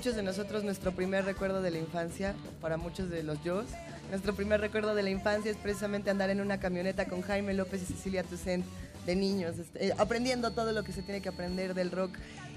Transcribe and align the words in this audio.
Muchos 0.00 0.16
de 0.16 0.22
nosotros 0.22 0.64
nuestro 0.64 0.92
primer 0.92 1.26
recuerdo 1.26 1.60
de 1.60 1.70
la 1.70 1.76
infancia, 1.76 2.34
para 2.62 2.78
muchos 2.78 3.10
de 3.10 3.22
los 3.22 3.44
yo, 3.44 3.64
nuestro 4.08 4.34
primer 4.34 4.58
recuerdo 4.58 4.94
de 4.94 5.02
la 5.02 5.10
infancia 5.10 5.50
es 5.50 5.58
precisamente 5.58 6.08
andar 6.08 6.30
en 6.30 6.40
una 6.40 6.58
camioneta 6.58 7.04
con 7.04 7.20
Jaime 7.20 7.52
López 7.52 7.82
y 7.82 7.84
Cecilia 7.92 8.22
Toussaint 8.22 8.64
de 9.04 9.14
niños, 9.14 9.58
este, 9.58 9.88
eh, 9.88 9.92
aprendiendo 9.98 10.52
todo 10.52 10.72
lo 10.72 10.84
que 10.84 10.92
se 10.92 11.02
tiene 11.02 11.20
que 11.20 11.28
aprender 11.28 11.74
del 11.74 11.90
rock. 11.90 12.12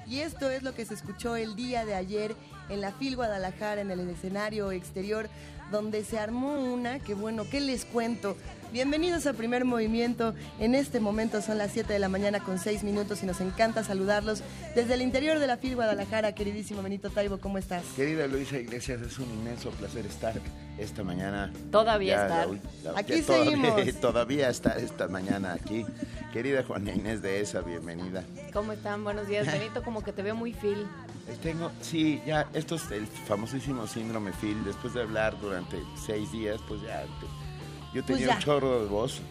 Y 0.07 0.19
esto 0.19 0.49
es 0.49 0.63
lo 0.63 0.73
que 0.73 0.85
se 0.85 0.93
escuchó 0.93 1.35
el 1.35 1.57
día 1.57 1.85
de 1.85 1.95
ayer 1.95 2.33
en 2.69 2.79
la 2.79 2.93
FIL 2.93 3.17
Guadalajara, 3.17 3.81
en 3.81 3.91
el 3.91 4.09
escenario 4.09 4.71
exterior, 4.71 5.27
donde 5.69 6.05
se 6.05 6.19
armó 6.19 6.73
una, 6.73 6.99
que 6.99 7.13
bueno, 7.13 7.43
¿qué 7.49 7.59
les 7.59 7.83
cuento? 7.83 8.37
Bienvenidos 8.71 9.25
a 9.27 9.33
Primer 9.33 9.65
Movimiento. 9.65 10.33
En 10.59 10.75
este 10.75 10.99
momento 10.99 11.41
son 11.41 11.57
las 11.57 11.71
7 11.71 11.91
de 11.91 11.99
la 11.99 12.09
mañana 12.09 12.39
con 12.39 12.57
6 12.57 12.83
minutos 12.83 13.21
y 13.21 13.25
nos 13.25 13.41
encanta 13.41 13.83
saludarlos 13.83 14.43
desde 14.75 14.95
el 14.95 15.01
interior 15.01 15.39
de 15.39 15.47
la 15.47 15.57
FIL 15.57 15.75
Guadalajara. 15.75 16.33
Queridísimo 16.33 16.81
Benito 16.81 17.09
Taibo, 17.09 17.37
¿cómo 17.39 17.57
estás? 17.57 17.83
Querida 17.95 18.27
Luisa 18.27 18.57
Iglesias, 18.57 19.01
es 19.01 19.19
un 19.19 19.29
inmenso 19.29 19.69
placer 19.71 20.05
estar 20.05 20.33
esta 20.77 21.03
mañana. 21.03 21.51
Todavía 21.71 22.15
Ya, 22.15 22.23
estar. 22.23 22.47
la 22.83 22.91
la- 22.93 22.99
Aquí 22.99 23.19
ya 23.21 23.25
todavía- 23.25 23.45
seguimos. 23.51 23.95
Todavía 24.01 24.49
estar 24.49 24.77
esta 24.79 25.07
mañana 25.07 25.53
aquí. 25.53 25.85
Querida 26.31 26.63
Juana 26.63 26.91
Inés 26.93 27.21
de 27.21 27.41
esa, 27.41 27.61
bienvenida. 27.61 28.23
¿Cómo 28.51 28.71
están? 28.73 29.03
Buenos 29.03 29.27
días, 29.27 29.45
Benito. 29.45 29.83
Como 29.83 30.01
que 30.03 30.11
te 30.11 30.23
veo 30.23 30.35
muy 30.35 30.53
fil. 30.53 30.87
Eh, 31.27 31.37
Tengo, 31.41 31.71
sí, 31.81 32.21
ya, 32.25 32.47
esto 32.53 32.75
es 32.75 32.89
el 32.91 33.05
famosísimo 33.07 33.85
síndrome 33.87 34.31
Phil. 34.33 34.63
Después 34.65 34.93
de 34.95 35.03
hablar 35.03 35.39
durante 35.39 35.77
seis 36.05 36.31
días, 36.31 36.59
pues 36.67 36.81
ya, 36.81 37.03
te- 37.03 37.95
yo 37.97 38.03
tenía 38.03 38.27
ya. 38.27 38.35
un 38.35 38.41
chorro 38.41 38.81
de 38.81 38.87
voz 38.89 39.21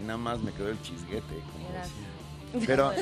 y 0.00 0.04
nada 0.04 0.18
más 0.18 0.40
me 0.40 0.52
quedó 0.52 0.68
el 0.68 0.80
chisguete. 0.82 1.34
como 1.52 1.68
Eras- 1.70 1.88
decía. 1.88 2.06
Pero 2.66 2.92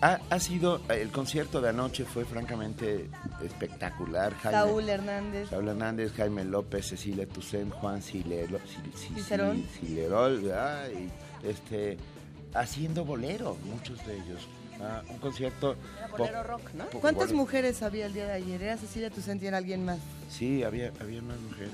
ha, 0.00 0.18
ha 0.30 0.40
sido, 0.40 0.80
el 0.88 1.10
concierto 1.10 1.60
de 1.60 1.68
anoche 1.70 2.04
fue 2.04 2.24
francamente 2.24 3.08
espectacular. 3.44 4.34
Jaime- 4.34 4.58
Saúl 4.58 4.88
Hernández. 4.88 5.50
Saúl 5.50 5.68
Hernández, 5.68 6.12
Jaime 6.14 6.44
López, 6.44 6.86
Cecilia 6.86 7.26
Toussaint, 7.26 7.72
Juan 7.72 8.00
Cilero, 8.02 8.58
Cil- 8.58 8.92
Cil- 8.94 9.14
Cicerón. 9.16 9.64
Cilerol, 9.78 10.40
¿verdad? 10.40 10.88
y 10.90 11.46
este, 11.46 11.96
haciendo 12.54 13.04
bolero, 13.04 13.56
muchos 13.64 14.04
de 14.06 14.14
ellos. 14.14 14.48
Ah, 14.82 15.02
un 15.10 15.18
concierto... 15.18 15.76
Era 15.98 16.06
bolero 16.08 16.42
rock, 16.42 16.62
¿no? 16.74 16.86
¿Cuántas 16.86 17.26
bolero. 17.28 17.36
mujeres 17.36 17.82
había 17.82 18.06
el 18.06 18.14
día 18.14 18.24
de 18.26 18.32
ayer? 18.32 18.62
¿Era 18.62 18.76
Cecilia 18.78 19.10
Toussaint 19.10 19.42
y 19.42 19.46
era 19.46 19.58
alguien 19.58 19.84
más? 19.84 19.98
Sí, 20.30 20.62
había, 20.62 20.90
había 21.00 21.20
más 21.20 21.38
mujeres. 21.40 21.72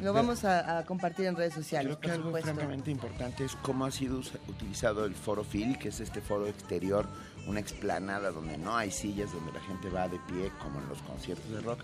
Lo 0.00 0.12
vamos 0.12 0.44
a, 0.44 0.78
a 0.78 0.84
compartir 0.84 1.26
en 1.26 1.36
redes 1.36 1.54
sociales, 1.54 1.96
Creo 1.96 2.00
que 2.00 2.08
por 2.08 2.12
algo 2.12 2.26
supuesto. 2.28 2.50
francamente 2.54 2.90
importante 2.90 3.44
es 3.44 3.56
cómo 3.56 3.84
ha 3.84 3.90
sido 3.90 4.20
utilizado 4.48 5.04
el 5.04 5.14
foro 5.14 5.44
FIL, 5.44 5.78
que 5.78 5.88
es 5.88 6.00
este 6.00 6.20
foro 6.20 6.46
exterior, 6.46 7.06
una 7.46 7.60
explanada 7.60 8.30
donde 8.30 8.56
no 8.58 8.76
hay 8.76 8.90
sillas, 8.90 9.32
donde 9.32 9.52
la 9.52 9.60
gente 9.60 9.88
va 9.90 10.08
de 10.08 10.18
pie, 10.28 10.50
como 10.62 10.80
en 10.80 10.88
los 10.88 11.02
conciertos 11.02 11.50
de 11.50 11.60
rock, 11.60 11.80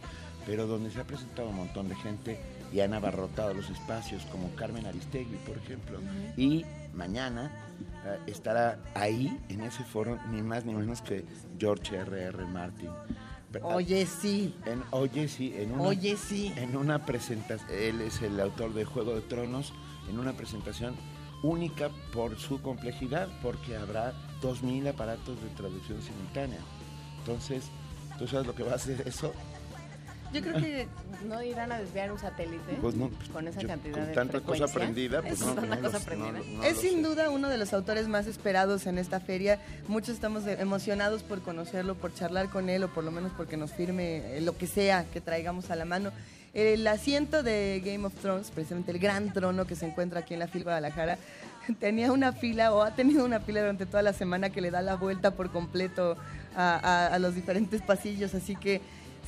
pero 0.47 0.67
donde 0.67 0.91
se 0.91 1.01
ha 1.01 1.05
presentado 1.05 1.49
un 1.49 1.57
montón 1.57 1.89
de 1.89 1.95
gente 1.97 2.41
y 2.73 2.81
han 2.81 2.95
abarrotado 2.95 3.55
los 3.55 3.69
espacios, 3.71 4.25
como 4.27 4.55
Carmen 4.55 4.87
Aristegui, 4.87 5.37
por 5.47 5.57
ejemplo. 5.57 5.99
Y 6.37 6.65
mañana 6.95 7.51
eh, 8.05 8.19
estará 8.27 8.79
ahí, 8.95 9.39
en 9.49 9.63
ese 9.63 9.85
foro, 9.85 10.19
ni 10.31 10.43
más 10.43 10.65
ni 10.65 10.75
menos 10.75 11.03
que 11.03 11.25
George 11.59 11.97
R.R. 11.97 12.45
Martin. 12.47 12.91
Oye, 13.63 14.07
sí. 14.07 14.55
en, 14.67 14.83
oye, 14.91 15.27
sí, 15.27 15.55
en 15.57 15.73
una, 15.73 15.83
Oye, 15.85 16.17
sí. 16.17 16.53
en 16.57 16.77
una 16.77 17.07
presentación, 17.07 17.71
él 17.71 18.01
es 18.03 18.21
el 18.21 18.39
autor 18.41 18.75
de 18.75 18.85
Juego 18.85 19.15
de 19.15 19.23
Tronos, 19.23 19.73
en 20.09 20.19
una 20.19 20.35
presentación 20.35 20.95
única 21.43 21.89
por 22.13 22.39
su 22.39 22.61
complejidad, 22.61 23.29
porque 23.43 23.77
habrá 23.77 24.13
2.000 24.43 24.89
aparatos 24.91 25.41
de 25.43 25.49
traducción 25.51 26.03
simultánea. 26.03 26.61
Entonces, 27.21 27.65
¿tú 28.19 28.27
sabes 28.29 28.47
lo 28.47 28.55
que 28.55 28.65
va 28.65 28.73
a 28.73 28.77
hacer 28.77 29.07
eso? 29.07 29.33
Yo 30.33 30.43
creo 30.43 30.55
que 30.57 30.89
¿No 31.27 31.43
irán 31.43 31.73
a 31.73 31.79
desviar 31.79 32.13
un 32.13 32.19
satélite? 32.19 32.75
Pues 32.81 32.95
no, 32.95 33.11
Con 33.33 33.49
esa 33.49 33.61
yo- 33.61 33.67
cantidad 33.69 33.95
con 33.95 34.07
de 34.07 34.13
tanta 34.13 34.41
cosa 34.41 34.65
aprendida, 34.67 35.21
pues 35.21 35.35
Es 35.35 35.41
no, 35.41 35.53
una 35.55 35.77
no 35.77 35.81
cosa 35.83 35.97
aprendida. 35.99 36.39
es 36.67 36.79
sin 36.79 37.03
sé. 37.03 37.09
duda 37.09 37.31
uno 37.31 37.49
de 37.49 37.57
los 37.59 37.73
autores 37.73 38.07
más 38.09 38.27
esperados 38.29 38.87
en 38.87 38.99
esta 38.99 39.19
feria. 39.19 39.59
Muchos 39.89 40.11
estamos 40.15 40.47
emocionados 40.47 41.23
por 41.25 41.41
conocerlo, 41.43 41.95
por 41.97 42.15
charlar 42.15 42.51
con 42.51 42.69
él 42.71 42.85
o 42.85 42.89
por 42.89 43.03
lo 43.05 43.11
menos 43.11 43.33
porque 43.37 43.57
nos 43.57 43.73
firme 43.73 44.37
eh, 44.37 44.41
lo 44.41 44.57
que 44.57 44.67
sea 44.69 45.05
que 45.13 45.21
traigamos 45.21 45.71
a 45.71 45.77
la 45.77 45.85
mano. 45.85 46.13
El 46.55 46.87
asiento 46.87 47.43
de 47.43 47.83
Game 47.85 48.05
of 48.07 48.15
Thrones, 48.15 48.51
precisamente 48.51 48.91
el 48.93 48.99
gran 48.99 49.33
trono 49.33 49.67
que 49.67 49.75
se 49.77 49.87
encuentra 49.87 50.21
aquí 50.21 50.35
en 50.35 50.41
la 50.41 50.47
FIL 50.49 50.63
Guadalajara, 50.63 51.19
tenía 51.81 52.13
una 52.13 52.33
fila 52.33 52.73
o 52.73 52.83
ha 52.83 52.95
tenido 52.95 53.25
una 53.25 53.41
fila 53.41 53.61
durante 53.61 53.87
toda 53.87 54.03
la 54.03 54.13
semana 54.13 54.51
que 54.51 54.61
le 54.61 54.71
da 54.71 54.83
la 54.83 54.95
vuelta 54.97 55.33
por 55.33 55.51
completo 55.51 56.17
a, 56.57 56.77
a- 56.77 57.07
a 57.15 57.19
los 57.19 57.35
diferentes 57.35 57.83
pasillos. 57.83 58.35
Así 58.35 58.55
que 58.57 58.81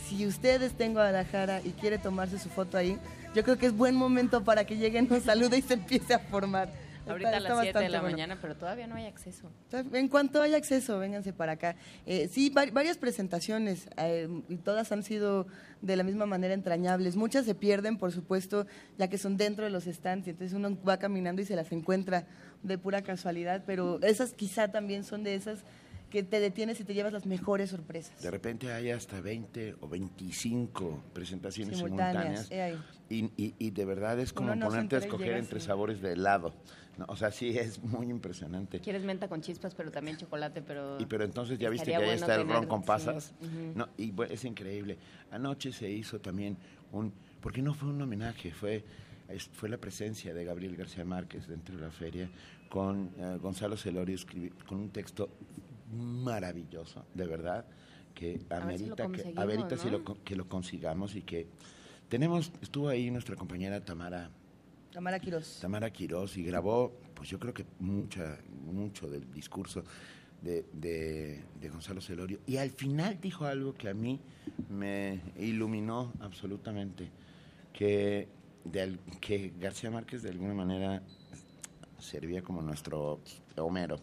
si 0.08 0.26
usted 0.26 0.62
está 0.62 0.84
en 0.84 0.92
Guadalajara 0.92 1.60
y 1.64 1.70
quiere 1.70 1.98
tomarse 1.98 2.38
su 2.38 2.48
foto 2.48 2.76
ahí, 2.76 2.98
yo 3.34 3.42
creo 3.44 3.56
que 3.58 3.66
es 3.66 3.72
buen 3.76 3.94
momento 3.94 4.42
para 4.44 4.64
que 4.64 4.76
llegue, 4.76 5.00
nos 5.02 5.22
salude 5.22 5.58
y 5.58 5.62
se 5.62 5.74
empiece 5.74 6.14
a 6.14 6.18
formar. 6.18 6.68
Ahorita 7.08 7.28
Está- 7.30 7.36
a 7.38 7.40
las 7.40 7.50
está 7.52 7.62
7 7.62 7.78
de 7.80 7.88
la 7.88 8.00
bueno. 8.02 8.16
mañana, 8.16 8.38
pero 8.40 8.54
todavía 8.56 8.86
no 8.86 8.94
hay 8.94 9.06
acceso. 9.06 9.50
En 9.92 10.06
cuanto 10.08 10.42
haya 10.42 10.56
acceso, 10.56 10.98
vénganse 10.98 11.32
para 11.32 11.52
acá. 11.52 11.74
Eh, 12.06 12.28
sí, 12.30 12.50
va- 12.50 12.66
varias 12.70 12.98
presentaciones 12.98 13.88
eh, 13.96 14.28
y 14.48 14.56
todas 14.56 14.92
han 14.92 15.02
sido 15.02 15.46
de 15.80 15.96
la 15.96 16.02
misma 16.04 16.26
manera 16.26 16.52
entrañables. 16.54 17.16
Muchas 17.16 17.46
se 17.46 17.54
pierden, 17.54 17.96
por 17.96 18.12
supuesto, 18.12 18.66
ya 18.98 19.08
que 19.08 19.16
son 19.18 19.36
dentro 19.36 19.64
de 19.64 19.70
los 19.70 19.84
stands 19.84 20.26
y 20.26 20.30
entonces 20.30 20.54
uno 20.54 20.76
va 20.86 20.98
caminando 20.98 21.40
y 21.42 21.46
se 21.46 21.56
las 21.56 21.72
encuentra 21.72 22.26
de 22.62 22.76
pura 22.78 23.02
casualidad, 23.02 23.62
pero 23.66 24.00
esas 24.02 24.32
quizá 24.34 24.68
también 24.68 25.02
son 25.02 25.24
de 25.24 25.34
esas 25.34 25.60
que 26.10 26.22
te 26.22 26.40
detienes 26.40 26.80
y 26.80 26.84
te 26.84 26.92
llevas 26.94 27.12
las 27.12 27.24
mejores 27.26 27.70
sorpresas. 27.70 28.20
De 28.20 28.30
repente 28.30 28.72
hay 28.72 28.90
hasta 28.90 29.20
20 29.20 29.76
o 29.80 29.88
25 29.88 31.04
presentaciones 31.12 31.78
Simultáneas, 31.78 32.50
ahí. 32.50 32.78
Y, 33.08 33.24
y- 33.36 33.54
y 33.58 33.70
de 33.70 33.84
verdad 33.84 34.18
es 34.20 34.32
como 34.32 34.54
no 34.54 34.66
ponerte 34.66 34.96
a 34.96 34.98
escoger 34.98 35.36
entre 35.36 35.58
así. 35.58 35.66
sabores 35.66 36.00
de 36.00 36.12
helado. 36.12 36.52
¿no? 36.98 37.06
O 37.08 37.16
sea, 37.16 37.30
sí, 37.30 37.56
es 37.56 37.82
muy 37.82 38.08
impresionante. 38.10 38.80
Quieres 38.80 39.04
menta 39.04 39.28
con 39.28 39.40
chispas, 39.40 39.74
pero 39.74 39.90
también 39.90 40.16
chocolate, 40.16 40.62
pero... 40.62 41.00
Y 41.00 41.06
pero 41.06 41.24
entonces 41.24 41.58
ya 41.58 41.70
viste 41.70 41.86
que 41.90 41.96
ahí 41.96 42.04
bueno 42.04 42.20
está 42.20 42.34
el 42.34 42.46
ron 42.48 42.66
con 42.66 42.80
sí, 42.82 42.86
pasas. 42.86 43.32
no, 43.74 43.88
y 43.96 44.12
bu- 44.12 44.28
es 44.30 44.44
increíble. 44.44 44.98
Anoche 45.30 45.72
se 45.72 45.90
hizo 45.90 46.20
también 46.20 46.56
un, 46.92 47.12
porque 47.40 47.62
no 47.62 47.72
fue 47.74 47.88
un 47.88 48.02
homenaje, 48.02 48.50
fue 48.52 48.84
fue 49.52 49.68
la 49.68 49.76
presencia 49.78 50.34
de 50.34 50.44
Gabriel 50.44 50.74
García 50.74 51.04
Márquez 51.04 51.46
dentro 51.46 51.76
de 51.76 51.82
la 51.82 51.92
feria 51.92 52.28
con 52.68 53.12
eh, 53.16 53.38
Gonzalo 53.40 53.76
Celorio 53.76 54.16
con 54.66 54.78
un 54.78 54.90
texto 54.90 55.30
maravilloso, 55.90 57.04
de 57.14 57.26
verdad, 57.26 57.64
que 58.14 58.40
A 58.50 58.60
ver 58.66 58.78
si 58.78 58.86
lo 58.86 58.94
amerita 58.94 59.22
que 59.32 59.40
amerita 59.40 59.76
si 59.76 59.90
lo 59.90 60.04
que 60.24 60.36
lo 60.36 60.48
consigamos 60.48 61.14
y 61.14 61.22
que 61.22 61.46
tenemos 62.08 62.52
estuvo 62.60 62.88
ahí 62.88 63.10
nuestra 63.10 63.36
compañera 63.36 63.84
Tamara 63.84 64.30
Tamara 64.92 65.20
Quiroz. 65.20 65.58
Tamara 65.60 65.90
Quirós 65.92 66.36
y 66.36 66.42
grabó, 66.42 66.92
pues 67.14 67.28
yo 67.28 67.38
creo 67.38 67.54
que 67.54 67.64
mucha, 67.78 68.38
mucho 68.66 69.08
del 69.08 69.32
discurso 69.32 69.84
de, 70.42 70.64
de- 70.72 71.44
de 71.60 71.68
Gonzalo 71.68 72.00
Celorio. 72.00 72.40
Y 72.46 72.56
al 72.56 72.70
final 72.70 73.18
dijo 73.20 73.44
algo 73.44 73.72
que 73.74 73.88
a 73.88 73.94
mí 73.94 74.18
me 74.68 75.20
iluminó 75.38 76.12
absolutamente, 76.18 77.08
que, 77.72 78.26
de 78.64 78.98
que 79.20 79.52
García 79.60 79.92
Márquez 79.92 80.22
de 80.24 80.30
alguna 80.30 80.54
manera 80.54 81.02
servía 82.00 82.42
como 82.42 82.60
nuestro 82.60 83.20
Homero. 83.58 84.00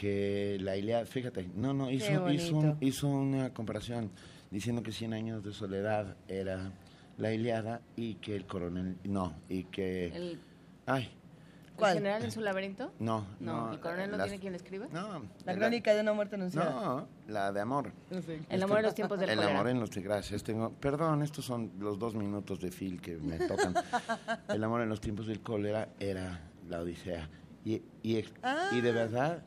Que 0.00 0.56
la 0.62 0.78
Ilíada, 0.78 1.04
fíjate, 1.04 1.50
no, 1.54 1.74
no, 1.74 1.90
hizo, 1.90 2.06
hizo, 2.30 2.54
bonito. 2.54 2.56
un- 2.56 2.76
hizo 2.80 3.06
una 3.06 3.52
comparación 3.52 4.10
diciendo 4.50 4.82
que 4.82 4.92
100 4.92 5.12
años 5.12 5.44
de 5.44 5.52
soledad 5.52 6.16
era 6.26 6.72
la 7.18 7.34
Iliada 7.34 7.82
y 7.96 8.14
que 8.14 8.34
el 8.34 8.46
coronel, 8.46 8.96
no, 9.04 9.34
y 9.50 9.64
que... 9.64 10.06
¿El, 10.06 10.40
Ay, 10.86 11.02
el 11.02 11.74
¿Cuál? 11.76 11.94
general 11.98 12.24
en 12.24 12.30
su 12.30 12.40
laberinto? 12.40 12.94
no, 12.98 13.26
No, 13.40 13.66
no. 13.66 13.72
¿el 13.74 13.80
coronel 13.80 14.10
no 14.10 14.16
las- 14.16 14.28
tiene 14.28 14.40
quien 14.40 14.52
le 14.54 14.56
escriba? 14.56 14.86
No. 14.90 15.22
La 15.44 15.54
crónica 15.54 15.92
de 15.94 16.00
una 16.00 16.14
muerte 16.14 16.36
anunciada. 16.36 16.70
No, 16.70 17.06
la 17.28 17.52
de 17.52 17.60
amor. 17.60 17.92
No 18.10 18.22
sé. 18.22 18.40
El 18.48 18.62
amor 18.62 18.78
en 18.78 18.84
los 18.86 18.94
tiempos 18.94 19.20
del 19.20 19.28
El 19.28 19.36
cólera. 19.36 19.54
amor 19.54 19.68
en 19.68 19.80
los 19.80 19.90
gracias. 19.90 20.42
Tengo, 20.42 20.70
perdón, 20.80 21.20
estos 21.22 21.44
son 21.44 21.72
los 21.78 21.98
dos 21.98 22.14
minutos 22.14 22.58
de 22.62 22.70
Phil 22.70 23.02
que 23.02 23.18
me 23.18 23.36
tocan. 23.38 23.74
El 24.48 24.64
amor 24.64 24.80
en 24.80 24.88
los 24.88 25.02
tiempos 25.02 25.26
del 25.26 25.40
cólera 25.42 25.90
era 26.00 26.40
la 26.70 26.80
Odisea. 26.80 27.28
Y, 27.66 27.82
y, 28.02 28.16
ex- 28.16 28.32
y 28.72 28.80
de 28.80 28.92
verdad, 28.92 29.42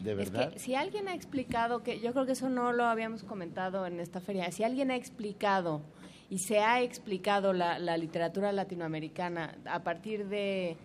de 0.00 0.22
Es 0.22 0.30
que 0.30 0.58
si 0.58 0.74
alguien 0.74 1.08
ha 1.08 1.14
explicado, 1.14 1.82
que 1.82 2.00
yo 2.00 2.12
creo 2.12 2.26
que 2.26 2.32
eso 2.32 2.48
no 2.48 2.72
lo 2.72 2.84
habíamos 2.84 3.22
comentado 3.22 3.86
en 3.86 4.00
esta 4.00 4.20
feria, 4.20 4.50
si 4.50 4.64
alguien 4.64 4.90
ha 4.90 4.96
explicado 4.96 5.82
y 6.28 6.38
se 6.38 6.60
ha 6.60 6.80
explicado 6.80 7.52
la, 7.52 7.78
la 7.78 7.96
literatura 7.96 8.52
latinoamericana 8.52 9.56
a 9.64 9.82
partir 9.82 10.26
de 10.26 10.76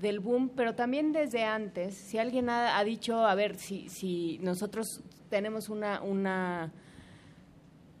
del 0.00 0.20
boom, 0.20 0.50
pero 0.54 0.74
también 0.74 1.12
desde 1.12 1.44
antes, 1.44 1.96
si 1.96 2.18
alguien 2.18 2.48
ha, 2.50 2.78
ha 2.78 2.84
dicho, 2.84 3.26
a 3.26 3.34
ver, 3.34 3.58
si, 3.58 3.88
si 3.88 4.38
nosotros 4.42 5.02
tenemos 5.28 5.68
una, 5.68 6.00
una, 6.02 6.72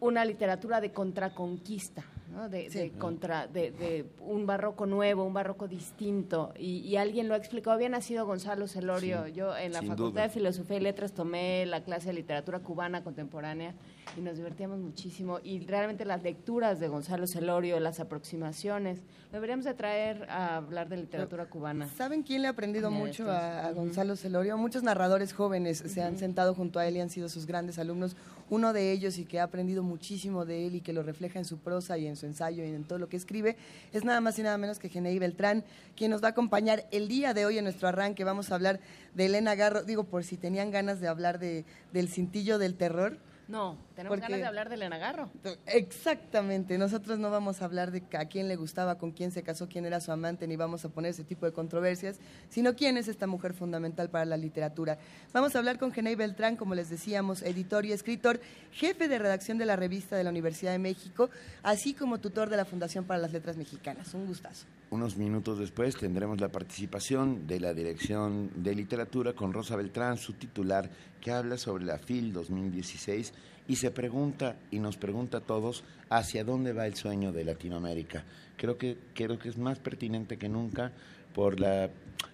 una 0.00 0.24
literatura 0.24 0.80
de 0.80 0.92
contraconquista, 0.92 2.04
¿no? 2.30 2.48
de, 2.48 2.68
de 2.68 2.90
contra, 2.92 3.46
de, 3.46 3.70
de 3.70 4.06
un 4.20 4.46
barroco 4.46 4.86
nuevo, 4.86 5.24
un 5.24 5.32
barroco 5.34 5.66
distinto, 5.68 6.52
y, 6.58 6.78
y 6.80 6.96
alguien 6.96 7.28
lo 7.28 7.34
ha 7.34 7.36
explicado, 7.36 7.74
había 7.74 7.88
nacido 7.88 8.26
Gonzalo 8.26 8.66
Celorio, 8.68 9.26
Sí, 9.26 9.32
yo 9.32 9.56
en 9.56 9.72
la 9.72 9.80
Facultad 9.82 10.04
duda. 10.10 10.22
de 10.22 10.28
Filosofía 10.28 10.76
y 10.76 10.80
Letras 10.80 11.12
tomé 11.12 11.64
la 11.66 11.82
clase 11.82 12.08
de 12.08 12.14
literatura 12.14 12.60
cubana 12.60 13.02
contemporánea 13.02 13.74
y 14.16 14.20
nos 14.20 14.36
divertíamos 14.36 14.78
muchísimo, 14.78 15.40
y 15.42 15.60
realmente 15.60 16.04
las 16.04 16.22
lecturas 16.22 16.80
de 16.80 16.88
Gonzalo 16.88 17.26
Celorio, 17.26 17.78
las 17.80 18.00
aproximaciones, 18.00 19.00
deberíamos 19.32 19.64
de 19.64 19.74
traer 19.74 20.28
a 20.30 20.56
hablar 20.56 20.88
de 20.88 20.96
literatura 20.96 21.46
cubana. 21.46 21.88
¿Saben 21.96 22.22
quién 22.22 22.42
le 22.42 22.48
ha 22.48 22.52
aprendido 22.52 22.90
mucho 22.90 23.30
a, 23.30 23.66
a 23.66 23.72
Gonzalo 23.72 24.16
Celorio? 24.16 24.56
Muchos 24.56 24.82
narradores 24.82 25.32
jóvenes 25.32 25.78
se 25.78 26.02
han 26.02 26.18
sentado 26.18 26.54
junto 26.54 26.78
a 26.78 26.86
él 26.86 26.96
y 26.96 27.00
han 27.00 27.10
sido 27.10 27.28
sus 27.28 27.46
grandes 27.46 27.78
alumnos. 27.78 28.16
Uno 28.50 28.72
de 28.72 28.92
ellos 28.92 29.18
y 29.18 29.26
que 29.26 29.40
ha 29.40 29.42
aprendido 29.42 29.82
muchísimo 29.82 30.46
de 30.46 30.66
él 30.66 30.74
y 30.76 30.80
que 30.80 30.94
lo 30.94 31.02
refleja 31.02 31.38
en 31.38 31.44
su 31.44 31.58
prosa 31.58 31.98
y 31.98 32.06
en 32.06 32.16
su 32.16 32.24
ensayo 32.24 32.64
y 32.64 32.68
en 32.68 32.84
todo 32.84 32.98
lo 32.98 33.08
que 33.08 33.18
escribe 33.18 33.56
es 33.92 34.04
nada 34.04 34.22
más 34.22 34.38
y 34.38 34.42
nada 34.42 34.56
menos 34.56 34.78
que 34.78 34.88
Genei 34.88 35.18
Beltrán, 35.18 35.64
quien 35.96 36.10
nos 36.10 36.22
va 36.22 36.28
a 36.28 36.30
acompañar 36.30 36.86
el 36.90 37.08
día 37.08 37.34
de 37.34 37.44
hoy 37.44 37.58
en 37.58 37.64
nuestro 37.64 37.88
arranque. 37.88 38.24
Vamos 38.24 38.50
a 38.50 38.54
hablar 38.54 38.80
de 39.14 39.26
Elena 39.26 39.54
Garro, 39.54 39.82
digo 39.82 40.04
por 40.04 40.24
si 40.24 40.38
tenían 40.38 40.70
ganas 40.70 41.00
de 41.00 41.08
hablar 41.08 41.38
de, 41.38 41.66
del 41.92 42.08
cintillo 42.08 42.58
del 42.58 42.74
terror. 42.74 43.18
No, 43.48 43.76
tenemos 43.98 44.16
Porque- 44.20 44.30
ganas 44.30 44.40
de 44.42 44.46
hablar 44.46 44.68
de 44.68 44.76
Elena 44.76 44.96
Garro. 44.96 45.28
Exactamente, 45.66 46.78
nosotros 46.78 47.18
no 47.18 47.32
vamos 47.32 47.60
a 47.60 47.64
hablar 47.64 47.90
de 47.90 48.04
a 48.16 48.26
quién 48.26 48.46
le 48.46 48.54
gustaba, 48.54 48.96
con 48.96 49.10
quién 49.10 49.32
se 49.32 49.42
casó, 49.42 49.68
quién 49.68 49.84
era 49.86 50.00
su 50.00 50.12
amante, 50.12 50.46
ni 50.46 50.54
vamos 50.54 50.84
a 50.84 50.88
poner 50.88 51.10
ese 51.10 51.24
tipo 51.24 51.46
de 51.46 51.52
controversias, 51.52 52.20
sino 52.48 52.76
quién 52.76 52.96
es 52.96 53.08
esta 53.08 53.26
mujer 53.26 53.54
fundamental 53.54 54.08
para 54.08 54.24
la 54.24 54.36
literatura. 54.36 54.98
Vamos 55.32 55.56
a 55.56 55.58
hablar 55.58 55.80
con 55.80 55.90
Genei 55.90 56.14
Beltrán, 56.14 56.54
como 56.54 56.76
les 56.76 56.90
decíamos, 56.90 57.42
editor 57.42 57.84
y 57.86 57.90
escritor, 57.92 58.40
jefe 58.70 59.08
de 59.08 59.18
redacción 59.18 59.58
de 59.58 59.66
la 59.66 59.74
revista 59.74 60.16
de 60.16 60.22
la 60.22 60.30
Universidad 60.30 60.70
de 60.70 60.78
México, 60.78 61.28
así 61.64 61.92
como 61.92 62.18
tutor 62.18 62.50
de 62.50 62.56
la 62.56 62.64
Fundación 62.64 63.04
para 63.04 63.18
las 63.20 63.32
Letras 63.32 63.56
Mexicanas. 63.56 64.14
Un 64.14 64.26
gustazo. 64.26 64.66
Unos 64.90 65.16
minutos 65.16 65.58
después 65.58 65.96
tendremos 65.96 66.40
la 66.40 66.50
participación 66.50 67.48
de 67.48 67.58
la 67.58 67.74
Dirección 67.74 68.50
de 68.62 68.76
Literatura 68.76 69.32
con 69.32 69.52
Rosa 69.52 69.74
Beltrán, 69.74 70.18
su 70.18 70.34
titular, 70.34 70.88
que 71.20 71.32
habla 71.32 71.58
sobre 71.58 71.84
la 71.84 71.98
FIL 71.98 72.32
2016 72.32 73.34
y 73.68 73.76
se 73.76 73.90
pregunta 73.90 74.56
y 74.70 74.80
nos 74.80 74.96
pregunta 74.96 75.38
a 75.38 75.40
todos 75.42 75.84
hacia 76.08 76.42
dónde 76.42 76.72
va 76.72 76.86
el 76.86 76.94
sueño 76.94 77.32
de 77.32 77.44
Latinoamérica. 77.44 78.24
Creo 78.56 78.78
que, 78.78 78.96
creo 79.14 79.38
que 79.38 79.50
es 79.50 79.58
más 79.58 79.78
pertinente 79.78 80.38
que 80.38 80.48
nunca 80.48 80.90
por 81.34 81.60
la 81.60 81.90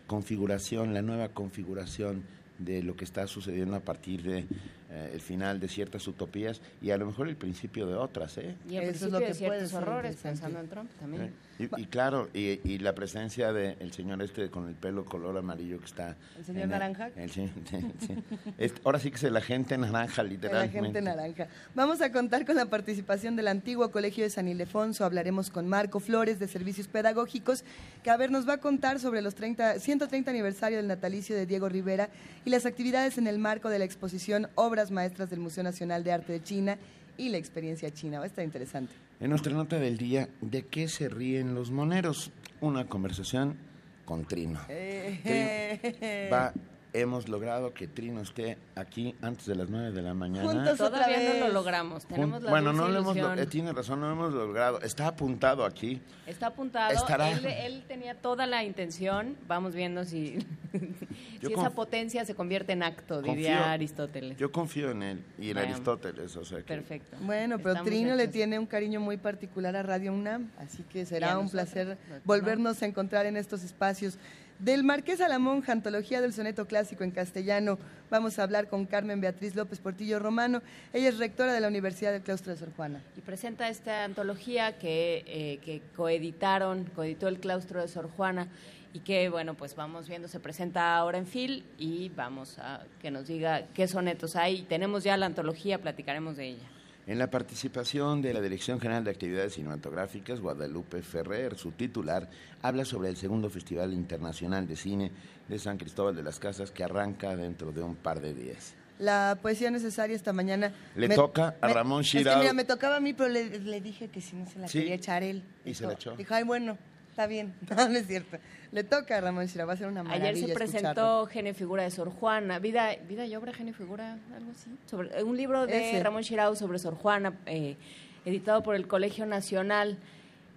configuración, 0.07 0.95
la 0.95 1.03
nueva 1.03 1.29
configuración 1.29 2.23
de 2.59 2.83
lo 2.83 2.97
que 2.97 3.05
está 3.05 3.27
sucediendo 3.27 3.75
a 3.75 3.81
partir 3.81 4.23
de 4.23 4.47
eh, 4.91 5.11
el 5.13 5.21
final 5.21 5.59
de 5.59 5.69
ciertas 5.69 6.07
utopías 6.07 6.61
y 6.81 6.93
a 6.93 6.97
lo 6.97 7.07
mejor 7.07 7.29
el 7.29 7.37
principio 7.37 7.87
de 7.87 7.95
otras, 7.95 8.39
¿eh? 8.39 8.55
Y 8.71 8.77
el 8.77 8.85
Eso 8.85 9.07
es 9.07 9.13
lo 9.13 9.19
que 9.19 9.27
de 9.27 9.35
ciertos 9.35 9.57
puede 9.57 9.69
ser 9.69 9.83
horrores, 9.83 10.17
pensando 10.17 10.61
en 10.61 10.69
Trump 10.69 10.91
también. 11.01 11.23
¿Eh? 11.25 11.33
Y, 11.59 11.65
y 11.81 11.87
claro, 11.87 12.29
y, 12.35 12.61
y 12.69 12.79
la 12.79 12.95
presencia 12.95 13.53
del 13.53 13.93
señor 13.93 14.21
este 14.23 14.51
con 14.51 14.69
el 14.69 14.75
pelo 14.75 15.05
color 15.05 15.37
amarillo 15.39 15.79
que 15.79 15.85
está... 15.85 16.17
¿El 16.37 16.45
señor 16.45 16.69
naranja? 16.69 17.11
el- 17.17 17.31
sí, 17.31 17.49
sí. 18.07 18.15
Este- 18.59 18.81
ahora 18.85 18.99
sí 18.99 19.11
que 19.11 19.17
es 19.17 19.23
el 19.25 19.37
agente 19.37 19.79
naranja, 19.79 20.23
de 20.23 20.29
la 20.29 20.35
literalmente. 20.35 20.81
gente 20.81 21.01
naranja. 21.03 21.47
Vamos 21.75 22.01
a 22.01 22.11
contar 22.11 22.45
con 22.45 22.57
la 22.57 22.67
participación 22.67 23.37
del 23.37 23.49
antiguo 23.49 23.91
Colegio 23.93 24.25
de 24.25 24.31
San 24.31 24.49
Ildefonso. 24.49 25.05
Hablaremos 25.05 25.51
con 25.51 25.69
Marco 25.69 26.01
Flores 26.01 26.39
de 26.41 26.49
Servicios 26.49 26.89
Pedagógicos, 26.89 27.63
que 28.03 28.11
a 28.11 28.17
ver 28.17 28.31
nos 28.33 28.49
va 28.49 28.55
a 28.55 28.59
contar 28.59 28.99
sobre 28.99 29.23
los 29.23 29.35
30, 29.37 29.79
130 29.79 30.31
aniversario 30.31 30.79
del 30.79 30.89
natalicio 30.89 31.37
de 31.37 31.47
Diego 31.47 31.69
Rivera 31.69 32.09
y 32.45 32.51
las 32.51 32.67
actividades 32.67 33.17
en 33.19 33.27
el 33.29 33.39
marco 33.39 33.69
de 33.69 33.79
la 33.79 33.85
exposición 33.85 34.49
Obras 34.57 34.91
Maestras 34.91 35.31
del 35.31 35.39
Museo 35.41 35.63
Nacional 35.63 36.03
de 36.03 36.13
Arte 36.13 36.33
de 36.33 36.43
China 36.43 36.79
y 37.17 37.29
la 37.29 37.37
experiencia 37.39 37.93
china. 37.93 38.19
Va 38.19 38.25
a 38.25 38.27
estar 38.27 38.45
interesante. 38.45 38.93
En 39.21 39.31
nuestra 39.31 39.53
nota 39.53 39.79
del 39.79 39.97
día, 39.97 40.29
¿de 40.41 40.67
qué 40.67 40.89
se 40.89 41.09
ríen 41.09 41.55
los 41.55 41.71
moneros? 41.71 42.33
Una 42.61 42.87
conversación 42.87 43.57
con 44.05 44.25
Trino. 44.27 44.61
Eh, 44.69 46.29
Va, 46.33 46.53
hemos 46.95 47.29
logrado 47.29 47.75
que 47.75 47.89
Trino 47.89 48.21
esté 48.23 48.57
aquí 48.77 49.15
antes 49.21 49.47
de 49.47 49.57
las 49.57 49.69
9 49.69 49.91
de 49.93 50.01
la 50.01 50.15
mañana. 50.15 50.49
Juntos 50.49 50.79
Todavía 50.79 51.35
no 51.35 51.47
lo 51.49 51.53
logramos. 51.53 52.07
Tenemos 52.07 52.39
Jun- 52.41 52.45
la 52.45 52.51
bueno, 52.51 52.73
no 52.73 52.89
lo 52.89 52.99
hemos 53.01 53.17
eh, 53.39 53.47
tiene 53.47 53.73
razón, 53.73 54.01
no 54.01 54.07
lo 54.07 54.13
hemos 54.13 54.33
logrado. 54.33 54.81
Está 54.81 55.09
apuntado 55.09 55.65
aquí. 55.65 56.01
Está 56.27 56.47
apuntado. 56.47 56.93
Estará. 56.95 57.31
Él, 57.33 57.45
él 57.45 57.85
tenía 57.89 58.15
toda 58.15 58.47
la 58.47 58.63
intención. 58.65 59.37
Vamos 59.49 59.75
viendo 59.75 60.05
si, 60.05 60.39
si 61.41 61.53
esa 61.53 61.71
potencia 61.71 62.25
se 62.25 62.35
convierte 62.37 62.73
en 62.73 62.85
acto, 62.85 63.21
Confío- 63.21 63.35
diría 63.35 63.73
Aristóteles. 63.73 64.39
Yo 64.39 64.53
confío 64.53 64.91
en 64.93 65.03
él 65.03 65.25
y 65.39 65.49
en 65.51 65.55
Bueno. 65.55 65.73
Aristóteles, 65.75 66.37
o 66.37 66.45
sea 66.45 66.59
que 66.59 66.65
Perfecto. 66.65 67.17
Bueno, 67.23 67.59
pero 67.59 67.71
Estamos 67.71 67.89
Trino 67.91 68.15
le 68.15 68.23
hechos. 68.23 68.33
tiene 68.35 68.59
un 68.59 68.67
cariño 68.67 69.01
muy 69.01 69.17
particular 69.17 69.75
a 69.75 69.83
Radio 69.83 70.13
UNAM, 70.13 70.51
así 70.59 70.85
que 70.85 71.05
será 71.07 71.39
un 71.39 71.47
nosotros, 71.47 71.51
placer 71.73 71.99
¿no? 72.09 72.17
volvernos 72.25 72.81
a 72.83 72.87
encontrar 72.87 73.27
en 73.27 73.37
estos 73.37 73.65
espacios. 73.65 74.17
Del 74.65 74.83
Marqués 74.83 75.21
a 75.21 75.29
la 75.29 75.39
Monja, 75.39 75.73
antología 75.73 76.23
del 76.23 76.33
soneto 76.33 76.67
clásico 76.67 77.05
en 77.05 77.11
castellano, 77.11 77.79
vamos 78.09 78.39
a 78.39 78.45
hablar 78.45 78.67
con 78.67 78.87
Carmen 78.87 79.21
Beatriz 79.21 79.55
López 79.55 79.79
Portillo 79.79 80.19
Romano. 80.19 80.63
Ella 80.95 81.11
es 81.11 81.19
rectora 81.19 81.53
de 81.53 81.61
la 81.61 81.69
Universidad 81.69 82.13
del 82.13 82.23
Claustro 82.23 82.55
de 82.55 82.59
Sor 82.59 82.73
Juana. 82.75 83.03
Y 83.15 83.21
presenta 83.21 83.69
esta 83.69 84.05
antología 84.05 84.79
que, 84.79 85.23
eh, 85.27 85.59
que 85.63 85.83
coeditaron, 85.95 86.85
coeditó 86.97 87.29
el 87.29 87.41
Claustro 87.41 87.83
de 87.83 87.89
Sor 87.89 88.09
Juana 88.09 88.49
y 88.95 89.01
que, 89.01 89.29
bueno, 89.29 89.53
pues 89.53 89.77
vamos 89.77 90.09
viendo, 90.09 90.29
se 90.29 90.41
presenta 90.41 90.97
ahora 90.97 91.19
en 91.19 91.27
FIL 91.27 91.63
y 91.77 92.09
vamos 92.17 92.59
a 92.59 92.85
que 93.03 93.11
nos 93.11 93.27
diga 93.27 93.65
qué 93.75 93.87
sonetos 93.87 94.35
hay. 94.35 94.63
Tenemos 94.63 95.05
ya 95.05 95.19
la 95.19 95.27
antología, 95.27 95.77
platicaremos 95.77 96.39
de 96.39 96.47
ella. 96.47 96.74
En 97.07 97.19
la 97.19 97.29
participación 97.31 98.23
de 98.23 98.33
la 98.33 98.41
Dirección 98.41 98.81
General 98.81 99.05
de 99.05 99.11
Actividades 99.11 99.55
Cinematográficas, 99.55 100.41
Guadalupe 100.41 101.03
Ferrer, 101.03 101.55
su 101.57 101.73
titular, 101.73 102.31
habla 102.63 102.87
sobre 102.87 103.11
el 103.11 103.17
segundo 103.19 103.51
Festival 103.51 103.93
Internacional 103.93 104.67
de 104.67 104.75
Cine 104.75 105.11
de 105.49 105.59
San 105.59 105.77
Cristóbal 105.77 106.17
de 106.17 106.23
las 106.23 106.39
Casas 106.39 106.71
que 106.71 106.83
arranca 106.83 107.37
dentro 107.37 107.73
de 107.73 107.83
un 107.83 107.95
par 107.95 108.21
de 108.23 108.33
días. 108.33 108.75
La 108.99 109.39
poesía 109.43 109.71
necesaria 109.71 110.17
esta 110.17 110.33
mañana. 110.33 110.73
Le 110.97 111.09
toca 111.11 111.57
a 111.61 111.69
Ramón 111.69 112.03
Es 112.03 112.13
que 112.13 112.19
Shirao. 112.19 112.39
mira, 112.39 112.53
me 112.55 112.65
tocaba 112.65 112.97
a 112.97 113.01
mí, 113.01 113.13
pero 113.13 113.29
le, 113.29 113.59
le 113.59 113.81
dije 113.83 114.09
que 114.09 114.23
si 114.23 114.35
no 114.37 114.47
se 114.47 114.59
la 114.59 114.69
Sí. 114.69 114.79
quería 114.79 114.95
echar 114.95 115.23
él. 115.23 115.43
¿Y 115.65 115.75
se 115.75 115.87
la 115.87 115.95
echó? 115.95 116.17
Dijo, 116.17 116.33
ay, 116.33 116.45
bueno, 116.45 116.79
está 117.15 117.27
bien. 117.29 117.55
No, 117.71 117.89
no 117.89 117.97
es 117.99 118.07
cierto. 118.09 118.39
Le 118.73 118.83
toca 118.83 119.17
a 119.19 119.21
Ramón 119.21 119.47
Shira, 119.47 119.65
va 119.65 119.75
a 119.75 119.77
ser 119.77 119.87
una 119.87 120.03
maravilla 120.03 120.31
Ayer 120.31 120.37
se 120.37 120.53
escucharlo. 120.53 120.73
presentó 120.73 121.27
Genio 121.27 121.53
y 121.53 121.55
Figura 121.55 121.83
de 121.85 121.91
Sor 121.93 122.11
Juana, 122.11 122.59
Vida, 122.59 122.91
vida 123.09 123.25
y 123.25 123.37
Obra, 123.37 123.53
Genio 123.53 123.71
y 123.73 123.77
Figura, 123.77 124.19
algo 124.35 124.51
así. 124.51 124.69
Sobre, 124.91 125.23
un 125.23 125.37
libro 125.37 125.67
de 125.67 125.91
Ese. 125.91 126.03
Ramón 126.03 126.23
Chirau 126.25 126.57
sobre 126.57 126.79
Sor 126.81 126.95
Juana, 126.97 127.35
eh, 127.47 127.77
editado 128.25 128.63
por 128.65 128.75
el 128.75 128.89
Colegio 128.89 129.27
Nacional. 129.27 129.97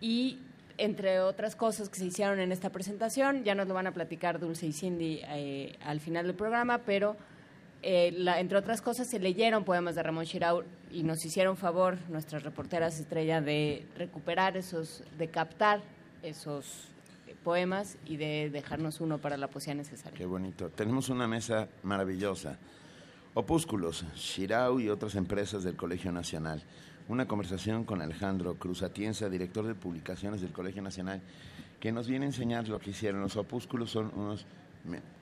Y 0.02 0.40
entre 0.80 1.20
otras 1.20 1.56
cosas 1.56 1.90
que 1.90 1.98
se 2.00 2.06
hicieron 2.06 2.40
en 2.40 2.52
esta 2.52 2.72
presentación, 2.72 3.44
ya 3.44 3.54
nos 3.56 3.68
lo 3.68 3.74
van 3.76 3.86
a 3.88 3.92
platicar 3.94 4.40
Dulce 4.40 4.66
y 4.68 4.74
Cindy 4.74 5.22
eh, 5.30 5.76
al 5.84 6.00
final 6.00 6.26
del 6.26 6.36
programa, 6.36 6.80
pero 6.80 7.16
eh, 7.84 8.12
la- 8.18 8.40
entre 8.40 8.58
otras 8.58 8.82
cosas 8.82 9.08
se 9.08 9.20
leyeron 9.20 9.64
poemas 9.64 9.94
de 9.96 10.02
Ramón 10.04 10.26
Chirau 10.26 10.64
y 10.92 11.04
nos 11.04 11.24
hicieron 11.24 11.56
favor 11.58 11.98
nuestras 12.10 12.42
reporteras 12.44 13.00
estrella 13.00 13.42
de 13.42 13.86
recuperar 13.96 14.58
esos, 14.58 15.04
de 15.20 15.28
captar 15.28 15.82
esos 16.24 16.89
poemas 17.43 17.97
y 18.05 18.17
de 18.17 18.50
dejarnos 18.50 19.01
uno 19.01 19.19
para 19.19 19.38
la 19.38 19.47
poesía 19.47 19.74
necesaria. 19.74 20.17
Qué 20.17 20.25
bonito. 20.25 20.69
Tenemos 20.69 21.09
una 21.09 21.27
mesa 21.27 21.67
maravillosa. 21.83 22.57
Opúsculos, 23.33 24.03
Shirau 24.15 24.79
y 24.79 24.89
otras 24.89 25.15
empresas 25.15 25.63
del 25.63 25.75
Colegio 25.75 26.12
Nacional. 26.12 26.63
Una 27.07 27.27
conversación 27.27 27.83
con 27.83 28.01
Alejandro 28.01 28.55
Cruz 28.55 28.83
Atienza, 28.83 29.29
director 29.29 29.65
de 29.65 29.75
publicaciones 29.75 30.41
del 30.41 30.51
Colegio 30.51 30.81
Nacional, 30.81 31.21
que 31.79 31.91
nos 31.91 32.07
viene 32.07 32.25
a 32.25 32.29
enseñar 32.29 32.67
lo 32.67 32.79
que 32.79 32.89
hicieron. 32.89 33.21
Los 33.21 33.38
opúsculos 33.38 33.91
son 33.91 34.12
unos, 34.15 34.45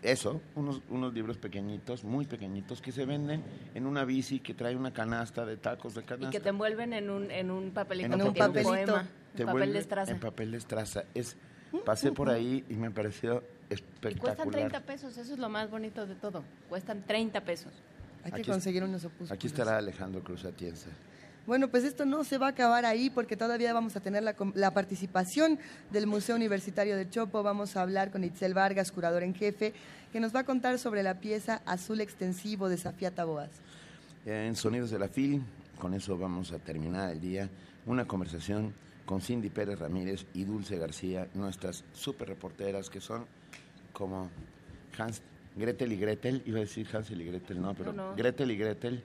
eso, 0.01 0.41
unos, 0.55 0.81
unos 0.89 1.13
libros 1.13 1.37
pequeñitos, 1.37 2.03
muy 2.03 2.25
pequeñitos, 2.25 2.81
que 2.81 2.91
se 2.91 3.05
venden 3.05 3.43
en 3.73 3.85
una 3.87 4.05
bici 4.05 4.39
que 4.39 4.53
trae 4.53 4.75
una 4.75 4.91
canasta 4.93 5.45
de 5.45 5.57
tacos 5.57 5.95
de 5.95 6.01
Y 6.01 6.03
canasta. 6.03 6.29
que 6.31 6.39
te 6.39 6.49
envuelven 6.49 6.93
en 6.93 7.09
un, 7.09 7.31
en 7.31 7.49
un 7.51 7.71
papelito 7.71 8.13
En 8.13 8.19
que 8.21 8.27
un 8.27 8.33
tiene 8.33 8.47
papelito. 8.47 8.69
poema, 8.93 9.07
Te 9.35 9.43
un 9.45 9.51
papel 9.53 9.73
de 9.73 9.79
estraza. 9.79 10.11
En 10.11 10.19
papel 10.19 10.51
de 10.51 10.57
estraza. 10.57 11.03
Es, 11.13 11.35
pasé 11.85 12.11
por 12.11 12.29
ahí 12.29 12.63
y 12.69 12.73
me 12.75 12.91
pareció 12.91 13.43
Y 13.69 13.73
espectacular. 13.73 14.35
cuestan 14.37 14.51
30 14.51 14.79
pesos, 14.81 15.17
eso 15.17 15.33
es 15.33 15.39
lo 15.39 15.49
más 15.49 15.69
bonito 15.69 16.05
de 16.05 16.15
todo. 16.15 16.43
Cuestan 16.69 17.03
30 17.05 17.41
pesos. 17.41 17.73
Hay 18.23 18.31
que 18.31 18.41
Aquí- 18.41 18.49
conseguir 18.51 18.83
unos 18.83 19.03
opúsculos. 19.05 19.31
Aquí 19.31 19.47
estará 19.47 19.77
Alejandro 19.77 20.23
Cruz 20.23 20.45
Atienza. 20.45 20.87
Bueno, 21.47 21.67
pues 21.67 21.83
esto 21.83 22.05
no 22.05 22.23
se 22.23 22.37
va 22.39 22.47
a 22.47 22.49
acabar 22.49 22.85
ahí 22.85 23.09
porque 23.11 23.37
todavía 23.37 23.71
vamos 23.71 23.95
a 23.95 23.99
tener 23.99 24.23
la, 24.23 24.33
com- 24.33 24.51
la 24.55 24.71
participación 24.71 25.59
del 25.91 26.07
Museo 26.07 26.35
Universitario 26.35 26.97
de 26.97 27.07
Chopo. 27.07 27.43
Vamos 27.43 27.75
a 27.77 27.81
hablar 27.83 28.09
con 28.11 28.23
Itzel 28.23 28.55
Vargas, 28.55 28.91
curador 28.91 29.21
en 29.21 29.35
jefe, 29.35 29.73
que 30.11 30.19
nos 30.19 30.33
va 30.35 30.39
a 30.39 30.43
contar 30.43 30.79
sobre 30.79 31.03
la 31.03 31.19
pieza 31.19 31.61
Azul 31.65 32.01
Extensivo 32.01 32.67
de 32.67 32.77
Safía 32.77 33.11
Taboas. 33.11 33.51
En 34.25 34.55
Sonidos 34.55 34.89
de 34.89 34.97
la 34.97 35.07
FIL, 35.07 35.43
con 35.77 35.93
eso 35.93 36.17
vamos 36.17 36.51
a 36.51 36.57
terminar 36.57 37.11
el 37.11 37.21
día, 37.21 37.47
una 37.85 38.05
conversación 38.07 38.73
con 39.05 39.21
Cindy 39.21 39.49
Pérez 39.49 39.77
Ramírez 39.77 40.25
y 40.33 40.45
Dulce 40.45 40.79
García, 40.79 41.27
nuestras 41.35 41.83
super 41.93 42.27
reporteras 42.27 42.89
que 42.89 42.99
son 42.99 43.27
como 43.93 44.31
Hans, 44.97 45.21
Gretel 45.55 45.93
y 45.93 45.97
Gretel, 45.97 46.41
iba 46.47 46.57
a 46.57 46.61
decir 46.61 46.87
Hansel 46.91 47.21
y 47.21 47.25
Gretel, 47.25 47.61
no, 47.61 47.75
pero 47.75 47.93
No, 47.93 48.09
no. 48.09 48.15
Gretel 48.15 48.49
y 48.49 48.57
Gretel, 48.57 49.03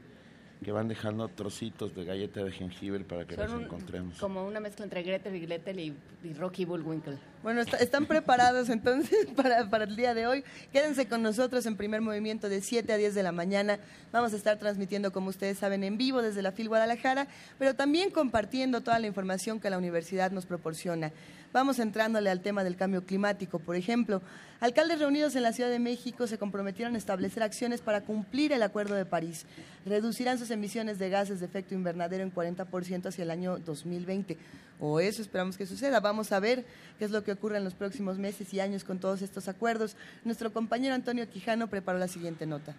que 0.62 0.72
van 0.72 0.88
dejando 0.88 1.26
trocitos 1.28 1.94
de 1.94 2.04
galleta 2.04 2.44
de 2.44 2.52
jengibre 2.52 3.02
para 3.04 3.24
que 3.24 3.34
Son 3.34 3.44
los 3.46 3.54
un- 3.54 3.62
encontremos. 3.64 4.18
como 4.18 4.46
una 4.46 4.60
mezcla 4.60 4.84
entre 4.84 5.02
Gretel 5.02 5.34
y 5.34 5.40
Gretel 5.40 5.80
y, 5.80 5.94
y 6.22 6.32
Rocky 6.34 6.66
Bullwinkle. 6.66 7.16
Bueno, 7.42 7.62
está- 7.62 7.78
están 7.78 8.04
preparados 8.04 8.68
entonces 8.68 9.26
para, 9.36 9.70
para 9.70 9.84
el 9.84 9.96
día 9.96 10.12
de 10.12 10.26
hoy. 10.26 10.44
Quédense 10.70 11.08
con 11.08 11.22
nosotros 11.22 11.64
en 11.64 11.76
primer 11.76 12.02
movimiento 12.02 12.50
de 12.50 12.60
7 12.60 12.92
a 12.92 12.98
10 12.98 13.14
de 13.14 13.22
la 13.22 13.32
mañana. 13.32 13.78
Vamos 14.12 14.34
a 14.34 14.36
estar 14.36 14.58
transmitiendo, 14.58 15.12
como 15.12 15.30
ustedes 15.30 15.56
saben, 15.56 15.82
en 15.82 15.96
vivo 15.96 16.20
desde 16.20 16.42
la 16.42 16.52
FIL 16.52 16.68
Guadalajara, 16.68 17.26
pero 17.58 17.74
también 17.74 18.10
compartiendo 18.10 18.82
toda 18.82 18.98
la 18.98 19.06
información 19.06 19.60
que 19.60 19.70
la 19.70 19.78
universidad 19.78 20.30
nos 20.30 20.44
proporciona. 20.44 21.10
Vamos 21.52 21.80
entrándole 21.80 22.30
al 22.30 22.42
tema 22.42 22.62
del 22.62 22.76
cambio 22.76 23.04
climático. 23.04 23.58
Por 23.58 23.74
ejemplo, 23.74 24.22
alcaldes 24.60 25.00
reunidos 25.00 25.34
en 25.34 25.42
la 25.42 25.52
Ciudad 25.52 25.68
de 25.68 25.80
México 25.80 26.28
se 26.28 26.38
comprometieron 26.38 26.94
a 26.94 26.98
establecer 26.98 27.42
acciones 27.42 27.80
para 27.80 28.02
cumplir 28.02 28.52
el 28.52 28.62
Acuerdo 28.62 28.94
de 28.94 29.04
París. 29.04 29.46
Reducirán 29.84 30.38
sus 30.38 30.52
emisiones 30.52 31.00
de 31.00 31.10
gases 31.10 31.40
de 31.40 31.46
efecto 31.46 31.74
invernadero 31.74 32.22
en 32.22 32.32
40% 32.32 33.06
hacia 33.06 33.24
el 33.24 33.32
año 33.32 33.58
2020. 33.58 34.36
O 34.78 35.00
eso 35.00 35.22
esperamos 35.22 35.58
que 35.58 35.66
suceda. 35.66 35.98
Vamos 35.98 36.30
a 36.30 36.38
ver 36.38 36.64
qué 37.00 37.04
es 37.04 37.10
lo 37.10 37.24
que 37.24 37.32
ocurre 37.32 37.56
en 37.56 37.64
los 37.64 37.74
próximos 37.74 38.16
meses 38.16 38.54
y 38.54 38.60
años 38.60 38.84
con 38.84 39.00
todos 39.00 39.20
estos 39.20 39.48
acuerdos. 39.48 39.96
Nuestro 40.24 40.52
compañero 40.52 40.94
Antonio 40.94 41.28
Quijano 41.28 41.66
preparó 41.66 41.98
la 41.98 42.08
siguiente 42.08 42.46
nota. 42.46 42.76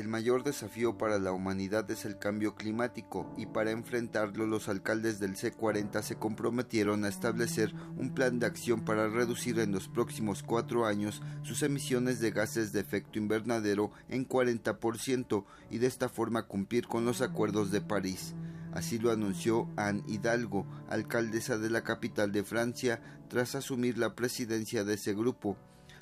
El 0.00 0.08
mayor 0.08 0.44
desafío 0.44 0.96
para 0.96 1.18
la 1.18 1.30
humanidad 1.30 1.90
es 1.90 2.06
el 2.06 2.16
cambio 2.16 2.54
climático 2.54 3.30
y 3.36 3.44
para 3.44 3.70
enfrentarlo 3.70 4.46
los 4.46 4.70
alcaldes 4.70 5.20
del 5.20 5.36
C40 5.36 6.00
se 6.00 6.14
comprometieron 6.16 7.04
a 7.04 7.08
establecer 7.08 7.74
un 7.98 8.14
plan 8.14 8.38
de 8.38 8.46
acción 8.46 8.82
para 8.82 9.08
reducir 9.08 9.58
en 9.58 9.72
los 9.72 9.88
próximos 9.88 10.42
cuatro 10.42 10.86
años 10.86 11.20
sus 11.42 11.62
emisiones 11.62 12.18
de 12.18 12.30
gases 12.30 12.72
de 12.72 12.80
efecto 12.80 13.18
invernadero 13.18 13.90
en 14.08 14.26
40% 14.26 15.44
y 15.68 15.76
de 15.76 15.86
esta 15.86 16.08
forma 16.08 16.46
cumplir 16.46 16.86
con 16.86 17.04
los 17.04 17.20
acuerdos 17.20 17.70
de 17.70 17.82
París. 17.82 18.34
Así 18.72 18.98
lo 18.98 19.10
anunció 19.10 19.68
Anne 19.76 20.02
Hidalgo, 20.08 20.64
alcaldesa 20.88 21.58
de 21.58 21.68
la 21.68 21.84
capital 21.84 22.32
de 22.32 22.42
Francia, 22.42 23.02
tras 23.28 23.54
asumir 23.54 23.98
la 23.98 24.14
presidencia 24.14 24.82
de 24.82 24.94
ese 24.94 25.12
grupo. 25.12 25.58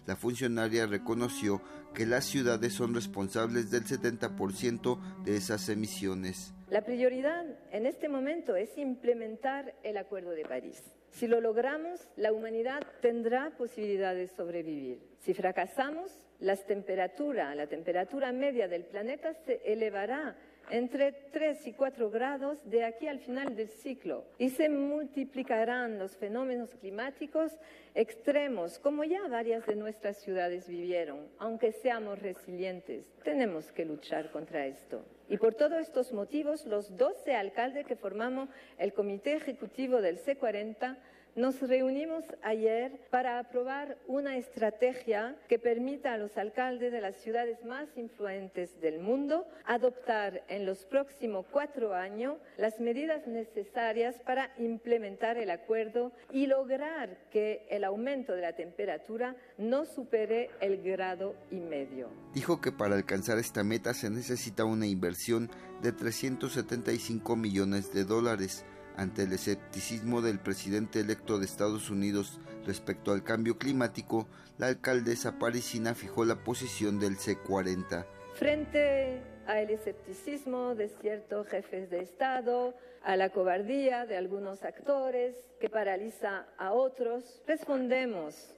La 0.09 0.17
funcionaria 0.17 0.87
reconoció 0.87 1.61
que 1.95 2.07
las 2.07 2.25
ciudades 2.25 2.73
son 2.73 2.95
responsables 2.95 3.71
del 3.71 3.85
70% 3.85 5.23
de 5.25 5.37
esas 5.37 5.69
emisiones. 5.69 6.55
La 6.71 6.83
prioridad 6.83 7.47
en 7.73 7.87
este 7.87 8.09
momento 8.09 8.55
es 8.55 8.77
implementar 8.77 9.75
el 9.83 9.97
Acuerdo 9.97 10.31
de 10.31 10.45
París. 10.45 10.83
Si 11.11 11.27
lo 11.27 11.41
logramos, 11.41 12.09
la 12.17 12.33
humanidad 12.33 12.83
tendrá 13.01 13.51
posibilidad 13.57 14.15
de 14.15 14.29
sobrevivir. 14.29 15.01
Si 15.21 15.35
fracasamos, 15.35 16.13
las 16.39 16.67
temperatura, 16.67 17.55
la 17.55 17.67
temperatura 17.67 18.33
media 18.33 18.69
del 18.69 18.85
planeta 18.85 19.33
se 19.47 19.61
elevará 19.65 20.37
entre 20.71 21.13
3 21.13 21.67
y 21.67 21.73
4 21.73 22.11
grados 22.11 22.59
de 22.69 22.85
aquí 22.85 23.07
al 23.07 23.21
final 23.21 23.57
del 23.57 23.69
ciclo 23.69 24.25
y 24.39 24.51
se 24.51 24.69
multiplicarán 24.69 25.99
los 25.99 26.17
fenómenos 26.17 26.75
climáticos 26.75 27.53
extremos, 27.95 28.79
como 28.79 29.05
ya 29.05 29.27
varias 29.29 29.67
de 29.67 29.77
nuestras 29.77 30.19
ciudades 30.19 30.69
vivieron. 30.69 31.27
Aunque 31.39 31.73
seamos 31.73 32.19
resilientes, 32.21 33.07
tenemos 33.25 33.73
que 33.73 33.85
luchar 33.85 34.31
contra 34.31 34.67
esto. 34.67 35.05
Y 35.29 35.37
por 35.37 35.55
todos 35.55 35.81
estos 35.81 36.13
motivos, 36.13 36.65
los 36.65 36.97
12 36.97 37.35
alcaldes 37.35 37.87
que 37.87 37.97
formamos 37.97 38.49
el 38.79 38.93
Comité 38.93 39.35
Ejecutivo 39.35 40.01
del 40.01 40.19
C40 40.19 40.97
nos 41.39 41.61
reunimos 41.61 42.25
ayer 42.43 43.01
para 43.11 43.39
aprobar 43.39 43.97
una 44.09 44.37
estrategia 44.37 45.37
que 45.49 45.61
permita 45.61 46.13
a 46.13 46.19
los 46.19 46.37
alcaldes 46.37 46.91
de 46.91 47.01
las 47.01 47.15
ciudades 47.15 47.65
más 47.65 47.87
influentes 47.97 48.81
del 48.81 48.99
mundo 48.99 49.47
adoptar 49.65 50.43
en 50.49 50.67
los 50.67 50.85
próximos 50.85 51.47
cuatro 51.53 51.95
años 51.95 52.39
las 52.57 52.81
medidas 52.81 53.29
necesarias 53.29 54.17
para 54.27 54.51
implementar 54.59 55.39
el 55.39 55.51
acuerdo 55.51 56.11
y 56.33 56.49
lograr 56.49 57.17
que 57.31 57.65
el 57.71 57.85
aumento 57.85 58.33
de 58.33 58.43
la 58.43 58.57
temperatura 58.57 59.37
no 59.59 59.85
supere 59.85 60.51
el 60.61 60.83
grado 60.83 61.37
y 61.53 61.61
medio. 61.61 62.09
Dijo 62.35 62.61
que 62.61 62.73
para 62.73 62.97
alcanzar 62.97 63.39
esta 63.39 63.63
meta 63.63 63.95
se 63.95 64.11
necesita 64.11 64.65
una 64.65 64.89
inversión 64.89 65.49
de 65.83 65.93
375 65.93 67.37
millones 67.37 67.95
de 67.95 68.03
dólares. 68.03 68.65
Ante 68.99 69.23
el 69.23 69.33
escepticismo 69.33 70.23
del 70.23 70.41
presidente 70.41 70.99
electo 70.99 71.39
de 71.39 71.45
Estados 71.45 71.89
Unidos 71.89 72.41
respecto 72.67 73.13
al 73.13 73.23
cambio 73.23 73.57
climático, 73.57 74.27
la 74.59 74.67
alcaldesa 74.67 75.39
parisina 75.39 75.95
fijó 75.95 76.25
la 76.25 76.43
posición 76.43 76.99
del 76.99 77.17
C40. 77.17 78.05
Frente 78.35 79.23
al 79.47 79.71
escepticismo 79.71 80.75
de 80.75 80.89
ciertos 80.89 81.47
jefes 81.47 81.89
de 81.91 82.01
Estado, 82.01 82.75
a 83.05 83.15
la 83.15 83.31
cobardía 83.31 84.05
de 84.05 84.17
algunos 84.17 84.65
actores 84.65 85.37
que 85.61 85.71
paraliza 85.71 86.49
a 86.59 86.73
otros, 86.73 87.41
respondemos 87.47 88.53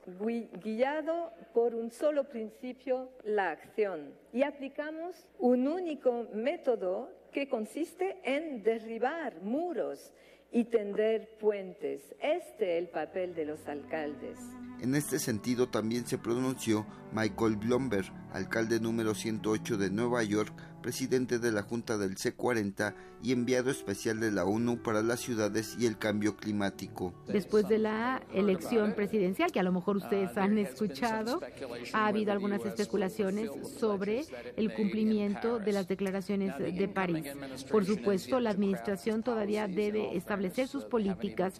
guiado 0.64 1.34
por 1.52 1.74
un 1.74 1.90
solo 1.90 2.24
principio, 2.24 3.10
la 3.24 3.50
acción, 3.50 4.14
y 4.32 4.42
aplicamos 4.42 5.26
un 5.38 5.68
único 5.68 6.26
método 6.32 7.10
que 7.30 7.48
consiste 7.48 8.18
en 8.24 8.62
derribar 8.62 9.42
muros 9.42 10.12
y 10.52 10.64
tender 10.64 11.36
puentes. 11.38 12.02
Este 12.20 12.76
es 12.76 12.82
el 12.82 12.88
papel 12.88 13.34
de 13.34 13.44
los 13.44 13.66
alcaldes. 13.66 14.38
En 14.80 14.94
este 14.94 15.18
sentido 15.18 15.68
también 15.68 16.06
se 16.06 16.18
pronunció 16.18 16.86
Michael 17.12 17.56
Blomberg, 17.56 18.06
alcalde 18.32 18.80
número 18.80 19.14
108 19.14 19.76
de 19.76 19.90
Nueva 19.90 20.22
York, 20.22 20.52
presidente 20.80 21.38
de 21.38 21.52
la 21.52 21.62
Junta 21.62 21.98
del 21.98 22.16
C40 22.16 22.94
y 23.22 23.32
enviado 23.32 23.70
especial 23.70 24.20
de 24.20 24.30
la 24.32 24.44
ONU 24.44 24.82
para 24.82 25.02
las 25.02 25.20
ciudades 25.20 25.76
y 25.78 25.86
el 25.86 25.98
cambio 25.98 26.36
climático. 26.36 27.12
Después 27.26 27.68
de 27.68 27.78
la 27.78 28.22
elección 28.32 28.94
presidencial, 28.94 29.52
que 29.52 29.60
a 29.60 29.62
lo 29.62 29.72
mejor 29.72 29.98
ustedes 29.98 30.36
han 30.36 30.58
escuchado, 30.58 31.40
ha 31.92 32.06
habido 32.06 32.32
algunas 32.32 32.64
especulaciones 32.64 33.50
sobre 33.78 34.24
el 34.56 34.72
cumplimiento 34.72 35.58
de 35.58 35.72
las 35.72 35.88
declaraciones 35.88 36.58
de 36.58 36.88
París. 36.88 37.26
Por 37.70 37.84
supuesto, 37.84 38.40
la 38.40 38.50
administración 38.50 39.22
todavía 39.22 39.68
debe 39.68 40.16
establecer 40.16 40.68
sus 40.68 40.84
políticas, 40.84 41.54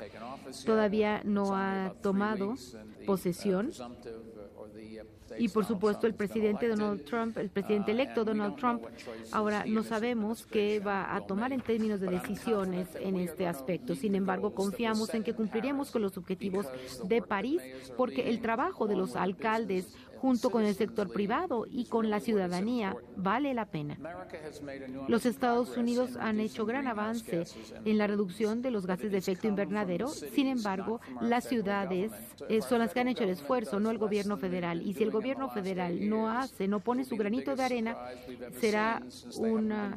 todavía 0.65 1.23
no 1.25 1.57
ha 1.57 1.95
tomado 2.03 2.55
posesión 3.07 3.71
y 5.39 5.49
por 5.49 5.65
supuesto 5.65 6.07
el 6.07 6.15
presidente 6.15 6.69
Donald 6.69 7.05
Trump, 7.05 7.39
el 7.39 7.51
presidente 7.51 7.93
electo 7.93 8.25
Donald 8.25 8.57
Trump, 8.57 8.83
ahora 9.33 9.65
no 9.67 9.83
sabemos 9.83 10.47
qué 10.47 10.81
va 10.81 11.15
a 11.15 11.21
tomar 11.23 11.53
en 11.53 11.61
términos 11.61 12.01
de 12.01 12.09
decisiones 12.09 12.89
en 13.01 13.17
este 13.17 13.47
aspecto. 13.47 13.95
Sin 13.95 14.15
embargo, 14.15 14.55
confiamos 14.55 15.15
en 15.15 15.23
que 15.23 15.35
cumpliremos 15.35 15.91
con 15.91 16.03
los 16.03 16.17
objetivos 16.17 16.67
de 17.05 17.23
París 17.23 17.63
porque 17.97 18.29
el 18.29 18.41
trabajo 18.41 18.87
de 18.87 18.97
los 18.97 19.17
alcaldes 19.17 19.95
junto 20.21 20.51
con 20.51 20.65
el 20.65 20.75
sector 20.75 21.11
privado 21.11 21.65
y 21.71 21.87
con 21.87 22.11
la 22.11 22.21
ciudadanía 22.21 22.95
vale 23.17 23.55
la 23.55 23.65
pena. 23.65 23.97
Los 25.09 25.25
Estados 25.25 25.77
Unidos 25.79 26.17
han 26.21 26.41
hecho 26.41 26.67
gran 26.67 26.87
avance 26.87 27.45
en 27.85 27.99
la 27.99 28.07
reducción 28.07 28.61
de 28.61 28.71
los 28.71 28.87
gases 28.87 29.11
de 29.13 29.19
efecto 29.19 29.49
invernadero, 29.49 30.09
sin 30.09 30.47
embargo, 30.47 31.01
las 31.23 31.45
ciudades 31.45 32.13
eh, 32.49 32.61
son 32.61 32.81
las 32.81 32.93
que 32.93 33.01
han 33.01 33.09
hecho 33.09 33.25
el 33.25 33.31
esfuerzo, 33.31 33.81
no 33.81 33.91
el 33.91 33.99
gobierno 33.99 34.37
federal. 34.37 34.83
Y 34.83 34.93
si 34.93 35.03
el 35.03 35.11
gobierno 35.11 35.49
federal 35.49 36.09
no 36.09 36.31
hace, 36.31 36.69
no 36.69 36.81
pone 36.81 37.05
su 37.05 37.17
granito 37.17 37.57
de 37.57 37.65
arena, 37.65 37.97
será 38.61 39.03
una 39.39 39.95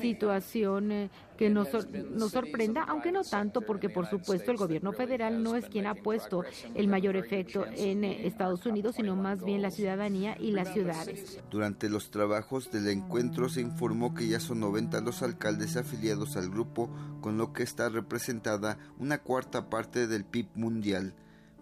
situación 0.00 0.92
eh, 0.92 1.10
que 1.36 1.50
nos, 1.50 1.68
nos 2.10 2.30
sorprenda, 2.30 2.84
aunque 2.84 3.12
no 3.12 3.22
tanto, 3.22 3.60
porque 3.60 3.88
por 3.88 4.08
supuesto 4.08 4.50
el 4.50 4.56
gobierno 4.56 4.92
federal 4.92 5.42
no 5.42 5.56
es 5.56 5.66
quien 5.66 5.86
ha 5.86 5.94
puesto 5.94 6.44
el 6.74 6.88
mayor 6.88 7.16
efecto 7.16 7.64
en 7.76 8.04
Estados 8.04 8.64
Unidos, 8.66 8.96
sino 8.96 9.16
más 9.16 9.44
bien 9.44 9.62
la 9.62 9.70
ciudadanía 9.70 10.36
y 10.38 10.52
las 10.52 10.72
ciudades. 10.72 11.40
Durante 11.50 11.88
los 11.88 12.10
trabajos 12.10 12.70
del 12.70 12.88
encuentro 12.88 13.48
se 13.48 13.60
informó 13.60 14.14
que 14.14 14.28
ya 14.28 14.40
son 14.40 14.60
90 14.60 15.00
los 15.00 15.22
alcaldes 15.22 15.76
afiliados 15.76 16.36
al 16.36 16.50
grupo, 16.50 16.90
con 17.20 17.38
lo 17.38 17.52
que 17.52 17.62
está 17.62 17.88
representada 17.88 18.78
una 18.98 19.18
cuarta 19.18 19.68
parte 19.70 20.06
del 20.06 20.24
PIB 20.24 20.48
mundial. 20.54 21.14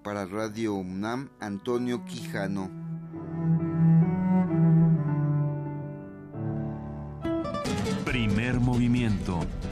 Para 0.03 0.27
Radio 0.27 0.75
UNAM, 0.75 1.31
Antonio 1.39 2.05
Quijano. 2.05 2.82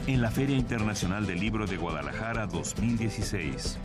En 0.07 0.21
la 0.21 0.31
Feria 0.31 0.55
Internacional 0.55 1.27
del 1.27 1.39
Libro 1.39 1.67
de 1.67 1.75
Guadalajara 1.75 2.47
2016. 2.47 3.77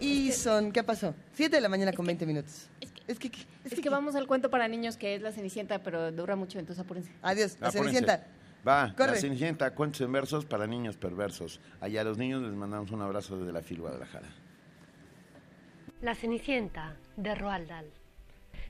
Y 0.00 0.32
son, 0.32 0.70
¿qué 0.70 0.82
pasó? 0.82 1.14
7 1.32 1.56
de 1.56 1.62
la 1.62 1.70
mañana 1.70 1.94
con 1.94 2.04
20 2.04 2.26
minutos. 2.26 2.68
Es 3.08 3.18
que, 3.18 3.30
es 3.64 3.80
que, 3.80 3.88
vamos 3.88 4.16
al 4.16 4.26
cuento 4.26 4.50
para 4.50 4.68
niños 4.68 4.98
que 4.98 5.14
es 5.14 5.22
La 5.22 5.32
Cenicienta, 5.32 5.82
pero 5.82 6.12
dura 6.12 6.36
mucho, 6.36 6.58
entonces 6.58 6.84
apúrense. 6.84 7.10
Adiós, 7.22 7.56
La 7.58 7.68
Apúrense. 7.68 7.78
Cenicienta. 7.78 8.26
Va, 8.66 8.94
Corre. 8.94 9.12
la 9.12 9.16
Cenicienta, 9.18 9.74
cuentos 9.74 10.02
en 10.02 10.12
versos 10.12 10.44
para 10.44 10.66
niños 10.66 10.96
perversos. 10.96 11.58
Allá 11.80 12.02
a 12.02 12.04
los 12.04 12.18
niños 12.18 12.42
les 12.42 12.52
mandamos 12.52 12.90
un 12.90 13.00
abrazo 13.00 13.38
desde 13.38 13.52
la 13.52 13.62
FIL 13.62 13.80
Guadalajara. 13.80 14.28
La 16.02 16.14
Cenicienta, 16.14 16.96
de 17.16 17.34
Roald 17.34 17.68
Dahl. 17.68 17.86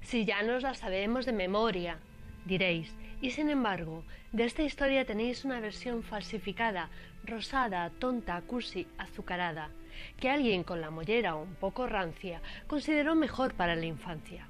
Si 0.03 0.25
ya 0.25 0.43
nos 0.43 0.63
la 0.63 0.75
sabemos 0.75 1.27
de 1.27 1.33
memoria, 1.33 1.99
diréis, 2.45 2.95
y 3.21 3.31
sin 3.31 3.49
embargo, 3.51 4.05
de 4.33 4.45
esta 4.45 4.63
historia 4.63 5.05
tenéis 5.05 5.45
una 5.45 5.61
versión 5.61 6.03
falsificada, 6.03 6.91
rosada, 7.25 7.91
tonta, 7.99 8.41
cursi, 8.43 8.87
azucarada, 8.99 9.71
que 10.19 10.29
alguien 10.29 10.65
con 10.65 10.81
la 10.81 10.91
mollera 10.91 11.35
un 11.35 11.55
poco 11.55 11.87
rancia 11.87 12.43
consideró 12.67 13.15
mejor 13.15 13.55
para 13.55 13.77
la 13.77 13.87
infancia. 13.87 14.49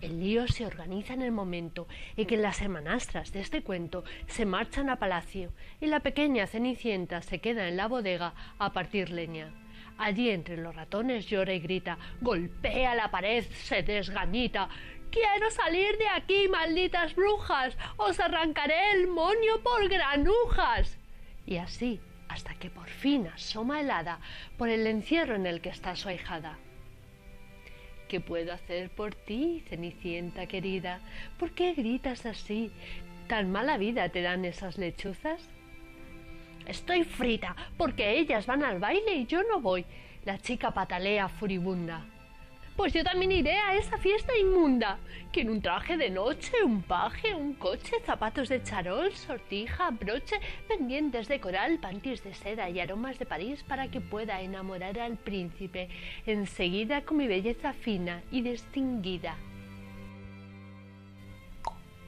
El 0.00 0.20
lío 0.20 0.46
se 0.46 0.66
organiza 0.66 1.14
en 1.14 1.22
el 1.22 1.32
momento 1.32 1.88
en 2.16 2.26
que 2.26 2.36
las 2.36 2.60
hermanastras 2.60 3.32
de 3.32 3.40
este 3.40 3.62
cuento 3.62 4.04
se 4.26 4.44
marchan 4.44 4.90
a 4.90 4.96
palacio 4.96 5.52
y 5.80 5.86
la 5.86 6.00
pequeña 6.00 6.46
Cenicienta 6.46 7.22
se 7.22 7.40
queda 7.40 7.66
en 7.66 7.78
la 7.78 7.88
bodega 7.88 8.34
a 8.58 8.72
partir 8.72 9.10
leña. 9.10 9.54
Allí 9.98 10.28
entre 10.28 10.58
los 10.58 10.76
ratones 10.76 11.26
llora 11.26 11.54
y 11.54 11.60
grita, 11.60 11.96
golpea 12.20 12.94
la 12.94 13.10
pared, 13.10 13.44
se 13.50 13.82
desgañita. 13.82 14.68
Quiero 15.16 15.50
salir 15.50 15.96
de 15.96 16.08
aquí, 16.08 16.46
malditas 16.46 17.14
brujas, 17.14 17.74
os 17.96 18.20
arrancaré 18.20 18.92
el 18.92 19.06
moño 19.06 19.62
por 19.62 19.88
granujas. 19.88 20.98
Y 21.46 21.56
así, 21.56 22.02
hasta 22.28 22.52
que 22.56 22.68
por 22.68 22.90
fin 22.90 23.26
asoma 23.28 23.80
helada 23.80 24.20
por 24.58 24.68
el 24.68 24.86
encierro 24.86 25.34
en 25.34 25.46
el 25.46 25.62
que 25.62 25.70
está 25.70 25.96
su 25.96 26.10
ahijada. 26.10 26.58
¿Qué 28.08 28.20
puedo 28.20 28.52
hacer 28.52 28.90
por 28.90 29.14
ti, 29.14 29.64
Cenicienta 29.70 30.44
querida? 30.44 31.00
¿Por 31.38 31.52
qué 31.52 31.72
gritas 31.72 32.26
así? 32.26 32.70
¿Tan 33.26 33.50
mala 33.50 33.78
vida 33.78 34.10
te 34.10 34.20
dan 34.20 34.44
esas 34.44 34.76
lechuzas? 34.76 35.48
Estoy 36.66 37.04
frita, 37.04 37.56
porque 37.78 38.18
ellas 38.18 38.44
van 38.44 38.62
al 38.62 38.80
baile 38.80 39.14
y 39.14 39.24
yo 39.24 39.42
no 39.44 39.60
voy. 39.62 39.86
La 40.26 40.36
chica 40.36 40.72
patalea 40.72 41.30
furibunda. 41.30 42.04
Pues 42.76 42.92
yo 42.92 43.02
también 43.02 43.32
iré 43.32 43.56
a 43.58 43.74
esa 43.74 43.96
fiesta 43.96 44.36
inmunda. 44.36 44.98
Que 45.32 45.40
en 45.40 45.50
un 45.50 45.62
traje 45.62 45.96
de 45.96 46.10
noche, 46.10 46.52
un 46.62 46.82
paje, 46.82 47.34
un 47.34 47.54
coche, 47.54 47.96
zapatos 48.04 48.50
de 48.50 48.62
charol, 48.62 49.12
sortija, 49.14 49.90
broche, 49.90 50.36
pendientes 50.68 51.26
de 51.26 51.40
coral, 51.40 51.78
panties 51.78 52.22
de 52.22 52.34
seda 52.34 52.68
y 52.68 52.78
aromas 52.78 53.18
de 53.18 53.24
París 53.24 53.64
para 53.66 53.88
que 53.88 54.02
pueda 54.02 54.42
enamorar 54.42 54.98
al 54.98 55.16
príncipe 55.16 55.88
enseguida 56.26 57.00
con 57.00 57.16
mi 57.16 57.26
belleza 57.26 57.72
fina 57.72 58.22
y 58.30 58.42
distinguida. 58.42 59.36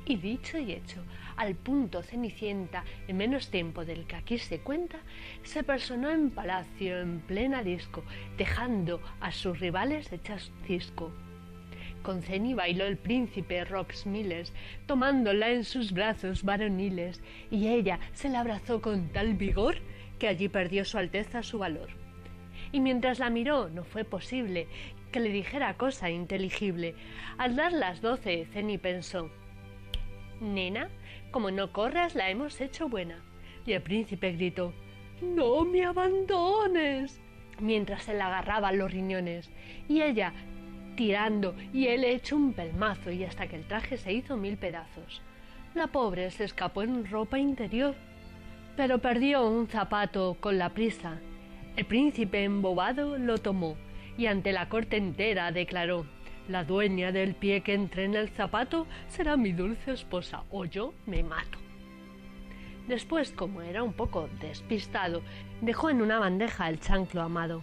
Y 0.05 0.17
dicho 0.17 0.59
y 0.59 0.73
hecho, 0.73 1.03
al 1.39 1.55
punto 1.55 2.03
Cenicienta, 2.03 2.85
en 3.07 3.17
menos 3.17 3.51
tiempo 3.51 3.85
del 3.85 4.07
que 4.07 4.17
aquí 4.17 4.39
se 4.39 4.59
cuenta, 4.59 4.99
se 5.45 5.63
personó 5.63 6.11
en 6.11 6.31
palacio 6.31 6.99
en 7.01 7.21
plena 7.21 7.63
disco, 7.63 8.03
dejando 8.37 9.01
a 9.21 9.31
sus 9.31 9.61
rivales 9.61 10.13
hechas 10.13 10.51
cisco. 10.67 11.13
Con 12.03 12.23
Ceni 12.23 12.55
bailó 12.55 12.87
el 12.87 12.97
príncipe 12.97 13.65
Rox 13.65 14.05
Miles, 14.05 14.53
tomándola 14.87 15.51
en 15.51 15.65
sus 15.65 15.93
brazos 15.93 16.43
varoniles, 16.43 17.23
y 17.51 17.69
ella 17.69 18.01
se 18.13 18.29
la 18.29 18.41
abrazó 18.41 18.81
con 18.81 19.09
tal 19.09 19.35
vigor 19.35 19.77
que 20.19 20.27
allí 20.27 20.49
perdió 20.49 20.85
su 20.85 20.99
alteza 20.99 21.45
su 21.45 21.59
valor. 21.59 21.89
Y 22.73 22.81
mientras 22.81 23.21
la 23.21 23.31
miró 23.31 23.69
no 23.69 23.85
fue 23.85 24.05
posible 24.05 24.67
que 25.13 25.21
le 25.21 25.31
dijera 25.31 25.75
cosa 25.75 26.11
inteligible. 26.11 26.95
Al 27.39 27.55
dar 27.55 27.73
las 27.73 28.01
doce, 28.01 28.47
Ceni 28.53 28.77
pensó 28.77 29.31
Nena, 30.41 30.89
como 31.39 31.53
no 31.53 31.71
corras, 31.71 32.17
la 32.17 32.31
hemos 32.31 32.61
hecho 32.61 32.89
buena. 32.89 33.23
Y 33.65 33.71
el 33.71 33.81
príncipe 33.81 34.33
gritó 34.33 34.75
No 35.23 35.65
me 35.65 35.85
abandones. 35.85 37.21
mientras 37.61 38.03
se 38.03 38.13
la 38.13 38.27
agarraba 38.27 38.73
los 38.73 38.91
riñones. 38.91 39.49
Y 39.89 40.03
ella 40.03 40.33
tirando 40.97 41.55
y 41.73 41.87
él 41.87 42.03
hecho 42.03 42.35
un 42.35 42.55
pelmazo 42.55 43.13
y 43.13 43.23
hasta 43.23 43.47
que 43.47 43.55
el 43.55 43.69
traje 43.69 43.99
se 43.99 44.13
hizo 44.13 44.37
mil 44.37 44.57
pedazos. 44.57 45.23
La 45.77 45.87
pobre 45.87 46.33
se 46.33 46.43
escapó 46.43 46.83
en 46.83 47.09
ropa 47.09 47.39
interior, 47.39 47.95
pero 48.77 48.99
perdió 48.99 49.47
un 49.47 49.69
zapato 49.69 50.37
con 50.41 50.59
la 50.59 50.71
prisa. 50.71 51.21
El 51.77 51.87
príncipe 51.87 52.43
embobado 52.43 53.17
lo 53.17 53.39
tomó 53.39 53.77
y 54.17 54.27
ante 54.27 54.51
la 54.51 54.69
corte 54.69 54.97
entera 54.97 55.53
declaró 55.53 56.05
la 56.49 56.65
dueña 56.65 57.13
del 57.13 57.35
pie 57.35 57.63
que 57.63 57.75
entre 57.75 58.05
en 58.05 58.15
el 58.15 58.31
zapato 58.31 58.87
será 59.09 59.37
mi 59.37 59.53
dulce 59.53 59.93
esposa 59.93 60.45
o 60.51 60.65
yo 60.65 60.95
me 61.07 61.23
mato. 61.23 61.59
Después, 62.89 63.33
como 63.33 63.61
era 63.61 63.83
un 63.83 63.93
poco 63.93 64.31
despistado, 64.41 65.23
dejó 65.61 65.91
en 65.91 66.01
una 66.01 66.19
bandeja 66.19 66.69
el 66.71 66.81
chanclo 66.81 67.21
amado. 67.21 67.63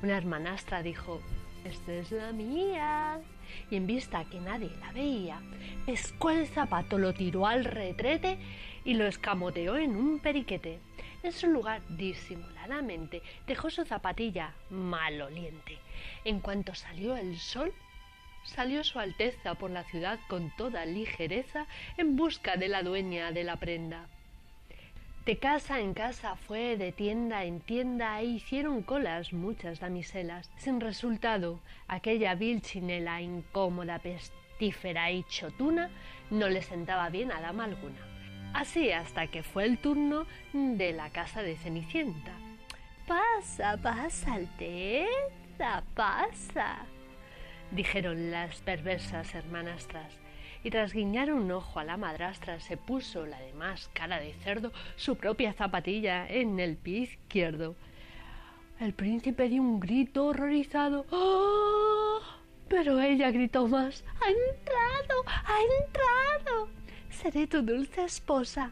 Una 0.00 0.16
hermanastra 0.16 0.82
dijo, 0.82 1.20
Esta 1.64 1.92
es 1.92 2.12
la 2.12 2.32
mía. 2.32 3.20
y 3.68 3.74
en 3.74 3.88
vista 3.88 4.24
que 4.26 4.38
nadie 4.38 4.70
la 4.80 4.92
veía, 4.92 5.40
pescó 5.84 6.30
el 6.30 6.46
zapato, 6.46 6.98
lo 6.98 7.12
tiró 7.12 7.48
al 7.48 7.64
retrete 7.64 8.38
y 8.84 8.94
lo 8.94 9.06
escamoteó 9.08 9.76
en 9.76 9.96
un 9.96 10.20
periquete. 10.20 10.78
En 11.24 11.32
su 11.32 11.48
lugar, 11.48 11.82
disimuladamente, 11.88 13.22
dejó 13.48 13.70
su 13.70 13.84
zapatilla 13.84 14.54
maloliente. 14.70 15.78
En 16.24 16.38
cuanto 16.38 16.74
salió 16.76 17.16
el 17.16 17.36
sol, 17.38 17.74
salió 18.44 18.84
su 18.84 18.98
Alteza 18.98 19.54
por 19.54 19.70
la 19.70 19.84
ciudad 19.84 20.18
con 20.28 20.50
toda 20.56 20.84
ligereza 20.86 21.66
en 21.96 22.16
busca 22.16 22.56
de 22.56 22.68
la 22.68 22.82
dueña 22.82 23.32
de 23.32 23.44
la 23.44 23.56
prenda. 23.56 24.06
De 25.26 25.38
casa 25.38 25.80
en 25.80 25.92
casa 25.92 26.34
fue, 26.34 26.76
de 26.76 26.92
tienda 26.92 27.44
en 27.44 27.60
tienda, 27.60 28.20
e 28.20 28.24
hicieron 28.24 28.82
colas 28.82 29.32
muchas 29.32 29.78
damiselas. 29.78 30.50
Sin 30.56 30.80
resultado, 30.80 31.60
aquella 31.88 32.34
vil 32.34 32.62
chinela 32.62 33.20
incómoda, 33.20 33.98
pestífera 33.98 35.10
y 35.10 35.22
chotuna 35.24 35.90
no 36.30 36.48
le 36.48 36.62
sentaba 36.62 37.10
bien 37.10 37.32
a 37.32 37.40
dama 37.40 37.64
alguna. 37.64 38.00
Así 38.54 38.90
hasta 38.90 39.26
que 39.26 39.42
fue 39.42 39.66
el 39.66 39.78
turno 39.78 40.26
de 40.52 40.92
la 40.92 41.10
casa 41.10 41.42
de 41.42 41.56
Cenicienta. 41.56 42.32
Pasa, 43.06 43.76
pasa, 43.76 44.34
Alteza, 44.34 45.84
pasa, 45.94 46.86
dijeron 47.70 48.30
las 48.30 48.60
perversas 48.62 49.34
hermanastras 49.34 50.12
y 50.62 50.70
tras 50.70 50.92
guiñar 50.92 51.32
un 51.32 51.50
ojo 51.50 51.80
a 51.80 51.84
la 51.84 51.96
madrastra 51.96 52.60
se 52.60 52.76
puso 52.76 53.26
la 53.26 53.40
demás 53.40 53.90
cara 53.94 54.20
de 54.20 54.34
cerdo 54.34 54.72
su 54.96 55.16
propia 55.16 55.52
zapatilla 55.52 56.26
en 56.28 56.60
el 56.60 56.76
pie 56.76 56.98
izquierdo. 56.98 57.76
El 58.78 58.94
príncipe 58.94 59.48
dio 59.48 59.62
un 59.62 59.80
grito 59.80 60.26
horrorizado. 60.26 61.06
¡Ah! 61.12 62.38
Pero 62.68 63.00
ella 63.00 63.30
gritó 63.30 63.66
más. 63.68 64.04
¡Ha 64.20 64.30
entrado! 64.30 65.22
¡Ha 65.26 65.58
entrado! 65.82 66.68
Seré 67.10 67.46
tu 67.46 67.62
dulce 67.62 68.04
esposa. 68.04 68.70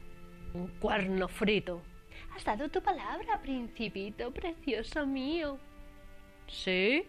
Un 0.54 0.68
cuerno 0.78 1.28
frito. 1.28 1.82
Has 2.34 2.44
dado 2.44 2.68
tu 2.68 2.80
palabra, 2.80 3.40
principito 3.42 4.30
precioso 4.30 5.06
mío. 5.06 5.58
¿Sí? 6.46 7.04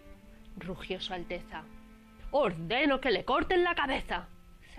rugió 0.58 1.00
su 1.00 1.14
Alteza. 1.14 1.64
Ordeno 2.32 3.00
que 3.02 3.12
le 3.12 3.26
corten 3.26 3.64
la 3.64 3.76
cabeza 3.76 4.28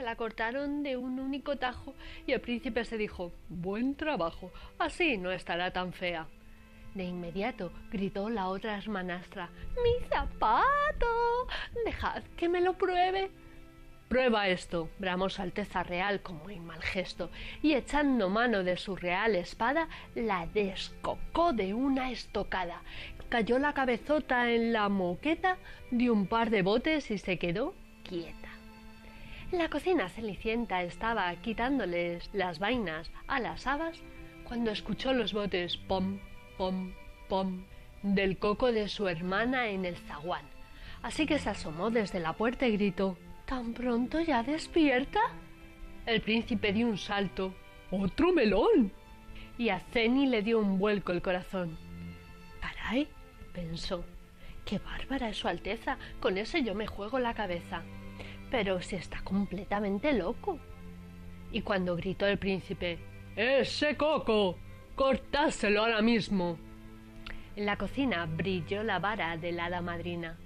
se 0.00 0.06
la 0.06 0.16
cortaron 0.16 0.82
de 0.82 0.96
un 0.96 1.20
único 1.20 1.56
tajo 1.56 1.94
y 2.26 2.32
el 2.32 2.40
príncipe 2.40 2.86
se 2.86 2.96
dijo 2.96 3.32
Buen 3.50 3.96
trabajo, 3.96 4.50
así 4.78 5.18
no 5.18 5.30
estará 5.30 5.72
tan 5.72 5.92
fea. 5.92 6.26
De 6.94 7.04
inmediato 7.04 7.70
gritó 7.92 8.30
la 8.30 8.48
otra 8.48 8.78
hermanastra 8.78 9.50
Mi 9.84 10.02
zapato. 10.08 11.46
Dejad 11.84 12.22
que 12.38 12.48
me 12.48 12.62
lo 12.62 12.78
pruebe. 12.78 13.30
Prueba 14.08 14.48
esto, 14.48 14.88
bramó 14.98 15.28
su 15.28 15.42
Alteza 15.42 15.82
Real 15.82 16.22
con 16.22 16.38
muy 16.38 16.58
mal 16.58 16.82
gesto, 16.82 17.30
y 17.60 17.74
echando 17.74 18.30
mano 18.30 18.64
de 18.64 18.78
su 18.78 18.96
real 18.96 19.36
espada, 19.36 19.86
la 20.14 20.46
descocó 20.46 21.52
de 21.52 21.74
una 21.74 22.10
estocada. 22.10 22.82
Cayó 23.30 23.60
la 23.60 23.74
cabezota 23.74 24.50
en 24.50 24.72
la 24.72 24.88
moqueta, 24.88 25.56
dio 25.92 26.12
un 26.12 26.26
par 26.26 26.50
de 26.50 26.62
botes 26.62 27.12
y 27.12 27.18
se 27.18 27.38
quedó 27.38 27.74
quieta. 28.02 28.48
La 29.52 29.70
cocina 29.70 30.08
Cenicienta 30.08 30.82
estaba 30.82 31.32
quitándoles 31.36 32.28
las 32.32 32.58
vainas 32.58 33.12
a 33.28 33.38
las 33.38 33.68
habas 33.68 34.00
cuando 34.42 34.72
escuchó 34.72 35.12
los 35.12 35.32
botes 35.32 35.76
pom, 35.76 36.18
pom, 36.58 36.92
pom 37.28 37.62
del 38.02 38.36
coco 38.36 38.72
de 38.72 38.88
su 38.88 39.06
hermana 39.06 39.68
en 39.68 39.84
el 39.84 39.96
zaguán. 39.96 40.44
Así 41.02 41.24
que 41.24 41.38
se 41.38 41.50
asomó 41.50 41.90
desde 41.90 42.18
la 42.18 42.32
puerta 42.32 42.66
y 42.66 42.72
gritó 42.72 43.16
¿Tan 43.46 43.74
pronto 43.74 44.20
ya 44.20 44.42
despierta? 44.42 45.20
El 46.04 46.20
príncipe 46.20 46.72
dio 46.72 46.88
un 46.88 46.98
salto. 46.98 47.54
¡Otro 47.92 48.32
melón! 48.32 48.92
Y 49.56 49.68
a 49.68 49.78
Ceni 49.78 50.26
le 50.26 50.42
dio 50.42 50.58
un 50.58 50.80
vuelco 50.80 51.12
el 51.12 51.22
corazón. 51.22 51.78
Caray, 52.60 53.08
pensó. 53.60 54.04
Qué 54.64 54.78
bárbara 54.78 55.28
es 55.28 55.36
su 55.36 55.48
Alteza. 55.48 55.98
Con 56.20 56.38
ese 56.38 56.62
yo 56.62 56.74
me 56.74 56.86
juego 56.86 57.18
la 57.18 57.34
cabeza. 57.34 57.82
Pero 58.50 58.80
si 58.80 58.96
está 58.96 59.22
completamente 59.22 60.12
loco. 60.12 60.58
Y 61.52 61.62
cuando 61.62 61.96
gritó 61.96 62.26
el 62.26 62.38
príncipe, 62.38 62.98
¡Ese 63.36 63.96
coco! 63.96 64.58
¡Cortáselo 64.94 65.82
ahora 65.82 66.02
mismo! 66.02 66.58
En 67.56 67.66
la 67.66 67.76
cocina 67.76 68.26
brilló 68.26 68.82
la 68.82 68.98
vara 68.98 69.36
de 69.36 69.52
la 69.52 69.66
hada 69.66 69.80
madrina. 69.80 70.38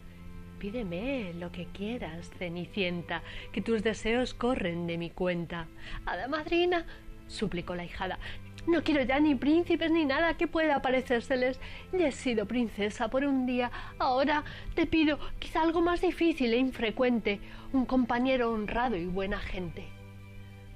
Pídeme 0.58 1.34
lo 1.34 1.52
que 1.52 1.66
quieras, 1.66 2.30
Cenicienta, 2.38 3.22
que 3.52 3.60
tus 3.60 3.82
deseos 3.82 4.32
corren 4.32 4.86
de 4.86 4.96
mi 4.96 5.10
cuenta. 5.10 5.66
Hada 6.06 6.28
madrina, 6.28 6.86
suplicó 7.26 7.74
la 7.74 7.84
hijada, 7.84 8.18
no 8.66 8.82
quiero 8.82 9.02
ya 9.02 9.20
ni 9.20 9.34
príncipes 9.34 9.90
ni 9.90 10.04
nada 10.04 10.36
que 10.36 10.48
pueda 10.48 10.80
parecérseles. 10.80 11.60
Ya 11.92 12.08
he 12.08 12.12
sido 12.12 12.46
princesa 12.46 13.08
por 13.08 13.24
un 13.24 13.46
día. 13.46 13.70
Ahora 13.98 14.44
te 14.74 14.86
pido 14.86 15.18
quizá 15.38 15.62
algo 15.62 15.82
más 15.82 16.00
difícil 16.00 16.52
e 16.54 16.56
infrecuente, 16.56 17.40
un 17.72 17.84
compañero 17.84 18.52
honrado 18.52 18.96
y 18.96 19.06
buena 19.06 19.38
gente. 19.38 19.84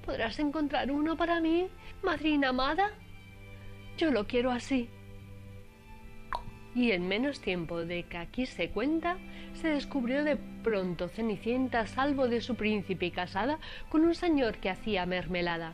¿Podrás 0.05 0.37
encontrar 0.39 0.91
uno 0.91 1.17
para 1.17 1.41
mí, 1.41 1.67
madrina 2.03 2.49
amada? 2.49 2.91
Yo 3.97 4.11
lo 4.11 4.27
quiero 4.27 4.51
así. 4.51 4.89
Y 6.75 6.91
en 6.91 7.07
menos 7.07 7.41
tiempo 7.41 7.83
de 7.83 8.03
que 8.03 8.17
aquí 8.17 8.45
se 8.45 8.69
cuenta, 8.69 9.17
se 9.53 9.69
descubrió 9.69 10.23
de 10.23 10.37
pronto 10.63 11.09
Cenicienta 11.09 11.87
salvo 11.87 12.27
de 12.27 12.41
su 12.41 12.55
príncipe 12.55 13.07
y 13.07 13.11
casada 13.11 13.57
con 13.89 14.05
un 14.05 14.13
señor 14.13 14.57
que 14.57 14.69
hacía 14.69 15.07
mermelada 15.07 15.73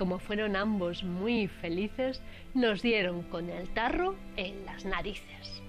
como 0.00 0.18
fueron 0.18 0.56
ambos 0.56 1.04
muy 1.04 1.46
felices, 1.46 2.22
nos 2.54 2.80
dieron 2.80 3.22
con 3.24 3.50
el 3.50 3.68
tarro 3.68 4.16
en 4.38 4.64
las 4.64 4.86
narices. 4.86 5.62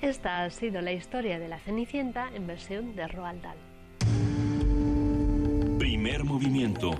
Esta 0.00 0.42
ha 0.42 0.48
sido 0.48 0.80
la 0.80 0.92
historia 0.92 1.38
de 1.38 1.48
la 1.48 1.58
Cenicienta 1.58 2.30
en 2.34 2.46
versión 2.46 2.96
de 2.96 3.06
Roald 3.08 3.42
Dahl. 3.42 3.58
Primer 5.78 6.24
movimiento. 6.24 6.92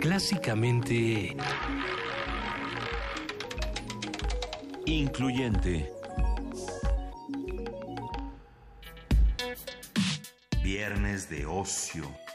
Clásicamente... 0.00 1.36
Incluyente. 4.84 5.92
Viernes 10.60 11.30
de 11.30 11.46
ocio. 11.46 12.27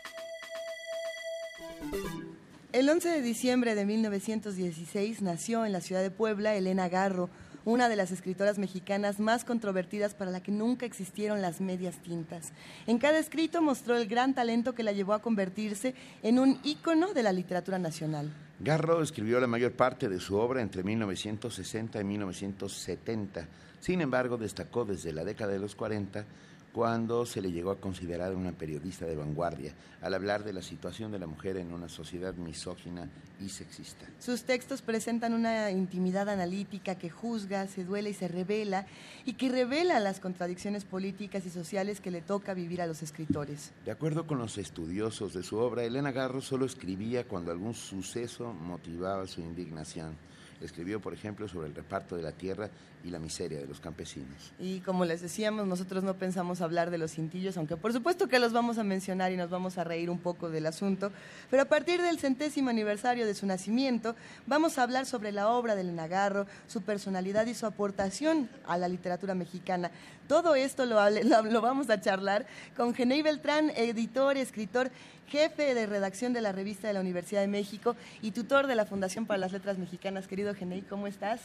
El 2.74 2.90
11 2.90 3.08
de 3.08 3.22
diciembre 3.22 3.76
de 3.76 3.86
1916 3.86 5.22
nació 5.22 5.66
en 5.66 5.72
la 5.72 5.82
ciudad 5.82 6.02
de 6.02 6.10
Puebla 6.10 6.56
Elena 6.56 6.90
Garro, 6.90 7.30
una 7.66 7.88
de 7.88 7.96
las 7.96 8.12
escritoras 8.12 8.58
mexicanas 8.58 9.20
más 9.20 9.46
controvertidas 9.46 10.16
para 10.16 10.32
la 10.32 10.42
que 10.42 10.52
nunca 10.52 10.86
existieron 10.86 11.42
las 11.42 11.62
medias 11.62 12.02
tintas. 12.02 12.52
En 12.88 12.98
cada 12.98 13.20
escrito 13.20 13.62
mostró 13.62 13.96
el 13.96 14.08
gran 14.08 14.34
talento 14.34 14.74
que 14.74 14.84
la 14.84 14.92
llevó 14.92 15.14
a 15.14 15.22
convertirse 15.22 15.94
en 16.24 16.40
un 16.40 16.60
ícono 16.64 17.14
de 17.14 17.24
la 17.24 17.32
literatura 17.32 17.80
nacional. 17.80 18.34
Garro 18.60 19.02
escribió 19.02 19.40
la 19.40 19.48
mayor 19.48 19.74
parte 19.74 20.10
de 20.10 20.20
su 20.20 20.36
obra 20.36 20.62
entre 20.62 20.84
1960 20.84 22.02
y 22.02 22.04
1970. 22.04 23.48
Sin 23.80 24.02
embargo, 24.02 24.38
destacó 24.38 24.86
desde 24.86 25.12
la 25.12 25.24
década 25.24 25.52
de 25.52 25.60
los 25.60 25.76
40 25.76 26.26
cuando 26.74 27.26
se 27.28 27.40
le 27.40 27.52
llegó 27.52 27.70
a 27.70 27.80
considerar 27.80 28.36
una 28.36 28.52
periodista 28.52 29.06
de 29.06 29.16
vanguardia 29.16 29.74
al 30.02 30.16
hablar 30.16 30.44
de 30.44 30.54
la 30.54 30.64
situación 30.64 31.12
de 31.12 31.20
la 31.20 31.28
mujer 31.28 31.56
en 31.58 31.72
una 31.72 31.88
sociedad 31.88 32.34
misógina 32.34 33.10
y 33.40 33.50
sexista. 33.50 34.06
Sus 34.20 34.44
textos 34.44 34.82
presentan 34.82 35.34
una 35.34 35.70
intimidad 35.70 36.28
analítica 36.30 36.96
que 36.96 37.12
juzga, 37.12 37.68
se 37.68 37.86
duele 37.86 38.10
y 38.10 38.14
se 38.14 38.28
revela, 38.28 38.88
y 39.24 39.34
que 39.34 39.50
revela 39.50 40.00
las 40.00 40.20
contradicciones 40.20 40.84
políticas 40.84 41.46
y 41.46 41.52
sociales 41.52 42.02
que 42.02 42.12
le 42.12 42.22
toca 42.22 42.56
vivir 42.56 42.82
a 42.82 42.88
los 42.88 43.04
escritores. 43.04 43.72
De 43.86 43.92
acuerdo 43.92 44.26
con 44.26 44.40
los 44.40 44.58
estudiosos 44.58 45.34
de 45.34 45.44
su 45.44 45.58
obra, 45.58 45.84
Elena 45.84 46.12
Garro 46.12 46.42
solo 46.42 46.66
escribía 46.66 47.28
cuando 47.28 47.52
algún 47.52 47.76
suceso 47.76 48.52
motivaba 48.52 49.28
su 49.28 49.42
indignación. 49.42 50.18
Escribió, 50.62 51.00
por 51.00 51.14
ejemplo, 51.14 51.48
sobre 51.48 51.68
el 51.68 51.76
reparto 51.76 52.16
de 52.16 52.24
la 52.24 52.32
tierra 52.32 52.70
y 53.04 53.10
la 53.10 53.20
miseria 53.20 53.60
de 53.60 53.68
los 53.68 53.80
campesinos. 53.80 54.54
Y 54.60 54.80
como 54.80 55.04
les 55.04 55.22
decíamos, 55.22 55.68
nosotros 55.68 56.04
no 56.04 56.14
pensamos 56.14 56.62
hablar 56.62 56.90
de 56.90 56.98
los 56.98 57.12
cintillos, 57.12 57.58
aunque 57.58 57.76
por 57.76 57.92
supuesto 57.92 58.28
que 58.28 58.40
los 58.40 58.54
vamos 58.54 58.78
a 58.78 58.84
mencionar 58.84 59.32
y 59.32 59.38
nos 59.38 59.50
vamos 59.50 59.78
a 59.78 59.84
reír 59.84 60.10
un 60.10 60.20
poco 60.20 60.50
del 60.50 60.66
asunto, 60.66 61.12
pero 61.50 61.64
a 61.64 61.66
partir 61.66 62.02
del 62.02 62.20
centésimo 62.20 62.70
aniversario 62.70 63.26
de 63.26 63.34
su 63.34 63.46
nacimiento, 63.46 64.16
vamos 64.48 64.78
a 64.78 64.84
hablar 64.84 65.06
sobre 65.06 65.32
la 65.32 65.50
obra 65.50 65.76
del 65.76 65.96
Nagarro, 65.96 66.48
su 66.68 66.82
personalidad 66.82 67.46
y 67.46 67.56
su 67.56 67.66
aportación 67.66 68.50
a 68.66 68.78
la 68.78 68.88
literatura 68.88 69.36
mexicana. 69.36 69.92
Todo 70.28 70.56
esto 70.56 70.86
lo, 70.86 70.98
lo, 71.10 71.44
lo 71.52 71.62
vamos 71.62 71.90
a 71.90 72.00
charlar 72.00 72.46
con 72.78 72.94
Genei 72.94 73.22
Beltrán, 73.22 73.72
editor, 73.76 74.38
escritor, 74.38 74.92
jefe 75.34 75.74
de 75.74 75.88
redacción 75.88 76.32
de 76.32 76.42
la 76.42 76.52
revista 76.52 76.88
de 76.88 76.94
la 76.94 77.00
Universidad 77.00 77.42
de 77.42 77.48
México 77.48 77.96
y 78.22 78.30
tutor 78.32 78.68
de 78.68 78.76
la 78.76 78.86
Fundación 78.86 79.26
para 79.26 79.40
las 79.40 79.52
Letras 79.52 79.80
Mexicanas. 79.80 80.28
Querido 80.28 80.54
Genei, 80.54 80.84
¿cómo 80.84 81.08
estás? 81.08 81.42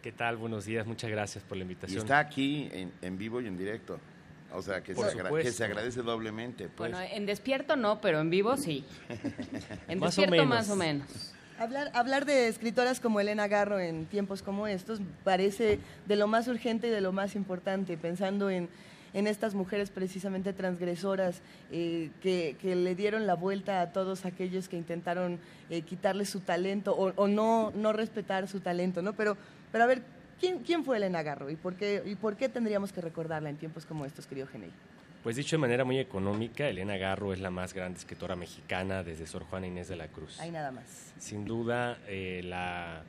¿Qué 0.00 0.12
tal? 0.12 0.36
Buenos 0.36 0.64
días, 0.64 0.86
muchas 0.86 1.10
gracias 1.10 1.42
por 1.42 1.56
la 1.58 1.62
Y 1.62 1.66
invitación. 1.66 1.98
está 2.02 2.20
aquí 2.20 2.68
en, 2.72 2.92
en 3.02 3.18
vivo 3.18 3.40
y 3.40 3.48
en 3.48 3.56
directo. 3.58 3.98
O 4.52 4.62
sea, 4.62 4.80
que, 4.80 4.92
se, 4.94 4.94
Por 4.94 5.06
agra- 5.10 5.24
supuesto. 5.24 5.48
que 5.50 5.52
se 5.56 5.64
agradece 5.64 6.02
doblemente. 6.02 6.68
Pues. 6.68 6.92
Bueno, 6.92 7.04
en 7.12 7.26
despierto 7.26 7.74
no, 7.74 8.00
pero 8.00 8.20
en 8.20 8.30
vivo 8.30 8.56
sí. 8.56 8.84
En 9.88 9.98
Más 9.98 10.16
o 10.16 10.20
despierto 10.20 10.30
menos. 10.36 10.46
más 10.48 10.70
o 10.70 10.76
menos. 10.76 11.34
Hablar, 11.58 11.90
hablar 11.94 12.24
de 12.26 12.46
escritoras 12.46 13.00
como 13.00 13.18
Elena 13.18 13.48
Garro 13.48 13.80
en 13.80 14.06
tiempos 14.06 14.42
como 14.42 14.68
estos 14.68 15.00
parece 15.24 15.80
de 16.06 16.14
lo 16.16 16.28
más 16.28 16.46
urgente 16.46 16.86
y 16.86 16.90
de 16.90 17.00
lo 17.00 17.10
más 17.12 17.34
importante, 17.34 17.96
pensando 17.96 18.50
en, 18.50 18.68
en 19.14 19.26
estas 19.26 19.54
mujeres 19.54 19.90
precisamente 19.90 20.52
transgresoras 20.52 21.40
eh, 21.70 22.10
que, 22.22 22.56
que 22.60 22.74
le 22.74 22.94
dieron 22.94 23.26
la 23.26 23.34
vuelta 23.34 23.80
a 23.80 23.92
todos 23.92 24.24
aquellos 24.24 24.68
que 24.68 24.76
intentaron 24.76 25.38
eh, 25.70 25.82
quitarle 25.82 26.24
su 26.24 26.40
talento 26.40 26.94
o, 26.94 27.12
o 27.16 27.28
no, 27.28 27.72
no 27.74 27.92
respetar 27.92 28.48
su 28.48 28.60
talento, 28.60 29.02
¿no? 29.02 29.12
Pero, 29.12 29.36
pero 29.70 29.84
a 29.84 29.86
ver, 29.86 30.02
¿quién, 30.40 30.60
¿quién 30.60 30.84
fue 30.84 30.96
Elena 30.96 31.22
Garro 31.22 31.50
y 31.50 31.56
por, 31.56 31.74
qué, 31.74 32.02
y 32.04 32.14
por 32.14 32.36
qué 32.36 32.48
tendríamos 32.48 32.92
que 32.92 33.00
recordarla 33.00 33.50
en 33.50 33.56
tiempos 33.56 33.86
como 33.86 34.04
estos, 34.04 34.26
querido 34.26 34.46
Genei? 34.46 34.70
Pues 35.22 35.36
dicho 35.36 35.54
de 35.54 35.60
manera 35.60 35.84
muy 35.84 36.00
económica, 36.00 36.66
Elena 36.66 36.96
Garro 36.96 37.32
es 37.32 37.38
la 37.38 37.50
más 37.50 37.74
grande 37.74 37.98
escritora 37.98 38.34
mexicana 38.34 39.04
desde 39.04 39.26
Sor 39.28 39.44
Juana 39.44 39.68
Inés 39.68 39.86
de 39.86 39.94
la 39.94 40.08
Cruz. 40.08 40.40
Hay 40.40 40.50
nada 40.50 40.72
más. 40.72 41.12
Sin 41.18 41.44
duda, 41.44 41.98
eh, 42.08 42.40
la, 42.42 43.04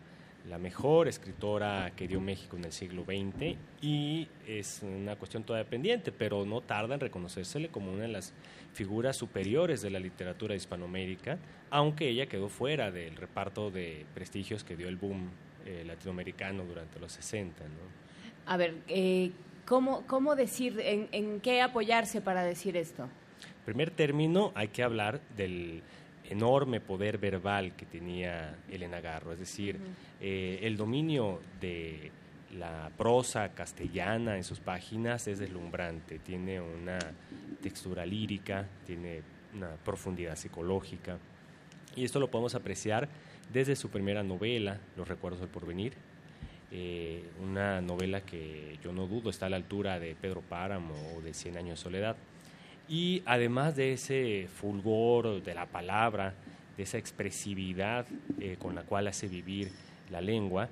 la 0.49 0.57
mejor 0.57 1.07
escritora 1.07 1.91
que 1.95 2.07
dio 2.07 2.19
México 2.19 2.57
en 2.57 2.65
el 2.65 2.71
siglo 2.71 3.03
XX 3.03 3.57
y 3.81 4.27
es 4.47 4.81
una 4.83 5.15
cuestión 5.15 5.43
todavía 5.43 5.69
pendiente, 5.69 6.11
pero 6.11 6.45
no 6.45 6.61
tarda 6.61 6.95
en 6.95 6.99
reconocérsele 6.99 7.69
como 7.69 7.91
una 7.91 8.03
de 8.03 8.09
las 8.09 8.33
figuras 8.73 9.15
superiores 9.15 9.81
de 9.81 9.89
la 9.89 9.99
literatura 9.99 10.55
Hispanoamérica, 10.55 11.37
aunque 11.69 12.09
ella 12.09 12.27
quedó 12.27 12.49
fuera 12.49 12.91
del 12.91 13.15
reparto 13.15 13.71
de 13.71 14.05
prestigios 14.13 14.63
que 14.63 14.75
dio 14.75 14.89
el 14.89 14.97
boom 14.97 15.29
eh, 15.65 15.83
latinoamericano 15.85 16.65
durante 16.65 16.99
los 16.99 17.13
60. 17.13 17.63
¿no? 17.63 17.71
A 18.45 18.57
ver, 18.57 18.75
eh, 18.89 19.31
¿cómo, 19.65 20.05
¿cómo 20.07 20.35
decir, 20.35 20.79
en, 20.81 21.07
en 21.13 21.39
qué 21.39 21.61
apoyarse 21.61 22.19
para 22.19 22.43
decir 22.43 22.75
esto? 22.75 23.07
primer 23.63 23.91
término 23.91 24.51
hay 24.55 24.67
que 24.67 24.83
hablar 24.83 25.21
del 25.35 25.81
enorme 26.33 26.81
poder 26.81 27.17
verbal 27.17 27.75
que 27.75 27.85
tenía 27.85 28.55
Elena 28.69 28.99
Garro, 28.99 29.31
es 29.31 29.39
decir, 29.39 29.77
eh, 30.19 30.59
el 30.63 30.75
dominio 30.75 31.39
de 31.61 32.11
la 32.57 32.91
prosa 32.97 33.49
castellana 33.53 34.35
en 34.37 34.43
sus 34.43 34.59
páginas 34.59 35.27
es 35.27 35.39
deslumbrante, 35.39 36.19
tiene 36.19 36.59
una 36.59 36.99
textura 37.61 38.05
lírica, 38.05 38.67
tiene 38.85 39.21
una 39.55 39.69
profundidad 39.85 40.35
psicológica, 40.35 41.17
y 41.95 42.03
esto 42.03 42.19
lo 42.19 42.29
podemos 42.29 42.55
apreciar 42.55 43.07
desde 43.51 43.75
su 43.75 43.89
primera 43.89 44.23
novela, 44.23 44.79
Los 44.97 45.07
Recuerdos 45.07 45.39
del 45.39 45.49
Porvenir, 45.49 45.93
eh, 46.71 47.23
una 47.41 47.81
novela 47.81 48.21
que 48.21 48.79
yo 48.83 48.91
no 48.93 49.05
dudo 49.05 49.29
está 49.29 49.45
a 49.45 49.49
la 49.49 49.57
altura 49.57 49.99
de 49.99 50.15
Pedro 50.15 50.41
Páramo 50.41 50.95
o 51.15 51.21
de 51.21 51.33
Cien 51.35 51.55
Años 51.55 51.77
de 51.77 51.83
Soledad. 51.83 52.15
Y 52.87 53.23
además 53.25 53.75
de 53.75 53.93
ese 53.93 54.47
fulgor 54.53 55.41
de 55.41 55.53
la 55.55 55.65
palabra, 55.65 56.33
de 56.75 56.83
esa 56.83 56.97
expresividad 56.97 58.05
eh, 58.39 58.57
con 58.59 58.75
la 58.75 58.83
cual 58.83 59.07
hace 59.07 59.27
vivir 59.27 59.71
la 60.11 60.21
lengua, 60.21 60.69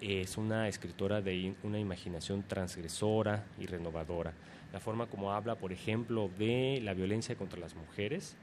es 0.00 0.36
una 0.36 0.66
escritora 0.66 1.20
de 1.20 1.54
una 1.62 1.78
imaginación 1.78 2.42
transgresora 2.42 3.44
y 3.58 3.66
renovadora. 3.66 4.32
La 4.72 4.80
forma 4.80 5.06
como 5.06 5.32
habla, 5.32 5.54
por 5.54 5.72
ejemplo, 5.72 6.28
de 6.38 6.80
la 6.82 6.94
violencia 6.94 7.36
contra 7.36 7.60
las 7.60 7.76
mujeres 7.76 8.36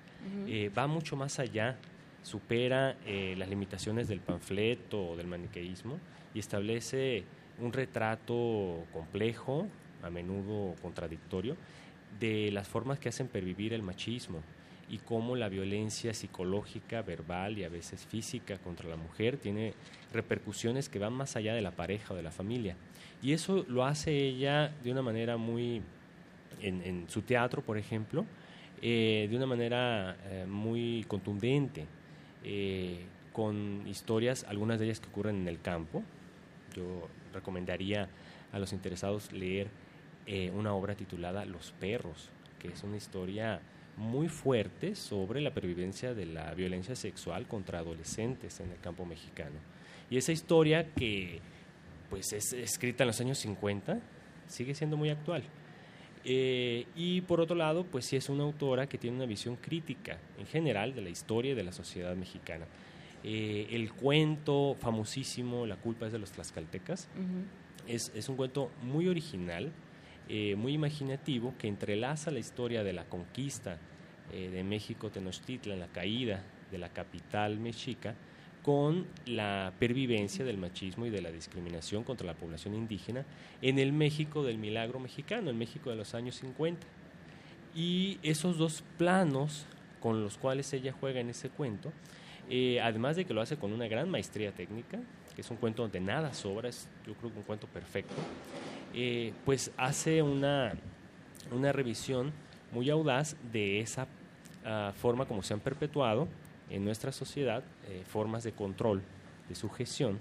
eh, 0.47 0.69
va 0.77 0.88
mucho 0.88 1.15
más 1.15 1.39
allá, 1.39 1.77
supera 2.23 2.95
eh, 3.05 3.36
las 3.38 3.49
limitaciones 3.49 4.08
del 4.08 4.19
panfleto 4.19 5.10
o 5.12 5.17
del 5.17 5.27
maniqueísmo 5.27 5.97
y 6.34 6.39
establece 6.39 7.23
un 7.60 7.73
retrato 7.73 8.86
complejo, 8.93 9.67
a 10.01 10.10
menudo 10.10 10.75
contradictorio, 10.82 11.58
de 12.19 12.52
las 12.52 12.67
formas 12.67 13.00
que 13.00 13.10
hacen 13.10 13.28
pervivir 13.28 13.74
el 13.74 13.82
machismo 13.82 14.41
y 14.89 14.98
cómo 14.98 15.36
la 15.36 15.50
violencia 15.50 16.13
psicológica, 16.13 17.02
verbal 17.04 17.58
y 17.58 17.63
a 17.63 17.69
veces 17.69 18.06
física 18.06 18.58
contra 18.58 18.89
la 18.89 18.95
mujer 18.95 19.38
tiene 19.38 19.74
repercusiones 20.12 20.89
que 20.89 21.00
van 21.00 21.13
más 21.13 21.36
allá 21.36 21.54
de 21.54 21.62
la 21.62 21.72
pareja 21.72 22.13
o 22.13 22.17
de 22.17 22.24
la 22.24 22.32
familia. 22.32 22.76
Y 23.22 23.34
eso 23.34 23.65
lo 23.67 23.86
hace 23.86 24.12
ella 24.12 24.74
de 24.84 24.91
una 24.91 25.02
manera 25.02 25.38
muy, 25.38 25.82
en, 26.62 27.06
su 27.08 27.22
teatro, 27.22 27.62
por 27.62 27.78
ejemplo, 27.78 28.26
eh, 28.82 29.28
de 29.30 29.36
una 29.36 29.45
manera 29.45 30.17
eh, 30.26 30.45
muy 30.48 31.06
contundente, 31.08 31.86
eh, 32.43 33.06
con 33.34 33.88
historias, 33.88 34.45
algunas 34.48 34.80
de 34.80 34.86
ellas 34.86 35.00
que 35.00 35.10
ocurren 35.10 35.36
en 35.36 35.48
el 35.48 35.62
campo. 35.62 36.02
Yo 36.76 37.08
recomendaría 37.34 38.10
a 38.52 38.60
los 38.60 38.74
interesados 38.74 39.32
leer 39.32 39.67
eh, 40.31 40.51
una 40.51 40.75
obra 40.75 40.93
titulada 40.93 41.43
Los 41.43 41.71
perros, 41.71 42.29
que 42.59 42.67
es 42.67 42.83
una 42.83 42.97
historia 42.97 43.61
muy 43.97 44.27
fuerte 44.27 44.93
sobre 44.93 45.41
la 45.41 45.55
pervivencia 45.55 46.13
de 46.13 46.27
la 46.27 46.53
violencia 46.53 46.95
sexual 46.95 47.47
contra 47.47 47.79
adolescentes 47.79 48.59
en 48.59 48.69
el 48.69 48.79
campo 48.79 49.05
mexicano. 49.05 49.55
Y 50.07 50.17
esa 50.17 50.31
historia 50.31 50.93
que 50.93 51.39
pues 52.11 52.31
es 52.31 52.53
escrita 52.53 53.05
en 53.05 53.07
los 53.07 53.19
años 53.19 53.39
50 53.39 53.99
sigue 54.45 54.75
siendo 54.75 54.97
muy 54.97 55.09
actual. 55.09 55.41
Eh, 56.23 56.85
y 56.95 57.21
por 57.21 57.41
otro 57.41 57.55
lado, 57.55 57.83
pues 57.85 58.05
sí 58.05 58.15
es 58.15 58.29
una 58.29 58.43
autora 58.43 58.87
que 58.87 58.99
tiene 58.99 59.17
una 59.17 59.25
visión 59.25 59.55
crítica 59.55 60.19
en 60.37 60.45
general 60.45 60.93
de 60.93 61.01
la 61.01 61.09
historia 61.09 61.53
y 61.53 61.55
de 61.55 61.63
la 61.63 61.71
sociedad 61.71 62.15
mexicana. 62.15 62.67
Eh, 63.23 63.65
el 63.71 63.91
cuento 63.93 64.75
famosísimo, 64.79 65.65
La 65.65 65.77
culpa 65.77 66.05
es 66.05 66.11
de 66.11 66.19
los 66.19 66.31
tlaxcaltecas, 66.31 67.09
es, 67.87 68.11
es 68.13 68.29
un 68.29 68.35
cuento 68.35 68.69
muy 68.83 69.07
original, 69.07 69.71
eh, 70.29 70.55
muy 70.55 70.73
imaginativo, 70.73 71.55
que 71.57 71.67
entrelaza 71.67 72.29
la 72.29 72.39
historia 72.39 72.83
de 72.83 72.93
la 72.93 73.05
conquista 73.05 73.79
eh, 74.31 74.49
de 74.49 74.63
México 74.63 75.09
Tenochtitlan, 75.09 75.79
la 75.79 75.87
caída 75.87 76.43
de 76.71 76.77
la 76.77 76.89
capital 76.89 77.59
mexica, 77.59 78.13
con 78.61 79.07
la 79.25 79.73
pervivencia 79.79 80.45
del 80.45 80.57
machismo 80.57 81.07
y 81.07 81.09
de 81.09 81.23
la 81.23 81.31
discriminación 81.31 82.03
contra 82.03 82.27
la 82.27 82.35
población 82.35 82.75
indígena 82.75 83.25
en 83.63 83.79
el 83.79 83.91
México 83.91 84.43
del 84.43 84.59
milagro 84.59 84.99
mexicano, 84.99 85.49
el 85.49 85.55
México 85.55 85.89
de 85.89 85.95
los 85.95 86.13
años 86.13 86.35
50. 86.35 86.85
Y 87.73 88.19
esos 88.21 88.57
dos 88.59 88.83
planos 88.97 89.65
con 89.99 90.23
los 90.23 90.37
cuales 90.37 90.71
ella 90.73 90.93
juega 90.99 91.19
en 91.19 91.29
ese 91.29 91.49
cuento, 91.49 91.91
eh, 92.49 92.79
además 92.81 93.15
de 93.15 93.25
que 93.25 93.33
lo 93.33 93.41
hace 93.41 93.57
con 93.57 93.73
una 93.73 93.87
gran 93.87 94.09
maestría 94.09 94.51
técnica, 94.51 94.99
que 95.35 95.41
es 95.41 95.49
un 95.49 95.57
cuento 95.57 95.81
donde 95.81 95.99
nada 95.99 96.33
sobra, 96.33 96.69
es 96.69 96.87
yo 97.07 97.13
creo 97.15 97.31
que 97.31 97.39
un 97.39 97.45
cuento 97.45 97.67
perfecto, 97.67 98.15
eh, 98.93 99.34
pues 99.45 99.71
hace 99.78 100.21
una, 100.21 100.73
una 101.52 101.71
revisión 101.71 102.32
muy 102.71 102.89
audaz 102.89 103.36
de 103.52 103.80
esa 103.80 104.08
ah, 104.65 104.93
forma 104.95 105.25
como 105.25 105.43
se 105.43 105.54
han 105.54 105.60
perpetuado 105.60 106.28
en 106.69 106.86
nuestra 106.86 107.12
sociedad 107.12 107.63
eh, 107.88 108.04
formas 108.06 108.43
de 108.43 108.52
control, 108.52 109.02
de 109.47 109.56
sujeción, 109.56 110.19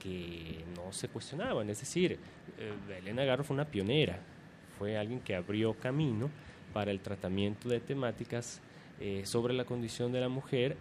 que 0.00 0.64
no 0.76 0.92
se 0.92 1.08
cuestionaban. 1.08 1.68
Es 1.70 1.80
decir, 1.80 2.18
eh, 2.58 2.98
Elena 2.98 3.24
Garro 3.24 3.44
fue 3.44 3.54
una 3.54 3.64
pionera, 3.64 4.18
fue 4.78 4.96
alguien 4.96 5.20
que 5.20 5.34
abrió 5.34 5.74
camino 5.74 6.30
para 6.72 6.90
el 6.90 7.00
tratamiento 7.00 7.68
de 7.68 7.80
temáticas 7.80 8.60
eh, 9.00 9.22
sobre 9.24 9.54
la 9.54 9.64
condición 9.64 10.12
de 10.12 10.20
la 10.20 10.28
mujer 10.28 10.76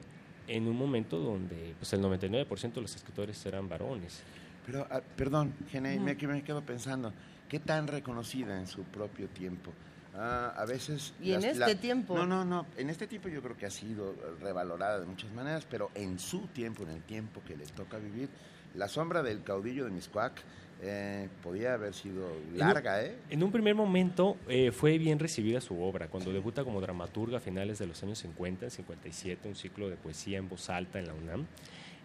en 0.48 0.68
un 0.68 0.76
momento 0.76 1.18
donde 1.18 1.74
pues, 1.80 1.94
el 1.94 2.02
99% 2.02 2.74
de 2.74 2.82
los 2.82 2.96
escritores 2.96 3.44
eran 3.46 3.70
varones. 3.70 4.24
Pero, 4.66 4.88
ah, 4.90 5.02
perdón, 5.16 5.54
Gene, 5.70 6.00
me, 6.00 6.16
que 6.18 6.28
me 6.28 6.44
quedo 6.44 6.62
pensando, 6.62 7.14
¿qué 7.50 7.60
tan 7.60 7.88
reconocida 7.88 8.58
en 8.58 8.68
su 8.68 8.84
propio 8.84 9.28
tiempo? 9.28 9.72
Ah, 10.16 10.54
a 10.56 10.66
veces... 10.66 11.14
Y 11.22 11.34
en 11.34 11.44
este 11.44 11.76
tiempo. 11.76 12.16
No, 12.16 12.26
no, 12.26 12.46
no, 12.46 12.66
en 12.78 12.90
este 12.90 13.08
tiempo 13.08 13.30
yo 13.30 13.42
creo 13.42 13.58
que 13.58 13.66
ha 13.66 13.72
sido 13.72 14.16
revalorada 14.42 15.00
de 15.00 15.06
muchas 15.06 15.32
maneras, 15.32 15.66
pero 15.70 15.90
en 15.96 16.20
su 16.20 16.48
tiempo, 16.48 16.84
en 16.84 16.90
el 16.90 17.02
tiempo 17.02 17.42
que 17.46 17.58
le 17.58 17.66
toca 17.66 17.98
vivir, 17.98 18.30
la 18.76 18.88
sombra 18.88 19.24
del 19.24 19.44
caudillo 19.44 19.86
de 19.86 19.92
Miscuac 19.92 20.34
eh, 20.82 21.30
podía 21.42 21.76
haber 21.76 21.94
sido 21.94 22.28
larga, 22.56 23.04
¿eh? 23.04 23.16
En 23.30 23.42
un 23.42 23.52
primer 23.52 23.74
momento 23.74 24.38
eh, 24.50 24.72
fue 24.72 24.98
bien 24.98 25.18
recibida 25.18 25.62
su 25.62 25.82
obra, 25.82 26.08
cuando 26.08 26.34
debuta 26.34 26.64
como 26.64 26.82
dramaturga 26.82 27.38
a 27.38 27.40
finales 27.40 27.80
de 27.80 27.88
los 27.88 28.04
años 28.04 28.20
50, 28.20 28.70
57, 28.70 29.48
un 29.48 29.56
ciclo 29.56 29.90
de 29.90 29.96
poesía 29.96 30.40
en 30.40 30.50
voz 30.50 30.70
alta 30.70 31.00
en 31.00 31.08
la 31.08 31.14
UNAM. 31.14 31.46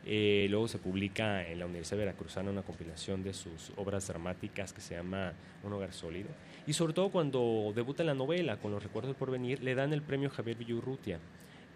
Eh, 0.04 0.46
luego 0.48 0.68
se 0.68 0.78
publica 0.78 1.46
en 1.46 1.58
la 1.58 1.66
Universidad 1.66 1.98
Veracruzana 1.98 2.50
una 2.50 2.62
compilación 2.62 3.22
de 3.22 3.34
sus 3.34 3.72
obras 3.76 4.06
dramáticas 4.08 4.72
que 4.72 4.80
se 4.80 4.94
llama 4.94 5.32
Un 5.62 5.72
hogar 5.72 5.92
sólido. 5.92 6.28
Y 6.66 6.72
sobre 6.72 6.92
todo 6.92 7.10
cuando 7.10 7.72
debuta 7.74 8.02
en 8.02 8.08
la 8.08 8.14
novela, 8.14 8.56
con 8.58 8.72
los 8.72 8.82
recuerdos 8.82 9.10
del 9.10 9.16
porvenir, 9.16 9.62
le 9.62 9.74
dan 9.74 9.92
el 9.92 10.02
premio 10.02 10.30
Javier 10.30 10.56
Villurrutia, 10.56 11.18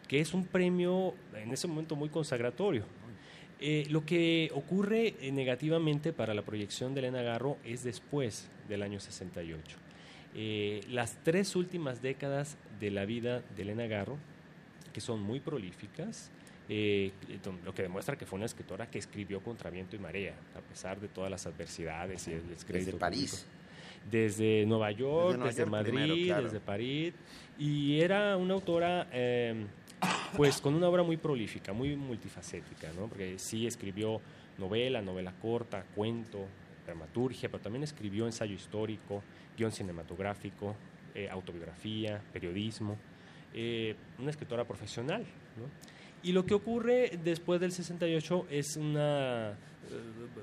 que 0.09 0.21
es 0.21 0.35
un 0.35 0.47
premio 0.47 1.15
en 1.35 1.53
ese 1.53 1.69
momento 1.69 1.97
muy 1.97 2.09
consagratorio. 2.09 2.85
Eh, 3.65 3.87
lo 3.91 4.05
que 4.05 4.51
ocurre 4.55 5.15
eh, 5.21 5.31
negativamente 5.31 6.13
para 6.13 6.35
la 6.35 6.43
proyección 6.43 6.95
de 6.95 7.01
Elena 7.01 7.23
Garro 7.23 7.59
es 7.65 7.85
después 7.85 8.49
del 8.69 8.83
año 8.83 8.99
68. 8.99 9.77
Eh, 10.35 10.81
las 10.89 11.17
tres 11.23 11.55
últimas 11.55 12.03
décadas 12.03 12.57
de 12.81 12.91
la 12.91 13.05
vida 13.05 13.41
de 13.55 13.63
Elena 13.63 13.87
Garro, 13.87 14.19
que 14.93 15.01
son 15.01 15.23
muy 15.23 15.39
prolíficas, 15.39 16.33
eh, 16.75 17.13
lo 17.67 17.75
que 17.75 17.83
demuestra 17.83 18.17
que 18.17 18.25
fue 18.25 18.39
una 18.39 18.47
escritora 18.47 18.87
que 18.87 18.99
escribió 18.99 19.41
contra 19.43 19.69
viento 19.69 19.95
y 19.95 19.99
marea, 19.99 20.33
a 20.57 20.61
pesar 20.61 20.99
de 20.99 21.09
todas 21.09 21.31
las 21.31 21.47
adversidades 21.47 22.27
y 22.29 22.33
el 22.33 22.49
descrédito 22.49 22.93
Desde 22.93 22.99
París. 22.99 23.31
público. 23.31 24.11
desde 24.11 24.65
Nueva 24.65 24.91
York, 24.91 25.35
Nueva 25.37 25.47
desde 25.49 25.59
York 25.61 25.71
Madrid, 25.71 25.93
primero, 25.93 26.25
claro. 26.25 26.43
desde 26.45 26.61
París, 26.61 27.15
y 27.59 28.01
era 28.01 28.39
una 28.39 28.55
autora, 28.55 29.07
eh, 29.13 29.67
pues 30.35 30.63
con 30.63 30.75
una 30.75 30.89
obra 30.89 31.03
muy 31.03 31.19
prolífica, 31.19 31.75
muy 31.75 31.95
multifacética, 31.95 32.91
¿no? 32.99 33.07
Porque 33.07 33.39
sí 33.39 33.67
escribió 33.67 34.23
novela, 34.57 35.03
novela 35.03 35.35
corta, 35.43 35.85
cuento, 35.95 36.47
dramaturgia, 36.87 37.51
pero 37.51 37.63
también 37.63 37.83
escribió 37.83 38.25
ensayo 38.25 38.55
histórico, 38.55 39.23
guion 39.59 39.73
cinematográfico, 39.73 40.75
eh, 41.15 41.29
autobiografía, 41.29 42.23
periodismo, 42.33 42.97
eh, 43.53 43.95
una 44.19 44.31
escritora 44.31 44.65
profesional, 44.65 45.21
¿no? 45.59 45.67
Y 46.23 46.33
lo 46.33 46.47
que 46.47 46.55
ocurre 46.55 47.19
después 47.25 47.61
del 47.61 47.73
68 47.73 48.47
es 48.51 48.77
una 48.77 49.51
eh, 49.51 49.55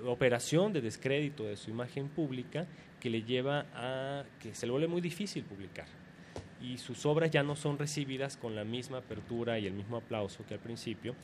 operación 0.05 0.73
de 0.73 0.81
descrédito 0.81 1.45
de 1.45 1.55
su 1.55 1.69
imagen 1.69 2.09
pública 2.09 2.67
que 2.99 3.09
le 3.09 3.23
lleva 3.23 3.65
a 3.73 4.23
que 4.41 4.53
se 4.53 4.65
le 4.65 4.73
vuelve 4.73 4.89
muy 4.89 4.99
difícil 4.99 5.43
publicar. 5.43 5.87
Y 6.61 6.77
sus 6.77 7.05
obras 7.05 7.31
ya 7.31 7.43
no 7.43 7.55
son 7.55 7.77
recibidas 7.77 8.35
con 8.35 8.53
la 8.53 8.65
misma 8.65 8.97
apertura 8.97 9.57
y 9.57 9.67
el 9.67 9.73
mismo 9.73 9.95
aplauso 9.95 10.45
que 10.45 10.55
al 10.55 10.59
principio, 10.59 11.15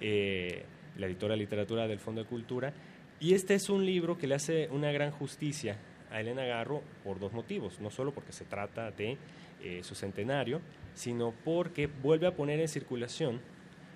eh, 0.00 0.64
la 0.96 1.06
editora 1.06 1.34
de 1.34 1.38
literatura 1.40 1.86
del 1.86 1.98
Fondo 1.98 2.22
de 2.22 2.26
Cultura. 2.26 2.72
Y 3.20 3.34
este 3.34 3.54
es 3.54 3.68
un 3.68 3.84
libro 3.84 4.16
que 4.16 4.26
le 4.26 4.34
hace 4.34 4.68
una 4.70 4.90
gran 4.92 5.10
justicia 5.10 5.76
a 6.10 6.20
Elena 6.20 6.44
Garro 6.44 6.82
por 7.04 7.20
dos 7.20 7.32
motivos, 7.34 7.80
no 7.80 7.90
solo 7.90 8.12
porque 8.12 8.32
se 8.32 8.44
trata 8.46 8.90
de 8.90 9.18
eh, 9.62 9.80
su 9.82 9.94
centenario, 9.94 10.60
sino 10.94 11.34
porque 11.44 11.86
vuelve 11.86 12.26
a 12.26 12.34
poner 12.34 12.60
en 12.60 12.68
circulación 12.68 13.40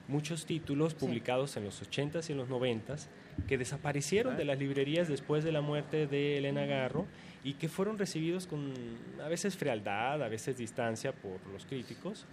muchos 0.09 0.45
títulos 0.45 0.95
publicados 0.95 1.57
en 1.57 1.65
los 1.65 1.83
80s 1.83 2.29
y 2.29 2.33
en 2.33 2.39
los 2.39 2.51
90s 2.51 3.07
que 3.49 3.59
desaparecieron 3.59 4.37
de 4.37 4.45
las 4.45 4.59
librerías 4.59 5.09
después 5.09 5.45
de 5.45 5.53
la 5.53 5.61
muerte 5.61 6.07
de 6.07 6.39
Elena 6.39 6.65
Garro 6.67 7.07
y 7.43 7.55
que 7.55 7.69
fueron 7.69 7.99
recibidos 7.99 8.47
con 8.47 8.73
a 9.23 9.29
veces 9.29 9.57
frialdad, 9.57 10.23
a 10.23 10.29
veces 10.29 10.57
distancia 10.57 11.13
por 11.13 11.45
los 11.53 11.67
críticos. 11.67 12.27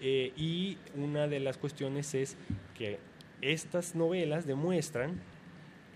Eh, 0.00 0.32
y 0.36 0.78
una 0.96 1.28
de 1.28 1.40
las 1.40 1.56
cuestiones 1.58 2.14
es 2.14 2.36
que 2.76 2.98
estas 3.42 3.94
novelas 3.94 4.46
demuestran 4.46 5.20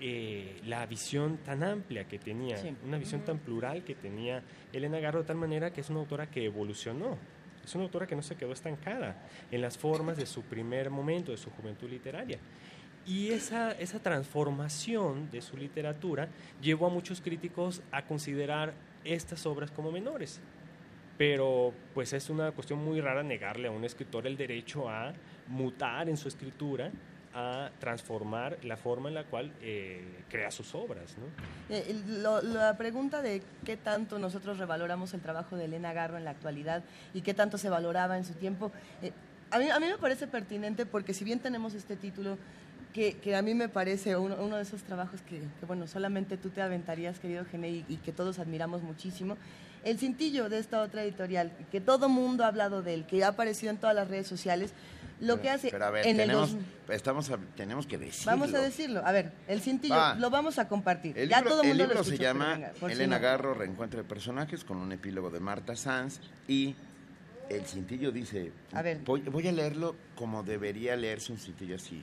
eh, 0.01 0.61
la 0.67 0.85
visión 0.87 1.37
tan 1.39 1.63
amplia 1.63 2.05
que 2.05 2.19
tenía, 2.19 2.57
Sí. 2.57 2.75
una 2.85 2.99
visión 2.99 3.23
tan 3.25 3.39
plural 3.39 3.85
que 3.85 3.95
tenía 3.95 4.43
Elena 4.73 4.99
Garro 4.99 5.21
de 5.21 5.27
tal 5.27 5.37
manera 5.37 5.73
que 5.73 5.81
es 5.81 5.91
una 5.91 6.01
autora 6.01 6.27
que 6.31 6.45
evolucionó. 6.45 7.17
Es 7.65 7.75
una 7.75 7.85
autora 7.85 8.07
que 8.07 8.15
no 8.17 8.21
se 8.23 8.35
quedó 8.37 8.53
estancada 8.53 9.17
en 9.51 9.63
las 9.63 9.79
formas 9.79 10.17
de 10.19 10.27
su 10.27 10.43
primer 10.43 10.91
momento, 10.91 11.31
de 11.33 11.39
su 11.39 11.49
juventud 11.51 11.89
literaria. 11.89 12.39
Y 13.07 13.31
esa, 13.31 13.73
esa 13.73 13.99
transformación 13.99 15.31
de 15.31 15.43
su 15.43 15.57
literatura 15.57 16.29
llevó 16.61 16.87
a 16.87 16.91
muchos 16.91 17.21
críticos 17.21 17.83
a 17.93 18.05
considerar 18.05 18.73
estas 19.05 19.45
obras 19.47 19.71
como 19.71 19.91
menores. 19.91 20.41
Pero 21.19 21.73
pues 21.93 22.13
es 22.13 22.31
una 22.31 22.51
cuestión 22.53 22.85
muy 22.85 23.01
rara 23.01 23.23
negarle 23.23 23.69
a 23.69 23.71
un 23.71 23.85
escritor 23.85 24.27
el 24.27 24.37
derecho 24.37 24.89
a 24.89 25.13
mutar 25.47 26.09
en 26.09 26.17
su 26.17 26.29
escritura, 26.29 26.91
a 27.35 27.71
transformar 27.79 28.59
la 28.63 28.77
forma 28.77 29.09
en 29.09 29.15
la 29.17 29.25
cual 29.25 29.53
eh, 29.61 30.23
crea 30.29 30.51
sus 30.51 30.75
obras. 30.75 31.17
¿no? 31.19 31.27
Eh, 31.69 31.95
la 32.07 32.77
pregunta 32.77 33.23
de 33.23 33.43
qué 33.65 33.77
tanto 33.77 34.19
nosotros 34.19 34.59
revaloramos 34.59 35.15
el 35.15 35.21
trabajo 35.21 35.57
de 35.57 35.67
Elena 35.67 35.93
Garro 35.93 36.17
en 36.17 36.25
la 36.25 36.31
actualidad 36.31 36.83
y 37.13 37.23
qué 37.23 37.35
tanto 37.35 37.59
se 37.59 37.69
valoraba 37.69 38.17
en 38.17 38.25
su 38.25 38.35
tiempo, 38.35 38.73
eh, 39.03 39.13
a, 39.51 39.59
mí, 39.59 39.69
a 39.69 39.79
mí 39.81 39.87
me 39.87 39.99
parece 39.99 40.27
pertinente 40.27 40.87
porque 40.87 41.13
si 41.13 41.25
bien 41.25 41.41
tenemos 41.41 41.75
este 41.75 41.97
título, 41.97 42.39
que, 42.95 43.15
que 43.19 43.35
a 43.37 43.43
mí 43.43 43.53
me 43.55 43.69
parece 43.69 44.17
uno, 44.17 44.37
uno 44.41 44.57
de 44.57 44.63
esos 44.63 44.83
trabajos 44.85 45.21
que, 45.23 45.41
que, 45.61 45.67
bueno, 45.67 45.87
solamente 45.87 46.37
tú 46.39 46.49
te 46.51 46.63
aventarías, 46.63 47.19
querido 47.19 47.45
Gene, 47.45 47.69
y, 47.69 47.85
y 47.89 47.97
que 47.97 48.13
todos 48.13 48.39
admiramos 48.39 48.83
muchísimo, 48.83 49.37
el 49.85 49.99
cintillo 49.99 50.49
de 50.49 50.59
esta 50.61 50.81
otra 50.81 51.03
editorial, 51.03 51.53
que 51.71 51.81
todo 51.81 52.09
mundo 52.09 52.45
ha 52.45 52.47
hablado 52.47 52.83
de 52.83 52.95
él, 52.95 53.05
que 53.07 53.23
ha 53.25 53.29
aparecido 53.29 53.71
en 53.73 53.77
todas 53.79 53.95
las 53.97 54.09
redes 54.09 54.27
sociales, 54.29 54.73
lo 55.21 55.41
que 55.41 55.51
hace 55.51 55.71
Pero 55.71 55.85
a 55.85 55.91
ver, 55.91 56.07
en 56.07 56.21
el 56.21 56.27
tenemos, 56.29 56.53
dos- 56.53 56.63
estamos 56.89 57.31
a- 57.31 57.39
tenemos 57.57 57.87
que 57.87 57.99
decirlo. 57.99 58.33
Vamos 58.33 58.55
a 58.55 58.59
decirlo. 58.61 59.03
A 59.05 59.13
ver, 59.13 59.33
el 59.49 59.61
cintillo 59.61 59.95
Va. 59.95 60.15
lo 60.17 60.31
vamos 60.31 60.59
a 60.59 60.69
compartir. 60.69 61.19
El 61.19 61.29
ya 61.29 61.39
libro, 61.39 61.51
todo 61.51 61.63
el 61.63 61.69
el 61.71 61.75
mundo 61.77 61.85
lo 61.85 61.89
libro 61.91 62.05
se 62.05 62.15
escuchó, 62.15 62.23
pero 62.33 62.39
llama 62.39 62.55
venga, 62.55 62.73
si 62.79 62.93
Elena 62.93 63.17
no. 63.19 63.23
Garro, 63.23 63.55
Reencuentro 63.55 63.99
de 64.03 64.09
Personajes, 64.09 64.65
con 64.65 64.77
un 64.79 64.91
epílogo 64.93 65.31
de 65.31 65.41
Marta 65.41 65.77
Sanz. 65.77 66.21
Y 66.49 66.75
el 67.49 67.65
cintillo 67.65 68.11
dice, 68.13 68.53
A 68.73 68.83
ver. 68.83 68.99
Voy, 69.05 69.21
voy 69.23 69.47
a 69.49 69.53
leerlo 69.53 69.95
como 70.17 70.43
debería 70.43 70.97
leerse 70.97 71.33
un 71.33 71.39
cintillo 71.39 71.77
así. 71.77 72.03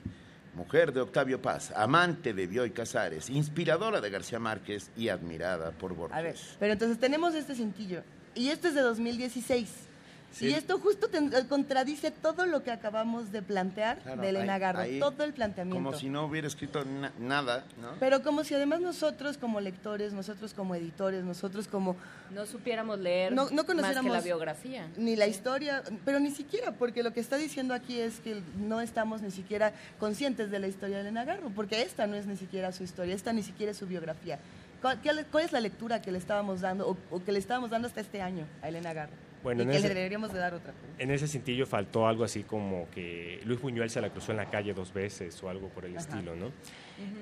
Mujer 0.54 0.92
de 0.92 1.00
Octavio 1.00 1.40
Paz, 1.40 1.72
amante 1.74 2.34
de 2.34 2.46
Bioy 2.46 2.70
Casares, 2.72 3.30
inspiradora 3.30 4.00
de 4.00 4.10
García 4.10 4.38
Márquez 4.38 4.90
y 4.96 5.08
admirada 5.08 5.70
por 5.70 5.94
Borges. 5.94 6.16
A 6.16 6.22
ver, 6.22 6.36
pero 6.58 6.72
entonces 6.74 6.98
tenemos 6.98 7.34
este 7.34 7.54
cintillo. 7.54 8.02
Y 8.34 8.48
esto 8.48 8.68
es 8.68 8.74
de 8.74 8.82
2016. 8.82 9.91
Sí. 10.32 10.46
Y 10.48 10.54
esto 10.54 10.78
justo 10.78 11.08
ten- 11.08 11.32
eh, 11.34 11.46
contradice 11.48 12.10
todo 12.10 12.46
lo 12.46 12.62
que 12.62 12.70
acabamos 12.70 13.32
de 13.32 13.42
plantear 13.42 13.98
Claro, 13.98 14.22
de 14.22 14.28
Elena 14.30 14.54
ahí- 14.54 14.60
Garro, 14.60 14.78
ahí, 14.80 14.98
todo 14.98 15.24
el 15.24 15.32
planteamiento. 15.34 15.76
Como 15.84 15.96
si 15.98 16.08
no 16.08 16.24
hubiera 16.24 16.46
escrito 16.46 16.84
na- 16.84 17.12
nada, 17.18 17.64
¿no? 17.80 17.90
Pero 18.00 18.22
como 18.22 18.42
si 18.42 18.54
además 18.54 18.80
nosotros 18.80 19.36
como 19.36 19.60
lectores, 19.60 20.12
nosotros 20.12 20.54
como 20.54 20.74
editores, 20.74 21.22
nosotros 21.24 21.68
como 21.68 21.96
No 22.32 22.46
supiéramos 22.46 22.98
leer 22.98 23.32
No- 23.34 23.44
no 23.50 23.56
más 23.56 23.60
que 23.66 23.66
conociéramos- 23.66 24.12
la 24.14 24.20
biografía. 24.22 24.88
ni 24.96 25.16
la 25.16 25.26
historia, 25.26 25.82
pero 26.06 26.18
ni 26.18 26.30
siquiera, 26.30 26.72
porque 26.72 27.02
lo 27.02 27.12
que 27.12 27.20
está 27.20 27.36
diciendo 27.36 27.74
aquí 27.74 28.00
es 28.00 28.20
que 28.20 28.42
no 28.56 28.80
estamos 28.80 29.20
ni 29.20 29.30
siquiera 29.30 29.74
conscientes 30.00 30.50
de 30.50 30.58
la 30.58 30.66
historia 30.66 30.96
de 30.96 31.02
Elena 31.02 31.26
Garro, 31.26 31.50
porque 31.54 31.82
esta 31.82 32.06
no 32.06 32.16
es 32.16 32.24
ni 32.26 32.38
siquiera 32.38 32.72
su 32.72 32.84
historia, 32.84 33.14
esta 33.14 33.34
ni 33.34 33.42
siquiera 33.42 33.72
es 33.72 33.76
su 33.76 33.86
biografía. 33.86 34.38
¿Cuál, 34.80 34.98
cuál 35.30 35.44
es 35.44 35.52
la 35.52 35.60
lectura 35.60 36.00
que 36.00 36.10
le 36.10 36.16
estábamos 36.16 36.62
dando 36.62 36.88
o, 36.88 36.96
o 37.10 37.22
que 37.22 37.32
le 37.32 37.38
estábamos 37.38 37.68
dando 37.68 37.86
hasta 37.86 38.00
este 38.00 38.22
año 38.22 38.46
a 38.62 38.68
Elena 38.70 38.94
Garro? 38.94 39.12
Bueno, 39.42 39.62
y 39.62 39.64
en 39.64 39.70
que 39.70 39.76
ese- 39.78 39.88
le 39.88 39.94
deberíamos 39.94 40.32
de 40.32 40.38
dar 40.38 40.54
otra. 40.54 40.72
En 40.98 41.10
ese 41.10 41.26
cintillo 41.26 41.66
faltó 41.66 42.06
algo 42.06 42.22
así 42.24 42.42
como 42.44 42.88
que 42.90 43.40
Luis 43.44 43.60
Buñuel 43.60 43.90
se 43.90 44.00
la 44.00 44.10
cruzó 44.10 44.30
en 44.32 44.38
la 44.38 44.48
calle 44.50 44.72
dos 44.74 44.92
veces 44.92 45.42
o 45.42 45.48
algo 45.48 45.68
por 45.68 45.84
el 45.84 45.96
Ajá. 45.96 46.08
estilo, 46.08 46.36
¿no? 46.36 46.52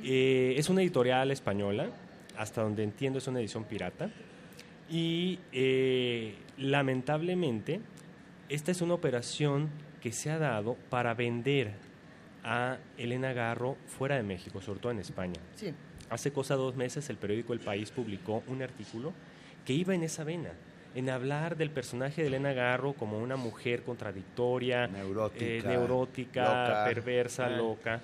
Eh, 0.04 0.54
es 0.56 0.68
una 0.68 0.82
editorial 0.82 1.30
española, 1.30 1.88
hasta 2.36 2.62
donde 2.62 2.82
entiendo 2.84 3.18
es 3.18 3.26
una 3.26 3.40
edición 3.40 3.64
pirata, 3.64 4.10
y 4.90 5.38
eh, 5.52 6.34
lamentablemente 6.58 7.80
esta 8.48 8.70
es 8.70 8.80
una 8.82 8.94
operación 8.94 9.70
que 10.02 10.12
se 10.12 10.30
ha 10.30 10.38
dado 10.38 10.76
para 10.90 11.14
vender 11.14 11.72
a 12.42 12.78
Elena 12.98 13.32
Garro 13.32 13.76
fuera 13.86 14.16
de 14.16 14.22
México, 14.22 14.60
sobre 14.60 14.80
todo 14.80 14.92
en 14.92 14.98
España. 14.98 15.40
Sí. 15.54 15.72
Hace 16.08 16.32
cosa 16.32 16.56
dos 16.56 16.74
meses 16.74 17.08
el 17.10 17.16
periódico 17.16 17.52
El 17.52 17.60
País 17.60 17.90
publicó 17.90 18.42
un 18.48 18.62
artículo 18.62 19.12
que 19.64 19.74
iba 19.74 19.94
en 19.94 20.02
esa 20.02 20.24
vena, 20.24 20.50
en 20.94 21.08
hablar 21.10 21.56
del 21.56 21.70
personaje 21.70 22.22
de 22.22 22.28
Elena 22.28 22.52
Garro 22.52 22.92
como 22.94 23.18
una 23.18 23.36
mujer 23.36 23.82
contradictoria, 23.82 24.86
Neurótica, 24.88 25.44
eh, 25.44 25.62
neurótica, 25.64 26.42
loca. 26.42 26.84
perversa, 26.84 27.46
Ah. 27.46 27.50
loca. 27.50 28.00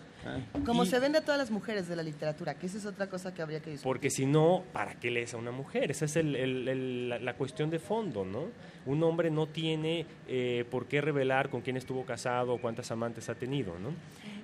Como 0.64 0.82
Y- 0.82 0.86
se 0.88 0.98
vende 0.98 1.18
a 1.18 1.20
todas 1.20 1.38
las 1.38 1.50
mujeres 1.52 1.86
de 1.88 1.94
la 1.94 2.02
literatura, 2.02 2.54
que 2.54 2.66
esa 2.66 2.78
es 2.78 2.86
otra 2.86 3.08
cosa 3.08 3.32
que 3.32 3.42
habría 3.42 3.60
que 3.60 3.70
discutir. 3.70 3.84
Porque 3.84 4.10
si 4.10 4.26
no, 4.26 4.64
¿para 4.72 4.94
qué 4.96 5.10
lees 5.10 5.34
a 5.34 5.36
una 5.36 5.52
mujer? 5.52 5.90
Esa 5.92 6.04
es 6.06 6.16
el- 6.16 6.34
el- 6.34 6.66
el- 6.68 7.08
la, 7.08 7.18
la 7.20 7.34
cuestión 7.34 7.70
de 7.70 7.78
fondo, 7.78 8.24
¿no? 8.24 8.48
Un 8.86 9.02
hombre 9.04 9.30
no 9.30 9.46
tiene 9.46 10.04
eh, 10.28 10.64
por 10.70 10.86
qué 10.86 11.00
revelar 11.00 11.48
con 11.48 11.60
quién 11.60 11.76
estuvo 11.76 12.04
casado 12.04 12.54
o 12.54 12.58
cuántas 12.60 12.90
amantes 12.90 13.28
ha 13.28 13.34
tenido, 13.36 13.78
¿no? 13.78 13.90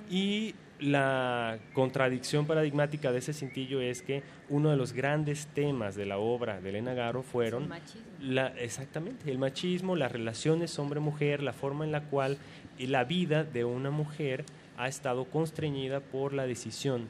Y 0.09 0.55
la 0.83 1.59
contradicción 1.74 2.47
paradigmática 2.47 3.12
de 3.12 3.18
ese 3.18 3.33
cintillo 3.33 3.80
es 3.80 4.03
que 4.03 4.22
uno 4.49 4.70
de 4.70 4.76
los 4.76 4.93
grandes 4.93 5.47
temas 5.47 5.95
de 5.95 6.07
la 6.07 6.18
obra 6.18 6.61
de 6.61 6.70
Elena 6.70 6.93
Garro 6.93 7.22
fueron 7.22 7.64
El 7.64 7.68
machismo. 7.68 8.03
la, 8.20 8.49
exactamente, 8.59 9.30
el 9.30 9.39
machismo, 9.39 9.95
las 9.95 10.11
relaciones 10.11 10.76
hombre-mujer, 10.78 11.43
la 11.43 11.53
forma 11.53 11.85
en 11.85 11.93
la 11.93 12.03
cual 12.03 12.37
la 12.78 13.05
vida 13.05 13.45
de 13.45 13.64
una 13.64 13.91
mujer 13.91 14.45
ha 14.76 14.89
estado 14.89 15.26
constreñida 15.26 16.01
por 16.01 16.33
la 16.33 16.47
decisión 16.47 17.09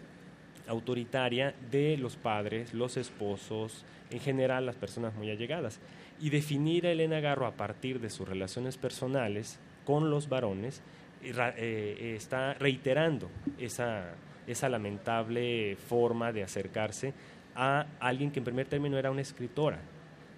autoritaria 0.68 1.54
de 1.70 1.96
los 1.96 2.16
padres, 2.16 2.74
los 2.74 2.96
esposos, 2.96 3.84
en 4.10 4.20
general 4.20 4.66
las 4.66 4.76
personas 4.76 5.14
muy 5.14 5.30
allegadas. 5.30 5.80
y 6.20 6.30
definir 6.30 6.86
a 6.86 6.92
Elena 6.92 7.18
Garro 7.18 7.46
a 7.46 7.56
partir 7.56 7.98
de 7.98 8.08
sus 8.08 8.28
relaciones 8.28 8.76
personales 8.76 9.58
con 9.84 10.08
los 10.08 10.28
varones 10.28 10.82
eh, 11.22 11.54
eh, 11.56 12.14
está 12.16 12.54
reiterando 12.54 13.30
esa, 13.58 14.14
esa 14.46 14.68
lamentable 14.68 15.76
forma 15.76 16.32
de 16.32 16.42
acercarse 16.42 17.14
a 17.54 17.86
alguien 18.00 18.30
que 18.30 18.40
en 18.40 18.44
primer 18.44 18.66
término 18.66 18.98
era 18.98 19.10
una 19.10 19.20
escritora, 19.20 19.80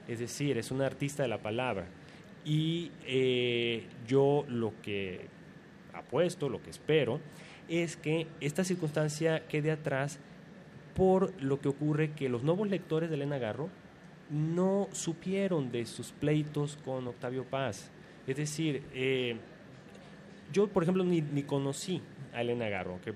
es 0.08 0.18
decir, 0.18 0.58
es 0.58 0.70
una 0.70 0.86
artista 0.86 1.22
de 1.22 1.28
la 1.28 1.38
palabra. 1.38 1.86
Y 2.44 2.90
eh, 3.06 3.86
yo 4.06 4.44
lo 4.48 4.72
que 4.82 5.28
apuesto, 5.94 6.48
lo 6.48 6.62
que 6.62 6.70
espero, 6.70 7.20
es 7.68 7.96
que 7.96 8.26
esta 8.40 8.64
circunstancia 8.64 9.46
quede 9.46 9.70
atrás 9.70 10.18
por 10.94 11.32
lo 11.42 11.60
que 11.60 11.68
ocurre 11.68 12.12
que 12.12 12.28
los 12.28 12.42
nuevos 12.42 12.68
lectores 12.68 13.08
de 13.08 13.16
Elena 13.16 13.38
Garro 13.38 13.70
no 14.30 14.88
supieron 14.92 15.70
de 15.70 15.86
sus 15.86 16.12
pleitos 16.12 16.78
con 16.84 17.06
Octavio 17.08 17.44
Paz. 17.44 17.90
Es 18.26 18.36
decir, 18.36 18.82
eh, 18.92 19.36
yo, 20.52 20.68
por 20.68 20.82
ejemplo, 20.82 21.04
ni, 21.04 21.20
ni 21.20 21.42
conocí 21.42 22.00
a 22.32 22.40
Elena 22.40 22.68
Garro, 22.68 23.00
que 23.02 23.14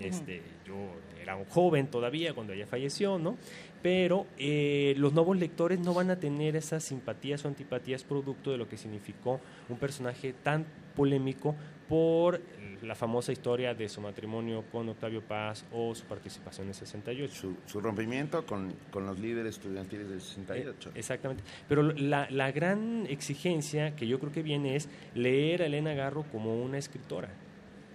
este, 0.00 0.42
yo 0.66 0.74
era 1.20 1.36
un 1.36 1.44
joven 1.44 1.88
todavía 1.88 2.32
cuando 2.34 2.52
ella 2.52 2.66
falleció, 2.66 3.18
¿no? 3.18 3.36
Pero 3.82 4.26
eh, 4.38 4.94
los 4.96 5.12
nuevos 5.12 5.38
lectores 5.38 5.78
no 5.80 5.94
van 5.94 6.10
a 6.10 6.16
tener 6.16 6.56
esas 6.56 6.84
simpatías 6.84 7.44
o 7.44 7.48
antipatías 7.48 8.04
producto 8.04 8.50
de 8.50 8.58
lo 8.58 8.68
que 8.68 8.76
significó 8.76 9.40
un 9.68 9.78
personaje 9.78 10.32
tan 10.32 10.66
polémico 10.96 11.54
por 11.88 12.40
la 12.82 12.94
famosa 12.94 13.32
historia 13.32 13.74
de 13.74 13.88
su 13.88 14.00
matrimonio 14.00 14.64
con 14.70 14.88
Octavio 14.88 15.22
Paz 15.22 15.64
o 15.72 15.94
su 15.94 16.04
participación 16.04 16.68
en 16.68 16.74
68. 16.74 17.34
Su, 17.34 17.56
su 17.66 17.80
rompimiento 17.80 18.44
con, 18.46 18.74
con 18.90 19.06
los 19.06 19.18
líderes 19.18 19.56
estudiantiles 19.56 20.08
del 20.08 20.20
68. 20.20 20.90
Eh, 20.90 20.92
exactamente. 20.94 21.42
Pero 21.68 21.82
la, 21.82 22.28
la 22.30 22.50
gran 22.52 23.06
exigencia 23.06 23.94
que 23.96 24.06
yo 24.06 24.18
creo 24.18 24.32
que 24.32 24.42
viene 24.42 24.76
es 24.76 24.88
leer 25.14 25.62
a 25.62 25.66
Elena 25.66 25.94
Garro 25.94 26.24
como 26.30 26.62
una 26.62 26.78
escritora, 26.78 27.30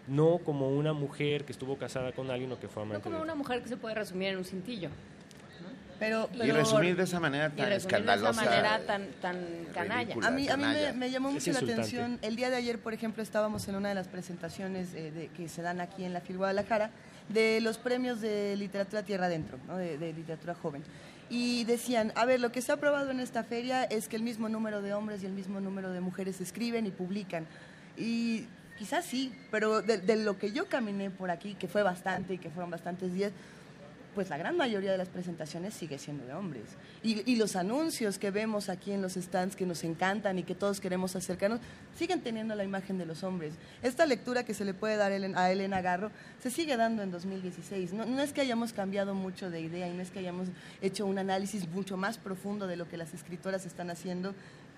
no 0.07 0.39
como 0.39 0.69
una 0.69 0.93
mujer 0.93 1.45
que 1.45 1.51
estuvo 1.51 1.77
casada 1.77 2.11
con 2.11 2.29
alguien 2.29 2.51
o 2.51 2.59
que 2.59 2.67
fue 2.67 2.83
No 2.83 2.89
amante 2.89 3.03
como 3.03 3.17
de 3.17 3.23
una 3.23 3.35
mujer 3.35 3.61
que 3.61 3.69
se 3.69 3.77
puede 3.77 3.95
resumir 3.95 4.29
en 4.29 4.37
un 4.37 4.45
cintillo. 4.45 4.89
Pero, 5.99 6.29
y 6.33 6.39
pero- 6.39 6.55
resumir 6.55 6.95
de 6.97 7.03
esa 7.03 7.19
manera 7.19 7.51
Y 7.55 7.57
tan 7.57 7.71
escandalosa. 7.71 8.41
de 8.41 8.47
esa 8.47 8.51
manera 8.51 8.85
tan, 8.85 9.07
tan 9.21 9.37
canalla. 9.73 10.01
ridícula. 10.03 10.27
A 10.27 10.31
mí, 10.31 10.49
a 10.49 10.57
mí 10.57 10.63
me, 10.65 10.93
me 10.93 11.09
llamó 11.11 11.31
mucho 11.31 11.51
la 11.53 11.59
atención. 11.59 12.19
El 12.21 12.35
día 12.35 12.49
de 12.49 12.57
ayer, 12.57 12.79
por 12.79 12.93
ejemplo, 12.93 13.23
estábamos 13.23 13.67
en 13.69 13.75
una 13.75 13.89
de 13.89 13.95
las 13.95 14.07
presentaciones 14.07 14.93
eh, 14.93 15.11
de- 15.11 15.27
que 15.29 15.47
se 15.47 15.61
dan 15.61 15.79
aquí 15.79 16.03
en 16.03 16.11
la 16.13 16.19
FIL 16.21 16.37
Guadalajara 16.37 16.89
de 17.29 17.59
los 17.61 17.77
premios 17.77 18.19
de 18.21 18.55
literatura 18.57 19.03
Tierra 19.03 19.27
Adentro, 19.27 19.57
¿no? 19.67 19.77
de, 19.77 19.97
de 19.97 20.13
literatura 20.13 20.53
joven. 20.53 20.83
Y 21.29 21.63
decían, 21.63 22.11
a 22.15 22.25
ver, 22.25 22.39
lo 22.39 22.51
que 22.51 22.61
se 22.61 22.71
ha 22.71 22.75
aprobado 22.75 23.09
en 23.09 23.19
esta 23.19 23.43
feria 23.43 23.83
es 23.85 24.07
que 24.07 24.15
el 24.15 24.21
mismo 24.21 24.47
número 24.49 24.81
de 24.81 24.93
hombres 24.93 25.23
y 25.23 25.25
el 25.25 25.31
mismo 25.31 25.59
número 25.59 25.91
de 25.91 26.01
mujeres 26.01 26.39
escriben 26.41 26.85
y 26.85 26.91
publican. 26.91 27.47
Y 27.97 28.45
quizás 28.77 29.05
sí, 29.05 29.33
pero 29.49 29.81
de, 29.81 29.97
de 29.99 30.17
lo 30.17 30.37
que 30.37 30.51
yo 30.51 30.67
caminé 30.67 31.09
por 31.09 31.31
aquí, 31.31 31.55
que 31.55 31.67
fue 31.67 31.81
bastante 31.81 32.35
y 32.35 32.37
que 32.37 32.49
fueron 32.51 32.69
bastantes 32.69 33.13
días, 33.13 33.31
pues 34.15 34.29
la 34.29 34.37
gran 34.37 34.57
mayoría 34.57 34.91
de 34.91 34.97
las 34.97 35.09
presentaciones 35.09 35.73
sigue 35.73 35.99
siendo 35.99 36.25
de 36.25 36.33
hombres. 36.33 36.63
Y, 37.03 37.35
los 37.35 37.55
anuncios 37.55 38.17
que 38.17 38.31
vemos 38.31 38.69
aquí 38.69 38.91
en 38.91 39.01
los 39.01 39.13
stands 39.13 39.55
que 39.55 39.65
nos 39.65 39.83
encantan 39.83 40.39
y 40.39 40.43
que 40.43 40.55
todos 40.55 40.79
queremos 40.79 41.15
acercarnos, 41.15 41.59
siguen 41.95 42.21
teniendo 42.21 42.55
la 42.55 42.63
imagen 42.63 42.97
de 42.97 43.05
los 43.05 43.23
hombres. 43.23 43.53
Esta 43.83 44.05
lectura 44.05 44.43
que 44.45 44.53
se 44.53 44.65
le 44.65 44.73
puede 44.73 44.95
dar 44.95 45.11
a 45.11 45.51
Elena 45.51 45.81
Garro 45.81 46.11
se 46.41 46.49
sigue 46.49 46.77
dando 46.77 47.03
en 47.03 47.11
2016. 47.11 47.93
No, 47.93 48.05
no 48.05 48.21
es 48.21 48.31
que 48.31 48.41
hayamos 48.41 48.73
cambiado 48.73 49.13
mucho 49.13 49.51
de 49.51 49.59
idea 49.59 49.87
y 49.87 49.93
no 49.93 50.01
es 50.01 50.09
que 50.09 50.19
hayamos 50.19 50.47
hecho 50.81 51.05
un 51.05 51.19
análisis 51.19 51.67
mucho 51.67 51.97
más 51.97 52.17
profundo 52.17 52.65
de 52.65 52.77
lo 52.77 52.87
que 52.87 52.97
las 52.97 53.13
escritoras 53.13 53.65
están 53.65 53.89
haciendo 53.89 54.33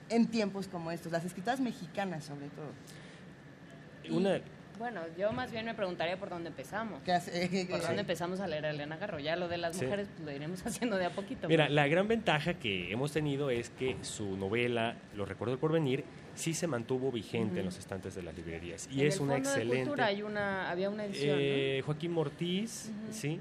en 0.10 0.28
tiempos 0.28 0.68
como 0.68 0.92
estos, 0.92 1.12
las 1.12 1.24
escritoras 1.24 1.60
mexicanas 1.60 2.26
sobre 2.26 2.48
todo. 2.50 4.18
Una, 4.18 4.42
Bueno, 4.78 5.02
yo 5.18 5.32
más 5.32 5.52
bien 5.52 5.66
me 5.66 5.74
preguntaría 5.74 6.18
por 6.18 6.30
dónde 6.30 6.50
empezamos. 6.50 7.02
¿Qué 7.04 7.12
hace? 7.14 7.68
¿Por 7.70 7.82
dónde 7.82 8.02
empezamos 8.02 8.40
a 8.40 8.48
leer 8.48 8.66
a 8.66 8.70
Elena 8.70 8.98
Garro? 8.98 9.20
Ya 9.20 9.36
lo 9.36 9.48
de 9.48 9.58
las 9.58 9.76
Sí. 9.78 9.86
mujeres 9.86 10.08
pues, 10.16 10.26
lo 10.26 10.32
iremos 10.32 10.62
haciendo 10.66 10.98
de 10.98 11.06
a 11.06 11.10
poquito. 11.12 11.48
Mira, 11.48 11.70
la 11.70 11.88
gran 11.88 12.08
ventaja 12.08 12.54
que 12.56 12.92
hemos 12.92 13.12
tenido 13.12 13.50
es 13.50 13.70
que 13.72 13.98
su 14.02 14.38
novela, 14.38 14.96
Los 15.16 15.28
recuerdos 15.28 15.54
del 15.54 15.60
porvenir, 15.60 16.04
sí 16.36 16.54
se 16.54 16.68
mantuvo 16.68 17.12
vigente 17.12 17.60
en 17.60 17.66
los 17.66 17.78
estantes 17.80 18.14
de 18.16 18.22
las 18.24 18.36
librerías. 18.36 18.88
Y 18.92 19.02
En 19.02 19.08
es 19.08 19.16
el 19.16 19.22
una 19.24 19.34
Fondo 19.36 19.50
de 19.50 19.56
excelente... 19.56 19.84
Cultura 19.86 20.06
hay 20.06 20.22
una, 20.22 20.70
había 20.70 20.90
una 20.90 21.06
edición, 21.06 21.38
Eh, 21.40 21.82
Joaquín 21.86 22.12
Mortiz, 22.12 22.92
sí. 23.12 23.40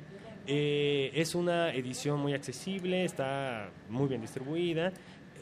Eh, 0.48 1.10
es 1.12 1.34
una 1.34 1.74
edición 1.74 2.20
muy 2.20 2.32
accesible, 2.32 3.04
está 3.04 3.68
muy 3.90 4.06
bien 4.08 4.20
distribuida. 4.20 4.92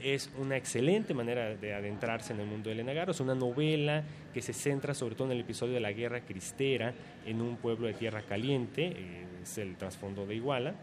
Es 0.05 0.31
una 0.37 0.59
excelente 0.59 1.15
manera 1.15 1.57
de 1.57 1.73
adentrarse 1.73 2.35
en 2.35 2.41
el 2.41 2.47
mundo 2.47 2.69
de 2.69 2.75
Elena 2.75 2.93
Garro. 2.93 3.13
Es 3.13 3.21
una 3.21 3.35
novela 3.35 4.05
que 4.35 4.43
se 4.43 4.53
centra 4.53 4.93
sobre 4.93 5.15
todo 5.15 5.29
en 5.29 5.33
el 5.33 5.41
episodio 5.41 5.73
de 5.73 5.81
la 5.81 5.93
guerra 5.93 6.21
cristera 6.21 6.93
en 7.25 7.41
un 7.41 7.57
pueblo 7.57 7.87
de 7.87 7.95
tierra 7.95 8.21
caliente, 8.21 8.93
eh, 8.95 9.25
es 9.43 9.57
el 9.57 9.77
trasfondo 9.77 10.27
de 10.27 10.35
Iguala, 10.35 10.75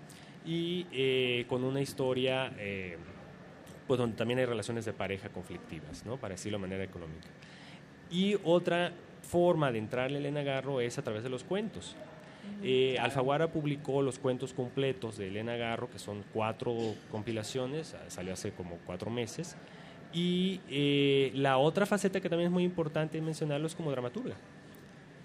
y 0.44 0.88
eh, 0.92 1.46
con 1.48 1.64
una 1.64 1.82
historia 1.82 2.52
eh, 2.58 2.98
pues 3.86 4.00
donde 4.00 4.18
también 4.18 4.40
hay 4.40 4.46
relaciones 4.46 4.86
de 4.86 4.94
pareja 4.94 5.30
conflictivas, 5.30 6.04
¿no? 6.04 6.18
para 6.18 6.34
decirlo 6.34 6.58
de 6.58 6.64
manera 6.64 6.84
económica. 6.84 7.28
Y 8.10 8.40
otra 8.44 8.92
forma 9.22 9.72
de 9.72 9.78
entrarle 9.78 10.18
a 10.18 10.20
Elena 10.20 10.64
es 10.82 10.98
a 10.98 11.04
través 11.04 11.22
de 11.22 11.30
los 11.30 11.44
cuentos. 11.44 11.96
Eh, 12.64 12.98
Alfaguara 13.00 13.52
publicó 13.52 14.02
los 14.02 14.20
cuentos 14.20 14.54
completos 14.54 15.18
de 15.18 15.28
Elena 15.28 15.56
Garro, 15.56 15.90
que 15.90 16.00
son 16.00 16.24
cuatro 16.34 16.76
compilaciones, 17.10 17.96
ah, 17.96 18.10
salió 18.10 18.34
hace 18.34 18.52
como 18.52 18.78
cuatro 18.86 19.10
meses. 19.10 19.58
Y 20.14 20.60
eh, 20.70 21.32
la 21.36 21.58
otra 21.58 21.86
faceta 21.86 22.20
que 22.20 22.30
también 22.30 22.48
es 22.48 22.54
muy 22.54 22.64
importante 22.64 23.22
mencionarlo 23.22 23.68
es 23.68 23.76
como 23.76 23.92
dramaturga. 23.92 24.36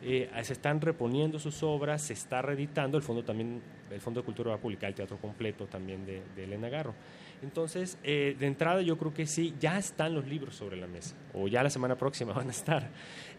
Eh, 0.03 0.31
se 0.43 0.53
están 0.53 0.81
reponiendo 0.81 1.39
sus 1.39 1.62
obras, 1.62 2.03
se 2.03 2.12
está 2.12 2.43
reeditando, 2.43 2.97
el 2.97 3.03
fondo 3.03 3.25
también, 3.25 3.61
el 3.91 4.01
Fondo 4.01 4.21
de 4.21 4.25
Cultura 4.25 4.51
va 4.51 4.57
a 4.57 4.61
publicar 4.61 4.89
el 4.89 4.95
teatro 4.95 5.17
completo 5.17 5.67
también 5.67 6.05
de, 6.07 6.23
de 6.37 6.45
Elena 6.45 6.69
Garro. 6.69 6.95
Entonces, 7.43 7.99
eh, 8.03 8.37
de 8.39 8.47
entrada 8.47 8.83
yo 8.83 8.97
creo 8.99 9.12
que 9.12 9.27
sí, 9.27 9.55
ya 9.61 9.79
están 9.79 10.14
los 10.14 10.27
libros 10.27 10.55
sobre 10.57 10.77
la 10.77 10.87
mesa, 10.87 11.14
o 11.35 11.49
ya 11.49 11.62
la 11.62 11.71
semana 11.71 11.97
próxima 11.97 12.33
van 12.35 12.49
a 12.49 12.51
estar. 12.51 12.89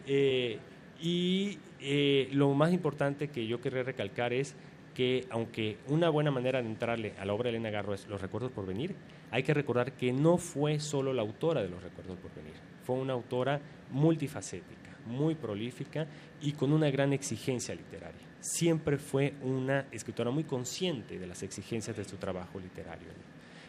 Eh, 0.06 0.58
y 1.00 1.58
eh, 1.80 2.28
lo 2.32 2.52
más 2.54 2.72
importante 2.72 3.28
que 3.28 3.46
yo 3.46 3.60
querría 3.60 3.82
recalcar 3.82 4.32
es 4.32 4.54
que 4.94 5.26
aunque 5.30 5.78
una 5.86 6.08
buena 6.10 6.30
manera 6.30 6.60
de 6.60 6.68
entrarle 6.68 7.14
a 7.18 7.24
la 7.24 7.32
obra 7.32 7.44
de 7.44 7.50
Elena 7.50 7.70
Garro 7.70 7.94
es 7.94 8.08
Los 8.08 8.20
Recuerdos 8.20 8.50
por 8.50 8.66
Venir, 8.66 8.96
hay 9.30 9.42
que 9.44 9.54
recordar 9.54 9.92
que 9.92 10.12
no 10.12 10.38
fue 10.38 10.80
solo 10.80 11.12
la 11.12 11.22
autora 11.22 11.62
de 11.62 11.68
Los 11.68 11.82
Recuerdos 11.82 12.18
por 12.18 12.34
Venir, 12.34 12.54
fue 12.82 12.96
una 12.96 13.12
autora 13.12 13.60
multifacética, 13.92 14.96
muy 15.06 15.34
prolífica 15.34 16.06
y 16.40 16.52
con 16.52 16.72
una 16.72 16.90
gran 16.90 17.12
exigencia 17.12 17.74
literaria. 17.74 18.26
Siempre 18.40 18.98
fue 18.98 19.34
una 19.42 19.86
escritora 19.92 20.30
muy 20.30 20.44
consciente 20.44 21.18
de 21.18 21.26
las 21.26 21.42
exigencias 21.42 21.96
de 21.96 22.04
su 22.04 22.16
trabajo 22.16 22.58
literario. 22.58 23.08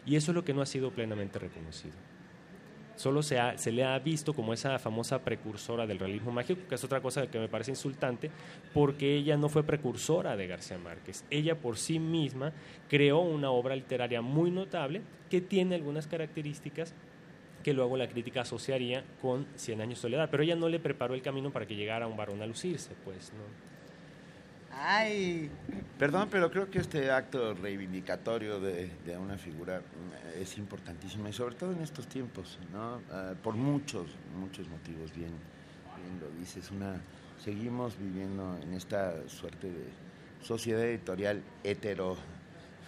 Y 0.06 0.16
eso 0.16 0.30
es 0.32 0.34
lo 0.34 0.44
que 0.44 0.54
no 0.54 0.62
ha 0.62 0.66
sido 0.66 0.90
plenamente 0.90 1.38
reconocido. 1.38 1.94
Solo 3.00 3.22
se, 3.22 3.38
ha- 3.38 3.54
le 3.72 3.82
ha 3.82 3.98
visto 3.98 4.34
como 4.34 4.52
esa 4.52 4.78
famosa 4.78 5.20
precursora 5.24 5.86
del 5.86 5.98
realismo 5.98 6.32
mágico, 6.32 6.60
que 6.68 6.74
es 6.74 6.84
otra 6.84 7.00
cosa 7.00 7.26
que 7.28 7.38
me 7.38 7.48
parece 7.48 7.70
insultante, 7.70 8.30
porque 8.74 9.16
ella 9.16 9.38
no 9.38 9.48
fue 9.48 9.62
precursora 9.62 10.36
de 10.36 10.46
García 10.46 10.76
Márquez. 10.76 11.24
Ella 11.30 11.54
por 11.54 11.78
sí 11.78 11.98
misma 11.98 12.52
creó 12.90 13.20
una 13.20 13.52
obra 13.52 13.74
literaria 13.74 14.20
muy 14.20 14.50
notable 14.50 15.00
que 15.30 15.40
tiene 15.40 15.76
algunas 15.76 16.06
características 16.08 16.92
que 17.64 17.72
luego 17.72 17.96
la 17.96 18.06
crítica 18.06 18.42
asociaría 18.42 19.02
con 19.22 19.46
Cien 19.56 19.80
años 19.80 19.96
de 19.98 20.02
soledad, 20.02 20.28
pero 20.30 20.42
ella 20.42 20.56
no 20.56 20.68
le 20.68 20.78
preparó 20.78 21.14
el 21.14 21.22
camino 21.22 21.50
para 21.50 21.64
que 21.64 21.76
llegara 21.76 22.06
un 22.06 22.18
varón 22.18 22.42
a 22.42 22.46
lucirse, 22.46 22.90
pues, 23.02 23.32
¿no? 23.32 23.79
Ay, 24.72 25.50
Perdón, 25.98 26.28
pero 26.30 26.50
creo 26.50 26.70
que 26.70 26.78
este 26.78 27.10
acto 27.10 27.54
reivindicatorio 27.54 28.60
de, 28.60 28.90
de 29.04 29.18
una 29.18 29.36
figura 29.36 29.80
mm, 29.80 30.40
es 30.40 30.56
importantísimo 30.58 31.28
y 31.28 31.32
sobre 31.32 31.56
todo 31.56 31.72
en 31.72 31.80
estos 31.82 32.06
tiempos, 32.06 32.58
¿no? 32.72 33.02
Ah, 33.10 33.34
por 33.42 33.54
muchos, 33.54 34.06
muchos 34.38 34.68
motivos, 34.68 35.12
bien, 35.14 35.32
bien 35.96 36.20
lo 36.20 36.30
dices. 36.38 36.70
Una, 36.70 37.00
seguimos 37.42 37.98
viviendo 37.98 38.56
en 38.62 38.72
esta 38.74 39.12
suerte 39.28 39.68
de 39.68 39.84
sociedad 40.42 40.82
editorial 40.84 41.42
hetero, 41.64 42.16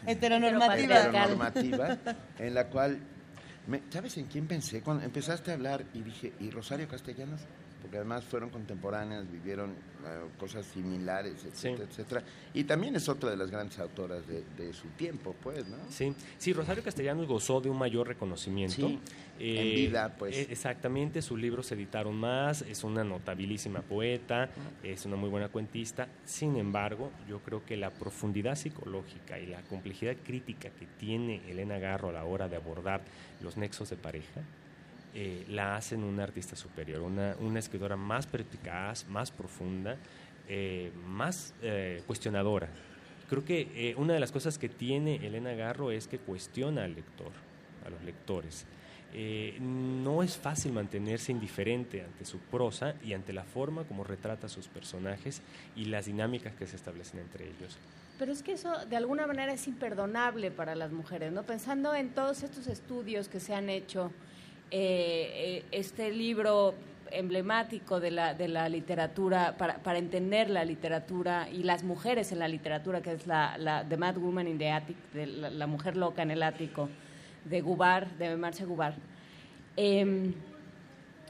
heteronormativa. 0.06 1.00
heteronormativa, 1.00 1.98
en 2.38 2.54
la 2.54 2.68
cual, 2.68 2.98
me- 3.66 3.82
¿sabes 3.90 4.16
en 4.18 4.26
quién 4.26 4.46
pensé? 4.46 4.80
Cuando 4.82 5.04
empezaste 5.04 5.50
a 5.50 5.54
hablar 5.54 5.84
y 5.92 6.02
dije, 6.02 6.32
¿y 6.40 6.50
Rosario 6.50 6.88
Castellanos? 6.88 7.40
Porque 7.82 7.96
además 7.98 8.24
fueron 8.24 8.48
contemporáneas, 8.48 9.30
vivieron 9.30 9.70
eh, 9.70 10.24
cosas 10.38 10.64
similares, 10.64 11.44
etcétera, 11.44 11.84
etcétera. 11.90 12.22
Y 12.54 12.64
también 12.64 12.96
es 12.96 13.08
otra 13.08 13.30
de 13.30 13.36
las 13.36 13.50
grandes 13.50 13.78
autoras 13.80 14.26
de, 14.26 14.44
de 14.56 14.72
su 14.72 14.88
tiempo, 14.90 15.34
pues, 15.42 15.66
¿no? 15.68 15.76
Sí, 15.90 16.14
sí, 16.38 16.52
Rosario 16.52 16.82
Castellanos 16.82 17.26
gozó 17.26 17.60
de 17.60 17.68
un 17.68 17.78
mayor 17.78 18.06
reconocimiento. 18.06 18.88
Sí, 18.88 19.00
en 19.38 19.74
vida, 19.74 20.14
pues. 20.16 20.36
eh, 20.36 20.46
exactamente, 20.50 21.20
sus 21.20 21.38
libros 21.40 21.66
se 21.66 21.74
editaron 21.74 22.14
más, 22.14 22.62
es 22.62 22.84
una 22.84 23.02
notabilísima 23.02 23.82
poeta, 23.82 24.50
es 24.84 25.04
una 25.04 25.16
muy 25.16 25.28
buena 25.28 25.48
cuentista. 25.48 26.06
Sin 26.24 26.56
embargo, 26.56 27.10
yo 27.28 27.40
creo 27.40 27.64
que 27.64 27.76
la 27.76 27.90
profundidad 27.90 28.54
psicológica 28.54 29.40
y 29.40 29.46
la 29.46 29.60
complejidad 29.62 30.16
crítica 30.24 30.70
que 30.70 30.86
tiene 30.98 31.42
Elena 31.50 31.78
Garro 31.78 32.10
a 32.10 32.12
la 32.12 32.24
hora 32.24 32.48
de 32.48 32.56
abordar 32.56 33.02
los 33.40 33.56
nexos 33.56 33.90
de 33.90 33.96
pareja, 33.96 34.42
eh, 35.14 35.44
la 35.48 35.76
hacen 35.76 36.04
una 36.04 36.22
artista 36.22 36.56
superior, 36.56 37.02
una, 37.02 37.36
una 37.38 37.58
escritora 37.58 37.96
más 37.96 38.26
perspicaz, 38.26 39.06
más 39.08 39.30
profunda, 39.30 39.96
eh, 40.48 40.90
más 41.06 41.52
eh, 41.60 42.02
cuestionadora. 42.06 42.68
Creo 43.28 43.44
que 43.44 43.94
una 43.96 44.14
de 44.14 44.20
las 44.20 44.32
cosas 44.32 44.58
que 44.58 44.68
tiene 44.68 45.16
Elena 45.16 45.52
Garro 45.52 45.90
es 45.90 46.06
que 46.06 46.18
cuestiona 46.18 46.84
al 46.84 46.94
lector, 46.94 47.32
a 47.86 47.90
los 47.90 48.02
lectores. 48.02 48.66
No 49.60 50.22
es 50.22 50.36
fácil 50.36 50.72
mantenerse 50.72 51.32
indiferente 51.32 52.02
ante 52.02 52.26
su 52.26 52.38
prosa 52.38 52.94
y 53.02 53.14
ante 53.14 53.32
la 53.32 53.44
forma 53.44 53.84
como 53.84 54.04
retrata 54.04 54.48
sus 54.48 54.68
personajes 54.68 55.40
y 55.76 55.86
las 55.86 56.06
dinámicas 56.06 56.54
que 56.54 56.66
se 56.66 56.76
establecen 56.76 57.20
entre 57.20 57.46
ellos. 57.46 57.78
Pero 58.18 58.32
es 58.32 58.42
que 58.42 58.52
eso 58.52 58.72
de 58.86 58.96
alguna 58.96 59.26
manera 59.26 59.52
es 59.52 59.66
imperdonable 59.66 60.50
para 60.50 60.74
las 60.74 60.92
mujeres, 60.92 61.32
¿no? 61.32 61.42
Pensando 61.42 61.94
en 61.94 62.10
todos 62.10 62.42
estos 62.42 62.66
estudios 62.66 63.28
que 63.28 63.40
se 63.40 63.54
han 63.54 63.70
hecho, 63.70 64.12
eh, 64.72 65.64
este 65.70 66.10
libro 66.10 66.74
emblemático 67.10 68.00
de 68.00 68.10
la, 68.10 68.32
de 68.32 68.48
la 68.48 68.68
literatura, 68.70 69.56
para, 69.58 69.78
para 69.78 69.98
entender 69.98 70.48
la 70.48 70.64
literatura 70.64 71.48
y 71.50 71.62
las 71.62 71.84
mujeres 71.84 72.32
en 72.32 72.38
la 72.38 72.48
literatura, 72.48 73.02
que 73.02 73.12
es 73.12 73.26
la, 73.26 73.58
la 73.58 73.84
The 73.86 73.98
Mad 73.98 74.16
Woman 74.16 74.48
in 74.48 74.56
the 74.56 74.70
Attic, 74.70 74.96
de 75.12 75.26
la, 75.26 75.50
la 75.50 75.66
mujer 75.66 75.96
loca 75.96 76.22
en 76.22 76.30
el 76.30 76.42
ático, 76.42 76.88
de 77.44 77.60
Gubar, 77.60 78.10
de 78.16 78.34
Marcia 78.36 78.64
Gubar. 78.64 78.94
Em, 79.76 80.32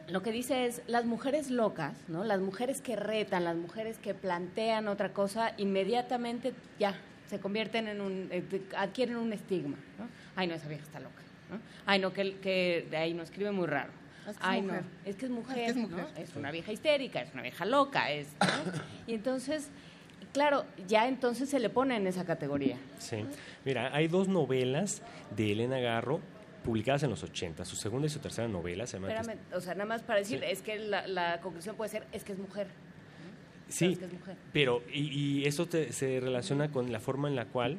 lo 0.09 0.22
que 0.22 0.30
dice 0.30 0.66
es, 0.66 0.82
las 0.86 1.05
mujeres 1.05 1.51
locas, 1.51 1.95
¿no? 2.09 2.22
las 2.22 2.40
mujeres 2.40 2.80
que 2.80 2.97
retan, 2.97 3.45
las 3.45 3.57
mujeres 3.57 3.99
que 3.99 4.14
plantean 4.14 4.88
otra 4.88 5.12
cosa, 5.12 5.53
inmediatamente 5.59 6.53
ya 6.78 6.95
se 7.28 7.40
convierten 7.40 7.88
en 7.88 8.01
un, 8.01 8.28
eh, 8.30 8.45
adquieren 8.76 9.16
un 9.16 9.32
estigma. 9.32 9.76
¿no? 9.99 10.07
Ay, 10.36 10.47
no, 10.47 10.55
esa 10.55 10.68
vieja 10.68 10.84
está 10.84 11.01
loca. 11.01 11.22
¿No? 11.53 11.61
Ay, 11.86 11.98
no, 12.00 12.12
que, 12.12 12.36
que 12.38 12.86
de 12.90 12.96
ahí 12.96 13.14
no 13.14 13.22
escribe 13.22 13.53
muy 13.53 13.66
raro. 13.66 13.90
Es 14.20 14.24
que 14.24 14.30
es 14.30 14.38
Ay, 14.40 14.61
no, 14.61 14.66
mujer. 14.68 14.82
es 15.05 15.16
que 15.16 15.24
es 15.26 15.30
mujer, 15.30 15.59
Es 15.59 15.64
que 15.64 15.70
es 15.70 15.76
¿no? 15.88 15.96
mujer. 15.98 16.07
Es 16.22 16.36
una 16.36 16.50
vieja 16.50 16.72
histérica, 16.72 17.20
es 17.22 17.32
una 17.34 17.42
vieja 17.42 17.64
loca, 17.64 18.11
es, 18.12 18.28
¿no? 18.40 18.72
Y 19.07 19.14
entonces, 19.14 19.68
claro, 20.32 20.64
ya 20.86 21.09
entonces 21.09 21.48
se 21.48 21.59
le 21.61 21.68
pone 21.70 21.96
en 21.96 22.07
esa 22.07 22.24
categoría. 22.24 22.76
Sí. 22.98 23.24
Mira, 23.64 23.94
hay 23.94 24.09
dos 24.09 24.28
novelas 24.28 25.03
de 25.36 25.53
Elena 25.53 25.78
Garro 25.78 26.20
publicadas 26.64 27.03
en 27.03 27.11
los 27.11 27.22
80. 27.24 27.64
Su 27.64 27.74
segunda 27.74 28.07
y 28.07 28.11
su 28.11 28.20
tercera 28.20 28.46
novela 28.46 28.86
se 28.86 28.96
llama... 28.98 29.12
Espérame, 29.12 29.38
o 29.53 29.61
sea, 29.61 29.74
nada 29.74 29.86
más 29.86 30.03
para 30.03 30.20
decir, 30.20 30.38
Sí. 30.38 30.44
es 30.48 30.62
que 30.62 30.78
la, 30.78 31.07
la 31.09 31.40
conclusión 31.40 31.74
puede 31.74 31.90
ser, 31.90 32.07
es 32.12 32.22
que 32.22 32.32
es 32.32 32.38
mujer. 32.38 32.68
Sí, 33.68 33.96
que 33.96 34.05
es 34.05 34.12
mujer. 34.12 34.36
pero 34.53 34.82
y, 34.92 35.40
y 35.40 35.46
eso 35.46 35.66
te- 35.66 35.92
se 35.92 36.20
relaciona 36.20 36.70
con 36.70 36.92
la 36.92 37.00
forma 37.00 37.26
en 37.28 37.34
la 37.34 37.46
cual 37.46 37.78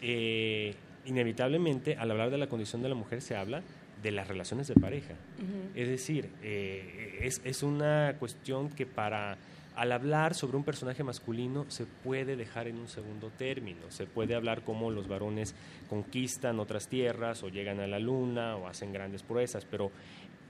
eh, 0.00 0.74
inevitablemente 1.04 1.96
al 1.96 2.10
hablar 2.10 2.30
de 2.30 2.38
la 2.38 2.48
condición 2.48 2.82
de 2.82 2.88
la 2.88 2.94
mujer 2.94 3.22
se 3.22 3.36
habla 3.36 3.62
de 4.02 4.10
las 4.10 4.28
relaciones 4.28 4.68
de 4.68 4.74
pareja. 4.74 5.14
Es 5.74 5.88
decir, 5.88 6.28
eh, 6.42 7.18
es, 7.22 7.40
es 7.44 7.62
una 7.62 8.16
cuestión 8.18 8.68
que 8.68 8.86
para 8.86 9.38
al 9.76 9.90
hablar 9.90 10.34
sobre 10.34 10.56
un 10.56 10.62
personaje 10.62 11.02
masculino 11.02 11.66
se 11.68 11.86
puede 11.86 12.36
dejar 12.36 12.68
en 12.68 12.78
un 12.78 12.88
segundo 12.88 13.30
término, 13.36 13.90
se 13.90 14.06
puede 14.06 14.34
hablar 14.34 14.62
cómo 14.62 14.90
los 14.90 15.08
varones 15.08 15.54
conquistan 15.88 16.60
otras 16.60 16.88
tierras 16.88 17.42
o 17.42 17.48
llegan 17.48 17.80
a 17.80 17.86
la 17.86 17.98
luna 17.98 18.56
o 18.56 18.68
hacen 18.68 18.92
grandes 18.92 19.22
proezas, 19.22 19.64
pero 19.64 19.90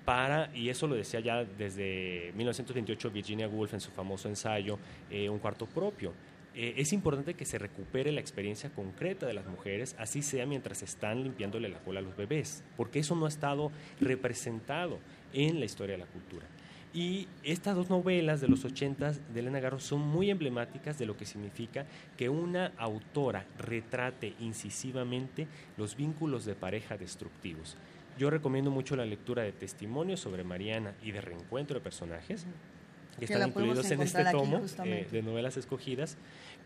para, 0.04 0.54
y 0.54 0.68
eso 0.68 0.86
lo 0.86 0.94
decía 0.94 1.20
ya 1.20 1.44
desde 1.44 2.32
1928 2.36 3.10
Virginia 3.10 3.48
Woolf 3.48 3.72
en 3.72 3.80
su 3.80 3.90
famoso 3.90 4.28
ensayo 4.28 4.78
eh, 5.10 5.30
Un 5.30 5.38
cuarto 5.38 5.64
propio, 5.64 6.12
eh, 6.54 6.74
es 6.76 6.92
importante 6.92 7.34
que 7.34 7.44
se 7.44 7.58
recupere 7.58 8.12
la 8.12 8.20
experiencia 8.20 8.70
concreta 8.70 9.26
de 9.26 9.34
las 9.34 9.46
mujeres, 9.46 9.96
así 9.98 10.22
sea 10.22 10.46
mientras 10.46 10.82
están 10.82 11.22
limpiándole 11.22 11.68
la 11.68 11.78
cola 11.80 12.00
a 12.00 12.02
los 12.02 12.16
bebés, 12.16 12.62
porque 12.76 13.00
eso 13.00 13.16
no 13.16 13.26
ha 13.26 13.28
estado 13.28 13.72
representado 14.00 15.00
en 15.32 15.58
la 15.58 15.66
historia 15.66 15.94
de 15.94 16.04
la 16.04 16.10
cultura. 16.10 16.46
Y 16.94 17.26
estas 17.42 17.74
dos 17.74 17.90
novelas 17.90 18.40
de 18.40 18.46
los 18.46 18.64
80 18.64 19.12
de 19.12 19.40
Elena 19.40 19.58
Garro 19.58 19.80
son 19.80 20.00
muy 20.00 20.30
emblemáticas 20.30 20.96
de 20.96 21.06
lo 21.06 21.16
que 21.16 21.26
significa 21.26 21.86
que 22.16 22.28
una 22.28 22.70
autora 22.76 23.46
retrate 23.58 24.34
incisivamente 24.38 25.48
los 25.76 25.96
vínculos 25.96 26.44
de 26.44 26.54
pareja 26.54 26.96
destructivos. 26.96 27.76
Yo 28.16 28.30
recomiendo 28.30 28.70
mucho 28.70 28.94
la 28.94 29.04
lectura 29.04 29.42
de 29.42 29.50
testimonios 29.50 30.20
sobre 30.20 30.44
Mariana 30.44 30.94
y 31.02 31.10
de 31.10 31.20
reencuentro 31.20 31.74
de 31.74 31.82
personajes 31.82 32.46
que 33.18 33.26
Que 33.26 33.32
están 33.32 33.48
incluidos 33.48 33.90
en 33.90 34.02
este 34.02 34.24
tomo 34.30 34.60
eh, 34.84 35.06
de 35.10 35.22
novelas 35.22 35.56
escogidas, 35.56 36.16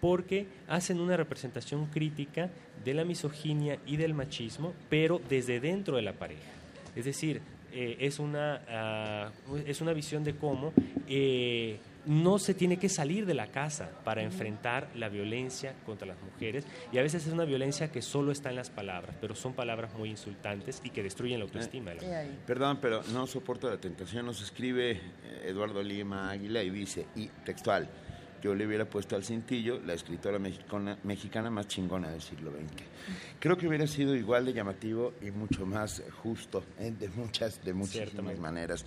porque 0.01 0.47
hacen 0.69 1.01
una 1.01 1.17
representación 1.17 1.87
crítica 1.87 2.51
de 2.85 2.95
la 2.95 3.05
misoginia 3.05 3.79
y 3.87 3.97
del 3.97 4.15
machismo, 4.15 4.73
pero 4.89 5.21
desde 5.29 5.61
dentro 5.61 5.97
de 5.97 6.03
la 6.03 6.13
pareja. 6.13 6.51
Es 6.95 7.05
decir, 7.05 7.41
eh, 7.73 7.97
es, 8.01 8.19
una, 8.19 8.63
ah, 8.69 9.31
es 9.67 9.81
una 9.81 9.93
visión 9.93 10.25
de 10.25 10.35
cómo 10.37 10.73
eh, 11.07 11.79
no 12.07 12.39
se 12.39 12.55
tiene 12.55 12.79
que 12.79 12.89
salir 12.89 13.27
de 13.27 13.35
la 13.35 13.49
casa 13.49 13.91
para 14.05 14.23
enfrentar 14.23 14.89
la 14.95 15.11
violencia 15.11 15.75
contra 15.85 16.07
las 16.07 16.17
mujeres 16.23 16.65
y 16.91 16.97
a 16.97 17.03
veces 17.03 17.27
es 17.27 17.33
una 17.33 17.45
violencia 17.45 17.93
que 17.93 18.01
solo 18.01 18.33
está 18.33 18.49
en 18.49 18.57
las 18.57 18.71
palabras, 18.71 19.15
pero 19.21 19.35
son 19.35 19.53
palabras 19.53 19.95
muy 19.99 20.09
insultantes 20.09 20.81
y 20.83 20.91
que 20.91 21.03
destruyen 21.03 21.41
la 21.41 21.45
autoestima 21.45 21.91
de 21.91 21.97
la 21.97 22.03
mujer. 22.03 22.27
Perdón, 22.47 22.79
pero 22.81 23.03
no 23.13 23.27
soporto 23.27 23.69
la 23.69 23.79
tentación. 23.79 24.25
Nos 24.25 24.41
escribe 24.41 24.93
eh, 24.93 25.01
Eduardo 25.45 25.83
Lima 25.83 26.31
Águila 26.31 26.63
y 26.63 26.71
dice, 26.71 27.07
y 27.15 27.27
textual, 27.45 27.91
yo 28.43 28.55
le 28.55 28.67
hubiera 28.67 28.85
puesto 28.85 29.17
al 29.17 29.25
cintillo 29.25 29.81
la 29.85 29.95
escritora 29.95 30.39
mexicana, 30.39 30.99
mexicana 31.05 31.51
más 31.51 31.67
chingona 31.69 32.11
del 32.11 32.21
siglo 32.23 32.51
XX. 32.51 32.83
Creo 33.39 33.57
que 33.57 33.69
hubiera 33.69 33.87
sido 33.87 34.15
igual 34.15 34.45
de 34.47 34.53
llamativo 34.53 35.15
y 35.23 35.31
mucho 35.31 35.67
más 35.67 36.03
justo, 36.23 36.65
eh, 36.79 36.93
de 36.99 37.09
muchas, 37.09 37.65
de 37.65 37.73
muchísimas 37.73 38.39
maneras. 38.39 38.85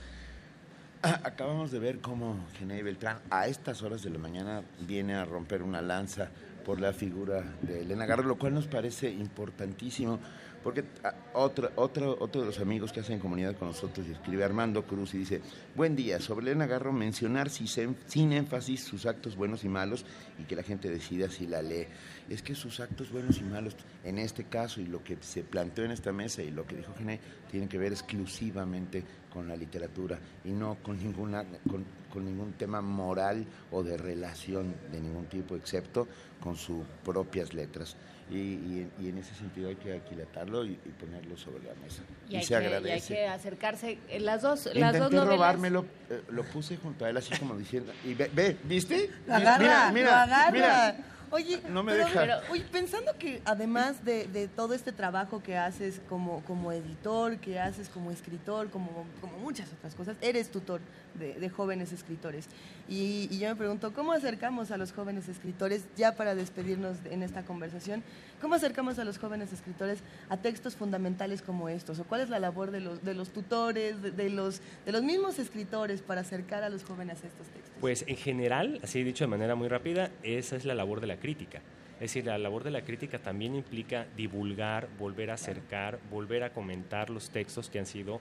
Ah, 1.03 1.21
Acabamos 1.23 1.71
de 1.71 1.79
ver 1.79 1.99
cómo 1.99 2.45
Genei 2.59 2.83
Beltrán 2.83 3.19
a 3.29 3.47
estas 3.47 3.81
horas 3.81 4.03
de 4.03 4.11
la 4.11 4.19
mañana 4.19 4.61
viene 4.87 5.15
a 5.15 5.25
romper 5.25 5.63
una 5.63 5.81
lanza 5.81 6.29
por 6.63 6.79
la 6.79 6.93
figura 6.93 7.43
de 7.61 7.81
Elena 7.81 8.05
Garro, 8.05 8.23
lo 8.23 8.37
cual 8.37 8.53
nos 8.53 8.67
parece 8.67 9.09
importantísimo, 9.09 10.19
porque 10.63 10.83
ah, 11.03 11.13
otra, 11.33 11.71
otro, 11.75 12.17
otro 12.19 12.41
de 12.41 12.47
los 12.47 12.59
amigos 12.59 12.91
que 12.91 12.99
hacen 12.99 13.19
comunidad 13.19 13.55
con 13.55 13.69
nosotros 13.69 14.05
y 14.07 14.11
escribe 14.11 14.43
Armando 14.43 14.83
Cruz 14.83 15.13
y 15.13 15.19
dice, 15.19 15.41
buen 15.75 15.95
día, 15.95 16.19
sobre 16.19 16.47
Elena 16.47 16.67
Garro 16.67 16.91
mencionar 16.91 17.49
sin 17.49 18.33
énfasis 18.33 18.83
sus 18.83 19.05
actos 19.05 19.35
buenos 19.35 19.63
y 19.63 19.69
malos 19.69 20.05
y 20.39 20.43
que 20.43 20.55
la 20.55 20.63
gente 20.63 20.89
decida 20.89 21.29
si 21.29 21.47
la 21.47 21.61
lee. 21.61 21.87
Es 22.29 22.41
que 22.41 22.55
sus 22.55 22.79
actos 22.79 23.11
buenos 23.11 23.39
y 23.39 23.43
malos, 23.43 23.75
en 24.03 24.17
este 24.17 24.45
caso 24.45 24.81
y 24.81 24.85
lo 24.85 25.03
que 25.03 25.17
se 25.21 25.43
planteó 25.43 25.83
en 25.83 25.91
esta 25.91 26.11
mesa 26.11 26.41
y 26.41 26.51
lo 26.51 26.65
que 26.65 26.77
dijo 26.77 26.93
Genei, 26.97 27.19
tienen 27.49 27.67
que 27.67 27.77
ver 27.77 27.91
exclusivamente 27.91 29.03
con 29.31 29.47
la 29.47 29.55
literatura 29.55 30.19
y 30.43 30.51
no 30.51 30.77
con, 30.83 30.99
ninguna, 30.99 31.45
con, 31.69 31.85
con 32.11 32.25
ningún 32.25 32.53
tema 32.53 32.81
moral 32.81 33.45
o 33.71 33.83
de 33.83 33.97
relación 33.97 34.75
de 34.91 35.01
ningún 35.01 35.25
tipo, 35.25 35.55
excepto 35.55 36.07
con 36.39 36.55
sus 36.55 36.85
propias 37.03 37.53
letras. 37.53 37.95
Y, 38.31 38.35
y- 38.37 38.89
y 39.01 39.09
en 39.09 39.17
ese 39.17 39.35
sentido 39.35 39.67
hay 39.67 39.75
que 39.75 39.93
aquilatarlo 39.93 40.63
y, 40.65 40.69
y 40.71 40.89
ponerlo 40.97 41.35
sobre 41.35 41.63
la 41.65 41.73
mesa. 41.83 42.01
Y, 42.29 42.37
hay 42.37 42.43
se 42.43 42.47
que, 42.47 42.53
y 42.53 42.55
hay 42.57 42.65
agradece. 42.65 43.13
que 43.13 43.27
acercarse. 43.27 43.97
eh, 44.09 44.19
Las 44.21 44.41
dos, 44.41 44.65
las 44.67 44.75
Intenté 44.75 44.99
dos 44.99 45.11
novelas. 45.11 45.27
robármelo, 45.35 45.85
eh, 46.09 46.21
lo 46.29 46.43
puse 46.45 46.77
junto 46.77 47.03
a 47.03 47.09
él 47.09 47.17
así 47.17 47.35
como 47.37 47.57
diciendo, 47.57 47.91
y 48.05 48.13
ve, 48.13 48.31
ve, 48.33 48.55
¿viste? 48.63 49.09
Agarra, 49.29 49.57
mira, 49.59 49.91
mira, 49.91 50.09
lo 50.09 50.15
agarra. 50.33 50.51
mira. 50.51 50.95
Oye, 51.31 51.61
No 51.69 51.81
me 51.83 51.93
pero, 51.93 52.05
deja. 52.05 52.19
pero, 52.19 52.33
oye, 52.51 52.63
pensando 52.71 53.17
que 53.17 53.41
además 53.45 54.03
de, 54.03 54.27
de 54.27 54.47
todo 54.47 54.73
este 54.73 54.91
trabajo 54.91 55.41
que 55.41 55.57
haces 55.57 56.01
como, 56.09 56.43
como 56.43 56.71
editor, 56.71 57.37
que 57.37 57.59
haces 57.59 57.89
como 57.89 58.11
escritor, 58.11 58.69
como, 58.69 59.05
como 59.21 59.37
muchas 59.39 59.71
otras 59.71 59.95
cosas, 59.95 60.17
eres 60.21 60.51
tutor 60.51 60.81
de, 61.15 61.33
de 61.35 61.49
jóvenes 61.49 61.91
escritores. 61.93 62.47
Y, 62.89 63.27
y 63.31 63.39
yo 63.39 63.47
me 63.49 63.55
pregunto, 63.55 63.93
¿cómo 63.93 64.11
acercamos 64.11 64.71
a 64.71 64.77
los 64.77 64.91
jóvenes 64.91 65.29
escritores, 65.29 65.85
ya 65.95 66.15
para 66.15 66.35
despedirnos 66.35 66.97
en 67.09 67.23
esta 67.23 67.43
conversación, 67.43 68.03
cómo 68.41 68.55
acercamos 68.55 68.99
a 68.99 69.05
los 69.05 69.17
jóvenes 69.17 69.53
escritores 69.53 69.99
a 70.29 70.37
textos 70.37 70.75
fundamentales 70.75 71.41
como 71.41 71.69
estos? 71.69 71.99
¿O 71.99 72.03
cuál 72.03 72.21
es 72.21 72.29
la 72.29 72.39
labor 72.39 72.71
de 72.71 72.81
los, 72.81 73.03
de 73.05 73.13
los 73.13 73.29
tutores, 73.29 74.01
de, 74.01 74.11
de 74.11 74.29
los, 74.29 74.61
de 74.85 74.91
los 74.91 75.03
mismos 75.03 75.39
escritores 75.39 76.01
para 76.01 76.21
acercar 76.21 76.63
a 76.63 76.69
los 76.69 76.83
jóvenes 76.83 77.23
a 77.23 77.27
estos 77.27 77.47
textos? 77.47 77.71
Pues 77.79 78.03
en 78.07 78.17
general, 78.17 78.79
así 78.83 79.01
dicho 79.03 79.23
de 79.23 79.29
manera 79.29 79.55
muy 79.55 79.67
rápida, 79.69 80.11
esa 80.23 80.55
es 80.55 80.65
la 80.65 80.75
labor 80.75 80.99
de 81.01 81.07
la 81.07 81.17
crítica. 81.21 81.59
Es 81.95 82.13
decir, 82.13 82.25
la 82.25 82.37
labor 82.37 82.63
de 82.63 82.71
la 82.71 82.81
crítica 82.81 83.19
también 83.19 83.55
implica 83.55 84.07
divulgar, 84.17 84.89
volver 84.97 85.29
a 85.31 85.35
acercar, 85.35 85.99
volver 86.09 86.43
a 86.43 86.49
comentar 86.51 87.09
los 87.11 87.29
textos 87.29 87.69
que 87.69 87.77
han 87.79 87.85
sido 87.85 88.19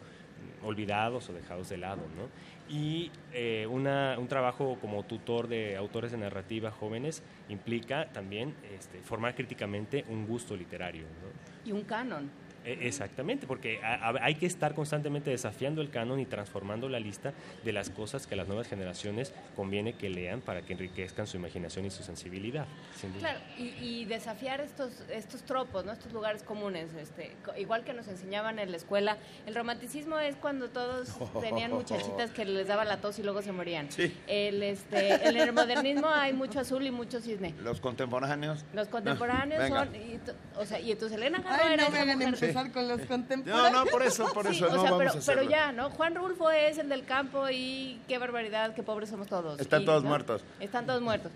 olvidados 0.63 1.29
o 1.29 1.33
dejados 1.33 1.69
de 1.71 1.79
lado, 1.79 2.03
¿no? 2.17 2.29
Y 2.75 3.11
eh, 3.33 3.67
una- 3.69 4.17
un 4.19 4.29
trabajo 4.29 4.79
como 4.81 5.03
tutor 5.05 5.49
de 5.49 5.77
autores 5.77 6.13
de 6.13 6.19
narrativa 6.19 6.71
jóvenes 6.71 7.23
implica 7.49 8.07
también 8.13 8.55
este, 8.75 8.99
formar 9.01 9.35
críticamente 9.35 10.05
un 10.09 10.27
gusto 10.27 10.55
literario, 10.57 11.03
¿no? 11.03 11.69
Y 11.69 11.73
un 11.73 11.83
canon. 11.85 12.31
E- 12.65 12.87
Exactamente, 12.87 13.47
porque 13.47 13.81
hay 13.83 14.35
que 14.35 14.47
estar 14.47 14.75
constantemente 14.75 15.31
desafiando 15.31 15.81
el 15.81 15.91
canon 15.91 16.21
y 16.21 16.27
transformando 16.27 16.89
la 16.89 17.01
lista 17.01 17.33
de 17.65 17.73
las 17.73 17.91
cosas 17.91 18.27
que 18.27 18.35
a 18.35 18.37
las 18.37 18.47
nuevas 18.49 18.69
generaciones 18.69 19.33
conviene 19.57 19.95
que 19.95 20.09
lean 20.11 20.41
para 20.41 20.63
que 20.63 20.73
enriquezcan 20.75 21.27
su 21.27 21.37
imaginación 21.37 21.87
y 21.87 21.91
su 21.91 22.03
sensibilidad. 22.03 22.67
sin 23.01 23.11
duda. 23.13 23.21
Claro, 23.21 23.41
y, 23.59 23.75
y 23.81 24.05
desafiar 24.05 24.61
estos, 24.61 24.93
estos 25.11 25.43
tropos, 25.43 25.85
¿no? 25.85 25.93
estos 25.93 26.13
lugares 26.13 26.43
comunes. 26.43 26.93
Este, 26.95 27.33
igual 27.59 27.85
que 27.85 27.93
nos 27.93 28.09
enseñaban 28.09 28.59
en 28.59 28.71
la 28.71 28.77
escuela, 28.77 29.17
el 29.47 29.55
romanticismo 29.55 30.19
es 30.19 30.37
cuando 30.37 30.69
todos 30.71 31.09
tenían 31.41 31.73
muchachitas 31.73 32.31
que 32.31 32.45
les 32.45 32.67
daba 32.67 32.85
la 32.85 32.99
tos 33.01 33.19
y 33.19 33.23
luego 33.23 33.43
se 33.43 33.53
morían. 33.53 33.91
Sí. 33.91 34.15
El, 34.27 34.63
este, 34.63 35.29
en 35.29 35.37
el 35.37 35.53
modernismo 35.53 36.09
hay 36.09 36.33
mucho 36.33 36.61
azul 36.61 36.87
y 36.87 36.91
mucho 36.91 37.21
cisne. 37.21 37.55
Los 37.63 37.81
contemporáneos. 37.81 38.65
Los 38.75 38.89
contemporáneos 38.89 39.69
son... 39.69 39.95
Y, 39.95 40.21
o 40.59 40.67
sea, 40.67 40.79
y 40.81 40.93
entonces 40.93 41.17
Elena 41.17 41.39
Garro 41.41 41.65
Ay, 41.65 41.75
era 41.75 41.85
no 41.85 41.91
me 41.91 41.97
esa 41.99 42.07
mujer- 42.17 42.50
empezar 42.51 42.73
con 42.73 42.89
los 42.89 43.01
No, 43.01 43.07
contemporáneos. 43.07 43.73
no, 43.73 43.85
por 43.87 44.03
eso, 44.03 44.33
por 44.33 44.47
Sí, 44.49 44.57
eso, 44.57 44.67
o 44.67 44.69
no 44.71 44.83
sea, 44.83 44.91
vamos 44.91 44.99
pero, 44.99 45.11
a 45.11 45.27
pero 45.27 45.43
ya, 45.51 45.73
¿no? 45.73 45.91
Juan 45.91 46.15
Rulfo 46.15 46.51
es 46.51 46.79
el 46.79 46.89
del 46.89 47.05
campo 47.05 47.49
y 47.51 48.01
qué 48.09 48.19
barbaridad, 48.19 48.75
qué 48.75 48.83
pobres 48.83 49.09
somos 49.09 49.27
todos. 49.29 49.59
Están 49.61 49.83
Y, 49.83 49.85
todos 49.85 50.03
¿no? 50.03 50.09
muertos. 50.09 50.45
Están 50.61 50.87
todos 50.87 51.01
muertos. 51.03 51.33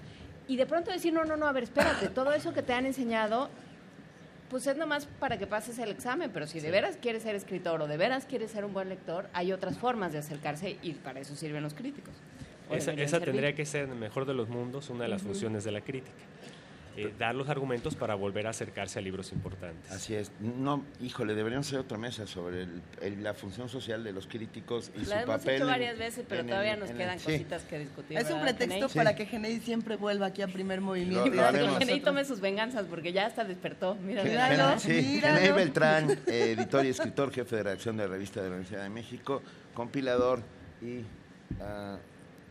Y 0.46 0.56
de 0.56 0.66
pronto 0.66 0.90
decir, 0.90 1.12
no, 1.12 1.24
no, 1.24 1.36
no, 1.36 1.46
a 1.46 1.52
ver, 1.52 1.64
espérate, 1.64 2.08
todo 2.08 2.32
eso 2.32 2.52
que 2.52 2.62
te 2.62 2.72
han 2.74 2.84
enseñado, 2.86 3.48
pues 4.50 4.66
es 4.66 4.76
nomás 4.76 5.06
para 5.18 5.38
que 5.38 5.46
pases 5.46 5.78
el 5.78 5.90
examen, 5.90 6.30
pero 6.32 6.46
si 6.46 6.60
de 6.60 6.70
veras 6.70 6.98
quieres 7.00 7.22
ser 7.22 7.34
escritor 7.34 7.80
o 7.80 7.86
de 7.86 7.96
veras 7.96 8.26
quieres 8.26 8.50
ser 8.50 8.64
un 8.64 8.72
buen 8.74 8.88
lector, 8.90 9.26
hay 9.32 9.52
otras 9.52 9.78
formas 9.78 10.12
de 10.12 10.18
acercarse 10.18 10.76
y 10.82 10.92
para 10.92 11.20
eso 11.20 11.34
sirven 11.34 11.62
los 11.62 11.72
críticos. 11.74 12.12
O 12.70 12.74
Esa, 12.74 13.20
tendría 13.20 13.54
que 13.54 13.66
ser 13.66 13.84
en 13.84 13.90
el 13.92 13.98
mejor 13.98 14.24
de 14.26 14.34
los 14.34 14.48
mundos 14.48 14.88
una 14.90 15.04
de 15.04 15.08
las 15.10 15.22
funciones 15.22 15.64
de 15.64 15.70
la 15.72 15.80
crítica. 15.80 16.16
Eh, 16.96 17.12
dar 17.18 17.34
los 17.34 17.48
argumentos 17.48 17.94
para 17.96 18.14
volver 18.14 18.46
a 18.46 18.50
acercarse 18.50 18.98
a 18.98 19.02
libros 19.02 19.32
importantes. 19.32 19.90
Así 19.90 20.14
es. 20.14 20.30
No, 20.40 20.84
híjole, 21.00 21.34
deberíamos 21.34 21.66
hacer 21.66 21.80
otra 21.80 21.98
mesa 21.98 22.26
sobre 22.26 22.62
el- 22.62 22.82
el- 23.00 23.22
la 23.22 23.34
función 23.34 23.68
social 23.68 24.04
de 24.04 24.12
los 24.12 24.26
críticos 24.26 24.92
y 24.96 25.04
su 25.04 25.10
La 25.10 25.22
hemos 25.22 25.36
papel. 25.38 25.56
hecho 25.56 25.66
varias 25.66 25.98
veces, 25.98 26.24
pero 26.28 26.44
todavía 26.44 26.74
el- 26.74 26.80
nos 26.80 26.90
quedan 26.90 27.18
sí. 27.18 27.24
cositas 27.32 27.62
que 27.64 27.78
discutir. 27.80 28.16
Es 28.16 28.24
un 28.24 28.40
¿verdad, 28.40 28.44
pretexto 28.56 28.88
Genei? 28.88 29.04
para 29.04 29.16
que 29.16 29.26
Genei 29.26 29.60
siempre 29.60 29.96
vuelva 29.96 30.26
aquí 30.26 30.42
a 30.42 30.48
primer 30.48 30.80
movimiento. 30.80 31.26
Lo- 31.30 31.34
lo 31.34 31.44
haremos. 31.44 31.78
Genei 31.78 32.00
tome 32.00 32.24
sus 32.24 32.40
venganzas 32.40 32.86
porque 32.88 33.12
ya 33.12 33.26
hasta 33.26 33.44
despertó. 33.44 33.94
Míralo. 33.96 34.78
Sí, 34.78 34.92
míralo. 34.92 35.38
Genei 35.38 35.52
Beltrán, 35.52 36.10
eh, 36.26 36.54
editor 36.56 36.84
y 36.86 36.88
escritor, 36.90 37.32
jefe 37.32 37.56
de 37.56 37.62
redacción 37.64 37.96
de 37.96 38.04
la 38.04 38.10
revista 38.12 38.40
de 38.40 38.48
la 38.48 38.54
Universidad 38.56 38.82
de 38.84 38.90
México, 38.90 39.42
compilador 39.74 40.40
y 40.80 41.00
ah, 41.60 41.98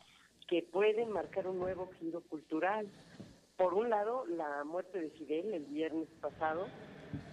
que 0.48 0.64
puede 0.64 1.06
marcar 1.06 1.48
un 1.48 1.60
nuevo 1.60 1.90
giro 2.00 2.22
cultural. 2.22 2.92
Por 3.58 3.74
un 3.74 3.90
lado, 3.90 4.26
la 4.26 4.64
muerte 4.64 5.00
de 5.00 5.12
Fidel 5.12 5.54
el 5.54 5.66
viernes 5.66 6.10
pasado, 6.20 6.72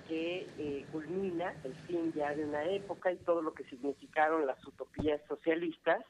que 0.07 0.55
eh, 0.57 0.87
culmina 0.91 1.55
el 1.65 1.75
fin 1.83 2.13
ya 2.13 2.35
de 2.35 2.45
una 2.45 2.65
época 2.71 3.13
y 3.13 3.19
todo 3.19 3.43
lo 3.43 3.53
que 3.55 3.65
significaron 3.65 4.47
las 4.47 4.65
utopías 4.67 5.21
socialistas. 5.29 6.05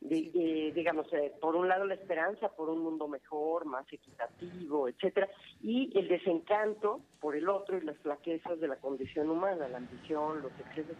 De- 0.00 0.30
eh, 0.34 0.72
digamos, 0.74 1.10
eh, 1.14 1.32
por 1.40 1.56
un 1.56 1.68
lado 1.68 1.86
la 1.86 1.94
esperanza 1.94 2.50
por 2.54 2.68
un 2.68 2.80
mundo 2.80 3.08
mejor, 3.08 3.64
más 3.64 3.90
equitativo, 3.90 4.88
etcétera, 4.88 5.26
y 5.60 5.98
el 5.98 6.06
desencanto 6.08 7.00
por 7.18 7.34
el 7.34 7.48
otro 7.48 7.78
y 7.78 7.80
las 7.80 7.96
flaquezas 7.98 8.60
de 8.60 8.68
la 8.68 8.76
condición 8.76 9.30
humana, 9.30 9.68
la 9.68 9.78
ambición, 9.78 10.42
los 10.42 10.52
excesos, 10.60 10.98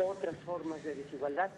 otras 0.00 0.36
formas 0.44 0.82
de 0.84 0.94
desigualdad 0.94 1.50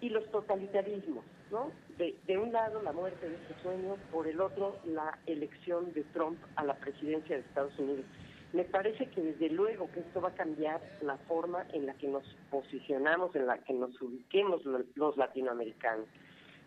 y 0.00 0.08
los 0.08 0.24
totalitarismos, 0.30 1.24
¿no? 1.50 1.70
De, 1.98 2.38
un 2.38 2.52
lado 2.52 2.82
la 2.82 2.92
muerte 2.92 3.28
de 3.28 3.36
este 3.36 3.54
sueño, 3.62 3.96
por 4.10 4.26
el 4.26 4.40
otro 4.40 4.76
la 4.86 5.16
elección 5.26 5.92
de 5.92 6.02
Trump 6.12 6.38
a 6.56 6.64
la 6.64 6.74
presidencia 6.74 7.36
de 7.36 7.42
Estados 7.42 7.78
Unidos. 7.78 8.04
Me 8.52 8.64
parece 8.64 9.06
que 9.06 9.20
desde 9.22 9.48
luego 9.48 9.88
que 9.92 10.00
esto 10.00 10.20
va 10.20 10.30
a 10.30 10.34
cambiar 10.34 10.80
la 11.02 11.16
forma 11.18 11.64
en 11.72 11.86
la 11.86 11.94
que 11.94 12.08
nos 12.08 12.24
posicionamos, 12.50 13.34
en 13.36 13.46
la 13.46 13.58
que 13.58 13.72
nos 13.72 14.00
ubiquemos 14.02 14.64
lo- 14.64 14.84
los 14.96 15.16
latinoamericanos. 15.16 16.06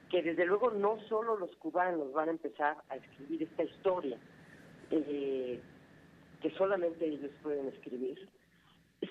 Que 0.10 0.24
desde 0.24 0.46
luego 0.46 0.72
no 0.72 1.00
solo 1.10 1.38
los 1.38 1.54
cubanos 1.58 2.14
van 2.14 2.30
a 2.30 2.32
empezar 2.32 2.78
a 2.90 2.96
escribir 2.96 3.44
esta 3.44 3.64
historia, 3.64 4.18
eh, 4.92 5.60
que 6.42 6.52
solamente 6.52 7.06
ellos 7.06 7.32
pueden 7.44 7.68
escribir, 7.68 8.30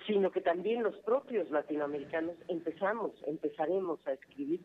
sino 0.06 0.30
que 0.30 0.40
también 0.40 0.82
los 0.82 0.96
propios 0.98 1.50
latinoamericanos 1.50 2.36
empezamos, 2.48 3.12
empezaremos 3.26 4.04
a 4.06 4.12
escribir 4.12 4.60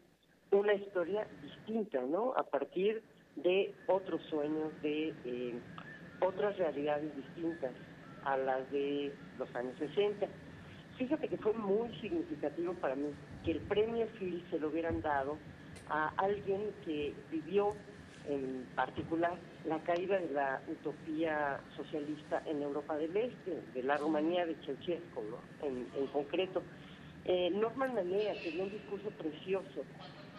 una 0.52 0.74
historia 0.74 1.28
distinta, 1.42 2.02
¿no? 2.02 2.34
A 2.36 2.44
partir 2.44 3.04
de 3.36 3.74
otros 3.88 4.22
sueños, 4.30 4.74
de 4.82 5.14
eh, 5.26 5.60
otras 6.22 6.58
realidades 6.58 7.16
distintas 7.16 7.72
a 8.24 8.38
las 8.38 8.70
de 8.72 9.14
los 9.38 9.54
años 9.56 9.76
60. 9.78 10.28
Fíjate 10.98 11.30
que 11.30 11.38
fue 11.38 11.54
muy 11.54 11.94
significativo 12.00 12.74
para 12.74 12.96
mí 12.96 13.12
que 13.46 13.52
el 13.52 13.60
premio 13.62 14.08
Phil 14.20 14.44
se 14.50 14.60
lo 14.60 14.68
hubieran 14.68 15.02
dado 15.02 15.38
a 15.90 16.10
alguien 16.18 16.74
que 16.84 17.14
vivió 17.32 17.74
en 18.28 18.68
particular 18.76 19.38
la 19.66 19.80
caída 19.80 20.20
de 20.20 20.30
la 20.32 20.62
utopía 20.68 21.60
socialista 21.76 22.42
en 22.46 22.62
Europa 22.62 22.98
del 22.98 23.16
Este, 23.16 23.62
de 23.74 23.84
la 23.84 23.98
Rumanía 23.98 24.46
de 24.46 24.56
Ceausescu, 24.66 25.22
¿no? 25.24 25.68
en, 25.68 26.08
concreto. 26.08 26.64
Eh, 27.26 27.50
Norman 27.52 27.94
Manea 27.94 28.34
tenía 28.42 28.64
un 28.64 28.72
discurso 28.72 29.10
precioso 29.10 29.84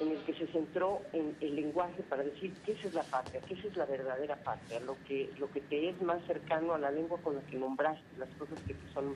en 0.01 0.13
el 0.13 0.19
que 0.25 0.33
se 0.35 0.47
centró 0.47 1.03
en 1.13 1.37
el 1.41 1.55
lenguaje 1.55 2.03
para 2.09 2.23
decir 2.23 2.55
qué 2.65 2.73
es 2.73 2.95
la 2.95 3.03
patria, 3.03 3.41
qué 3.47 3.55
es 3.55 3.77
la 3.77 3.85
verdadera 3.85 4.37
patria, 4.37 4.81
lo 4.81 4.97
que, 5.07 5.31
lo 5.39 5.51
que 5.51 5.61
te 5.61 5.91
es 5.91 6.01
más 6.01 6.25
cercano 6.27 6.73
a 6.73 6.79
la 6.79 6.91
lengua 6.91 7.19
con 7.23 7.37
la 7.37 7.43
que 7.43 7.59
nombraste, 7.59 8.03
las 8.19 8.31
cosas 8.31 8.59
que 8.67 8.73
te 8.73 8.93
son 8.95 9.15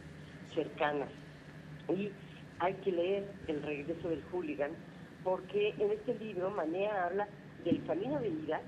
cercanas. 0.54 1.08
Y 1.88 2.10
hay 2.58 2.74
que 2.74 2.92
leer 2.92 3.24
El 3.48 3.62
regreso 3.62 4.08
del 4.08 4.22
hooligan, 4.30 4.72
porque 5.22 5.74
en 5.78 5.90
este 5.90 6.14
libro 6.18 6.50
Manea 6.50 7.06
habla 7.06 7.28
del 7.64 7.82
camino 7.86 8.20
de 8.20 8.28
ida, 8.28 8.60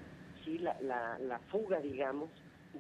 ¿sí? 0.47 0.59
la, 0.59 0.81
la, 0.81 1.19
la 1.19 1.39
fuga, 1.51 1.81
digamos, 1.81 2.31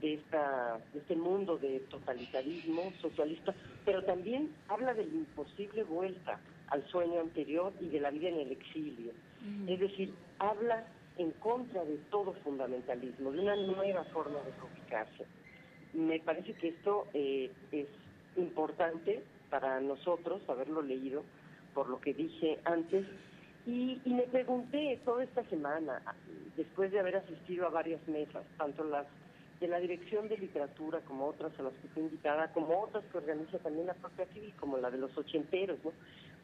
de, 0.00 0.14
esta, 0.14 0.78
de 0.92 1.00
este 1.00 1.16
mundo 1.16 1.58
de 1.58 1.80
totalitarismo 1.90 2.92
socialista, 3.00 3.54
pero 3.84 4.02
también 4.04 4.50
habla 4.68 4.94
de 4.94 5.04
la 5.04 5.14
imposible 5.14 5.84
vuelta 5.84 6.40
al 6.68 6.86
sueño 6.88 7.20
anterior 7.20 7.72
y 7.80 7.88
de 7.88 8.00
la 8.00 8.10
vida 8.10 8.28
en 8.28 8.40
el 8.40 8.52
exilio. 8.52 9.12
Es 9.68 9.78
decir, 9.78 10.12
habla 10.38 10.86
en 11.18 11.30
contra 11.32 11.84
de 11.84 11.96
todo 12.10 12.32
fundamentalismo, 12.44 13.30
de 13.30 13.40
una 13.40 13.56
nueva 13.56 14.04
forma 14.04 14.40
de 14.42 14.50
comunicarse. 14.52 15.26
Me 15.92 16.18
parece 16.20 16.54
que 16.54 16.68
esto 16.68 17.06
eh, 17.14 17.50
es 17.70 17.86
importante 18.36 19.22
para 19.50 19.80
nosotros 19.80 20.42
haberlo 20.48 20.82
leído, 20.82 21.22
por 21.74 21.88
lo 21.88 22.00
que 22.00 22.12
dije 22.12 22.58
antes, 22.64 23.06
y, 23.66 24.00
y 24.04 24.14
me 24.14 24.22
pregunté 24.22 25.00
toda 25.04 25.24
esta 25.24 25.44
semana, 25.44 26.00
después 26.56 26.92
de 26.92 27.00
haber 27.00 27.16
asistido 27.16 27.66
a 27.66 27.70
varias 27.70 28.06
mesas, 28.08 28.44
tanto 28.56 28.84
las 28.84 29.06
de 29.60 29.68
la 29.68 29.80
Dirección 29.80 30.28
de 30.28 30.36
Literatura 30.36 31.00
como 31.00 31.26
otras 31.26 31.58
a 31.58 31.62
las 31.62 31.72
que 31.74 31.88
fui 31.88 32.02
invitada, 32.02 32.52
como 32.52 32.82
otras 32.82 33.04
que 33.10 33.18
organiza 33.18 33.58
también 33.58 33.86
la 33.86 33.94
propia 33.94 34.26
civil, 34.26 34.52
como 34.60 34.76
la 34.78 34.90
de 34.90 34.98
los 34.98 35.16
ochenteros, 35.16 35.78
¿no? 35.84 35.92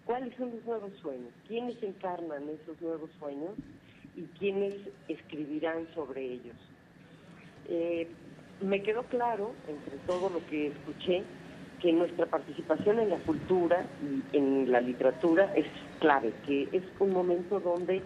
¿Cuáles 0.07 0.35
son 0.37 0.51
los 0.51 0.65
nuevos 0.65 0.93
sueños? 1.01 1.31
¿Quiénes 1.47 1.81
encarnan 1.83 2.49
esos 2.49 2.81
nuevos 2.81 3.11
sueños? 3.19 3.53
¿Y 4.17 4.23
quiénes 4.39 4.75
escribirán 5.09 5.87
sobre 5.95 6.25
ellos? 6.25 6.57
Eh, 7.69 8.09
me 8.61 8.83
quedó 8.83 9.05
claro, 9.05 9.53
entre 9.69 9.99
todo 10.07 10.29
lo 10.31 10.45
que 10.47 10.69
escuché, 10.69 11.23
que 11.81 11.93
nuestra 11.93 12.27
participación 12.27 12.99
en 13.01 13.11
la 13.11 13.19
cultura 13.19 13.85
y 14.03 14.37
en 14.37 14.71
la 14.71 14.81
literatura 14.81 15.53
es 15.55 15.67
clave, 16.03 16.35
que 16.45 16.69
es 16.73 16.83
un 16.99 17.13
momento 17.13 17.61
donde 17.61 18.03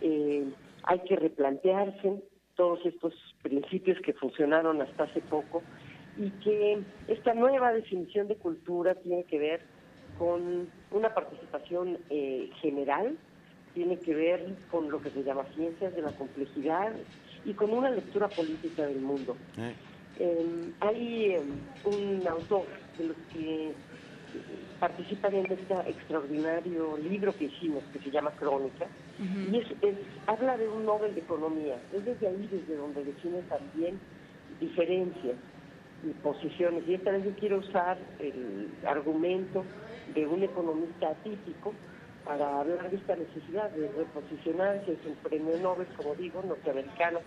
eh, 0.00 0.44
hay 0.84 0.98
que 1.00 1.16
replantearse 1.16 2.22
todos 2.54 2.78
estos 2.86 3.12
principios 3.42 3.98
que 4.04 4.12
funcionaron 4.12 4.80
hasta 4.80 5.04
hace 5.04 5.20
poco 5.22 5.62
y 6.16 6.30
que 6.44 6.78
esta 7.08 7.34
nueva 7.34 7.72
definición 7.72 8.28
de 8.28 8.36
cultura 8.36 8.94
tiene 8.94 9.24
que 9.24 9.38
ver 9.38 9.60
con 10.18 10.68
una 10.92 11.12
participación 11.12 11.98
eh, 12.10 12.48
general, 12.60 13.16
tiene 13.74 13.98
que 13.98 14.14
ver 14.14 14.54
con 14.70 14.88
lo 14.88 15.00
que 15.00 15.10
se 15.10 15.24
llama 15.24 15.44
ciencias 15.56 15.96
de 15.96 16.02
la 16.02 16.12
complejidad 16.12 16.92
y 17.44 17.54
con 17.54 17.72
una 17.72 17.90
lectura 17.90 18.28
política 18.28 18.86
del 18.86 19.00
mundo. 19.00 19.36
Eh, 20.20 20.72
hay 20.78 21.24
eh, 21.32 21.40
un 21.84 22.22
autor 22.28 22.66
de 22.98 23.06
los 23.08 23.16
que 23.32 23.72
participan 24.80 25.34
en 25.34 25.46
este 25.52 25.74
extraordinario 25.86 26.96
libro 26.98 27.34
que 27.36 27.44
hicimos, 27.44 27.84
que 27.92 28.00
se 28.00 28.10
llama 28.10 28.30
Crónica, 28.32 28.86
y 29.50 29.58
es, 29.58 29.66
es, 29.82 29.96
habla 30.26 30.56
de 30.56 30.68
un 30.68 30.84
Nobel 30.84 31.14
de 31.14 31.20
Economía. 31.20 31.76
Es 31.92 32.04
desde 32.04 32.28
ahí 32.28 32.48
desde 32.50 32.76
donde 32.76 33.04
define 33.04 33.42
también 33.42 33.98
diferencias 34.60 35.36
y 36.04 36.10
posiciones. 36.22 36.82
Y 36.88 36.94
esta 36.94 37.12
vez 37.12 37.24
yo 37.24 37.30
quiero 37.36 37.58
usar 37.58 37.98
el 38.18 38.68
argumento 38.86 39.64
de 40.14 40.26
un 40.26 40.42
economista 40.42 41.10
atípico 41.10 41.72
para 42.24 42.60
hablar 42.60 42.90
de 42.90 42.96
esta 42.96 43.16
necesidad 43.16 43.70
de 43.70 43.88
reposicionarse. 43.92 44.92
Es 44.92 45.06
un 45.06 45.14
premio 45.16 45.56
Nobel, 45.58 45.86
como 45.96 46.14
digo, 46.14 46.42
norteamericano, 46.46 47.20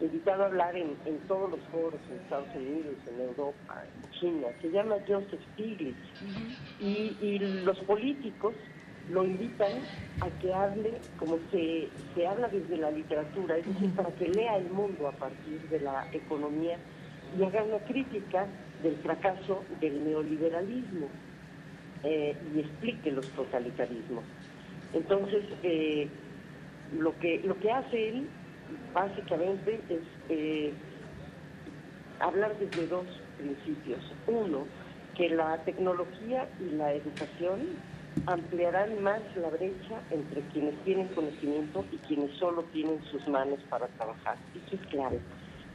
invitado 0.00 0.44
a 0.44 0.46
hablar 0.46 0.76
en, 0.76 0.96
en, 1.06 1.18
todos 1.26 1.50
los 1.50 1.60
foros, 1.72 2.00
en 2.10 2.18
Estados 2.18 2.48
Unidos, 2.54 2.94
en 3.06 3.20
Europa, 3.20 3.84
en 3.84 4.10
China. 4.20 4.48
Se 4.60 4.70
llama 4.70 4.96
Joseph 5.06 5.40
Stiglitz. 5.54 5.96
y, 6.80 7.16
y, 7.20 7.38
los 7.64 7.78
políticos 7.80 8.54
lo 9.10 9.24
invitan 9.24 9.72
a 10.20 10.28
que 10.40 10.52
hable 10.52 11.00
como 11.18 11.38
se, 11.50 11.88
se 12.14 12.26
habla 12.26 12.48
desde 12.48 12.76
la 12.76 12.90
literatura, 12.90 13.56
es 13.56 13.66
decir, 13.66 13.90
para 13.94 14.10
que 14.10 14.28
lea 14.28 14.56
el 14.56 14.70
mundo 14.70 15.08
a 15.08 15.12
partir 15.12 15.60
de 15.70 15.80
la 15.80 16.06
economía 16.12 16.76
y 17.38 17.42
haga 17.42 17.62
una 17.62 17.78
crítica 17.78 18.46
del 18.82 18.96
fracaso 18.96 19.64
del 19.80 20.04
neoliberalismo 20.04 21.08
eh, 22.04 22.36
y 22.54 22.60
explique 22.60 23.10
los 23.10 23.26
totalitarismos. 23.30 24.24
Entonces, 24.92 25.44
eh, 25.62 26.08
lo, 26.98 27.18
que, 27.18 27.40
lo 27.44 27.58
que 27.58 27.70
hace 27.70 28.08
él 28.10 28.28
básicamente 28.92 29.80
es 29.88 30.02
eh, 30.28 30.72
hablar 32.20 32.58
desde 32.58 32.86
dos 32.86 33.06
principios. 33.36 34.00
Uno, 34.26 34.66
que 35.14 35.30
la 35.30 35.62
tecnología 35.64 36.48
y 36.60 36.70
la 36.76 36.92
educación 36.92 37.60
ampliarán 38.26 39.02
más 39.02 39.20
la 39.36 39.48
brecha 39.48 40.02
entre 40.10 40.42
quienes 40.52 40.74
tienen 40.84 41.08
conocimiento 41.08 41.84
y 41.90 41.96
quienes 41.98 42.36
solo 42.38 42.62
tienen 42.64 43.02
sus 43.10 43.26
manos 43.26 43.58
para 43.70 43.88
trabajar. 43.88 44.36
Eso 44.54 44.76
es 44.76 44.86
clave. 44.90 45.18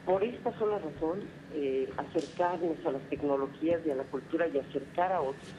Por 0.06 0.22
esta 0.22 0.56
sola 0.58 0.78
razón, 0.78 1.20
eh, 1.52 1.88
acercarnos 1.96 2.76
a 2.86 2.92
las 2.92 3.02
tecnologías 3.08 3.80
y 3.86 3.90
a 3.90 3.96
la 3.96 4.04
cultura 4.04 4.46
y 4.48 4.58
acercar 4.58 5.12
a 5.12 5.20
otros 5.20 5.54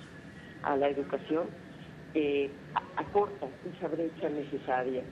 a 0.65 0.75
la 0.75 0.89
educación 0.89 1.47
eh, 2.13 2.49
acorta 2.97 3.47
esa 3.75 3.87
brecha 3.87 4.29
necesaria 4.29 5.03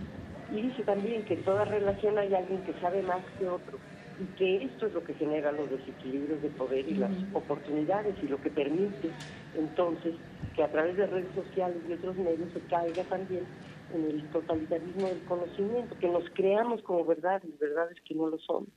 y 0.53 0.61
dice 0.61 0.83
también 0.83 1.25
que 1.25 1.33
en 1.33 1.43
toda 1.43 1.65
relación 1.65 2.19
hay 2.19 2.31
alguien 2.31 2.63
que 2.63 2.79
sabe 2.79 3.01
más 3.01 3.25
que 3.39 3.47
otro 3.47 3.79
y 4.19 4.27
que 4.35 4.65
esto 4.65 4.85
es 4.85 4.93
lo 4.93 5.03
que 5.03 5.15
genera 5.15 5.51
los 5.51 5.67
desequilibrios 5.71 6.43
de 6.43 6.49
poder 6.51 6.87
y 6.87 6.93
las 6.93 7.11
oportunidades 7.33 8.15
y 8.21 8.27
lo 8.27 8.39
que 8.39 8.51
permite 8.51 9.15
entonces 9.55 10.13
que 10.55 10.61
a 10.61 10.71
través 10.71 10.95
de 10.95 11.07
redes 11.07 11.33
sociales 11.33 11.81
y 11.89 11.93
otros 11.93 12.15
medios 12.17 12.53
se 12.53 12.61
caiga 12.67 13.03
también 13.05 13.47
en 13.89 14.05
el 14.05 14.29
totalitarismo 14.29 15.07
del 15.07 15.23
conocimiento, 15.25 15.97
que 15.97 16.07
nos 16.07 16.23
creamos 16.35 16.83
como 16.83 17.03
verdad 17.03 17.41
y 17.43 17.57
verdades 17.57 17.99
que 18.01 18.13
no 18.13 18.27
lo 18.27 18.37
son. 18.37 18.67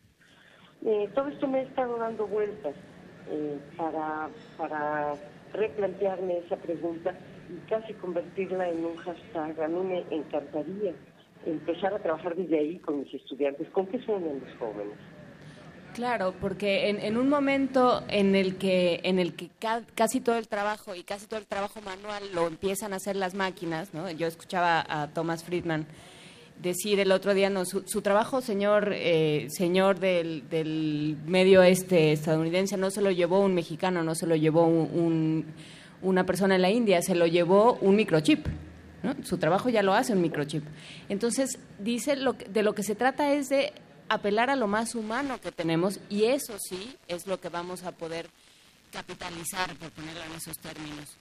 Eh, 0.83 1.11
todo 1.15 1.29
esto 1.29 1.47
me 1.47 1.59
ha 1.59 1.63
estado 1.63 1.99
dando 1.99 2.27
vueltas 2.27 2.75
eh, 3.29 3.61
para, 3.77 4.31
para 4.57 5.19
replantearme 5.53 6.39
esa 6.39 6.57
pregunta 6.57 7.15
y 7.51 7.59
casi 7.69 7.93
convertirla 7.95 8.71
en 8.71 8.83
un 8.83 8.97
hashtag. 8.97 9.61
A 9.61 9.69
mí 9.69 9.81
me 9.85 10.07
encantaría 10.11 10.95
empezar 11.47 11.95
a 11.95 11.99
trabajar 11.99 12.37
desde 12.37 12.59
ahí 12.59 12.79
con 12.79 13.01
mis 13.01 13.15
estudiantes. 13.15 13.69
¿Con 13.71 13.87
qué 13.87 13.99
sueñan 14.03 14.41
los 14.41 14.59
jóvenes? 14.59 14.97
Claro, 15.95 16.35
porque 16.41 16.91
en, 16.91 17.01
en, 17.01 17.17
un 17.17 17.31
momento 17.31 18.03
en 18.09 18.35
el 18.35 18.57
que 18.59 19.01
en 19.05 19.19
el 19.19 19.35
que 19.35 19.49
ca 19.59 19.83
casi 19.95 20.21
todo 20.21 20.37
el 20.37 20.47
trabajo 20.47 20.95
y 20.95 21.03
casi 21.03 21.27
todo 21.27 21.41
el 21.41 21.47
trabajo 21.47 21.81
manual 21.81 22.23
lo 22.35 22.47
empiezan 22.47 22.93
a 22.93 22.97
hacer 22.97 23.17
las 23.17 23.35
máquinas, 23.35 23.95
¿no? 23.95 24.11
Yo 24.11 24.27
escuchaba 24.27 24.85
a 24.87 25.09
Thomas 25.09 25.43
Friedman 25.43 25.87
decir 26.61 27.01
el 27.01 27.13
otro 27.13 27.35
día, 27.35 27.51
no, 27.51 27.65
su, 27.65 27.83
su 27.87 28.03
trabajo, 28.03 28.41
señor, 28.41 28.93
eh, 28.95 29.47
señor 29.51 29.99
del, 29.99 30.49
del, 30.49 31.17
medio 31.27 31.63
este 31.63 32.13
estadounidense, 32.13 32.77
no 32.77 32.91
se 32.91 33.03
lo 33.03 33.11
llevó 33.11 33.41
un 33.41 33.55
mexicano, 33.55 34.03
no 34.03 34.15
se 34.15 34.27
lo 34.27 34.37
llevó 34.37 34.67
un, 34.67 34.91
un, 34.99 35.47
una 36.03 36.25
persona 36.25 36.57
en 36.57 36.63
la 36.63 36.71
India, 36.71 37.03
se 37.03 37.15
lo 37.15 37.27
llevó 37.27 37.79
un 37.81 37.97
microchip. 37.97 38.47
Su 39.25 39.39
trabajo 39.39 39.69
ya 39.69 39.83
lo 39.83 39.95
hace 39.95 40.13
un 40.13 40.21
microchip. 40.21 40.65
Entonces, 41.09 41.59
dice, 41.79 42.17
lo 42.17 42.37
que, 42.37 42.47
de 42.47 42.63
lo 42.63 42.75
que 42.75 42.83
se 42.83 42.95
trata 42.95 43.33
es 43.33 43.49
de 43.49 43.73
apelar 44.09 44.51
a 44.51 44.57
lo 44.57 44.67
más 44.67 44.95
humano 44.95 45.41
que 45.41 45.53
tenemos 45.53 46.01
y 46.09 46.25
eso 46.25 46.57
sí 46.59 46.97
es 47.09 47.27
lo 47.27 47.41
que 47.41 47.49
vamos 47.49 47.83
a 47.85 47.93
poder 47.93 48.29
capitalizar, 48.93 49.75
por 49.77 49.91
ponerlo 49.91 50.23
en 50.25 50.33
esos 50.37 50.59
términos. 50.59 51.17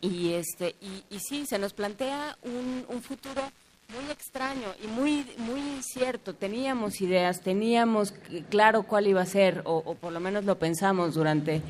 Y, 0.00 0.32
este, 0.34 0.76
y, 0.80 1.04
y 1.14 1.18
sí, 1.20 1.46
se 1.46 1.58
nos 1.58 1.72
plantea 1.72 2.36
un, 2.42 2.84
un 2.88 3.02
futuro 3.02 3.42
muy 3.88 4.10
extraño 4.10 4.74
y 4.82 4.86
muy 4.88 5.24
muy 5.38 5.60
incierto. 5.60 6.34
Teníamos 6.34 7.00
ideas, 7.00 7.40
teníamos 7.40 8.12
claro 8.50 8.82
cuál 8.82 9.06
iba 9.06 9.22
a 9.22 9.26
ser, 9.26 9.62
o, 9.64 9.76
o, 9.76 9.94
por 9.94 10.12
lo 10.12 10.20
menos 10.20 10.44
lo 10.44 10.58
pensamos 10.58 11.14
durante, 11.14 11.62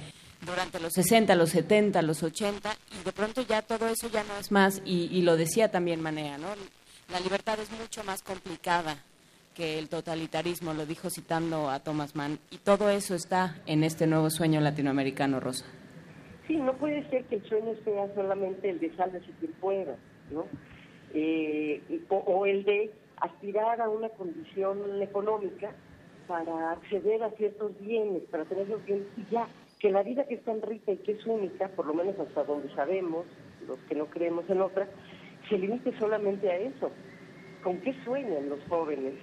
durante 0.47 0.81
los 0.81 0.93
60, 0.93 1.35
los 1.35 1.51
70, 1.51 2.01
los 2.03 2.23
80, 2.23 2.71
y 3.01 3.05
de 3.05 3.13
pronto 3.13 3.43
ya 3.43 3.63
todo 3.63 3.89
eso 3.89 4.09
ya 4.09 4.25
no 4.25 4.37
es 4.39 4.51
más, 4.53 4.81
y, 4.85 5.09
y 5.11 5.23
lo 5.23 5.37
decía 5.37 5.71
también 5.71 6.01
Manea, 6.01 6.39
¿no? 6.39 6.49
La 7.13 7.21
libertad 7.21 7.59
es 7.61 7.71
mucho 7.73 8.03
más 8.05 8.23
complicada 8.23 8.97
que 9.55 9.79
el 9.79 9.89
totalitarismo, 9.89 10.75
lo 10.75 10.87
dijo 10.87 11.09
citando 11.11 11.71
a 11.71 11.81
Thomas 11.81 12.15
Mann, 12.15 12.39
y 12.51 12.59
todo 12.59 12.91
eso 12.91 13.15
está 13.15 13.57
en 13.67 13.85
este 13.85 14.07
nuevo 14.07 14.31
sueño 14.31 14.61
latinoamericano, 14.61 15.41
Rosa. 15.41 15.65
Sí, 16.47 16.57
no 16.57 16.75
puede 16.75 17.09
ser 17.11 17.25
que 17.25 17.37
el 17.37 17.49
sueño 17.49 17.73
sea 17.85 18.15
solamente 18.15 18.71
el 18.71 18.79
de 18.79 18.95
sálvese 18.97 19.33
quien 19.41 19.53
pueda, 19.53 19.97
¿no? 20.31 20.47
Eh, 21.15 21.83
o, 22.09 22.17
o, 22.17 22.47
el 22.47 22.65
de 22.65 22.93
aspirar 23.17 23.81
a 23.81 23.89
una 23.89 24.11
condición 24.11 25.03
económica 25.03 25.73
para 26.29 26.73
acceder 26.73 27.23
a 27.23 27.31
ciertos 27.31 27.73
bienes, 27.81 28.23
para 28.31 28.45
tener 28.45 28.69
los 28.69 28.85
bienes, 28.85 29.07
y 29.17 29.33
ya, 29.33 29.49
que 29.79 29.91
la 29.91 30.03
vida 30.03 30.25
que 30.25 30.35
es 30.35 30.45
tan 30.45 30.63
rica 30.63 30.93
y 30.93 30.97
que 30.99 31.13
es 31.13 31.27
única, 31.27 31.69
por 31.69 31.87
lo 31.87 31.95
menos 31.95 32.19
hasta 32.19 32.45
donde 32.45 32.73
sabemos, 32.75 33.27
los 33.67 33.79
que 33.89 33.95
no 33.95 34.07
creemos 34.07 34.49
en 34.49 34.63
otra, 34.63 34.89
se 35.49 35.59
limite 35.59 35.97
solamente 35.99 36.51
a 36.51 36.57
eso. 36.57 36.91
¿Con 37.63 37.81
qué 37.81 37.95
sueñan 38.05 38.49
los 38.49 38.61
jóvenes? 38.69 39.15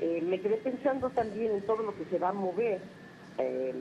Eh, 0.00 0.22
me 0.22 0.40
quedé 0.40 0.56
pensando 0.58 1.10
también 1.10 1.52
en 1.52 1.62
todo 1.62 1.82
lo 1.82 1.94
que 1.96 2.04
se 2.06 2.18
va 2.18 2.28
a 2.28 2.32
mover. 2.32 2.80
Eh, 3.38 3.74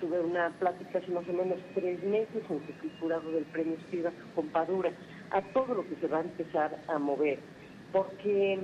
tuve 0.00 0.20
una 0.20 0.50
plática 0.58 0.98
hace 0.98 1.10
más 1.10 1.26
o 1.28 1.32
menos 1.32 1.58
tres 1.74 2.02
meses 2.02 2.42
en 2.50 2.60
que 2.60 2.72
fui 2.74 2.90
jurado 3.00 3.30
del 3.30 3.44
premio 3.44 3.76
Spivak 3.86 4.14
con 4.34 4.48
Padura, 4.48 4.92
a 5.30 5.40
todo 5.52 5.74
lo 5.74 5.88
que 5.88 5.96
se 5.96 6.08
va 6.08 6.18
a 6.18 6.22
empezar 6.22 6.78
a 6.88 6.98
mover, 6.98 7.38
porque 7.92 8.58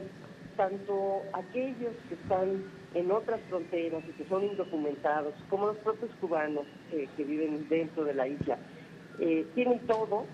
tanto 0.57 1.22
aquellos 1.32 1.94
que 2.09 2.14
están 2.14 2.64
en 2.95 3.11
otras 3.12 3.41
fronteras 3.49 4.03
y 4.09 4.12
que 4.12 4.24
son 4.26 4.45
indocumentados, 4.45 5.34
como 5.49 5.66
los 5.66 5.78
propios 5.78 6.14
cubanos 6.16 6.66
eh, 6.91 7.09
que 7.16 7.24
viven 7.24 7.68
dentro 7.68 8.05
de 8.05 8.14
la 8.14 8.26
isla, 8.26 8.59
eh, 9.18 9.47
tienen 9.55 9.86
todo 9.86 10.28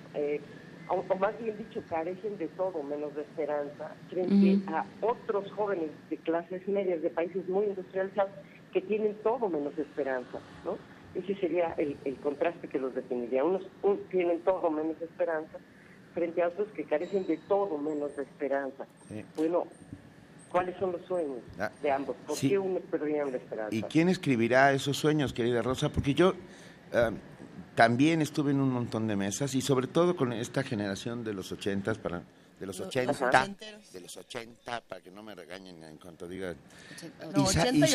o, 0.88 0.94
o 1.08 1.18
más 1.18 1.36
bien 1.38 1.56
dicho, 1.58 1.82
carecen 1.86 2.38
de 2.38 2.48
todo 2.48 2.82
menos 2.82 3.14
de 3.14 3.22
esperanza 3.22 3.96
frente 4.08 4.60
a 4.68 4.86
otros 5.00 5.50
jóvenes 5.52 5.90
de 6.08 6.18
clases 6.18 6.66
medias 6.68 7.02
de 7.02 7.10
países 7.10 7.48
muy 7.48 7.66
industrializados 7.66 8.32
que 8.72 8.80
tienen 8.82 9.20
todo 9.22 9.48
menos 9.48 9.76
esperanza, 9.78 10.38
¿no? 10.64 10.78
Ese 11.14 11.34
sería 11.40 11.74
el, 11.78 11.96
el 12.04 12.20
contraste 12.20 12.68
que 12.68 12.78
los 12.78 12.94
definiría. 12.94 13.42
Unos 13.44 13.66
un- 13.82 14.06
tienen 14.10 14.42
todo 14.42 14.70
menos 14.70 15.00
esperanza 15.00 15.58
frente 16.12 16.42
a 16.42 16.48
otros 16.48 16.68
que 16.72 16.84
carecen 16.84 17.26
de 17.26 17.38
todo 17.48 17.78
menos 17.78 18.14
de 18.16 18.22
esperanza. 18.22 18.86
Sí. 19.08 19.24
Bueno, 19.36 19.66
¿cuáles 20.56 20.78
son 20.78 20.92
los 20.92 21.02
sueños 21.06 21.38
Ah, 21.58 21.70
de 21.82 21.90
ambos? 21.90 22.16
¿Por 22.26 22.36
sí. 22.36 22.48
qué 22.50 22.58
unos 22.58 22.82
perdían 22.90 23.30
la 23.30 23.36
esperanza? 23.38 23.74
¿Y 23.74 23.82
quién 23.82 24.08
escribirá 24.08 24.72
esos 24.72 24.96
sueños, 24.96 25.32
querida 25.32 25.62
Rosa? 25.62 25.90
Porque 25.90 26.14
yo 26.14 26.34
ah, 26.92 27.10
también 27.74 28.22
estuve 28.22 28.52
en 28.52 28.60
un 28.60 28.70
montón 28.72 29.06
de 29.06 29.16
mesas 29.16 29.54
y 29.54 29.60
sobre 29.60 29.86
todo 29.86 30.16
con 30.16 30.32
esta 30.32 30.62
generación 30.62 31.24
de 31.24 31.34
los 31.34 31.52
ochentas 31.52 31.98
para 31.98 32.22
de 32.58 32.64
los 32.64 32.78
Los 32.78 32.88
ochenta, 32.88 33.12
ochenteros. 33.28 33.92
de 33.92 34.00
los 34.00 34.16
ochenta, 34.16 34.80
para 34.80 35.02
que 35.02 35.10
no 35.10 35.22
me 35.22 35.34
regañen 35.34 35.84
en 35.84 35.98
cuanto 35.98 36.26
diga. 36.26 36.54
No, 37.34 37.44
80 37.44 37.86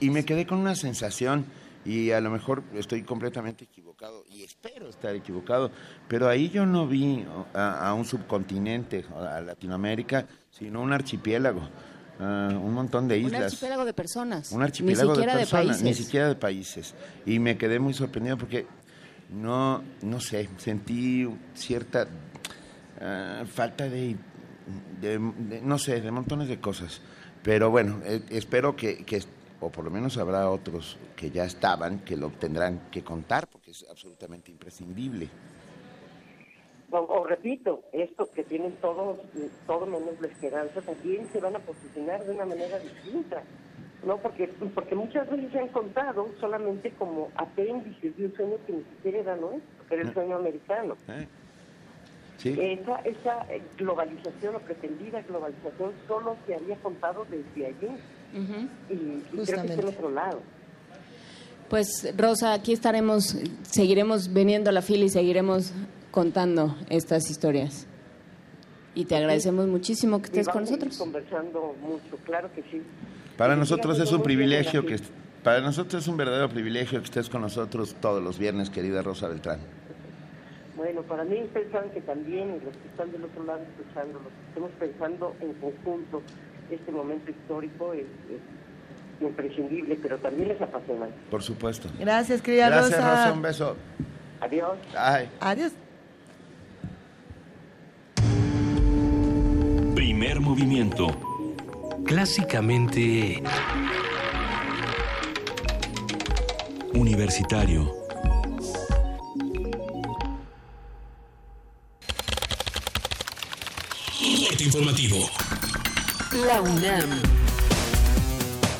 y 0.00 0.10
me 0.10 0.12
pues. 0.20 0.26
quedé 0.26 0.46
con 0.46 0.58
una 0.58 0.74
sensación 0.74 1.46
y 1.86 2.10
a 2.10 2.20
lo 2.20 2.28
mejor 2.28 2.62
estoy 2.74 3.04
completamente 3.04 3.64
equivocado 3.64 4.26
y 4.30 4.42
espero 4.42 4.90
estar 4.90 5.14
equivocado, 5.14 5.70
pero 6.08 6.28
ahí 6.28 6.50
yo 6.50 6.66
no 6.66 6.86
vi 6.86 7.24
a, 7.54 7.88
a 7.88 7.94
un 7.94 8.04
subcontinente, 8.04 9.06
a 9.16 9.40
Latinoamérica, 9.40 10.26
sino 10.50 10.82
un 10.82 10.92
archipiélago, 10.92 11.62
ah, 12.20 12.50
un 12.52 12.72
montón 12.74 13.08
de 13.08 13.18
Un 13.20 13.26
islas. 13.26 13.44
archipiélago 13.44 13.84
de 13.84 13.92
personas. 13.94 14.52
Un 14.52 14.62
archipiélago 14.62 15.14
de 15.14 15.24
personas, 15.26 15.82
ni 15.82 15.94
siquiera 15.94 16.28
de 16.28 16.34
países. 16.36 16.94
Y 17.26 17.38
me 17.38 17.56
quedé 17.58 17.78
muy 17.78 17.94
sorprendido 17.94 18.36
porque 18.38 18.66
no, 19.30 19.82
no 20.02 20.20
sé, 20.20 20.48
sentí 20.58 21.28
cierta 21.54 22.06
ah, 23.00 23.44
falta 23.46 23.88
de, 23.88 24.16
de- 25.00 25.18
de- 25.18 25.60
no 25.62 25.78
sé, 25.78 26.00
de 26.00 26.10
montones 26.10 26.48
de 26.48 26.60
cosas. 26.60 27.00
Pero 27.42 27.70
bueno, 27.70 28.00
eh, 28.04 28.22
espero 28.30 28.76
que, 28.76 29.04
que, 29.04 29.22
o 29.60 29.70
por 29.70 29.84
lo 29.84 29.90
menos 29.90 30.16
habrá 30.18 30.48
otros 30.48 30.96
que 31.16 31.30
ya 31.30 31.44
estaban, 31.44 32.00
que 32.00 32.16
lo 32.16 32.30
tendrán 32.30 32.82
que 32.90 33.02
contar, 33.02 33.48
porque 33.48 33.72
es 33.72 33.84
absolutamente 33.90 34.50
imprescindible. 34.52 35.28
O, 36.92 36.98
o 36.98 37.24
repito, 37.24 37.82
estos 37.92 38.28
que 38.30 38.44
tienen 38.44 38.72
todo, 38.72 39.18
todo 39.66 39.86
menos 39.86 40.20
la 40.20 40.26
esperanza 40.28 40.82
también 40.82 41.26
se 41.32 41.40
van 41.40 41.56
a 41.56 41.58
posicionar 41.58 42.22
de 42.22 42.34
una 42.34 42.44
manera 42.44 42.78
distinta, 42.78 43.42
¿no? 44.04 44.18
Porque, 44.18 44.46
porque 44.74 44.94
muchas 44.94 45.28
veces 45.30 45.50
se 45.52 45.58
han 45.58 45.68
contado 45.68 46.28
solamente 46.38 46.90
como 46.98 47.30
apéndices 47.36 48.14
de 48.14 48.26
un 48.26 48.36
sueño 48.36 48.56
que 48.66 48.72
ni 48.74 48.84
siquiera 48.84 49.18
era 49.20 49.36
nuestro, 49.36 49.88
que 49.88 49.94
era 49.94 50.02
el 50.02 50.12
sueño 50.12 50.36
americano. 50.36 50.96
¿eh? 51.08 51.26
Sí. 52.36 52.56
Esa, 52.60 52.96
esa 52.96 53.46
eh, 53.50 53.62
globalización 53.78 54.56
o 54.56 54.58
pretendida 54.58 55.22
globalización 55.22 55.92
solo 56.06 56.36
se 56.46 56.56
había 56.56 56.76
contado 56.76 57.24
desde 57.30 57.66
allí 57.68 57.88
y, 58.90 58.92
y 58.92 59.22
creo 59.30 59.44
que 59.44 59.52
está 59.52 59.74
en 59.82 59.88
otro 59.88 60.10
lado. 60.10 60.40
Pues 61.70 62.14
Rosa, 62.18 62.52
aquí 62.52 62.74
estaremos, 62.74 63.34
seguiremos 63.62 64.30
viniendo 64.30 64.68
a 64.68 64.74
la 64.74 64.82
fila 64.82 65.06
y 65.06 65.08
seguiremos 65.08 65.72
contando 66.12 66.76
estas 66.88 67.28
historias. 67.28 67.88
Y 68.94 69.06
te 69.06 69.16
agradecemos 69.16 69.66
muchísimo 69.66 70.20
que 70.22 70.28
Y 70.28 70.38
estés 70.38 70.48
con 70.48 70.62
nosotros. 70.62 70.96
conversando 70.98 71.74
mucho, 71.82 72.16
claro 72.24 72.48
que 72.54 72.62
sí. 72.70 72.82
Para 73.36 73.54
Y 73.54 73.58
nosotros 73.58 73.94
sigamos 73.96 74.12
es 74.12 74.16
un 74.16 74.22
privilegio 74.22 74.86
que 74.86 75.00
para 75.42 75.60
nosotros 75.60 76.02
es 76.02 76.08
un 76.08 76.16
verdadero 76.16 76.48
privilegio 76.50 77.00
que 77.00 77.06
estés 77.06 77.28
con 77.28 77.40
nosotros 77.40 77.96
todos 78.00 78.22
los 78.22 78.38
viernes, 78.38 78.70
querida 78.70 79.02
Rosa 79.02 79.26
Beltrán. 79.26 79.58
Bueno, 80.76 81.02
para 81.02 81.24
mí 81.24 81.42
ustedes 81.42 81.70
saben 81.72 81.90
que 81.90 82.00
también, 82.02 82.48
y 82.60 82.64
los 82.64 82.76
que 82.76 82.88
están 82.88 83.10
del 83.10 83.24
otro 83.24 83.44
lado 83.44 83.60
escuchando, 83.62 84.20
los 84.20 84.32
que 84.32 84.48
estemos 84.48 84.70
pensando 84.78 85.34
en 85.40 85.52
conjunto, 85.54 86.22
este 86.70 86.92
momento 86.92 87.30
histórico 87.30 87.92
es, 87.92 88.02
es 88.30 89.26
imprescindible, 89.26 89.98
pero 90.02 90.18
también 90.18 90.50
es 90.50 90.60
apasionante. 90.60 91.14
Por 91.30 91.42
supuesto. 91.42 91.88
Gracias, 91.98 92.40
querida 92.42 92.68
Gracias, 92.68 92.98
Rosa. 93.00 93.10
Rosa. 93.24 93.32
Un 93.32 93.42
beso. 93.42 93.76
Adiós. 94.40 94.78
Ay. 94.96 95.28
Adiós. 95.40 95.72
Primer 100.32 100.48
movimiento. 100.48 101.08
Clásicamente 102.06 103.42
Universitario. 106.94 107.92
Corte 114.48 114.64
informativo. 114.64 115.18
La 116.46 116.62
UNAM. 116.62 117.41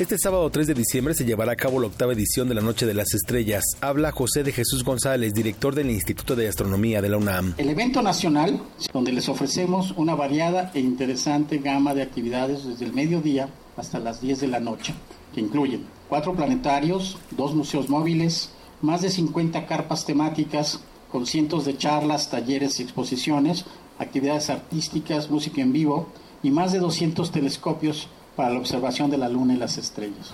Este 0.02 0.18
sábado 0.18 0.50
3 0.50 0.66
de 0.66 0.74
diciembre 0.74 1.14
se 1.14 1.24
llevará 1.24 1.52
a 1.52 1.56
cabo 1.56 1.78
la 1.78 1.86
octava 1.86 2.12
edición 2.12 2.48
de 2.48 2.56
la 2.56 2.60
Noche 2.60 2.86
de 2.86 2.92
las 2.92 3.14
Estrellas. 3.14 3.62
Habla 3.80 4.10
José 4.10 4.42
de 4.42 4.50
Jesús 4.50 4.82
González, 4.82 5.32
director 5.32 5.76
del 5.76 5.90
Instituto 5.90 6.34
de 6.34 6.48
Astronomía 6.48 7.00
de 7.00 7.08
la 7.08 7.18
UNAM. 7.18 7.54
El 7.56 7.70
evento 7.70 8.02
nacional, 8.02 8.60
donde 8.92 9.12
les 9.12 9.28
ofrecemos 9.28 9.94
una 9.96 10.16
variada 10.16 10.72
e 10.74 10.80
interesante 10.80 11.58
gama 11.58 11.94
de 11.94 12.02
actividades 12.02 12.64
desde 12.64 12.84
el 12.84 12.94
mediodía 12.94 13.48
hasta 13.76 14.00
las 14.00 14.20
10 14.20 14.40
de 14.40 14.48
la 14.48 14.58
noche, 14.58 14.92
que 15.32 15.40
incluyen 15.40 15.86
cuatro 16.08 16.34
planetarios, 16.34 17.16
dos 17.30 17.54
museos 17.54 17.88
móviles, 17.88 18.50
más 18.80 19.02
de 19.02 19.08
50 19.08 19.68
carpas 19.68 20.04
temáticas 20.04 20.80
con 21.12 21.26
cientos 21.26 21.64
de 21.64 21.78
charlas, 21.78 22.28
talleres 22.28 22.80
y 22.80 22.82
exposiciones, 22.82 23.66
actividades 24.00 24.50
artísticas, 24.50 25.30
música 25.30 25.62
en 25.62 25.72
vivo 25.72 26.08
y 26.42 26.50
más 26.50 26.72
de 26.72 26.80
200 26.80 27.30
telescopios 27.30 28.08
para 28.36 28.50
la 28.50 28.58
observación 28.58 29.10
de 29.10 29.18
la 29.18 29.28
luna 29.28 29.54
y 29.54 29.56
las 29.56 29.78
estrellas. 29.78 30.32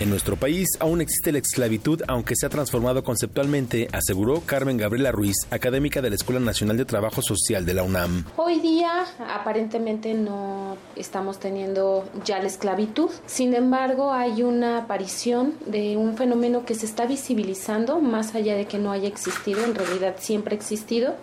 En 0.00 0.08
nuestro 0.08 0.36
país 0.36 0.66
aún 0.80 1.02
existe 1.02 1.30
la 1.30 1.40
esclavitud, 1.40 2.00
aunque 2.08 2.34
se 2.34 2.46
ha 2.46 2.48
transformado 2.48 3.04
conceptualmente, 3.04 3.86
aseguró 3.92 4.40
Carmen 4.46 4.78
Gabriela 4.78 5.12
Ruiz, 5.12 5.36
académica 5.50 6.00
de 6.00 6.08
la 6.08 6.16
Escuela 6.16 6.40
Nacional 6.40 6.78
de 6.78 6.86
Trabajo 6.86 7.20
Social 7.20 7.66
de 7.66 7.74
la 7.74 7.82
UNAM. 7.82 8.24
Hoy 8.38 8.60
día 8.60 9.04
aparentemente 9.28 10.14
no 10.14 10.78
estamos 10.96 11.38
teniendo 11.38 12.08
ya 12.24 12.38
la 12.38 12.46
esclavitud, 12.46 13.10
sin 13.26 13.52
embargo 13.52 14.10
hay 14.10 14.42
una 14.42 14.78
aparición 14.78 15.52
de 15.66 15.98
un 15.98 16.16
fenómeno 16.16 16.64
que 16.64 16.74
se 16.74 16.86
está 16.86 17.04
visibilizando 17.04 18.00
más 18.00 18.34
allá 18.34 18.56
de 18.56 18.64
que 18.64 18.78
no 18.78 18.92
haya 18.92 19.08
existido, 19.08 19.62
en 19.64 19.74
realidad 19.74 20.16
siempre 20.18 20.54
ha 20.54 20.58
existido, 20.58 21.14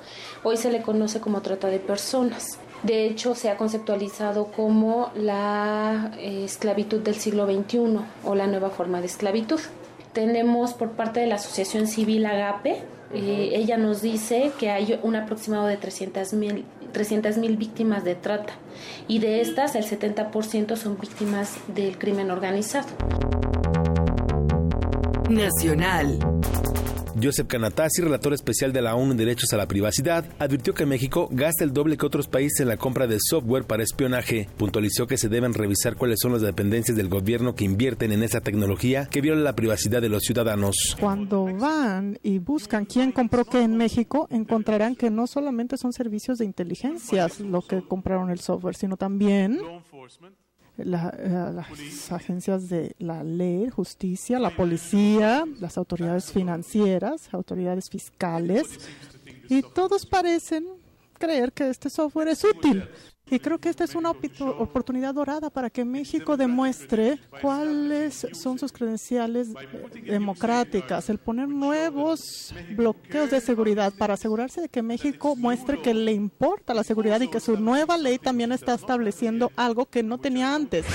hoy 0.44 0.56
se 0.56 0.72
le 0.72 0.84
conoce 0.84 1.20
como 1.20 1.42
trata 1.42 1.68
de 1.68 1.80
personas. 1.80 2.60
De 2.84 3.06
hecho, 3.06 3.36
se 3.36 3.50
ha 3.50 3.58
conceptualizado 3.58 4.46
como 4.46 5.12
la 5.16 6.12
eh, 6.20 6.44
esclavitud 6.46 7.00
del 7.00 7.16
siglo 7.16 7.46
XXI 7.46 8.00
o 8.24 8.36
la 8.36 8.48
nueva 8.48 8.70
forma 8.70 9.02
de 9.02 9.08
esclavitud. 9.08 9.60
Tenemos 10.14 10.74
por 10.74 10.92
parte 10.92 11.20
de 11.20 11.28
la 11.28 11.36
Asociación 11.36 11.88
Civil 11.88 12.26
Agape, 12.26 12.82
eh, 13.14 13.52
ella 13.54 13.78
nos 13.78 14.02
dice 14.02 14.52
que 14.60 14.70
hay 14.70 15.00
un 15.02 15.16
aproximado 15.16 15.68
de 15.68 15.78
300 15.78 16.34
mil 16.34 17.58
víctimas 17.58 18.04
de 18.04 18.16
trata 18.16 18.54
y 19.08 19.20
de 19.20 19.40
estas 19.42 19.76
el 19.76 19.86
70% 19.86 20.76
son 20.76 20.98
víctimas 21.00 21.56
del 21.68 21.98
crimen 21.98 22.32
organizado. 22.32 22.88
Nacional. 25.30 26.37
Joseph 27.22 27.48
Canatasi, 27.48 28.02
relator 28.02 28.34
especial 28.34 28.72
de 28.74 28.82
la 28.82 28.96
ONU 28.96 29.12
en 29.12 29.18
Derechos 29.18 29.52
a 29.54 29.58
la 29.58 29.68
Privacidad, 29.68 30.26
advirtió 30.38 30.74
que 30.74 30.86
México 30.86 31.28
gasta 31.32 31.64
el 31.64 31.74
doble 31.74 31.98
que 31.98 32.06
otros 32.06 32.28
países 32.28 32.60
en 32.60 32.68
la 32.68 32.78
compra 32.78 33.08
de 33.08 33.18
software 33.20 33.66
para 33.66 33.84
espionaje. 33.84 34.48
Puntualizó 34.58 35.08
que 35.08 35.18
se 35.18 35.30
deben 35.30 35.54
revisar 35.54 35.96
cuáles 35.96 36.20
son 36.22 36.34
las 36.34 36.42
dependencias 36.42 36.96
del 36.96 37.10
gobierno 37.10 37.56
que 37.56 37.66
invierten 37.66 38.12
en 38.12 38.24
esa 38.24 38.42
tecnología 38.42 39.08
que 39.10 39.22
viola 39.22 39.42
la 39.42 39.56
privacidad 39.56 40.02
de 40.02 40.10
los 40.10 40.24
ciudadanos. 40.24 40.96
Cuando 41.00 41.46
van 41.46 42.20
y 42.22 42.40
buscan 42.40 42.86
quién 42.86 43.12
compró 43.12 43.46
qué 43.46 43.62
en 43.64 43.78
México, 43.78 44.28
encontrarán 44.30 44.96
que 44.96 45.10
no 45.10 45.28
solamente 45.28 45.78
son 45.78 45.94
servicios 45.94 46.38
de 46.38 46.46
inteligencia 46.46 47.28
lo 47.40 47.62
que 47.62 47.82
compraron 47.82 48.30
el 48.30 48.40
software, 48.40 48.76
sino 48.76 48.98
también 48.98 49.60
la- 50.78 51.14
eh, 51.18 51.52
las 51.54 52.12
agencias 52.12 52.70
de 52.70 52.96
la 53.00 53.24
ley, 53.24 53.70
justicia, 53.70 54.40
la 54.40 54.56
policía, 54.56 55.46
las 55.60 55.78
autoridades 55.78 56.32
financieras, 56.32 57.34
autoridades 57.34 57.90
fiscales, 57.90 58.80
y 59.50 59.62
todos 59.62 60.06
parecen 60.06 60.66
creer 61.18 61.52
que 61.52 61.70
este 61.70 61.90
software 61.90 62.28
es 62.30 62.44
útil. 62.44 62.88
Y 63.30 63.40
creo 63.40 63.58
que 63.58 63.70
esta 63.70 63.84
es 63.84 63.96
una 63.96 64.12
oportunidad 64.12 65.14
dorada 65.14 65.50
para 65.50 65.70
que 65.70 65.84
México 65.84 66.38
demuestre 66.38 67.20
cuáles 67.42 68.28
son 68.32 68.58
sus 68.58 68.72
credenciales 68.72 69.50
eh, 69.50 70.12
democráticas, 70.12 71.10
el 71.10 71.18
poner 71.18 71.50
nuevos 71.50 72.54
bloqueos 72.76 73.32
de 73.32 73.42
seguridad 73.42 73.94
para 73.98 74.14
asegurarse 74.14 74.62
de 74.62 74.70
que 74.70 74.82
México 74.82 75.36
muestre 75.36 75.82
que 75.82 75.94
le 75.94 76.14
importa 76.14 76.74
la 76.74 76.84
seguridad 76.84 77.20
y 77.22 77.28
que 77.28 77.40
su 77.40 77.60
nueva 77.60 77.98
ley 77.98 78.18
también 78.18 78.52
está 78.52 78.74
estableciendo 78.76 79.52
algo 79.56 79.88
que 79.88 80.04
no 80.04 80.18
tenía 80.20 80.56
antes. 80.56 80.86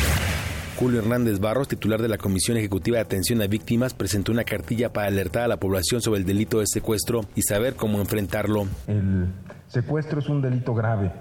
Julio 0.76 1.00
Hernández 1.00 1.38
Barros, 1.38 1.68
titular 1.68 2.00
de 2.00 2.08
la 2.08 2.18
Comisión 2.18 2.56
Ejecutiva 2.56 2.96
de 2.96 3.02
Atención 3.02 3.42
a 3.42 3.46
Víctimas, 3.46 3.94
presentó 3.94 4.32
una 4.32 4.42
cartilla 4.42 4.92
para 4.92 5.06
alertar 5.06 5.44
a 5.44 5.48
la 5.48 5.58
población 5.58 6.00
sobre 6.00 6.20
el 6.20 6.26
delito 6.26 6.60
de 6.60 6.66
secuestro 6.66 7.20
y 7.36 7.42
saber 7.42 7.76
cómo 7.76 8.00
enfrentarlo. 8.00 8.66
El 8.86 9.28
Secuestro 9.68 10.20
es 10.20 10.28
un 10.28 10.42
delito 10.42 10.74
grave, 10.74 11.12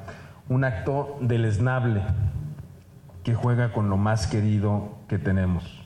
un 0.51 0.65
acto 0.65 1.17
deleznable 1.21 2.01
que 3.23 3.33
juega 3.33 3.71
con 3.71 3.89
lo 3.89 3.95
más 3.95 4.27
querido 4.27 4.97
que 5.07 5.17
tenemos. 5.17 5.81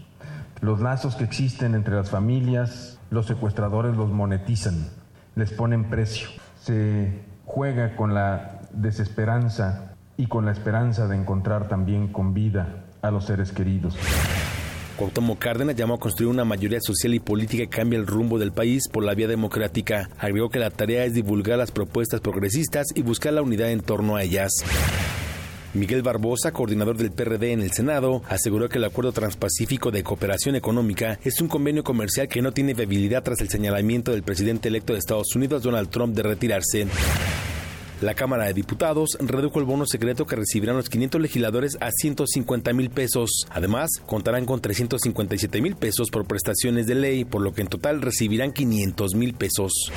Los 0.59 0.81
lazos 0.81 1.15
que 1.15 1.23
existen 1.23 1.75
entre 1.75 1.93
las 1.93 2.09
familias, 2.09 2.99
los 3.11 3.27
secuestradores 3.27 3.95
los 3.95 4.09
monetizan, 4.09 4.87
les 5.35 5.51
ponen 5.51 5.83
precio. 5.83 6.29
Se 6.59 7.21
juega 7.45 7.95
con 7.95 8.15
la 8.15 8.61
desesperanza 8.71 9.93
y 10.17 10.25
con 10.25 10.45
la 10.45 10.51
esperanza 10.51 11.07
de 11.07 11.15
encontrar 11.15 11.67
también 11.67 12.07
con 12.07 12.33
vida 12.33 12.85
a 13.03 13.11
los 13.11 13.25
seres 13.25 13.51
queridos. 13.51 13.95
Cuauhtémoc 14.95 15.39
Cárdenas 15.39 15.75
llamó 15.75 15.95
a 15.95 15.99
construir 15.99 16.29
una 16.29 16.45
mayoría 16.45 16.79
social 16.79 17.13
y 17.13 17.19
política 17.19 17.63
que 17.63 17.77
cambie 17.77 17.99
el 17.99 18.07
rumbo 18.07 18.39
del 18.39 18.53
país 18.53 18.87
por 18.87 19.03
la 19.03 19.13
vía 19.13 19.27
democrática. 19.27 20.09
Agregó 20.17 20.49
que 20.49 20.59
la 20.59 20.69
tarea 20.69 21.03
es 21.03 21.13
divulgar 21.13 21.57
las 21.57 21.71
propuestas 21.71 22.21
progresistas 22.21 22.87
y 22.95 23.01
buscar 23.01 23.33
la 23.33 23.41
unidad 23.41 23.71
en 23.71 23.81
torno 23.81 24.15
a 24.15 24.23
ellas. 24.23 24.51
Miguel 25.73 26.03
Barbosa, 26.03 26.53
coordinador 26.53 26.95
del 26.95 27.11
PRD 27.11 27.51
en 27.51 27.61
el 27.61 27.73
Senado, 27.73 28.23
aseguró 28.29 28.69
que 28.69 28.77
el 28.77 28.85
Acuerdo 28.85 29.11
Transpacífico 29.11 29.91
de 29.91 30.03
Cooperación 30.03 30.55
Económica 30.55 31.19
es 31.25 31.41
un 31.41 31.49
convenio 31.49 31.83
comercial 31.83 32.29
que 32.29 32.41
no 32.41 32.53
tiene 32.53 32.73
viabilidad 32.73 33.23
tras 33.23 33.41
el 33.41 33.49
señalamiento 33.49 34.11
del 34.11 34.23
presidente 34.23 34.69
electo 34.69 34.93
de 34.93 34.99
Estados 34.99 35.35
Unidos, 35.35 35.63
Donald 35.63 35.89
Trump, 35.89 36.15
de 36.15 36.23
retirarse. 36.23 36.87
La 38.01 38.13
Cámara 38.13 38.45
de 38.45 38.53
Diputados 38.53 39.17
redujo 39.19 39.59
el 39.59 39.65
bono 39.65 39.85
secreto 39.85 40.25
que 40.25 40.35
recibirán 40.35 40.75
los 40.75 40.89
500 40.89 41.21
legisladores 41.21 41.77
a 41.79 41.91
150 41.91 42.73
mil 42.73 42.89
pesos. 42.89 43.47
Además, 43.49 43.89
contarán 44.05 44.45
con 44.45 44.59
357 44.59 45.61
mil 45.61 45.75
pesos 45.75 46.09
por 46.09 46.25
prestaciones 46.25 46.87
de 46.87 46.95
ley, 46.95 47.23
por 47.23 47.41
lo 47.41 47.53
que 47.53 47.61
en 47.61 47.67
total 47.67 48.01
recibirán 48.01 48.51
500 48.51 49.15
mil 49.15 49.33
pesos. 49.33 49.91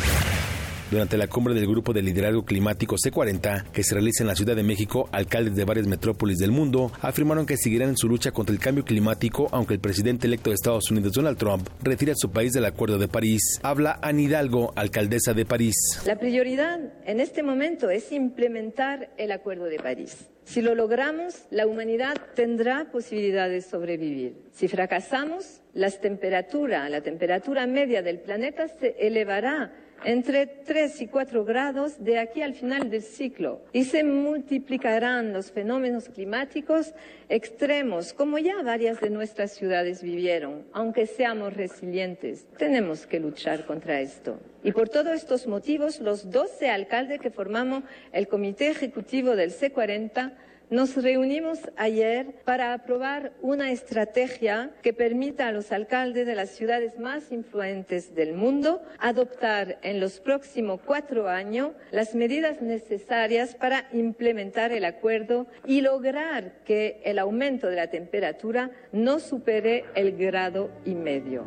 Durante 0.91 1.18
la 1.18 1.26
cumbre 1.26 1.53
del 1.53 1.66
Grupo 1.66 1.93
de 1.93 2.01
Liderazgo 2.01 2.47
Climático 2.47 2.97
C40, 2.97 3.70
que 3.72 3.82
se 3.82 3.93
realiza 3.93 4.22
en 4.22 4.28
la 4.28 4.34
Ciudad 4.34 4.57
de 4.57 4.62
México, 4.62 5.07
alcaldes 5.12 5.55
de 5.55 5.66
varias 5.66 5.86
metrópolis 5.86 6.39
del 6.39 6.51
mundo 6.51 6.91
afirmaron 7.03 7.45
que 7.45 7.59
seguirán 7.59 7.91
en 7.91 7.97
su 7.99 8.09
lucha 8.09 8.30
contra 8.30 8.55
el 8.55 8.61
cambio 8.61 8.86
climático, 8.86 9.49
aunque 9.53 9.74
el 9.74 9.80
presidente 9.80 10.26
electo 10.26 10.49
de 10.49 10.55
Estados 10.55 10.91
Unidos, 10.91 11.12
Donald 11.12 11.36
Trump, 11.36 11.68
retire 11.82 12.12
a 12.12 12.16
su 12.16 12.30
país 12.30 12.55
del 12.55 12.64
Acuerdo 12.64 12.97
de 12.97 13.07
París. 13.07 13.61
Habla 13.62 13.99
Anne 14.01 14.22
Hidalgo, 14.22 14.72
alcaldesa 14.76 15.34
de 15.34 15.45
París. 15.45 15.74
La 16.07 16.18
prioridad 16.18 16.80
en 17.05 17.20
este 17.20 17.43
momento 17.43 17.91
es 17.91 18.11
implementar 18.11 19.11
el 19.18 19.30
Acuerdo 19.32 19.66
de 19.66 19.76
París. 19.76 20.16
Si 20.45 20.62
lo 20.62 20.74
logramos, 20.74 21.43
la 21.51 21.66
humanidad 21.66 22.16
tendrá 22.34 22.91
posibilidad 22.91 23.51
de 23.51 23.61
sobrevivir. 23.61 24.36
Si 24.53 24.68
fracasamos, 24.68 25.61
las 25.74 26.01
temperatura, 26.01 26.89
la 26.89 27.03
temperatura 27.03 27.66
media 27.66 28.01
del 28.01 28.20
planeta 28.20 28.68
se 28.68 28.97
elevará 28.99 29.74
entre 30.05 30.47
3 30.47 31.03
y 31.03 31.07
4 31.09 31.45
grados 31.45 32.05
de 32.05 32.19
aquí 32.19 32.43
al 32.43 32.55
final 32.55 32.91
del 32.91 33.03
ciclo 33.03 33.63
y 33.73 33.85
se 33.85 34.05
multiplicarán 34.05 35.33
los 35.33 35.51
fenómenos 35.51 36.09
climáticos 36.09 36.95
extremos, 37.29 38.13
como 38.13 38.39
ya 38.39 38.63
varias 38.63 39.01
de 39.01 39.11
nuestras 39.11 39.53
ciudades 39.53 40.03
vivieron. 40.03 40.65
Aunque 40.73 41.07
seamos 41.07 41.55
resilientes, 41.55 42.47
tenemos 42.57 43.07
que 43.07 43.21
luchar 43.21 43.67
contra 43.67 44.01
esto. 44.01 44.39
Y 44.63 44.73
por 44.73 44.89
todos 44.89 45.15
estos 45.15 45.47
motivos, 45.47 46.01
los 46.01 46.31
12 46.31 46.69
alcaldes 46.71 47.21
que 47.21 47.31
formamos 47.31 47.85
el 48.13 48.29
Comité 48.29 48.71
Ejecutivo 48.71 49.37
del 49.37 49.51
C40 49.53 50.33
nos 50.71 50.95
reunimos 50.97 51.59
ayer 51.77 52.35
para 52.45 52.75
aprobar 52.75 53.33
una 53.41 53.73
estrategia 53.73 54.71
que 54.83 54.93
permita 54.93 55.49
a 55.49 55.53
los 55.53 55.73
alcaldes 55.73 56.27
de 56.27 56.35
las 56.35 56.51
ciudades 56.51 56.99
más 56.99 57.33
influentes 57.33 58.14
del 58.14 58.35
mundo 58.35 58.83
adoptar 58.99 59.79
en 59.83 60.01
los 60.01 60.21
próximos 60.21 60.81
cuatro 60.85 61.29
años 61.29 61.73
las 61.91 62.14
medidas 62.14 62.61
necesarias 62.61 63.55
para 63.55 63.89
implementar 63.93 64.73
el 64.73 64.85
acuerdo 64.85 65.47
y 65.66 65.81
lograr 65.81 66.62
que 66.64 67.01
el 67.05 67.19
aumento 67.19 67.69
de 67.69 67.77
la 67.77 67.89
temperatura 67.89 68.71
no 68.93 69.21
supere 69.21 69.85
el 69.95 70.16
grado 70.16 70.71
y 70.85 70.95
medio. 70.95 71.45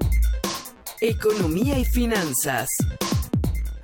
Economía 0.99 1.77
y 1.77 1.85
finanzas. 1.85 2.69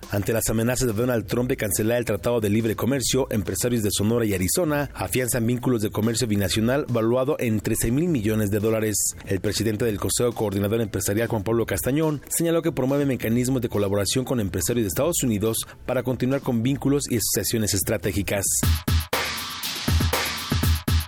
Ante 0.09 0.31
las 0.31 0.47
amenazas 0.49 0.87
de 0.87 0.93
Donald 0.93 1.25
Trump 1.25 1.49
de 1.49 1.57
cancelar 1.57 1.97
el 1.97 2.05
Tratado 2.05 2.39
de 2.39 2.49
Libre 2.49 2.77
Comercio, 2.77 3.27
empresarios 3.29 3.83
de 3.83 3.91
Sonora 3.91 4.25
y 4.25 4.33
Arizona 4.33 4.89
afianzan 4.93 5.45
vínculos 5.45 5.81
de 5.81 5.89
comercio 5.89 6.27
binacional 6.27 6.85
valuado 6.87 7.35
en 7.39 7.59
13 7.59 7.91
mil 7.91 8.07
millones 8.07 8.49
de 8.49 8.59
dólares. 8.59 8.95
El 9.25 9.41
presidente 9.41 9.83
del 9.83 9.99
Consejo 9.99 10.31
Coordinador 10.31 10.79
Empresarial, 10.79 11.27
Juan 11.27 11.43
Pablo 11.43 11.65
Castañón, 11.65 12.21
señaló 12.29 12.61
que 12.61 12.71
promueve 12.71 13.05
mecanismos 13.05 13.61
de 13.61 13.69
colaboración 13.69 14.23
con 14.23 14.39
empresarios 14.39 14.85
de 14.85 14.87
Estados 14.87 15.23
Unidos 15.23 15.57
para 15.85 16.03
continuar 16.03 16.39
con 16.41 16.63
vínculos 16.63 17.03
y 17.09 17.17
asociaciones 17.17 17.73
estratégicas. 17.73 18.45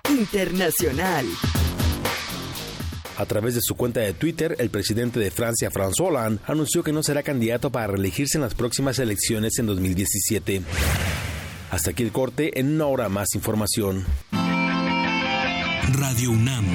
Internacional. 0.10 1.26
A 3.20 3.26
través 3.26 3.54
de 3.54 3.60
su 3.62 3.76
cuenta 3.76 4.00
de 4.00 4.14
Twitter, 4.14 4.56
el 4.60 4.70
presidente 4.70 5.20
de 5.20 5.30
Francia, 5.30 5.70
François 5.70 6.08
Hollande, 6.08 6.42
anunció 6.46 6.84
que 6.84 6.94
no 6.94 7.04
será 7.04 7.22
candidato 7.22 7.70
para 7.70 7.88
reelegirse 7.88 8.38
en 8.38 8.44
las 8.44 8.56
próximas 8.56 8.98
elecciones 8.98 9.60
en 9.60 9.66
2017. 9.66 10.62
Hasta 11.70 11.92
aquí 11.92 12.04
el 12.04 12.14
corte, 12.14 12.58
en 12.62 12.76
una 12.76 12.86
hora 12.86 13.10
más 13.10 13.28
información. 13.36 14.06
Radio 15.92 16.32
UNAM, 16.32 16.66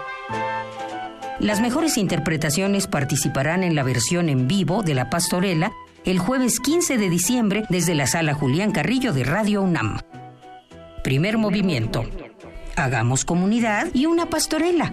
Las 1.40 1.61
mejores 1.61 1.97
interpretaciones 1.97 2.86
participarán 2.86 3.62
en 3.64 3.74
la 3.74 3.82
versión 3.82 4.28
en 4.28 4.47
vivo 4.47 4.82
de 4.82 4.95
La 4.95 5.11
Pastorela 5.11 5.72
el 6.05 6.18
jueves 6.18 6.61
15 6.61 6.99
de 6.99 7.09
diciembre 7.09 7.64
desde 7.70 7.95
la 7.95 8.07
sala 8.07 8.34
Julián 8.34 8.72
Carrillo 8.72 9.12
de 9.12 9.24
Radio 9.24 9.62
UNAM. 9.62 10.01
Primer 11.03 11.38
movimiento. 11.38 12.05
Hagamos 12.76 13.24
comunidad 13.24 13.88
y 13.95 14.07
una 14.07 14.26
pastorela. 14.26 14.92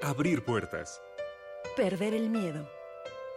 Abrir 0.00 0.44
puertas. 0.44 1.00
Perder 1.76 2.14
el 2.14 2.30
miedo. 2.30 2.68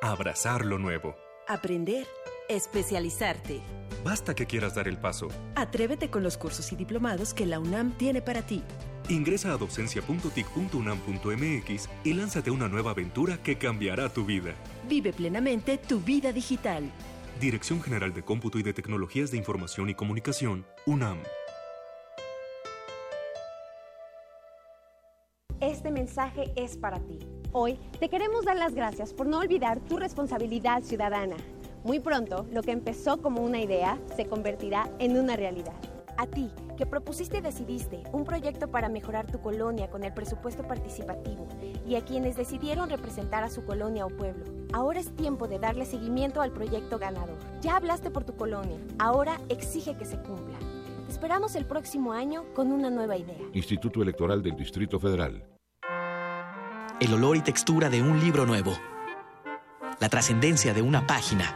Abrazar 0.02 0.66
lo 0.66 0.78
nuevo. 0.78 1.16
Aprender. 1.52 2.08
Especializarte. 2.48 3.62
Basta 4.04 4.34
que 4.34 4.46
quieras 4.46 4.76
dar 4.76 4.88
el 4.88 4.98
paso. 4.98 5.28
Atrévete 5.56 6.10
con 6.10 6.24
los 6.24 6.38
cursos 6.38 6.72
y 6.72 6.76
diplomados 6.76 7.34
que 7.34 7.46
la 7.46 7.60
UNAM 7.60 7.92
tiene 7.98 8.22
para 8.22 8.42
ti. 8.42 8.64
Ingresa 9.10 9.54
a 9.54 9.58
docencia.tic.unam.mx 9.58 11.90
y 12.04 12.14
lánzate 12.14 12.50
a 12.50 12.54
una 12.54 12.68
nueva 12.68 12.92
aventura 12.92 13.38
que 13.44 13.58
cambiará 13.58 14.10
tu 14.10 14.26
vida. 14.26 14.54
Vive 14.88 15.14
plenamente 15.14 15.78
tu 15.78 16.00
vida 16.00 16.32
digital. 16.32 16.84
Dirección 17.40 17.82
General 17.82 18.14
de 18.14 18.24
Cómputo 18.24 18.60
y 18.60 18.64
de 18.64 18.74
Tecnologías 18.74 19.32
de 19.32 19.38
Información 19.38 19.90
y 19.90 19.96
Comunicación, 19.96 20.66
UNAM. 20.86 21.18
Este 25.60 25.92
mensaje 25.92 26.52
es 26.56 26.78
para 26.78 27.00
ti. 27.00 27.20
Hoy 27.54 27.78
te 28.00 28.08
queremos 28.08 28.46
dar 28.46 28.56
las 28.56 28.74
gracias 28.74 29.14
por 29.14 29.28
no 29.28 29.40
olvidar 29.40 29.82
tu 29.82 29.98
responsabilidad 29.98 30.84
ciudadana. 30.84 31.36
Muy 31.84 32.00
pronto, 32.00 32.46
lo 32.50 32.64
que 32.64 32.72
empezó 32.72 33.22
como 33.22 33.42
una 33.42 33.60
idea 33.60 34.00
se 34.16 34.26
convertirá 34.26 34.90
en 35.00 35.18
una 35.18 35.36
realidad. 35.36 35.76
A 36.16 36.28
ti, 36.28 36.50
que 36.78 36.86
propusiste 36.86 37.40
y 37.40 37.42
decidiste 37.42 38.04
un 38.14 38.24
proyecto 38.24 38.70
para 38.70 38.88
mejorar 38.88 39.30
tu 39.30 39.42
colonia 39.42 39.90
con 39.90 40.06
el 40.06 40.14
presupuesto 40.14 40.64
participativo, 40.64 41.46
y 41.86 41.96
a 41.96 42.06
quienes 42.06 42.38
decidieron 42.38 42.90
representar 42.90 43.44
a 43.44 43.50
su 43.50 43.66
colonia 43.66 44.06
o 44.06 44.10
pueblo, 44.10 44.46
ahora 44.72 45.02
es 45.02 45.14
tiempo 45.18 45.50
de 45.50 45.60
darle 45.60 45.86
seguimiento 45.86 46.42
al 46.42 46.54
proyecto 46.54 47.00
ganador. 47.00 47.38
Ya 47.62 47.76
hablaste 47.76 48.12
por 48.12 48.24
tu 48.24 48.34
colonia, 48.34 48.80
ahora 48.98 49.42
exige 49.50 49.98
que 49.98 50.06
se 50.06 50.18
cumpla. 50.22 50.58
Te 51.06 51.12
esperamos 51.12 51.56
el 51.56 51.66
próximo 51.66 52.14
año 52.14 52.46
con 52.54 52.72
una 52.72 52.90
nueva 52.90 53.18
idea. 53.18 53.42
Instituto 53.52 54.02
Electoral 54.02 54.42
del 54.42 54.56
Distrito 54.56 55.02
Federal. 55.02 55.44
El 57.02 57.14
olor 57.14 57.36
y 57.36 57.42
textura 57.42 57.90
de 57.90 58.02
un 58.02 58.22
libro 58.22 58.46
nuevo 58.46 58.80
la 60.02 60.10
trascendencia 60.10 60.74
de 60.74 60.82
una 60.82 61.06
página, 61.06 61.54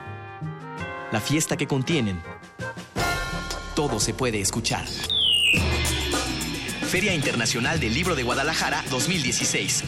la 1.12 1.20
fiesta 1.20 1.58
que 1.58 1.66
contienen. 1.66 2.22
Todo 3.76 4.00
se 4.00 4.14
puede 4.14 4.40
escuchar. 4.40 4.86
Feria 6.88 7.16
Internacional 7.16 7.80
del 7.80 7.96
Libro 7.96 8.16
de 8.16 8.22
Guadalajara 8.22 8.86
2016. 8.92 9.84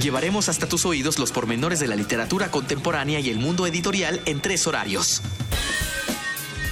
Llevaremos 0.00 0.48
hasta 0.48 0.68
tus 0.68 0.86
oídos 0.86 1.18
los 1.18 1.32
pormenores 1.32 1.80
de 1.80 1.88
la 1.88 1.96
literatura 1.96 2.52
contemporánea 2.52 3.18
y 3.18 3.28
el 3.28 3.40
mundo 3.40 3.66
editorial 3.66 4.20
en 4.24 4.40
tres 4.40 4.68
horarios. 4.68 5.22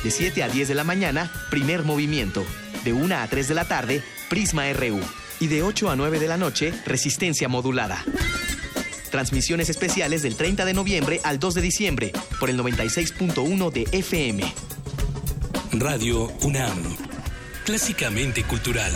De 0.04 0.12
7 0.12 0.44
a 0.44 0.48
10 0.48 0.68
de 0.68 0.74
la 0.76 0.84
mañana, 0.84 1.30
primer 1.50 1.82
movimiento. 1.82 2.44
De 2.84 2.92
1 2.92 3.16
a 3.16 3.26
3 3.26 3.48
de 3.48 3.54
la 3.54 3.64
tarde, 3.66 4.04
Prisma 4.28 4.72
RU. 4.72 5.00
Y 5.40 5.46
de 5.46 5.62
8 5.62 5.90
a 5.90 5.96
9 5.96 6.18
de 6.18 6.28
la 6.28 6.36
noche, 6.36 6.72
resistencia 6.84 7.48
modulada. 7.48 8.04
Transmisiones 9.10 9.70
especiales 9.70 10.22
del 10.22 10.36
30 10.36 10.66
de 10.66 10.74
noviembre 10.74 11.20
al 11.24 11.38
2 11.38 11.54
de 11.54 11.62
diciembre 11.62 12.12
por 12.38 12.50
el 12.50 12.58
96.1 12.58 13.72
de 13.72 13.88
FM. 13.90 14.54
Radio 15.72 16.30
UNAM. 16.42 16.96
Clásicamente 17.64 18.44
cultural. 18.44 18.92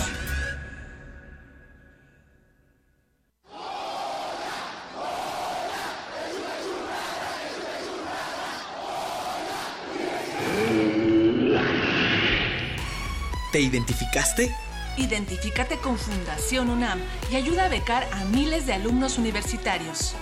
¿Te 13.51 13.61
identificaste? 13.61 14.53
Identifícate 14.97 15.79
con 15.79 15.99
Fundación 15.99 16.71
UNAM 16.71 17.01
y 17.31 17.37
ayuda 17.37 17.67
a 17.67 17.69
becar 17.69 18.09
a 18.13 18.25
miles 18.27 18.67
de 18.67 18.75
alumnos 18.75 19.19
universitarios. 19.19 20.15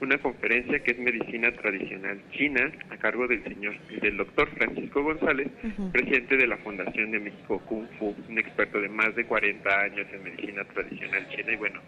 una 0.00 0.18
conferencia 0.18 0.78
que 0.82 0.92
es 0.92 0.98
medicina 0.98 1.52
tradicional 1.52 2.20
china 2.32 2.70
a 2.90 2.96
cargo 2.96 3.26
del 3.28 3.42
señor, 3.44 3.76
del 4.00 4.16
doctor 4.16 4.48
Francisco 4.56 5.02
González, 5.02 5.48
presidente 5.92 6.36
de 6.36 6.46
la 6.46 6.56
Fundación 6.58 7.10
de 7.10 7.20
México 7.20 7.60
Kung 7.66 7.86
Fu, 7.98 8.14
un 8.28 8.38
experto 8.38 8.80
de 8.80 8.88
más 8.88 9.14
de 9.14 9.24
40 9.24 9.80
años 9.80 10.06
en 10.12 10.22
medicina 10.24 10.64
tradicional 10.64 11.28
china 11.28 11.52
y 11.52 11.56
bueno, 11.56 11.80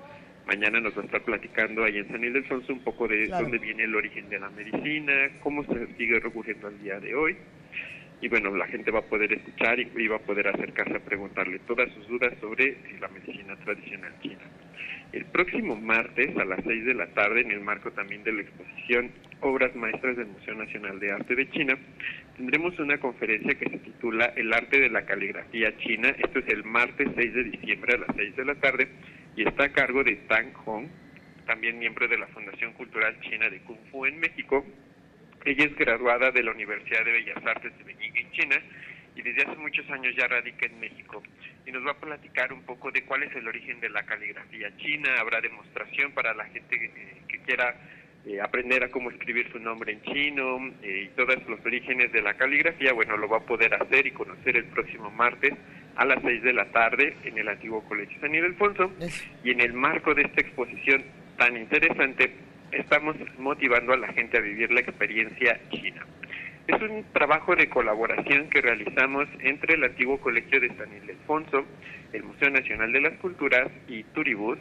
mañana 0.46 0.80
nos 0.80 0.96
va 0.96 1.02
a 1.02 1.04
estar 1.06 1.22
platicando 1.22 1.84
ahí 1.84 1.98
en 1.98 2.08
San 2.08 2.22
Ildefonso 2.22 2.72
un 2.72 2.80
poco 2.84 3.08
de 3.08 3.26
Claro. 3.26 3.44
dónde 3.44 3.58
viene 3.58 3.84
el 3.84 3.94
origen 3.94 4.28
de 4.28 4.38
la 4.40 4.50
medicina, 4.50 5.12
cómo 5.40 5.64
se 5.64 5.86
sigue 5.96 6.20
recurriendo 6.20 6.68
al 6.68 6.82
día 6.82 7.00
de 7.00 7.14
hoy. 7.14 7.36
Y 8.20 8.28
bueno, 8.28 8.54
la 8.54 8.68
gente 8.68 8.90
va 8.92 9.00
a 9.00 9.02
poder 9.02 9.32
escuchar 9.32 9.80
y, 9.80 9.90
y 9.96 10.06
va 10.06 10.16
a 10.16 10.20
poder 10.20 10.46
acercarse 10.46 10.96
a 10.96 11.00
preguntarle 11.00 11.58
todas 11.66 11.90
sus 11.92 12.06
dudas 12.06 12.32
sobre 12.40 12.76
la 13.00 13.08
medicina 13.08 13.56
tradicional 13.64 14.12
china. 14.22 14.42
El 15.12 15.26
próximo 15.26 15.76
martes 15.76 16.34
a 16.38 16.44
las 16.46 16.64
6 16.64 16.86
de 16.86 16.94
la 16.94 17.06
tarde, 17.08 17.42
en 17.42 17.50
el 17.50 17.60
marco 17.60 17.90
también 17.92 18.24
de 18.24 18.32
la 18.32 18.42
exposición 18.42 19.10
Obras 19.40 19.74
Maestras 19.76 20.16
del 20.16 20.28
Museo 20.28 20.54
Nacional 20.54 20.98
de 21.00 21.12
Arte 21.12 21.34
de 21.34 21.50
China, 21.50 21.76
tendremos 22.36 22.78
una 22.78 22.98
conferencia 22.98 23.54
que 23.54 23.68
se 23.68 23.78
titula 23.78 24.32
El 24.36 24.50
arte 24.54 24.80
de 24.80 24.88
la 24.88 25.04
caligrafía 25.04 25.76
china. 25.76 26.08
Esto 26.16 26.38
es 26.38 26.48
el 26.48 26.64
martes 26.64 27.08
6 27.14 27.34
de 27.34 27.44
diciembre 27.44 27.94
a 27.94 27.98
las 27.98 28.16
6 28.16 28.36
de 28.36 28.44
la 28.46 28.54
tarde 28.54 28.88
y 29.36 29.46
está 29.46 29.64
a 29.64 29.72
cargo 29.72 30.02
de 30.02 30.16
Tang 30.28 30.54
Hong, 30.64 30.86
también 31.46 31.78
miembro 31.78 32.08
de 32.08 32.16
la 32.16 32.28
Fundación 32.28 32.72
Cultural 32.72 33.20
China 33.20 33.50
de 33.50 33.60
Kung 33.64 33.84
Fu 33.90 34.06
en 34.06 34.18
México. 34.18 34.64
Ella 35.44 35.64
es 35.66 35.76
graduada 35.76 36.30
de 36.30 36.42
la 36.42 36.52
Universidad 36.52 37.04
de 37.04 37.12
Bellas 37.12 37.44
Artes 37.44 37.76
de 37.76 37.84
Beijing 37.84 38.16
en 38.16 38.30
China 38.30 38.62
y 39.14 39.22
desde 39.22 39.42
hace 39.42 39.56
muchos 39.56 39.88
años 39.90 40.14
ya 40.16 40.26
radica 40.26 40.66
en 40.66 40.80
México. 40.80 41.22
Y 41.66 41.72
nos 41.72 41.84
va 41.86 41.92
a 41.92 42.00
platicar 42.00 42.52
un 42.52 42.62
poco 42.62 42.90
de 42.90 43.04
cuál 43.04 43.22
es 43.22 43.34
el 43.36 43.46
origen 43.46 43.80
de 43.80 43.90
la 43.90 44.02
caligrafía 44.04 44.74
china. 44.78 45.10
Habrá 45.20 45.40
demostración 45.40 46.12
para 46.12 46.34
la 46.34 46.44
gente 46.46 46.76
eh, 46.76 47.22
que 47.28 47.38
quiera 47.40 47.76
eh, 48.24 48.40
aprender 48.40 48.84
a 48.84 48.88
cómo 48.88 49.10
escribir 49.10 49.50
su 49.52 49.58
nombre 49.58 49.92
en 49.92 50.02
chino 50.02 50.72
eh, 50.82 51.04
y 51.04 51.08
todos 51.16 51.36
los 51.48 51.60
orígenes 51.64 52.12
de 52.12 52.22
la 52.22 52.34
caligrafía. 52.34 52.92
Bueno, 52.92 53.16
lo 53.16 53.28
va 53.28 53.38
a 53.38 53.46
poder 53.46 53.74
hacer 53.74 54.06
y 54.06 54.12
conocer 54.12 54.56
el 54.56 54.64
próximo 54.66 55.10
martes 55.10 55.52
a 55.96 56.04
las 56.04 56.22
6 56.22 56.42
de 56.42 56.52
la 56.52 56.70
tarde 56.72 57.16
en 57.24 57.36
el 57.36 57.48
antiguo 57.48 57.82
Colegio 57.84 58.18
San 58.20 58.34
Ildefonso. 58.34 58.92
Y 59.44 59.50
en 59.50 59.60
el 59.60 59.74
marco 59.74 60.14
de 60.14 60.22
esta 60.22 60.40
exposición 60.40 61.04
tan 61.36 61.56
interesante, 61.56 62.32
estamos 62.70 63.16
motivando 63.38 63.92
a 63.92 63.96
la 63.96 64.12
gente 64.12 64.38
a 64.38 64.40
vivir 64.40 64.70
la 64.72 64.80
experiencia 64.80 65.60
china. 65.70 66.06
Es 66.66 66.80
un 66.80 67.04
trabajo 67.12 67.56
de 67.56 67.68
colaboración 67.68 68.48
que 68.48 68.60
realizamos 68.60 69.28
entre 69.40 69.74
el 69.74 69.84
antiguo 69.84 70.20
Colegio 70.20 70.60
de 70.60 70.68
San 70.76 70.94
Ildefonso, 70.94 71.64
el 72.12 72.22
Museo 72.22 72.50
Nacional 72.50 72.92
de 72.92 73.00
las 73.00 73.14
Culturas 73.14 73.68
y 73.88 74.04
Turibus. 74.04 74.58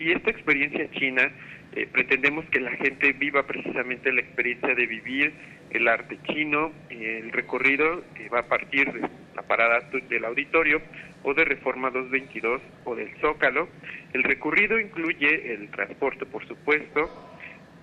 Y 0.00 0.10
esta 0.10 0.30
experiencia 0.30 0.90
china 0.90 1.30
eh, 1.74 1.86
pretendemos 1.90 2.44
que 2.46 2.60
la 2.60 2.72
gente 2.72 3.12
viva 3.12 3.46
precisamente 3.46 4.12
la 4.12 4.22
experiencia 4.22 4.74
de 4.74 4.86
vivir 4.86 5.32
el 5.70 5.86
arte 5.86 6.18
chino. 6.24 6.72
El 6.90 7.30
recorrido 7.30 8.02
eh, 8.16 8.28
va 8.28 8.40
a 8.40 8.46
partir 8.46 8.92
de 8.92 9.08
la 9.36 9.42
parada 9.42 9.88
del 10.08 10.24
auditorio 10.24 10.82
o 11.22 11.32
de 11.32 11.44
Reforma 11.44 11.90
222 11.90 12.60
o 12.84 12.96
del 12.96 13.14
Zócalo. 13.20 13.68
El 14.12 14.24
recorrido 14.24 14.80
incluye 14.80 15.54
el 15.54 15.70
transporte, 15.70 16.26
por 16.26 16.44
supuesto, 16.48 17.31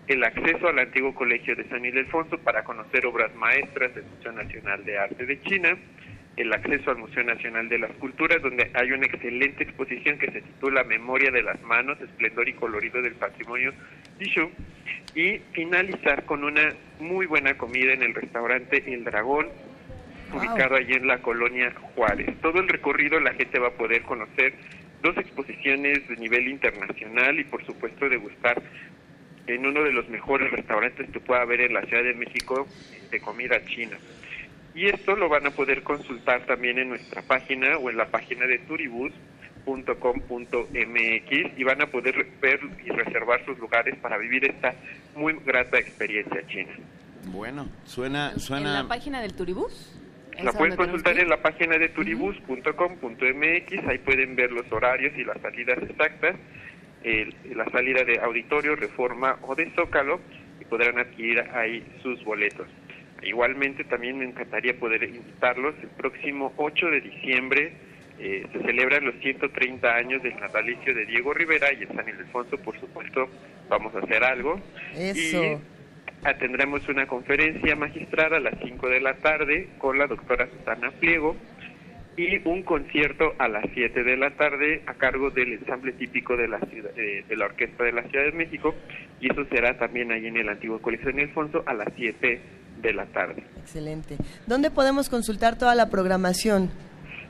el 0.10 0.24
acceso 0.24 0.68
al 0.68 0.80
antiguo 0.80 1.14
colegio 1.14 1.56
de 1.56 1.70
San 1.70 1.86
Ildefonso 1.86 2.40
para 2.40 2.64
conocer 2.64 3.06
obras 3.06 3.34
maestras 3.36 3.94
del 3.94 4.06
Museo 4.06 4.32
Nacional 4.32 4.84
de 4.84 4.98
Arte 4.98 5.24
de 5.28 5.40
China, 5.42 5.78
el 6.36 6.52
acceso 6.52 6.90
al 6.90 6.98
Museo 6.98 7.24
Nacional 7.24 7.70
de 7.70 7.78
las 7.78 7.92
Culturas, 7.92 8.42
donde 8.42 8.72
hay 8.74 8.92
una 8.92 9.06
excelente 9.06 9.64
exposición 9.64 10.18
que 10.18 10.32
se 10.32 10.42
titula 10.42 10.84
Memoria 10.84 11.30
de 11.30 11.44
las 11.44 11.62
Manos, 11.62 12.02
Esplendor 12.02 12.50
y 12.50 12.54
Colorido 12.54 13.04
del 13.04 13.14
Patrimonio 13.14 13.72
Tissue, 14.18 14.50
y 15.14 15.42
finalizar 15.52 16.26
con 16.26 16.44
una 16.44 16.74
muy 17.00 17.28
buena 17.28 17.56
comida 17.56 17.94
en 17.94 18.02
el 18.02 18.16
restaurante 18.16 18.84
El 18.88 19.04
Dragón, 19.04 19.48
ubicado 20.34 20.76
allí 20.76 20.94
en 20.94 21.06
la 21.06 21.20
colonia 21.20 21.72
Juárez. 21.94 22.36
Todo 22.42 22.62
el 22.62 22.68
recorrido 22.68 23.20
la 23.20 23.34
gente 23.34 23.60
va 23.60 23.68
a 23.68 23.74
poder 23.74 24.02
conocer 24.02 24.54
dos 25.04 25.16
exposiciones 25.18 26.08
de 26.08 26.16
nivel 26.16 26.48
internacional 26.48 27.40
y 27.40 27.44
por 27.44 27.64
supuesto 27.64 28.10
degustar 28.10 28.60
en 29.56 29.66
uno 29.66 29.84
de 29.84 29.92
los 29.92 30.08
mejores 30.10 30.52
restaurantes 30.52 31.10
que 31.10 31.20
pueda 31.20 31.42
haber 31.42 31.62
en 31.62 31.74
la 31.74 31.82
Ciudad 31.84 32.04
de 32.04 32.14
México 32.14 32.68
de 33.12 33.20
comida 33.20 33.64
china. 33.66 33.98
Y 34.76 34.86
esto 34.86 35.16
lo 35.16 35.30
van 35.30 35.48
a 35.48 35.52
poder 35.52 35.84
consultar 35.84 36.46
también 36.46 36.78
en 36.78 36.90
nuestra 36.90 37.22
página 37.24 37.78
o 37.78 37.90
en 37.90 37.98
la 37.98 38.08
página 38.08 38.46
de 38.46 38.60
turibus.com.mx 38.60 39.18
y 41.58 41.64
van 41.64 41.82
a 41.82 41.88
poder 41.88 42.28
ver 42.40 42.60
y 42.86 42.90
reservar 42.90 43.44
sus 43.46 43.58
lugares 43.60 43.96
para 43.98 44.18
vivir 44.18 44.46
esta 44.46 44.74
muy 45.16 45.34
grata 45.46 45.80
experiencia 45.80 46.46
china. 46.48 46.72
Bueno, 47.26 47.68
suena, 47.86 48.32
¿En 48.34 48.40
suena. 48.40 48.84
la 48.84 48.88
página 48.88 49.22
del 49.22 49.34
Turibús? 49.34 49.96
¿Es 50.38 50.46
La 50.46 50.54
pueden 50.54 50.78
consultar 50.78 51.20
en 51.20 51.28
la 51.28 51.42
página 51.42 51.78
de 51.78 51.90
turibus.com.mx, 51.90 53.88
ahí 53.88 53.98
pueden 53.98 54.36
ver 54.38 54.52
los 54.52 54.72
horarios 54.72 55.14
y 55.18 55.26
las 55.26 55.42
salidas 55.42 55.80
exactas. 55.84 56.36
El- 57.04 57.34
la 57.56 57.66
salida 57.72 58.04
de 58.04 58.20
Auditorio, 58.20 58.76
Reforma 58.76 59.38
o 59.44 59.56
de 59.56 59.70
Zócalo 59.72 60.20
y 60.62 60.66
podrán 60.66 61.00
adquirir 61.00 61.40
ahí 61.54 61.84
sus 62.02 62.24
boletos. 62.24 62.68
Igualmente 63.22 63.84
también 63.84 64.18
me 64.18 64.26
encantaría 64.26 64.78
poder 64.80 65.04
invitarlos 65.04 65.76
el 65.82 65.90
próximo 65.90 66.54
8 66.58 66.88
de 66.88 67.02
diciembre 67.02 67.74
eh, 68.22 68.46
se 68.52 68.60
celebran 68.64 69.06
los 69.06 69.16
130 69.22 69.96
años 69.96 70.22
del 70.22 70.38
natalicio 70.42 70.94
de 70.94 71.06
Diego 71.06 71.34
Rivera 71.34 71.68
y 71.72 71.84
en 71.84 71.96
San 71.96 72.06
Ildefonso, 72.10 72.58
por 72.58 72.78
supuesto, 72.78 73.30
vamos 73.70 73.96
a 73.96 74.00
hacer 74.00 74.26
algo. 74.26 74.60
Eso. 74.94 75.42
Y 76.26 76.34
tendremos 76.38 76.86
una 76.90 77.08
conferencia 77.08 77.78
magistral 77.78 78.34
a 78.34 78.42
las 78.42 78.56
5 78.62 78.90
de 78.90 79.00
la 79.00 79.14
tarde 79.14 79.70
con 79.78 79.98
la 79.98 80.06
doctora 80.08 80.50
Susana 80.50 80.92
Pliego 81.00 81.38
y 82.18 82.46
un 82.48 82.64
concierto 82.64 83.34
a 83.38 83.48
las 83.48 83.64
7 83.74 84.04
de 84.04 84.18
la 84.18 84.32
tarde 84.32 84.82
a 84.88 84.94
cargo 84.96 85.30
del 85.30 85.54
ensamble 85.54 85.94
típico 85.94 86.36
de 86.36 86.48
la 86.50 86.60
ciudad, 86.60 86.92
eh, 86.98 87.24
de 87.28 87.36
la 87.38 87.46
Orquesta 87.46 87.84
de 87.86 87.94
la 87.94 88.04
Ciudad 88.10 88.26
de 88.26 88.32
México 88.34 88.76
y 89.22 89.32
eso 89.32 89.46
será 89.46 89.78
también 89.78 90.12
ahí 90.12 90.28
en 90.28 90.36
el 90.38 90.50
antiguo 90.50 90.80
Colegio 90.82 91.12
de 91.14 91.22
Alfonso 91.24 91.64
a 91.66 91.74
las 91.74 91.88
7 91.96 92.42
de 92.82 92.94
la 92.94 93.06
tarde. 93.08 93.44
Excelente. 93.60 94.16
¿Dónde 94.48 94.72
podemos 94.72 95.10
consultar 95.10 95.58
toda 95.58 95.76
la 95.76 95.90
programación? 95.90 96.70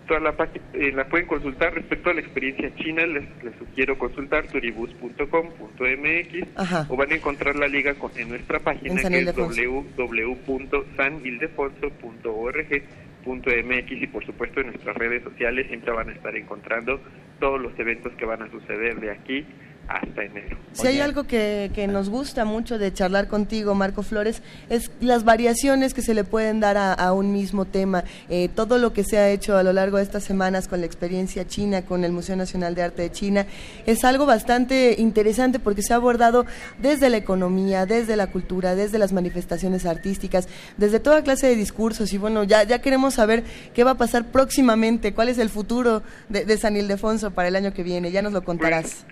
Toda 0.07 0.19
la, 0.21 0.31
página 0.35 0.63
eh, 0.73 0.91
la 0.91 1.05
pueden 1.07 1.27
consultar 1.27 1.71
respecto 1.73 2.09
a 2.09 2.13
la 2.15 2.21
experiencia 2.21 2.73
china, 2.77 3.05
les, 3.05 3.23
les 3.43 3.53
sugiero 3.59 3.95
consultar 3.95 4.47
turibus.com.mx 4.47 6.47
o 6.89 6.95
van 6.95 7.11
a 7.11 7.15
encontrar 7.15 7.55
la 7.55 7.67
liga 7.67 7.93
con- 7.93 8.11
en 8.17 8.29
nuestra 8.29 8.57
página 8.59 8.89
En 8.89 8.95
que 8.97 9.01
es 9.03 9.09
Ildefonso. 9.21 9.49
www.sanildefonso.org.mx 13.25 13.91
y 13.91 14.07
por 14.07 14.25
supuesto 14.25 14.61
en 14.61 14.67
nuestras 14.67 14.95
redes 14.95 15.23
sociales. 15.23 15.67
Siempre 15.67 15.91
van 15.91 16.09
a 16.09 16.13
estar 16.13 16.35
encontrando 16.35 16.99
todos 17.39 17.59
los 17.61 17.77
eventos 17.79 18.13
que 18.13 18.25
van 18.25 18.41
a 18.41 18.51
suceder 18.51 18.99
de 18.99 19.11
aquí 19.11 19.45
hasta 19.89 20.23
enero. 20.23 20.57
Si 20.73 20.85
hay 20.85 20.99
algo 20.99 21.23
que, 21.23 21.71
que 21.73 21.87
nos 21.87 22.09
gusta 22.09 22.45
mucho 22.45 22.77
de 22.77 22.93
charlar 22.93 23.27
contigo, 23.27 23.73
Marco 23.73 24.03
Flores, 24.03 24.43
es 24.69 24.91
las 25.01 25.23
variaciones 25.23 25.95
que 25.95 26.03
se 26.03 26.13
le 26.13 26.23
pueden 26.23 26.59
dar 26.59 26.77
a, 26.77 26.93
a 26.93 27.11
un 27.11 27.33
mismo 27.33 27.65
tema. 27.65 28.03
Eh, 28.29 28.49
todo 28.53 28.77
lo 28.77 28.93
que 28.93 29.03
se 29.03 29.17
ha 29.17 29.29
hecho 29.29 29.57
a 29.57 29.63
lo 29.63 29.73
largo 29.73 29.97
de 29.97 30.03
estas 30.03 30.23
semanas 30.23 30.67
con 30.67 30.79
la 30.81 30.85
experiencia 30.85 31.47
china, 31.47 31.81
con 31.81 32.03
el 32.03 32.11
Museo 32.11 32.35
Nacional 32.35 32.75
de 32.75 32.83
Arte 32.83 33.01
de 33.01 33.11
China, 33.11 33.47
es 33.87 34.03
algo 34.03 34.27
bastante 34.27 34.95
interesante 34.99 35.57
porque 35.59 35.81
se 35.81 35.93
ha 35.93 35.95
abordado 35.95 36.45
desde 36.79 37.09
la 37.09 37.17
economía, 37.17 37.87
desde 37.87 38.15
la 38.15 38.27
cultura, 38.27 38.75
desde 38.75 38.99
las 38.99 39.11
manifestaciones 39.11 39.87
artísticas, 39.87 40.47
desde 40.77 40.99
toda 40.99 41.23
clase 41.23 41.47
de 41.47 41.55
discursos. 41.55 42.13
Y 42.13 42.19
bueno, 42.19 42.43
ya, 42.43 42.63
ya 42.63 42.79
queremos 42.79 43.15
saber 43.15 43.43
qué 43.73 43.83
va 43.83 43.91
a 43.91 43.97
pasar 43.97 44.25
próximamente, 44.25 45.13
cuál 45.13 45.29
es 45.29 45.39
el 45.39 45.49
futuro 45.49 46.03
de, 46.29 46.45
de 46.45 46.57
San 46.57 46.77
Ildefonso 46.77 47.31
para 47.31 47.47
el 47.47 47.55
año 47.55 47.73
que 47.73 47.81
viene. 47.81 48.11
Ya 48.11 48.21
nos 48.21 48.33
lo 48.33 48.43
contarás. 48.43 49.03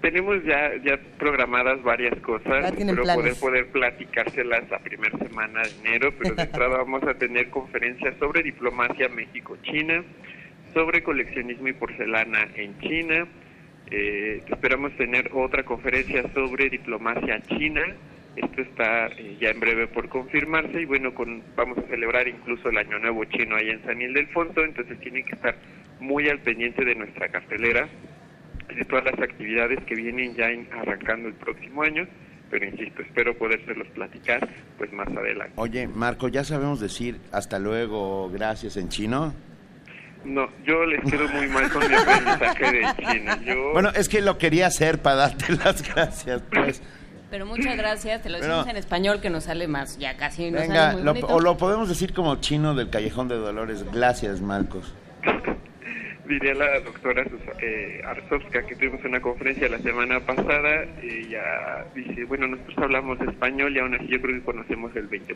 Tenemos 0.00 0.42
ya 0.44 0.76
ya 0.84 0.98
programadas 1.18 1.82
varias 1.82 2.18
cosas, 2.20 2.62
Ya 2.62 2.72
tienen 2.72 2.94
pero 2.94 3.04
planes. 3.04 3.38
poder 3.38 3.40
poder 3.40 3.66
platicárselas 3.72 4.70
la 4.70 4.78
primera 4.78 5.16
semana 5.18 5.62
de 5.62 5.70
enero, 5.80 6.12
pero 6.18 6.34
de 6.34 6.42
entrada 6.42 6.78
vamos 6.84 7.02
a 7.04 7.14
tener 7.14 7.50
conferencias 7.50 8.14
sobre 8.18 8.42
diplomacia 8.42 9.08
México-China, 9.08 10.04
sobre 10.74 11.02
coleccionismo 11.02 11.68
y 11.68 11.72
porcelana 11.72 12.48
en 12.54 12.78
China, 12.80 13.26
eh, 13.90 14.42
esperamos 14.48 14.96
tener 14.96 15.30
otra 15.34 15.64
conferencia 15.64 16.22
sobre 16.32 16.70
diplomacia 16.70 17.40
china, 17.48 17.82
esto 18.36 18.62
está 18.62 19.08
eh, 19.08 19.36
ya 19.40 19.50
en 19.50 19.58
breve 19.58 19.88
por 19.88 20.08
confirmarse 20.08 20.82
y 20.82 20.84
bueno, 20.84 21.12
con, 21.12 21.42
vamos 21.56 21.78
a 21.78 21.82
celebrar 21.88 22.28
incluso 22.28 22.68
el 22.68 22.78
Año 22.78 23.00
Nuevo 23.00 23.24
Chino 23.24 23.56
ahí 23.56 23.70
en 23.70 23.82
San 23.82 24.00
Ildefonso, 24.00 24.62
entonces 24.62 25.00
tienen 25.00 25.24
que 25.24 25.34
estar 25.34 25.56
muy 25.98 26.28
al 26.28 26.38
pendiente 26.38 26.84
de 26.84 26.94
nuestra 26.94 27.28
cartelera 27.28 27.88
de 28.74 28.84
todas 28.84 29.04
las 29.04 29.18
actividades 29.20 29.78
que 29.86 29.94
vienen 29.94 30.34
ya 30.34 30.46
en- 30.50 30.68
arrancando 30.72 31.28
el 31.28 31.34
próximo 31.34 31.82
año, 31.82 32.06
pero 32.50 32.66
insisto, 32.66 33.02
espero 33.02 33.36
podérselos 33.38 33.86
platicar 33.88 34.48
pues 34.78 34.92
más 34.92 35.08
adelante. 35.08 35.52
Oye, 35.56 35.86
Marco, 35.88 36.28
¿ya 36.28 36.44
sabemos 36.44 36.80
decir 36.80 37.20
hasta 37.32 37.58
luego, 37.58 38.30
gracias 38.30 38.76
en 38.76 38.88
chino? 38.88 39.32
No, 40.24 40.48
yo 40.66 40.84
les 40.84 41.00
quedo 41.10 41.26
muy 41.28 41.46
mal 41.48 41.70
con 41.70 41.88
mi 41.88 41.94
aprendizaje 41.94 42.72
de 42.72 42.86
chino. 42.98 43.36
Yo, 43.42 43.70
Bueno, 43.72 43.90
es 43.94 44.08
que 44.08 44.20
lo 44.20 44.36
quería 44.36 44.66
hacer 44.66 45.00
para 45.00 45.16
darte 45.16 45.52
las 45.64 45.82
gracias, 45.94 46.42
pues. 46.52 46.82
Pero 47.30 47.46
muchas 47.46 47.76
gracias, 47.76 48.22
te 48.22 48.28
lo 48.28 48.38
Pero- 48.40 48.48
decimos 48.56 48.68
en 48.70 48.76
español 48.76 49.20
que 49.20 49.30
nos 49.30 49.44
sale 49.44 49.68
más, 49.68 49.96
ya 49.98 50.16
casi 50.16 50.50
nos 50.50 50.62
Venga, 50.62 50.74
sale 50.74 50.94
muy 50.96 51.04
lo- 51.04 51.12
bonito. 51.12 51.26
o 51.28 51.40
lo 51.40 51.56
podemos 51.56 51.88
decir 51.88 52.12
como 52.12 52.36
chino 52.40 52.74
del 52.74 52.90
Callejón 52.90 53.28
de 53.28 53.36
Dolores. 53.36 53.84
Gracias, 53.92 54.40
Marcos. 54.40 54.92
diría 56.30 56.54
la 56.54 56.80
doctora 56.80 57.24
eh, 57.60 58.00
Arzovska 58.06 58.62
que 58.66 58.74
tuvimos 58.76 59.04
una 59.04 59.20
conferencia 59.20 59.68
la 59.68 59.78
semana 59.80 60.20
pasada, 60.20 60.84
ella 61.02 61.84
dice, 61.94 62.24
bueno, 62.24 62.46
nosotros 62.46 62.78
hablamos 62.78 63.20
español 63.20 63.76
y 63.76 63.80
aún 63.80 63.94
así 63.94 64.06
yo 64.08 64.20
creo 64.20 64.36
que 64.36 64.42
conocemos 64.44 64.94
el 64.96 65.10
20%. 65.10 65.34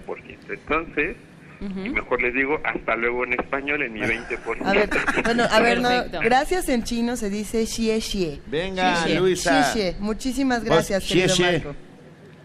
Entonces, 0.49 1.17
y 1.61 1.89
mejor 1.91 2.21
les 2.21 2.35
digo, 2.35 2.61
hasta 2.65 2.95
luego 2.97 3.25
en 3.25 3.35
español 3.35 3.83
en 3.83 3.93
mi 3.95 4.01
20%. 4.01 4.39
A 4.65 4.73
ver, 4.75 4.89
bueno, 5.25 5.45
a 5.51 5.61
ver, 5.61 5.81
no, 5.81 5.89
gracias 6.21 6.69
en 6.69 6.83
chino 6.83 7.17
se 7.17 7.31
dice 7.31 7.65
xie 7.67 8.01
xie. 8.01 8.41
Venga, 8.47 8.97
Xie 8.97 9.07
xie. 9.13 9.21
Luisa. 9.21 9.63
Xie 9.73 9.93
xie. 9.93 9.97
Muchísimas 10.01 10.61
Vos, 10.61 10.69
gracias, 10.71 11.05
xie 11.05 11.15
querido 11.23 11.35
xie. 11.35 11.53
Marco. 11.53 11.75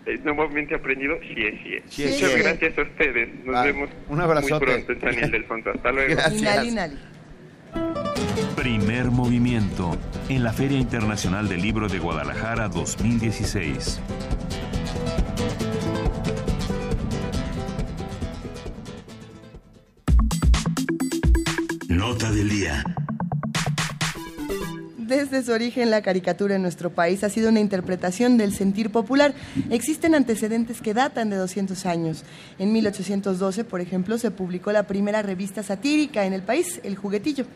Eh, 0.05 0.17
nuevamente 0.23 0.76
aprendido 0.76 1.19
xie 1.19 1.51
xie. 1.61 1.84
Xie 1.89 2.11
Muchas 2.13 2.38
gracias 2.38 2.77
a 2.77 2.81
ustedes. 2.81 3.45
Nos 3.45 3.55
Va, 3.55 3.63
vemos 3.63 3.89
un 4.07 4.21
abrazote. 4.21 4.65
muy 4.65 4.65
pronto 4.84 4.91
en 4.93 5.01
San 5.01 5.23
Ildefonso. 5.26 5.69
Hasta 5.71 5.91
luego. 5.91 6.21
Inali, 6.38 6.67
inali. 6.69 6.97
Primer 8.55 9.11
movimiento 9.11 9.97
en 10.27 10.43
la 10.43 10.53
Feria 10.53 10.77
Internacional 10.77 11.47
del 11.47 11.61
Libro 11.61 11.87
de 11.87 11.99
Guadalajara 11.99 12.67
2016. 12.69 13.99
Nota 21.87 22.31
del 22.31 22.49
día. 22.49 22.83
Desde 25.10 25.41
su 25.41 25.52
origen, 25.52 25.90
la 25.90 26.03
caricatura 26.03 26.53
en 26.53 26.61
nuestro 26.61 26.91
país 26.91 27.23
ha 27.23 27.30
sido 27.30 27.49
una 27.49 27.60
interpretación 27.60 28.38
del 28.38 28.53
sentir 28.53 28.91
popular. 28.91 29.34
Existen 29.72 30.14
antecedentes 30.14 30.81
que 30.81 30.94
datan 30.94 31.31
de 31.31 31.36
200 31.36 31.88
años. 31.88 32.23
En 32.60 32.72
1812, 32.72 33.64
por 33.64 33.81
ejemplo, 33.81 34.19
se 34.19 34.30
publicó 34.30 34.72
la 34.72 34.84
primera 34.84 35.23
revista 35.23 35.64
satírica 35.64 36.26
en 36.26 36.34
el 36.34 36.44
país, 36.44 36.80
El 36.84 36.95
Juguetillo. 36.95 37.48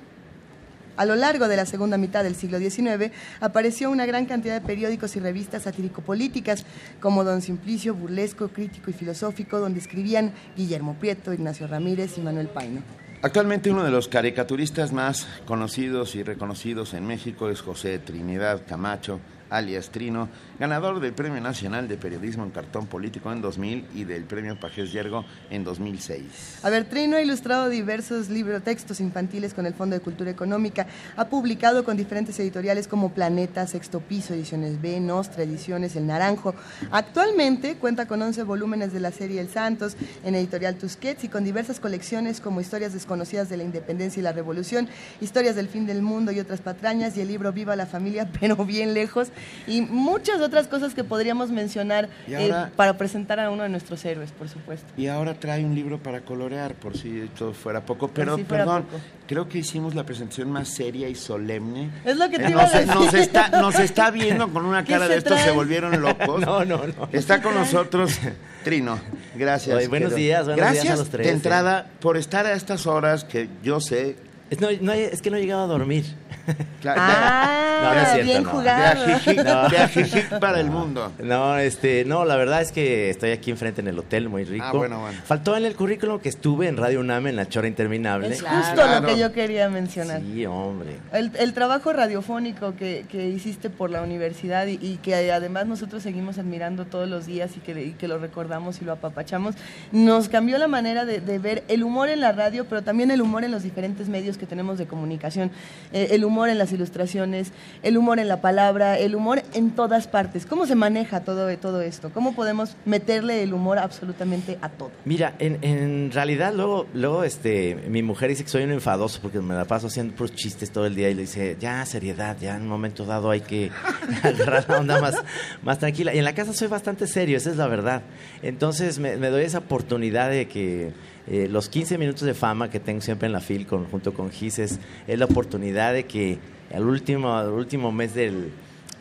A 0.98 1.06
lo 1.06 1.16
largo 1.16 1.48
de 1.48 1.56
la 1.56 1.68
segunda 1.68 2.00
mitad 2.00 2.24
del 2.24 2.34
siglo 2.34 2.58
XIX 2.58 3.12
apareció 3.40 3.92
una 3.92 4.08
gran 4.08 4.26
cantidad 4.26 4.60
de 4.60 4.66
periódicos 4.66 5.16
y 5.16 5.20
revistas 5.20 5.62
satírico-políticas, 5.62 6.66
como 7.00 7.24
Don 7.24 7.44
Simplicio, 7.44 7.94
Burlesco, 7.94 8.48
Crítico 8.48 8.90
y 8.90 8.94
Filosófico, 8.94 9.60
donde 9.60 9.80
escribían 9.80 10.34
Guillermo 10.58 10.96
Prieto, 10.96 11.32
Ignacio 11.32 11.68
Ramírez 11.68 12.18
y 12.18 12.22
Manuel 12.22 12.48
Paino. 12.48 12.82
Actualmente 13.24 13.72
uno 13.72 13.86
de 13.86 13.90
los 13.90 14.10
caricaturistas 14.10 14.92
más 14.92 15.26
conocidos 15.46 16.14
y 16.16 16.24
reconocidos 16.24 16.94
en 16.94 17.08
México 17.08 17.48
es 17.48 17.62
José 17.62 17.98
Trinidad 17.98 18.64
Camacho, 18.68 19.22
alias 19.54 19.90
Trino, 19.90 20.30
ganador 20.60 21.00
del 21.00 21.14
Premio 21.14 21.40
Nacional 21.40 21.88
de 21.88 21.98
Periodismo 21.98 22.44
en 22.44 22.50
Cartón 22.50 22.88
Político 22.88 23.32
en 23.32 23.42
2000 23.42 23.88
y 23.94 24.04
del 24.04 24.24
Premio 24.24 24.60
Pajés 24.60 24.92
Yergo 24.92 25.26
en 25.50 25.64
2006. 25.64 26.60
A 26.64 26.70
ver, 26.70 26.86
Trino 26.86 27.18
ha 27.18 27.22
ilustrado 27.22 27.70
diversos 27.70 28.30
libros, 28.30 28.64
textos 28.64 29.00
infantiles 29.00 29.54
con 29.54 29.66
el 29.66 29.74
Fondo 29.74 29.96
de 29.96 30.02
Cultura 30.02 30.32
Económica. 30.32 30.88
Ha 31.16 31.26
publicado 31.26 31.84
con 31.84 31.98
diferentes 31.98 32.40
editoriales 32.40 32.88
como 32.88 33.14
Planeta, 33.14 33.68
Sexto 33.68 34.00
Piso, 34.00 34.34
Ediciones 34.34 34.82
B, 34.82 35.00
Nostra, 35.00 35.44
Ediciones 35.44 35.96
El 35.96 36.08
Naranjo. 36.08 36.56
Actualmente 36.92 37.76
cuenta 37.76 38.08
con 38.08 38.22
11 38.22 38.44
volúmenes 38.44 38.92
de 38.92 39.00
la 39.00 39.12
serie 39.12 39.40
El 39.40 39.50
Santos 39.50 39.96
en 40.24 40.34
Editorial 40.36 40.76
Tusquets 40.76 41.24
y 41.24 41.30
con 41.30 41.44
diversas 41.44 41.80
colecciones 41.80 42.42
como 42.42 42.60
Historias 42.60 42.94
desconocidas 42.94 43.50
de 43.50 43.58
la 43.58 43.64
Independencia 43.64 44.20
y 44.20 44.24
la 44.24 44.34
Revolución, 44.34 44.90
Historias 45.22 45.56
del 45.56 45.68
Fin 45.68 45.86
del 45.86 46.02
Mundo 46.02 46.32
y 46.32 46.40
otras 46.40 46.62
patrañas 46.62 47.16
y 47.18 47.22
el 47.22 47.28
libro 47.28 47.54
Viva 47.54 47.76
la 47.76 47.86
Familia, 47.86 48.30
pero 48.40 48.66
bien 48.66 48.94
lejos 48.94 49.30
y 49.68 49.82
muchas 49.82 50.42
otras 50.42 50.68
cosas 50.68 50.94
que 50.94 51.04
podríamos 51.04 51.52
mencionar 51.52 52.10
eh, 52.28 52.36
ahora- 52.36 52.72
para 52.76 52.98
presentar 52.98 53.40
a 53.40 53.50
uno 53.50 53.64
de 53.64 53.70
nuestros 53.70 54.04
héroes, 54.06 54.32
por 54.32 54.50
supuesto. 54.50 54.86
Y 54.98 55.08
ahora 55.08 55.34
trae 55.40 55.64
un 55.66 55.74
libro 55.76 55.98
para 56.02 56.22
colorear, 56.22 56.74
por 56.76 56.98
si 56.98 57.30
todo 57.38 57.54
fuera 57.54 57.86
poco. 57.86 58.08
Pero, 58.10 58.36
si 58.38 58.44
fuera 58.44 58.64
perdón, 58.66 58.84
poco. 58.84 59.00
creo 59.28 59.48
que 59.50 59.60
hicimos 59.60 59.96
la 59.96 60.06
presentación 60.06 60.52
más 60.52 60.68
seria 60.70 61.08
y 61.10 61.16
solemne. 61.16 61.90
Es 62.06 62.18
lo 62.18 62.30
que 62.30 62.38
te 62.38 62.46
Eh, 62.46 62.52
iba 62.52 62.62
a 62.62 62.66
nos, 62.66 62.74
decir. 62.74 62.96
nos 62.96 63.14
está, 63.14 63.48
nos 63.50 63.80
está 63.80 64.12
viendo 64.12 64.50
con 64.52 64.66
una 64.66 64.84
¿Qué 64.86 64.94
cara 64.94 65.08
de 65.08 65.18
estos 65.18 65.40
se 65.40 65.52
volvieron 65.52 66.02
locos. 66.02 66.42
No, 66.46 66.66
no, 66.66 66.86
no. 66.88 67.10
Está 67.12 67.38
¿Qué 67.38 67.44
con 67.44 67.56
nosotros 67.56 68.20
Trino. 68.64 69.00
Gracias. 69.36 69.76
Oye, 69.78 69.88
buenos 69.88 70.14
querido. 70.14 70.18
días, 70.28 70.46
buenos 70.46 70.58
Gracias 70.58 70.84
días 70.84 70.94
a 70.96 70.98
los 70.98 71.10
tres, 71.10 71.26
de 71.28 71.32
eh. 71.32 71.36
entrada 71.36 71.88
por 72.00 72.18
estar 72.18 72.46
a 72.46 72.54
estas 72.54 72.88
horas 72.88 73.24
que 73.24 73.50
yo 73.64 73.80
sé. 73.82 74.16
Es, 74.50 74.60
no, 74.62 74.68
no 74.82 74.92
es 74.94 75.22
que 75.22 75.30
no 75.32 75.38
he 75.38 75.42
llegado 75.42 75.64
a 75.64 75.68
dormir. 75.68 76.06
Ah, 76.86 77.80
No, 77.82 77.94
no 77.94 78.00
es 78.02 78.08
cierto, 78.10 78.26
bien 78.26 78.44
no. 78.44 78.50
jugado. 78.50 79.06
De 79.06 79.14
ajijic, 79.14 79.44
No. 79.46 79.70
de 79.70 79.78
ajijic 79.78 80.40
para 80.40 80.60
el 80.60 80.70
mundo. 80.70 81.12
No, 81.20 81.58
este, 81.58 82.04
no, 82.06 82.26
la 82.26 82.36
verdad 82.36 82.62
es 82.62 82.72
que 82.72 83.10
estoy 83.10 83.32
aquí 83.32 83.52
enfrente 83.52 83.82
en 83.82 83.88
el 83.88 83.98
hotel, 84.00 84.28
muy 84.30 84.44
rico. 84.44 84.66
Ah, 84.68 84.72
bueno, 84.74 85.00
bueno. 85.00 85.18
Faltó 85.26 85.56
en 85.56 85.66
el 85.66 85.76
currículum 85.76 86.20
que 86.20 86.30
estuve 86.30 86.68
en 86.68 86.78
Radio 86.78 87.00
UNAM 87.00 87.28
en 87.28 87.36
la 87.38 87.48
Chora 87.48 87.68
Interminable. 87.68 88.28
Es 88.34 88.42
justo 88.42 88.82
lo 88.88 89.06
que 89.08 89.18
yo 89.18 89.32
quería 89.32 89.70
mencionar. 89.70 90.22
Sí, 90.22 90.46
hombre. 90.46 90.98
El, 91.14 91.32
el 91.40 91.54
trabajo 91.54 91.94
radiofónico 91.94 92.76
que, 92.76 93.06
que 93.10 93.30
hiciste 93.30 93.70
por 93.70 93.90
la 93.90 94.02
universidad 94.02 94.68
y, 94.68 94.74
y 94.82 95.00
que 95.02 95.32
además 95.32 95.66
nosotros 95.68 96.04
seguimos 96.04 96.38
admirando 96.38 96.86
todos 96.86 97.08
los 97.08 97.26
días 97.26 97.52
y 97.56 97.60
que, 97.62 97.82
y 97.82 97.92
que 97.94 98.08
lo 98.08 98.18
recordamos 98.20 98.82
y 98.82 98.86
lo 98.86 98.92
apapachamos, 98.94 99.56
nos 99.92 100.28
cambió 100.30 100.58
la 100.58 100.68
manera 100.68 101.06
de, 101.06 101.22
de 101.22 101.40
ver 101.40 101.64
el 101.70 101.84
humor 101.84 102.10
en 102.10 102.20
la 102.20 102.34
radio, 102.34 102.66
pero 102.66 102.82
también 102.82 103.10
el 103.12 103.22
humor 103.22 103.44
en 103.46 103.52
los 103.52 103.64
diferentes 103.64 104.10
medios 104.10 104.38
que 104.38 104.46
tenemos 104.46 104.78
de 104.78 104.86
comunicación, 104.86 105.50
Eh, 105.94 106.10
el 106.12 106.26
humor 106.26 106.33
en 106.34 106.58
las 106.58 106.72
ilustraciones, 106.72 107.52
el 107.84 107.98
humor 107.98 108.20
en 108.20 108.28
la 108.28 108.42
palabra, 108.42 108.98
el 108.98 109.16
humor 109.16 109.44
en 109.54 109.72
todas 109.72 110.08
partes. 110.08 110.46
¿Cómo 110.46 110.66
se 110.66 110.76
maneja 110.76 111.22
todo, 111.22 111.56
todo 111.58 111.82
esto? 111.82 112.12
¿Cómo 112.12 112.34
podemos 112.34 112.76
meterle 112.86 113.44
el 113.44 113.54
humor 113.54 113.78
absolutamente 113.78 114.58
a 114.62 114.70
todo? 114.70 114.92
Mira, 115.06 115.36
en, 115.40 115.60
en 115.62 116.12
realidad 116.12 116.54
luego, 116.54 116.88
luego 116.94 117.24
este, 117.24 117.76
mi 117.88 118.02
mujer 118.02 118.30
dice 118.30 118.44
que 118.44 118.50
soy 118.50 118.64
un 118.64 118.72
enfadoso 118.72 119.20
porque 119.22 119.40
me 119.40 119.54
la 119.54 119.66
paso 119.66 119.88
haciendo 119.88 120.16
puros 120.16 120.34
chistes 120.34 120.72
todo 120.72 120.86
el 120.86 120.96
día 120.96 121.10
y 121.10 121.14
le 121.14 121.22
dice, 121.22 121.56
ya, 121.60 121.86
seriedad, 121.86 122.36
ya 122.40 122.56
en 122.56 122.64
un 122.64 122.70
momento 122.70 123.06
dado 123.06 123.30
hay 123.30 123.42
que 123.42 123.72
agarrar 124.24 124.66
la 124.68 124.80
onda 124.80 125.02
más, 125.02 125.16
más 125.62 125.80
tranquila. 125.80 126.14
Y 126.14 126.18
en 126.18 126.26
la 126.26 126.34
casa 126.34 126.54
soy 126.54 126.68
bastante 126.68 127.08
serio, 127.08 127.38
esa 127.38 127.52
es 127.52 127.58
la 127.58 127.68
verdad. 127.68 128.02
Entonces 128.42 129.00
me, 129.00 129.18
me 129.18 129.30
doy 129.30 129.44
esa 129.44 129.60
oportunidad 129.60 130.30
de 130.30 130.48
que 130.48 130.94
eh, 131.28 131.48
los 131.50 131.70
15 131.70 131.98
minutos 131.98 132.24
de 132.24 132.34
fama 132.34 132.70
que 132.70 132.80
tengo 132.80 133.02
siempre 133.02 133.28
en 133.28 133.34
la 133.34 133.40
FIL 133.40 133.66
con, 133.66 133.86
junto 133.86 134.14
con 134.14 134.30
Gises 134.30 134.80
es 135.08 135.20
la 135.20 135.26
oportunidad 135.26 135.94
de 135.94 136.06
que 136.06 136.40
al 136.74 136.86
último, 136.86 137.42
último 137.44 137.92
mes 137.92 138.14
del, 138.14 138.52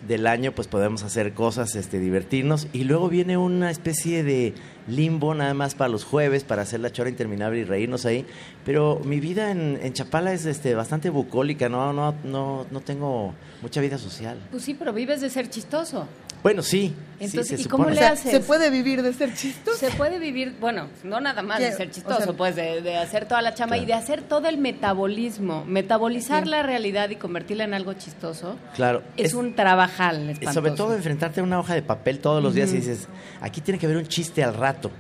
del 0.07 0.27
año 0.27 0.53
pues 0.53 0.69
podemos 0.69 1.03
hacer 1.03 1.33
cosas, 1.33 1.75
este, 1.75 1.99
divertirnos 1.99 2.69
y 2.73 2.85
luego 2.85 3.09
viene 3.09 3.37
una 3.37 3.71
especie 3.71 4.23
de 4.23 4.55
limbo 4.89 5.35
nada 5.35 5.55
más 5.55 5.75
para 5.75 5.89
los 5.89 6.05
jueves 6.05 6.45
para 6.45 6.63
hacer 6.63 6.81
la 6.81 6.91
chora 6.91 7.09
interminable 7.09 7.61
y 7.61 7.65
reírnos 7.65 8.05
ahí, 8.05 8.25
pero 8.65 9.01
mi 9.05 9.21
vida 9.21 9.51
en, 9.51 9.79
en 9.83 9.93
Chapala 9.93 10.33
es 10.33 10.45
este, 10.47 10.75
bastante 10.75 11.11
bucólica, 11.11 11.69
no, 11.69 11.93
no, 11.93 12.15
no, 12.25 12.67
no 12.71 12.81
tengo 12.81 13.35
mucha 13.63 13.81
vida 13.81 13.99
social. 13.99 14.39
Pues 14.51 14.65
sí, 14.65 14.75
pero 14.75 14.93
vives 14.93 15.21
de 15.21 15.31
ser 15.31 15.49
chistoso. 15.49 16.07
Bueno, 16.43 16.63
sí. 16.63 16.95
Entonces, 17.21 17.61
se 17.61 17.69
¿y 17.69 17.71
cómo 17.71 17.89
le 17.89 18.01
haces? 18.05 18.33
¿Se 18.33 18.41
puede 18.41 18.69
vivir 18.69 19.01
de 19.03 19.13
ser 19.13 19.33
chistoso? 19.33 19.77
Se 19.79 19.91
puede 19.93 20.19
vivir, 20.19 20.57
bueno, 20.61 20.89
no 21.05 21.21
nada 21.21 21.41
más 21.43 21.61
de 21.61 21.71
ser 21.71 21.87
O 21.89 21.91
chistoso, 21.93 22.21
sea, 22.25 22.33
pues 22.33 22.57
de, 22.57 22.83
de 22.83 22.97
hacer 22.97 23.27
toda 23.29 23.41
la 23.43 23.55
chamba 23.55 23.79
y 23.79 23.87
de 23.87 23.95
hacer 23.95 24.23
todo 24.23 24.49
el 24.49 24.59
metabolismo. 24.59 25.65
Metabolizar 25.65 26.43
Sí. 26.43 26.51
la 26.51 26.65
realidad 26.65 27.11
y 27.11 27.17
convertirla 27.17 27.63
en 27.63 27.75
algo 27.75 27.93
chistoso 27.93 28.57
Claro. 28.75 29.03
es, 29.17 29.35
un 29.35 29.55
trabajal 29.55 30.17
Y 30.27 30.31
espantoso. 30.33 30.53
sobre 30.55 30.71
todo 30.73 30.95
enfrentarte 30.97 31.41
a 31.41 31.45
una 31.45 31.61
hoja 31.61 31.75
de 31.75 31.83
papel 31.83 32.19
todos 32.19 32.43
los 32.43 32.55
días 32.55 32.73
y 32.73 32.77
dices, 32.79 33.07
aquí 33.41 33.61
tiene 33.61 33.79
que 33.79 33.87
haber 33.87 33.99
un 33.99 34.07
chiste 34.09 34.43
al 34.43 34.55
rato. 34.55 34.91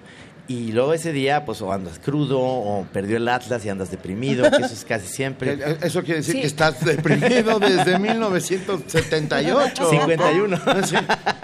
Y 0.48 0.72
luego 0.72 0.92
ese 0.92 1.12
día, 1.12 1.44
pues, 1.44 1.62
o 1.62 1.72
andas 1.72 1.98
crudo, 2.00 2.40
o 2.40 2.84
perdió 2.92 3.16
el 3.16 3.28
Atlas 3.28 3.64
y 3.64 3.68
andas 3.68 3.90
deprimido, 3.92 4.50
que 4.50 4.56
eso 4.62 4.74
es 4.74 4.84
casi 4.84 5.06
siempre. 5.06 5.52
Eh, 5.64 5.78
Eso 5.82 6.02
quiere 6.02 6.16
decir 6.20 6.34
Sí. 6.34 6.40
que 6.40 6.46
estás 6.48 6.84
deprimido 6.84 7.58
desde 7.60 7.98
1978. 7.98 9.90
51. 9.90 10.60
Sí, 10.84 10.96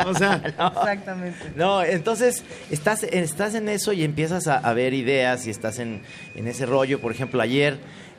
o 0.06 0.14
sea, 0.14 0.42
Exactamente. 0.44 1.52
No, 1.56 1.82
entonces 1.82 2.42
estás, 2.70 3.04
estás 3.04 3.54
en 3.54 3.68
eso 3.68 3.92
y 3.92 4.02
empiezas 4.04 4.48
a, 4.48 4.58
a 4.58 4.72
ver 4.74 4.94
ideas 4.94 5.46
y 5.46 5.50
estás 5.50 5.78
en, 5.78 6.02
en 6.34 6.48
ese 6.48 6.66
rollo. 6.66 7.00
Por 7.00 7.12
ejemplo, 7.12 7.40
ayer 7.40 7.78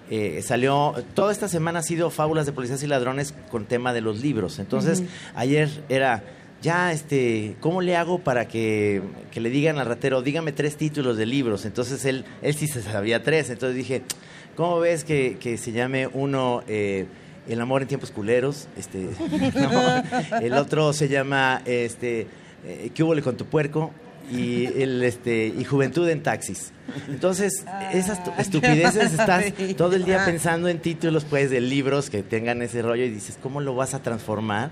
eh, 0.10 0.41
salió, 0.43 0.95
toda 1.14 1.31
esta 1.31 1.47
semana 1.47 1.80
ha 1.80 1.84
sido 1.84 2.10
Fábulas 2.10 2.45
de 2.45 2.51
Policías 2.53 2.81
y 2.84 2.88
Ladrones 2.88 3.34
con 3.51 3.65
tema 3.65 3.93
de 3.93 4.01
los 4.01 4.22
libros. 4.22 4.60
Entonces, 4.60 5.03
ayer 5.35 5.69
era, 5.89 6.23
ya, 6.61 6.91
este, 6.91 7.56
¿cómo 7.60 7.81
le 7.81 7.95
hago 7.95 8.19
para 8.19 8.48
que, 8.48 9.02
que 9.31 9.40
le 9.40 9.49
digan 9.49 9.77
al 9.80 9.86
ratero, 9.88 10.22
dígame 10.22 10.52
tres 10.52 10.76
títulos 10.77 11.18
de 11.18 11.26
libros? 11.26 11.65
Entonces 11.65 12.03
él, 12.06 12.26
él 12.41 12.53
sí 12.56 12.68
se 12.68 12.81
sabía 12.81 13.23
tres. 13.23 13.49
Entonces 13.49 13.76
dije, 13.77 14.02
¿cómo 14.56 14.80
ves 14.80 15.03
que, 15.03 15.38
que 15.40 15.57
se 15.57 15.72
llame 15.72 16.07
uno... 16.07 16.64
eh, 16.68 17.06
el 17.48 17.60
amor 17.61 17.81
en 17.81 17.88
tiempos 17.88 18.11
culeros, 18.11 18.68
este, 18.77 19.07
no, 19.56 20.03
el 20.40 20.53
otro 20.53 20.94
se 20.94 21.07
llama 21.07 21.64
este, 21.65 22.27
eh, 22.64 22.91
¿Qué 22.94 23.02
hubo 23.02 23.19
con 23.23 23.38
tu 23.38 23.45
puerco? 23.45 23.91
Y 24.31 24.68
el 24.68 25.02
este 25.03 25.48
y 25.48 25.64
juventud 25.64 26.07
en 26.10 26.22
taxis. 26.22 26.72
Entonces, 27.07 27.65
esas 27.91 28.23
tu- 28.23 28.31
estupideces 28.38 29.14
estás 29.14 29.45
todo 29.77 29.95
el 29.95 30.06
día 30.06 30.23
pensando 30.26 30.68
en 30.69 30.77
títulos 30.77 31.26
pues 31.26 31.49
de 31.49 31.60
libros 31.60 32.11
que 32.11 32.22
tengan 32.22 32.61
ese 32.61 32.84
rollo 32.84 33.03
y 33.06 33.10
dices, 33.10 33.40
¿cómo 33.41 33.61
lo 33.61 33.73
vas 33.73 33.95
a 33.95 34.03
transformar? 34.03 34.69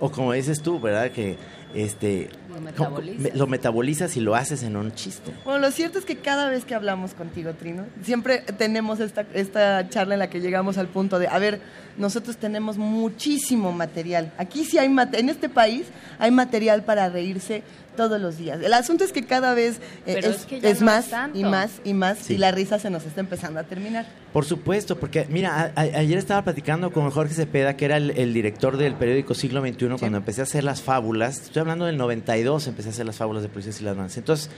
O 0.00 0.10
como 0.10 0.32
dices 0.32 0.60
tú, 0.60 0.80
¿verdad? 0.80 1.10
Que 1.10 1.36
este 1.74 2.28
Lo 2.48 2.54
¿cómo- 2.54 2.60
metabolizas. 3.00 3.20
me- 3.20 3.30
lo 3.38 3.46
metabolizas 3.46 4.16
y 4.16 4.20
lo 4.20 4.34
haces 4.36 4.62
en 4.62 4.76
un 4.76 4.92
chiste. 4.92 5.32
Bueno, 5.44 5.58
lo 5.60 5.70
cierto 5.72 5.98
es 5.98 6.04
que 6.04 6.16
cada 6.16 6.48
vez 6.48 6.64
que 6.64 6.74
hablamos 6.74 7.14
contigo, 7.14 7.52
Trino, 7.54 7.84
siempre 8.02 8.38
tenemos 8.58 9.00
esta, 9.00 9.24
esta 9.34 9.88
charla 9.88 10.14
en 10.14 10.20
la 10.20 10.30
que 10.30 10.40
llegamos 10.40 10.78
al 10.78 10.86
punto 10.88 11.18
de, 11.18 11.26
a 11.28 11.38
ver, 11.38 11.60
nosotros 11.96 12.36
tenemos 12.36 12.76
muchísimo 12.78 13.72
material. 13.72 14.32
Aquí 14.38 14.64
sí 14.64 14.78
hay, 14.78 14.88
mate- 14.88 15.18
en 15.20 15.28
este 15.28 15.48
país 15.48 15.86
hay 16.18 16.30
material 16.30 16.82
para 16.84 17.08
reírse 17.08 17.62
todos 17.96 18.20
los 18.20 18.38
días. 18.38 18.60
El 18.62 18.72
asunto 18.74 19.04
es 19.04 19.12
que 19.12 19.24
cada 19.24 19.54
vez 19.54 19.78
eh, 20.06 20.16
es, 20.18 20.26
es 20.26 20.46
que 20.46 20.60
ya 20.60 20.68
es 20.70 20.80
no 20.80 20.86
más 20.86 21.06
es 21.08 21.14
y 21.34 21.44
más 21.44 21.70
y 21.84 21.94
más 21.94 22.18
Sí. 22.18 22.34
y 22.34 22.38
la 22.38 22.50
risa 22.52 22.78
se 22.78 22.90
nos 22.90 23.04
está 23.04 23.20
empezando 23.20 23.60
a 23.60 23.64
terminar. 23.64 24.06
Por 24.32 24.44
supuesto, 24.44 24.96
porque 24.98 25.26
mira, 25.28 25.72
a- 25.76 25.80
a- 25.80 25.98
ayer 25.98 26.18
estaba 26.18 26.42
platicando 26.42 26.90
con 26.92 27.08
Jorge 27.10 27.34
Cepeda, 27.34 27.76
que 27.76 27.84
era 27.84 27.96
el, 27.98 28.10
el 28.12 28.34
director 28.34 28.76
del 28.76 28.94
periódico 28.94 29.34
Siglo 29.34 29.60
XXI, 29.60 29.96
cuando 30.00 30.18
empecé 30.18 30.40
a 30.40 30.44
hacer 30.44 30.64
las 30.64 30.82
fábulas, 30.82 31.40
estoy 31.42 31.60
hablando 31.60 31.84
del 31.86 31.96
92, 31.96 32.66
empecé 32.66 32.88
a 32.88 32.92
hacer 32.92 33.06
las 33.06 33.16
fábulas 33.16 33.42
de 33.44 33.48
policías 33.48 33.80
y 33.80 33.84
ladrones. 33.84 34.16
Entonces, 34.16 34.50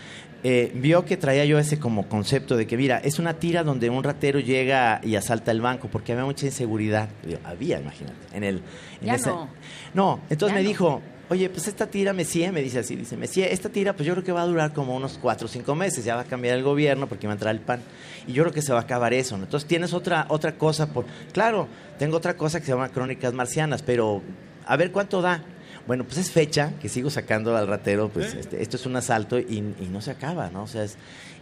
eh, 0.45 0.73
vio 0.75 1.05
que 1.05 1.17
traía 1.19 1.45
yo 1.45 1.59
ese 1.59 1.79
como 1.79 2.09
concepto 2.09 2.57
de 2.57 2.67
que, 2.67 2.77
mira, 2.79 2.99
es 2.99 3.19
una 3.19 3.35
tira 3.35 3.65
donde 3.65 3.91
un 3.91 4.03
ratero 4.03 4.41
llega 4.41 5.01
y 5.05 5.17
asalta 5.17 5.51
el 5.51 5.61
banco, 5.61 5.89
porque 5.93 6.13
había 6.13 6.25
mucha 6.25 6.47
inseguridad. 6.47 7.11
Digo, 7.25 7.41
había, 7.45 7.79
imagínate, 7.81 8.17
en 8.33 8.45
el... 8.45 8.57
en 9.03 9.07
Ya 9.07 9.15
ese- 9.17 9.29
no. 9.29 9.49
No, 9.93 10.21
entonces 10.31 10.55
Ya 10.55 10.59
me 10.59 10.63
no. 10.63 10.69
dijo, 10.69 11.03
oye, 11.29 11.49
pues 11.51 11.67
esta 11.69 11.87
tira, 11.87 12.13
Messier, 12.13 12.53
me 12.53 12.63
dice 12.63 12.79
así, 12.79 12.97
dice, 12.97 13.17
Messier, 13.17 13.53
esta 13.53 13.69
tira, 13.69 13.95
pues 13.95 14.07
yo 14.07 14.15
creo 14.15 14.25
que 14.25 14.33
va 14.33 14.43
a 14.43 14.47
durar 14.47 14.73
como 14.73 14.97
unos 14.97 15.19
cuatro 15.21 15.47
o 15.47 15.49
cinco 15.49 15.75
meses, 15.75 16.05
ya 16.05 16.15
va 16.15 16.23
a 16.23 16.25
cambiar 16.25 16.57
el 16.57 16.63
gobierno 16.63 17.09
porque 17.09 17.27
va 17.27 17.33
a 17.33 17.37
entrar 17.37 17.55
el 17.55 17.61
PAN, 17.61 17.81
y 18.27 18.33
yo 18.33 18.43
creo 18.45 18.53
que 18.53 18.63
se 18.63 18.73
va 18.73 18.81
a 18.81 18.83
acabar 18.83 19.13
eso, 19.15 19.37
¿no? 19.37 19.45
Entonces 19.45 19.69
tienes 19.69 19.93
otra, 19.93 20.27
otra 20.29 20.57
cosa, 20.57 20.93
por, 20.93 21.07
claro, 21.33 21.69
tengo 21.99 22.17
otra 22.17 22.37
cosa 22.37 22.61
que 22.61 22.67
se 22.67 22.73
llama 22.73 22.91
Crónicas 22.91 23.33
Marcianas, 23.33 23.83
pero 23.83 24.23
a 24.67 24.77
ver 24.77 24.93
cuánto 24.93 25.23
da. 25.23 25.43
Bueno, 25.87 26.03
pues 26.03 26.19
es 26.19 26.33
fecha 26.33 26.73
que 26.83 26.89
sigo 26.89 27.11
sacando 27.11 27.57
al 27.57 27.69
ratero, 27.69 28.09
pues 28.09 28.35
este, 28.35 28.61
esto 28.61 28.77
es 28.77 28.87
un 28.87 28.97
asalto 28.97 29.39
y, 29.39 29.59
y 29.81 29.89
no 29.89 30.01
se 30.01 30.11
acaba, 30.11 30.51
¿no? 30.51 30.65
O 30.65 30.67
sea, 30.67 30.83
es, 30.83 30.97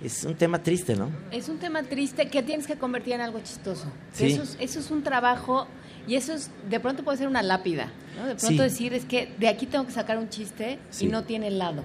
es 0.05 0.25
un 0.25 0.35
tema 0.35 0.63
triste, 0.63 0.97
¿no? 0.97 1.09
Es 1.31 1.49
un 1.49 1.59
tema 1.59 1.83
triste 1.83 2.29
que 2.29 2.43
tienes 2.43 2.67
que 2.67 2.77
convertir 2.77 3.15
en 3.15 3.23
algo 3.23 3.41
chistoso. 3.41 3.87
Sí. 4.13 4.27
Eso, 4.27 4.43
es, 4.43 4.59
eso 4.61 4.81
es 4.81 4.91
un 4.91 5.03
trabajo 5.03 5.67
y 6.07 6.17
eso 6.17 6.33
es, 6.35 6.51
de 6.69 6.81
pronto 6.81 7.03
puede 7.05 7.19
ser 7.19 7.29
una 7.29 7.43
lápida, 7.43 7.93
¿no? 8.19 8.27
De 8.27 8.35
pronto 8.35 8.49
Sí. 8.63 8.69
decir 8.71 8.95
es 8.95 9.05
que 9.05 9.31
de 9.39 9.49
aquí 9.49 9.67
tengo 9.67 9.87
que 9.87 9.93
sacar 9.93 10.19
un 10.19 10.29
chiste 10.29 10.79
Sí. 10.91 11.07
y 11.07 11.09
no 11.09 11.25
tiene 11.25 11.51
lado. 11.51 11.83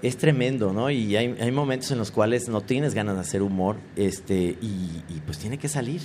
es 0.00 0.16
tremendo, 0.16 0.72
¿no? 0.72 0.90
Y 0.90 1.16
hay, 1.16 1.34
hay 1.40 1.50
momentos 1.50 1.90
en 1.90 1.98
los 1.98 2.12
cuales 2.12 2.48
no 2.48 2.60
tienes 2.60 2.94
ganas 2.94 3.16
de 3.16 3.20
hacer 3.22 3.42
humor, 3.42 3.74
este, 3.96 4.56
y, 4.62 5.02
y 5.08 5.20
pues 5.26 5.38
tiene 5.38 5.58
que 5.58 5.68
salir. 5.68 6.00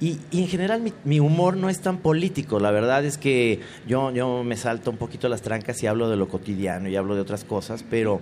Y, 0.00 0.18
y 0.32 0.42
en 0.42 0.48
general 0.48 0.80
mi, 0.80 0.92
mi 1.04 1.20
humor 1.20 1.56
no 1.56 1.68
es 1.68 1.78
tan 1.80 1.98
político, 1.98 2.58
la 2.58 2.72
verdad 2.72 3.04
es 3.04 3.18
que 3.18 3.60
yo, 3.86 4.10
yo 4.10 4.42
me 4.42 4.56
salto 4.56 4.90
un 4.90 4.96
poquito 4.96 5.28
las 5.28 5.42
trancas 5.42 5.80
y 5.80 5.86
hablo 5.86 6.08
de 6.10 6.16
lo 6.16 6.26
cotidiano 6.28 6.88
y 6.88 6.96
hablo 6.96 7.14
de 7.14 7.20
otras 7.20 7.44
cosas, 7.44 7.84
pero 7.88 8.20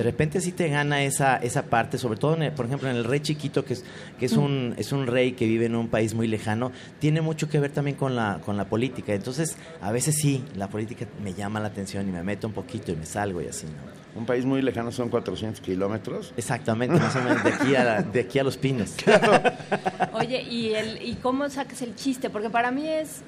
de 0.00 0.04
repente 0.04 0.40
sí 0.40 0.52
te 0.52 0.66
gana 0.70 1.02
esa, 1.02 1.36
esa 1.36 1.64
parte, 1.64 1.98
sobre 1.98 2.18
todo, 2.18 2.34
en 2.34 2.44
el- 2.44 2.52
por 2.52 2.64
ejemplo, 2.64 2.88
en 2.88 2.96
el 2.96 3.04
rey 3.04 3.20
chiquito, 3.20 3.66
que 3.66 3.74
es, 3.74 3.84
que 4.18 4.24
es, 4.24 4.32
un, 4.32 4.74
es 4.78 4.92
un 4.92 5.06
rey 5.06 5.32
que 5.32 5.44
vive 5.44 5.66
en 5.66 5.74
un 5.76 5.88
país 5.88 6.14
muy 6.14 6.26
lejano, 6.26 6.72
tiene 7.00 7.20
mucho 7.20 7.50
que 7.50 7.60
ver 7.60 7.70
también 7.70 7.98
con 7.98 8.16
la, 8.16 8.40
con 8.42 8.56
la 8.56 8.64
política. 8.64 9.12
Entonces, 9.12 9.58
a 9.82 9.92
veces 9.92 10.14
sí, 10.16 10.42
la 10.56 10.68
política 10.70 11.04
me 11.22 11.34
llama 11.34 11.60
la 11.60 11.68
atención 11.68 12.08
y 12.08 12.12
me 12.12 12.22
meto 12.22 12.46
un 12.46 12.54
poquito 12.54 12.92
y 12.92 12.96
me 12.96 13.04
salgo 13.04 13.42
y 13.42 13.48
así, 13.48 13.66
¿no? 13.66 14.00
Un 14.18 14.24
país 14.24 14.46
muy 14.46 14.62
lejano 14.62 14.90
son 14.90 15.10
400 15.10 15.60
kilómetros. 15.60 16.32
Exactamente, 16.38 16.98
más 16.98 17.14
o 17.16 17.20
menos 17.22 17.44
de 17.44 17.50
aquí 17.52 17.74
a, 17.74 17.84
la- 17.84 18.02
de 18.02 18.20
aquí 18.20 18.38
a 18.38 18.42
los 18.42 18.56
pinos. 18.56 18.94
Oye, 20.14 20.42
¿y, 20.42 20.72
el, 20.72 21.02
¿y 21.06 21.14
cómo 21.16 21.48
sacas 21.50 21.82
el 21.82 21.94
chiste? 21.94 22.30
Porque 22.30 22.48
para 22.48 22.70
mí 22.70 22.88
es, 22.88 23.20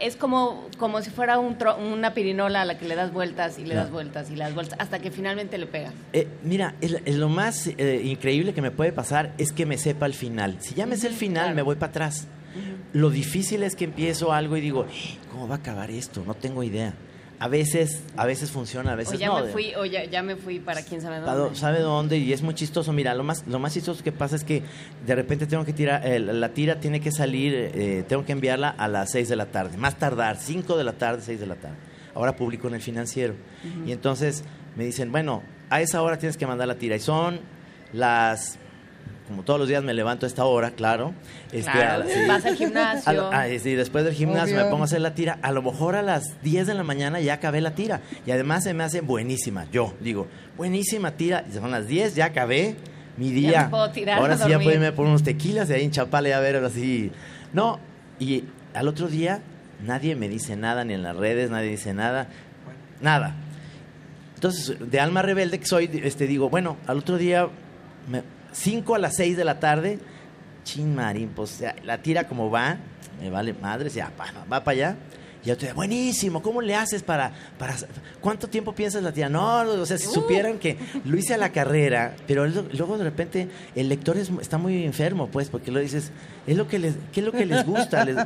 es 0.00 0.16
como, 0.16 0.68
como 0.78 1.00
si 1.02 1.10
fuera 1.10 1.38
un 1.38 1.56
tro- 1.58 1.76
una 1.78 2.14
pirinola 2.14 2.62
a 2.62 2.64
la 2.64 2.78
que 2.78 2.86
le 2.86 2.94
das 2.94 3.12
vueltas 3.12 3.58
y 3.58 3.64
le 3.64 3.74
das 3.74 3.90
vueltas 3.90 4.30
y 4.30 4.36
le 4.36 4.44
das 4.44 4.54
vueltas 4.54 4.78
hasta 4.80 4.98
que 4.98 5.10
finalmente 5.10 5.58
le 5.58 5.66
pegas. 5.66 5.92
Eh, 6.12 6.26
mira, 6.42 6.74
lo 7.06 7.28
más 7.28 7.66
eh, 7.66 8.02
increíble 8.04 8.52
que 8.54 8.62
me 8.62 8.70
puede 8.70 8.92
pasar 8.92 9.32
es 9.38 9.52
que 9.52 9.66
me 9.66 9.78
sepa 9.78 10.06
el 10.06 10.14
final. 10.14 10.56
Si 10.60 10.74
ya 10.74 10.86
me 10.86 10.96
sé 10.96 11.06
el 11.08 11.14
final, 11.14 11.54
me 11.54 11.62
voy 11.62 11.76
para 11.76 11.90
atrás. 11.90 12.26
Lo 12.92 13.10
difícil 13.10 13.62
es 13.64 13.74
que 13.76 13.84
empiezo 13.84 14.32
algo 14.32 14.56
y 14.56 14.60
digo, 14.60 14.84
"Eh, 14.84 15.16
¿cómo 15.32 15.48
va 15.48 15.56
a 15.56 15.58
acabar 15.58 15.90
esto? 15.90 16.22
No 16.26 16.34
tengo 16.34 16.62
idea. 16.62 16.94
A 17.44 17.48
veces, 17.48 18.02
a 18.16 18.24
veces 18.24 18.50
funciona, 18.50 18.92
a 18.92 18.94
veces 18.94 19.16
o 19.16 19.18
ya 19.18 19.26
no. 19.26 19.44
me 19.44 19.52
fui, 19.52 19.74
o 19.74 19.84
ya, 19.84 20.06
ya 20.06 20.22
me 20.22 20.34
fui 20.34 20.60
para 20.60 20.80
quién 20.80 21.02
sabe 21.02 21.20
dónde. 21.20 21.54
¿Sabe 21.58 21.80
dónde? 21.80 22.16
Y 22.16 22.32
es 22.32 22.40
muy 22.40 22.54
chistoso. 22.54 22.90
Mira, 22.94 23.14
lo 23.14 23.22
más, 23.22 23.46
lo 23.46 23.58
más 23.58 23.74
chistoso 23.74 24.02
que 24.02 24.12
pasa 24.12 24.34
es 24.34 24.44
que 24.44 24.62
de 25.06 25.14
repente 25.14 25.46
tengo 25.46 25.62
que 25.66 25.74
tirar, 25.74 26.06
eh, 26.06 26.18
la 26.20 26.48
tira 26.54 26.80
tiene 26.80 27.00
que 27.00 27.12
salir, 27.12 27.52
eh, 27.54 28.02
tengo 28.08 28.24
que 28.24 28.32
enviarla 28.32 28.70
a 28.70 28.88
las 28.88 29.12
6 29.12 29.28
de 29.28 29.36
la 29.36 29.44
tarde, 29.44 29.76
más 29.76 29.98
tardar, 29.98 30.38
5 30.38 30.74
de 30.74 30.84
la 30.84 30.94
tarde, 30.94 31.20
6 31.22 31.38
de 31.38 31.46
la 31.46 31.56
tarde. 31.56 31.76
Ahora 32.14 32.34
publico 32.34 32.66
en 32.68 32.76
el 32.76 32.80
financiero. 32.80 33.34
Y 33.84 33.92
entonces 33.92 34.42
me 34.74 34.86
dicen, 34.86 35.12
bueno, 35.12 35.42
a 35.68 35.82
esa 35.82 36.00
hora 36.00 36.18
tienes 36.18 36.38
que 36.38 36.46
mandar 36.46 36.66
la 36.66 36.76
tira. 36.76 36.96
Y 36.96 37.00
son 37.00 37.40
las, 37.92 38.58
como 39.28 39.42
todos 39.42 39.58
los 39.58 39.68
días 39.68 39.82
me 39.82 39.94
levanto 39.94 40.26
a 40.26 40.28
esta 40.28 40.44
hora, 40.44 40.72
claro. 40.72 41.14
Este, 41.50 41.70
Claro, 41.70 41.94
a 41.94 41.98
la- 41.98 42.06
sí. 42.06 42.20
vas 42.28 42.44
al 42.44 42.56
gimnasio. 42.56 43.32
A 43.32 43.42
ah, 43.42 43.46
sí, 43.58 43.74
después 43.74 44.04
del 44.04 44.12
gimnasio 44.14 44.54
Obvio. 44.56 44.64
me 44.66 44.70
pongo 44.70 44.82
a 44.82 44.86
hacer 44.86 45.00
la 45.00 45.14
tira. 45.14 45.38
A 45.42 45.50
lo 45.52 45.62
mejor 45.62 45.96
a 45.96 46.02
las 46.02 46.42
10 46.42 46.66
de 46.66 46.74
la 46.74 46.82
mañana 46.82 47.20
ya 47.20 47.34
acabé 47.34 47.60
la 47.62 47.74
tira. 47.74 48.00
Y 48.26 48.30
además 48.32 48.64
se 48.64 48.74
me 48.74 48.84
hace 48.84 49.00
buenísima. 49.00 49.66
Yo 49.72 49.94
digo, 50.00 50.26
buenísima 50.58 51.12
tira. 51.12 51.44
Y 51.48 51.54
son 51.54 51.70
las 51.70 51.86
10, 51.86 52.14
ya 52.14 52.26
acabé 52.26 52.76
mi 53.16 53.28
Ya 53.28 53.34
día. 53.34 53.62
me 53.64 53.68
puedo 53.70 53.90
tirar 53.92 54.18
Ahora 54.18 54.34
a 54.34 54.38
sí 54.38 54.50
ya 54.50 54.58
puedo 54.58 54.72
irme 54.72 54.92
por 54.92 55.06
unos 55.06 55.22
tequilas 55.22 55.70
y 55.70 55.72
ahí 55.72 55.84
en 55.84 55.90
Chapala 55.90 56.28
ya 56.28 56.40
ver 56.40 56.56
ahora 56.56 56.68
sí. 56.70 57.10
No, 57.52 57.78
y 58.18 58.44
al 58.74 58.88
otro 58.88 59.08
día 59.08 59.40
nadie 59.86 60.16
me 60.16 60.28
dice 60.28 60.54
nada, 60.56 60.84
ni 60.84 60.92
en 60.94 61.02
las 61.02 61.16
redes 61.16 61.50
nadie 61.50 61.70
dice 61.70 61.94
nada. 61.94 62.26
Nada. 63.00 63.34
Entonces, 64.34 64.76
de 64.90 65.00
alma 65.00 65.22
rebelde 65.22 65.58
que 65.58 65.66
soy, 65.66 65.88
este, 66.04 66.26
digo, 66.26 66.50
bueno, 66.50 66.76
al 66.86 66.98
otro 66.98 67.16
día, 67.16 67.48
5 68.54 68.94
a 68.94 68.98
las 68.98 69.16
6 69.16 69.36
de 69.36 69.44
la 69.44 69.60
tarde, 69.60 69.98
chin 70.64 70.94
marín, 70.94 71.28
pues 71.34 71.58
ya, 71.58 71.74
la 71.84 71.98
tira 72.00 72.26
como 72.26 72.50
va, 72.50 72.78
me 73.20 73.28
vale 73.30 73.52
madres, 73.52 73.94
ya, 73.94 74.10
pa, 74.16 74.32
va 74.50 74.64
para 74.64 74.70
allá. 74.74 74.96
Y 75.44 75.50
otro 75.50 75.66
día, 75.66 75.74
buenísimo, 75.74 76.40
¿cómo 76.40 76.62
le 76.62 76.74
haces 76.74 77.02
para, 77.02 77.30
para... 77.58 77.74
¿Cuánto 78.22 78.48
tiempo 78.48 78.74
piensas 78.74 79.02
la 79.02 79.12
tira? 79.12 79.28
No, 79.28 79.58
o 79.60 79.84
sea, 79.84 79.98
si 79.98 80.06
supieran 80.06 80.58
que 80.58 80.78
lo 81.04 81.18
hice 81.18 81.34
a 81.34 81.36
la 81.36 81.50
carrera, 81.52 82.16
pero 82.26 82.46
luego 82.46 82.96
de 82.96 83.04
repente 83.04 83.48
el 83.74 83.90
lector 83.90 84.16
es- 84.16 84.30
está 84.40 84.56
muy 84.56 84.84
enfermo, 84.86 85.28
pues, 85.28 85.50
porque 85.50 85.70
lo 85.70 85.80
dices, 85.80 86.12
es 86.46 86.56
lo 86.56 86.66
que 86.68 86.78
les, 86.78 86.94
¿qué 87.12 87.20
es 87.20 87.26
lo 87.26 87.32
que 87.32 87.46
les 87.46 87.64
gusta? 87.66 88.04
¿Les, 88.04 88.16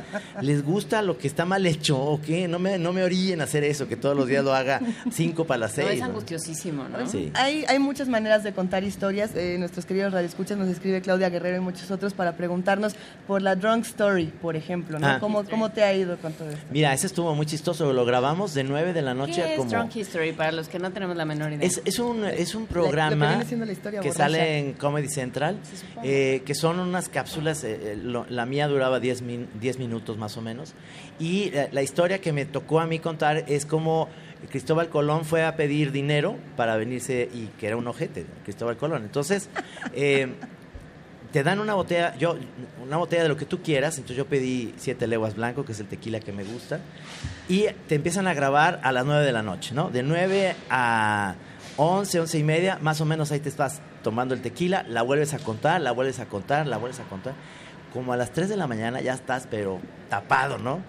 les 0.41 0.63
gusta 0.63 1.01
lo 1.01 1.17
que 1.17 1.27
está 1.27 1.45
mal 1.45 1.65
hecho 1.65 1.97
o 1.99 2.21
qué? 2.21 2.47
No 2.47 2.59
me, 2.59 2.77
no 2.77 2.93
me 2.93 3.03
orillen 3.03 3.41
a 3.41 3.45
hacer 3.45 3.63
eso, 3.63 3.87
que 3.87 3.95
todos 3.95 4.15
los 4.15 4.27
días 4.27 4.43
lo 4.43 4.53
haga 4.53 4.81
cinco 5.11 5.45
para 5.45 5.59
las 5.59 5.77
No, 5.77 5.83
seis. 5.85 5.99
es 5.99 6.01
angustiosísimo, 6.03 6.85
¿no? 6.89 7.07
Sí. 7.07 7.31
Hay, 7.35 7.65
hay 7.67 7.79
muchas 7.79 8.07
maneras 8.07 8.43
de 8.43 8.53
contar 8.53 8.83
historias. 8.83 9.31
Eh, 9.35 9.57
nuestros 9.59 9.85
queridos 9.85 10.13
radioescuchas 10.13 10.57
nos 10.57 10.67
escribe 10.67 11.01
Claudia 11.01 11.29
Guerrero 11.29 11.57
y 11.57 11.61
muchos 11.61 11.89
otros 11.91 12.13
para 12.13 12.35
preguntarnos 12.35 12.95
por 13.27 13.41
la 13.41 13.55
Drunk 13.55 13.85
Story, 13.85 14.25
por 14.41 14.55
ejemplo. 14.55 14.99
¿no? 14.99 15.07
Ah. 15.07 15.17
¿Cómo, 15.19 15.43
¿Cómo 15.45 15.69
te 15.71 15.83
ha 15.83 15.93
ido 15.93 16.17
con 16.17 16.33
todo 16.33 16.49
esto? 16.49 16.61
Mira, 16.71 16.93
ese 16.93 17.07
estuvo 17.07 17.33
muy 17.35 17.45
chistoso, 17.45 17.91
lo 17.93 18.05
grabamos 18.05 18.53
de 18.53 18.63
9 18.63 18.93
de 18.93 19.01
la 19.01 19.13
noche 19.13 19.35
¿Qué 19.35 19.41
a 19.43 19.51
es 19.51 19.57
como... 19.57 19.69
Drunk 19.69 19.95
History 19.95 20.33
para 20.33 20.51
los 20.51 20.67
que 20.69 20.79
no 20.79 20.91
tenemos 20.91 21.15
la 21.15 21.25
menor 21.25 21.51
idea? 21.53 21.65
Es, 21.67 21.81
es 21.85 21.99
un, 21.99 22.25
es 22.25 22.55
un 22.55 22.61
Lo 22.63 22.67
que 22.67 22.73
programa 22.73 23.29
viene 23.29 23.45
siendo 23.45 23.65
la 23.65 23.71
historia 23.71 23.99
que 24.01 24.09
borracha. 24.09 24.23
sale 24.25 24.57
en 24.59 24.73
Comedy 24.73 25.07
Central, 25.09 25.57
eh, 26.03 26.41
que 26.45 26.55
son 26.55 26.79
unas 26.79 27.09
cápsulas, 27.09 27.63
eh, 27.63 27.79
eh, 27.81 27.95
la 28.09 28.45
mía 28.45 28.67
duraba 28.67 28.99
10, 28.99 29.21
min- 29.21 29.47
10 29.59 29.79
minutos 29.79 30.17
más 30.17 30.35
o 30.37 30.41
menos, 30.41 30.73
y 31.19 31.51
eh, 31.53 31.69
la 31.71 31.81
historia 31.81 32.19
que 32.19 32.33
me 32.33 32.45
tocó 32.45 32.79
a 32.79 32.85
mí 32.85 32.99
contar 32.99 33.45
es 33.47 33.65
como 33.65 34.09
Cristóbal 34.51 34.89
Colón 34.89 35.25
fue 35.25 35.43
a 35.45 35.55
pedir 35.55 35.91
dinero 35.91 36.35
para 36.55 36.75
venirse, 36.77 37.29
y 37.33 37.47
que 37.59 37.67
era 37.67 37.77
un 37.77 37.87
ojete, 37.87 38.25
Cristóbal 38.43 38.77
Colón. 38.77 39.03
Entonces, 39.03 39.49
eh, 39.93 40.33
te 41.31 41.43
dan 41.43 41.59
una 41.59 41.75
botella, 41.75 42.15
yo, 42.17 42.35
una 42.83 42.97
botella 42.97 43.21
de 43.23 43.29
lo 43.29 43.37
que 43.37 43.45
tú 43.45 43.61
quieras, 43.61 43.95
entonces 43.97 44.17
yo 44.17 44.25
pedí 44.25 44.73
siete 44.77 45.05
leguas 45.07 45.35
blanco, 45.35 45.63
que 45.63 45.73
es 45.73 45.79
el 45.79 45.85
tequila 45.87 46.19
que 46.19 46.31
me 46.31 46.43
gusta, 46.43 46.79
y 47.47 47.65
te 47.87 47.95
empiezan 47.95 48.27
a 48.27 48.33
grabar 48.33 48.79
a 48.83 48.91
las 48.91 49.05
9 49.05 49.23
de 49.25 49.31
la 49.31 49.43
noche, 49.43 49.75
¿no? 49.75 49.89
De 49.91 50.01
9 50.01 50.55
a 50.71 51.35
11, 51.77 52.19
11 52.21 52.37
y 52.39 52.43
media, 52.43 52.79
más 52.81 52.99
o 53.01 53.05
menos 53.05 53.31
ahí 53.31 53.39
te 53.39 53.49
estás 53.49 53.79
tomando 54.03 54.33
el 54.33 54.41
tequila, 54.41 54.83
la 54.87 55.01
vuelves 55.01 55.33
a 55.33 55.39
contar, 55.39 55.79
la 55.81 55.91
vuelves 55.91 56.19
a 56.19 56.25
contar, 56.25 56.65
la 56.65 56.77
vuelves 56.77 56.99
a 56.99 57.03
contar. 57.03 57.33
Como 57.93 58.13
a 58.13 58.17
las 58.17 58.31
3 58.31 58.49
de 58.49 58.57
la 58.57 58.67
mañana 58.67 59.01
ya 59.01 59.13
estás, 59.13 59.47
pero 59.49 59.79
tapado, 60.09 60.57
¿no? 60.57 60.81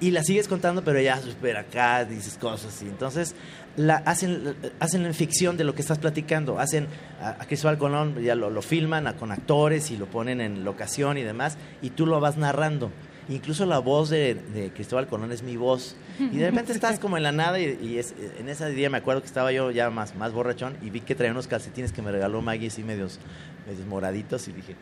Y 0.00 0.10
la 0.10 0.22
sigues 0.22 0.48
contando, 0.48 0.82
pero 0.84 1.00
ya 1.00 1.20
super 1.20 1.56
acá, 1.56 2.04
dices 2.04 2.36
cosas 2.36 2.74
así. 2.74 2.86
Entonces, 2.86 3.34
la, 3.76 3.96
hacen, 3.96 4.54
hacen 4.80 5.06
en 5.06 5.14
ficción 5.14 5.56
de 5.56 5.64
lo 5.64 5.74
que 5.74 5.82
estás 5.82 5.98
platicando. 5.98 6.58
Hacen 6.58 6.88
a, 7.20 7.44
Cristóbal 7.46 7.78
Colón, 7.78 8.20
ya 8.22 8.34
lo, 8.34 8.50
lo 8.50 8.60
filman 8.60 9.12
con 9.14 9.32
actores 9.32 9.90
y 9.90 9.96
lo 9.96 10.06
ponen 10.06 10.40
en 10.40 10.64
locación 10.64 11.16
y 11.16 11.22
demás, 11.22 11.56
y 11.80 11.90
tú 11.90 12.06
lo 12.06 12.20
vas 12.20 12.36
narrando. 12.36 12.90
Incluso 13.28 13.64
la 13.64 13.78
voz 13.78 14.10
de, 14.10 14.70
Cristóbal 14.74 15.06
Colón 15.06 15.32
es 15.32 15.42
mi 15.42 15.56
voz. 15.56 15.96
Y 16.18 16.36
de 16.36 16.50
repente 16.50 16.72
estás 16.72 16.98
como 16.98 17.16
en 17.16 17.22
la 17.22 17.32
nada 17.32 17.58
y, 17.58 17.78
y 17.82 17.98
es, 17.98 18.14
en 18.38 18.48
ese 18.48 18.68
día 18.70 18.90
me 18.90 18.98
acuerdo 18.98 19.22
que 19.22 19.26
estaba 19.26 19.50
yo 19.50 19.70
ya 19.70 19.90
más, 19.90 20.14
más 20.14 20.32
borrachón 20.32 20.76
y 20.82 20.90
vi 20.90 21.00
que 21.00 21.14
traía 21.14 21.32
unos 21.32 21.48
calcetines 21.48 21.90
que 21.92 22.02
me 22.02 22.12
regaló 22.12 22.42
Maggie 22.42 22.68
así 22.68 22.84
medios, 22.84 23.18
medios 23.66 23.86
moraditos 23.86 24.46
y 24.48 24.52
dije, 24.52 24.76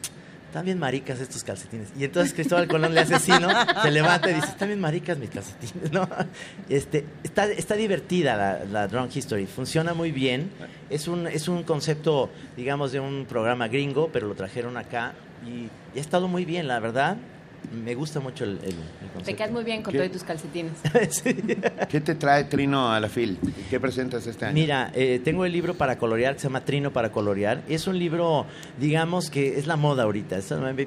están 0.53 0.67
bien 0.67 0.79
maricas 0.79 1.19
estos 1.19 1.43
calcetines. 1.45 1.89
Y 1.99 2.05
entonces 2.05 2.35
Cristóbal 2.35 2.69
Colón 2.69 2.93
le 2.93 3.01
hace 3.01 3.15
así, 3.15 3.31
¿no? 3.41 3.49
Se 3.81 3.91
levanta 3.91 4.31
y 4.31 4.35
dice, 4.35 4.49
están 4.49 4.69
bien 4.69 4.81
maricas 4.81 5.17
mis 5.17 5.31
calcetines, 5.31 5.91
¿no? 5.91 6.07
Este, 6.69 7.07
está, 7.25 7.47
está 7.47 7.75
divertida 7.75 8.37
la, 8.37 8.65
la 8.71 8.87
Drunk 8.87 9.17
History, 9.17 9.47
funciona 9.47 9.95
muy 9.95 10.13
bien. 10.13 10.51
Es 10.91 11.09
un, 11.09 11.27
es 11.27 11.49
un 11.49 11.63
concepto, 11.63 12.29
digamos, 12.55 12.93
de 12.93 13.01
un 13.01 13.25
programa 13.25 13.67
gringo, 13.69 14.11
pero 14.13 14.29
lo 14.29 14.35
trajeron 14.35 14.77
acá 14.77 15.15
y, 15.47 15.71
y 15.97 15.99
ha 15.99 16.01
estado 16.03 16.29
muy 16.29 16.45
bien, 16.45 16.69
la 16.69 16.81
verdad. 16.81 17.17
Me 17.85 17.95
gusta 17.95 18.21
mucho 18.21 18.45
el, 18.45 18.59
el- 18.63 18.65
el 18.67 18.73
concepto. 19.13 19.25
Te 19.25 19.35
caes 19.37 19.51
muy 19.53 19.65
bien 19.65 19.83
con 19.83 19.93
¿Qué? 19.93 19.99
todos 19.99 20.13
tus 20.13 20.25
calcetines. 20.25 20.73
¿Qué 21.89 22.01
te 22.01 22.15
trae 22.15 22.45
Trino 22.45 22.91
a 22.93 23.01
la 23.01 23.09
FIL? 23.09 23.39
¿Qué 23.71 23.81
presentas 23.81 24.27
este 24.27 24.45
año? 24.47 24.55
Mira, 24.55 24.91
eh, 24.95 25.21
tengo 25.25 25.45
el 25.45 25.53
libro 25.53 25.75
para 25.75 25.97
colorear 25.99 26.35
que 26.35 26.41
se 26.41 26.49
llama 26.49 26.65
Trino 26.65 26.93
para 26.93 27.13
colorear. 27.13 27.63
Es 27.69 27.87
un 27.87 27.99
libro, 27.99 28.47
digamos 28.79 29.31
que 29.31 29.59
es 29.59 29.67
la 29.67 29.77
moda 29.77 30.03
ahorita. 30.05 30.39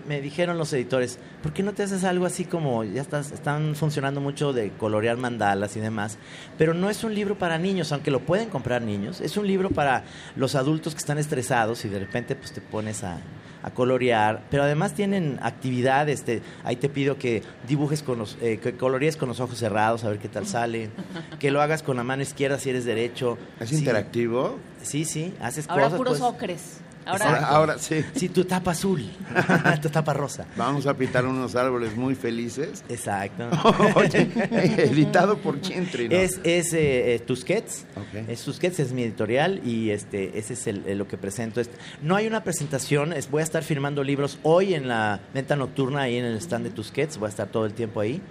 Me 0.07 0.21
dijeron 0.21 0.57
los 0.57 0.71
editores, 0.73 1.17
¿por 1.41 1.53
qué 1.53 1.63
no 1.63 1.73
te 1.73 1.83
haces 1.83 2.03
algo 2.03 2.25
así 2.25 2.45
como 2.45 2.83
ya 2.83 3.01
estás, 3.01 3.31
están 3.31 3.75
funcionando 3.75 4.21
mucho 4.21 4.53
de 4.53 4.71
colorear 4.71 5.17
mandalas 5.17 5.75
y 5.77 5.79
demás? 5.79 6.17
Pero 6.57 6.73
no 6.73 6.89
es 6.89 7.03
un 7.03 7.15
libro 7.15 7.37
para 7.37 7.57
niños, 7.57 7.91
aunque 7.91 8.11
lo 8.11 8.19
pueden 8.21 8.49
comprar 8.49 8.81
niños. 8.81 9.21
Es 9.21 9.37
un 9.37 9.47
libro 9.47 9.69
para 9.69 10.03
los 10.35 10.55
adultos 10.55 10.93
que 10.93 10.99
están 10.99 11.17
estresados 11.17 11.83
y 11.85 11.89
de 11.89 11.99
repente 11.99 12.35
pues 12.35 12.51
te 12.51 12.61
pones 12.61 13.03
a, 13.03 13.17
a 13.65 13.71
colorear. 13.71 14.43
Pero 14.51 14.61
además 14.63 14.93
tienen 14.93 15.39
actividades. 15.41 16.21
te- 16.23 16.41
ahí 16.63 16.75
te 16.75 16.87
pido 16.87 17.17
que 17.17 17.41
dibujes 17.67 18.03
con 18.03 18.19
los, 18.19 18.37
eh, 18.41 18.59
que 18.61 18.73
colorees 18.75 19.17
con 19.17 19.27
los 19.27 19.39
ojos 19.39 19.57
cerrados 19.57 20.03
a 20.03 20.09
ver 20.09 20.19
qué 20.19 20.27
tal 20.29 20.45
sale. 20.45 20.89
que 21.39 21.49
lo 21.49 21.61
hagas 21.61 21.81
con 21.81 21.97
la 21.97 22.03
mano 22.03 22.21
izquierda 22.21 22.59
si 22.59 22.69
eres 22.69 22.85
derecho. 22.85 23.37
¿Es 23.59 23.69
Sí. 23.69 23.77
interactivo? 23.77 24.57
Sí, 24.83 25.03
sí, 25.03 25.33
haces 25.41 25.67
Ahora 25.67 25.85
cosas. 25.85 25.97
puros 25.97 26.19
pues. 26.19 26.31
ocres. 26.33 26.61
Ahora. 27.05 27.45
Ahora 27.47 27.77
sí. 27.79 28.03
Sí, 28.15 28.29
tu 28.29 28.45
tapa 28.45 28.71
azul, 28.71 29.03
tu 29.81 29.89
tapa 29.89 30.13
rosa. 30.13 30.45
Vamos 30.55 30.87
a 30.87 30.93
pintar 30.95 31.25
unos 31.25 31.55
árboles 31.55 31.95
muy 31.95 32.15
felices. 32.15 32.83
Exacto. 32.89 33.49
Oye, 33.95 34.29
editado 34.77 35.37
por 35.37 35.59
quién, 35.59 35.89
Trino? 35.89 36.15
Es, 36.15 36.39
es 36.43 36.73
eh, 36.73 37.15
eh, 37.15 37.19
Tusquets. 37.19 37.85
Ok. 37.95 38.27
Es 38.29 38.41
Tusquets, 38.43 38.79
es 38.79 38.91
mi 38.93 39.03
editorial 39.03 39.61
y 39.65 39.91
este 39.91 40.37
ese 40.39 40.53
es 40.53 40.67
el, 40.67 40.83
el- 40.87 40.97
lo 40.97 41.07
que 41.07 41.17
presento. 41.17 41.61
No 42.01 42.15
hay 42.15 42.27
una 42.27 42.43
presentación, 42.43 43.13
es, 43.13 43.29
voy 43.29 43.41
a 43.41 43.43
estar 43.43 43.63
firmando 43.63 44.03
libros 44.03 44.39
hoy 44.43 44.73
en 44.73 44.87
la 44.87 45.19
venta 45.33 45.55
nocturna 45.55 46.01
ahí 46.01 46.17
en 46.17 46.25
el 46.25 46.37
stand 46.37 46.65
de 46.65 46.71
Tusquets, 46.71 47.17
voy 47.17 47.27
a 47.27 47.29
estar 47.29 47.47
todo 47.47 47.65
el 47.65 47.73
tiempo 47.73 47.99
ahí. 47.99 48.21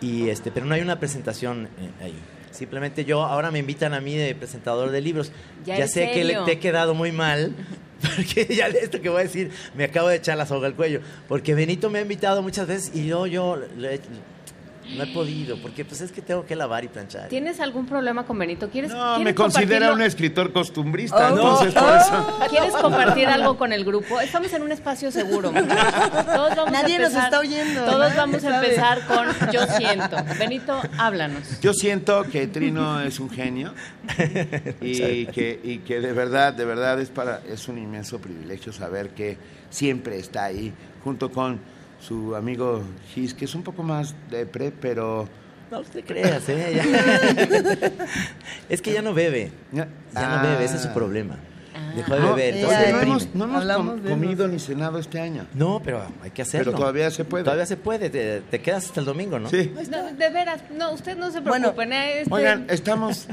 Y 0.00 0.28
este, 0.30 0.50
pero 0.50 0.66
no 0.66 0.74
hay 0.74 0.80
una 0.80 0.98
presentación 0.98 1.68
eh, 1.80 1.90
ahí. 2.04 2.14
Simplemente 2.52 3.04
yo, 3.04 3.22
ahora 3.22 3.50
me 3.50 3.58
invitan 3.58 3.94
a 3.94 4.00
mí 4.00 4.14
de 4.16 4.34
presentador 4.34 4.90
de 4.90 5.00
libros. 5.00 5.32
Ya 5.78 5.86
sé 5.88 6.10
que 6.12 6.24
le- 6.24 6.34
te 6.44 6.52
he 6.52 6.58
quedado 6.58 6.94
muy 6.94 7.10
mal, 7.12 7.54
porque 8.16 8.46
ya 8.54 8.68
de 8.70 8.78
esto 8.80 9.00
que 9.00 9.08
voy 9.08 9.20
a 9.20 9.24
decir, 9.24 9.50
me 9.74 9.84
acabo 9.84 10.08
de 10.08 10.16
echar 10.16 10.36
la 10.36 10.46
soga 10.46 10.66
al 10.68 10.74
cuello. 10.74 11.00
Porque 11.28 11.54
Benito 11.54 11.90
me 11.90 11.98
ha 11.98 12.02
invitado 12.02 12.42
muchas 12.42 12.66
veces 12.66 12.92
y 12.94 13.06
yo, 13.06 13.26
yo 13.26 13.56
le- 13.76 14.00
no 14.96 15.04
he 15.04 15.06
podido, 15.08 15.56
porque 15.58 15.84
pues 15.84 16.00
es 16.00 16.12
que 16.12 16.22
tengo 16.22 16.44
que 16.44 16.56
lavar 16.56 16.84
y 16.84 16.88
planchar. 16.88 17.28
¿Tienes 17.28 17.60
algún 17.60 17.86
problema 17.86 18.24
con 18.24 18.38
Benito? 18.38 18.68
¿Quieres, 18.68 18.90
No, 18.90 19.16
¿quieres 19.16 19.24
me 19.24 19.34
considera 19.34 19.92
un 19.92 20.02
escritor 20.02 20.52
costumbrista, 20.52 21.32
Oh, 21.32 21.36
entonces 21.36 21.74
por 21.74 21.82
oh. 21.84 21.96
eso. 21.96 22.38
¿Quieres 22.50 22.74
compartir 22.74 23.26
algo 23.26 23.56
con 23.56 23.72
el 23.72 23.84
grupo? 23.84 24.20
Estamos 24.20 24.52
en 24.52 24.62
un 24.62 24.72
espacio 24.72 25.10
seguro. 25.10 25.50
Todos 25.52 26.56
vamos 26.56 26.72
Nadie 26.72 26.96
a 26.96 26.98
nos 26.98 27.08
empezar, 27.08 27.24
está 27.24 27.40
oyendo, 27.40 27.84
Todos 27.84 27.98
nadie 27.98 28.16
vamos 28.16 28.44
a 28.44 28.56
empezar 28.56 29.06
con 29.06 29.52
yo 29.52 29.66
siento. 29.66 30.16
Benito, 30.38 30.80
háblanos. 30.98 31.60
Yo 31.60 31.72
siento 31.72 32.24
que 32.24 32.46
Trino 32.46 33.00
es 33.00 33.20
un 33.20 33.30
genio 33.30 33.74
y 34.80 35.26
que, 35.26 35.60
y 35.62 35.78
que 35.78 36.00
de 36.00 36.12
verdad, 36.12 36.52
de 36.52 36.64
verdad 36.64 37.00
es 37.00 37.10
para 37.10 37.40
es 37.48 37.68
un 37.68 37.78
inmenso 37.78 38.18
privilegio 38.18 38.72
saber 38.72 39.10
que 39.10 39.36
siempre 39.70 40.18
está 40.18 40.44
ahí 40.44 40.72
junto 41.04 41.30
con 41.30 41.60
su 42.06 42.34
amigo 42.34 42.82
Gis, 43.14 43.32
que 43.34 43.44
es 43.44 43.54
un 43.54 43.62
poco 43.62 43.82
más 43.82 44.14
depre, 44.30 44.72
pero 44.72 45.28
No 45.70 45.82
te 45.82 46.02
creas, 46.02 46.48
¿eh? 46.48 46.82
Es 48.68 48.82
que 48.82 48.92
ya 48.92 49.00
no 49.02 49.14
bebe. 49.14 49.52
Ya 49.72 49.86
no 50.12 50.42
bebe, 50.48 50.64
ese 50.64 50.76
es 50.76 50.82
su 50.82 50.88
Ah. 50.88 50.94
problema. 50.94 51.36
Dejó 51.94 52.14
de 52.14 52.20
No, 52.20 52.34
beber. 52.34 52.54
oye, 52.54 52.60
entonces 52.62 52.78
no 52.80 52.86
deprime. 52.86 53.02
hemos, 53.02 53.34
no 53.34 53.44
hemos 53.44 53.64
com- 53.76 54.02
comido 54.02 54.48
ni 54.48 54.58
cenado 54.58 54.98
este 54.98 55.20
año. 55.20 55.46
No, 55.54 55.80
pero 55.84 56.02
hay 56.22 56.30
que 56.30 56.42
hacerlo. 56.42 56.72
Pero 56.72 56.78
todavía 56.78 57.10
se 57.10 57.24
puede. 57.24 57.44
Todavía 57.44 57.66
se 57.66 57.76
puede. 57.76 58.10
Te, 58.10 58.40
te 58.42 58.60
quedas 58.60 58.86
hasta 58.86 59.00
el 59.00 59.06
domingo, 59.06 59.38
¿no? 59.38 59.48
Sí. 59.48 59.70
Pues 59.74 59.88
no, 59.88 60.02
de 60.12 60.30
veras, 60.30 60.60
no, 60.76 60.92
usted 60.92 61.16
no 61.16 61.30
se 61.30 61.40
Bueno, 61.40 61.72
preocupen. 61.74 61.92
eh, 61.92 62.20
este- 62.22 62.34
Oigan, 62.34 62.66
estamos 62.70 63.26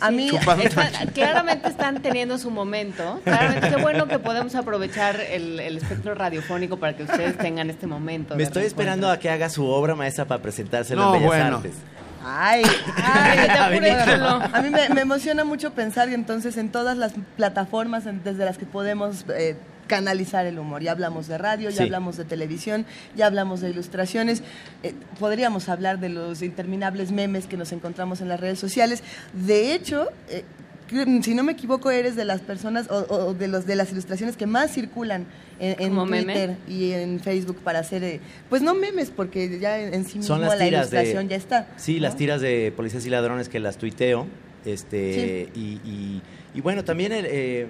A 0.00 0.10
mí-. 0.10 0.30
Están- 0.62 1.08
claramente 1.14 1.68
están 1.68 2.02
teniendo 2.02 2.38
su 2.38 2.50
momento. 2.50 3.20
Claramente, 3.24 3.68
qué 3.70 3.76
bueno 3.82 4.06
que 4.08 4.18
podemos 4.18 4.54
aprovechar 4.54 5.20
el, 5.20 5.60
el 5.60 5.76
espectro 5.78 6.14
radiofónico 6.14 6.78
para 6.78 6.96
que 6.96 7.04
ustedes 7.04 7.36
tengan 7.38 7.70
este 7.70 7.86
momento. 7.86 8.34
Me 8.36 8.42
estoy 8.42 8.64
esperando 8.64 9.10
a 9.10 9.18
que 9.18 9.30
haga 9.30 9.48
su 9.48 9.66
obra 9.66 9.94
maestra 9.94 10.24
para 10.26 10.42
presentársela 10.42 11.02
No, 11.02 11.14
en 11.14 11.20
Bellas 11.22 11.26
bueno. 11.26 11.56
Artes. 11.56 11.72
Ay, 12.24 12.62
ay, 12.96 13.48
A 13.48 13.68
ver, 13.68 13.80
bueno, 13.80 14.40
a 14.52 14.62
mí 14.62 14.70
me, 14.70 14.88
me 14.90 15.00
emociona 15.00 15.44
mucho 15.44 15.72
pensar 15.72 16.08
que 16.08 16.14
entonces 16.14 16.56
en 16.56 16.70
todas 16.70 16.96
las 16.96 17.12
plataformas 17.36 18.06
en- 18.06 18.22
desde 18.22 18.44
las 18.44 18.58
que 18.58 18.66
podemos 18.66 19.24
eh, 19.36 19.56
canalizar 19.88 20.46
el 20.46 20.58
humor. 20.58 20.82
Ya 20.82 20.92
hablamos 20.92 21.26
de 21.26 21.36
radio, 21.38 21.68
ya 21.70 21.78
Sí. 21.78 21.82
hablamos 21.82 22.16
de 22.16 22.24
televisión, 22.24 22.86
ya 23.16 23.26
hablamos 23.26 23.60
de 23.60 23.70
ilustraciones. 23.70 24.42
Eh, 24.82 24.94
podríamos 25.18 25.68
hablar 25.68 25.98
de 25.98 26.08
los 26.08 26.42
interminables 26.42 27.10
memes 27.12 27.46
que 27.46 27.56
nos 27.56 27.72
encontramos 27.72 28.20
en 28.20 28.28
las 28.28 28.40
redes 28.40 28.58
sociales. 28.58 29.02
De 29.32 29.74
hecho, 29.74 30.08
eh, 30.28 30.44
si 31.22 31.34
no 31.34 31.42
me 31.42 31.52
equivoco, 31.52 31.90
eres 31.90 32.16
de 32.16 32.24
las 32.24 32.40
personas 32.40 32.88
o, 32.90 33.06
o 33.08 33.34
de 33.34 33.48
los 33.48 33.66
de 33.66 33.76
las 33.76 33.90
ilustraciones 33.92 34.36
que 34.36 34.46
más 34.46 34.70
circulan 34.72 35.26
en, 35.60 35.76
en 35.80 35.88
¿Como 35.90 36.06
meme? 36.06 36.32
Twitter 36.32 36.56
y 36.68 36.92
en 36.92 37.20
Facebook 37.20 37.58
para 37.64 37.78
hacer, 37.80 38.02
eh, 38.04 38.20
pues 38.48 38.62
no 38.62 38.74
memes, 38.74 39.10
porque 39.10 39.58
ya 39.58 39.78
en, 39.80 40.04
sí 40.04 40.18
mismo 40.18 40.36
la 40.38 40.56
de- 40.56 40.68
ilustración 40.68 41.28
ya 41.28 41.36
está. 41.36 41.68
Sí, 41.76 42.00
las 42.00 42.16
tiras 42.16 42.40
de 42.40 42.72
policías 42.76 43.04
y 43.06 43.10
ladrones 43.10 43.48
que 43.48 43.60
las 43.60 43.76
tuiteo. 43.78 44.26
Este, 44.64 45.48
y, 45.54 45.80
y- 45.84 46.22
y 46.54 46.60
bueno, 46.60 46.84
también 46.84 47.12
el, 47.12 47.26
eh, 47.28 47.66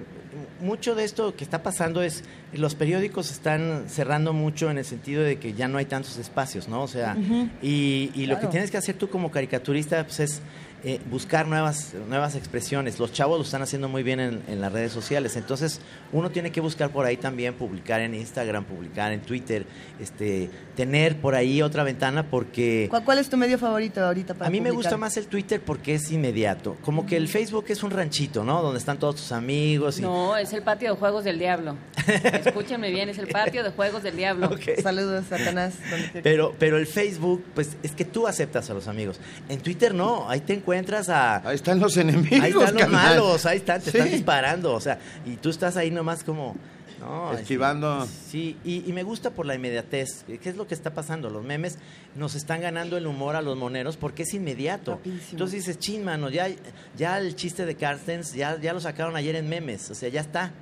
mucho 0.61 0.93
de 0.93 1.05
esto 1.05 1.35
que 1.35 1.43
está 1.43 1.63
pasando 1.63 2.03
es, 2.03 2.23
los 2.53 2.75
periódicos 2.75 3.31
están 3.31 3.85
cerrando 3.87 4.33
mucho 4.33 4.69
en 4.69 4.77
el 4.77 4.85
sentido 4.85 5.23
de 5.23 5.37
que 5.37 5.53
ya 5.53 5.67
no 5.67 5.77
hay 5.79 5.85
tantos 5.85 6.17
espacios, 6.17 6.67
¿no? 6.67 6.83
O 6.83 6.87
sea, 6.87 7.15
y, 7.61 8.11
y 8.13 8.25
lo 8.27 8.39
que 8.39 8.47
tienes 8.47 8.69
que 8.71 8.77
hacer 8.77 8.95
tú 8.95 9.09
como 9.09 9.31
caricaturista 9.31 10.03
pues, 10.05 10.19
es 10.19 10.41
eh, 10.85 10.99
buscar 11.09 11.47
nuevas, 11.47 11.93
nuevas 12.09 12.35
expresiones. 12.35 12.99
Los 12.99 13.13
chavos 13.13 13.37
lo 13.37 13.45
están 13.45 13.61
haciendo 13.61 13.87
muy 13.87 14.03
bien 14.03 14.19
en, 14.19 14.43
en 14.49 14.59
las 14.59 14.69
redes 14.69 14.91
sociales, 14.91 15.37
entonces 15.37 15.79
uno 16.11 16.29
tiene 16.29 16.51
que 16.51 16.59
buscar 16.59 16.89
por 16.89 17.05
ahí 17.05 17.15
también, 17.15 17.53
publicar 17.53 18.01
en 18.01 18.13
Instagram, 18.13 18.65
publicar 18.65 19.13
en 19.13 19.21
Twitter, 19.21 19.65
este, 19.97 20.49
tener 20.75 21.15
por 21.21 21.35
ahí 21.35 21.61
otra 21.61 21.83
ventana 21.83 22.23
porque... 22.29 22.87
¿Cuál, 22.89 23.05
cuál 23.05 23.19
es 23.19 23.29
tu 23.29 23.37
medio 23.37 23.57
favorito 23.57 24.03
ahorita 24.03 24.33
para 24.33 24.49
A 24.49 24.51
mí 24.51 24.59
me 24.59 24.71
gusta 24.71 24.97
más 24.97 25.15
el 25.15 25.27
Twitter 25.27 25.61
porque 25.61 25.95
es 25.95 26.11
inmediato. 26.11 26.75
Como 26.83 27.05
que 27.05 27.15
el 27.15 27.29
Facebook 27.29 27.63
es 27.69 27.81
un 27.81 27.91
ranchito, 27.91 28.43
¿no? 28.43 28.61
Donde 28.61 28.79
están 28.79 28.99
todos 28.99 29.15
tus 29.15 29.31
amigos 29.31 29.99
y... 29.99 30.01
No, 30.01 30.35
es 30.35 30.51
el 30.51 30.63
patio 30.63 30.91
de 30.91 30.99
juegos 30.99 31.23
del 31.23 31.39
diablo. 31.39 31.77
Escúchenme 32.45 32.91
bien, 32.91 33.07
es 33.07 33.19
el 33.19 33.27
patio 33.27 33.63
de 33.63 33.69
juegos 33.69 34.03
del 34.03 34.17
diablo. 34.17 34.47
Ok. 34.47 34.81
Saludos, 34.81 35.27
Satanás. 35.29 35.75
Pero, 36.23 36.53
pero 36.59 36.77
el 36.77 36.87
Facebook, 36.87 37.43
pues 37.53 37.77
es 37.83 37.91
que 37.91 38.05
tú 38.05 38.27
aceptas 38.27 38.69
a 38.69 38.73
los 38.73 38.87
amigos. 38.87 39.19
En 39.49 39.59
Twitter 39.59 39.93
no, 39.93 40.29
ahí 40.29 40.39
te 40.39 40.53
encuentras 40.53 40.72
a... 41.09 41.47
Ahí 41.47 41.55
están 41.55 41.79
los 41.79 41.95
enemigos. 41.97 42.39
Ahí 42.41 42.51
están 42.51 42.73
los 42.73 42.83
carnal. 42.83 42.91
malos, 42.91 43.45
ahí 43.45 43.57
están, 43.57 43.81
te 43.81 43.91
Sí. 43.91 43.97
están 43.97 44.11
disparando, 44.11 44.73
o 44.73 44.79
sea, 44.81 44.99
y 45.25 45.35
tú 45.37 45.49
estás 45.49 45.77
ahí 45.77 45.91
nomás 45.91 46.23
como... 46.23 46.55
No, 46.99 47.33
Esquivando. 47.33 48.07
Sí, 48.29 48.55
y, 48.63 48.89
y 48.89 48.93
me 48.93 49.03
gusta 49.03 49.31
por 49.31 49.45
la 49.45 49.55
inmediatez. 49.55 50.23
¿Qué 50.25 50.49
es 50.49 50.55
lo 50.55 50.67
que 50.67 50.73
está 50.73 50.93
pasando? 50.93 51.29
Los 51.29 51.43
memes 51.43 51.77
nos 52.15 52.33
están 52.33 52.61
ganando 52.61 52.95
el 52.95 53.07
humor 53.07 53.35
a 53.35 53.41
los 53.41 53.57
moneros 53.57 53.97
porque 53.97 54.23
es 54.23 54.33
inmediato. 54.33 54.91
Rapidísimo. 54.91 55.31
Entonces 55.31 55.65
dices, 55.65 55.79
chin, 55.79 56.05
mano, 56.05 56.29
ya, 56.29 56.47
ya 56.95 57.17
el 57.17 57.35
chiste 57.35 57.65
de 57.65 57.75
Carstens, 57.75 58.33
ya, 58.33 58.57
ya 58.61 58.71
lo 58.71 58.79
sacaron 58.79 59.17
ayer 59.17 59.35
en 59.35 59.49
memes, 59.49 59.91
o 59.91 59.95
sea, 59.95 60.07
ya 60.07 60.21
está. 60.21 60.53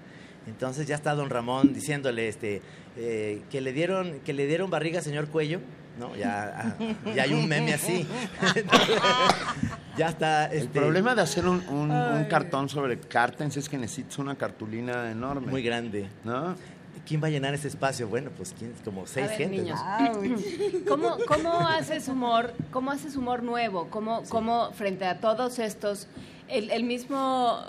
Entonces 0.47 0.87
ya 0.87 0.95
está 0.95 1.13
don 1.13 1.29
Ramón 1.29 1.73
diciéndole 1.73 2.27
este 2.27 2.63
eh, 2.97 3.43
que 3.51 3.61
le 3.61 3.71
dieron 3.71 4.19
que 4.25 4.33
le 4.33 4.47
dieron 4.47 4.71
barriga 4.71 4.97
al 4.97 5.03
señor 5.05 5.27
Cuello, 5.27 5.59
¿no? 5.99 6.15
Ya, 6.15 6.75
ah, 6.79 7.11
ya 7.15 7.23
hay 7.23 7.33
un 7.33 7.47
meme 7.47 7.73
así. 7.73 8.07
ya 9.97 10.09
está. 10.09 10.45
El 10.47 10.63
este, 10.63 10.79
problema 10.79 11.15
de 11.15 11.21
hacer 11.21 11.45
un, 11.47 11.67
un- 11.69 11.91
un 11.91 12.23
cartón 12.25 12.69
sobre 12.69 12.99
cartens 12.99 13.57
es 13.57 13.67
que 13.69 13.77
necesitas 13.77 14.17
una 14.19 14.35
cartulina 14.35 15.11
enorme. 15.11 15.47
muy 15.47 15.63
grande. 15.63 16.09
¿No? 16.23 16.55
¿Quién 17.07 17.21
va 17.21 17.27
a 17.27 17.29
llenar 17.31 17.53
ese 17.53 17.67
espacio? 17.67 18.07
Bueno, 18.07 18.29
pues 18.37 18.53
¿quién? 18.57 18.73
como 18.85 19.05
seis 19.07 19.27
ver, 19.37 19.49
niños. 19.49 19.79
¿no? 19.99 20.37
¿Cómo, 20.87 21.17
¿Cómo 21.27 21.67
haces 21.67 22.07
humor? 22.07 22.53
¿Cómo 22.71 22.91
haces 22.91 23.15
humor 23.15 23.43
nuevo? 23.43 23.87
¿Cómo, 23.89 24.23
cómo 24.29 24.71
frente 24.71 25.05
a 25.05 25.19
todos 25.19 25.57
estos, 25.59 26.07
el, 26.47 26.69
el 26.69 26.83
mismo, 26.83 27.59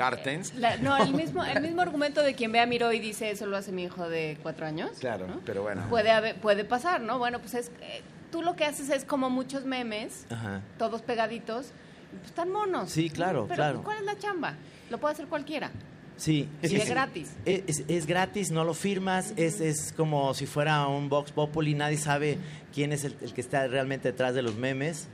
Cartens. 0.00 0.54
la- 0.54 0.76
no, 0.78 0.96
el 0.96 1.12
mismo, 1.14 1.44
el 1.44 1.60
mismo 1.62 1.82
argumento 1.82 2.22
de 2.22 2.34
quien 2.34 2.50
ve 2.52 2.60
a 2.60 2.66
Miro 2.66 2.92
y 2.92 2.98
dice 2.98 3.30
eso 3.30 3.46
lo 3.46 3.56
hace 3.56 3.70
mi 3.72 3.84
hijo 3.84 4.08
de 4.08 4.38
cuatro 4.42 4.66
años? 4.66 4.92
Claro, 4.98 5.26
pero 5.44 5.62
bueno. 5.62 5.82
Puede 5.90 6.10
haber, 6.10 6.36
puede 6.40 6.64
pasar, 6.64 7.00
¿no? 7.00 7.18
Bueno, 7.18 7.38
pues 7.40 7.54
es, 7.54 7.68
eh, 7.82 8.02
tú 8.32 8.42
lo 8.42 8.56
que 8.56 8.64
haces 8.64 8.88
es 8.90 9.04
como 9.04 9.28
muchos 9.30 9.64
memes, 9.64 10.26
Ajá. 10.30 10.62
todos 10.78 11.02
pegaditos, 11.02 11.66
pues 12.12 12.26
están 12.26 12.50
monos. 12.50 12.90
Sí, 12.90 13.10
claro, 13.10 13.44
Pero 13.48 13.54
claro. 13.56 13.82
¿cuál 13.82 13.98
es 13.98 14.04
la 14.04 14.18
chamba? 14.18 14.54
Lo 14.90 14.98
puede 14.98 15.12
hacer 15.14 15.26
cualquiera. 15.26 15.70
Sí, 16.16 16.48
Y 16.62 16.76
es 16.76 16.88
gratis. 16.88 17.30
Es, 17.46 17.62
es- 17.66 17.84
es 17.88 18.06
gratis, 18.06 18.50
no 18.50 18.64
lo 18.64 18.74
firmas, 18.74 19.32
es, 19.36 19.60
es 19.60 19.92
como 19.96 20.34
si 20.34 20.44
fuera 20.46 20.86
un 20.86 21.08
Vox 21.08 21.32
Populi, 21.32 21.74
nadie 21.74 21.96
sabe 21.96 22.36
quién 22.74 22.92
es 22.92 23.04
el, 23.04 23.16
el 23.22 23.32
que 23.32 23.40
está 23.40 23.66
realmente 23.68 24.10
detrás 24.12 24.34
de 24.34 24.42
los 24.42 24.56
memes. 24.56 25.08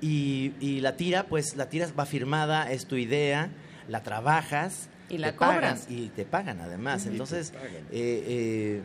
Y, 0.00 0.52
y 0.60 0.80
la 0.80 0.96
tira, 0.96 1.24
pues 1.24 1.56
la 1.56 1.68
tira 1.68 1.86
va 1.98 2.06
firmada, 2.06 2.70
es 2.72 2.86
tu 2.86 2.96
idea, 2.96 3.50
la 3.88 4.02
trabajas. 4.02 4.88
Y 5.08 5.18
la 5.18 5.32
te 5.32 5.38
pagan, 5.38 5.54
cobras. 5.56 5.86
y 5.90 6.08
te 6.08 6.24
pagan 6.24 6.60
además. 6.60 7.06
Entonces, 7.06 7.50
pagan. 7.50 7.70
eh, 7.70 8.24
eh, 8.26 8.82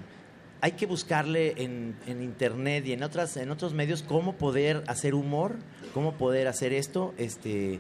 hay 0.62 0.72
que 0.74 0.86
buscarle 0.86 1.54
en, 1.64 1.96
en 2.06 2.22
internet 2.22 2.86
y 2.86 2.94
en 2.94 3.04
otras 3.04 3.38
en 3.38 3.52
otros 3.52 3.74
medios 3.74 4.04
cómo 4.04 4.34
poder 4.34 4.84
hacer 4.88 5.14
humor, 5.14 5.56
cómo 5.94 6.14
poder 6.18 6.48
hacer 6.48 6.74
esto, 6.74 7.14
este 7.18 7.80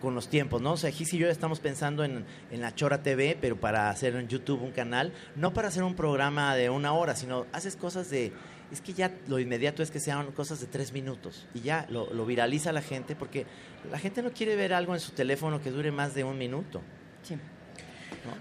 con 0.00 0.14
los 0.14 0.28
tiempos, 0.28 0.62
¿no? 0.62 0.72
O 0.72 0.76
sea, 0.76 0.90
Gis 0.90 1.12
y 1.12 1.18
yo 1.18 1.28
estamos 1.28 1.60
pensando 1.60 2.04
en, 2.04 2.24
en 2.50 2.60
la 2.60 2.74
Chora 2.74 3.02
TV, 3.02 3.36
pero 3.38 3.60
para 3.60 3.90
hacer 3.90 4.16
en 4.16 4.28
YouTube 4.28 4.62
un 4.62 4.70
canal, 4.70 5.12
no 5.36 5.52
para 5.52 5.68
hacer 5.68 5.82
un 5.82 5.94
programa 5.94 6.54
de 6.56 6.70
una 6.70 6.92
hora, 6.94 7.14
sino 7.16 7.46
haces 7.52 7.76
cosas 7.76 8.08
de... 8.08 8.32
Es 8.70 8.80
que 8.80 8.92
ya 8.92 9.10
lo 9.26 9.38
inmediato 9.38 9.82
es 9.82 9.90
que 9.90 10.00
sean 10.00 10.30
cosas 10.32 10.60
de 10.60 10.66
tres 10.66 10.92
minutos 10.92 11.46
y 11.54 11.60
ya 11.60 11.86
lo, 11.90 12.12
lo 12.12 12.24
viraliza 12.24 12.72
la 12.72 12.82
gente 12.82 13.16
porque 13.16 13.46
la 13.90 13.98
gente 13.98 14.22
no 14.22 14.30
quiere 14.32 14.54
ver 14.56 14.72
algo 14.72 14.94
en 14.94 15.00
su 15.00 15.12
teléfono 15.12 15.60
que 15.60 15.70
dure 15.70 15.90
más 15.90 16.14
de 16.14 16.24
un 16.24 16.38
minuto. 16.38 16.80
Sí. 17.22 17.36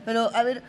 Pero, 0.06 0.30
a 0.36 0.44
ver, 0.44 0.62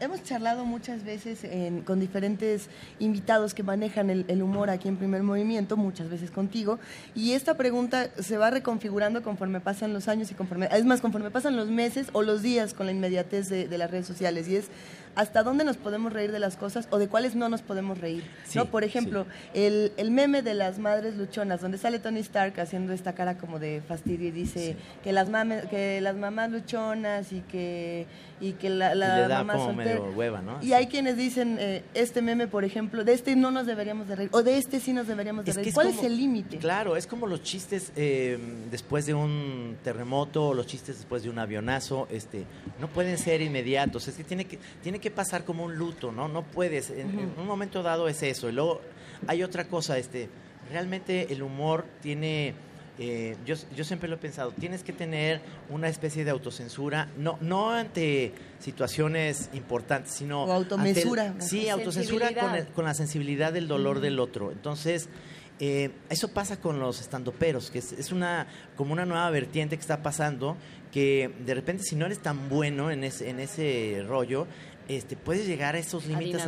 hemos 0.00 0.22
charlado 0.22 0.64
muchas 0.64 1.04
veces 1.04 1.42
en- 1.44 1.82
con 1.82 1.98
diferentes 2.00 2.68
invitados 2.98 3.54
que 3.54 3.62
manejan 3.62 4.08
el, 4.10 4.24
el 4.28 4.42
humor 4.42 4.70
aquí 4.70 4.88
en 4.88 4.96
Primer 4.96 5.22
Movimiento, 5.22 5.76
muchas 5.76 6.08
veces 6.08 6.30
contigo, 6.30 6.78
y 7.14 7.32
esta 7.32 7.54
pregunta 7.56 8.08
se 8.18 8.36
va 8.38 8.50
reconfigurando 8.50 9.22
conforme 9.22 9.60
pasan 9.60 9.92
los 9.92 10.08
años 10.08 10.30
y 10.30 10.34
conforme, 10.34 10.68
es 10.70 10.84
más, 10.84 11.00
conforme 11.00 11.30
pasan 11.30 11.56
los 11.56 11.68
meses 11.68 12.08
o 12.12 12.22
los 12.22 12.42
días 12.42 12.74
con 12.74 12.86
la 12.86 12.92
inmediatez 12.92 13.48
de, 13.48 13.66
de 13.68 13.78
las 13.78 13.90
redes 13.90 14.06
sociales, 14.06 14.48
y 14.48 14.56
es 14.56 14.68
hasta 15.14 15.42
dónde 15.42 15.64
nos 15.64 15.76
podemos 15.76 16.12
reír 16.12 16.30
de 16.30 16.38
las 16.38 16.56
cosas 16.56 16.86
o 16.90 16.98
de 16.98 17.08
cuáles 17.08 17.34
no 17.34 17.48
nos 17.48 17.60
podemos 17.62 17.98
reír. 17.98 18.22
Sí, 18.44 18.56
¿no? 18.58 18.66
Por 18.66 18.84
ejemplo, 18.84 19.26
el, 19.52 19.90
el 19.96 20.12
meme 20.12 20.42
de 20.42 20.54
las 20.54 20.78
madres 20.78 21.16
luchonas, 21.16 21.60
donde 21.60 21.76
sale 21.78 21.98
Tony 21.98 22.20
Stark 22.20 22.60
haciendo 22.60 22.92
esta 22.92 23.14
cara 23.14 23.36
como 23.36 23.58
de 23.58 23.82
fastidio 23.88 24.28
y 24.28 24.30
dice 24.30 24.76
que, 25.02 25.12
las 25.12 25.28
mames, 25.28 25.66
que 25.66 26.00
las 26.00 26.14
mamás 26.14 26.52
luchonas 26.52 27.32
y 27.32 27.40
que, 27.40 28.06
y 28.40 28.52
que 28.52 28.70
la, 28.70 28.94
la 28.94 29.24
Y 29.24 29.28
da 29.28 29.42
mamá 29.48 29.58
como 29.58 29.74
soltera. 29.74 30.00
medio 30.00 30.16
hueva, 30.16 30.40
¿no? 30.42 30.62
Y 30.62 30.72
hay 30.72 30.86
quienes 30.86 31.16
dicen, 31.16 31.56
eh, 31.60 31.82
este 31.94 32.22
meme, 32.22 32.46
por 32.46 32.64
ejemplo, 32.64 33.02
de 33.04 33.12
este 33.12 33.34
no 33.36 33.50
nos 33.50 33.66
deberíamos 33.66 34.06
de 34.08 34.16
reír, 34.16 34.30
o 34.32 34.42
de 34.42 34.58
este 34.58 34.78
sí 34.80 34.92
nos 34.92 35.06
deberíamos 35.06 35.44
de 35.44 35.50
Es 35.50 35.56
reír. 35.56 35.68
es 35.68 35.74
¿Cuál 35.74 35.88
como- 35.88 35.98
es 36.00 36.06
el 36.06 36.16
límite? 36.16 36.58
Claro, 36.58 36.96
es 36.96 37.06
como 37.06 37.26
los 37.26 37.42
chistes 37.42 37.92
eh, 37.96 38.38
después 38.70 39.06
de 39.06 39.14
un 39.14 39.76
terremoto 39.82 40.48
o 40.48 40.54
los 40.54 40.66
chistes 40.66 40.96
después 40.98 41.22
de 41.22 41.30
un 41.30 41.38
avionazo, 41.38 42.06
este, 42.10 42.44
no 42.80 42.88
pueden 42.88 43.18
ser 43.18 43.40
inmediatos, 43.42 44.06
es 44.08 44.14
que 44.14 44.24
tiene 44.24 44.44
que, 44.44 44.58
tiene 44.82 44.98
que 44.98 45.10
pasar 45.10 45.44
como 45.44 45.64
un 45.64 45.76
luto, 45.76 46.12
¿no? 46.12 46.28
No 46.28 46.42
puedes, 46.42 46.90
en, 46.90 47.10
en 47.18 47.32
un 47.38 47.46
momento 47.46 47.82
dado 47.82 48.08
es 48.08 48.22
eso, 48.22 48.48
y 48.48 48.52
luego 48.52 48.80
hay 49.26 49.42
otra 49.42 49.66
cosa, 49.68 49.98
este, 49.98 50.28
realmente 50.70 51.32
el 51.32 51.42
humor 51.42 51.84
tiene, 52.02 52.54
eh, 52.98 53.36
yo, 53.46 53.54
yo 53.76 53.84
siempre 53.84 54.08
lo 54.08 54.16
he 54.16 54.18
pensado, 54.18 54.50
tienes 54.52 54.82
que 54.82 54.92
tener 54.92 55.40
una 55.70 55.88
especie 55.88 56.24
de 56.24 56.30
autocensura, 56.30 57.08
no, 57.16 57.38
no 57.40 57.70
ante 57.70 58.32
situaciones 58.58 59.50
importantes, 59.54 60.12
sino... 60.12 60.44
O 60.44 60.52
automesura, 60.52 61.34
sí, 61.40 61.68
autocensura 61.68 62.26
con, 62.28 62.54
el- 62.56 62.66
con 62.66 62.84
la 62.84 62.94
sensibilidad 62.94 63.52
del 63.52 63.68
dolor 63.68 64.00
del 64.00 64.18
otro. 64.20 64.50
Entonces, 64.52 65.08
eh, 65.60 65.90
eso 66.10 66.28
pasa 66.28 66.60
con 66.60 66.78
los 66.78 67.00
estandoperos, 67.00 67.70
que 67.70 67.78
es, 67.80 67.92
es 67.92 68.12
una 68.12 68.46
como 68.76 68.92
una 68.92 69.04
nueva 69.06 69.28
vertiente 69.30 69.76
que 69.76 69.80
está 69.80 70.02
pasando, 70.02 70.56
que 70.92 71.30
de 71.44 71.54
repente 71.54 71.82
si 71.82 71.96
no 71.96 72.06
eres 72.06 72.20
tan 72.20 72.48
bueno 72.48 72.90
en 72.90 73.02
ese, 73.04 73.28
en 73.30 73.40
ese 73.40 74.04
rollo, 74.06 74.46
este, 74.88 75.16
puedes 75.16 75.46
llegar 75.46 75.74
a 75.74 75.78
esos 75.78 76.04
límites 76.06 76.42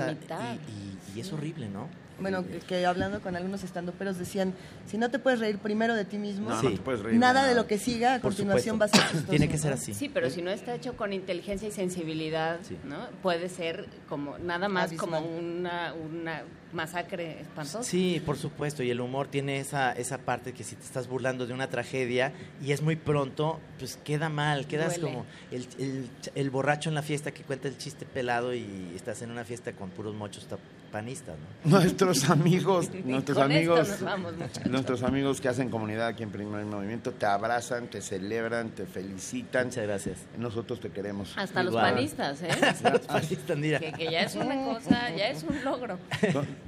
y 1.16 1.20
es 1.20 1.32
horrible, 1.32 1.68
¿no? 1.68 1.88
Bueno, 2.20 2.46
que, 2.46 2.58
que 2.60 2.86
hablando 2.86 3.20
con 3.20 3.34
algunos 3.36 3.62
estandoperos 3.64 4.18
decían, 4.18 4.54
si 4.86 4.98
no 4.98 5.10
te 5.10 5.18
puedes 5.18 5.40
reír 5.40 5.58
primero 5.58 5.94
de 5.94 6.04
ti 6.04 6.18
mismo, 6.18 6.50
No, 6.50 6.62
no 6.62 6.70
te 6.70 6.76
puedes 6.78 7.00
reír 7.00 7.14
de 7.14 7.18
nada 7.20 7.46
de 7.46 7.54
lo 7.54 7.66
que 7.66 7.78
siga 7.78 8.14
a 8.14 8.20
Por 8.20 8.30
continuación 8.30 8.74
supuesto. 8.76 8.98
va 8.98 9.00
a 9.00 9.04
ser 9.04 9.10
chistoso. 9.12 9.30
Tiene 9.30 9.48
que 9.48 9.58
ser 9.58 9.72
así. 9.72 9.94
Sí, 9.94 10.08
pero 10.08 10.30
si 10.30 10.42
no 10.42 10.50
está 10.50 10.74
hecho 10.74 10.96
con 10.96 11.12
inteligencia 11.12 11.68
y 11.68 11.72
sensibilidad, 11.72 12.58
¿no? 12.84 13.08
Puede 13.22 13.48
ser 13.48 13.86
como 14.08 14.38
nada 14.38 14.68
más 14.68 14.92
como 14.92 15.18
una, 15.20 15.92
una 15.94 16.42
masacre 16.72 17.40
espantosa. 17.40 17.82
Sí, 17.82 18.22
por 18.24 18.36
supuesto, 18.36 18.82
y 18.82 18.90
el 18.90 19.00
humor 19.00 19.28
tiene 19.28 19.58
esa, 19.60 19.92
esa 19.92 20.18
parte 20.18 20.52
que 20.52 20.64
si 20.64 20.76
te 20.76 20.84
estás 20.84 21.08
burlando 21.08 21.46
de 21.46 21.54
una 21.54 21.68
tragedia 21.68 22.32
y 22.62 22.72
es 22.72 22.82
muy 22.82 22.96
pronto, 22.96 23.60
pues 23.78 23.98
queda 24.04 24.28
mal, 24.28 24.66
quedas 24.66 25.00
Duele. 25.00 25.14
como 25.14 25.26
el, 25.50 25.66
el, 25.78 26.10
el 26.34 26.50
borracho 26.50 26.88
en 26.88 26.94
la 26.94 27.02
fiesta 27.02 27.32
que 27.32 27.42
cuenta 27.42 27.68
el 27.68 27.76
chiste 27.78 28.06
pelado 28.06 28.54
y 28.54 28.92
estás 28.94 29.22
en 29.22 29.30
una 29.30 29.44
fiesta 29.44 29.72
con 29.72 29.90
puros 29.90 30.14
mochos 30.14 30.46
panistas, 30.90 31.36
¿no? 31.64 31.70
Nuestros 31.80 32.28
amigos, 32.28 32.90
nuestros 33.04 33.38
con 33.38 33.52
esto 33.52 33.72
amigos, 33.72 33.88
nos 33.88 34.00
vamos, 34.02 34.36
muchachos. 34.36 34.66
nuestros 34.66 35.02
amigos 35.02 35.40
que 35.40 35.48
hacen 35.48 35.70
comunidad 35.70 36.08
aquí 36.08 36.22
en 36.22 36.30
Primer 36.30 36.64
Movimiento 36.64 37.12
te 37.12 37.26
abrazan, 37.26 37.88
te 37.88 38.02
celebran, 38.02 38.70
te 38.70 38.86
felicitan. 38.86 39.66
Muchas 39.66 39.84
gracias. 39.86 40.18
Nosotros 40.36 40.80
te 40.80 40.90
queremos. 40.90 41.32
Hasta 41.36 41.62
los 41.62 41.74
panistas, 41.74 42.42
¿eh? 42.42 42.48
Hasta 42.62 42.90
los 42.90 43.00
panistas, 43.02 43.56
mira. 43.56 43.78
Que, 43.78 43.92
que 43.92 44.10
ya 44.10 44.22
es 44.22 44.34
una 44.34 44.56
cosa, 44.64 45.10
ya 45.16 45.28
es 45.28 45.42
un 45.44 45.64
logro. 45.64 45.98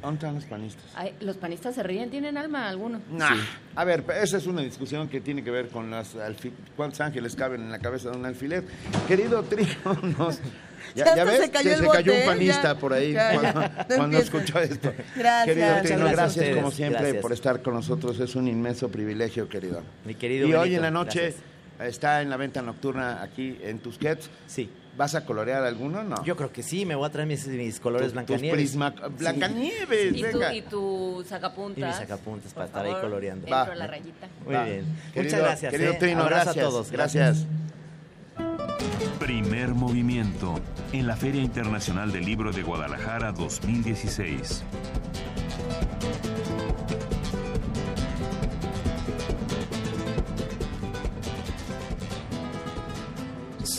¿Dó- 0.02 0.06
¿Dónde 0.06 0.18
están 0.18 0.34
los 0.34 0.44
panistas? 0.44 0.84
Ay, 0.94 1.14
los 1.20 1.36
panistas 1.36 1.74
se 1.74 1.82
ríen, 1.82 2.10
tienen 2.10 2.36
alma 2.36 2.68
alguno. 2.68 3.00
Nah. 3.10 3.36
A 3.76 3.84
ver, 3.84 4.04
esa 4.20 4.36
es 4.36 4.46
una 4.46 4.60
discusión 4.60 5.08
que 5.08 5.20
tiene 5.20 5.42
que 5.44 5.50
ver 5.50 5.68
con 5.68 5.90
las 5.90 6.14
cuántos 6.76 7.00
ángeles 7.00 7.34
caben 7.36 7.62
en 7.62 7.70
la 7.70 7.78
cabeza 7.78 8.10
de 8.10 8.16
un 8.18 8.26
alfiler. 8.26 8.64
Querido 9.08 9.42
Trino, 9.44 9.70
nos... 10.18 10.38
Ya 10.96 11.04
Ya, 11.04 11.04
hasta 11.04 11.16
ya 11.16 11.24
ves, 11.24 11.40
se 11.40 11.50
cayó 11.50 11.76
Se- 11.78 11.88
cayó 11.88 12.12
un 12.12 12.26
panista 12.26 12.74
ya. 12.74 12.78
por 12.78 12.92
ahí 12.92 13.12
Ya, 13.12 13.32
ya. 13.32 13.40
cuando, 13.40 13.60
No 13.60 13.68
cuando 13.86 14.04
empieza. 14.18 14.24
escuchó 14.24 14.58
esto. 14.58 14.92
Gracias. 15.16 15.44
Querido 15.46 15.82
Trino, 15.82 16.10
gracias 16.10 16.56
como 16.56 16.70
siempre 16.72 17.00
Gracias. 17.02 17.22
por 17.22 17.32
estar 17.32 17.62
con 17.62 17.74
nosotros. 17.74 18.18
Es 18.18 18.34
un 18.34 18.48
inmenso 18.48 18.88
privilegio, 18.90 19.48
querido. 19.48 19.82
Mi 20.04 20.14
querido 20.16 20.48
Y 20.48 20.54
hoy 20.54 20.74
en 20.74 20.82
la 20.82 20.90
noche 20.90 21.20
gracias. 21.22 21.42
está 21.94 22.20
en 22.20 22.28
la 22.30 22.36
venta 22.36 22.60
nocturna 22.62 23.22
aquí 23.22 23.58
en 23.62 23.78
Tusquets. 23.78 24.28
Sí. 24.48 24.68
¿Vas 24.96 25.14
a 25.14 25.24
colorear 25.24 25.64
alguno? 25.64 26.02
No. 26.04 26.22
Yo 26.24 26.36
creo 26.36 26.52
que 26.52 26.62
sí, 26.62 26.84
me 26.84 26.94
voy 26.94 27.06
a 27.06 27.10
traer 27.10 27.26
mis, 27.26 27.46
mis 27.46 27.80
colores 27.80 28.12
Tus- 28.12 28.26
tus 28.26 28.26
Blancanieves. 28.26 28.76
prisma- 28.76 28.92
Sí. 28.94 29.14
Blancanieves, 29.18 30.12
Y 30.16 30.20
tu, 30.20 30.22
venga. 30.38 30.54
y 30.54 30.62
tu 30.62 31.24
sacapuntas. 31.26 31.78
Y 31.82 31.84
mis 31.86 31.96
sacapuntas 31.96 32.52
para 32.52 32.66
estar 32.66 32.84
ahí 32.84 32.94
coloreando. 33.00 33.46
Dentro 33.46 33.56
Va. 33.58 33.70
de 33.70 33.76
la 33.76 33.86
rayita. 33.86 34.28
Muy 34.44 34.54
Va. 34.54 34.64
bien. 34.64 34.84
Querido- 35.14 35.24
Muchas 35.24 35.40
gracias. 35.40 35.70
querido 35.72 35.92
¿eh? 35.92 35.96
Trino, 35.98 36.20
Abrazo 36.22 36.44
gracias, 36.44 36.64
a 36.64 36.68
todos. 36.68 36.90
gracias. 36.90 37.46
Primer 39.18 39.68
movimiento 39.68 40.56
en 40.92 41.06
la 41.06 41.16
Feria 41.16 41.40
Internacional 41.42 42.12
del 42.12 42.24
Libro 42.26 42.52
de 42.52 42.62
Guadalajara 42.62 43.32
2016. 43.32 44.62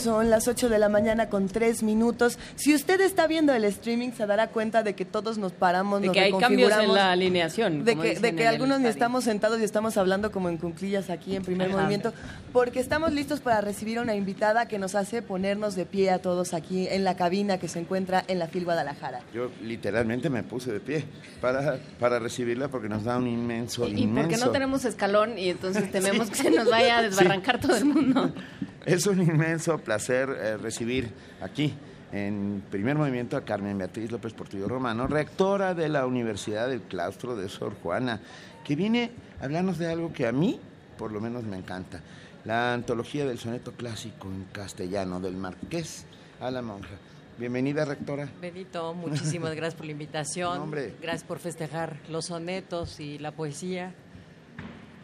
Son 0.04 0.30
las 0.30 0.48
8 0.50 0.68
de 0.68 0.80
la 0.80 0.90
mañana 0.90 1.30
con 1.30 1.48
3 1.48 1.82
minutos. 1.82 2.38
Si 2.56 2.76
usted 2.76 3.00
está 3.00 3.26
viendo 3.26 3.54
el 3.54 3.64
streaming, 3.64 4.12
se 4.12 4.26
dará 4.26 4.48
cuenta 4.48 4.84
de 4.84 4.96
que 4.96 5.06
todos 5.06 5.38
nos 5.38 5.54
paramos, 5.54 6.02
De 6.02 6.08
nos 6.08 6.14
que 6.14 6.20
hay 6.20 6.34
cambios 6.34 6.74
en 6.78 6.94
la 6.94 7.12
alineación. 7.12 7.86
De 7.86 7.96
que, 7.96 8.20
de 8.20 8.36
que 8.36 8.48
algunos 8.48 8.82
ni 8.82 8.88
estamos 8.88 9.24
sentados 9.24 9.62
y 9.62 9.64
estamos 9.64 9.96
hablando 9.96 10.32
como 10.32 10.50
en 10.50 10.58
cunclillas 10.58 11.10
aquí 11.10 11.36
en 11.38 11.44
primer 11.44 11.70
Ajá. 11.70 11.78
movimiento, 11.78 12.14
porque 12.52 12.82
estamos 12.82 13.14
listos 13.14 13.40
para 13.40 13.62
recibir 13.62 13.98
a 13.98 14.02
una 14.02 14.14
invitada 14.16 14.68
que 14.68 14.78
nos 14.78 14.94
hace 14.96 15.22
ponernos 15.22 15.76
de 15.76 15.86
pie 15.86 16.12
a 16.12 16.20
todos 16.20 16.54
aquí 16.54 16.88
en 16.90 17.04
la 17.06 17.16
cabina 17.16 17.58
que 17.58 17.68
se 17.70 17.80
encuentra 17.80 18.26
en 18.28 18.40
la 18.40 18.48
FIL 18.48 18.66
Guadalajara. 18.66 19.22
Yo 19.34 19.52
literalmente 19.62 20.30
me 20.30 20.44
puse 20.44 20.72
de 20.74 20.80
pie 20.82 21.06
para, 21.40 21.78
para 22.00 22.20
recibirla 22.20 22.68
porque 22.68 22.90
nos 22.90 23.06
da 23.06 23.18
un 23.18 23.28
inmenso, 23.28 23.88
Y 23.88 24.02
inmenso. 24.02 24.30
porque 24.30 24.46
no 24.46 24.52
tenemos 24.52 24.84
escalón 24.84 25.38
y 25.40 25.50
entonces 25.50 25.90
tememos 25.94 26.30
que 26.30 26.36
se 26.36 26.52
nos 26.52 26.70
vaya 26.70 26.98
a 26.98 27.02
desbarrancar 27.04 27.60
todo 27.62 27.78
el 27.78 27.86
mundo. 27.86 28.34
Es 28.86 29.08
un 29.08 29.22
inmenso 29.22 29.78
placer 29.78 30.30
eh, 30.30 30.58
recibir 30.58 31.10
aquí 31.42 31.74
en 32.12 32.62
primer 32.70 32.98
movimiento 32.98 33.38
a 33.38 33.46
Carmen 33.46 33.78
Beatriz 33.78 34.12
López 34.12 34.34
Portillo 34.34 34.68
Romano, 34.68 35.08
rectora 35.08 35.74
de 35.74 35.88
la 35.88 36.06
Universidad 36.06 36.68
del 36.68 36.82
Claustro 36.82 37.36
de 37.38 37.48
Sor 37.48 37.76
Juana, 37.82 38.20
que 38.66 38.76
viene 38.76 39.12
a 39.40 39.46
hablarnos 39.46 39.78
de 39.78 39.90
algo 39.90 40.12
que 40.12 40.28
a 40.28 40.34
mí, 40.34 40.60
por 40.98 41.14
lo 41.14 41.22
menos, 41.22 41.44
me 41.44 41.58
encanta. 41.58 42.02
La 42.44 42.74
antología 42.74 43.26
del 43.26 43.40
soneto 43.40 43.72
clásico 43.72 44.28
en 44.28 44.44
castellano 44.52 45.22
del 45.22 45.38
Marqués 45.38 46.06
a 46.42 46.52
la 46.52 46.62
monja. 46.62 46.98
Bienvenida, 47.38 47.86
rectora. 47.86 48.30
Benito, 48.42 48.94
muchísimas 48.94 49.56
gracias 49.56 49.76
por 49.76 49.86
la 49.86 49.94
invitación. 49.94 50.56
No, 50.58 50.64
hombre. 50.64 50.94
Gracias 51.02 51.24
por 51.24 51.40
festejar 51.40 52.00
los 52.10 52.26
sonetos 52.26 53.00
y 53.00 53.18
la 53.18 53.32
poesía. 53.32 53.96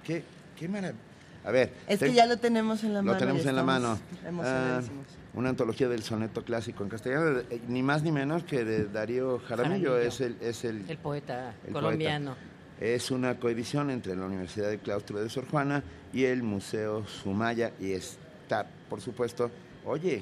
Qué, 0.03 0.23
qué 0.57 0.67
maravilla. 0.67 1.08
A 1.49 1.51
ver. 1.51 1.71
Es 1.87 1.97
te- 1.99 2.05
que 2.05 2.13
ya 2.13 2.27
lo 2.27 2.37
tenemos 2.37 2.83
en 2.83 2.93
la 2.93 3.01
mano. 3.01 3.13
Lo 3.13 3.17
tenemos 3.19 3.43
en 3.43 3.55
la 3.55 3.63
mano. 3.63 3.99
estamos 4.13 4.45
Ah, 4.45 4.49
emocionadísimos. 4.53 5.05
una 5.33 5.49
antología 5.49 5.89
del 5.89 6.03
soneto 6.03 6.43
clásico 6.43 6.83
en 6.83 6.89
castellano, 6.89 7.25
de- 7.25 7.55
eh, 7.55 7.61
ni 7.67 7.81
más 7.81 8.03
ni 8.03 8.11
menos 8.11 8.43
que 8.43 8.63
de 8.63 8.85
Darío 8.85 9.39
Jaramillo, 9.39 9.89
Jaramillo. 9.93 9.97
es 9.97 10.21
el, 10.21 10.37
es 10.41 10.63
el, 10.63 10.85
El 10.87 10.97
poeta 10.99 11.55
el 11.65 11.73
colombiano. 11.73 12.35
poeta. 12.35 12.85
Es 12.85 13.09
una 13.09 13.39
coedición 13.39 13.89
entre 13.89 14.15
la 14.15 14.25
Universidad 14.27 14.69
del 14.69 14.77
Claustro 14.79 15.19
de 15.21 15.27
Sor 15.29 15.47
Juana 15.49 15.83
y 16.13 16.25
el 16.25 16.43
Museo 16.43 17.05
Sumaya 17.07 17.71
y 17.79 17.93
está, 17.93 18.67
por 18.87 19.01
supuesto, 19.01 19.49
oye, 19.85 20.21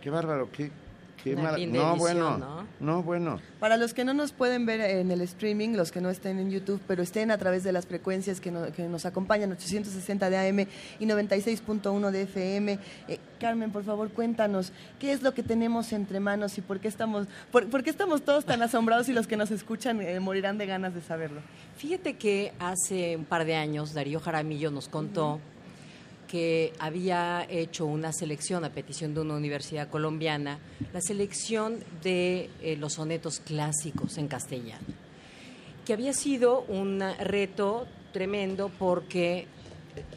qué 0.00 0.10
bárbaro, 0.10 0.48
qué, 0.52 0.70
qué 1.22 1.34
Una 1.34 1.52
No, 1.52 1.56
edición, 1.56 1.98
bueno, 1.98 2.38
¿no? 2.38 2.66
no, 2.80 3.02
bueno. 3.02 3.40
Para 3.60 3.76
los 3.76 3.92
que 3.94 4.04
no 4.04 4.14
nos 4.14 4.32
pueden 4.32 4.66
ver 4.66 4.80
en 4.80 5.10
el 5.10 5.20
streaming, 5.22 5.70
los 5.70 5.90
que 5.92 6.00
no 6.00 6.10
estén 6.10 6.38
en 6.38 6.50
YouTube, 6.50 6.80
pero 6.86 7.02
estén 7.02 7.30
a 7.30 7.38
través 7.38 7.64
de 7.64 7.72
las 7.72 7.86
frecuencias 7.86 8.40
que, 8.40 8.50
no- 8.50 8.72
que 8.72 8.84
nos 8.88 9.04
acompañan, 9.06 9.50
860 9.52 10.30
de 10.30 10.36
AM 10.48 10.66
y 11.00 11.06
96.1 11.06 12.10
de 12.10 12.22
FM. 12.22 12.78
Eh, 13.08 13.18
Carmen, 13.40 13.70
por 13.70 13.84
favor, 13.84 14.10
cuéntanos, 14.10 14.72
¿qué 14.98 15.12
es 15.12 15.22
lo 15.22 15.32
que 15.34 15.42
tenemos 15.42 15.92
entre 15.92 16.20
manos 16.20 16.58
y 16.58 16.60
por 16.60 16.80
qué 16.80 16.88
estamos, 16.88 17.26
por, 17.52 17.68
por 17.68 17.82
qué 17.82 17.90
estamos 17.90 18.22
todos 18.22 18.44
tan 18.44 18.62
asombrados 18.62 19.08
y 19.08 19.12
los 19.12 19.26
que 19.26 19.36
nos 19.36 19.50
escuchan 19.50 20.00
eh, 20.00 20.18
morirán 20.20 20.58
de 20.58 20.66
ganas 20.66 20.94
de 20.94 21.02
saberlo? 21.02 21.40
Fíjate 21.76 22.14
que 22.16 22.52
hace 22.58 23.16
un 23.16 23.24
par 23.24 23.44
de 23.44 23.54
años 23.54 23.94
Darío 23.94 24.18
Jaramillo 24.20 24.70
nos 24.70 24.88
contó 24.88 25.40
que 26.28 26.72
había 26.78 27.46
hecho 27.48 27.86
una 27.86 28.12
selección 28.12 28.64
a 28.64 28.70
petición 28.70 29.14
de 29.14 29.20
una 29.22 29.34
universidad 29.34 29.88
colombiana, 29.88 30.58
la 30.92 31.00
selección 31.00 31.78
de 32.02 32.50
eh, 32.62 32.76
los 32.76 32.94
sonetos 32.94 33.40
clásicos 33.40 34.18
en 34.18 34.28
castellano, 34.28 34.86
que 35.84 35.92
había 35.92 36.12
sido 36.12 36.62
un 36.68 37.02
reto 37.18 37.86
tremendo 38.12 38.70
porque 38.78 39.46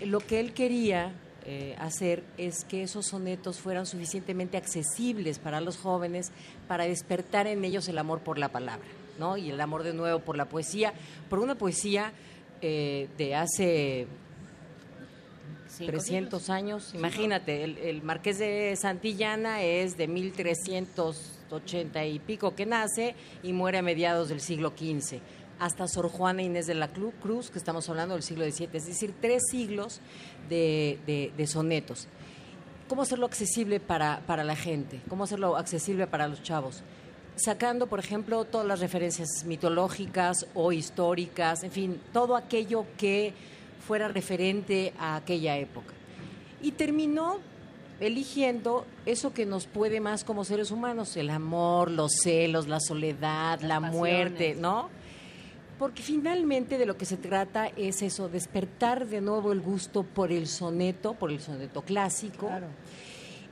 lo 0.02 0.20
que 0.20 0.40
él 0.40 0.54
quería 0.54 1.14
eh, 1.44 1.76
hacer 1.80 2.24
es 2.38 2.66
que 2.66 2.84
esos 2.84 3.08
sonetos 3.08 3.60
fueran 3.60 3.88
suficientemente 3.88 4.58
accesibles 4.58 5.40
para 5.40 5.60
los 5.60 5.78
jóvenes 5.78 6.32
para 6.68 6.84
despertar 6.86 7.48
en 7.48 7.66
ellos 7.66 7.88
el 7.88 7.98
amor 7.98 8.20
por 8.20 8.38
la 8.38 8.50
palabra, 8.50 8.86
¿no? 9.18 9.38
Y 9.38 9.50
el 9.50 9.60
amor 9.60 9.82
de 9.82 9.94
nuevo 9.94 10.20
por 10.20 10.38
la 10.38 10.46
poesía, 10.46 10.94
por 11.30 11.40
una 11.40 11.56
poesía 11.56 12.14
eh, 12.62 13.10
de 13.18 13.34
hace 13.34 14.06
300 15.88 16.50
años. 16.50 16.92
Imagínate, 16.94 17.64
el, 17.64 17.78
el 17.78 18.02
Marqués 18.04 18.40
de 18.40 18.76
Santillana 18.76 19.62
es 19.64 19.98
de 19.98 20.08
1380 20.08 22.06
y 22.06 22.20
pico 22.20 22.56
que 22.56 22.66
nace 22.66 23.16
y 23.44 23.54
muere 23.54 23.78
a 23.80 23.82
mediados 23.82 24.30
del 24.30 24.42
siglo 24.42 24.74
XV. 24.78 25.20
Hasta 25.60 25.88
Sor 25.88 26.10
Juana 26.10 26.42
Inés 26.42 26.66
de 26.68 26.74
la 26.74 26.90
Cruz, 26.92 27.52
que 27.52 27.60
estamos 27.60 27.88
hablando 27.90 28.16
del 28.16 28.24
siglo 28.24 28.46
XVII, 28.50 28.70
es 28.74 28.88
decir, 28.88 29.14
tres 29.22 29.44
siglos 29.52 30.02
de, 30.50 30.98
de- 31.06 31.32
de 31.38 31.48
sonetos. 31.48 32.08
¿Cómo 32.88 33.04
hacerlo 33.04 33.26
accesible 33.28 33.80
para, 33.80 34.22
para 34.26 34.44
la 34.44 34.56
gente? 34.56 35.00
¿Cómo 35.08 35.24
hacerlo 35.24 35.56
accesible 35.58 36.08
para 36.08 36.28
los 36.28 36.42
chavos? 36.42 36.82
Sacando, 37.36 37.88
por 37.88 38.00
ejemplo, 38.00 38.44
todas 38.44 38.68
las 38.68 38.80
referencias 38.80 39.30
mitológicas 39.46 40.48
o 40.56 40.72
históricas, 40.72 41.64
en 41.64 41.72
fin, 41.72 42.02
todo 42.12 42.36
aquello 42.36 42.86
que 42.98 43.34
fuera 43.82 44.08
referente 44.08 44.94
a 44.98 45.16
aquella 45.18 45.58
época. 45.58 45.94
Y 46.62 46.72
terminó 46.72 47.40
eligiendo 48.00 48.86
eso 49.06 49.34
que 49.34 49.46
nos 49.46 49.68
puede 49.68 50.00
más 50.00 50.24
como 50.24 50.44
seres 50.44 50.72
humanos, 50.72 51.16
el 51.18 51.30
amor, 51.30 51.92
los 51.92 52.14
celos, 52.24 52.68
la 52.68 52.80
soledad, 52.80 53.62
la 53.62 53.80
muerte, 53.80 54.56
¿no? 54.56 54.90
Porque 55.78 56.02
finalmente 56.02 56.78
de 56.78 56.86
lo 56.86 56.98
que 56.98 57.06
se 57.06 57.18
trata 57.18 57.68
es 57.68 58.02
eso, 58.02 58.28
despertar 58.28 59.08
de 59.08 59.22
nuevo 59.22 59.52
el 59.52 59.62
gusto 59.62 60.04
por 60.04 60.32
el 60.32 60.48
soneto, 60.48 61.14
por 61.14 61.32
el 61.32 61.40
soneto 61.40 61.82
clásico. 61.84 62.50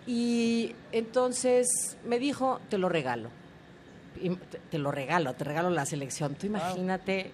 Y 0.05 0.75
entonces 0.91 1.97
me 2.05 2.19
dijo, 2.19 2.59
te 2.69 2.77
lo 2.77 2.89
regalo. 2.89 3.29
Y 4.21 4.29
te, 4.29 4.59
te 4.59 4.77
lo 4.79 4.91
regalo, 4.91 5.33
te 5.33 5.43
regalo 5.43 5.69
la 5.69 5.85
selección. 5.85 6.35
Tú 6.35 6.47
imagínate, 6.47 7.31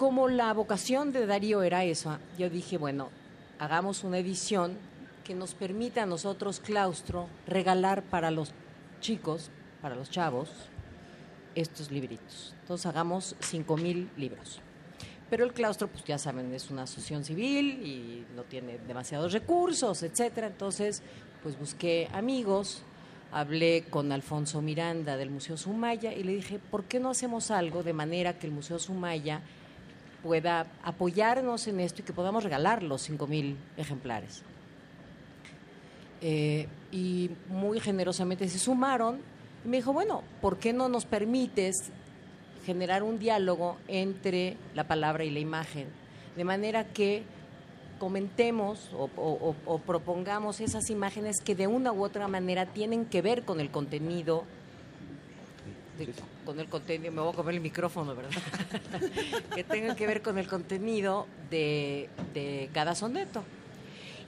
como 0.00 0.28
la 0.28 0.54
vocación 0.54 1.12
de 1.12 1.26
Darío 1.26 1.62
era 1.62 1.84
eso, 1.84 2.16
yo 2.38 2.48
dije, 2.48 2.78
bueno, 2.78 3.10
hagamos 3.58 4.02
una 4.02 4.16
edición 4.16 4.78
que 5.24 5.34
nos 5.34 5.52
permita 5.52 6.04
a 6.04 6.06
nosotros, 6.06 6.58
claustro, 6.58 7.28
regalar 7.46 8.02
para 8.04 8.30
los 8.30 8.54
chicos, 9.02 9.50
para 9.82 9.94
los 9.94 10.08
chavos, 10.08 10.48
estos 11.54 11.90
libritos. 11.90 12.54
Entonces 12.62 12.86
hagamos 12.86 13.36
5.000 13.42 14.08
libros. 14.16 14.62
Pero 15.28 15.44
el 15.44 15.52
claustro, 15.52 15.86
pues 15.86 16.02
ya 16.04 16.16
saben, 16.16 16.50
es 16.54 16.70
una 16.70 16.84
asociación 16.84 17.22
civil 17.22 17.86
y 17.86 18.26
no 18.34 18.44
tiene 18.44 18.78
demasiados 18.78 19.34
recursos, 19.34 20.02
etcétera. 20.02 20.46
Entonces, 20.46 21.02
pues 21.42 21.58
busqué 21.58 22.08
amigos, 22.14 22.84
hablé 23.32 23.84
con 23.90 24.12
Alfonso 24.12 24.62
Miranda 24.62 25.18
del 25.18 25.28
Museo 25.28 25.58
Sumaya 25.58 26.14
y 26.14 26.22
le 26.22 26.36
dije, 26.36 26.58
¿por 26.58 26.84
qué 26.84 27.00
no 27.00 27.10
hacemos 27.10 27.50
algo 27.50 27.82
de 27.82 27.92
manera 27.92 28.38
que 28.38 28.46
el 28.46 28.52
Museo 28.54 28.78
Sumaya 28.78 29.42
pueda 30.22 30.66
apoyarnos 30.82 31.66
en 31.66 31.80
esto 31.80 32.02
y 32.02 32.04
que 32.04 32.12
podamos 32.12 32.44
regalar 32.44 32.82
los 32.82 33.08
5.000 33.08 33.56
ejemplares? 33.76 34.42
Eh, 36.22 36.68
y 36.92 37.30
muy 37.48 37.80
generosamente 37.80 38.48
se 38.48 38.58
sumaron 38.58 39.18
y 39.64 39.68
me 39.68 39.78
dijo, 39.78 39.92
bueno, 39.92 40.22
¿por 40.40 40.58
qué 40.58 40.72
no 40.72 40.88
nos 40.88 41.04
permites 41.06 41.90
generar 42.66 43.02
un 43.02 43.18
diálogo 43.18 43.78
entre 43.88 44.56
la 44.74 44.84
palabra 44.86 45.24
y 45.24 45.30
la 45.30 45.38
imagen? 45.38 45.86
De 46.36 46.44
manera 46.44 46.84
que 46.84 47.22
comentemos 47.98 48.90
o, 48.94 49.10
o- 49.66 49.78
propongamos 49.78 50.60
esas 50.60 50.88
imágenes 50.90 51.40
que 51.42 51.54
de 51.54 51.66
una 51.66 51.92
u 51.92 52.02
otra 52.04 52.28
manera 52.28 52.66
tienen 52.66 53.04
que 53.06 53.20
ver 53.22 53.42
con 53.44 53.60
el 53.60 53.70
contenido. 53.70 54.44
de- 55.98 56.06
con 56.44 56.58
el 56.60 56.68
contenido, 56.68 57.12
me 57.12 57.20
voy 57.20 57.32
a 57.32 57.36
comer 57.36 57.54
el 57.56 57.60
micrófono, 57.60 58.14
¿verdad? 58.14 58.30
que 59.54 59.64
tengan 59.64 59.96
que 59.96 60.06
ver 60.06 60.22
con 60.22 60.38
el 60.38 60.46
contenido 60.48 61.26
de, 61.50 62.08
de 62.34 62.70
cada 62.72 62.94
soneto. 62.94 63.42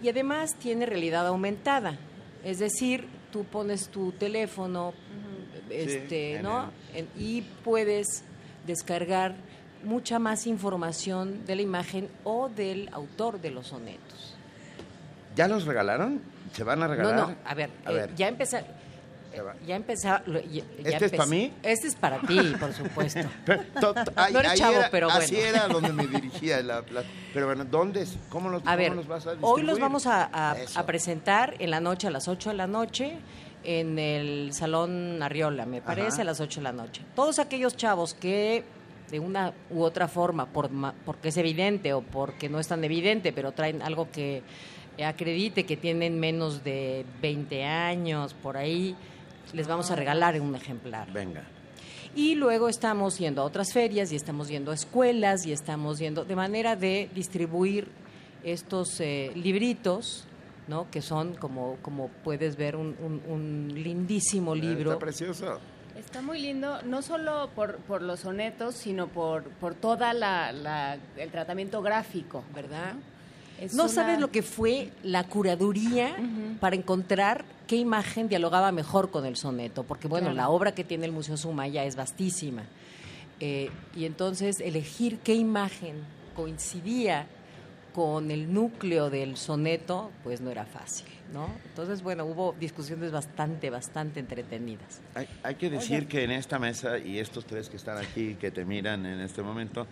Y 0.03 0.09
además 0.09 0.55
tiene 0.59 0.87
realidad 0.87 1.27
aumentada. 1.27 1.97
Es 2.45 2.59
decir, 2.59 3.07
tú 3.31 3.45
pones 3.45 3.89
tu 3.89 4.13
teléfono 4.13 4.93
este, 5.71 6.41
¿no? 6.43 6.71
En- 6.95 7.09
y 7.17 7.43
puedes 7.65 8.25
descargar 8.67 9.35
mucha 9.85 10.19
más 10.19 10.47
información 10.47 11.45
de 11.47 11.57
la 11.57 11.63
imagen 11.63 12.09
o 12.25 12.49
del 12.49 12.89
autor 12.93 13.41
de 13.41 13.51
los 13.51 13.69
sonetos. 13.69 14.37
¿Ya 15.35 15.49
los 15.49 15.65
regalaron? 15.65 16.21
¿Se 16.53 16.63
van 16.63 16.83
a 16.83 16.89
regalar? 16.89 17.17
No, 17.17 17.27
no, 17.29 17.37
a 17.45 17.55
ver, 17.55 17.71
A 17.87 17.91
eh, 17.91 17.95
ver. 17.95 18.15
ya 18.15 18.29
empezar. 18.29 18.67
Ya 19.67 19.77
empezar. 19.77 20.23
¿Este 20.85 21.07
es 21.07 21.13
pa' 21.13 21.27
mí? 21.27 21.53
Este 21.63 21.87
es 21.89 21.95
para 21.95 22.21
ti, 22.21 22.39
por 22.59 22.73
supuesto. 22.73 23.21
Pero, 23.47 23.63
to- 23.81 23.95
to- 23.95 24.13
no 24.33 24.39
eres 24.41 24.55
chavo, 24.55 24.79
era- 24.79 24.91
pero 24.91 25.07
bueno. 25.09 25.21
Así 25.23 25.37
era 25.37 25.69
donde 25.69 25.93
me 25.93 26.07
dirigía. 26.07 26.63
la- 26.63 26.85
la- 26.91 27.05
pero 27.33 27.47
bueno, 27.47 27.65
¿dónde? 27.65 28.07
¿Cómo 28.29 28.49
los, 28.51 28.63
A 28.63 28.65
cómo 28.65 28.77
ver, 28.77 28.95
los 28.95 29.07
vas 29.09 29.27
a 29.27 29.31
hoy 29.31 29.37
distribuir? 29.37 29.65
los 29.65 29.79
vamos 29.81 30.07
a, 30.07 30.25
a- 30.25 30.57
a 30.75 30.87
presentar 30.87 31.55
en 31.59 31.71
la 31.71 31.81
noche, 31.81 32.07
a 32.09 32.11
las 32.11 32.29
8 32.29 32.51
de 32.51 32.57
la 32.57 32.67
noche, 32.67 33.17
en 33.65 33.99
el 33.99 34.53
Salón 34.53 35.23
Arriola, 35.23 35.67
me 35.67 35.81
parece, 35.81 36.15
Ajá. 36.15 36.23
a 36.23 36.25
las 36.25 36.41
8 36.41 36.61
de 36.61 36.65
la 36.65 36.73
noche. 36.73 37.03
Todos 37.15 37.39
aquellos 37.39 37.77
chavos 37.77 38.15
que 38.15 38.65
de 39.11 39.21
una 39.21 39.53
u 39.71 39.83
otra 39.83 40.09
forma, 40.09 40.47
por, 40.47 40.71
porque 41.05 41.29
es 41.29 41.37
evidente 41.37 41.93
o 41.93 42.01
porque 42.03 42.49
no 42.49 42.59
es 42.59 42.67
tan 42.69 42.83
evidente, 42.83 43.33
pero 43.33 43.53
traen 43.53 43.83
algo 43.83 44.11
que 44.11 44.43
acredite 45.05 45.65
que 45.65 45.77
tienen 45.77 46.19
menos 46.21 46.65
de 46.65 47.05
20 47.21 47.65
años, 47.65 48.35
por 48.35 48.57
ahí, 48.57 48.95
les 49.53 49.67
vamos 49.67 49.91
a 49.91 49.97
regalar 49.97 50.41
un 50.41 50.55
ejemplar. 50.55 51.11
Venga. 51.13 51.43
Y 52.15 52.35
luego 52.35 52.69
estamos 52.69 53.19
yendo 53.19 53.43
a 53.43 53.45
otras 53.45 53.73
ferias 53.73 54.13
y 54.13 54.17
estamos 54.17 54.49
yendo 54.49 54.71
a 54.71 54.75
escuelas 54.75 55.47
y 55.47 55.53
estamos 55.53 55.99
yendo 55.99 56.25
de 56.25 56.37
manera 56.37 56.77
de 56.77 57.09
distribuir 57.15 57.89
estos 58.45 59.01
eh, 59.01 59.33
libritos, 59.35 60.25
¿no? 60.69 60.91
Que 60.91 61.01
son, 61.01 61.35
como, 61.35 61.77
como 61.81 62.09
puedes 62.25 62.57
ver, 62.57 62.77
un, 62.77 62.97
un- 63.01 63.23
un 63.29 63.73
lindísimo 63.75 64.55
libro. 64.55 64.93
Está 64.93 64.99
precioso. 65.05 65.59
Está 65.97 66.23
muy 66.23 66.41
lindo, 66.41 66.81
no 66.83 67.03
solo 67.03 67.51
por, 67.55 67.77
por 67.79 68.03
los 68.03 68.21
sonetos, 68.21 68.75
sino 68.75 69.09
por, 69.09 69.45
por 69.45 69.75
toda 69.75 70.13
la, 70.13 70.51
la- 70.53 70.99
el 71.17 71.31
tratamiento 71.31 71.81
gráfico, 71.83 72.45
¿verdad? 72.55 72.95
Es 73.63 73.75
no 73.75 73.85
una- 73.85 73.93
sabes 73.93 74.19
lo 74.21 74.31
que 74.31 74.43
fue 74.43 74.91
la 75.03 75.25
curaduría 75.29 76.17
para 76.61 76.75
encontrar 76.77 77.45
qué 77.67 77.77
imagen 77.77 78.29
dialogaba 78.29 78.73
mejor 78.73 79.11
con 79.11 79.25
el 79.25 79.37
soneto, 79.37 79.85
porque 79.85 80.09
bueno, 80.09 80.27
Claro. 80.27 80.37
la 80.37 80.49
obra 80.49 80.73
que 80.75 80.85
tiene 80.85 81.07
el 81.07 81.13
Museo 81.13 81.37
Sumaya 81.37 81.85
es 81.85 81.95
vastísima. 81.97 82.65
Eh, 83.41 83.71
y 83.97 84.05
entonces 84.05 84.61
elegir 84.61 85.19
qué 85.19 85.35
imagen 85.35 85.97
coincidía 86.35 87.27
con 87.95 88.31
el 88.31 88.53
núcleo 88.53 89.11
del 89.11 89.37
soneto, 89.37 90.11
pues 90.25 90.41
no 90.41 90.51
era 90.51 90.65
fácil, 90.65 91.07
¿no? 91.33 91.49
Entonces, 91.67 92.03
bueno, 92.03 92.25
hubo 92.25 92.55
discusiones 92.59 93.13
bastante, 93.13 93.69
bastante 93.69 94.19
entretenidas. 94.21 95.01
Hay, 95.15 95.29
hay 95.43 95.55
que 95.57 95.69
decir 95.71 96.09
que 96.09 96.25
en 96.25 96.31
esta 96.31 96.59
mesa 96.59 96.99
y 96.99 97.19
estos 97.19 97.45
tres 97.45 97.69
que 97.69 97.77
están 97.77 97.99
aquí, 97.99 98.35
que 98.37 98.51
te 98.51 98.65
miran 98.65 99.05
en 99.07 99.21
este 99.21 99.43
momento, 99.43 99.87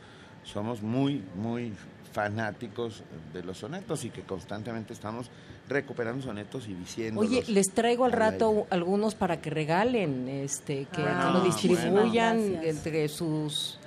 somos 0.44 0.80
muy, 0.80 1.22
muy 1.36 1.72
fanáticos 2.12 3.02
de 3.32 3.42
los 3.42 3.58
sonetos 3.58 4.04
y 4.04 4.10
que 4.10 4.22
constantemente 4.22 4.92
estamos 4.92 5.30
recuperando 5.68 6.22
sonetos 6.22 6.66
y 6.68 6.74
diciendo. 6.74 7.20
Oye, 7.20 7.44
les 7.48 7.70
traigo 7.72 8.04
al 8.04 8.12
rato 8.12 8.66
algunos 8.70 9.14
para 9.14 9.40
que 9.40 9.50
regalen, 9.50 10.28
este, 10.28 10.86
que, 10.92 11.02
Ah, 11.02 11.26
que 11.32 11.38
lo 11.38 11.44
distribuyan 11.44 12.38
bueno. 12.38 12.62
Entre 12.64 13.08
sus 13.08 13.78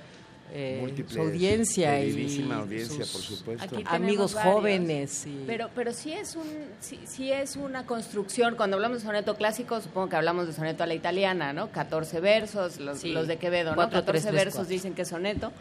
eh, 0.56 0.78
Múltiples, 0.82 1.14
su 1.16 1.20
audiencia 1.22 2.00
y 2.06 2.48
audiencia, 2.52 3.04
sus 3.06 3.12
por 3.12 3.22
supuesto. 3.22 3.76
Amigos 3.88 4.36
varios. 4.36 4.54
jóvenes. 4.54 5.26
y- 5.26 5.44
Pero, 5.48 5.70
pero 5.74 5.92
sí 5.94 6.14
es 6.14 6.36
un, 6.36 6.46
sí, 6.80 7.00
sí 7.06 7.32
es 7.32 7.56
una 7.56 7.86
construcción. 7.88 8.56
Cuando 8.56 8.76
hablamos 8.78 9.00
de 9.00 9.06
soneto 9.08 9.36
clásico, 9.36 9.82
supongo 9.82 10.10
que 10.10 10.16
hablamos 10.16 10.46
de 10.46 10.54
soneto 10.54 10.84
a 10.84 10.88
la 10.88 10.94
italiana, 10.94 11.54
¿no? 11.54 11.72
14 11.72 12.20
versos, 12.20 12.80
los, 12.80 13.00
Sí. 13.00 13.12
los 13.12 13.28
de 13.28 13.38
Quevedo, 13.38 13.72
¿no? 13.72 13.76
Cuatro, 13.76 14.00
14 14.02 14.22
tres, 14.30 14.32
tres, 14.32 14.46
versos 14.46 14.68
dicen 14.68 14.94
que 14.94 15.02
es 15.02 15.08
soneto. 15.08 15.52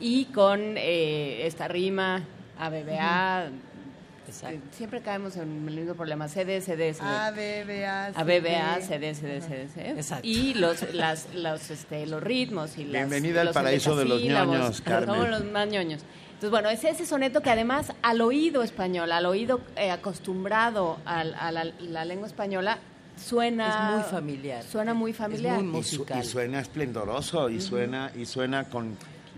Y 0.00 0.26
con 0.26 0.60
eh, 0.76 1.46
esta 1.46 1.68
rima, 1.68 2.22
ABBA. 2.58 3.46
eh, 3.46 4.60
Siempre 4.72 5.00
caemos 5.02 5.36
en 5.36 5.42
el 5.68 5.74
mismo 5.74 5.94
problema. 5.94 6.28
CD, 6.28 6.60
CD, 6.60 6.94
CD. 6.94 7.06
A, 7.06 7.30
B, 7.30 7.64
B, 7.64 7.86
A, 7.86 8.12
C, 8.12 8.20
ABBA, 8.20 8.76
D. 8.78 8.82
CD, 8.82 9.14
CD, 9.14 9.40
CD, 9.40 9.68
CD. 9.68 9.90
Exacto. 9.90 10.26
Y 10.26 10.54
los, 10.54 10.92
las, 10.94 11.32
los, 11.34 11.70
este, 11.70 12.06
los 12.06 12.22
ritmos 12.22 12.76
y 12.78 12.84
las, 12.84 12.92
Bienvenida 13.08 13.40
al 13.42 13.46
los 13.48 13.54
paraíso 13.54 13.94
de 13.96 14.04
los 14.06 14.22
ñoños, 14.22 14.80
Carmen. 14.84 15.08
Somos 15.14 15.28
los 15.28 15.44
más 15.44 15.68
ñoños. 15.68 16.02
Entonces, 16.26 16.50
bueno, 16.50 16.68
es 16.70 16.82
ese 16.84 17.06
soneto 17.06 17.40
que 17.42 17.50
además 17.50 17.92
al 18.02 18.20
oído 18.20 18.62
español, 18.64 19.12
al 19.12 19.24
oído 19.26 19.60
eh, 19.76 19.90
acostumbrado 19.92 20.98
al- 21.04 21.34
a, 21.38 21.52
la, 21.52 21.64
la 21.80 22.04
lengua 22.04 22.26
española, 22.26 22.78
suena... 23.16 23.68
Es 23.90 23.94
muy 23.94 24.10
familiar. 24.10 24.62
Suena 24.64 24.94
muy 24.94 25.12
familiar. 25.12 25.62
muy 25.62 25.80
Y, 25.80 25.84
su- 25.84 25.98
musical. 25.98 26.20
y 26.20 26.26
suena 26.26 26.60
esplendoroso 26.60 27.48
y 27.48 27.60
suena 27.60 28.10
y 28.16 28.26
suena 28.26 28.64
con 28.64 28.96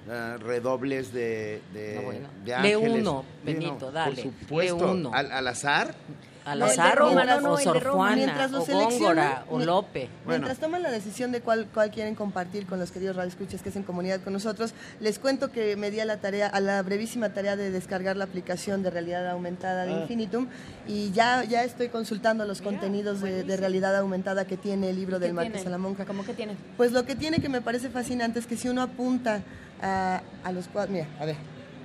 eh, 0.08 0.36
redobles 0.38 1.12
de, 1.12 1.60
de, 1.72 1.94
No, 1.96 2.02
bueno. 2.02 2.94
uno, 2.94 3.24
Benito, 3.44 3.86
no, 3.86 3.92
dale. 3.92 4.14
Por 4.14 4.22
supuesto. 4.32 4.92
Uno. 4.92 5.10
Al, 5.12 5.32
al 5.32 5.48
azar. 5.48 5.94
Al 6.44 6.60
No, 6.60 6.66
el 6.66 6.76
de 6.76 6.80
azar 6.80 7.02
o, 7.02 7.10
no, 7.12 7.40
no, 7.40 7.52
o 7.54 7.58
Sor 7.58 7.82
Roma. 7.82 8.14
Juana, 8.14 8.48
o 8.56 8.64
Góngora, 8.64 9.44
o 9.50 9.58
Lope. 9.58 10.08
Mientras 10.28 10.58
toman 10.58 10.80
la 10.80 10.92
decisión 10.92 11.32
de 11.32 11.40
cuál, 11.40 11.66
cuál 11.74 11.90
quieren 11.90 12.14
compartir 12.14 12.66
con 12.66 12.78
los 12.78 12.92
queridos 12.92 13.16
radioescuchas 13.16 13.62
que 13.62 13.70
es 13.70 13.74
en 13.74 13.82
comunidad 13.82 14.20
con 14.20 14.32
nosotros, 14.32 14.72
les 15.00 15.18
cuento 15.18 15.50
que 15.50 15.74
me 15.74 15.90
di 15.90 15.98
a 15.98 16.04
la 16.04 16.18
tarea, 16.18 16.46
a 16.46 16.60
la 16.60 16.80
brevísima 16.82 17.30
tarea 17.30 17.56
de 17.56 17.72
descargar 17.72 18.16
la 18.16 18.22
aplicación 18.26 18.84
de 18.84 18.90
realidad 18.90 19.28
aumentada 19.28 19.86
de 19.86 19.94
Ah. 19.94 20.00
Infinitum 20.02 20.46
y 20.86 21.10
ya, 21.10 21.42
ya 21.42 21.64
estoy 21.64 21.88
consultando 21.88 22.44
los 22.44 22.62
contenidos 22.62 23.20
de, 23.22 23.42
de 23.42 23.56
realidad 23.56 23.96
aumentada 23.96 24.46
que 24.46 24.56
tiene 24.56 24.90
el 24.90 24.94
libro 24.96 25.18
del 25.18 25.30
¿Qué 25.30 25.34
Marqués 25.34 25.52
tiene? 25.54 25.64
Salamonca. 25.64 26.04
¿Cómo 26.04 26.24
que 26.24 26.34
tiene? 26.34 26.54
Pues 26.76 26.92
lo 26.92 27.04
que 27.04 27.16
tiene 27.16 27.40
que 27.40 27.48
me 27.48 27.60
parece 27.60 27.90
fascinante 27.90 28.38
es 28.38 28.46
que 28.46 28.56
si 28.56 28.68
uno 28.68 28.82
apunta 28.82 29.40
a, 29.82 30.23
a 30.44 30.53
los 30.53 30.69
cuadros, 30.69 30.93
mira, 30.93 31.07
a 31.20 31.24
ver, 31.24 31.36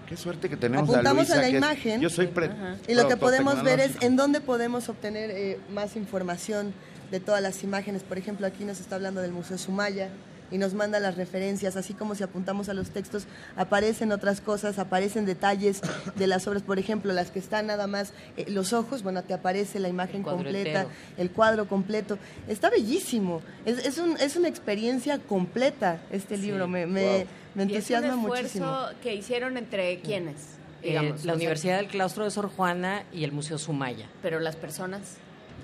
Qué 0.07 0.17
suerte 0.17 0.49
que 0.49 0.57
tenemos 0.57 0.89
Apuntamos 0.89 1.31
a 1.31 1.35
la 1.37 1.41
que 1.43 1.47
es- 1.51 1.53
imagen. 1.55 2.01
yo 2.01 2.09
soy 2.09 2.27
pre- 2.27 2.49
Y 2.89 2.95
lo 2.95 3.07
que 3.07 3.15
podemos 3.15 3.63
ver 3.63 3.79
es 3.79 3.91
en 4.01 4.17
dónde 4.17 4.41
podemos 4.41 4.89
obtener 4.89 5.31
eh, 5.31 5.57
más 5.73 5.95
información 5.95 6.73
de 7.11 7.21
todas 7.21 7.41
las 7.41 7.63
imágenes. 7.63 8.03
Por 8.03 8.17
ejemplo, 8.17 8.45
aquí 8.45 8.65
nos 8.65 8.81
está 8.81 8.95
hablando 8.95 9.21
del 9.21 9.31
Museo 9.31 9.57
Sumaya 9.57 10.09
y 10.51 10.57
nos 10.57 10.73
manda 10.73 10.99
las 10.99 11.15
referencias, 11.15 11.75
así 11.77 11.93
como 11.93 12.13
si 12.13 12.23
apuntamos 12.23 12.69
a 12.69 12.73
los 12.73 12.89
textos, 12.91 13.25
aparecen 13.55 14.11
otras 14.11 14.41
cosas, 14.41 14.77
aparecen 14.79 15.25
detalles 15.25 15.81
de 16.15 16.27
las 16.27 16.45
obras, 16.47 16.61
por 16.61 16.77
ejemplo, 16.77 17.13
las 17.13 17.31
que 17.31 17.39
están 17.39 17.67
nada 17.67 17.87
más 17.87 18.13
eh, 18.37 18.45
los 18.49 18.73
ojos, 18.73 19.01
bueno, 19.03 19.23
te 19.23 19.33
aparece 19.33 19.79
la 19.79 19.87
imagen 19.89 20.23
completa, 20.23 20.81
entero. 20.81 20.89
el 21.17 21.31
cuadro 21.31 21.67
completo. 21.67 22.17
Está 22.47 22.69
bellísimo, 22.69 23.41
es, 23.65 23.85
es, 23.85 23.97
un- 23.97 24.17
es 24.17 24.35
una 24.35 24.47
experiencia 24.47 25.17
completa 25.19 26.01
este 26.11 26.37
libro, 26.37 26.67
me, 26.67 26.85
me, 26.85 27.01
Wow. 27.19 27.25
me 27.55 27.63
entusiasma 27.63 28.07
y 28.07 28.09
es 28.09 28.15
un 28.15 28.21
muchísimo. 28.21 28.65
esfuerzo 28.65 28.95
que 29.01 29.15
hicieron 29.15 29.57
entre 29.57 29.99
quiénes, 30.01 30.35
Eh, 30.83 30.89
digamos. 30.89 31.09
la 31.11 31.15
o 31.15 31.23
sea, 31.23 31.33
Universidad 31.35 31.77
del 31.77 31.87
Claustro 31.87 32.23
de 32.25 32.31
Sor 32.31 32.49
Juana 32.49 33.03
y 33.13 33.23
el 33.23 33.31
Museo 33.31 33.57
Sumaya. 33.57 34.07
Pero 34.21 34.39
las 34.39 34.55
personas... 34.55 35.01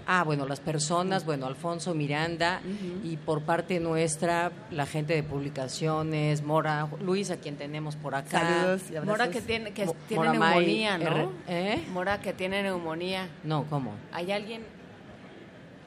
Ah, 0.09 0.23
bueno, 0.23 0.47
las 0.47 0.61
personas, 0.61 1.25
bueno, 1.25 1.45
Alfonso 1.47 1.93
Miranda 1.93 2.61
y 3.03 3.17
por 3.17 3.41
parte 3.41 3.79
nuestra, 3.81 4.51
la 4.71 4.85
gente 4.85 5.13
de 5.13 5.21
publicaciones, 5.23 6.43
Mora, 6.43 6.87
Luis, 7.01 7.29
a 7.29 7.35
quien 7.37 7.57
tenemos 7.57 7.97
por 7.97 8.15
acá. 8.15 8.39
Saludos 8.39 8.83
y. 8.89 9.05
Mora 9.05 9.29
que 9.29 9.41
tiene, 9.41 9.73
que 9.73 9.85
Mo- 9.85 9.95
tiene 10.07 10.29
neumonía, 10.29 10.97
¿no? 10.97 11.05
R- 11.07 11.27
¿Eh? 11.49 11.83
Mora 11.91 12.21
que 12.21 12.31
tiene 12.31 12.63
neumonía. 12.63 13.27
No, 13.43 13.65
¿cómo? 13.69 13.95
¿Hay 14.13 14.31
alguien? 14.31 14.61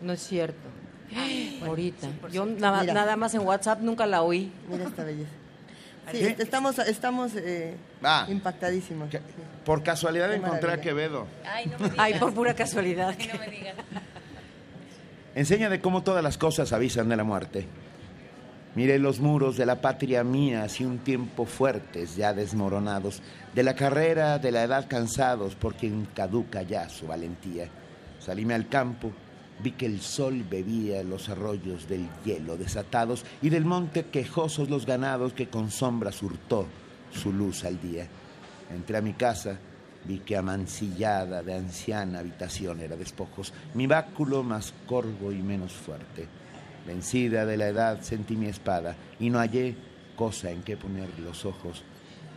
No 0.02 0.12
es 0.12 0.20
cierto. 0.22 0.68
Ahorita. 1.66 2.06
Yo 2.30 2.44
nada, 2.46 2.84
nada 2.84 3.16
más 3.16 3.34
en 3.34 3.40
WhatsApp 3.40 3.80
nunca 3.80 4.06
la 4.06 4.22
oí. 4.22 4.52
Mira 4.68 4.84
esta 4.84 5.02
belleza. 5.02 5.30
Sí, 6.12 6.18
est- 6.24 6.40
estamos, 6.40 6.78
estamos 6.78 7.32
eh, 7.36 7.76
Ah. 8.02 8.26
impactadísimos. 8.28 9.08
Por 9.64 9.82
casualidad 9.82 10.28
Qué 10.30 10.36
encontré 10.36 10.72
a. 10.72 10.80
Quevedo. 10.80 11.26
Ay, 11.44 11.66
no 11.66 11.78
me 11.78 11.84
digas. 11.90 11.98
Ay, 11.98 12.14
por 12.18 12.34
pura 12.34 12.54
casualidad. 12.54 13.14
No 13.32 13.38
me 13.40 13.46
digas. 13.48 13.74
Enseña 15.34 15.68
de 15.70 15.80
cómo 15.80 16.02
todas 16.02 16.24
las 16.24 16.38
cosas 16.38 16.72
avisan 16.72 17.08
de 17.08 17.16
la 17.16 17.24
muerte. 17.24 17.66
Mire 18.74 18.98
los 18.98 19.20
muros 19.20 19.56
de 19.56 19.66
la 19.66 19.80
patria 19.80 20.24
mía, 20.24 20.64
hace 20.64 20.84
un 20.86 20.98
tiempo 20.98 21.44
fuertes, 21.44 22.16
ya 22.16 22.32
desmoronados, 22.32 23.22
de 23.54 23.62
la 23.62 23.74
carrera, 23.74 24.38
de 24.38 24.52
la 24.52 24.64
edad 24.64 24.86
cansados, 24.88 25.54
por 25.54 25.74
quien 25.74 26.06
caduca 26.14 26.62
ya 26.62 26.88
su 26.88 27.06
valentía. 27.06 27.68
Salíme 28.18 28.54
al 28.54 28.68
campo, 28.68 29.12
vi 29.62 29.72
que 29.72 29.86
el 29.86 30.00
sol 30.00 30.44
bebía 30.48 31.02
los 31.04 31.28
arroyos 31.28 31.88
del 31.88 32.08
hielo 32.24 32.56
desatados 32.56 33.24
y 33.40 33.50
del 33.50 33.64
monte 33.64 34.06
quejosos 34.06 34.68
los 34.68 34.86
ganados 34.86 35.32
que 35.32 35.48
con 35.48 35.70
sombra 35.70 36.12
surtó 36.12 36.66
su 37.12 37.32
luz 37.32 37.64
al 37.64 37.80
día. 37.80 38.06
Entré 38.72 38.98
a 38.98 39.02
mi 39.02 39.14
casa, 39.14 39.58
vi 40.04 40.18
que 40.20 40.36
amancillada 40.36 41.42
de 41.42 41.54
anciana 41.54 42.20
habitación 42.20 42.80
era 42.80 42.96
despojos, 42.96 43.52
mi 43.74 43.86
báculo 43.86 44.42
más 44.42 44.72
corvo 44.86 45.32
y 45.32 45.42
menos 45.42 45.72
fuerte. 45.72 46.26
Vencida 46.86 47.44
de 47.44 47.56
la 47.56 47.68
edad 47.68 48.00
sentí 48.00 48.36
mi 48.36 48.46
espada 48.46 48.96
y 49.18 49.28
no 49.30 49.38
hallé 49.38 49.76
cosa 50.16 50.50
en 50.50 50.62
que 50.62 50.76
poner 50.76 51.08
los 51.20 51.44
ojos 51.44 51.82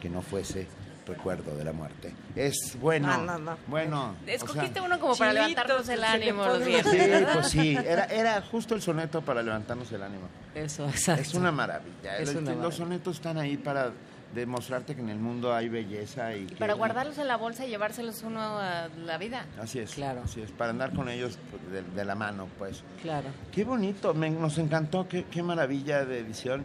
que 0.02 0.10
no 0.10 0.22
fuese 0.22 0.68
recuerdo 1.08 1.56
de 1.58 1.66
la 1.66 1.74
muerte. 1.74 2.14
Es 2.36 2.78
bueno, 2.80 3.08
No, 3.08 3.24
no, 3.26 3.38
no. 3.40 3.58
bueno. 3.68 4.16
o 4.26 4.30
Escogiste 4.30 4.76
sea, 4.76 4.84
uno 4.84 5.00
como 5.00 5.16
para 5.18 5.34
levantarnos 5.34 5.88
el 5.90 6.04
ánimo 6.04 6.46
los 6.46 6.64
viernes. 6.66 6.94
Sí, 6.94 7.26
pues 7.34 7.48
sí, 7.48 7.76
era, 7.76 8.06
era 8.06 8.42
justo 8.42 8.76
el 8.76 8.82
soneto 8.82 9.22
para 9.22 9.42
levantarnos 9.42 9.92
el 9.92 10.02
ánimo. 10.04 10.28
Eso, 10.56 10.88
exacto. 10.88 11.22
Es 11.22 11.34
una 11.34 11.52
maravilla. 11.52 12.18
Es 12.20 12.28
Los- 12.34 12.36
una 12.42 12.52
los 12.52 12.58
maravilla. 12.60 12.78
sonetos 12.78 13.16
están 13.18 13.38
ahí 13.38 13.58
para 13.58 13.92
demostrarte 14.34 14.96
que 14.96 15.02
en 15.02 15.10
el 15.10 15.20
mundo 15.20 15.54
hay 15.54 15.70
belleza 15.70 16.36
y, 16.36 16.46
que- 16.48 16.56
Para 16.56 16.74
guardarlos 16.74 17.18
en 17.18 17.28
la 17.28 17.38
bolsa 17.38 17.66
y 17.66 17.70
llevárselos 17.70 18.24
uno 18.24 18.40
a 18.42 18.88
la 19.06 19.18
vida. 19.18 19.46
Así 19.62 19.80
es, 19.80 19.94
Claro. 19.94 20.22
así 20.26 20.42
es, 20.42 20.52
para 20.52 20.72
andar 20.72 20.94
con 20.94 21.10
ellos 21.10 21.38
de, 21.72 21.82
de 21.84 22.06
la 22.06 22.16
mano, 22.16 22.48
pues. 22.58 22.84
Claro. 23.02 23.30
Qué 23.52 23.64
bonito, 23.64 24.14
me- 24.14 24.30
nos 24.30 24.58
encantó, 24.58 25.08
qué, 25.08 25.26
qué 25.26 25.44
maravilla 25.44 26.06
de 26.06 26.20
edición. 26.20 26.64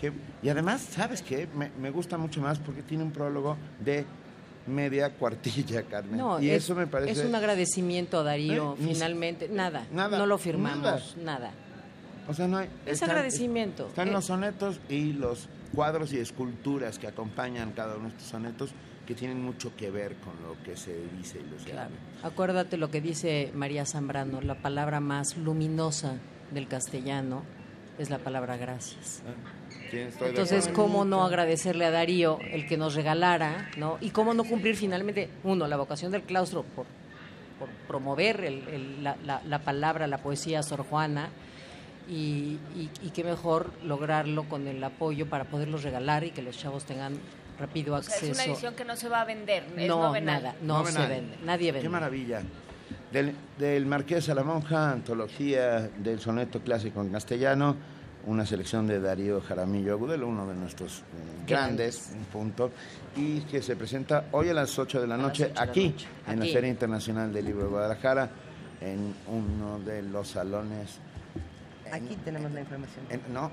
qué- 0.00 0.12
y 0.42 0.48
además, 0.48 0.80
¿sabes 0.80 1.20
qué? 1.22 1.46
Me, 1.54 1.70
me 1.78 1.90
gusta 1.90 2.16
mucho 2.16 2.40
más 2.40 2.58
porque 2.58 2.82
tiene 2.82 3.04
un 3.04 3.10
prólogo 3.12 3.56
de 3.80 4.06
media 4.66 5.10
cuartilla, 5.10 5.82
Carmen. 5.90 6.16
No, 6.16 6.40
y 6.40 6.48
es, 6.50 6.64
eso 6.64 6.74
me 6.74 6.86
parece... 6.86 7.12
es 7.20 7.26
un 7.26 7.34
agradecimiento 7.34 8.20
a 8.20 8.22
Darío, 8.22 8.76
Eh, 8.78 8.82
ni 8.82 8.94
finalmente. 8.94 9.48
Nada, 9.48 9.84
Nada, 9.92 10.16
no 10.18 10.24
lo 10.26 10.38
firmamos, 10.38 11.16
nada. 11.22 11.50
O 12.28 12.32
sea, 12.34 12.46
no 12.46 12.58
hay... 12.58 12.68
Es 12.86 12.94
están- 12.94 13.10
agradecimiento. 13.10 13.88
Están 13.88 14.08
Eh, 14.08 14.12
los 14.12 14.24
sonetos 14.26 14.80
y 14.88 15.12
los 15.12 15.48
cuadros 15.74 16.12
y 16.12 16.18
esculturas 16.18 16.98
que 16.98 17.06
acompañan 17.06 17.72
cada 17.72 17.94
uno 17.96 18.04
de 18.04 18.10
estos 18.10 18.26
sonetos 18.28 18.70
que 19.06 19.14
tienen 19.14 19.42
mucho 19.42 19.74
que 19.76 19.90
ver 19.90 20.16
con 20.16 20.34
lo 20.42 20.62
que 20.64 20.76
se 20.76 20.94
dice 21.16 21.40
y 21.40 21.50
lo 21.50 21.56
que 21.56 21.70
Claro. 21.72 21.90
habla. 22.16 22.28
Acuérdate 22.28 22.76
lo 22.76 22.90
que 22.90 23.00
dice 23.00 23.50
María 23.54 23.84
Zambrano, 23.86 24.40
la 24.40 24.56
palabra 24.56 25.00
más 25.00 25.36
luminosa 25.36 26.16
del 26.52 26.68
castellano 26.68 27.42
es 27.98 28.10
la 28.10 28.18
palabra 28.18 28.56
gracias. 28.56 29.22
De 29.90 30.08
Entonces. 30.28 30.68
¿cómo 30.68 31.04
no 31.04 31.24
agradecerle 31.24 31.84
a 31.84 31.90
Darío 31.90 32.38
el 32.52 32.66
que 32.68 32.76
nos 32.76 32.94
regalara, 32.94 33.68
¿no? 33.76 33.98
Y 34.00 34.10
cómo 34.10 34.34
no 34.34 34.44
cumplir 34.44 34.76
finalmente, 34.76 35.28
uno, 35.42 35.66
la 35.66 35.76
vocación 35.76 36.12
del 36.12 36.22
claustro 36.22 36.62
por, 36.62 36.86
por 37.58 37.68
promover 37.88 38.40
el- 38.44 38.68
el- 38.68 39.02
la, 39.04 39.16
la- 39.24 39.42
la 39.44 39.58
palabra, 39.58 40.06
la 40.06 40.18
poesía 40.18 40.62
sor 40.62 40.84
Juana, 40.84 41.30
y, 42.10 42.58
y, 42.76 42.90
y 43.02 43.10
qué 43.10 43.22
mejor 43.24 43.70
lograrlo 43.84 44.44
con 44.48 44.66
el 44.66 44.82
apoyo 44.82 45.26
para 45.28 45.44
poderlos 45.44 45.82
regalar 45.84 46.24
y 46.24 46.32
que 46.32 46.42
los 46.42 46.58
chavos 46.58 46.84
tengan 46.84 47.14
rápido 47.58 47.94
O 47.94 48.02
sea, 48.02 48.14
acceso. 48.14 48.32
es 48.32 48.38
una 48.38 48.52
edición 48.52 48.74
que 48.74 48.84
no 48.84 48.96
se 48.96 49.08
va 49.08 49.20
a 49.20 49.24
vender, 49.24 49.64
es 49.76 49.88
no, 49.88 50.02
novenal. 50.02 50.42
nada, 50.42 50.54
no, 50.62 50.84
se 50.86 50.98
vende, 51.06 51.36
nadie 51.44 51.72
vende. 51.72 51.82
Qué 51.86 51.88
maravilla. 51.88 52.42
Del, 53.12 53.34
del 53.58 53.86
Marqués 53.86 54.28
a 54.28 54.34
la 54.34 54.42
Monja, 54.42 54.90
antología 54.92 55.80
del 55.98 56.20
soneto 56.20 56.60
clásico 56.60 57.00
en 57.00 57.10
castellano, 57.10 57.76
una 58.26 58.44
selección 58.44 58.86
de 58.86 59.00
Darío 59.00 59.40
Jaramillo 59.40 59.92
Agudelo, 59.94 60.28
uno 60.28 60.46
de 60.46 60.54
nuestros 60.54 61.02
mm, 61.02 61.46
grandes, 61.46 62.12
un 62.16 62.24
punto, 62.24 62.70
y 63.16 63.40
que 63.42 63.62
se 63.62 63.76
presenta 63.76 64.26
hoy 64.32 64.48
a 64.48 64.54
las 64.54 64.78
8 64.78 65.00
de 65.00 65.06
la 65.06 65.16
noche 65.16 65.44
ocho 65.44 65.48
de 65.48 65.54
la 65.54 65.62
aquí, 65.70 65.88
noche, 65.90 66.06
en 66.28 66.40
la. 66.40 66.46
Feria 66.46 66.68
Internacional 66.70 67.32
del 67.32 67.44
Libro 67.46 67.64
de 67.64 67.70
Guadalajara, 67.70 68.30
en 68.80 69.14
uno 69.28 69.78
de 69.80 70.02
los 70.02 70.28
salones. 70.28 70.98
Aquí 71.92 72.16
tenemos 72.24 72.50
la 72.52 72.60
información. 72.60 73.04
en- 73.10 73.32
no, 73.32 73.50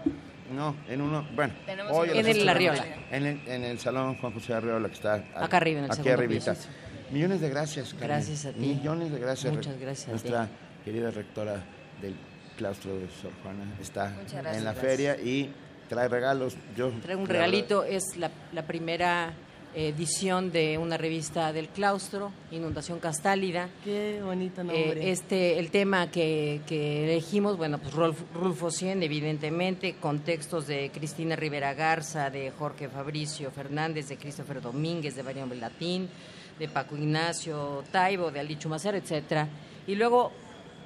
no, 0.53 0.75
en 0.87 1.01
uno, 1.01 1.27
bueno, 1.35 1.53
hoy 1.91 2.09
en 2.17 2.25
el 2.27 2.47
Arriola. 2.49 2.85
En 3.11 3.25
el, 3.25 3.41
en 3.47 3.63
el 3.63 3.79
salón 3.79 4.15
Juan 4.17 4.33
José 4.33 4.53
Arriola, 4.53 4.87
que 4.89 4.95
está 4.95 5.15
Acá 5.35 5.57
arriba, 5.57 5.79
en 5.79 5.85
el 5.85 5.91
aquí 5.91 6.09
arribita. 6.09 6.53
piso. 6.53 6.67
Millones 7.11 7.39
de 7.41 7.49
gracias, 7.49 7.89
Carmen. 7.91 8.07
Gracias 8.09 8.45
a 8.45 8.51
ti. 8.51 8.59
Millones 8.59 9.11
de 9.11 9.19
gracias. 9.19 9.53
Muchas 9.53 9.79
gracias 9.79 10.07
a 10.07 10.11
Nuestra 10.11 10.47
querida 10.83 11.09
rectora 11.11 11.63
del 12.01 12.15
claustro 12.57 12.95
de 12.97 13.07
Sor 13.21 13.31
Juana 13.43 13.63
está 13.81 14.09
gracias. 14.11 14.33
en 14.57 14.63
la 14.63 14.73
Gracias. 14.73 14.77
feria 14.77 15.15
y 15.21 15.53
trae 15.89 16.07
regalos. 16.09 16.57
Yo 16.75 16.89
Trae 17.01 17.15
un 17.15 17.27
regalito, 17.27 17.83
es 17.83 18.17
la, 18.17 18.29
la 18.51 18.63
primera 18.63 19.31
edición 19.75 20.51
de 20.51 20.77
una 20.77 20.97
revista 20.97 21.53
del 21.53 21.67
claustro, 21.69 22.31
Inundación 22.51 22.99
Castálida. 22.99 23.69
Qué 23.83 24.19
bonito 24.23 24.61
Eh, 24.61 24.63
nombre. 24.63 25.11
este, 25.11 25.59
el 25.59 25.69
tema 25.69 26.09
que, 26.09 26.61
que 26.67 27.03
elegimos, 27.05 27.57
bueno, 27.57 27.77
pues 27.77 27.93
Rolf- 27.93 28.23
Rulfo 28.33 28.71
Cien, 28.71 29.03
evidentemente, 29.03 29.95
con 29.97 30.19
textos 30.19 30.65
de 30.67 30.89
Cristina 30.91 31.35
Rivera 31.35 31.73
Garza, 31.73 32.29
de 32.29 32.51
Jorge 32.51 32.89
Fabricio 32.89 33.51
Fernández, 33.51 34.07
de 34.09 34.17
Christopher 34.17 34.61
Domínguez, 34.61 35.15
de 35.15 35.23
Mariano 35.23 35.49
Belatín, 35.51 36.09
de 36.57 36.67
Paco 36.67 36.97
Ignacio 36.97 37.83
Taibo, 37.91 38.31
de 38.31 38.39
Ali 38.39 38.57
Chumacero, 38.57 38.97
etcétera. 38.97 39.47
Y 39.85 39.95
luego 39.95 40.31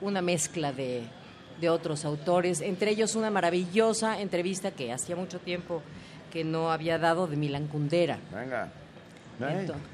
una 0.01 0.21
mezcla 0.21 0.73
de, 0.73 1.03
de 1.61 1.69
otros 1.69 2.03
autores, 2.03 2.59
entre 2.59 2.91
ellos 2.91 3.15
una 3.15 3.29
maravillosa 3.29 4.19
entrevista 4.19 4.71
que 4.71 4.91
hacía 4.91 5.15
mucho 5.15 5.39
tiempo 5.39 5.81
que 6.31 6.43
no 6.43 6.71
había 6.71 6.97
dado 6.97 7.27
de 7.27 7.35
Milan 7.37 7.67
Kundera. 7.67 8.17
Venga. 8.33 8.69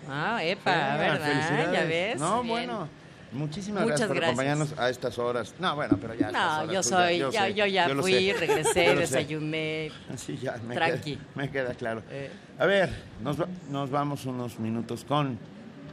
Ah, 0.09 0.39
epa, 0.43 0.71
Venga, 0.97 0.97
¿verdad? 0.97 1.73
Ya 1.73 1.83
ves. 1.85 2.19
No, 2.19 2.41
Bien. 2.43 2.47
bueno. 2.47 2.87
Muchísimas 3.33 3.83
Muchas 3.83 3.99
gracias 3.99 4.07
por 4.07 4.15
gracias. 4.17 4.39
acompañarnos 4.39 4.79
a 4.79 4.89
estas 4.89 5.17
horas. 5.19 5.53
No, 5.59 5.75
bueno, 5.75 5.97
pero 5.99 6.13
ya. 6.13 6.27
a 6.27 6.29
estas 6.29 6.41
No, 6.43 6.57
horas 6.63 6.73
yo 6.73 6.83
soy, 6.83 7.17
yo 7.17 7.29
ya, 7.31 7.49
yo 7.49 7.65
ya 7.65 7.89
fui, 7.89 8.13
sé, 8.31 8.33
regresé, 8.39 8.95
desayuné. 8.95 9.91
Sí, 10.15 10.37
ya, 10.41 10.55
me 10.65 10.75
Tranqui. 10.75 11.15
Queda, 11.17 11.25
me 11.35 11.49
queda 11.51 11.73
claro. 11.73 12.03
Eh. 12.09 12.29
A 12.57 12.65
ver, 12.65 12.89
nos, 13.21 13.39
va- 13.39 13.49
nos 13.69 13.89
vamos 13.91 14.25
unos 14.25 14.59
minutos 14.59 15.03
con 15.03 15.37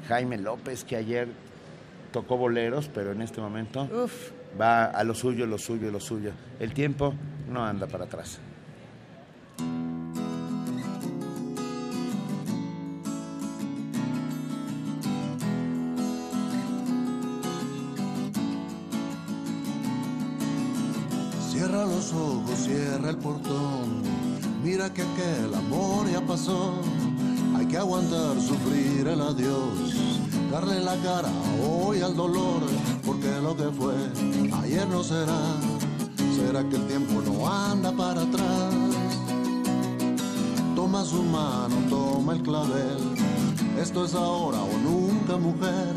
Jaime 0.08 0.38
López, 0.38 0.84
que 0.84 0.94
ayer 0.96 1.26
tocó 2.12 2.36
boleros, 2.36 2.88
pero 2.94 3.10
en 3.10 3.20
este 3.22 3.40
momento 3.40 3.82
Uf, 3.92 4.30
va 4.60 4.84
a 4.84 5.02
lo 5.02 5.14
suyo, 5.16 5.44
lo 5.46 5.58
suyo, 5.58 5.90
lo 5.90 5.98
suyo. 5.98 6.30
El 6.60 6.72
tiempo 6.72 7.14
no 7.48 7.64
anda 7.64 7.88
para 7.88 8.04
atrás. 8.04 8.38
Cierra 21.74 21.90
los 21.92 22.12
ojos, 22.12 22.56
cierra 22.56 23.10
el 23.10 23.16
portón. 23.16 24.02
Mira 24.62 24.94
que 24.94 25.02
aquel 25.02 25.52
amor 25.52 26.08
ya 26.08 26.20
pasó. 26.20 26.74
Hay 27.56 27.66
que 27.66 27.76
aguantar, 27.76 28.40
sufrir 28.40 29.08
el 29.08 29.20
adiós. 29.20 30.20
Darle 30.52 30.78
la 30.84 30.94
cara 30.98 31.28
hoy 31.66 32.00
al 32.00 32.14
dolor. 32.14 32.62
Porque 33.04 33.28
lo 33.42 33.56
que 33.56 33.64
fue 33.72 33.92
ayer 34.62 34.86
no 34.86 35.02
será. 35.02 35.56
Será 36.36 36.62
que 36.68 36.76
el 36.76 36.86
tiempo 36.86 37.20
no 37.22 37.52
anda 37.52 37.90
para 37.90 38.22
atrás. 38.22 38.72
Toma 40.76 41.04
su 41.04 41.24
mano, 41.24 41.74
toma 41.90 42.34
el 42.34 42.42
clavel. 42.42 42.98
Esto 43.82 44.04
es 44.04 44.14
ahora 44.14 44.58
o 44.62 44.78
nunca, 44.78 45.36
mujer. 45.38 45.92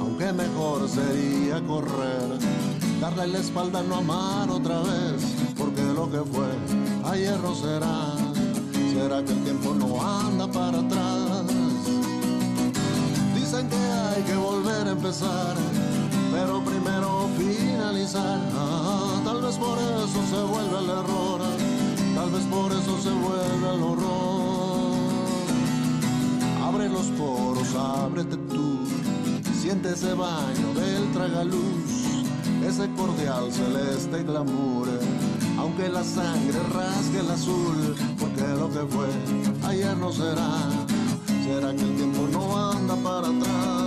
Aunque 0.00 0.32
mejor 0.32 0.88
sería 0.88 1.64
correr. 1.64 2.65
Darle 3.00 3.26
la 3.26 3.38
espalda, 3.38 3.82
no 3.82 3.96
amar 3.96 4.48
otra 4.50 4.80
vez. 4.80 5.22
Porque 5.56 5.82
lo 5.82 6.10
que 6.10 6.18
fue 6.32 6.48
ayer 7.04 7.38
no 7.40 7.54
será. 7.54 8.16
Será 8.92 9.22
que 9.22 9.32
el 9.32 9.44
tiempo 9.44 9.74
no 9.74 10.00
anda 10.00 10.46
para 10.50 10.78
atrás. 10.78 11.44
Dicen 13.34 13.68
que 13.68 13.76
hay 13.76 14.22
que 14.22 14.34
volver 14.36 14.88
a 14.88 14.92
empezar. 14.92 15.56
Pero 16.32 16.62
primero 16.64 17.28
finalizar. 17.36 18.40
Ah, 18.54 19.20
tal 19.24 19.42
vez 19.42 19.56
por 19.56 19.78
eso 19.78 20.20
se 20.30 20.42
vuelve 20.42 20.78
el 20.78 20.90
error. 20.90 21.40
Tal 22.14 22.30
vez 22.30 22.44
por 22.44 22.72
eso 22.72 22.98
se 23.02 23.10
vuelve 23.10 23.74
el 23.74 23.82
horror. 23.82 24.96
Abre 26.64 26.88
los 26.88 27.06
poros, 27.18 27.74
ábrete 27.74 28.36
tú. 28.48 28.78
Siente 29.60 29.90
ese 29.90 30.14
baño 30.14 30.72
del 30.74 31.12
tragaluz. 31.12 32.05
Ese 32.66 32.88
cordial 32.96 33.52
celeste 33.52 34.24
glamour. 34.24 34.88
Aunque 35.58 35.88
la 35.88 36.02
sangre 36.02 36.58
rasgue 36.74 37.20
el 37.20 37.30
azul, 37.30 37.94
porque 38.18 38.42
lo 38.42 38.68
que 38.68 38.84
fue 38.92 39.08
ayer 39.68 39.96
no 39.96 40.12
será. 40.12 40.50
Será 41.44 41.74
que 41.74 41.82
el 41.82 41.96
tiempo 41.96 42.28
no 42.32 42.70
anda 42.70 42.96
para 42.96 43.28
atrás. 43.28 43.85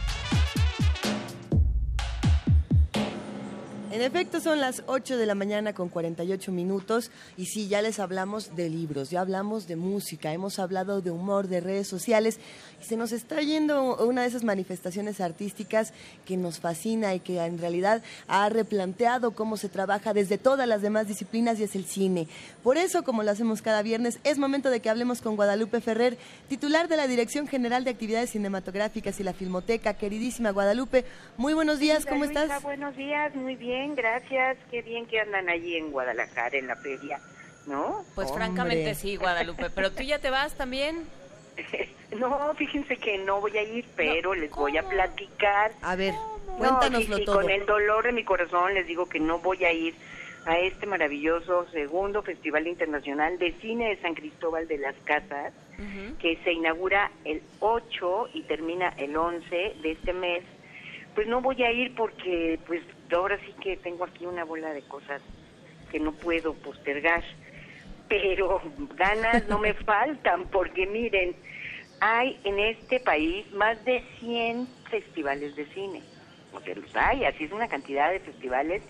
Efecto, 4.03 4.39
son 4.39 4.59
las 4.59 4.83
8 4.87 5.17
de 5.17 5.25
la 5.25 5.35
mañana 5.35 5.73
con 5.73 5.89
48 5.89 6.51
minutos 6.51 7.11
y 7.37 7.45
sí, 7.45 7.67
ya 7.67 7.81
les 7.81 7.99
hablamos 7.99 8.55
de 8.55 8.69
libros, 8.69 9.09
ya 9.09 9.21
hablamos 9.21 9.67
de 9.67 9.75
música, 9.75 10.33
hemos 10.33 10.59
hablado 10.59 11.01
de 11.01 11.11
humor, 11.11 11.47
de 11.47 11.59
redes 11.59 11.87
sociales 11.87 12.39
y 12.81 12.85
se 12.85 12.97
nos 12.97 13.11
está 13.11 13.41
yendo 13.41 13.97
una 14.05 14.21
de 14.21 14.27
esas 14.27 14.43
manifestaciones 14.43 15.21
artísticas 15.21 15.93
que 16.25 16.37
nos 16.37 16.59
fascina 16.59 17.13
y 17.15 17.19
que 17.19 17.39
en 17.39 17.57
realidad 17.57 18.03
ha 18.27 18.49
replanteado 18.49 19.31
cómo 19.31 19.57
se 19.57 19.69
trabaja 19.69 20.13
desde 20.13 20.37
todas 20.37 20.67
las 20.67 20.81
demás 20.81 21.07
disciplinas 21.07 21.59
y 21.59 21.63
es 21.63 21.75
el 21.75 21.85
cine. 21.85 22.27
Por 22.61 22.77
eso, 22.77 23.03
como 23.03 23.23
lo 23.23 23.31
hacemos 23.31 23.61
cada 23.61 23.81
viernes, 23.81 24.19
es 24.23 24.37
momento 24.37 24.69
de 24.69 24.79
que 24.79 24.89
hablemos 24.89 25.21
con 25.21 25.35
Guadalupe 25.35 25.81
Ferrer, 25.81 26.17
titular 26.49 26.87
de 26.87 26.97
la 26.97 27.07
Dirección 27.07 27.47
General 27.47 27.83
de 27.83 27.91
Actividades 27.91 28.31
Cinematográficas 28.31 29.19
y 29.19 29.23
la 29.23 29.33
Filmoteca. 29.33 29.95
Queridísima 29.95 30.51
Guadalupe, 30.51 31.05
muy 31.37 31.53
buenos 31.53 31.79
días, 31.79 32.05
¿cómo 32.05 32.25
Luisa, 32.25 32.43
estás? 32.43 32.63
Buenos 32.63 32.95
días, 32.95 33.33
muy 33.35 33.55
bien, 33.55 33.92
gracias. 33.95 34.57
Qué 34.71 34.81
bien 34.81 35.05
que 35.05 35.19
andan 35.19 35.49
allí 35.49 35.75
en 35.77 35.91
Guadalajara, 35.91 36.57
en 36.57 36.67
la 36.67 36.75
feria, 36.75 37.19
¿no? 37.67 38.03
Pues 38.15 38.29
Hombre. 38.29 38.45
francamente 38.45 38.95
sí, 38.95 39.15
Guadalupe. 39.15 39.69
Pero 39.69 39.91
tú 39.91 40.03
ya 40.03 40.19
te 40.19 40.29
vas 40.29 40.55
también. 40.55 41.03
No, 42.13 42.53
fíjense 42.53 42.97
que 42.97 43.17
no 43.17 43.41
voy 43.41 43.57
a 43.57 43.63
ir, 43.63 43.85
pero 43.95 44.35
les 44.35 44.51
voy 44.51 44.77
a 44.77 44.83
platicar. 44.87 45.71
A 45.81 45.95
ver, 45.95 46.13
No, 46.13 46.57
cuéntanoslo 46.59 47.17
sí, 47.17 47.25
todo. 47.25 47.37
Con 47.41 47.49
el 47.49 47.65
dolor 47.65 48.03
de 48.05 48.11
mi 48.11 48.23
corazón 48.23 48.75
les 48.75 48.85
digo 48.85 49.09
que 49.09 49.19
no 49.19 49.39
voy 49.39 49.63
a 49.65 49.73
ir 49.73 49.95
a 50.45 50.59
este 50.59 50.85
maravilloso 50.85 51.65
segundo 51.71 52.21
Festival 52.21 52.67
Internacional 52.67 53.39
de 53.39 53.53
Cine 53.61 53.89
de 53.89 54.01
San 54.03 54.13
Cristóbal 54.13 54.67
de 54.67 54.77
las 54.77 54.93
Casas, 55.05 55.53
que 56.19 56.37
se 56.43 56.53
inaugura 56.53 57.09
el 57.25 57.41
8 57.61 58.29
y 58.35 58.43
termina 58.43 58.89
el 58.97 59.17
11 59.17 59.77
de 59.81 59.91
este 59.91 60.13
mes. 60.13 60.43
Pues 61.15 61.27
no 61.27 61.41
voy 61.41 61.61
a 61.63 61.71
ir 61.71 61.93
porque 61.95 62.59
pues 62.65 62.81
ahora 63.11 63.37
sí 63.45 63.53
que 63.61 63.77
tengo 63.77 64.03
aquí 64.03 64.25
una 64.25 64.43
bola 64.43 64.73
de 64.73 64.81
cosas 64.83 65.21
que 65.91 65.99
no 65.99 66.11
puedo 66.13 66.53
postergar. 66.55 67.23
Pero 68.07 68.61
ganas 68.95 69.47
no 69.47 69.59
me 69.59 69.73
faltan 69.85 70.45
porque 70.49 70.87
miren, 70.87 71.35
hay 71.99 72.39
en 72.43 72.59
este 72.59 72.99
país 72.99 73.51
más 73.53 73.83
de 73.85 74.03
100 74.19 74.67
festivales 74.89 75.55
de 75.55 75.65
cine. 75.67 76.01
O 76.53 76.59
sea, 76.61 76.75
los 76.75 76.95
hay, 76.95 77.25
así 77.25 77.45
es 77.45 77.51
una 77.51 77.67
cantidad 77.67 78.11
de 78.11 78.19
festivales 78.19 78.83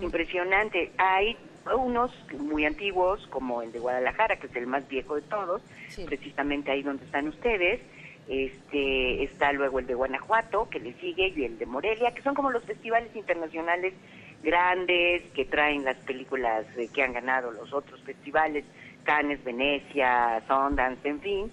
impresionante. 0.00 0.90
Hay 0.96 1.36
unos 1.76 2.12
muy 2.38 2.64
antiguos, 2.64 3.26
como 3.26 3.60
el 3.60 3.72
de 3.72 3.78
Guadalajara, 3.78 4.36
que 4.36 4.46
es 4.46 4.56
el 4.56 4.66
más 4.66 4.88
viejo 4.88 5.16
de 5.16 5.22
todos, 5.22 5.60
precisamente 6.06 6.70
ahí 6.70 6.82
donde 6.82 7.04
están 7.04 7.28
ustedes. 7.28 7.80
Este, 8.30 9.24
está 9.24 9.52
luego 9.52 9.80
el 9.80 9.88
de 9.88 9.94
Guanajuato, 9.94 10.68
que 10.70 10.78
le 10.78 10.94
sigue, 11.00 11.32
y 11.34 11.44
el 11.44 11.58
de 11.58 11.66
Morelia, 11.66 12.14
que 12.14 12.22
son 12.22 12.36
como 12.36 12.52
los 12.52 12.62
festivales 12.62 13.10
internacionales 13.16 13.92
grandes 14.40 15.22
que 15.34 15.44
traen 15.44 15.84
las 15.84 15.96
películas 15.96 16.64
eh, 16.76 16.88
que 16.94 17.02
han 17.02 17.12
ganado 17.12 17.50
los 17.50 17.72
otros 17.72 18.00
festivales, 18.02 18.64
Cannes, 19.02 19.42
Venecia, 19.42 20.40
Sundance, 20.46 21.08
en 21.08 21.20
fin. 21.20 21.52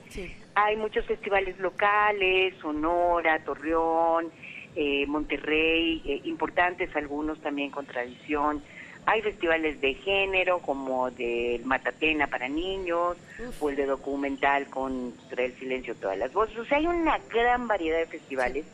Hay 0.54 0.76
muchos 0.76 1.04
festivales 1.08 1.58
locales, 1.58 2.54
Sonora, 2.62 3.44
Torreón, 3.44 4.32
eh, 4.76 5.08
Monterrey, 5.08 6.04
eh, 6.06 6.22
importantes 6.26 6.96
algunos 6.96 7.42
también 7.42 7.72
con 7.72 7.88
tradición. 7.88 8.62
Hay 9.08 9.22
festivales 9.22 9.80
de 9.80 9.94
género 9.94 10.60
como 10.60 11.10
del 11.12 11.64
Matatena 11.64 12.28
para 12.28 12.50
niños 12.50 13.16
o 13.62 13.70
el 13.70 13.78
de 13.78 13.86
documental 13.86 14.68
con 14.68 15.14
el 15.38 15.58
silencio 15.58 15.96
todas 15.96 16.18
las 16.18 16.34
voces. 16.34 16.58
O 16.58 16.66
sea, 16.66 16.78
hay 16.78 16.88
una 16.88 17.18
gran 17.30 17.70
variedad 17.70 18.00
de 18.00 18.08
festivales 18.08 18.66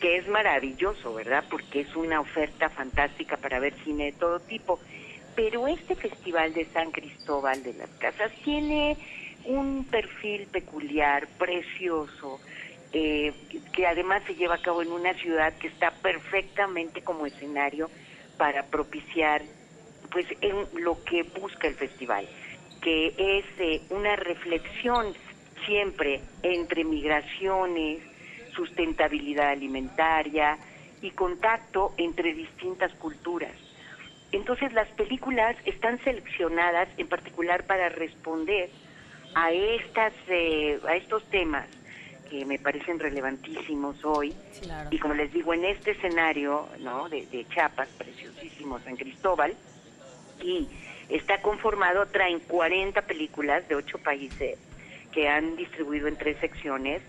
que 0.00 0.16
es 0.16 0.26
maravilloso, 0.28 1.12
¿verdad? 1.12 1.44
Porque 1.50 1.80
es 1.80 1.94
una 1.94 2.22
oferta 2.22 2.70
fantástica 2.70 3.36
para 3.36 3.58
ver 3.58 3.74
cine 3.84 4.06
de 4.06 4.12
todo 4.12 4.40
tipo. 4.40 4.80
Pero 5.36 5.68
este 5.68 5.94
festival 5.94 6.54
de 6.54 6.64
San 6.72 6.90
Cristóbal 6.90 7.62
de 7.62 7.74
las 7.74 7.90
Casas 7.98 8.32
tiene 8.44 8.96
un 9.44 9.84
perfil 9.84 10.46
peculiar, 10.46 11.28
precioso, 11.36 12.40
eh, 12.94 13.34
que 13.74 13.86
además 13.86 14.22
se 14.26 14.36
lleva 14.36 14.54
a 14.54 14.62
cabo 14.62 14.80
en 14.80 14.90
una 14.90 15.12
ciudad 15.12 15.52
que 15.58 15.66
está 15.66 15.90
perfectamente 15.90 17.02
como 17.02 17.26
escenario 17.26 17.90
para 18.36 18.64
propiciar 18.66 19.42
pues 20.10 20.26
en 20.40 20.66
lo 20.82 21.02
que 21.04 21.22
busca 21.22 21.66
el 21.66 21.74
festival, 21.74 22.28
que 22.80 23.08
es 23.16 23.44
eh, 23.58 23.82
una 23.90 24.16
reflexión 24.16 25.14
siempre 25.66 26.20
entre 26.42 26.84
migraciones, 26.84 28.00
sustentabilidad 28.54 29.48
alimentaria 29.48 30.58
y 31.02 31.10
contacto 31.10 31.94
entre 31.96 32.34
distintas 32.34 32.92
culturas. 32.94 33.52
Entonces 34.32 34.72
las 34.72 34.88
películas 34.88 35.56
están 35.64 35.98
seleccionadas 36.04 36.88
en 36.96 37.08
particular 37.08 37.66
para 37.66 37.88
responder 37.88 38.70
a 39.34 39.52
estas 39.52 40.12
eh, 40.28 40.78
a 40.86 40.96
estos 40.96 41.24
temas 41.30 41.66
que 42.34 42.44
me 42.44 42.58
parecen 42.58 42.98
relevantísimos 42.98 44.04
hoy. 44.04 44.34
Y 44.90 44.98
como 44.98 45.14
les 45.14 45.32
digo 45.32 45.54
en 45.54 45.64
este 45.64 45.92
escenario 45.92 46.68
no 46.80 47.08
de, 47.08 47.26
de 47.26 47.46
Chiapas 47.46 47.88
preciosísimo 47.96 48.80
San 48.80 48.96
Cristóbal 48.96 49.54
y 50.42 50.66
está 51.08 51.40
conformado 51.42 52.06
traen 52.06 52.40
40 52.40 53.02
películas 53.02 53.68
de 53.68 53.76
ocho 53.76 53.98
países 53.98 54.58
que 55.12 55.28
han 55.28 55.54
distribuido 55.54 56.08
en 56.08 56.16
tres 56.16 56.36
secciones 56.40 57.02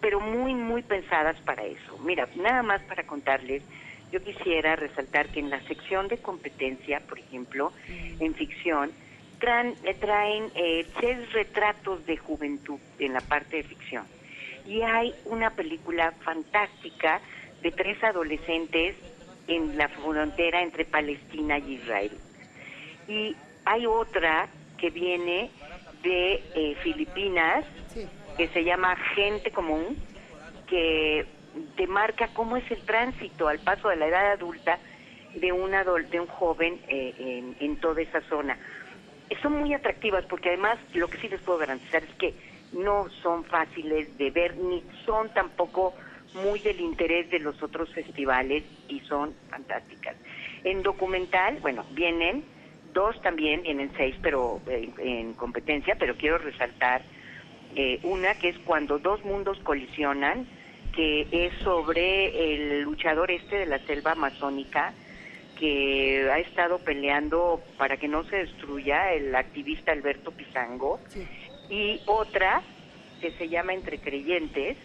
pero 0.00 0.20
muy 0.20 0.54
muy 0.54 0.82
pensadas 0.82 1.36
para 1.40 1.64
eso. 1.64 1.98
Mira 2.04 2.28
nada 2.36 2.62
más 2.62 2.82
para 2.82 3.04
contarles 3.04 3.64
yo 4.12 4.22
quisiera 4.22 4.76
resaltar 4.76 5.26
que 5.30 5.40
en 5.40 5.50
la 5.50 5.60
sección 5.62 6.06
de 6.06 6.18
competencia, 6.18 7.00
por 7.00 7.18
ejemplo, 7.18 7.72
en 8.20 8.34
ficción, 8.34 8.92
traen, 9.40 9.74
eh, 9.84 9.94
traen 9.94 10.52
eh, 10.54 10.86
tres 11.00 11.32
retratos 11.32 12.04
de 12.04 12.18
juventud 12.18 12.78
en 12.98 13.14
la 13.14 13.22
parte 13.22 13.56
de 13.56 13.62
ficción. 13.62 14.04
Y 14.66 14.82
hay 14.82 15.14
una 15.24 15.50
película 15.50 16.12
fantástica 16.24 17.20
de 17.62 17.70
tres 17.72 18.02
adolescentes 18.02 18.96
en 19.48 19.76
la 19.76 19.88
frontera 19.88 20.62
entre 20.62 20.84
Palestina 20.84 21.58
y 21.58 21.74
Israel. 21.74 22.12
Y 23.08 23.36
hay 23.64 23.86
otra 23.86 24.48
que 24.78 24.90
viene 24.90 25.50
de 26.02 26.34
eh, 26.54 26.76
Filipinas, 26.82 27.64
que 28.36 28.48
se 28.48 28.64
llama 28.64 28.96
Gente 29.14 29.50
Común, 29.50 29.96
que 30.66 31.26
te 31.76 31.86
marca 31.86 32.28
cómo 32.34 32.56
es 32.56 32.70
el 32.70 32.82
tránsito 32.82 33.48
al 33.48 33.58
paso 33.58 33.88
de 33.88 33.96
la 33.96 34.06
edad 34.06 34.32
adulta 34.32 34.78
de 35.34 35.52
un, 35.52 35.70
de 36.10 36.20
un 36.20 36.26
joven 36.26 36.80
eh, 36.88 37.14
en, 37.18 37.56
en 37.60 37.76
toda 37.76 38.00
esa 38.02 38.20
zona. 38.22 38.56
Son 39.40 39.52
muy 39.58 39.72
atractivas 39.72 40.24
porque 40.26 40.50
además 40.50 40.78
lo 40.94 41.08
que 41.08 41.18
sí 41.18 41.28
les 41.28 41.40
puedo 41.40 41.58
garantizar 41.58 42.02
es 42.02 42.14
que 42.16 42.34
no 42.72 43.06
son 43.22 43.44
fáciles 43.44 44.16
de 44.18 44.30
ver 44.30 44.56
ni 44.56 44.82
son 45.04 45.32
tampoco 45.34 45.94
muy 46.34 46.60
del 46.60 46.80
interés 46.80 47.30
de 47.30 47.38
los 47.38 47.62
otros 47.62 47.92
festivales 47.92 48.64
y 48.88 49.00
son 49.00 49.34
fantásticas. 49.50 50.16
En 50.64 50.82
documental, 50.82 51.58
bueno, 51.60 51.84
vienen 51.92 52.44
dos 52.94 53.20
también, 53.22 53.62
vienen 53.62 53.90
seis, 53.96 54.14
pero 54.22 54.60
eh, 54.68 54.90
en 54.98 55.34
competencia, 55.34 55.96
pero 55.98 56.16
quiero 56.16 56.38
resaltar 56.38 57.02
eh, 57.74 58.00
una 58.02 58.34
que 58.34 58.50
es 58.50 58.58
cuando 58.60 58.98
dos 58.98 59.24
mundos 59.24 59.58
colisionan, 59.62 60.46
que 60.94 61.26
es 61.30 61.54
sobre 61.62 62.54
el 62.54 62.82
luchador 62.82 63.30
este 63.30 63.56
de 63.56 63.66
la 63.66 63.78
selva 63.80 64.12
amazónica 64.12 64.92
que 65.58 66.28
ha 66.30 66.38
estado 66.38 66.78
peleando 66.78 67.62
para 67.78 67.96
que 67.96 68.08
no 68.08 68.24
se 68.24 68.36
destruya 68.36 69.12
el 69.12 69.34
activista 69.34 69.92
Alberto 69.92 70.32
Pizango 70.32 71.00
y 71.72 72.02
otra 72.04 72.62
que 73.22 73.30
se 73.32 73.48
llama 73.48 73.72
Entre 73.72 73.98
Creyentes 73.98 74.76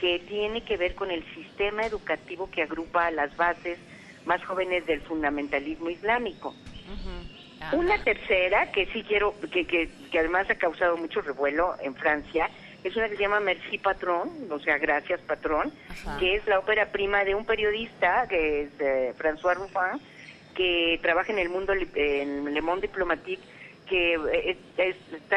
que 0.00 0.20
tiene 0.20 0.62
que 0.62 0.76
ver 0.76 0.94
con 0.94 1.10
el 1.10 1.24
sistema 1.34 1.84
educativo 1.84 2.48
que 2.48 2.62
agrupa 2.62 3.06
a 3.06 3.10
las 3.10 3.36
bases 3.36 3.76
más 4.24 4.44
jóvenes 4.44 4.86
del 4.86 5.00
fundamentalismo 5.00 5.90
islámico. 5.90 6.54
Una 7.72 8.02
tercera, 8.04 8.70
que 8.70 8.86
sí 8.86 9.02
quiero, 9.02 9.34
que, 9.50 9.66
que, 9.66 9.90
que 10.12 10.18
además 10.20 10.48
ha 10.48 10.54
causado 10.54 10.96
mucho 10.96 11.20
revuelo 11.22 11.74
en 11.82 11.96
Francia, 11.96 12.48
es 12.84 12.94
una 12.94 13.08
que 13.08 13.16
se 13.16 13.22
llama 13.22 13.40
Merci 13.40 13.78
Patron, 13.78 14.30
o 14.48 14.60
sea, 14.60 14.78
Gracias 14.78 15.20
Patrón, 15.22 15.72
que 16.20 16.36
es 16.36 16.46
la 16.46 16.60
ópera 16.60 16.92
prima 16.92 17.24
de 17.24 17.34
un 17.34 17.44
periodista, 17.44 18.28
que 18.28 18.62
es 18.62 18.70
eh, 18.78 19.12
François 19.18 19.56
Ruffin, 19.56 20.00
que 20.54 21.00
trabaja 21.02 21.32
en 21.32 21.40
el 21.40 21.48
mundo, 21.48 21.72
en 21.72 22.54
Le 22.54 22.62
Monde 22.62 22.86
Diplomatique, 22.86 23.42
que 23.88 24.14
eh, 24.14 24.50
es- 24.76 24.78
es- 24.78 25.12
está 25.12 25.36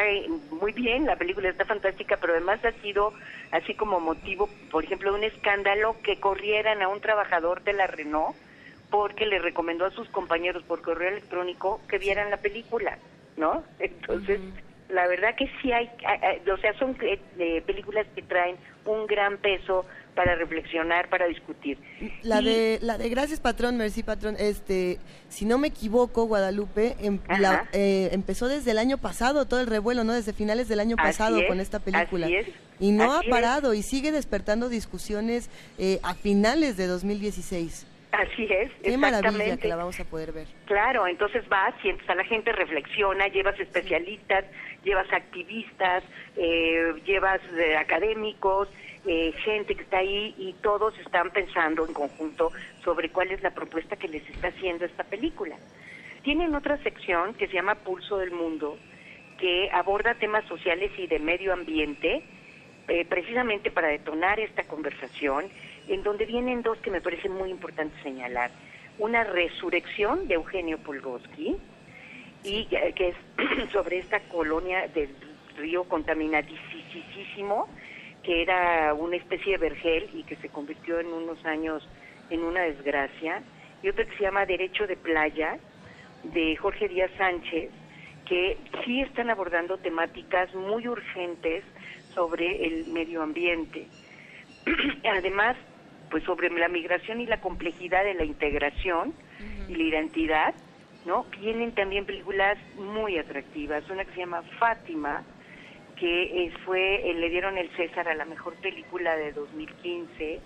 muy 0.50 0.72
bien, 0.72 1.06
la 1.06 1.16
película 1.16 1.48
está 1.48 1.64
fantástica, 1.64 2.16
pero 2.18 2.34
además 2.34 2.64
ha 2.64 2.72
sido 2.82 3.12
así 3.50 3.74
como 3.74 4.00
motivo, 4.00 4.48
por 4.70 4.84
ejemplo, 4.84 5.12
de 5.12 5.18
un 5.18 5.24
escándalo 5.24 6.00
que 6.02 6.20
corrieran 6.20 6.82
a 6.82 6.88
un 6.88 7.00
trabajador 7.00 7.62
de 7.64 7.72
la 7.72 7.86
Renault 7.86 8.36
porque 8.90 9.24
le 9.26 9.38
recomendó 9.38 9.86
a 9.86 9.90
sus 9.90 10.08
compañeros 10.10 10.62
por 10.64 10.82
correo 10.82 11.08
electrónico 11.08 11.86
que 11.88 11.98
vieran 11.98 12.30
la 12.30 12.36
película, 12.42 12.98
¿no? 13.36 13.64
Entonces, 13.78 14.40
la 14.88 15.06
verdad 15.06 15.34
que 15.34 15.50
sí 15.62 15.72
hay, 15.72 15.90
o 16.52 16.56
sea, 16.58 16.74
son 16.74 16.96
eh, 17.00 17.18
eh, 17.38 17.62
películas 17.62 18.06
que 18.14 18.20
traen 18.22 18.58
un 18.84 19.06
gran 19.06 19.38
peso 19.38 19.84
para 20.14 20.34
reflexionar, 20.34 21.08
para 21.08 21.26
discutir. 21.26 21.78
La 22.22 22.42
Y- 22.42 22.44
de, 22.44 22.78
la 22.82 22.98
de 22.98 23.08
Gracias 23.08 23.40
Patrón, 23.40 23.76
Merci 23.78 24.02
Patrón, 24.02 24.36
este, 24.38 24.98
si 25.30 25.44
no 25.46 25.56
me 25.56 25.68
equivoco, 25.68 26.24
Guadalupe, 26.26 26.96
em- 27.00 27.18
la- 27.38 27.66
eh, 27.72 28.10
empezó 28.12 28.48
desde 28.48 28.72
el 28.72 28.78
año 28.78 28.98
pasado 28.98 29.46
todo 29.46 29.60
el 29.60 29.66
revuelo, 29.68 30.04
¿no? 30.04 30.12
Desde 30.12 30.32
finales 30.34 30.68
del 30.68 30.80
año 30.80 30.96
Así 30.98 31.06
pasado 31.18 31.38
es, 31.38 31.46
con 31.48 31.60
esta 31.60 31.78
película. 31.78 32.26
así 32.26 32.36
es, 32.36 32.46
y 32.78 32.90
no 32.92 33.12
así 33.14 33.26
ha 33.26 33.30
parado 33.30 33.72
y 33.72 33.82
sigue 33.82 34.12
despertando 34.12 34.68
discusiones 34.68 35.48
eh, 35.78 35.98
a 36.02 36.14
finales 36.14 36.76
de 36.76 36.86
2016. 36.88 37.86
Así 38.12 38.46
es, 38.50 38.70
Qué 38.82 38.96
maravilla 38.98 39.56
que 39.56 39.68
la 39.68 39.76
vamos 39.76 39.98
a 39.98 40.04
poder 40.04 40.32
ver. 40.32 40.46
Claro, 40.66 41.06
entonces 41.06 41.48
vas, 41.48 41.74
sientas 41.80 42.08
a 42.10 42.14
la 42.14 42.24
gente, 42.24 42.52
reflexiona, 42.52 43.26
llevas 43.28 43.58
especialistas, 43.58 44.44
llevas 44.84 45.10
activistas, 45.12 46.04
eh, 46.36 46.92
llevas 47.06 47.40
eh, 47.56 47.74
académicos, 47.76 48.68
eh, 49.06 49.32
gente 49.44 49.74
que 49.74 49.82
está 49.82 49.98
ahí 49.98 50.34
y 50.38 50.52
todos 50.62 50.96
están 50.98 51.30
pensando 51.30 51.86
en 51.86 51.92
conjunto 51.94 52.52
sobre 52.84 53.08
cuál 53.08 53.32
es 53.32 53.42
la 53.42 53.50
propuesta 53.50 53.96
que 53.96 54.08
les 54.08 54.28
está 54.28 54.48
haciendo 54.48 54.84
esta 54.84 55.04
película. 55.04 55.56
Tienen 56.22 56.54
otra 56.54 56.76
sección 56.82 57.34
que 57.34 57.48
se 57.48 57.54
llama 57.54 57.74
Pulso 57.76 58.18
del 58.18 58.30
Mundo, 58.30 58.78
que 59.38 59.70
aborda 59.72 60.14
temas 60.14 60.44
sociales 60.44 60.92
y 60.98 61.08
de 61.08 61.18
medio 61.18 61.52
ambiente, 61.52 62.22
eh, 62.86 63.04
precisamente 63.06 63.72
para 63.72 63.88
detonar 63.88 64.38
esta 64.38 64.62
conversación, 64.64 65.46
en 65.88 66.02
donde 66.02 66.26
vienen 66.26 66.62
dos 66.62 66.78
que 66.78 66.90
me 66.90 67.00
parecen 67.00 67.32
muy 67.32 67.50
importantes 67.50 68.00
señalar. 68.02 68.50
Una 68.98 69.24
resurrección 69.24 70.28
de 70.28 70.34
Eugenio 70.34 70.78
Polgoski, 70.78 71.56
y 72.44 72.68
eh, 72.70 72.92
que 72.94 73.08
es 73.10 73.16
sobre 73.72 73.98
esta 73.98 74.20
colonia 74.20 74.88
del 74.88 75.10
río 75.56 75.84
contaminadísimo, 75.84 77.68
que 78.22 78.42
era 78.42 78.94
una 78.94 79.16
especie 79.16 79.52
de 79.52 79.58
vergel 79.58 80.08
y 80.12 80.22
que 80.24 80.36
se 80.36 80.48
convirtió 80.48 81.00
en 81.00 81.08
unos 81.08 81.44
años 81.44 81.86
en 82.30 82.44
una 82.44 82.62
desgracia, 82.62 83.42
y 83.82 83.88
otra 83.88 84.04
que 84.04 84.16
se 84.16 84.22
llama 84.22 84.46
Derecho 84.46 84.86
de 84.86 84.96
Playa, 84.96 85.58
de 86.22 86.56
Jorge 86.56 86.88
Díaz 86.88 87.10
Sánchez, 87.18 87.70
que 88.26 88.56
sí 88.84 89.00
están 89.00 89.30
abordando 89.30 89.76
temáticas 89.78 90.54
muy 90.54 90.86
urgentes 90.86 91.64
sobre 92.14 92.64
el 92.66 92.86
medio 92.86 93.22
ambiente. 93.22 93.88
Además, 95.04 95.56
pues 96.12 96.22
sobre 96.24 96.50
la 96.50 96.68
migración 96.68 97.22
y 97.22 97.26
la 97.26 97.40
complejidad 97.40 98.04
de 98.04 98.12
la 98.12 98.24
integración 98.24 99.14
y 99.66 99.74
la 99.74 99.82
identidad, 99.82 100.54
¿no? 101.06 101.24
Vienen 101.40 101.72
también 101.72 102.04
películas 102.04 102.58
muy 102.76 103.16
atractivas. 103.16 103.88
Una 103.88 104.04
que 104.04 104.12
se 104.12 104.20
llama 104.20 104.42
Fátima, 104.58 105.24
que 105.96 106.44
eh, 106.44 106.52
fue, 106.66 107.10
eh, 107.10 107.14
le 107.14 107.30
dieron 107.30 107.56
el 107.56 107.70
César 107.76 108.08
a 108.08 108.14
la 108.14 108.26
mejor 108.26 108.54
película 108.56 109.16
de 109.16 109.32
2015, 109.32 110.40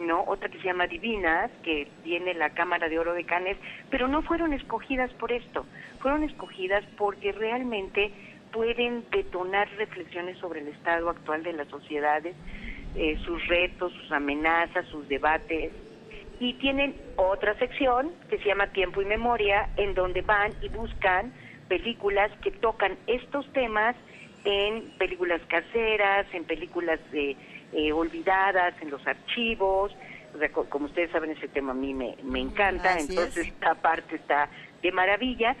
¿no? 0.00 0.24
Otra 0.24 0.48
que 0.48 0.58
se 0.58 0.64
llama 0.64 0.88
Divinas, 0.88 1.52
que 1.62 1.86
tiene 2.02 2.34
la 2.34 2.50
Cámara 2.50 2.88
de 2.88 2.98
Oro 2.98 3.14
de 3.14 3.24
Cannes, 3.24 3.56
pero 3.90 4.08
no 4.08 4.22
fueron 4.22 4.52
escogidas 4.54 5.12
por 5.14 5.30
esto, 5.30 5.66
fueron 6.00 6.24
escogidas 6.24 6.84
porque 6.98 7.30
realmente 7.30 8.10
pueden 8.52 9.04
detonar 9.12 9.68
reflexiones 9.76 10.36
sobre 10.38 10.62
el 10.62 10.68
estado 10.68 11.10
actual 11.10 11.44
de 11.44 11.52
las 11.52 11.68
sociedades, 11.68 12.34
eh, 12.94 13.18
sus 13.24 13.46
retos, 13.48 13.92
sus 13.92 14.12
amenazas, 14.12 14.86
sus 14.88 15.06
debates. 15.08 15.72
Y 16.38 16.54
tienen 16.54 16.94
otra 17.16 17.54
sección 17.58 18.12
que 18.28 18.38
se 18.38 18.44
llama 18.48 18.66
Tiempo 18.68 19.00
y 19.00 19.06
Memoria, 19.06 19.68
en 19.76 19.94
donde 19.94 20.20
van 20.22 20.52
y 20.62 20.68
buscan 20.68 21.32
películas 21.68 22.30
que 22.42 22.50
tocan 22.50 22.96
estos 23.06 23.50
temas 23.52 23.96
en 24.44 24.90
películas 24.98 25.40
caseras, 25.48 26.26
en 26.32 26.44
películas 26.44 27.00
de, 27.10 27.36
eh, 27.72 27.92
olvidadas, 27.92 28.74
en 28.80 28.90
los 28.90 29.04
archivos. 29.06 29.92
O 30.34 30.38
sea, 30.38 30.50
co- 30.52 30.66
como 30.68 30.86
ustedes 30.86 31.10
saben, 31.10 31.30
ese 31.30 31.48
tema 31.48 31.72
a 31.72 31.74
mí 31.74 31.94
me, 31.94 32.14
me 32.22 32.40
encanta, 32.40 32.90
Así 32.94 33.00
entonces 33.00 33.46
es. 33.46 33.52
esta 33.54 33.74
parte 33.74 34.16
está 34.16 34.48
de 34.82 34.92
maravilla, 34.92 35.56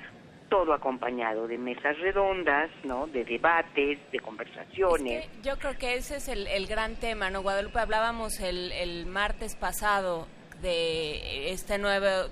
todo 0.48 0.72
acompañado 0.72 1.46
de 1.46 1.58
mesas 1.58 1.98
redondas, 1.98 2.70
¿no? 2.84 3.06
De 3.06 3.24
debates, 3.24 3.98
de 4.10 4.20
conversaciones. 4.20 5.28
Yo 5.42 5.58
creo 5.58 5.76
que 5.76 5.94
ese 5.96 6.16
es 6.16 6.28
el, 6.28 6.46
el 6.46 6.66
gran 6.66 6.96
tema, 6.96 7.30
¿no? 7.30 7.42
Guadalupe, 7.42 7.78
hablábamos 7.78 8.40
el, 8.40 8.72
el 8.72 9.06
martes 9.06 9.56
pasado 9.56 10.26
de 10.62 11.50
este 11.50 11.78
nuevo 11.78 12.30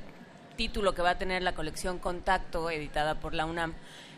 título 0.56 0.94
que 0.94 1.02
va 1.02 1.10
a 1.10 1.18
tener 1.18 1.42
la 1.42 1.54
colección 1.54 1.98
Contacto, 1.98 2.70
editada 2.70 3.16
por 3.16 3.34
la 3.34 3.46
UNAM, 3.46 3.74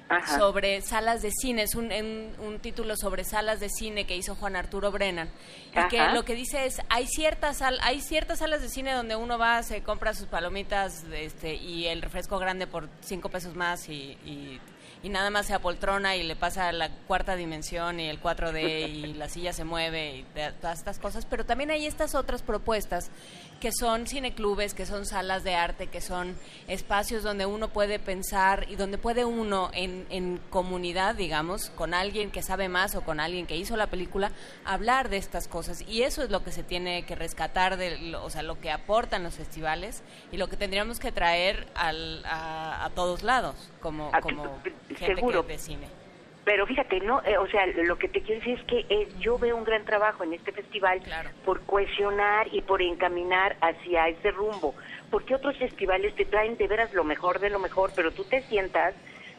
Ajá. 0.08 0.38
sobre 0.38 0.80
salas 0.82 1.20
de 1.22 1.30
cine. 1.32 1.62
Es 1.62 1.74
un, 1.74 1.90
en- 1.92 2.34
un 2.38 2.58
título 2.60 2.96
sobre 2.96 3.24
salas 3.24 3.58
de 3.60 3.68
cine 3.68 4.06
que 4.06 4.16
hizo 4.16 4.34
Juan 4.36 4.54
Arturo 4.56 4.92
Brennan. 4.92 5.28
Y 5.74 5.88
que 5.88 5.98
lo 6.14 6.24
que 6.24 6.34
dice 6.34 6.64
es, 6.66 6.80
hay 6.88 7.06
ciertas, 7.06 7.60
hay 7.62 8.00
ciertas 8.00 8.38
salas 8.38 8.62
de 8.62 8.68
cine 8.68 8.92
donde 8.92 9.16
uno 9.16 9.36
va, 9.38 9.62
se 9.62 9.82
compra 9.82 10.14
sus 10.14 10.26
palomitas 10.26 11.04
este, 11.12 11.54
y 11.54 11.86
el 11.86 12.02
refresco 12.02 12.38
grande 12.38 12.66
por 12.66 12.88
cinco 13.00 13.28
pesos 13.30 13.54
más 13.56 13.88
y, 13.88 14.16
y- 14.24 14.60
y 15.02 15.08
nada 15.10 15.28
más 15.30 15.46
se 15.46 15.54
apoltrona 15.54 16.16
y 16.16 16.22
le 16.22 16.34
pasa 16.36 16.72
la 16.72 16.88
cuarta 17.06 17.36
dimensión 17.36 18.00
y 18.00 18.08
el 18.08 18.20
4D 18.20 18.88
y 18.88 19.14
la 19.14 19.28
silla 19.28 19.52
se 19.52 19.62
mueve 19.62 20.16
y 20.16 20.26
todas 20.60 20.78
estas 20.78 20.98
cosas, 20.98 21.26
pero 21.26 21.44
también 21.44 21.70
hay 21.70 21.86
estas 21.86 22.14
otras 22.14 22.42
propuestas 22.42 23.10
que 23.60 23.70
son 23.72 24.06
cineclubes, 24.06 24.74
que 24.74 24.86
son 24.86 25.06
salas 25.06 25.42
de 25.44 25.54
arte, 25.54 25.86
que 25.86 26.00
son 26.00 26.36
espacios 26.68 27.22
donde 27.22 27.46
uno 27.46 27.68
puede 27.68 27.98
pensar 27.98 28.66
y 28.68 28.76
donde 28.76 28.98
puede 28.98 29.24
uno 29.24 29.70
en, 29.72 30.06
en 30.10 30.40
comunidad, 30.50 31.14
digamos, 31.14 31.70
con 31.70 31.94
alguien 31.94 32.30
que 32.30 32.42
sabe 32.42 32.68
más 32.68 32.94
o 32.94 33.02
con 33.02 33.20
alguien 33.20 33.46
que 33.46 33.56
hizo 33.56 33.76
la 33.76 33.86
película, 33.86 34.30
hablar 34.64 35.08
de 35.08 35.16
estas 35.16 35.48
cosas. 35.48 35.82
Y 35.88 36.02
eso 36.02 36.22
es 36.22 36.30
lo 36.30 36.44
que 36.44 36.52
se 36.52 36.62
tiene 36.62 37.04
que 37.04 37.14
rescatar, 37.14 37.76
de, 37.76 38.14
o 38.16 38.30
sea, 38.30 38.42
lo 38.42 38.60
que 38.60 38.70
aportan 38.70 39.22
los 39.22 39.34
festivales 39.34 40.02
y 40.32 40.36
lo 40.36 40.48
que 40.48 40.56
tendríamos 40.56 40.98
que 40.98 41.12
traer 41.12 41.66
al, 41.74 42.22
a, 42.26 42.90
todos 42.94 43.22
lados, 43.22 43.70
como, 43.80 44.10
como 44.22 44.58
gente 44.88 45.16
Seguro. 45.16 45.42
de 45.42 45.58
cine. 45.58 46.05
Pero 46.46 46.64
fíjate, 46.64 47.00
no, 47.00 47.20
eh, 47.24 47.36
o 47.38 47.48
sea, 47.48 47.66
lo 47.66 47.98
que 47.98 48.06
te 48.06 48.22
quiero 48.22 48.38
decir 48.38 48.56
es 48.60 48.64
que 48.66 48.86
eh, 48.88 49.08
yo 49.18 49.36
veo 49.36 49.56
un 49.56 49.64
gran 49.64 49.84
trabajo 49.84 50.22
en 50.22 50.32
este 50.32 50.52
festival 50.52 51.02
por 51.44 51.62
cohesionar 51.62 52.46
y 52.54 52.62
por 52.62 52.80
encaminar 52.80 53.56
hacia 53.60 54.06
ese 54.06 54.30
rumbo. 54.30 54.72
Porque 55.10 55.34
otros 55.34 55.58
festivales 55.58 56.14
te 56.14 56.24
traen 56.24 56.56
de 56.56 56.68
veras 56.68 56.94
lo 56.94 57.02
mejor 57.02 57.40
de 57.40 57.50
lo 57.50 57.58
mejor, 57.58 57.90
pero 57.96 58.12
tú 58.12 58.22
te 58.22 58.42
sientas, 58.42 58.94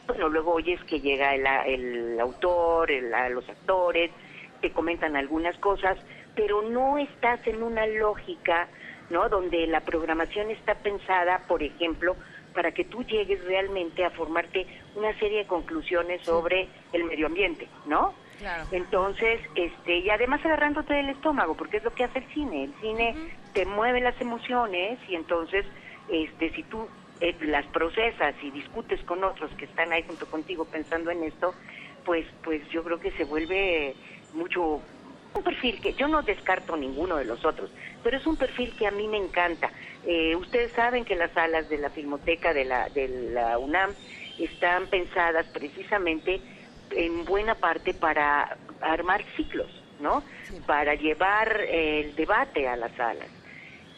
bueno, 0.06 0.28
luego 0.28 0.52
oyes 0.52 0.84
que 0.84 1.00
llega 1.00 1.34
el, 1.34 1.46
el 1.46 2.20
autor, 2.20 2.90
el, 2.90 3.10
los 3.32 3.48
actores, 3.48 4.10
te 4.60 4.70
comentan 4.72 5.16
algunas 5.16 5.56
cosas, 5.56 5.96
pero 6.34 6.60
no 6.60 6.98
estás 6.98 7.40
en 7.46 7.62
una 7.62 7.86
lógica, 7.86 8.68
¿no? 9.08 9.30
Donde 9.30 9.66
la 9.66 9.80
programación 9.80 10.50
está 10.50 10.74
pensada, 10.74 11.40
por 11.48 11.62
ejemplo, 11.62 12.16
para 12.58 12.72
que 12.72 12.82
tú 12.82 13.04
llegues 13.04 13.44
realmente 13.44 14.04
a 14.04 14.10
formarte 14.10 14.66
una 14.96 15.16
serie 15.20 15.38
de 15.38 15.46
conclusiones 15.46 16.20
sobre 16.22 16.66
el 16.92 17.04
medio 17.04 17.28
ambiente, 17.28 17.68
¿no? 17.86 18.14
Claro. 18.40 18.64
Entonces, 18.72 19.40
este, 19.54 19.98
y 19.98 20.10
además 20.10 20.44
agarrándote 20.44 20.92
del 20.92 21.10
estómago, 21.10 21.54
porque 21.56 21.76
es 21.76 21.84
lo 21.84 21.94
que 21.94 22.02
hace 22.02 22.18
el 22.18 22.26
cine. 22.34 22.64
El 22.64 22.74
cine 22.80 23.14
te 23.52 23.64
mueve 23.64 24.00
las 24.00 24.20
emociones 24.20 24.98
y 25.08 25.14
entonces, 25.14 25.66
este, 26.10 26.50
si 26.50 26.64
tú 26.64 26.88
eh, 27.20 27.36
las 27.42 27.64
procesas 27.66 28.34
y 28.42 28.50
discutes 28.50 29.00
con 29.04 29.22
otros 29.22 29.52
que 29.52 29.66
están 29.66 29.92
ahí 29.92 30.02
junto 30.02 30.26
contigo 30.26 30.64
pensando 30.64 31.12
en 31.12 31.22
esto, 31.22 31.54
pues, 32.04 32.26
pues 32.42 32.68
yo 32.70 32.82
creo 32.82 32.98
que 32.98 33.12
se 33.12 33.22
vuelve 33.22 33.94
mucho 34.34 34.80
un 35.34 35.42
perfil 35.42 35.80
que 35.80 35.94
yo 35.94 36.08
no 36.08 36.22
descarto 36.22 36.76
ninguno 36.76 37.16
de 37.16 37.24
los 37.24 37.44
otros, 37.44 37.70
pero 38.02 38.16
es 38.16 38.26
un 38.26 38.36
perfil 38.36 38.74
que 38.76 38.86
a 38.86 38.90
mí 38.90 39.06
me 39.08 39.18
encanta. 39.18 39.70
Eh, 40.04 40.34
ustedes 40.36 40.72
saben 40.72 41.04
que 41.04 41.16
las 41.16 41.30
salas 41.32 41.68
de 41.68 41.78
la 41.78 41.90
Filmoteca 41.90 42.54
de 42.54 42.64
la, 42.64 42.88
de 42.88 43.08
la 43.32 43.58
UNAM 43.58 43.92
están 44.38 44.86
pensadas 44.86 45.46
precisamente 45.48 46.40
en 46.90 47.24
buena 47.24 47.54
parte 47.54 47.94
para 47.94 48.56
armar 48.80 49.24
ciclos, 49.36 49.70
¿no? 50.00 50.22
Para 50.66 50.94
llevar 50.94 51.60
el 51.60 52.14
debate 52.14 52.68
a 52.68 52.76
las 52.76 52.92
salas. 52.92 53.28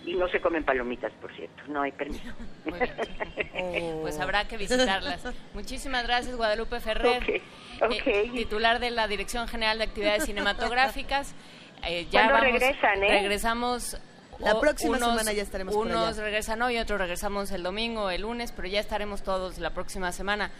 Y 0.04 0.14
no 0.14 0.28
se 0.28 0.40
comen 0.40 0.64
palomitas, 0.64 1.12
por 1.20 1.34
cierto, 1.34 1.62
no 1.68 1.82
hay 1.82 1.92
permiso. 1.92 2.32
Pues 4.00 4.18
habrá 4.18 4.48
que 4.48 4.56
visitarlas. 4.56 5.22
Muchísimas 5.52 6.04
gracias, 6.04 6.34
Guadalupe 6.34 6.80
Ferrer, 6.80 7.22
eh, 7.28 8.30
titular 8.32 8.80
de 8.80 8.90
la 8.90 9.06
Dirección 9.06 9.46
General 9.48 9.76
de 9.76 9.84
Actividades 9.84 10.24
Cinematográficas. 10.24 11.34
Eh, 11.86 12.06
ya 12.10 12.28
¿Cuándo 12.28 12.46
regresan, 12.46 13.02
eh? 13.02 13.20
Regresamos 13.20 14.00
la 14.40 14.58
próxima 14.58 14.98
semana 14.98 15.32
ya 15.32 15.42
estaremos 15.42 15.74
Unos 15.74 16.16
regresan 16.16 16.62
hoy, 16.62 16.78
otros 16.78 16.98
regresamos 16.98 17.50
el 17.52 17.62
domingo, 17.62 18.10
el 18.10 18.22
lunes, 18.22 18.52
pero 18.52 18.68
ya 18.68 18.80
estaremos 18.80 19.22
todos 19.22 19.58
la 19.58 19.70
próxima 19.70 20.12
semana. 20.12 20.50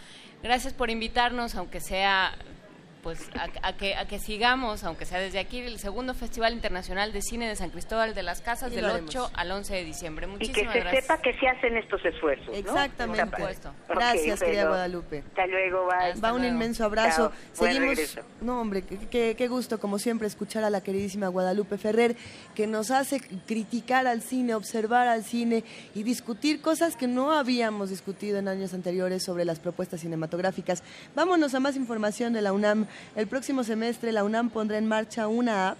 Gracias 0.43 0.73
por 0.73 0.89
invitarnos, 0.89 1.55
aunque 1.55 1.79
sea 1.79 2.33
pues 3.01 3.29
a, 3.63 3.73
que, 3.73 3.95
a 3.95 4.07
que 4.07 4.19
sigamos, 4.19 4.83
aunque 4.83 5.05
sea 5.05 5.19
desde 5.19 5.39
aquí, 5.39 5.59
el 5.59 5.79
segundo 5.79 6.13
Festival 6.13 6.53
Internacional 6.53 7.11
de 7.13 7.21
Cine 7.21 7.47
de 7.47 7.55
San 7.55 7.69
Cristóbal 7.69 8.13
de 8.13 8.23
las 8.23 8.41
Casas 8.41 8.71
del 8.71 8.85
8 8.85 9.31
al 9.33 9.51
11 9.51 9.73
de 9.75 9.83
diciembre. 9.83 10.27
Muchísimas 10.27 10.75
y 10.75 10.79
que 10.79 10.89
se 10.89 11.01
sepa 11.01 11.21
que 11.21 11.33
se 11.37 11.47
hacen 11.47 11.77
estos 11.77 12.03
esfuerzos. 12.05 12.55
Exactamente. 12.55 13.43
Gracias, 13.89 14.39
querida 14.39 14.67
Guadalupe. 14.67 15.23
Hasta 15.27 15.47
luego, 15.47 15.87
Va 16.23 16.33
un 16.33 16.45
inmenso 16.45 16.85
abrazo. 16.85 17.31
Seguimos. 17.53 17.97
No, 18.41 18.61
hombre, 18.61 18.83
qué, 18.83 19.35
qué 19.35 19.47
gusto, 19.47 19.79
como 19.79 19.99
siempre, 19.99 20.27
escuchar 20.27 20.63
a 20.63 20.69
la 20.69 20.81
queridísima 20.81 21.27
Guadalupe 21.27 21.77
Ferrer, 21.77 22.15
que 22.55 22.67
nos 22.67 22.91
hace 22.91 23.21
criticar 23.45 24.07
al 24.07 24.21
cine, 24.21 24.55
observar 24.55 25.07
al 25.07 25.23
cine 25.23 25.63
y 25.93 26.03
discutir 26.03 26.61
cosas 26.61 26.95
que 26.95 27.07
no 27.07 27.31
habíamos 27.31 27.89
discutido 27.89 28.37
en 28.39 28.47
años 28.47 28.73
anteriores 28.73 29.23
sobre 29.23 29.45
las 29.45 29.59
propuestas 29.59 30.01
cinematográficas. 30.01 30.83
Vámonos 31.15 31.53
a 31.55 31.59
más 31.59 31.75
información 31.75 32.33
de 32.33 32.41
la 32.41 32.53
UNAM 32.53 32.87
el 33.15 33.27
próximo 33.27 33.63
semestre 33.63 34.11
la 34.11 34.23
UNAM 34.23 34.49
pondrá 34.49 34.77
en 34.77 34.87
marcha 34.87 35.27
una 35.27 35.69
app 35.69 35.77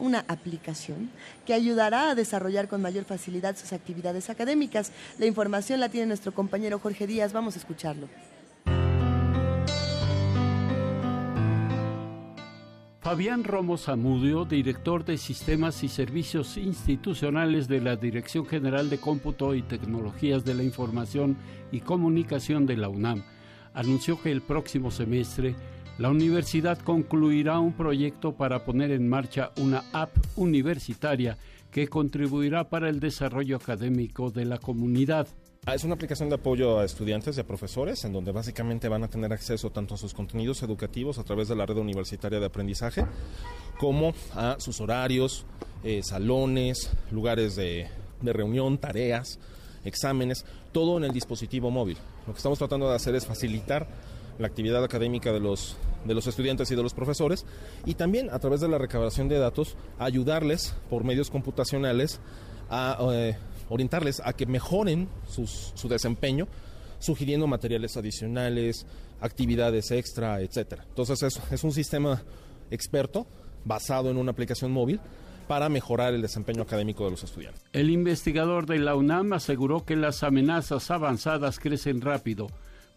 una 0.00 0.24
aplicación 0.28 1.10
que 1.46 1.54
ayudará 1.54 2.10
a 2.10 2.14
desarrollar 2.14 2.68
con 2.68 2.82
mayor 2.82 3.04
facilidad 3.04 3.56
sus 3.56 3.72
actividades 3.72 4.30
académicas. 4.30 4.92
La 5.18 5.26
información 5.26 5.78
la 5.78 5.88
tiene 5.88 6.06
nuestro 6.06 6.32
compañero 6.32 6.78
Jorge 6.78 7.06
Díaz. 7.06 7.32
Vamos 7.32 7.54
a 7.56 7.58
escucharlo. 7.58 8.08
Fabián 13.00 13.44
Romo 13.44 13.78
Zamudio, 13.78 14.44
director 14.44 15.06
de 15.06 15.16
Sistemas 15.16 15.82
y 15.82 15.88
Servicios 15.88 16.58
Institucionales 16.58 17.66
de 17.66 17.80
la 17.80 17.96
Dirección 17.96 18.44
General 18.44 18.90
de 18.90 18.98
Cómputo 18.98 19.54
y 19.54 19.62
Tecnologías 19.62 20.44
de 20.44 20.54
la 20.54 20.62
Información 20.62 21.38
y 21.72 21.80
Comunicación 21.80 22.66
de 22.66 22.76
la 22.76 22.90
UNAM, 22.90 23.24
anunció 23.72 24.20
que 24.20 24.30
el 24.30 24.42
próximo 24.42 24.90
semestre 24.90 25.56
la 26.00 26.08
universidad 26.08 26.78
concluirá 26.78 27.58
un 27.60 27.74
proyecto 27.74 28.32
para 28.32 28.64
poner 28.64 28.90
en 28.90 29.06
marcha 29.06 29.50
una 29.58 29.84
app 29.92 30.16
universitaria 30.36 31.36
que 31.70 31.88
contribuirá 31.88 32.70
para 32.70 32.88
el 32.88 33.00
desarrollo 33.00 33.56
académico 33.56 34.30
de 34.30 34.46
la 34.46 34.56
comunidad. 34.56 35.28
Ah, 35.66 35.74
es 35.74 35.84
una 35.84 35.96
aplicación 35.96 36.30
de 36.30 36.36
apoyo 36.36 36.78
a 36.78 36.86
estudiantes 36.86 37.36
y 37.36 37.40
a 37.42 37.46
profesores, 37.46 38.02
en 38.06 38.14
donde 38.14 38.32
básicamente 38.32 38.88
van 38.88 39.04
a 39.04 39.08
tener 39.08 39.30
acceso 39.30 39.68
tanto 39.68 39.94
a 39.94 39.98
sus 39.98 40.14
contenidos 40.14 40.62
educativos 40.62 41.18
a 41.18 41.22
través 41.22 41.48
de 41.48 41.56
la 41.56 41.66
red 41.66 41.76
universitaria 41.76 42.40
de 42.40 42.46
aprendizaje, 42.46 43.04
como 43.78 44.14
a 44.34 44.56
sus 44.58 44.80
horarios, 44.80 45.44
eh, 45.84 46.00
salones, 46.02 46.90
lugares 47.10 47.56
de, 47.56 47.88
de 48.22 48.32
reunión, 48.32 48.78
tareas, 48.78 49.38
exámenes, 49.84 50.46
todo 50.72 50.96
en 50.96 51.04
el 51.04 51.12
dispositivo 51.12 51.70
móvil. 51.70 51.98
Lo 52.26 52.32
que 52.32 52.38
estamos 52.38 52.58
tratando 52.58 52.88
de 52.88 52.96
hacer 52.96 53.14
es 53.14 53.26
facilitar 53.26 53.86
la 54.40 54.46
actividad 54.46 54.82
académica 54.82 55.32
de 55.32 55.40
los, 55.40 55.76
de 56.04 56.14
los 56.14 56.26
estudiantes 56.26 56.70
y 56.70 56.74
de 56.74 56.82
los 56.82 56.94
profesores 56.94 57.44
y 57.84 57.94
también 57.94 58.30
a 58.30 58.38
través 58.38 58.60
de 58.60 58.68
la 58.68 58.78
recabación 58.78 59.28
de 59.28 59.38
datos 59.38 59.76
ayudarles 59.98 60.74
por 60.88 61.04
medios 61.04 61.30
computacionales 61.30 62.20
a 62.70 62.98
eh, 63.12 63.36
orientarles 63.68 64.20
a 64.24 64.32
que 64.32 64.46
mejoren 64.46 65.08
su 65.28 65.88
desempeño 65.88 66.48
sugiriendo 66.98 67.46
materiales 67.46 67.96
adicionales, 67.96 68.86
actividades 69.20 69.90
extra, 69.90 70.40
etcétera. 70.40 70.84
Entonces 70.88 71.22
es, 71.22 71.40
es 71.50 71.64
un 71.64 71.72
sistema 71.72 72.22
experto 72.70 73.26
basado 73.64 74.10
en 74.10 74.16
una 74.16 74.32
aplicación 74.32 74.70
móvil 74.70 75.00
para 75.48 75.68
mejorar 75.68 76.14
el 76.14 76.22
desempeño 76.22 76.62
académico 76.62 77.04
de 77.04 77.10
los 77.10 77.24
estudiantes. 77.24 77.60
El 77.72 77.90
investigador 77.90 78.66
de 78.66 78.78
la 78.78 78.94
UNAM 78.94 79.32
aseguró 79.32 79.84
que 79.84 79.96
las 79.96 80.22
amenazas 80.22 80.90
avanzadas 80.90 81.58
crecen 81.58 82.00
rápido 82.00 82.46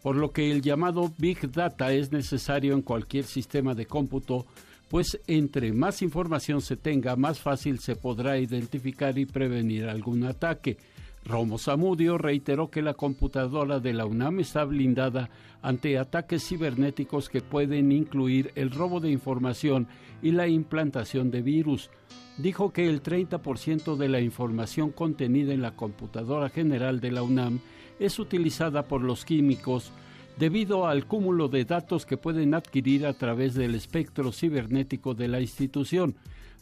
por 0.04 0.18
lo 0.18 0.32
que 0.32 0.52
el 0.52 0.62
llamado 0.62 1.12
Big 1.18 1.50
Data 1.50 1.94
es 1.94 2.12
necesario 2.12 2.74
en 2.74 2.82
cualquier 2.82 3.24
sistema 3.24 3.74
de 3.74 3.86
cómputo, 3.86 4.46
pues 4.90 5.18
entre 5.28 5.72
más 5.72 6.02
información 6.02 6.62
se 6.62 6.76
tenga, 6.76 7.16
más 7.16 7.40
fácil 7.40 7.80
se 7.80 7.96
podrá 7.96 8.38
identificar 8.38 9.18
y 9.18 9.26
prevenir 9.26 9.88
algún 9.88 10.26
ataque. 10.26 10.78
Romo 11.26 11.58
Zamudio 11.58 12.18
reiteró 12.18 12.70
que 12.70 12.82
la 12.82 12.96
computadora 12.96 13.80
de 13.80 13.94
la 13.94 14.06
UNAM 14.06 14.42
está 14.42 14.66
blindada 14.66 15.30
ante 15.62 15.98
ataques 15.98 16.46
cibernéticos 16.46 17.30
que 17.30 17.40
pueden 17.40 17.94
incluir 17.94 18.52
el 18.56 18.72
robo 18.72 19.00
de 19.00 19.10
información 19.10 19.88
y 20.22 20.32
la 20.32 20.50
implantación 20.50 21.32
de 21.32 21.42
virus. 21.42 21.90
Dijo 22.38 22.74
que 22.74 22.90
el 22.90 23.02
30% 23.02 23.96
de 23.96 24.10
la 24.10 24.20
información 24.20 24.92
contenida 24.92 25.54
en 25.54 25.62
la 25.62 25.78
computadora 25.78 26.50
general 26.50 27.00
de 27.00 27.12
la 27.12 27.24
UNAM 27.24 27.62
es 28.00 28.20
utilizada 28.20 28.84
por 28.84 29.02
los 29.02 29.26
químicos 29.26 29.92
debido 30.38 30.88
al 30.88 31.06
cúmulo 31.06 31.48
de 31.48 31.66
datos 31.66 32.06
que 32.06 32.18
pueden 32.18 32.54
adquirir 32.54 33.06
a 33.06 33.14
través 33.14 33.54
del 33.54 33.76
espectro 33.76 34.32
cibernético 34.32 35.14
de 35.14 35.28
la 35.28 35.42
institución. 35.42 36.16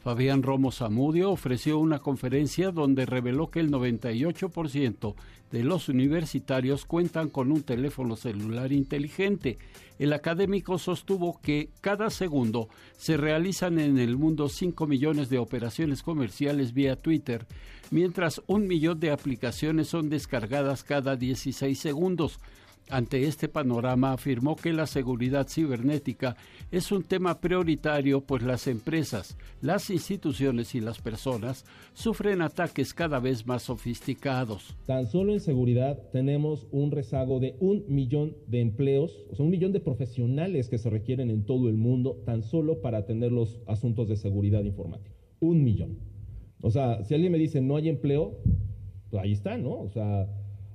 Fabián 0.04 0.42
Romo 0.42 0.72
Zamudio 0.72 1.30
ofreció 1.30 1.78
una 1.78 2.00
conferencia 2.00 2.72
donde 2.72 3.06
reveló 3.06 3.52
que 3.52 3.60
el 3.60 3.70
98% 3.70 5.14
de 5.52 5.64
los 5.64 5.90
universitarios 5.90 6.86
cuentan 6.86 7.30
con 7.30 7.52
un 7.52 7.62
teléfono 7.62 8.16
celular 8.16 8.72
inteligente. 8.72 9.60
El 10.00 10.14
académico 10.14 10.80
sostuvo 10.80 11.40
que 11.42 11.70
cada 11.82 12.10
segundo 12.10 12.68
se 12.98 13.16
realizan 13.16 13.78
en 13.78 14.00
el 14.00 14.18
mundo 14.18 14.50
5 14.50 14.88
millones 14.88 15.30
de 15.30 15.38
operaciones 15.38 16.02
comerciales 16.02 16.74
vía 16.74 16.96
Twitter, 16.96 17.46
mientras 17.92 18.42
un 18.48 18.68
millón 18.68 19.00
de 19.00 19.12
aplicaciones 19.12 19.90
son 19.90 20.10
descargadas 20.10 20.84
cada 20.84 21.16
16 21.16 21.78
segundos. 21.78 22.40
Ante 22.90 23.24
este 23.24 23.48
panorama 23.48 24.12
afirmó 24.12 24.56
que 24.56 24.74
la 24.74 24.86
seguridad 24.86 25.48
cibernética 25.48 26.36
es 26.72 26.92
un 26.92 27.04
tema 27.04 27.40
prioritario 27.40 28.22
pues 28.22 28.44
las 28.44 28.68
empresas, 28.68 29.38
las 29.62 29.90
instituciones 29.90 30.76
y 30.76 30.82
las 30.82 31.00
personas 31.00 31.66
sufren 31.94 32.42
ataques 32.42 32.94
cada 32.94 33.20
vez 33.20 33.48
más 33.48 33.64
sofisticados. 33.64 34.76
Tan 34.88 35.08
solo 35.08 35.32
en 35.32 35.40
seguridad 35.40 36.02
tenemos 36.12 36.68
un 36.72 36.92
rezago 36.92 37.40
de 37.40 37.56
un 37.60 37.86
millón 37.88 38.36
de 38.48 38.60
empleos, 38.60 39.26
o 39.32 39.36
sea, 39.36 39.46
un 39.46 39.52
millón 39.52 39.72
de 39.72 39.80
profesionales 39.80 40.68
que 40.68 40.78
se 40.78 40.90
requieren 40.90 41.30
en 41.30 41.46
todo 41.46 41.70
el 41.70 41.78
mundo 41.78 42.22
tan 42.26 42.44
solo 42.44 42.82
para 42.82 42.98
atender 42.98 43.32
los 43.32 43.62
asuntos 43.68 44.10
de 44.10 44.18
seguridad 44.18 44.64
informática. 44.64 45.16
Un 45.40 45.64
millón. 45.64 45.98
O 46.62 46.72
sea, 46.72 47.04
si 47.06 47.14
alguien 47.14 47.32
me 47.32 47.38
dice 47.38 47.62
no 47.62 47.78
hay 47.78 47.90
empleo, 47.90 48.38
pues 49.10 49.24
ahí 49.24 49.32
está, 49.32 49.58
¿no? 49.58 49.80
O 49.80 49.90
sea, 49.90 50.28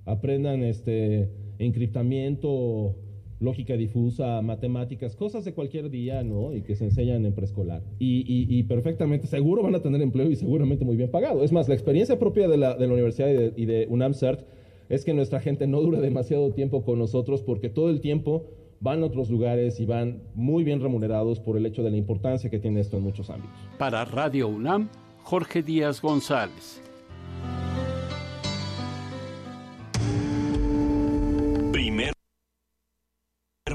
aprendan 0.04 0.62
este 0.62 1.30
encriptamiento, 1.58 2.96
lógica 3.40 3.76
difusa, 3.76 4.40
matemáticas, 4.42 5.16
cosas 5.16 5.44
de 5.44 5.52
cualquier 5.52 5.90
día, 5.90 6.22
¿no? 6.22 6.54
Y 6.54 6.62
que 6.62 6.76
se 6.76 6.84
enseñan 6.84 7.24
en 7.24 7.34
preescolar. 7.34 7.82
Y, 7.98 8.62
perfectamente, 8.64 9.26
seguro 9.26 9.62
van 9.62 9.74
a 9.74 9.80
tener 9.80 10.00
empleo 10.02 10.30
y 10.30 10.36
seguramente 10.36 10.84
muy 10.84 10.96
bien 10.96 11.10
pagado. 11.10 11.44
Es 11.44 11.52
más, 11.52 11.68
la 11.68 11.74
experiencia 11.74 12.18
propia 12.18 12.48
de 12.48 12.56
la, 12.56 12.74
de 12.74 12.86
la 12.86 12.92
universidad 12.92 13.28
y 13.28 13.34
de, 13.34 13.52
y 13.56 13.66
de 13.66 13.86
UNAM 13.90 14.14
CERT 14.14 14.46
es 14.88 15.04
que 15.04 15.14
nuestra 15.14 15.40
gente 15.40 15.66
no 15.66 15.80
dura 15.80 16.00
demasiado 16.00 16.52
tiempo 16.52 16.84
con 16.84 16.98
nosotros 16.98 17.42
porque 17.42 17.68
todo 17.68 17.90
el 17.90 18.00
tiempo 18.00 18.46
van 18.80 19.02
a 19.02 19.06
otros 19.06 19.30
lugares 19.30 19.80
y 19.80 19.86
van 19.86 20.22
muy 20.34 20.64
bien 20.64 20.80
remunerados 20.80 21.40
por 21.40 21.56
el 21.56 21.66
hecho 21.66 21.82
de 21.82 21.90
la 21.90 21.96
importancia 21.96 22.50
que 22.50 22.58
tiene 22.58 22.80
esto 22.80 22.96
en 22.96 23.02
muchos 23.02 23.30
ámbitos. 23.30 23.56
Para 23.78 24.04
Radio 24.04 24.48
UNAM, 24.48 24.88
Jorge 25.22 25.62
Díaz 25.62 26.00
González. 26.00 26.85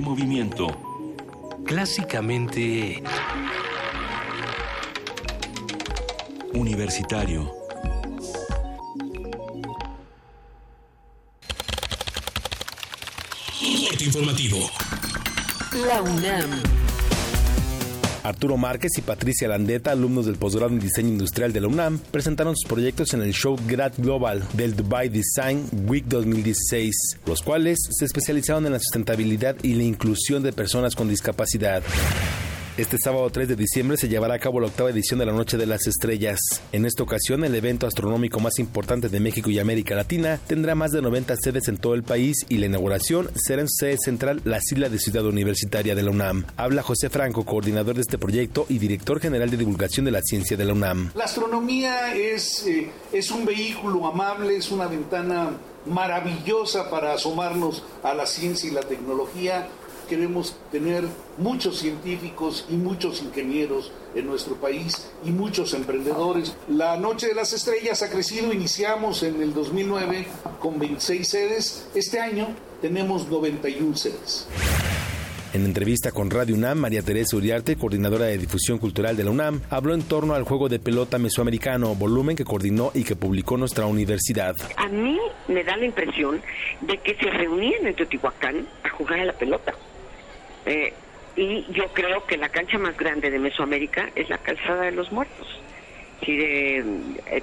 Movimiento. 0.02 0.68
Clásicamente 1.66 3.02
universitario. 6.54 7.62
informativo. 14.04 14.58
La 15.88 16.02
UNAM. 16.02 16.81
Arturo 18.24 18.58
Márquez 18.58 18.92
y 18.98 19.02
Patricia 19.02 19.48
Landeta, 19.48 19.92
alumnos 19.92 20.26
del 20.26 20.36
posgrado 20.36 20.72
en 20.72 20.80
diseño 20.80 21.10
industrial 21.10 21.54
de 21.54 21.62
la 21.62 21.68
UNAM, 21.68 22.00
presentaron 22.12 22.56
sus 22.56 22.70
proyectos 22.70 23.14
en 23.14 23.22
el 23.22 23.34
show 23.34 23.58
Grad 23.68 23.94
Global 23.98 24.44
del 24.54 24.76
Dubai 24.76 25.10
Design 25.10 25.68
Week 25.88 26.06
2016, 26.06 27.20
los 27.26 27.42
cuales 27.42 27.80
se 27.90 28.06
especializaron 28.06 28.66
en 28.66 28.74
la 28.74 28.80
sustentabilidad 28.80 29.56
y 29.64 29.74
la 29.76 29.84
inclusión 29.84 30.44
de 30.44 30.54
personas 30.54 30.96
con 30.96 31.10
discapacidad. 31.10 31.84
Este 32.82 32.98
sábado 32.98 33.30
3 33.30 33.48
de 33.48 33.56
diciembre 33.56 33.96
se 33.96 34.10
llevará 34.10 34.34
a 34.34 34.40
cabo 34.40 34.60
la 34.60 34.66
octava 34.66 34.90
edición 34.90 35.20
de 35.20 35.28
la 35.28 35.34
Noche 35.34 35.56
de 35.56 35.68
las 35.68 35.86
Estrellas. 35.86 36.40
En 36.72 36.88
esta 36.88 37.04
ocasión, 37.04 37.46
el 37.46 37.54
evento 37.54 37.86
astronómico 37.86 38.40
más 38.40 38.58
importante 38.58 39.08
de 39.08 39.20
México 39.20 39.52
y 39.52 39.60
América 39.60 39.94
Latina 39.94 40.40
tendrá 40.48 40.74
más 40.74 40.90
de 40.90 41.04
90 41.04 41.36
sedes 41.36 41.68
en 41.68 41.78
todo 41.78 41.94
el 41.94 42.02
país 42.02 42.38
y 42.50 42.58
la 42.58 42.66
inauguración 42.66 43.30
será 43.36 43.62
en 43.62 43.70
sede 43.70 43.98
central, 44.04 44.42
la 44.46 44.58
Isla 44.58 44.90
de 44.90 44.98
Ciudad 44.98 45.24
Universitaria 45.28 45.94
de 45.94 46.02
la 46.02 46.10
UNAM. 46.10 46.44
Habla 46.58 46.82
José 46.82 47.12
Franco, 47.12 47.46
coordinador 47.46 47.94
de 47.94 48.02
este 48.02 48.18
proyecto 48.18 48.66
y 48.68 48.80
director 48.80 49.20
general 49.20 49.52
de 49.52 49.58
divulgación 49.58 50.08
de 50.08 50.14
la 50.14 50.24
ciencia 50.24 50.58
de 50.58 50.66
la 50.66 50.74
UNAM. 50.74 51.12
La 51.14 51.26
astronomía 51.26 52.16
es, 52.16 52.66
eh, 52.66 52.90
es 53.14 53.30
un 53.30 53.46
vehículo 53.46 54.08
amable, 54.08 54.58
es 54.58 54.72
una 54.72 54.88
ventana 54.88 55.52
maravillosa 55.86 56.90
para 56.90 57.14
asomarnos 57.14 57.84
a 58.04 58.14
la 58.14 58.26
ciencia 58.26 58.70
y 58.70 58.74
la 58.74 58.82
tecnología 58.82 59.68
queremos 60.12 60.58
tener 60.74 61.06
muchos 61.38 61.78
científicos 61.78 62.66
y 62.70 62.74
muchos 62.74 63.22
ingenieros 63.22 63.94
en 64.14 64.26
nuestro 64.26 64.56
país 64.56 65.10
y 65.24 65.32
muchos 65.32 65.74
emprendedores. 65.74 66.54
La 66.68 66.98
Noche 66.98 67.28
de 67.28 67.34
las 67.34 67.54
Estrellas 67.54 68.04
ha 68.04 68.10
crecido, 68.10 68.52
iniciamos 68.52 69.24
en 69.24 69.42
el 69.42 69.54
2009 69.54 70.28
con 70.60 70.78
26 70.78 71.26
sedes, 71.26 71.88
este 71.96 72.20
año 72.20 72.50
tenemos 72.82 73.30
91 73.30 73.96
sedes. 73.96 74.48
En 75.54 75.64
entrevista 75.64 76.12
con 76.12 76.30
Radio 76.30 76.56
UNAM, 76.56 76.80
María 76.80 77.04
Teresa 77.04 77.38
Uriarte, 77.38 77.78
coordinadora 77.78 78.26
de 78.26 78.38
difusión 78.38 78.80
cultural 78.80 79.16
de 79.16 79.24
la 79.24 79.32
UNAM, 79.32 79.62
habló 79.70 79.94
en 79.94 80.02
torno 80.02 80.34
al 80.34 80.44
juego 80.44 80.68
de 80.68 80.80
pelota 80.80 81.20
mesoamericano, 81.20 81.96
volumen 81.96 82.36
que 82.36 82.44
coordinó 82.44 82.92
y 82.94 83.06
que 83.06 83.16
publicó 83.16 83.56
nuestra 83.56 83.86
universidad. 83.86 84.58
A 84.76 84.90
mí 84.90 85.18
me 85.48 85.64
da 85.64 85.78
la 85.78 85.86
impresión 85.86 86.42
de 86.82 86.98
que 86.98 87.16
se 87.16 87.30
reunían 87.30 87.88
en 87.88 87.96
Teotihuacán 87.96 88.68
a 88.84 88.90
jugar 88.90 89.22
a 89.22 89.26
la 89.26 89.34
pelota. 89.34 89.74
Eh, 90.66 90.94
y 91.36 91.66
yo 91.72 91.88
creo 91.94 92.26
que 92.26 92.38
la 92.38 92.50
cancha 92.50 92.78
más 92.78 92.98
grande 92.98 93.30
de 93.30 93.40
Mesoamérica 93.40 94.10
es 94.16 94.30
la 94.30 94.38
Calzada 94.38 94.84
de 94.84 94.92
los 94.92 95.12
Muertos. 95.12 95.48
Eh, 96.24 96.84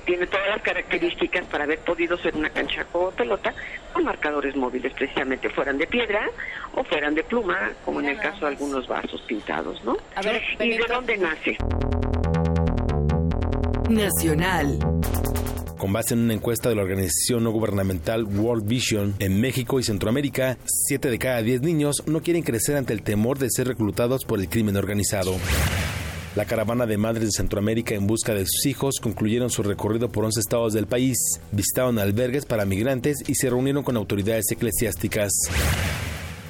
tiene 0.04 0.26
todas 0.26 0.48
las 0.48 0.62
características 0.62 1.44
para 1.46 1.64
haber 1.64 1.80
podido 1.80 2.16
ser 2.18 2.36
una 2.36 2.48
cancha 2.50 2.84
con 2.84 3.12
pelota 3.12 3.52
con 3.92 4.04
marcadores 4.04 4.54
móviles, 4.54 4.92
precisamente 4.92 5.48
fueran 5.50 5.78
de 5.78 5.86
piedra 5.86 6.30
o 6.74 6.84
fueran 6.84 7.14
de 7.14 7.24
pluma, 7.24 7.72
como 7.84 8.00
en 8.00 8.06
el 8.06 8.18
caso 8.18 8.40
de 8.40 8.52
algunos 8.52 8.86
vasos 8.86 9.20
pintados, 9.22 9.82
¿no? 9.84 9.96
¿Y 10.60 10.76
de 10.76 10.84
dónde 10.88 11.18
nace? 11.18 11.56
Nacional. 13.88 14.78
Con 15.78 15.92
base 15.92 16.14
en 16.14 16.20
una 16.20 16.34
encuesta 16.34 16.68
de 16.68 16.74
la 16.74 16.82
organización 16.82 17.44
no 17.44 17.52
gubernamental 17.52 18.24
World 18.24 18.66
Vision 18.66 19.14
en 19.20 19.40
México 19.40 19.78
y 19.78 19.84
Centroamérica, 19.84 20.58
7 20.64 21.08
de 21.08 21.18
cada 21.20 21.40
10 21.40 21.62
niños 21.62 22.02
no 22.06 22.20
quieren 22.20 22.42
crecer 22.42 22.76
ante 22.76 22.92
el 22.92 23.02
temor 23.02 23.38
de 23.38 23.46
ser 23.48 23.68
reclutados 23.68 24.24
por 24.24 24.40
el 24.40 24.48
crimen 24.48 24.76
organizado. 24.76 25.36
La 26.34 26.46
caravana 26.46 26.84
de 26.84 26.98
madres 26.98 27.26
de 27.26 27.30
Centroamérica 27.30 27.94
en 27.94 28.08
busca 28.08 28.34
de 28.34 28.44
sus 28.44 28.66
hijos 28.66 28.96
concluyeron 29.00 29.50
su 29.50 29.62
recorrido 29.62 30.08
por 30.08 30.24
11 30.24 30.40
estados 30.40 30.72
del 30.72 30.86
país, 30.86 31.16
visitaron 31.52 32.00
albergues 32.00 32.44
para 32.44 32.64
migrantes 32.64 33.22
y 33.28 33.36
se 33.36 33.48
reunieron 33.48 33.84
con 33.84 33.96
autoridades 33.96 34.50
eclesiásticas. 34.50 35.30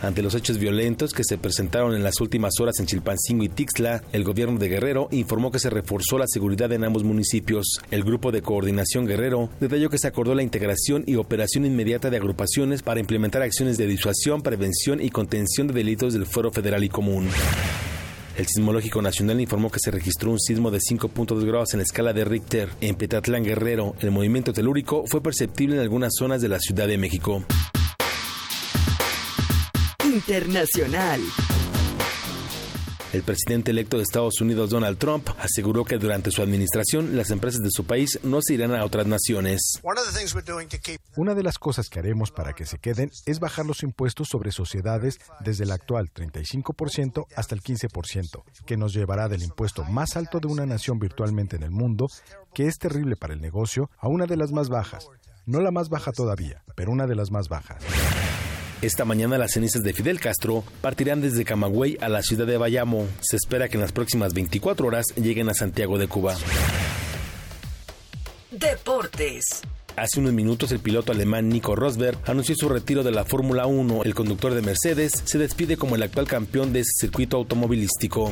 Ante 0.01 0.23
los 0.23 0.35
hechos 0.37 0.59
violentos 0.59 1.12
que 1.12 1.25
se 1.25 1.39
presentaron 1.39 1.95
en 1.95 2.05
las 2.05 2.20
últimas 2.20 2.61
horas 2.61 2.79
en 2.79 2.87
Chilpancingo 2.87 3.43
y 3.43 3.49
Tixla, 3.49 4.05
el 4.12 4.23
gobierno 4.23 4.57
de 4.57 4.69
Guerrero 4.69 5.09
informó 5.11 5.51
que 5.51 5.59
se 5.59 5.70
reforzó 5.70 6.19
la 6.19 6.27
seguridad 6.29 6.70
en 6.73 6.85
ambos 6.85 7.03
municipios. 7.03 7.81
El 7.91 8.05
grupo 8.05 8.31
de 8.31 8.41
coordinación 8.41 9.07
Guerrero 9.07 9.51
detalló 9.59 9.91
que 9.91 9.99
se 9.99 10.07
acordó 10.07 10.37
la 10.37 10.45
integración 10.45 11.03
y 11.05 11.16
operación 11.16 11.65
inmediata 11.65 12.11
de 12.11 12.16
agrupaciones 12.16 12.83
para 12.83 13.01
implementar 13.01 13.43
acciones 13.43 13.77
de 13.77 13.89
disuasión, 13.89 14.43
prevención 14.43 15.03
y 15.03 15.11
contención 15.11 15.66
de 15.66 15.75
delitos 15.75 16.12
del 16.12 16.27
Fuero 16.27 16.53
Federal 16.53 16.85
y 16.85 16.89
Común. 16.89 17.29
El 18.37 18.47
Sismológico 18.47 19.03
Nacional 19.03 19.41
informó 19.41 19.69
que 19.69 19.81
se 19.81 19.91
registró 19.91 20.31
un 20.31 20.39
sismo 20.39 20.70
de 20.70 20.79
5.2 20.79 21.45
grados 21.45 21.75
en 21.75 21.79
la 21.79 21.83
escala 21.83 22.12
de 22.12 22.25
Richter. 22.25 22.69
En 22.81 22.95
Petatlán 22.95 23.43
Guerrero, 23.43 23.97
el 23.99 24.12
movimiento 24.12 24.53
telúrico 24.53 25.03
fue 25.09 25.20
perceptible 25.20 25.75
en 25.75 25.83
algunas 25.83 26.12
zonas 26.16 26.41
de 26.41 26.49
la 26.49 26.61
Ciudad 26.61 26.87
de 26.87 26.99
México. 26.99 27.43
Internacional. 30.19 31.20
El 33.12 33.23
presidente 33.23 33.70
electo 33.70 33.99
de 33.99 34.03
Estados 34.03 34.40
Unidos, 34.40 34.70
Donald 34.70 34.99
Trump, 34.99 35.28
aseguró 35.39 35.85
que 35.85 35.97
durante 35.97 36.32
su 36.32 36.43
administración 36.43 37.16
las 37.16 37.31
empresas 37.31 37.62
de 37.62 37.70
su 37.70 37.85
país 37.85 38.19
no 38.24 38.40
se 38.43 38.55
irán 38.55 38.74
a 38.74 38.85
otras 38.85 39.07
naciones. 39.07 39.81
Una 41.16 41.35
de 41.35 41.43
las 41.45 41.59
cosas 41.59 41.89
que 41.89 42.01
haremos 42.01 42.32
para 42.32 42.53
que 42.53 42.66
se 42.66 42.78
queden 42.78 43.12
es 43.27 43.39
bajar 43.39 43.65
los 43.65 43.85
impuestos 43.85 44.27
sobre 44.28 44.51
sociedades 44.51 45.20
desde 45.39 45.65
el 45.65 45.70
actual 45.70 46.11
35% 46.12 47.27
hasta 47.36 47.55
el 47.55 47.62
15%, 47.62 48.43
que 48.66 48.77
nos 48.77 48.93
llevará 48.93 49.28
del 49.28 49.45
impuesto 49.45 49.85
más 49.85 50.16
alto 50.16 50.40
de 50.40 50.49
una 50.49 50.66
nación 50.66 50.99
virtualmente 50.99 51.55
en 51.55 51.62
el 51.62 51.70
mundo, 51.70 52.09
que 52.55 52.66
es 52.66 52.77
terrible 52.78 53.15
para 53.15 53.35
el 53.35 53.40
negocio, 53.40 53.89
a 53.99 54.09
una 54.09 54.27
de 54.27 54.36
las 54.36 54.51
más 54.51 54.69
bajas. 54.69 55.07
No 55.47 55.61
la 55.61 55.70
más 55.70 55.89
baja 55.89 56.11
todavía, 56.11 56.65
pero 56.74 56.90
una 56.90 57.07
de 57.07 57.15
las 57.15 57.31
más 57.31 57.49
bajas. 57.49 57.85
Esta 58.81 59.05
mañana 59.05 59.39
las 59.39 59.53
cenizas 59.53 59.83
de 59.83 59.93
Fidel 59.93 60.21
Castro 60.21 60.63
partirán 60.81 61.21
desde 61.21 61.45
Camagüey 61.45 61.99
a 62.01 62.09
la 62.09 62.23
ciudad 62.23 62.47
de 62.47 62.57
Bayamo. 62.57 63.07
Se 63.21 63.35
espera 63.35 63.69
que 63.69 63.77
en 63.77 63.81
las 63.81 63.91
próximas 63.91 64.35
24 64.35 64.87
horas 64.87 65.07
lleguen 65.17 65.49
a 65.49 65.55
Santiago 65.55 65.99
de 65.99 66.07
Cuba. 66.07 66.37
Deportes. 68.53 69.63
Hace 69.97 70.21
unos 70.21 70.33
minutos 70.33 70.71
el 70.71 70.79
piloto 70.79 71.11
alemán 71.11 71.49
Nico 71.49 71.75
Rosberg 71.75 72.19
anunció 72.25 72.55
su 72.57 72.69
retiro 72.69 73.03
de 73.03 73.11
la 73.11 73.25
Fórmula 73.25 73.67
1. 73.67 74.05
El 74.05 74.15
conductor 74.15 74.55
de 74.55 74.63
Mercedes 74.63 75.11
se 75.25 75.39
despide 75.39 75.77
como 75.77 75.97
el 75.97 76.05
actual 76.05 76.29
campeón 76.29 76.73
de 76.73 76.81
ese 76.81 76.93
circuito 77.01 77.37
automovilístico. 77.37 78.31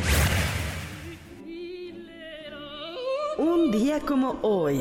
Un 3.36 3.72
día 3.72 3.98
como 3.98 4.38
hoy. 4.42 4.80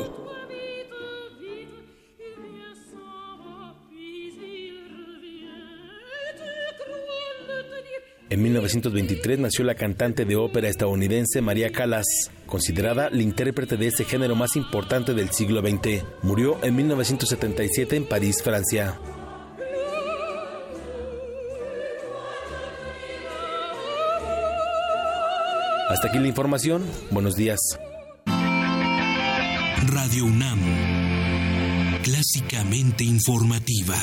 En 8.27 8.41
1923 8.41 9.37
nació 9.37 9.63
la 9.65 9.75
cantante 9.75 10.25
de 10.25 10.35
ópera 10.35 10.67
estadounidense 10.67 11.41
María 11.41 11.71
Callas, 11.71 12.31
considerada 12.47 13.11
la 13.11 13.21
intérprete 13.21 13.77
de 13.77 13.87
este 13.87 14.03
género 14.03 14.35
más 14.35 14.55
importante 14.55 15.13
del 15.13 15.29
siglo 15.29 15.61
XX. 15.61 16.03
Murió 16.23 16.57
en 16.63 16.75
1977 16.75 17.95
en 17.95 18.05
París, 18.05 18.41
Francia. 18.43 18.99
Hasta 25.87 26.07
aquí 26.07 26.17
la 26.17 26.27
información. 26.27 26.83
Buenos 27.11 27.35
días. 27.35 27.59
Radio 29.85 30.25
UNAM, 30.25 30.59
clásicamente 32.01 33.03
informativa. 33.03 33.95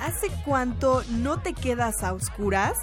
¿Hace 0.00 0.28
cuánto 0.44 1.02
no 1.10 1.40
te 1.40 1.54
quedas 1.54 2.02
a 2.02 2.12
oscuras? 2.12 2.76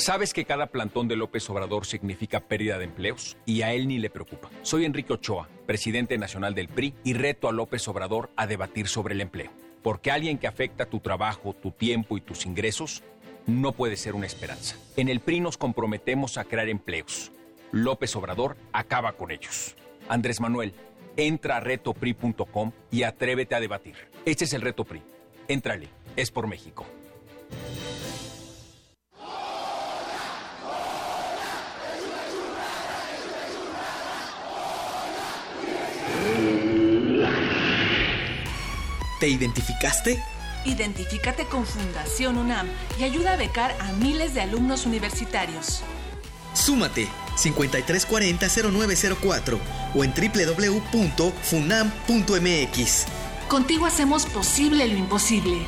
¿Sabes 0.00 0.32
que 0.32 0.46
cada 0.46 0.68
plantón 0.68 1.08
de 1.08 1.16
López 1.16 1.50
Obrador 1.50 1.84
significa 1.84 2.40
pérdida 2.40 2.78
de 2.78 2.86
empleos? 2.86 3.36
Y 3.44 3.60
a 3.60 3.74
él 3.74 3.86
ni 3.86 3.98
le 3.98 4.08
preocupa. 4.08 4.48
Soy 4.62 4.86
Enrique 4.86 5.12
Ochoa, 5.12 5.50
presidente 5.66 6.16
nacional 6.16 6.54
del 6.54 6.68
PRI, 6.68 6.94
y 7.04 7.12
reto 7.12 7.50
a 7.50 7.52
López 7.52 7.86
Obrador 7.86 8.30
a 8.34 8.46
debatir 8.46 8.88
sobre 8.88 9.12
el 9.12 9.20
empleo. 9.20 9.50
Porque 9.82 10.10
alguien 10.10 10.38
que 10.38 10.46
afecta 10.46 10.86
tu 10.86 11.00
trabajo, 11.00 11.52
tu 11.52 11.70
tiempo 11.70 12.16
y 12.16 12.22
tus 12.22 12.46
ingresos 12.46 13.02
no 13.46 13.72
puede 13.72 13.98
ser 13.98 14.14
una 14.14 14.24
esperanza. 14.24 14.76
En 14.96 15.10
el 15.10 15.20
PRI 15.20 15.40
nos 15.40 15.58
comprometemos 15.58 16.38
a 16.38 16.44
crear 16.44 16.70
empleos. 16.70 17.30
López 17.70 18.16
Obrador 18.16 18.56
acaba 18.72 19.12
con 19.12 19.30
ellos. 19.30 19.76
Andrés 20.08 20.40
Manuel, 20.40 20.72
entra 21.18 21.58
a 21.58 21.60
retopri.com 21.60 22.72
y 22.90 23.02
atrévete 23.02 23.54
a 23.54 23.60
debatir. 23.60 23.96
Este 24.24 24.44
es 24.44 24.54
el 24.54 24.62
reto 24.62 24.86
PRI. 24.86 25.02
Éntrale, 25.46 25.90
es 26.16 26.30
por 26.30 26.46
México. 26.46 26.86
¿Te 39.20 39.28
identificaste? 39.28 40.20
Identifícate 40.64 41.44
con 41.44 41.64
Fundación 41.66 42.38
UNAM 42.38 42.66
y 42.98 43.04
ayuda 43.04 43.34
a 43.34 43.36
becar 43.36 43.76
a 43.80 43.92
miles 43.92 44.34
de 44.34 44.40
alumnos 44.40 44.86
universitarios. 44.86 45.82
Súmate 46.54 47.06
5340-0904 47.36 49.58
o 49.94 50.04
en 50.04 50.12
www.funam.mx. 50.12 51.30
Contigo 53.48 53.86
hacemos 53.86 54.26
posible 54.26 54.86
lo 54.88 54.96
imposible. 54.96 55.66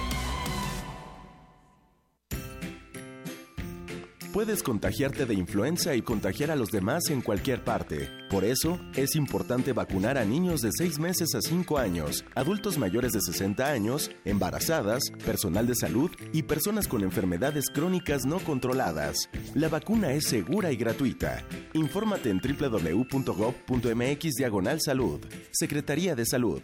Puedes 4.32 4.62
contagiarte 4.62 5.26
de 5.26 5.34
influenza 5.34 5.94
y 5.94 6.00
contagiar 6.00 6.50
a 6.50 6.56
los 6.56 6.70
demás 6.70 7.10
en 7.10 7.20
cualquier 7.20 7.62
parte. 7.64 8.08
Por 8.30 8.44
eso, 8.44 8.80
es 8.94 9.14
importante 9.14 9.74
vacunar 9.74 10.16
a 10.16 10.24
niños 10.24 10.62
de 10.62 10.70
6 10.72 10.98
meses 11.00 11.34
a 11.34 11.42
5 11.42 11.76
años, 11.76 12.24
adultos 12.34 12.78
mayores 12.78 13.12
de 13.12 13.20
60 13.20 13.70
años, 13.70 14.10
embarazadas, 14.24 15.02
personal 15.26 15.66
de 15.66 15.74
salud 15.74 16.10
y 16.32 16.44
personas 16.44 16.88
con 16.88 17.02
enfermedades 17.02 17.66
crónicas 17.74 18.24
no 18.24 18.38
controladas. 18.38 19.28
La 19.54 19.68
vacuna 19.68 20.12
es 20.12 20.24
segura 20.28 20.72
y 20.72 20.76
gratuita. 20.76 21.46
Infórmate 21.74 22.30
en 22.30 22.40
www.gov.mx 22.40 24.34
diagonal 24.34 24.80
salud. 24.80 25.20
Secretaría 25.50 26.14
de 26.14 26.24
Salud. 26.24 26.62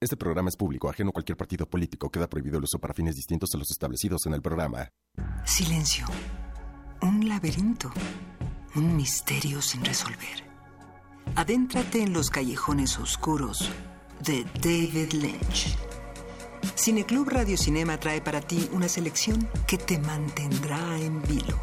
Este 0.00 0.16
programa 0.16 0.48
es 0.48 0.56
público, 0.56 0.90
ajeno 0.90 1.10
a 1.10 1.12
cualquier 1.12 1.36
partido 1.36 1.64
político. 1.70 2.10
Queda 2.10 2.28
prohibido 2.28 2.58
el 2.58 2.64
uso 2.64 2.80
para 2.80 2.92
fines 2.92 3.14
distintos 3.14 3.50
a 3.54 3.58
los 3.58 3.70
establecidos 3.70 4.26
en 4.26 4.34
el 4.34 4.42
programa. 4.42 4.90
Silencio. 5.44 6.06
Un 7.00 7.28
laberinto. 7.28 7.92
Un 8.74 8.96
misterio 8.96 9.62
sin 9.62 9.84
resolver. 9.84 10.44
Adéntrate 11.36 12.02
en 12.02 12.12
los 12.12 12.30
callejones 12.30 12.98
oscuros 12.98 13.70
de 14.20 14.44
David 14.60 15.12
Lynch. 15.12 15.76
Cineclub 16.76 17.28
Radio 17.28 17.56
Cinema 17.56 17.98
trae 18.00 18.20
para 18.20 18.40
ti 18.40 18.68
una 18.72 18.88
selección 18.88 19.48
que 19.66 19.78
te 19.78 19.98
mantendrá 19.98 20.98
en 20.98 21.22
vilo. 21.22 21.60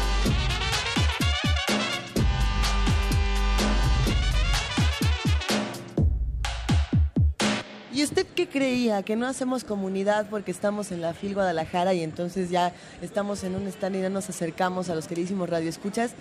¿Y 7.92 8.02
usted 8.02 8.26
qué 8.34 8.48
creía? 8.48 9.02
¿Que 9.02 9.16
no 9.16 9.26
hacemos 9.26 9.64
comunidad 9.64 10.26
porque 10.30 10.50
estamos 10.50 10.92
en 10.92 11.00
la 11.02 11.12
FIL 11.14 11.34
Guadalajara 11.34 11.92
y 11.94 12.02
entonces 12.02 12.48
ya 12.50 12.72
estamos 13.02 13.44
en 13.44 13.54
un 13.54 13.66
stand 13.68 13.96
y 13.96 13.98
no 14.00 14.08
nos 14.10 14.30
acercamos 14.30 14.88
a 14.88 14.94
los 14.94 15.06
queridísimos 15.06 15.48
radioescuchas? 15.50 16.12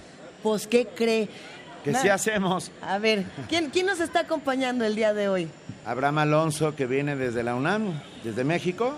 Pues, 0.43 0.67
¿qué 0.67 0.85
cree? 0.87 1.29
Que 1.83 1.93
sí 1.95 2.09
hacemos. 2.09 2.71
A 2.81 2.97
ver, 2.99 3.23
¿quién, 3.49 3.69
¿quién 3.69 3.85
nos 3.87 3.99
está 4.01 4.19
acompañando 4.21 4.85
el 4.85 4.95
día 4.95 5.13
de 5.13 5.29
hoy? 5.29 5.47
Abraham 5.85 6.19
Alonso, 6.19 6.75
que 6.75 6.85
viene 6.85 7.15
desde 7.15 7.41
la 7.41 7.55
UNAM, 7.55 7.99
desde 8.23 8.43
México, 8.43 8.93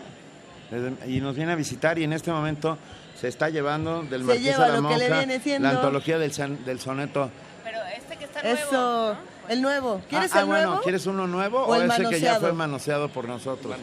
desde- 0.70 1.10
y 1.10 1.22
nos 1.22 1.36
viene 1.36 1.52
a 1.54 1.56
visitar 1.56 1.98
y 2.00 2.04
en 2.04 2.12
este 2.12 2.32
momento 2.32 2.78
se 3.20 3.28
está 3.30 3.50
llevando 3.50 4.04
del 4.04 4.22
Se 4.22 4.28
Marqués 4.28 4.44
lleva 4.44 4.66
a 4.66 4.68
la 4.70 4.80
lo 4.82 4.90
que 4.90 4.98
le 4.98 5.08
Monja, 5.10 5.18
viene 5.26 5.40
siendo- 5.40 5.68
la 5.70 5.76
antología 5.76 6.18
del, 6.18 6.34
san- 6.34 6.66
del 6.66 6.80
soneto. 6.80 7.30
Pero 7.64 7.78
este 7.98 8.18
que 8.18 8.26
está 8.26 8.42
Eso, 8.42 9.16
el 9.50 9.62
nuevo. 9.62 10.02
¿Quieres 10.10 10.32
ah, 10.34 10.38
ah, 10.38 10.42
el 10.42 10.48
nuevo? 10.48 10.68
bueno, 10.68 10.82
¿quieres 10.84 11.06
uno 11.06 11.28
nuevo 11.28 11.60
¿O 11.64 11.72
o, 11.72 11.76
el 11.76 11.90
ese 11.90 11.98
que 11.98 12.02
ya 12.02 12.10
manoseado? 12.10 12.40
fue 12.40 12.54
manoseado 12.54 13.10
por 13.10 13.28
nosotros? 13.28 13.76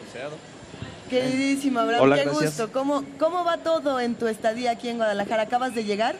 Queridísimo 1.09 1.79
Abraham, 1.79 2.03
Hola, 2.03 2.15
qué 2.17 2.23
gracias. 2.23 2.57
gusto. 2.57 2.71
¿Cómo, 2.71 3.03
¿Cómo 3.19 3.43
va 3.43 3.57
todo 3.57 3.99
en 3.99 4.15
tu 4.15 4.27
estadía 4.27 4.71
aquí 4.71 4.87
en 4.87 4.97
Guadalajara? 4.97 5.43
¿Acabas 5.43 5.75
de 5.75 5.83
llegar? 5.83 6.15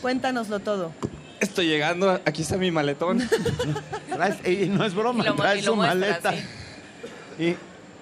Cuéntanoslo 0.00 0.60
todo. 0.60 0.92
Estoy 1.38 1.66
llegando, 1.66 2.10
aquí 2.24 2.42
está 2.42 2.56
mi 2.56 2.70
maletón. 2.70 3.20
y 4.46 4.66
no 4.66 4.84
es 4.86 4.94
broma, 4.94 5.22
Y 5.22 5.26
lo 5.26 5.34
trae 5.34 5.58
y 5.58 5.62
lo 5.62 5.72
su 5.72 5.76
muestra, 5.76 5.98
maleta. 5.98 6.34
Y 7.38 7.56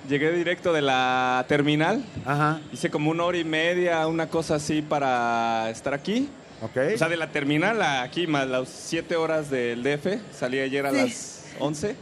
llegué 0.09 0.31
directo 0.33 0.73
de 0.73 0.83
la 0.83 1.45
terminal. 1.49 2.05
Ajá. 2.25 2.61
Hice 2.73 2.91
como 2.91 3.11
una 3.11 3.25
hora 3.25 3.39
y 3.39 3.45
media, 3.45 4.07
una 4.07 4.29
cosa 4.29 4.57
así 4.57 4.83
para 4.83 5.69
estar 5.71 5.95
aquí. 5.95 6.29
Ok. 6.63 6.77
O 6.95 6.99
sea, 6.99 7.09
de 7.09 7.17
la 7.17 7.29
terminal 7.31 7.81
a 7.83 8.03
aquí, 8.03 8.27
más 8.27 8.47
las 8.49 8.69
7 8.69 9.17
horas 9.17 9.51
del 9.51 9.83
DF. 9.83 10.19
Salí 10.33 10.59
ayer 10.61 10.87
a 10.87 10.91
Sí. 10.91 10.97
las 10.97 11.45
11, 11.59 11.97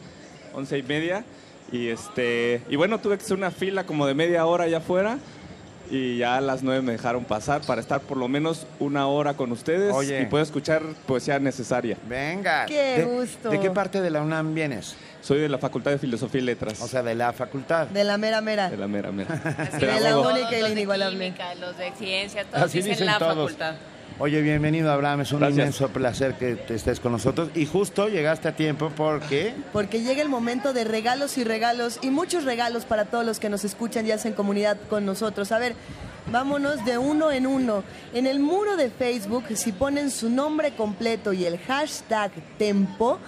11 0.54 0.78
y 0.78 0.82
media. 0.82 1.24
Y, 1.72 1.88
este, 1.88 2.62
y 2.68 2.76
bueno, 2.76 2.98
tuve 3.00 3.16
que 3.16 3.24
hacer 3.24 3.36
una 3.36 3.50
fila 3.50 3.84
como 3.84 4.06
de 4.06 4.14
media 4.14 4.44
hora 4.46 4.64
allá 4.64 4.78
afuera. 4.78 5.18
Y 5.90 6.18
ya 6.18 6.36
a 6.38 6.40
las 6.40 6.62
9 6.62 6.80
me 6.80 6.92
dejaron 6.92 7.24
pasar 7.24 7.60
para 7.62 7.80
estar 7.80 8.00
por 8.00 8.16
lo 8.16 8.26
menos 8.28 8.66
una 8.78 9.08
hora 9.08 9.34
con 9.34 9.52
ustedes 9.52 9.92
Oye. 9.92 10.22
y 10.22 10.26
puedo 10.26 10.42
escuchar 10.42 10.80
poesía 11.06 11.38
necesaria. 11.38 11.98
Venga. 12.08 12.64
Qué 12.66 12.98
¿De, 12.98 13.04
gusto. 13.04 13.50
¿De 13.50 13.60
qué 13.60 13.70
parte 13.70 14.00
de 14.00 14.08
la 14.10 14.22
UNAM 14.22 14.54
vienes? 14.54 14.94
Soy 15.20 15.40
de 15.40 15.48
la 15.50 15.58
Facultad 15.58 15.90
de 15.90 15.98
Filosofía 15.98 16.40
y 16.40 16.44
Letras. 16.44 16.80
O 16.80 16.88
sea, 16.88 17.02
de 17.02 17.14
la 17.14 17.32
facultad. 17.34 17.88
De 17.88 18.04
la 18.04 18.16
mera 18.16 18.40
mera. 18.40 18.70
De 18.70 18.76
la 18.78 18.88
mera 18.88 19.12
mera. 19.12 19.34
De 19.78 20.00
la 20.00 20.18
única 20.18 20.48
y 20.50 20.52
la 20.54 20.58
Los 20.60 20.68
de 20.68 20.72
inigualable. 20.72 21.18
química, 21.26 21.54
los 21.56 21.76
de 21.76 21.92
ciencia, 21.98 22.44
todos 22.44 22.62
Así 22.64 22.78
dicen, 22.78 22.92
dicen 22.92 23.06
la 23.06 23.18
todos. 23.18 23.34
facultad. 23.52 23.74
Oye, 24.18 24.40
bienvenido 24.40 24.92
Abraham, 24.92 25.22
es 25.22 25.32
un 25.32 25.40
Gracias. 25.40 25.58
inmenso 25.58 25.88
placer 25.88 26.34
que 26.34 26.54
te 26.54 26.74
estés 26.74 27.00
con 27.00 27.12
nosotros. 27.12 27.50
Y 27.54 27.66
justo 27.66 28.08
llegaste 28.08 28.48
a 28.48 28.56
tiempo 28.56 28.92
porque... 28.96 29.54
Porque 29.72 30.02
llega 30.02 30.22
el 30.22 30.28
momento 30.28 30.72
de 30.72 30.84
regalos 30.84 31.38
y 31.38 31.44
regalos 31.44 31.98
y 32.02 32.10
muchos 32.10 32.44
regalos 32.44 32.84
para 32.84 33.06
todos 33.06 33.24
los 33.24 33.40
que 33.40 33.48
nos 33.48 33.64
escuchan 33.64 34.06
y 34.06 34.12
hacen 34.12 34.32
comunidad 34.32 34.76
con 34.88 35.04
nosotros. 35.04 35.50
A 35.50 35.58
ver, 35.58 35.74
vámonos 36.30 36.84
de 36.84 36.98
uno 36.98 37.32
en 37.32 37.46
uno. 37.46 37.82
En 38.14 38.26
el 38.26 38.38
muro 38.38 38.76
de 38.76 38.90
Facebook, 38.90 39.44
si 39.54 39.72
ponen 39.72 40.10
su 40.10 40.30
nombre 40.30 40.72
completo 40.74 41.32
y 41.32 41.44
el 41.44 41.58
hashtag 41.58 42.30
Tempo, 42.58 43.18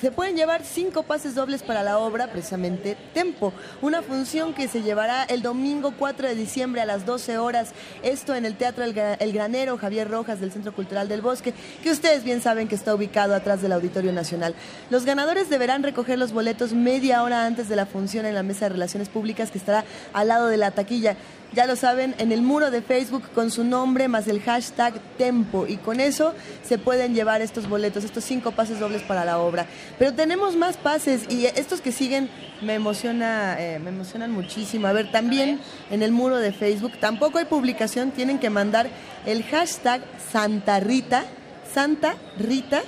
se 0.00 0.10
pueden 0.10 0.36
llevar 0.36 0.64
cinco 0.64 1.02
pases 1.02 1.34
dobles 1.34 1.62
para 1.62 1.82
la 1.82 1.98
obra, 1.98 2.28
precisamente 2.32 2.96
Tempo. 3.14 3.52
Una 3.80 4.02
función 4.02 4.54
que 4.54 4.68
se 4.68 4.82
llevará 4.82 5.24
el 5.24 5.42
domingo 5.42 5.92
4 5.98 6.28
de 6.28 6.34
diciembre 6.34 6.80
a 6.80 6.86
las 6.86 7.04
12 7.06 7.38
horas. 7.38 7.70
Esto 8.02 8.34
en 8.34 8.44
el 8.46 8.56
Teatro 8.56 8.84
El, 8.84 8.94
Gra- 8.94 9.16
El 9.20 9.32
Granero 9.32 9.76
Javier 9.78 10.08
Rojas 10.10 10.40
del 10.40 10.52
Centro 10.52 10.72
Cultural 10.74 11.08
del 11.08 11.20
Bosque, 11.20 11.54
que 11.82 11.90
ustedes 11.90 12.24
bien 12.24 12.40
saben 12.40 12.68
que 12.68 12.74
está 12.74 12.94
ubicado 12.94 13.34
atrás 13.34 13.60
del 13.62 13.72
Auditorio 13.72 14.12
Nacional. 14.12 14.54
Los 14.90 15.04
ganadores 15.04 15.50
deberán 15.50 15.82
recoger 15.82 16.18
los 16.18 16.32
boletos 16.32 16.72
media 16.72 17.22
hora 17.22 17.46
antes 17.46 17.68
de 17.68 17.76
la 17.76 17.86
función 17.86 18.26
en 18.26 18.34
la 18.34 18.42
Mesa 18.42 18.66
de 18.66 18.70
Relaciones 18.70 19.08
Públicas 19.08 19.50
que 19.50 19.58
estará 19.58 19.84
al 20.12 20.28
lado 20.28 20.46
de 20.48 20.56
la 20.56 20.70
taquilla. 20.70 21.16
Ya 21.54 21.66
lo 21.66 21.76
saben, 21.76 22.14
en 22.16 22.32
el 22.32 22.40
muro 22.40 22.70
de 22.70 22.80
Facebook 22.80 23.24
con 23.34 23.50
su 23.50 23.62
nombre 23.62 24.08
más 24.08 24.26
el 24.26 24.40
hashtag 24.40 24.94
Tempo. 25.18 25.66
Y 25.66 25.76
con 25.76 26.00
eso 26.00 26.34
se 26.64 26.78
pueden 26.78 27.14
llevar 27.14 27.42
estos 27.42 27.68
boletos, 27.68 28.04
estos 28.04 28.24
cinco 28.24 28.52
pases 28.52 28.80
dobles 28.80 29.02
para 29.02 29.24
la 29.26 29.38
obra. 29.38 29.66
Pero 29.98 30.14
tenemos 30.14 30.56
más 30.56 30.78
pases 30.78 31.30
y 31.30 31.44
estos 31.44 31.82
que 31.82 31.92
siguen 31.92 32.30
me 32.62 32.74
emociona, 32.74 33.56
eh, 33.60 33.78
me 33.78 33.90
emocionan 33.90 34.30
muchísimo. 34.30 34.86
A 34.86 34.92
ver, 34.92 35.12
también 35.12 35.60
en 35.90 36.02
el 36.02 36.10
muro 36.10 36.38
de 36.38 36.52
Facebook, 36.52 36.92
tampoco 36.98 37.38
hay 37.38 37.44
publicación, 37.44 38.12
tienen 38.12 38.38
que 38.38 38.48
mandar 38.48 38.88
el 39.26 39.44
hashtag 39.44 40.00
Santa 40.32 40.80
Rita, 40.80 41.24
Santa 41.72 42.16
Rita, 42.38 42.82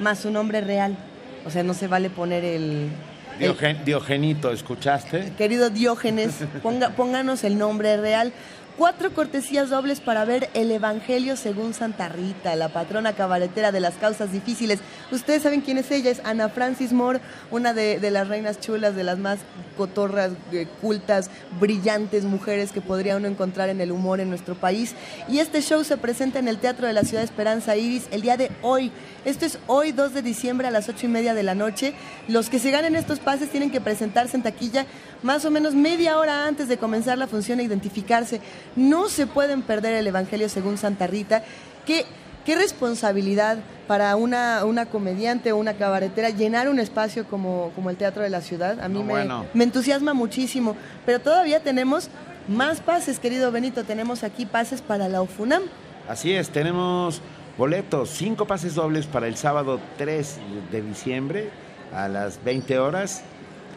más 0.00 0.20
su 0.20 0.30
nombre 0.30 0.62
real. 0.62 0.96
O 1.44 1.50
sea, 1.50 1.62
no 1.62 1.74
se 1.74 1.86
vale 1.86 2.08
poner 2.08 2.44
el, 2.44 2.90
Diogen- 3.38 3.84
Diogenito, 3.84 4.50
¿escuchaste? 4.50 5.32
Querido 5.36 5.70
Diógenes, 5.70 6.32
ponga- 6.62 6.90
pónganos 6.90 7.44
el 7.44 7.58
nombre 7.58 7.96
real. 7.96 8.32
Cuatro 8.78 9.14
cortesías 9.14 9.70
dobles 9.70 10.00
para 10.00 10.26
ver 10.26 10.50
el 10.52 10.70
Evangelio 10.70 11.36
según 11.38 11.72
Santa 11.72 12.10
Rita, 12.10 12.54
la 12.56 12.68
patrona 12.68 13.14
cabaretera 13.14 13.72
de 13.72 13.80
las 13.80 13.94
causas 13.94 14.32
difíciles. 14.32 14.80
Ustedes 15.10 15.42
saben 15.44 15.62
quién 15.62 15.78
es 15.78 15.90
ella, 15.90 16.10
es 16.10 16.20
Ana 16.26 16.50
Francis 16.50 16.92
Moore, 16.92 17.20
una 17.50 17.72
de, 17.72 17.98
de 17.98 18.10
las 18.10 18.28
reinas 18.28 18.60
chulas, 18.60 18.94
de 18.94 19.02
las 19.02 19.16
más 19.16 19.38
cotorras, 19.78 20.32
eh, 20.52 20.66
cultas, 20.82 21.30
brillantes 21.58 22.24
mujeres 22.24 22.70
que 22.70 22.82
podría 22.82 23.16
uno 23.16 23.28
encontrar 23.28 23.70
en 23.70 23.80
el 23.80 23.92
humor 23.92 24.20
en 24.20 24.28
nuestro 24.28 24.54
país. 24.54 24.94
Y 25.26 25.38
este 25.38 25.62
show 25.62 25.82
se 25.82 25.96
presenta 25.96 26.38
en 26.38 26.46
el 26.46 26.58
Teatro 26.58 26.86
de 26.86 26.92
la 26.92 27.02
Ciudad 27.04 27.22
de 27.22 27.26
Esperanza 27.26 27.76
Iris 27.76 28.06
el 28.10 28.20
día 28.20 28.36
de 28.36 28.50
hoy. 28.60 28.92
Esto 29.26 29.44
es 29.44 29.58
hoy, 29.66 29.90
2 29.90 30.14
de 30.14 30.22
diciembre 30.22 30.68
a 30.68 30.70
las 30.70 30.88
8 30.88 31.06
y 31.06 31.08
media 31.08 31.34
de 31.34 31.42
la 31.42 31.56
noche. 31.56 31.94
Los 32.28 32.48
que 32.48 32.60
se 32.60 32.70
ganen 32.70 32.94
estos 32.94 33.18
pases 33.18 33.50
tienen 33.50 33.72
que 33.72 33.80
presentarse 33.80 34.36
en 34.36 34.44
taquilla 34.44 34.86
más 35.24 35.44
o 35.44 35.50
menos 35.50 35.74
media 35.74 36.16
hora 36.18 36.46
antes 36.46 36.68
de 36.68 36.78
comenzar 36.78 37.18
la 37.18 37.26
función 37.26 37.58
e 37.58 37.64
identificarse. 37.64 38.40
No 38.76 39.08
se 39.08 39.26
pueden 39.26 39.62
perder 39.62 39.94
el 39.94 40.06
Evangelio 40.06 40.48
según 40.48 40.78
Santa 40.78 41.08
Rita. 41.08 41.42
¿Qué, 41.84 42.04
qué 42.44 42.54
responsabilidad 42.54 43.58
para 43.88 44.14
una, 44.14 44.64
una 44.64 44.86
comediante 44.86 45.50
o 45.50 45.56
una 45.56 45.74
cabaretera 45.74 46.30
llenar 46.30 46.68
un 46.68 46.78
espacio 46.78 47.26
como, 47.26 47.72
como 47.74 47.90
el 47.90 47.96
Teatro 47.96 48.22
de 48.22 48.30
la 48.30 48.40
Ciudad? 48.42 48.78
A 48.80 48.88
mí 48.88 49.00
No, 49.00 49.04
me, 49.04 49.10
bueno. 49.12 49.46
me 49.54 49.64
entusiasma 49.64 50.14
muchísimo. 50.14 50.76
Pero 51.04 51.18
todavía 51.20 51.58
tenemos 51.64 52.10
más 52.46 52.78
pases, 52.80 53.18
querido 53.18 53.50
Benito. 53.50 53.82
Tenemos 53.82 54.22
aquí 54.22 54.46
pases 54.46 54.82
para 54.82 55.08
la 55.08 55.20
OFUNAM. 55.20 55.64
Así 56.08 56.32
es, 56.32 56.50
tenemos 56.50 57.20
boletos, 57.56 58.10
cinco 58.10 58.46
pases 58.46 58.74
dobles 58.74 59.06
para 59.06 59.28
el 59.28 59.36
sábado 59.36 59.80
3 59.98 60.38
de 60.70 60.82
diciembre 60.82 61.50
a 61.92 62.08
las 62.08 62.42
20 62.44 62.78
horas. 62.78 63.22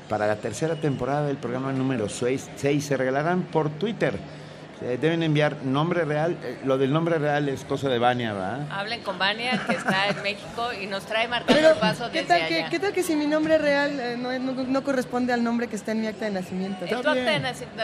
Para 0.08 0.28
la 0.28 0.38
tercera 0.38 0.76
temporada 0.76 1.28
del 1.28 1.38
programa 1.38 1.72
número 1.72 2.10
6 2.10 2.50
se 2.58 2.98
regalarán 2.98 3.44
por 3.44 3.70
Twitter. 3.70 4.20
Eh, 4.82 4.98
deben 5.00 5.24
enviar 5.24 5.58
nombre 5.66 6.06
real. 6.06 6.38
eh, 6.42 6.58
lo 6.64 6.78
del 6.78 6.94
nombre 6.94 7.18
real 7.20 7.50
es 7.50 7.66
cosa 7.66 7.90
de 7.90 8.00
Vania, 8.00 8.32
¿verdad? 8.32 8.60
Hablen 8.72 9.02
con 9.02 9.18
Vania, 9.20 9.62
que 9.68 9.74
está 9.74 10.08
en 10.08 10.22
México 10.24 10.70
y 10.82 10.86
nos 10.88 11.06
trae 11.06 11.28
marcando 11.28 11.72
el 11.72 11.78
paso 11.78 12.06
¿qué 12.12 12.22
desde 12.22 12.28
tal, 12.40 12.48
que, 12.48 12.56
allá. 12.56 12.70
¿qué 12.70 12.80
tal 12.80 12.94
que 12.94 13.04
si 13.04 13.16
mi 13.18 13.28
nombre 13.28 13.58
real 13.58 14.00
eh, 14.00 14.16
no, 14.18 14.32
no- 14.40 14.64
no 14.64 14.84
corresponde 14.84 15.34
al 15.34 15.44
nombre 15.44 15.68
que 15.68 15.76
está 15.76 15.92
en 15.92 16.00
mi 16.02 16.08
acta 16.08 16.26
de 16.26 16.32
nacimiento? 16.32 16.86
¿En 16.86 16.92
tu 16.92 17.10
acta 17.10 17.14
de 17.14 17.40
nacimiento 17.42 17.84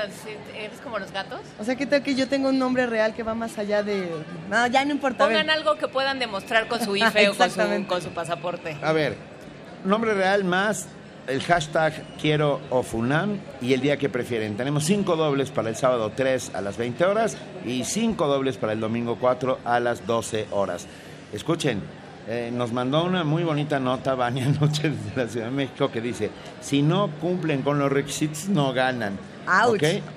eres 0.57 0.79
como 0.81 0.97
los 0.97 1.11
gatos? 1.11 1.41
O 1.59 1.65
sea, 1.65 1.75
¿qué 1.75 1.85
tal 1.85 2.01
que 2.01 2.15
yo 2.15 2.29
tengo 2.29 2.47
un 2.47 2.57
nombre 2.59 2.85
real 2.85 3.13
que 3.13 3.23
va 3.23 3.33
más 3.35 3.57
allá 3.57 3.83
de... 3.83 4.09
No, 4.49 4.65
ya 4.67 4.85
no 4.85 4.91
importa. 4.91 5.25
Pongan 5.25 5.49
algo 5.49 5.75
que 5.75 5.89
puedan 5.89 6.17
demostrar 6.19 6.67
con 6.69 6.79
su 6.79 6.95
IFE 6.95 7.27
o 7.29 7.35
con 7.35 7.49
su, 7.49 7.85
con 7.87 8.01
su 8.01 8.09
pasaporte. 8.11 8.77
A 8.81 8.93
ver, 8.93 9.15
nombre 9.83 10.13
real 10.13 10.45
más 10.45 10.87
el 11.27 11.41
hashtag 11.41 11.93
quiero 12.21 12.61
ofunam 12.69 13.37
y 13.61 13.73
el 13.73 13.81
día 13.81 13.97
que 13.97 14.09
prefieren. 14.09 14.55
Tenemos 14.57 14.83
cinco 14.83 15.15
dobles 15.15 15.49
para 15.51 15.69
el 15.69 15.75
sábado 15.75 16.11
3 16.15 16.51
a 16.53 16.61
las 16.61 16.77
20 16.77 17.03
horas 17.05 17.37
y 17.65 17.83
cinco 17.83 18.27
dobles 18.27 18.57
para 18.57 18.73
el 18.73 18.79
domingo 18.79 19.17
4 19.19 19.59
a 19.65 19.79
las 19.79 20.05
12 20.05 20.47
horas. 20.51 20.87
Escuchen, 21.33 21.81
eh, 22.27 22.51
nos 22.53 22.71
mandó 22.71 23.03
una 23.03 23.23
muy 23.23 23.43
bonita 23.43 23.79
nota 23.79 24.15
Vania 24.15 24.45
anoche 24.57 24.89
desde 24.91 25.15
la 25.23 25.27
Ciudad 25.27 25.45
de 25.47 25.51
México 25.51 25.91
que 25.91 26.01
dice, 26.01 26.29
si 26.61 26.81
no 26.81 27.09
cumplen 27.19 27.61
con 27.63 27.79
los 27.79 27.91
requisitos 27.91 28.47
no 28.49 28.73
ganan. 28.73 29.17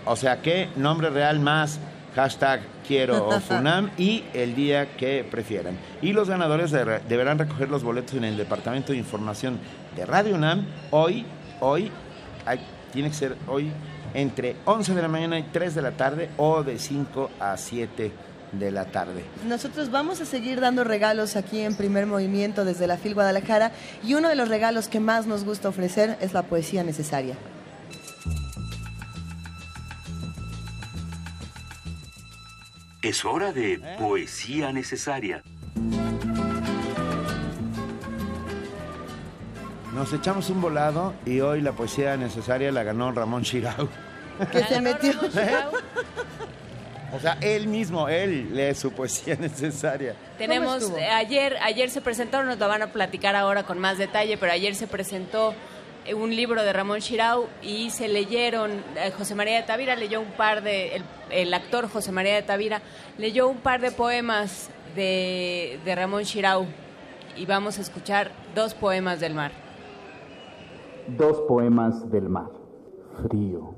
O 0.04 0.16
sea 0.16 0.40
que 0.42 0.68
nombre 0.76 1.10
real 1.10 1.38
más 1.40 1.78
hashtag 2.16 2.60
quiero 2.86 3.28
ofunam 3.36 3.90
y 3.98 4.24
el 4.34 4.54
día 4.54 4.96
que 4.96 5.22
prefieran. 5.30 5.76
Y 6.02 6.12
los 6.12 6.28
ganadores 6.28 6.70
de- 6.70 7.00
deberán 7.08 7.38
recoger 7.38 7.68
los 7.70 7.82
boletos 7.82 8.14
en 8.14 8.24
el 8.24 8.36
Departamento 8.36 8.92
de 8.92 8.98
Información 8.98 9.58
de 9.98 10.06
Radio 10.06 10.36
UNAM 10.36 10.64
hoy, 10.92 11.26
hoy, 11.60 11.90
hay- 12.46 12.60
tiene 12.92 13.08
que 13.08 13.14
ser 13.16 13.36
hoy 13.48 13.72
entre 14.14 14.54
11 14.64 14.94
de 14.94 15.02
la 15.02 15.08
mañana 15.08 15.38
y 15.40 15.42
3 15.42 15.74
de 15.74 15.82
la 15.82 15.90
tarde 15.92 16.30
o 16.36 16.62
de 16.62 16.78
5 16.78 17.30
a 17.40 17.56
7 17.56 18.12
de 18.52 18.70
la 18.70 18.84
tarde. 18.86 19.24
Nosotros 19.46 19.90
vamos 19.90 20.20
a 20.20 20.24
seguir 20.24 20.60
dando 20.60 20.84
regalos 20.84 21.34
aquí 21.34 21.60
en 21.60 21.74
Primer 21.74 22.06
Movimiento 22.06 22.64
desde 22.64 22.86
la 22.86 22.96
FIL 22.96 23.14
Guadalajara 23.14 23.72
y 24.04 24.14
uno 24.14 24.28
de 24.28 24.36
los 24.36 24.48
regalos 24.48 24.86
que 24.88 25.00
más 25.00 25.26
nos 25.26 25.44
gusta 25.44 25.68
ofrecer 25.68 26.16
es 26.20 26.32
la 26.32 26.42
poesía 26.44 26.84
necesaria. 26.84 27.34
Es 33.02 33.24
hora 33.24 33.52
de 33.52 33.80
poesía 33.98 34.72
necesaria. 34.72 35.42
Nos 39.98 40.12
echamos 40.12 40.48
un 40.48 40.60
volado 40.60 41.12
y 41.26 41.40
hoy 41.40 41.60
la 41.60 41.72
poesía 41.72 42.16
necesaria 42.16 42.70
la 42.70 42.84
ganó 42.84 43.10
Ramón 43.10 43.42
Chirau. 43.42 43.88
Que 44.52 44.62
se 44.62 44.80
metió. 44.80 45.12
O 47.10 47.18
sea, 47.18 47.38
él 47.40 47.66
mismo, 47.66 48.06
él 48.06 48.54
lee 48.54 48.74
su 48.74 48.92
poesía 48.92 49.34
necesaria. 49.40 50.14
Tenemos, 50.36 50.92
eh, 50.96 51.08
ayer, 51.08 51.56
ayer 51.62 51.88
se 51.88 52.02
presentó, 52.02 52.42
nos 52.44 52.58
lo 52.58 52.68
van 52.68 52.82
a 52.82 52.92
platicar 52.92 53.34
ahora 53.34 53.62
con 53.62 53.78
más 53.78 53.96
detalle, 53.96 54.36
pero 54.36 54.52
ayer 54.52 54.74
se 54.74 54.86
presentó 54.86 55.54
eh, 56.04 56.12
un 56.12 56.36
libro 56.36 56.62
de 56.62 56.72
Ramón 56.72 57.00
Chirau 57.00 57.48
y 57.62 57.90
se 57.90 58.08
leyeron, 58.08 58.84
eh, 58.94 59.10
José 59.16 59.34
María 59.34 59.56
de 59.56 59.62
Tavira 59.62 59.96
leyó 59.96 60.20
un 60.20 60.32
par 60.32 60.62
de, 60.62 60.96
el, 60.96 61.04
el 61.30 61.54
actor 61.54 61.90
José 61.90 62.12
María 62.12 62.34
de 62.34 62.42
Tavira 62.42 62.82
leyó 63.16 63.48
un 63.48 63.56
par 63.56 63.80
de 63.80 63.90
poemas 63.90 64.68
de, 64.94 65.80
de 65.84 65.94
Ramón 65.94 66.24
Chirau 66.24 66.66
y 67.36 67.46
vamos 67.46 67.78
a 67.78 67.80
escuchar 67.80 68.30
dos 68.54 68.74
poemas 68.74 69.18
del 69.18 69.32
mar. 69.32 69.67
Dos 71.16 71.40
poemas 71.42 72.10
del 72.10 72.28
mar. 72.28 72.50
Frío. 73.22 73.74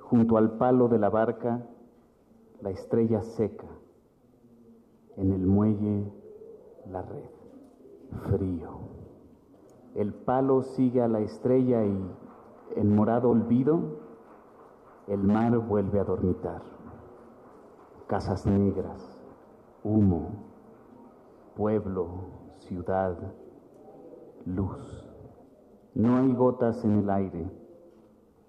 Junto 0.00 0.36
al 0.36 0.58
palo 0.58 0.88
de 0.88 0.98
la 0.98 1.08
barca, 1.08 1.64
la 2.60 2.70
estrella 2.70 3.22
seca. 3.22 3.68
En 5.16 5.32
el 5.32 5.46
muelle, 5.46 6.10
la 6.90 7.02
red. 7.02 7.30
Frío. 8.30 8.80
El 9.94 10.12
palo 10.12 10.62
sigue 10.62 11.00
a 11.00 11.06
la 11.06 11.20
estrella 11.20 11.84
y, 11.84 12.10
en 12.74 12.96
morado 12.96 13.30
olvido, 13.30 14.00
el 15.06 15.22
mar 15.22 15.56
vuelve 15.56 16.00
a 16.00 16.04
dormitar. 16.04 16.62
Casas 18.08 18.44
negras, 18.44 19.24
humo, 19.84 20.30
pueblo, 21.54 22.08
ciudad, 22.58 23.16
luz. 24.46 25.09
No 25.94 26.18
hay 26.18 26.32
gotas 26.34 26.84
en 26.84 26.98
el 27.00 27.10
aire, 27.10 27.50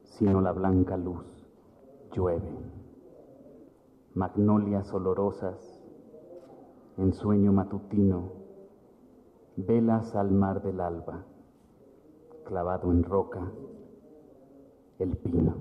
sino 0.04 0.42
la 0.42 0.52
blanca 0.52 0.96
luz. 0.96 1.26
Llueve. 2.14 2.52
Magnolias 4.14 4.94
olorosas, 4.94 5.82
en 6.98 7.14
sueño 7.14 7.52
matutino, 7.52 8.34
velas 9.56 10.16
al 10.16 10.32
mar 10.32 10.62
del 10.62 10.82
alba, 10.82 11.24
clavado 12.46 12.92
en 12.92 13.04
roca, 13.04 13.52
el 15.00 15.18
pino. 15.18 15.56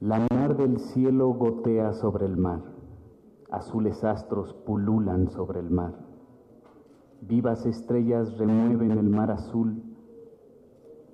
La 0.00 0.26
mar 0.34 0.56
del 0.56 0.80
cielo 0.80 1.28
gotea 1.34 1.92
sobre 1.92 2.26
el 2.26 2.36
mar, 2.36 2.62
azules 3.50 4.02
astros 4.02 4.54
pululan 4.54 5.30
sobre 5.30 5.60
el 5.60 5.70
mar, 5.70 6.03
vivas 7.20 7.64
estrellas 7.66 8.36
remueven 8.38 8.92
el 8.92 9.08
mar 9.08 9.30
azul, 9.30 9.82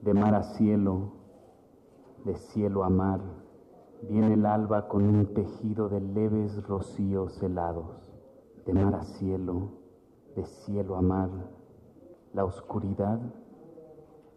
de 0.03 0.15
mar 0.15 0.35
a 0.35 0.43
cielo, 0.43 1.13
de 2.25 2.37
cielo 2.37 2.85
a 2.85 2.91
mar, 2.91 3.21
viene 4.09 4.35
el 4.35 4.47
alba 4.47 4.89
con 4.89 5.05
un 5.05 5.35
tejido 5.35 5.89
de 5.89 6.01
leves 6.01 6.67
rocíos 6.67 7.43
helados, 7.43 8.11
de 8.67 8.73
mar 8.73 8.95
a 8.95 9.05
cielo, 9.05 9.73
de 10.35 10.45
cielo 10.45 10.97
a 10.97 11.03
mar, 11.03 11.31
la 12.33 12.45
oscuridad, 12.45 13.21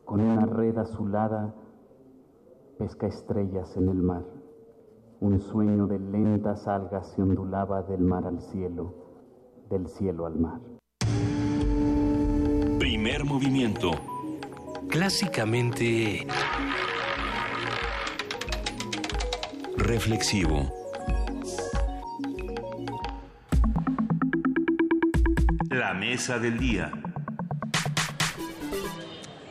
con 0.06 0.20
una 0.20 0.46
red 0.46 0.78
azulada, 0.78 1.54
pesca 2.78 3.08
estrellas 3.08 3.76
en 3.78 3.90
el 3.90 4.02
mar. 4.02 4.26
Un 5.22 5.40
sueño 5.40 5.88
de 5.88 6.00
lentas 6.00 6.68
algas 6.68 7.08
se 7.12 7.22
ondulaba 7.22 7.84
del 7.84 8.02
mar 8.02 8.26
al 8.26 8.42
cielo, 8.42 8.94
del 9.70 9.88
cielo 9.88 10.26
al 10.26 10.38
mar. 10.38 10.73
Primer 12.84 13.24
movimiento. 13.24 13.92
Clásicamente 14.90 16.28
reflexivo. 19.78 20.70
La 25.70 25.94
mesa 25.94 26.40
del 26.40 26.60
día. 26.60 26.92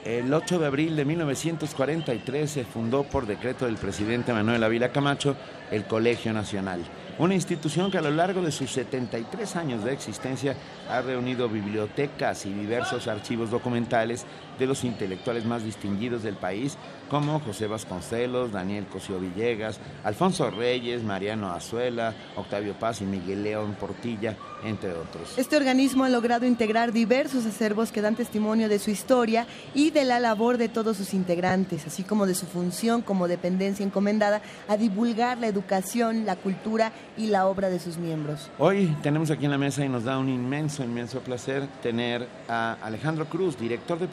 El 0.05 0.35
8 0.35 0.59
de 0.59 0.67
abril 0.67 0.95
de 0.95 1.07
1943 1.07 2.51
se 2.51 2.65
fundó 2.67 3.05
por 3.05 3.25
decreto 3.25 3.65
del 3.65 3.77
presidente 3.77 4.35
Manuel 4.35 4.63
Ávila 4.63 4.93
Camacho 4.93 5.37
el 5.71 5.87
Colegio 5.87 6.35
Nacional, 6.35 6.85
una 7.23 7.37
institución 7.37 7.89
que 7.89 7.99
a 7.99 8.03
lo 8.03 8.11
largo 8.11 8.43
de 8.43 8.51
sus 8.51 8.73
73 8.73 9.55
años 9.55 9.85
de 9.85 9.93
existencia 9.93 10.57
ha 10.91 11.01
reunido 11.03 11.49
bibliotecas 11.49 12.47
y 12.47 12.53
diversos 12.53 13.07
archivos 13.07 13.49
documentales 13.49 14.27
de 14.63 14.69
los 14.69 14.85
intelectuales 14.85 15.45
más 15.45 15.65
distinguidos 15.65 16.23
del 16.23 16.37
país, 16.37 16.79
como 17.11 17.41
José 17.41 17.67
Vasconcelos, 17.67 18.53
Daniel 18.53 18.87
Cosío 18.87 19.19
Villegas, 19.19 19.81
Alfonso 20.05 20.51
Reyes, 20.51 21.03
Mariano 21.03 21.51
Azuela, 21.51 22.15
Octavio 22.37 22.75
Paz 22.75 23.03
y 23.03 23.05
Miguel 23.05 23.43
León 23.43 23.77
Portilla, 23.79 24.37
entre 24.65 24.93
otros. 24.93 25.37
Este 25.37 25.57
organismo 25.57 26.05
ha 26.05 26.09
logrado 26.09 26.47
integrar 26.47 26.93
diversos 26.93 27.45
acervos 27.45 27.91
que 27.91 28.01
dan 28.01 28.15
testimonio 28.15 28.69
de 28.69 28.79
su 28.79 28.91
historia 28.91 29.47
y 29.75 29.91
de 29.91 30.05
la 30.05 30.21
labor 30.21 30.59
de 30.59 30.69
todos 30.69 30.97
sus 30.97 31.13
integrantes, 31.13 31.85
así 31.87 32.05
como 32.05 32.25
de 32.25 32.37
su 32.37 32.47
función 32.47 33.03
como 33.03 33.27
dependencia 33.27 33.85
encomendada 33.85 34.43
a 34.69 34.77
divulgar 34.77 35.39
la 35.39 35.49
educación, 35.49 36.25
la 36.25 36.37
cultura 36.37 36.93
y 37.17 37.27
la 37.27 37.49
obra 37.49 37.69
de 37.69 37.81
sus 37.81 37.99
miembros. 37.99 38.49
Hoy 38.61 38.97
tenemos 39.03 39.33
aquí 39.33 39.45
en 39.45 39.51
la 39.51 39.59
mesa 39.59 39.85
y 39.85 39.89
nos 39.89 40.05
da 40.05 40.19
un 40.19 40.29
inmenso, 40.29 40.85
inmenso 40.85 41.19
placer 41.19 41.67
tener 41.83 42.29
a 42.49 42.77
Alejandro 42.81 43.27
Cruz, 43.27 43.59
director 43.59 43.99
de 43.99 44.07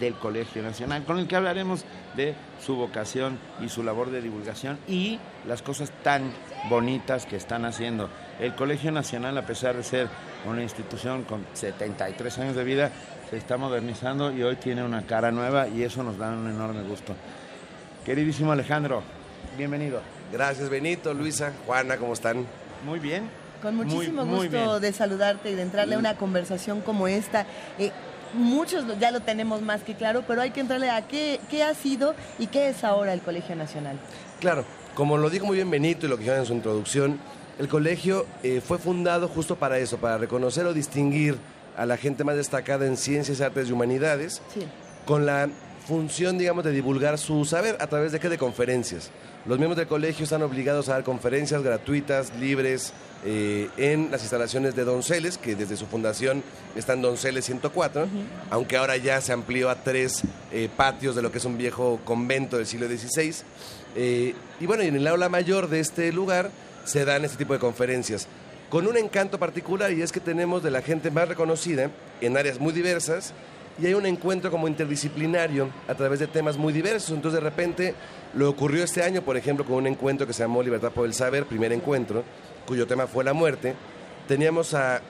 del 0.00 0.14
Colegio 0.14 0.62
Nacional, 0.62 1.04
con 1.04 1.18
el 1.18 1.26
que 1.28 1.36
hablaremos 1.36 1.84
de 2.16 2.34
su 2.64 2.74
vocación 2.76 3.38
y 3.60 3.68
su 3.68 3.82
labor 3.82 4.10
de 4.10 4.22
divulgación 4.22 4.78
y 4.88 5.18
las 5.46 5.60
cosas 5.60 5.90
tan 6.02 6.32
bonitas 6.70 7.26
que 7.26 7.36
están 7.36 7.64
haciendo. 7.66 8.08
El 8.40 8.54
Colegio 8.54 8.90
Nacional, 8.92 9.36
a 9.36 9.42
pesar 9.46 9.76
de 9.76 9.82
ser 9.82 10.08
una 10.48 10.62
institución 10.62 11.24
con 11.24 11.44
73 11.52 12.38
años 12.38 12.56
de 12.56 12.64
vida, 12.64 12.90
se 13.28 13.36
está 13.36 13.58
modernizando 13.58 14.32
y 14.32 14.42
hoy 14.42 14.56
tiene 14.56 14.82
una 14.82 15.02
cara 15.02 15.30
nueva 15.30 15.68
y 15.68 15.82
eso 15.82 16.02
nos 16.02 16.16
da 16.16 16.30
un 16.30 16.48
enorme 16.48 16.82
gusto. 16.82 17.14
Queridísimo 18.04 18.52
Alejandro, 18.52 19.02
bienvenido. 19.58 20.00
Gracias 20.32 20.70
Benito, 20.70 21.12
Luisa, 21.12 21.52
Juana, 21.66 21.98
¿cómo 21.98 22.14
están? 22.14 22.46
Muy 22.84 22.98
bien. 23.00 23.28
Con 23.62 23.74
muchísimo 23.76 24.24
Muy- 24.24 24.36
muy 24.36 24.48
gusto 24.48 24.68
bien. 24.72 24.80
de 24.82 24.92
saludarte 24.92 25.50
y 25.50 25.54
de 25.54 25.62
entrarle 25.62 25.94
a 25.94 25.98
una 25.98 26.14
conversación 26.16 26.82
como 26.82 27.08
esta. 27.08 27.46
Eh, 27.78 27.90
muchos 28.36 28.84
ya 28.98 29.10
lo 29.10 29.20
tenemos 29.20 29.62
más 29.62 29.82
que 29.82 29.94
claro, 29.94 30.22
pero 30.26 30.42
hay 30.42 30.50
que 30.50 30.60
entrarle 30.60 30.90
a 30.90 31.02
qué, 31.06 31.40
qué 31.50 31.64
ha 31.64 31.74
sido 31.74 32.14
y 32.38 32.46
qué 32.46 32.68
es 32.68 32.84
ahora 32.84 33.12
el 33.12 33.20
Colegio 33.20 33.56
Nacional. 33.56 33.98
Claro, 34.40 34.64
como 34.94 35.18
lo 35.18 35.30
dijo 35.30 35.46
muy 35.46 35.56
bien 35.56 35.70
Benito 35.70 36.06
y 36.06 36.08
lo 36.08 36.16
que 36.16 36.22
dijeron 36.22 36.40
en 36.40 36.46
su 36.46 36.54
introducción, 36.54 37.18
el 37.58 37.68
colegio 37.68 38.26
eh, 38.42 38.60
fue 38.60 38.78
fundado 38.78 39.28
justo 39.28 39.56
para 39.56 39.78
eso, 39.78 39.96
para 39.96 40.18
reconocer 40.18 40.66
o 40.66 40.74
distinguir 40.74 41.38
a 41.76 41.86
la 41.86 41.96
gente 41.96 42.24
más 42.24 42.36
destacada 42.36 42.86
en 42.86 42.96
ciencias, 42.96 43.40
artes 43.40 43.68
y 43.68 43.72
humanidades, 43.72 44.42
con 45.06 45.26
la 45.26 45.48
función, 45.86 46.36
digamos, 46.36 46.64
de 46.64 46.72
divulgar 46.72 47.16
su 47.16 47.44
saber 47.44 47.76
a 47.80 47.86
través 47.86 48.12
de 48.12 48.20
qué? 48.20 48.28
De 48.28 48.38
conferencias. 48.38 49.10
Los 49.46 49.58
miembros 49.58 49.76
del 49.76 49.86
colegio 49.86 50.24
están 50.24 50.42
obligados 50.42 50.88
a 50.88 50.94
dar 50.94 51.04
conferencias 51.04 51.62
gratuitas, 51.62 52.34
libres, 52.34 52.92
eh, 53.24 53.68
en 53.76 54.10
las 54.10 54.22
instalaciones 54.22 54.74
de 54.74 54.84
Donceles, 54.84 55.38
que 55.38 55.54
desde 55.54 55.76
su 55.76 55.86
fundación 55.86 56.42
están 56.74 57.02
Donceles 57.02 57.44
104, 57.44 58.08
aunque 58.50 58.76
ahora 58.76 58.96
ya 58.96 59.20
se 59.20 59.32
amplió 59.32 59.70
a 59.70 59.76
tres 59.76 60.22
eh, 60.52 60.68
patios 60.76 61.14
de 61.14 61.22
lo 61.22 61.30
que 61.30 61.38
es 61.38 61.44
un 61.44 61.56
viejo 61.56 62.00
convento 62.04 62.56
del 62.56 62.66
siglo 62.66 62.88
XVI. 62.88 63.34
Eh, 63.94 64.34
y 64.60 64.66
bueno, 64.66 64.82
y 64.82 64.88
en 64.88 64.96
el 64.96 65.06
aula 65.06 65.28
mayor 65.28 65.68
de 65.68 65.80
este 65.80 66.12
lugar 66.12 66.50
se 66.84 67.04
dan 67.04 67.24
este 67.24 67.38
tipo 67.38 67.52
de 67.52 67.58
conferencias, 67.58 68.26
con 68.68 68.86
un 68.86 68.96
encanto 68.96 69.38
particular 69.38 69.92
y 69.92 70.02
es 70.02 70.10
que 70.10 70.20
tenemos 70.20 70.62
de 70.62 70.70
la 70.72 70.82
gente 70.82 71.10
más 71.10 71.28
reconocida 71.28 71.90
en 72.20 72.36
áreas 72.36 72.58
muy 72.58 72.72
diversas 72.72 73.32
y 73.78 73.86
hay 73.86 73.94
un 73.94 74.06
encuentro 74.06 74.50
como 74.50 74.68
interdisciplinario 74.68 75.68
a 75.86 75.94
través 75.94 76.20
de 76.20 76.26
temas 76.26 76.56
muy 76.56 76.72
diversos. 76.72 77.10
Entonces 77.10 77.40
de 77.42 77.48
repente 77.48 77.94
lo 78.34 78.48
ocurrió 78.48 78.84
este 78.84 79.02
año, 79.02 79.22
por 79.22 79.36
ejemplo, 79.36 79.64
con 79.64 79.76
un 79.76 79.86
encuentro 79.86 80.26
que 80.26 80.32
se 80.32 80.42
llamó 80.42 80.62
Libertad 80.62 80.92
por 80.92 81.06
el 81.06 81.14
Saber, 81.14 81.46
primer 81.46 81.72
encuentro, 81.72 82.24
cuyo 82.66 82.86
tema 82.86 83.06
fue 83.06 83.24
la 83.24 83.32
muerte. 83.32 83.74
Teníamos 84.28 84.74
a 84.74 85.02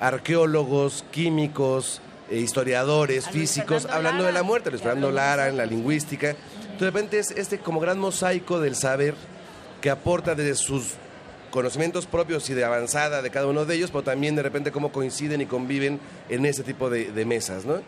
arqueólogos, 0.00 1.04
químicos, 1.10 2.00
eh, 2.30 2.38
historiadores, 2.38 3.28
físicos, 3.28 3.86
hablando 3.86 4.24
de 4.24 4.32
la 4.32 4.42
muerte, 4.42 4.70
Luis 4.70 4.82
Fernando 4.82 5.10
Lara 5.10 5.48
en 5.48 5.56
la 5.56 5.66
lingüística. 5.66 6.30
Entonces, 6.30 6.80
de 6.80 6.86
repente 6.86 7.18
es 7.18 7.30
este 7.30 7.58
como 7.58 7.80
gran 7.80 7.98
mosaico 7.98 8.60
del 8.60 8.74
saber 8.74 9.14
que 9.80 9.90
aporta 9.90 10.34
desde 10.34 10.54
sus 10.56 10.94
conocimientos 11.56 12.04
propios 12.04 12.50
y 12.50 12.54
de 12.54 12.66
avanzada 12.66 13.22
de 13.22 13.30
cada 13.30 13.46
uno 13.46 13.64
de 13.64 13.74
ellos, 13.76 13.90
pero 13.90 14.02
también 14.02 14.36
de 14.36 14.42
repente 14.42 14.70
cómo 14.70 14.92
coinciden 14.92 15.40
y 15.40 15.46
conviven 15.46 15.98
en 16.28 16.44
ese 16.44 16.62
tipo 16.62 16.90
de, 16.90 17.10
de 17.12 17.24
mesas, 17.24 17.64
¿no? 17.64 17.80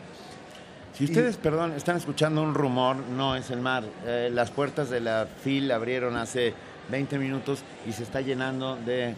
Si 0.97 1.05
ustedes, 1.05 1.36
perdón, 1.36 1.74
están 1.76 1.98
escuchando 1.98 2.42
un 2.42 2.55
rumor, 2.55 2.97
no 2.97 3.36
es 3.36 3.50
el 3.50 3.60
mar. 3.60 3.84
Eh, 4.06 4.30
las 4.32 4.50
puertas 4.50 4.88
de 4.88 5.00
la 5.00 5.28
FIL 5.44 5.70
abrieron 5.70 6.16
hace 6.16 6.55
20 6.90 7.18
minutos 7.18 7.60
y 7.86 7.92
se 7.92 8.05
está 8.05 8.22
llenando 8.22 8.76
de, 8.76 9.14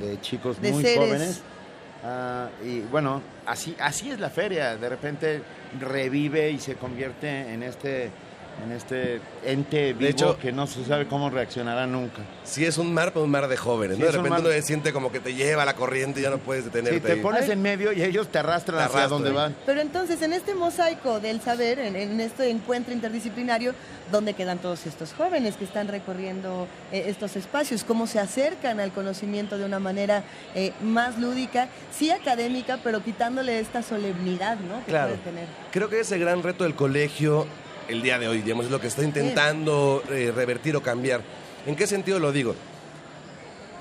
de 0.00 0.20
chicos 0.20 0.60
De 0.60 0.70
muy 0.70 0.82
seres. 0.82 0.98
jóvenes. 0.98 1.42
Ah, 2.04 2.50
y 2.62 2.80
bueno, 2.80 3.22
así, 3.46 3.74
así 3.80 4.10
es 4.10 4.20
la 4.20 4.28
feria. 4.28 4.76
De 4.76 4.86
repente 4.90 5.40
revive 5.80 6.50
y 6.50 6.58
se 6.58 6.74
convierte 6.74 7.54
en 7.54 7.62
este, 7.62 8.10
en 8.64 8.72
este 8.72 9.20
ente 9.44 9.92
vivo 9.94 10.10
hecho- 10.10 10.38
que 10.38 10.52
no 10.52 10.66
se 10.66 10.84
sabe 10.84 11.06
cómo 11.08 11.28
reaccionará 11.30 11.86
nunca. 11.86 12.22
Sí 12.44 12.64
es 12.64 12.78
un 12.78 12.92
mar, 12.94 13.12
pero 13.12 13.24
un 13.24 13.30
mar 13.30 13.48
de 13.48 13.56
jóvenes. 13.56 13.98
De 13.98 14.06
repente 14.06 14.30
mar- 14.30 14.40
uno 14.40 14.50
se 14.50 14.62
siente 14.62 14.92
como 14.92 15.10
que 15.10 15.20
te 15.20 15.34
lleva 15.34 15.64
la 15.64 15.74
corriente 15.74 16.20
y 16.20 16.22
ya 16.22 16.30
no 16.30 16.38
puedes 16.38 16.64
detenerte. 16.64 16.98
Si 17.00 17.04
te 17.04 17.12
ahí. 17.12 17.20
pones 17.20 17.48
en 17.48 17.60
medio 17.62 17.92
y 17.92 18.02
ellos 18.02 18.28
te 18.28 18.38
arrastran 18.38 18.78
Te 18.78 18.84
hacia 18.84 19.08
donde 19.08 19.30
van. 19.32 19.54
Pero 19.66 19.80
entonces, 19.80 20.22
en 20.22 20.32
este 20.32 20.54
mosaico 20.54 21.20
del 21.20 21.40
saber, 21.40 21.78
en, 21.78 21.96
en 21.96 22.20
este 22.20 22.48
encuentro 22.50 22.92
interdisciplinario, 22.94 23.74
¿dónde 24.12 24.34
quedan 24.34 24.58
todos 24.58 24.86
estos 24.86 25.12
jóvenes 25.14 25.56
que 25.56 25.64
están 25.64 25.88
recorriendo 25.88 26.68
eh, 26.92 27.04
estos 27.08 27.36
espacios? 27.36 27.84
¿Cómo 27.84 28.06
se 28.06 28.18
acercan 28.20 28.78
al 28.80 28.92
conocimiento 28.92 29.58
de 29.58 29.64
una 29.64 29.78
manera 29.78 30.22
eh, 30.54 30.72
más 30.82 31.18
lúdica, 31.18 31.68
sí 31.96 32.10
académica, 32.10 32.78
pero 32.84 33.02
quitándole 33.02 33.58
esta 33.58 33.82
solemnidad 33.82 34.58
¿no? 34.58 34.78
que 34.84 34.92
Claro. 34.92 35.08
puede 35.14 35.22
tener? 35.22 35.46
Creo 35.72 35.88
que 35.88 36.00
ese 36.00 36.18
gran 36.18 36.42
reto 36.42 36.64
del 36.64 36.74
colegio 36.74 37.46
el 37.88 38.02
día 38.02 38.18
de 38.18 38.28
hoy, 38.28 38.42
digamos, 38.42 38.66
es 38.66 38.70
lo 38.70 38.80
que 38.80 38.86
está 38.88 39.02
intentando 39.02 40.02
eh, 40.10 40.32
revertir 40.34 40.76
o 40.76 40.82
cambiar. 40.82 41.20
¿En 41.66 41.76
qué 41.76 41.86
sentido 41.86 42.18
lo 42.18 42.32
digo? 42.32 42.54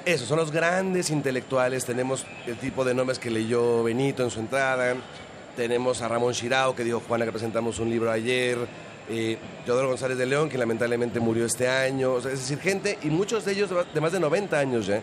Eso, 0.06 0.25
son 0.25 0.38
los 0.38 0.51
grandes 0.51 1.09
intelectuales, 1.09 1.85
tenemos 1.85 2.25
el 2.45 2.57
tipo 2.57 2.83
de 2.83 2.93
nombres 2.93 3.19
que 3.19 3.32
leyó 3.32 3.83
Benito 3.83 4.23
en 4.23 4.30
su 4.32 4.40
entrada, 4.41 4.95
tenemos 5.56 6.01
a 6.01 6.09
Ramón 6.09 6.33
Shirao, 6.33 6.75
que 6.75 6.83
dijo 6.83 7.01
Juana 7.07 7.23
que 7.25 7.32
presentamos 7.32 7.80
un 7.80 7.90
libro 7.90 8.11
ayer, 8.11 8.57
eh, 9.09 9.38
Teodoro 9.65 9.88
González 9.88 10.17
de 10.17 10.25
León, 10.25 10.49
que 10.49 10.57
lamentablemente 10.57 11.22
murió 11.22 11.45
este 11.45 11.69
año, 11.69 12.17
es 12.17 12.23
decir, 12.25 12.59
gente, 12.59 12.98
y 13.03 13.07
muchos 13.07 13.45
de 13.45 13.53
ellos 13.53 13.69
de 13.69 13.75
más- 13.75 13.93
de 13.93 14.01
más 14.01 14.11
de 14.11 14.19
90 14.19 14.59
años 14.59 14.85
ya, 14.88 15.01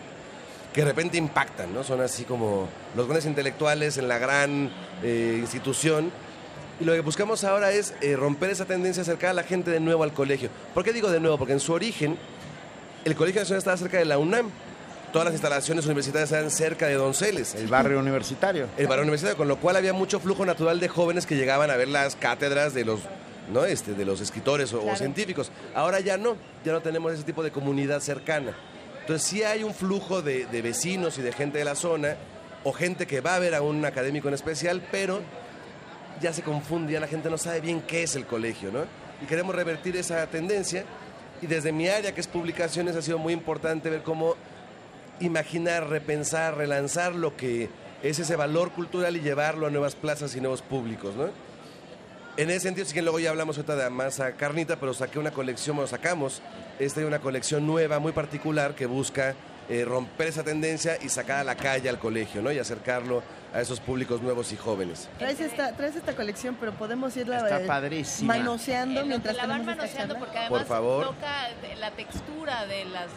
que 0.71 0.81
de 0.81 0.85
repente 0.87 1.17
impactan, 1.17 1.73
¿no? 1.73 1.83
Son 1.83 1.99
así 2.01 2.23
como 2.23 2.67
los 2.95 3.05
grandes 3.07 3.25
intelectuales 3.25 3.97
en 3.97 4.07
la 4.07 4.19
gran 4.19 4.69
eh, 5.03 5.37
institución. 5.39 6.11
Y 6.81 6.83
lo 6.83 6.93
que 6.93 7.01
buscamos 7.01 7.43
ahora 7.43 7.71
es 7.71 7.93
eh, 8.01 8.15
romper 8.15 8.49
esa 8.49 8.65
tendencia, 8.65 9.03
acercar 9.03 9.29
a 9.29 9.33
la 9.33 9.43
gente 9.43 9.69
de 9.69 9.79
nuevo 9.79 10.01
al 10.01 10.13
colegio. 10.13 10.49
¿Por 10.73 10.83
qué 10.83 10.91
digo 10.91 11.11
de 11.11 11.19
nuevo? 11.19 11.37
Porque 11.37 11.53
en 11.53 11.59
su 11.59 11.73
origen, 11.73 12.17
el 13.05 13.15
Colegio 13.15 13.39
Nacional 13.39 13.59
estaba 13.59 13.77
cerca 13.77 13.99
de 13.99 14.05
la 14.05 14.17
UNAM. 14.17 14.49
Todas 15.13 15.25
las 15.25 15.35
instalaciones 15.35 15.85
universitarias 15.85 16.31
eran 16.31 16.49
cerca 16.49 16.87
de 16.87 16.95
Donceles. 16.95 17.53
El 17.53 17.67
barrio 17.67 17.99
universitario. 17.99 18.65
El 18.77 18.87
barrio 18.87 19.03
universitario, 19.03 19.37
con 19.37 19.47
lo 19.47 19.57
cual 19.57 19.75
había 19.75 19.93
mucho 19.93 20.19
flujo 20.19 20.43
natural 20.43 20.79
de 20.79 20.87
jóvenes 20.87 21.27
que 21.27 21.35
llegaban 21.35 21.69
a 21.69 21.75
ver 21.75 21.87
las 21.87 22.15
cátedras 22.15 22.73
de 22.73 22.83
los, 22.83 23.01
¿no? 23.53 23.63
este, 23.65 23.93
de 23.93 24.03
los 24.03 24.19
escritores 24.19 24.73
o, 24.73 24.95
científicos. 24.95 25.51
Ahora 25.75 25.99
ya 25.99 26.17
no, 26.17 26.35
ya 26.65 26.71
no 26.71 26.81
tenemos 26.81 27.13
ese 27.13 27.21
tipo 27.21 27.43
de 27.43 27.51
comunidad 27.51 27.99
cercana. 27.99 28.55
Entonces 29.01 29.27
sí 29.27 29.43
hay 29.43 29.63
un 29.63 29.75
flujo 29.75 30.23
de, 30.23 30.47
de 30.47 30.61
vecinos 30.63 31.19
y 31.19 31.21
de 31.21 31.31
gente 31.31 31.59
de 31.59 31.65
la 31.65 31.75
zona, 31.75 32.15
o 32.63 32.73
gente 32.73 33.05
que 33.05 33.21
va 33.21 33.35
a 33.35 33.39
ver 33.39 33.53
a 33.53 33.61
un 33.61 33.85
académico 33.85 34.29
en 34.29 34.33
especial, 34.33 34.81
pero 34.91 35.21
ya 36.21 36.33
se 36.33 36.41
confunde, 36.41 36.93
ya 36.93 36.99
la 36.99 37.07
gente 37.07 37.29
no 37.29 37.37
sabe 37.37 37.61
bien 37.61 37.81
qué 37.81 38.03
es 38.03 38.15
el 38.15 38.25
colegio, 38.25 38.71
¿no? 38.71 38.85
Y 39.21 39.25
queremos 39.25 39.55
revertir 39.55 39.97
esa 39.97 40.25
tendencia. 40.27 40.85
Y 41.41 41.47
desde 41.47 41.71
mi 41.71 41.87
área, 41.87 42.13
que 42.13 42.21
es 42.21 42.27
publicaciones, 42.27 42.95
ha 42.95 43.01
sido 43.01 43.17
muy 43.17 43.33
importante 43.33 43.89
ver 43.89 44.03
cómo 44.03 44.35
imaginar, 45.19 45.87
repensar, 45.89 46.55
relanzar 46.55 47.15
lo 47.15 47.35
que 47.35 47.69
es 48.03 48.19
ese 48.19 48.35
valor 48.35 48.71
cultural 48.71 49.15
y 49.15 49.21
llevarlo 49.21 49.67
a 49.67 49.69
nuevas 49.69 49.95
plazas 49.95 50.35
y 50.35 50.41
nuevos 50.41 50.61
públicos, 50.61 51.15
¿no? 51.15 51.29
En 52.37 52.49
ese 52.49 52.61
sentido, 52.61 52.85
sí 52.85 52.93
que 52.93 53.01
luego 53.01 53.19
ya 53.19 53.29
hablamos 53.29 53.57
ahorita 53.57 53.75
de 53.75 53.89
masa 53.89 54.31
carnita, 54.33 54.79
pero 54.79 54.93
saqué 54.93 55.19
una 55.19 55.31
colección, 55.31 55.75
bueno, 55.75 55.87
sacamos 55.87 56.41
esta 56.79 57.01
es 57.01 57.05
una 57.05 57.19
colección 57.19 57.67
nueva, 57.67 57.99
muy 57.99 58.13
particular, 58.13 58.73
que 58.73 58.85
busca 58.85 59.35
eh, 59.69 59.85
romper 59.85 60.27
esa 60.27 60.43
tendencia 60.43 60.97
y 61.01 61.09
sacar 61.09 61.39
a 61.39 61.43
la 61.43 61.55
calle 61.55 61.89
al 61.89 61.99
colegio, 61.99 62.41
¿no? 62.41 62.51
Y 62.51 62.57
acercarlo 62.57 63.21
a 63.53 63.59
esos 63.61 63.79
públicos 63.79 64.21
nuevos 64.21 64.51
y 64.51 64.57
jóvenes. 64.57 65.09
Traes 65.17 65.39
esta, 65.39 65.75
traes 65.75 65.95
esta 65.95 66.15
colección, 66.15 66.55
pero 66.59 66.71
podemos 66.73 67.15
irla 67.17 67.37
Está 67.37 67.61
eh, 67.61 67.67
padrísima. 67.67 68.37
manoseando 68.37 69.01
lo 69.01 69.07
mientras 69.07 69.35
la 69.35 69.45
van 69.45 69.65
manoseando, 69.65 70.17
porque 70.17 70.37
además 70.37 70.59
Por 70.59 70.67
favor. 70.67 71.05
toca 71.07 71.49
la 71.79 71.91
textura 71.91 72.65
de 72.65 72.85
las, 72.85 73.07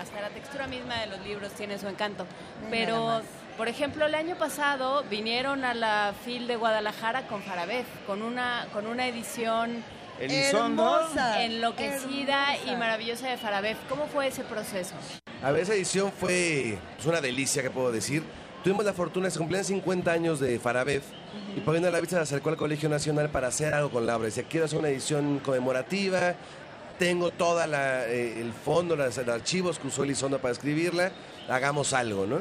hasta 0.00 0.20
la 0.20 0.28
textura 0.30 0.66
misma 0.66 1.00
de 1.00 1.06
los 1.06 1.20
libros 1.22 1.52
tiene 1.52 1.78
su 1.78 1.88
encanto. 1.88 2.26
Pero, 2.70 3.22
por 3.56 3.68
ejemplo, 3.68 4.06
el 4.06 4.14
año 4.14 4.36
pasado 4.36 5.04
vinieron 5.10 5.64
a 5.64 5.72
la 5.74 6.12
FIL 6.24 6.46
de 6.46 6.56
Guadalajara 6.56 7.26
con 7.26 7.42
Farabef, 7.42 7.86
con 8.06 8.22
una, 8.22 8.66
con 8.72 8.86
una 8.86 9.06
edición 9.06 9.82
Elizondo. 10.20 11.00
Hermosa, 11.00 11.42
enloquecida 11.44 12.56
y 12.56 12.60
hermosa. 12.60 12.78
maravillosa 12.78 13.28
de 13.28 13.36
Farabef. 13.36 13.78
¿Cómo 13.88 14.06
fue 14.08 14.26
ese 14.26 14.42
proceso? 14.42 14.94
A 15.42 15.52
ver, 15.52 15.62
esa 15.62 15.74
edición 15.74 16.12
fue 16.12 16.76
pues, 16.96 17.06
una 17.06 17.20
delicia, 17.20 17.62
que 17.62 17.70
puedo 17.70 17.92
decir. 17.92 18.24
Tuvimos 18.62 18.84
la 18.84 18.92
fortuna, 18.92 19.30
se 19.30 19.38
cumplían 19.38 19.64
50 19.64 20.10
años 20.10 20.40
de 20.40 20.58
Farabef 20.58 21.04
y 21.56 21.60
poniendo 21.60 21.90
la 21.90 22.00
vista 22.00 22.16
se 22.16 22.22
acercó 22.22 22.50
al 22.50 22.56
Colegio 22.56 22.88
Nacional 22.88 23.30
para 23.30 23.48
hacer 23.48 23.72
algo 23.72 23.90
con 23.90 24.04
la 24.04 24.16
obra. 24.16 24.26
Decía, 24.26 24.44
quiero 24.48 24.66
hacer 24.66 24.78
una 24.80 24.88
edición 24.88 25.38
conmemorativa, 25.38 26.34
tengo 26.98 27.30
todo 27.30 27.62
el 27.62 28.52
fondo, 28.52 28.96
los, 28.96 29.16
los 29.16 29.28
archivos 29.28 29.78
que 29.78 29.86
usó 29.86 30.02
Elizondo 30.02 30.40
para 30.40 30.52
escribirla, 30.52 31.12
hagamos 31.48 31.92
algo, 31.92 32.26
¿no? 32.26 32.40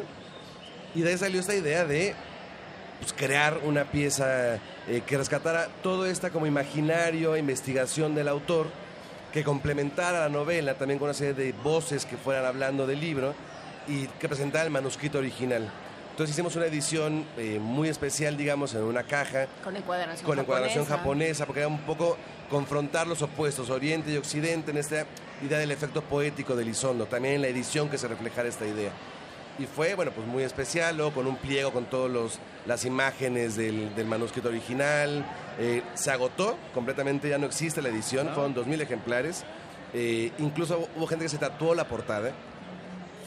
Y 0.95 1.01
de 1.01 1.11
ahí 1.11 1.17
salió 1.17 1.39
esta 1.39 1.53
idea 1.53 1.85
de 1.85 2.15
pues, 2.99 3.13
crear 3.13 3.59
una 3.63 3.85
pieza 3.85 4.55
eh, 4.87 5.03
que 5.05 5.17
rescatara 5.17 5.67
todo 5.83 6.07
esta 6.07 6.31
como 6.31 6.47
imaginario, 6.47 7.37
investigación 7.37 8.15
del 8.15 8.27
autor, 8.27 8.67
que 9.31 9.43
complementara 9.43 10.21
la 10.21 10.29
novela 10.29 10.73
también 10.73 10.97
con 10.97 11.09
una 11.09 11.13
serie 11.13 11.35
de 11.35 11.51
voces 11.51 12.05
que 12.05 12.17
fueran 12.17 12.45
hablando 12.45 12.87
del 12.87 12.99
libro 12.99 13.35
y 13.87 14.07
que 14.07 14.27
presentara 14.27 14.65
el 14.65 14.71
manuscrito 14.71 15.19
original. 15.19 15.71
Entonces 16.17 16.35
hicimos 16.35 16.55
una 16.55 16.65
edición 16.65 17.27
eh, 17.37 17.59
muy 17.61 17.89
especial, 17.89 18.35
digamos, 18.37 18.73
en 18.73 18.81
una 18.81 19.03
caja 19.03 19.45
Con 19.63 19.77
encuadernación 19.77 20.25
con 20.25 20.39
encuadración 20.39 20.83
japonesa. 20.83 20.97
japonesa, 20.97 21.45
porque 21.45 21.59
era 21.59 21.67
un 21.67 21.77
poco 21.81 22.17
confrontar 22.49 23.05
los 23.05 23.21
opuestos, 23.21 23.69
Oriente 23.69 24.09
y 24.11 24.17
Occidente, 24.17 24.71
en 24.71 24.77
esta 24.77 25.05
idea 25.43 25.59
del 25.59 25.69
efecto 25.69 26.01
poético 26.01 26.55
de 26.55 26.65
Lizondo, 26.65 27.05
también 27.05 27.35
en 27.35 27.41
la 27.43 27.49
edición 27.49 27.87
que 27.87 27.99
se 27.99 28.07
reflejara 28.07 28.49
esta 28.49 28.65
idea. 28.65 28.89
Y 29.59 29.67
fue, 29.67 29.93
bueno, 29.93 30.11
pues 30.11 30.25
muy 30.25 30.41
especial, 30.41 30.97
luego 30.97 31.11
con 31.13 31.27
un 31.27 31.35
pliego 31.35 31.71
con 31.71 31.85
todas 31.85 32.39
las 32.65 32.83
imágenes 32.85 33.55
del, 33.55 33.93
del 33.93 34.07
manuscrito 34.07 34.47
original. 34.49 35.23
Eh, 35.59 35.83
se 35.93 36.09
agotó 36.09 36.57
completamente, 36.73 37.29
ya 37.29 37.37
no 37.37 37.45
existe 37.45 37.79
la 37.79 37.89
edición, 37.89 38.25
No. 38.25 38.33
fueron 38.33 38.55
2.000 38.55 38.81
ejemplares. 38.81 39.43
Eh, 39.93 40.31
incluso 40.39 40.89
hubo 40.95 41.05
gente 41.05 41.25
que 41.25 41.29
se 41.29 41.37
tatuó 41.37 41.75
la 41.75 41.87
portada. 41.87 42.31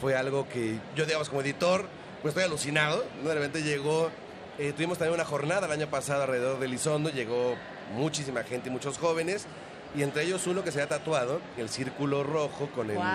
Fue 0.01 0.13
algo 0.13 0.49
que 0.49 0.77
yo, 0.93 1.05
digamos, 1.05 1.29
como 1.29 1.39
editor, 1.41 1.85
pues 2.21 2.31
estoy 2.33 2.43
alucinado. 2.43 3.03
De 3.23 3.33
repente 3.33 3.63
llegó, 3.63 4.09
eh, 4.57 4.73
tuvimos 4.73 4.97
también 4.97 5.15
una 5.15 5.25
jornada 5.25 5.65
el 5.67 5.71
año 5.71 5.87
pasado 5.87 6.23
alrededor 6.23 6.59
de 6.59 6.67
Lizondo, 6.67 7.09
llegó 7.09 7.55
muchísima 7.95 8.43
gente 8.43 8.69
y 8.69 8.71
muchos 8.71 8.97
jóvenes. 8.97 9.45
Y 9.93 10.03
entre 10.03 10.23
ellos 10.23 10.47
uno 10.47 10.63
que 10.63 10.71
se 10.71 10.81
había 10.81 10.97
tatuado 10.97 11.41
el 11.57 11.67
círculo 11.67 12.23
rojo 12.23 12.69
con 12.73 12.89
el 12.89 12.95
Wow. 12.95 13.05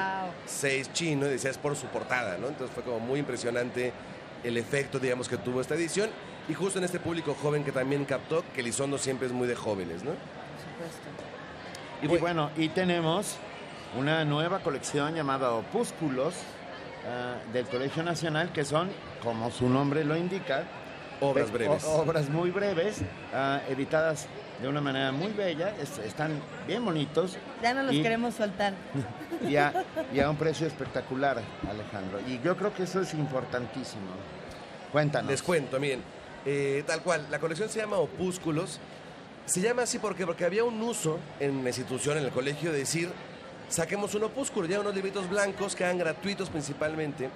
6 0.45 0.93
chino 0.93 1.27
y 1.27 1.31
decía 1.31 1.51
es 1.51 1.57
por 1.57 1.75
su 1.75 1.87
portada, 1.87 2.37
¿no? 2.37 2.49
Entonces 2.49 2.75
fue 2.75 2.83
como 2.85 3.01
muy 3.01 3.19
impresionante 3.21 3.93
el 4.45 4.59
efecto, 4.59 4.99
digamos, 4.99 5.27
que 5.29 5.39
tuvo 5.39 5.63
esta 5.63 5.75
edición. 5.75 6.11
Y 6.49 6.55
justo 6.55 6.79
en 6.79 6.85
este 6.85 7.01
público 7.01 7.35
joven 7.41 7.65
que 7.65 7.73
también 7.73 8.05
captó 8.05 8.45
que 8.55 8.63
Lizondo 8.63 8.99
siempre 8.99 9.27
es 9.27 9.33
muy 9.33 9.49
de 9.49 9.57
jóvenes, 9.57 10.05
¿no? 10.05 10.11
Y 12.03 12.07
bueno, 12.19 12.51
y 12.57 12.69
tenemos 12.69 13.37
una 13.99 14.25
nueva 14.27 14.59
colección 14.61 15.15
llamada 15.15 15.53
Opúsculos 15.53 16.35
ah, 17.09 17.35
del 17.53 17.67
Colegio 17.67 18.03
Nacional, 18.03 18.53
que 18.53 18.65
son, 18.65 18.89
como 19.23 19.51
su 19.51 19.69
nombre 19.69 20.05
lo 20.05 20.17
indica, 20.17 20.65
Obras 21.21 21.51
breves. 21.51 21.85
o- 21.85 22.03
obras 22.03 22.29
muy 22.29 22.51
breves, 22.51 22.99
ah, 23.35 23.61
editadas 23.69 24.27
de 24.61 24.69
una 24.69 24.81
manera 24.81 25.13
muy 25.13 25.33
bella, 25.33 25.75
es- 25.81 25.99
están 25.99 26.41
bien 26.67 26.85
bonitos. 26.85 27.37
Ya 27.63 27.73
no 27.75 27.83
los 27.83 27.95
y- 27.95 28.03
queremos 28.03 28.35
soltar. 28.35 28.75
y 29.49 29.57
a, 29.57 29.85
y 30.15 30.21
a 30.21 30.29
un 30.31 30.37
precio 30.37 30.67
espectacular, 30.67 31.41
Alejandro. 31.71 32.21
Y 32.27 32.41
yo 32.43 32.57
creo 32.57 32.73
que 32.75 32.83
eso 32.85 33.01
es 33.01 33.15
importantísimo. 33.15 34.07
Cuéntanos. 34.93 35.31
Les 35.31 35.43
cuento, 35.43 35.79
miren, 35.81 36.03
eh, 36.45 36.85
tal 36.87 37.03
cual, 37.03 37.27
la 37.31 37.39
colección 37.39 37.69
se 37.69 37.81
llama 37.81 37.97
Opúsculos. 37.97 38.79
Se 39.47 39.61
llama 39.61 39.83
así 39.83 39.99
porque, 39.99 40.27
porque 40.27 40.45
había 40.45 40.65
un 40.65 40.81
uso 40.83 41.19
en 41.39 41.63
la 41.63 41.71
institución, 41.71 42.19
en 42.19 42.25
el 42.25 42.31
colegio, 42.31 42.73
de 42.73 42.79
decir, 42.79 43.11
saquemos 43.69 44.15
un 44.15 44.25
opúsculo, 44.25 44.67
ya 44.67 44.81
unos 44.81 44.95
libritos 44.95 45.29
blancos 45.29 45.75
que 45.75 45.85
eran 45.85 45.99
gratuitos 45.99 46.49
principalmente, 46.51 47.31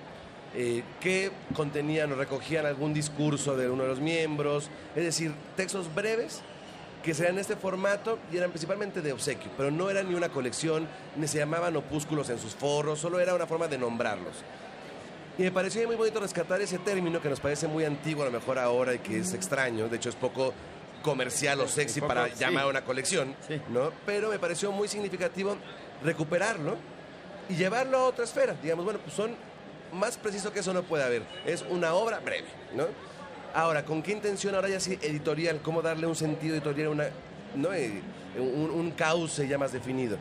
eh, 0.55 0.83
que 1.01 1.31
contenían 1.55 2.13
o 2.13 2.17
recogían 2.17 2.67
algún 2.67 2.93
discurso 2.93 3.57
de 3.57 3.71
uno 3.71 3.85
de 3.85 3.89
los 3.89 4.01
miembros, 4.01 4.69
es 4.97 5.05
decir, 5.05 5.33
textos 5.57 5.93
breves 5.95 6.43
que 7.05 7.15
serían 7.15 7.39
este 7.39 7.57
formato 7.57 8.19
y 8.33 8.37
eran 8.37 8.51
principalmente 8.51 9.01
de 9.01 9.13
obsequio, 9.13 9.51
pero 9.57 9.71
no 9.71 9.89
eran 9.89 10.09
ni 10.09 10.15
una 10.15 10.29
colección, 10.29 10.87
ni 11.17 11.27
se 11.27 11.39
llamaban 11.39 11.77
opúsculos 11.77 12.29
en 12.29 12.39
sus 12.39 12.55
foros, 12.55 12.99
solo 12.99 13.21
era 13.21 13.35
una 13.35 13.47
forma 13.47 13.69
de 13.69 13.79
nombrarlos. 13.79 14.35
Y 15.39 15.43
me 15.43 15.53
pareció 15.53 15.87
muy 15.87 15.97
bonito 15.97 16.21
rescatar 16.21 16.61
ese 16.61 16.79
término 16.79 17.23
que 17.23 17.31
nos 17.31 17.41
parece 17.41 17.67
muy 17.67 17.85
antiguo 17.85 18.23
a 18.23 18.27
lo 18.27 18.33
mejor 18.33 18.59
ahora 18.59 18.93
y 18.93 18.99
que 18.99 19.19
es 19.19 19.33
extraño, 19.33 19.89
de 19.89 19.97
hecho 19.97 20.11
es 20.11 20.17
poco 20.17 20.53
comercial 21.03 21.61
o 21.61 21.69
sexy 21.69 22.01
poco, 22.01 22.09
para 22.09 22.27
sí. 22.29 22.35
llamar 22.39 22.65
a 22.65 22.67
una 22.67 22.85
colección, 22.85 23.35
¿no? 23.71 23.93
Pero 24.05 24.29
me 24.29 24.39
pareció 24.39 24.71
muy 24.71 24.89
significativo 24.89 25.57
recuperarlo 26.03 26.77
y 27.49 27.55
llevarlo 27.55 27.99
a 27.99 28.05
otra 28.05 28.25
esfera. 28.25 28.55
Digamos, 28.63 28.85
bueno, 28.85 29.01
pues 29.03 29.15
son 29.15 29.35
más 29.93 30.17
preciso 30.17 30.53
que 30.53 30.61
eso 30.61 30.73
no 30.73 30.83
puede 30.83 31.05
haber. 31.05 31.23
Es 31.47 31.65
una 31.69 31.95
obra 31.95 32.21
breve, 32.21 32.49
¿no? 32.75 32.87
Ahora, 33.55 33.85
¿con 33.85 34.03
qué 34.03 34.13
intención 34.13 34.55
ahora 34.55 34.69
ya 34.69 34.79
sí 34.79 34.99
editorial? 35.03 35.61
¿Cómo 35.63 35.83
darle 35.83 36.07
un 36.07 36.15
sentido 36.15 36.55
editorial, 36.55 36.89
una, 36.89 37.09
¿no? 37.57 37.73
Eh, 37.73 38.01
un, 38.39 38.71
un 38.71 38.91
cauce 38.93 39.49
ya 39.49 39.59
más 39.59 39.73
definido? 39.73 40.17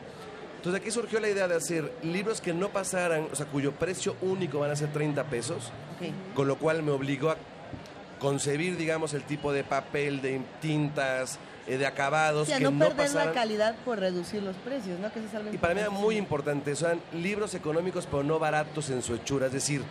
Entonces 0.60 0.82
aquí 0.82 0.90
surgió 0.90 1.20
la 1.20 1.30
idea 1.30 1.48
de 1.48 1.54
hacer 1.54 1.90
libros 2.02 2.42
que 2.42 2.52
no 2.52 2.68
pasaran, 2.68 3.28
o 3.32 3.34
sea, 3.34 3.46
cuyo 3.46 3.72
precio 3.72 4.14
único 4.20 4.58
van 4.58 4.70
a 4.70 4.76
ser 4.76 4.92
30 4.92 5.24
pesos, 5.24 5.72
con 6.34 6.48
lo 6.48 6.56
cual 6.58 6.82
me 6.82 6.90
obligó 6.90 7.30
a 7.30 7.38
concebir, 8.18 8.76
digamos, 8.76 9.14
el 9.14 9.22
tipo 9.22 9.54
de 9.54 9.64
papel, 9.64 10.20
de 10.20 10.42
tintas, 10.60 11.38
eh, 11.66 11.76
de 11.78 11.86
acabados 11.86 12.48
que 12.48 12.58
no 12.60 12.70
no, 12.70 12.78
perder 12.78 12.96
pasaran. 12.96 13.26
la 13.28 13.32
calidad 13.32 13.74
por 13.84 13.98
reducir 13.98 14.42
los 14.42 14.56
precios, 14.56 14.98
¿no? 14.98 15.12
Que 15.12 15.18
eso 15.20 15.28
es 15.28 15.34
algo 15.34 15.52
Y 15.52 15.58
para 15.58 15.74
mí 15.74 15.80
era 15.80 15.90
muy 15.90 16.16
importante, 16.16 16.74
son 16.76 17.00
libros 17.14 17.54
económicos 17.54 18.06
pero 18.06 18.22
no 18.22 18.38
baratos 18.38 18.90
en 18.90 19.02
su 19.02 19.14
hechura, 19.14 19.46
es 19.46 19.52
decir, 19.52 19.82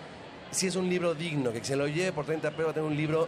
si 0.51 0.67
es 0.67 0.75
un 0.75 0.89
libro 0.89 1.13
digno, 1.13 1.51
que 1.51 1.63
se 1.63 1.75
lo 1.75 1.87
lleve 1.87 2.11
por 2.11 2.25
30 2.25 2.49
pesos, 2.51 2.65
va 2.67 2.71
a 2.71 2.73
tener 2.73 2.89
un 2.89 2.97
libro 2.97 3.27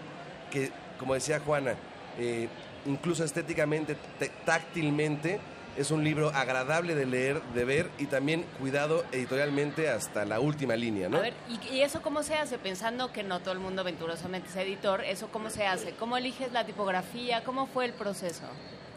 que, 0.49 0.71
como 0.97 1.13
decía 1.13 1.39
Juana, 1.39 1.75
eh, 2.17 2.47
incluso 2.87 3.23
estéticamente, 3.23 3.95
te- 4.17 4.31
táctilmente, 4.43 5.39
es 5.77 5.91
un 5.91 6.03
libro 6.03 6.29
agradable 6.29 6.95
de 6.95 7.05
leer, 7.05 7.41
de 7.53 7.65
ver 7.65 7.89
y 7.97 8.05
también 8.05 8.43
cuidado 8.59 9.05
editorialmente 9.11 9.89
hasta 9.89 10.25
la 10.25 10.39
última 10.39 10.75
línea, 10.75 11.09
¿no? 11.09 11.17
A 11.17 11.21
ver, 11.21 11.33
¿y, 11.49 11.75
y 11.75 11.81
eso 11.81 12.01
cómo 12.01 12.23
se 12.23 12.35
hace? 12.35 12.57
Pensando 12.57 13.11
que 13.11 13.23
no 13.23 13.39
todo 13.39 13.53
el 13.53 13.59
mundo 13.59 13.83
venturosamente 13.83 14.49
es 14.49 14.55
editor, 14.55 15.01
¿eso 15.03 15.29
cómo 15.31 15.49
se 15.49 15.65
hace? 15.65 15.91
¿Cómo 15.93 16.17
eliges 16.17 16.51
la 16.51 16.65
tipografía? 16.65 17.43
¿Cómo 17.43 17.67
fue 17.67 17.85
el 17.85 17.93
proceso? 17.93 18.43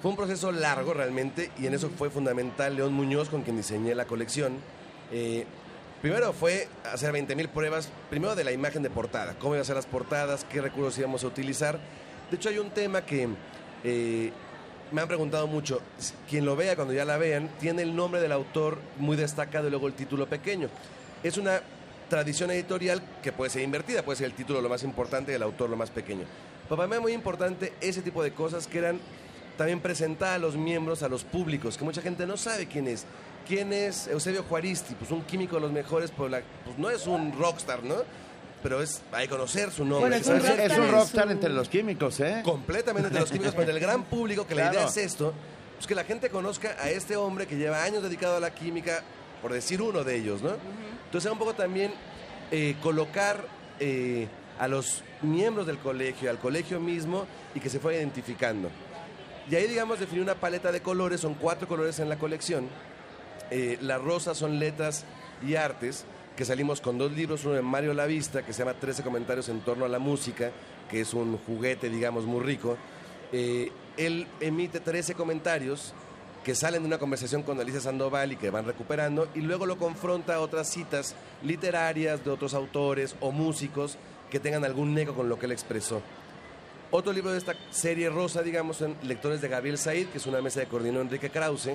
Fue 0.02 0.10
un 0.10 0.16
proceso 0.16 0.52
largo 0.52 0.92
realmente 0.94 1.50
y 1.58 1.66
en 1.66 1.74
eso 1.74 1.90
fue 1.90 2.10
fundamental 2.10 2.76
León 2.76 2.92
Muñoz, 2.92 3.28
con 3.28 3.42
quien 3.42 3.56
diseñé 3.56 3.94
la 3.94 4.04
colección. 4.04 4.58
Eh, 5.12 5.46
Primero 6.04 6.34
fue 6.34 6.68
hacer 6.92 7.14
20.000 7.14 7.48
pruebas, 7.48 7.88
primero 8.10 8.34
de 8.34 8.44
la 8.44 8.52
imagen 8.52 8.82
de 8.82 8.90
portada, 8.90 9.38
cómo 9.38 9.54
iban 9.54 9.62
a 9.62 9.64
ser 9.64 9.76
las 9.76 9.86
portadas, 9.86 10.44
qué 10.44 10.60
recursos 10.60 10.98
íbamos 10.98 11.24
a 11.24 11.28
utilizar. 11.28 11.78
De 12.30 12.36
hecho, 12.36 12.50
hay 12.50 12.58
un 12.58 12.68
tema 12.68 13.06
que 13.06 13.26
eh, 13.84 14.30
me 14.92 15.00
han 15.00 15.08
preguntado 15.08 15.46
mucho. 15.46 15.80
Quien 16.28 16.44
lo 16.44 16.56
vea, 16.56 16.76
cuando 16.76 16.92
ya 16.94 17.04
la 17.04 17.16
vean, 17.16 17.50
tiene 17.60 17.82
el 17.82 17.94
nombre 17.94 18.20
del 18.20 18.32
autor 18.32 18.78
muy 18.98 19.16
destacado 19.16 19.66
y 19.66 19.70
luego 19.70 19.86
el 19.86 19.94
título 19.94 20.26
pequeño. 20.26 20.68
Es 21.22 21.36
una 21.36 21.60
tradición 22.08 22.50
editorial 22.50 23.02
que 23.22 23.32
puede 23.32 23.50
ser 23.50 23.62
invertida, 23.62 24.02
puede 24.02 24.18
ser 24.18 24.26
el 24.26 24.34
título 24.34 24.60
lo 24.60 24.68
más 24.68 24.82
importante 24.82 25.32
y 25.32 25.34
el 25.34 25.42
autor 25.42 25.70
lo 25.70 25.76
más 25.76 25.90
pequeño. 25.90 26.24
Pero 26.64 26.76
para 26.76 26.88
mí 26.88 26.94
es 26.94 27.00
muy 27.00 27.12
importante 27.12 27.72
ese 27.80 28.02
tipo 28.02 28.22
de 28.22 28.32
cosas 28.32 28.66
que 28.66 28.78
eran 28.78 29.00
también 29.56 29.80
presentadas 29.80 30.36
a 30.36 30.38
los 30.38 30.56
miembros, 30.56 31.02
a 31.02 31.08
los 31.08 31.24
públicos, 31.24 31.76
que 31.76 31.84
mucha 31.84 32.02
gente 32.02 32.26
no 32.26 32.36
sabe 32.36 32.66
quién 32.66 32.88
es. 32.88 33.06
¿Quién 33.46 33.72
es 33.72 34.08
Eusebio 34.08 34.42
Juaristi? 34.42 34.94
Pues 34.94 35.10
un 35.10 35.22
químico 35.22 35.56
de 35.56 35.62
los 35.62 35.72
mejores, 35.72 36.10
pues 36.10 36.32
no 36.78 36.90
es 36.90 37.06
un 37.06 37.38
rockstar, 37.38 37.84
¿no? 37.84 37.96
Pero 38.64 38.82
es, 38.82 39.02
hay 39.12 39.26
que 39.28 39.30
conocer 39.30 39.70
su 39.70 39.84
nombre. 39.84 40.08
Bueno, 40.08 40.16
es 40.16 40.26
un 40.26 40.34
rockstar 40.40 40.60
Es 40.60 40.78
un 40.78 40.84
en 40.86 40.90
rockstar 40.90 41.24
su- 41.26 41.30
entre 41.30 41.50
los 41.50 41.68
químicos, 41.68 42.18
¿eh? 42.20 42.40
Completamente 42.44 43.06
entre 43.08 43.20
los 43.20 43.30
químicos, 43.30 43.52
pero 43.54 43.70
en 43.70 43.76
el 43.76 43.80
gran 43.80 44.02
público, 44.04 44.44
que 44.46 44.54
la 44.56 44.72
idea 44.72 44.86
es 44.86 44.96
esto, 44.96 45.32
pues 45.76 45.86
que 45.86 45.94
la 45.94 46.02
gente 46.04 46.30
conozca 46.30 46.74
a 46.80 46.88
este 46.90 47.14
hombre 47.16 47.46
que 47.46 47.56
lleva 47.56 47.84
años 47.84 48.02
dedicado 48.02 48.36
a 48.38 48.40
la 48.40 48.52
química, 48.54 49.02
por 49.42 49.52
decir 49.52 49.80
uno 49.82 50.02
de 50.02 50.16
ellos, 50.16 50.42
¿no? 50.42 50.52
Entonces, 51.04 51.30
un 51.30 51.38
poco 51.38 51.54
también 51.54 51.92
eh, 52.50 52.74
colocar 52.82 53.44
eh, 53.78 54.26
a 54.58 54.66
los 54.66 55.02
miembros 55.22 55.66
del 55.66 55.78
colegio, 55.78 56.30
al 56.30 56.38
colegio 56.38 56.80
mismo, 56.80 57.26
y 57.54 57.60
que 57.60 57.68
se 57.68 57.78
fue 57.78 57.96
identificando. 57.96 58.70
Y 59.50 59.54
ahí, 59.56 59.66
digamos, 59.68 60.00
definir 60.00 60.22
una 60.22 60.36
paleta 60.36 60.72
de 60.72 60.80
colores, 60.80 61.20
son 61.20 61.34
cuatro 61.34 61.68
colores 61.68 61.98
en 61.98 62.08
la 62.08 62.16
colección. 62.16 62.66
Eh, 63.50 63.76
las 63.82 64.00
rosas 64.00 64.38
son 64.38 64.58
letras 64.58 65.04
y 65.46 65.54
artes, 65.56 66.06
que 66.36 66.44
salimos 66.44 66.80
con 66.80 66.98
dos 66.98 67.12
libros, 67.12 67.44
uno 67.44 67.54
de 67.54 67.62
Mario 67.62 67.94
Lavista, 67.94 68.44
que 68.44 68.52
se 68.52 68.60
llama 68.60 68.74
13 68.74 69.02
comentarios 69.02 69.48
en 69.48 69.60
torno 69.60 69.84
a 69.84 69.88
la 69.88 69.98
música, 69.98 70.50
que 70.90 71.00
es 71.00 71.14
un 71.14 71.38
juguete, 71.38 71.88
digamos, 71.88 72.24
muy 72.24 72.42
rico. 72.42 72.76
Eh, 73.32 73.70
él 73.96 74.26
emite 74.40 74.80
13 74.80 75.14
comentarios 75.14 75.94
que 76.44 76.54
salen 76.54 76.82
de 76.82 76.88
una 76.88 76.98
conversación 76.98 77.42
con 77.42 77.58
Alicia 77.58 77.80
Sandoval 77.80 78.32
y 78.32 78.36
que 78.36 78.50
van 78.50 78.66
recuperando, 78.66 79.28
y 79.34 79.40
luego 79.40 79.64
lo 79.64 79.78
confronta 79.78 80.34
a 80.34 80.40
otras 80.40 80.68
citas 80.68 81.14
literarias 81.42 82.24
de 82.24 82.30
otros 82.30 82.52
autores 82.52 83.16
o 83.20 83.30
músicos 83.30 83.96
que 84.30 84.40
tengan 84.40 84.64
algún 84.64 84.96
eco 84.98 85.14
con 85.14 85.28
lo 85.28 85.38
que 85.38 85.46
él 85.46 85.52
expresó. 85.52 86.02
Otro 86.90 87.12
libro 87.12 87.32
de 87.32 87.38
esta 87.38 87.54
serie 87.70 88.10
rosa, 88.10 88.42
digamos, 88.42 88.76
son 88.76 88.94
Lectores 89.02 89.40
de 89.40 89.48
Gabriel 89.48 89.78
Said, 89.78 90.08
que 90.08 90.18
es 90.18 90.26
una 90.26 90.42
mesa 90.42 90.60
de 90.60 90.66
coordinó 90.66 91.00
Enrique 91.00 91.30
Krause, 91.30 91.70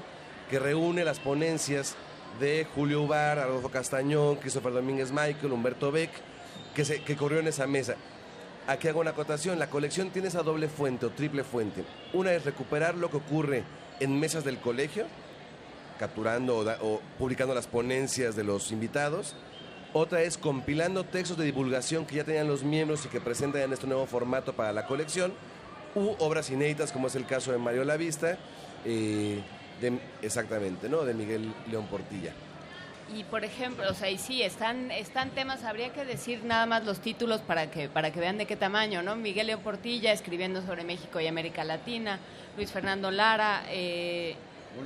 que 0.50 0.60
reúne 0.60 1.04
las 1.04 1.20
ponencias 1.20 1.96
de 2.40 2.66
Julio 2.76 3.04
Ubar, 3.04 3.40
Adolfo 3.40 3.70
Castañón, 3.70 4.38
Christopher 4.38 4.74
Domínguez 4.74 5.12
Michael, 5.12 5.52
Humberto 5.52 5.92
Beck, 5.92 6.12
que, 6.74 6.86
se, 6.86 7.04
que 7.04 7.16
corrió 7.16 7.40
en 7.40 7.48
esa 7.48 7.68
mesa. 7.68 7.96
Aquí 8.68 8.88
hago 8.88 9.00
una 9.00 9.12
acotación, 9.12 9.58
la 9.58 9.70
colección 9.70 10.12
tiene 10.12 10.28
esa 10.28 10.44
doble 10.44 10.68
fuente 10.68 11.06
o 11.06 11.10
triple 11.10 11.44
fuente. 11.44 11.84
Una 12.14 12.34
es 12.34 12.46
recuperar 12.46 12.96
lo 12.96 13.10
que 13.10 13.18
ocurre 13.18 13.64
en 14.00 14.20
mesas 14.20 14.44
del 14.44 14.60
colegio, 14.60 15.06
capturando 15.98 16.60
o, 16.82 17.02
publicando 17.18 17.54
las 17.54 17.68
ponencias 17.68 18.36
de 18.36 18.44
los 18.44 18.72
invitados. 18.72 19.36
Otra 19.92 20.22
es 20.22 20.38
compilando 20.38 21.04
textos 21.04 21.38
de 21.38 21.46
divulgación 21.46 22.06
que 22.06 22.16
ya 22.16 22.24
tenían 22.24 22.48
los 22.48 22.64
miembros 22.64 23.06
y 23.06 23.10
que 23.10 23.20
presentan 23.20 23.64
en 23.64 23.74
este 23.74 23.88
nuevo 23.88 24.06
formato 24.06 24.54
para 24.54 24.72
la 24.72 24.86
colección, 24.86 25.34
u 25.96 26.16
obras 26.20 26.52
inéditas, 26.52 26.92
como 26.92 27.08
es 27.08 27.16
el 27.16 27.26
caso 27.26 27.52
de 27.52 27.58
Mario 27.58 27.84
Lavista, 27.84 28.38
eh, 28.86 29.42
de, 29.82 30.00
exactamente, 30.22 30.90
¿no? 30.90 31.04
De 31.04 31.14
Miguel 31.14 31.54
León 31.70 31.88
Portilla. 31.88 32.32
Y 33.16 33.24
por 33.24 33.44
ejemplo, 33.44 33.86
o 33.90 33.94
sea, 33.94 34.10
y 34.10 34.20
sí, 34.20 34.44
están, 34.44 34.92
están 34.92 35.32
temas, 35.32 35.64
habría 35.64 35.92
que 35.92 36.06
decir 36.06 36.44
nada 36.44 36.66
más 36.68 36.86
los 36.86 37.00
títulos 37.00 37.42
para 37.42 37.72
que, 37.72 37.90
para 37.90 38.12
que 38.12 38.20
vean 38.20 38.38
de 38.38 38.46
qué 38.46 38.56
tamaño, 38.56 39.02
¿no? 39.02 39.16
Miguel 39.16 39.48
León 39.48 39.62
Portilla 39.62 40.12
escribiendo 40.12 40.62
sobre 40.62 40.84
México 40.84 41.20
y 41.20 41.26
América 41.26 41.64
Latina, 41.64 42.20
Luis 42.56 42.72
Fernando 42.72 43.10
Lara, 43.10 43.64
eh, 43.70 44.36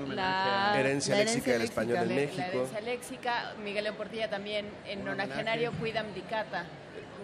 la 0.08 0.74
Herencia 0.80 1.16
léxica 1.18 1.52
del 1.52 1.64
español 1.64 1.98
en 1.98 2.16
México. 2.16 2.42
La 2.42 2.48
herencia 2.48 2.82
léxica, 2.82 3.54
Miguel 3.62 3.84
León 3.84 3.96
Portilla 3.98 4.30
también 4.30 4.68
en 4.88 5.00
Un 5.00 5.06
Nonagenario. 5.06 5.74
Cuidam 5.74 6.14
Dicata, 6.14 6.66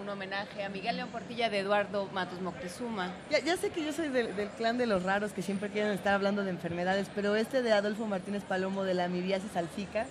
un 0.02 0.10
homenaje 0.10 0.64
a 0.64 0.70
Miguel 0.70 0.98
León 0.98 1.10
Portilla 1.10 1.50
de 1.50 1.60
Eduardo 1.60 2.08
Matos 2.14 2.42
Moctezuma. 2.42 3.12
Ya, 3.30 3.40
ya 3.40 3.58
sé 3.58 3.70
que 3.70 3.84
yo 3.84 3.94
soy 3.94 4.10
del, 4.10 4.36
del 4.36 4.50
clan 4.50 4.78
de 4.78 4.88
los 4.88 5.04
raros 5.04 5.32
que 5.34 5.42
siempre 5.42 5.70
quieren 5.70 5.92
estar 5.92 6.14
hablando 6.14 6.44
de 6.44 6.52
enfermedades, 6.52 7.08
pero 7.14 7.36
este 7.36 7.62
de 7.62 7.74
Adolfo 7.74 8.06
Martínez 8.06 8.44
Palomo 8.44 8.84
de 8.84 8.94
la 8.94 9.06
amibiasis 9.06 9.56
alfica 9.56 10.06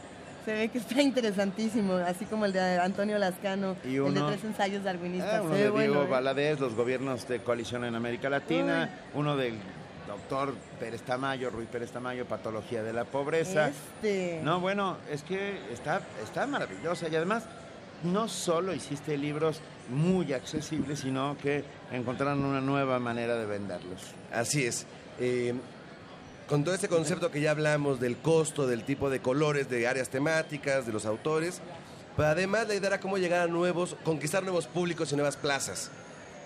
se 0.45 0.55
ve 0.55 0.69
que 0.69 0.79
está 0.79 1.03
interesantísimo, 1.03 1.95
así 1.95 2.25
como 2.25 2.45
el 2.45 2.53
de 2.53 2.79
Antonio 2.79 3.19
Lascano, 3.19 3.77
Y 3.85 3.97
el 3.97 4.15
de 4.15 4.23
tres 4.23 4.45
ensayos 4.45 4.83
darwinistas. 4.83 5.35
Ah, 5.35 5.43
uno 5.43 5.55
de 5.55 5.69
bueno, 5.69 5.93
Diego 5.93 6.07
¿eh? 6.07 6.11
Valadez, 6.11 6.61
los 6.61 6.75
gobiernos 6.75 7.29
de 7.29 7.41
coalición 7.41 7.85
en 7.85 7.95
América 7.95 8.31
Latina, 8.31 8.89
uno 9.15 9.37
del 9.37 9.59
doctor 10.07 10.55
Pérez 10.81 11.03
Tamayo, 11.03 11.51
Ruiz 11.51 11.69
Pérez 11.69 11.91
Tamayo, 11.91 12.25
Patología 12.25 12.83
de 12.83 12.95
la 12.95 13.05
Pobreza. 13.05 13.69
Este. 13.69 14.41
No, 14.43 14.61
bueno, 14.61 14.97
es 15.11 15.23
que 15.23 15.59
está, 15.71 16.01
está 16.25 16.47
maravillosa 16.47 17.09
y 17.09 17.17
además 17.17 17.45
no 18.03 18.29
solo 18.29 18.73
hiciste 18.73 19.19
libros 19.19 19.61
muy 19.89 20.33
accesibles, 20.33 21.01
sino 21.01 21.37
que 21.39 21.65
encontraron 21.93 22.45
una 22.45 22.61
nueva 22.61 22.99
manera 22.99 23.37
de 23.37 23.47
venderlos. 23.47 24.03
Así 24.33 24.65
es. 24.65 24.87
Eh, 25.19 25.55
con 26.49 26.65
todo 26.65 26.75
este 26.75 26.89
concepto 26.89 27.31
que 27.31 27.41
ya 27.41 27.51
hablamos 27.51 28.01
del 28.01 28.17
costo, 28.17 28.67
del 28.67 28.85
tipo 28.85 29.11
de 29.11 29.21
colores, 29.21 29.69
de 29.69 29.87
áreas 29.87 30.09
temáticas, 30.09 30.87
de 30.87 30.93
los 30.93 31.05
autores, 31.05 31.61
pero 32.17 32.29
además 32.29 32.67
la 32.67 32.75
idea 32.75 32.89
era 32.89 33.01
cómo 33.01 33.19
llegar 33.19 33.43
a 33.43 33.47
nuevos, 33.47 33.97
conquistar 34.03 34.43
nuevos 34.43 34.67
públicos 34.67 35.13
y 35.13 35.15
nuevas 35.15 35.37
plazas. 35.37 35.91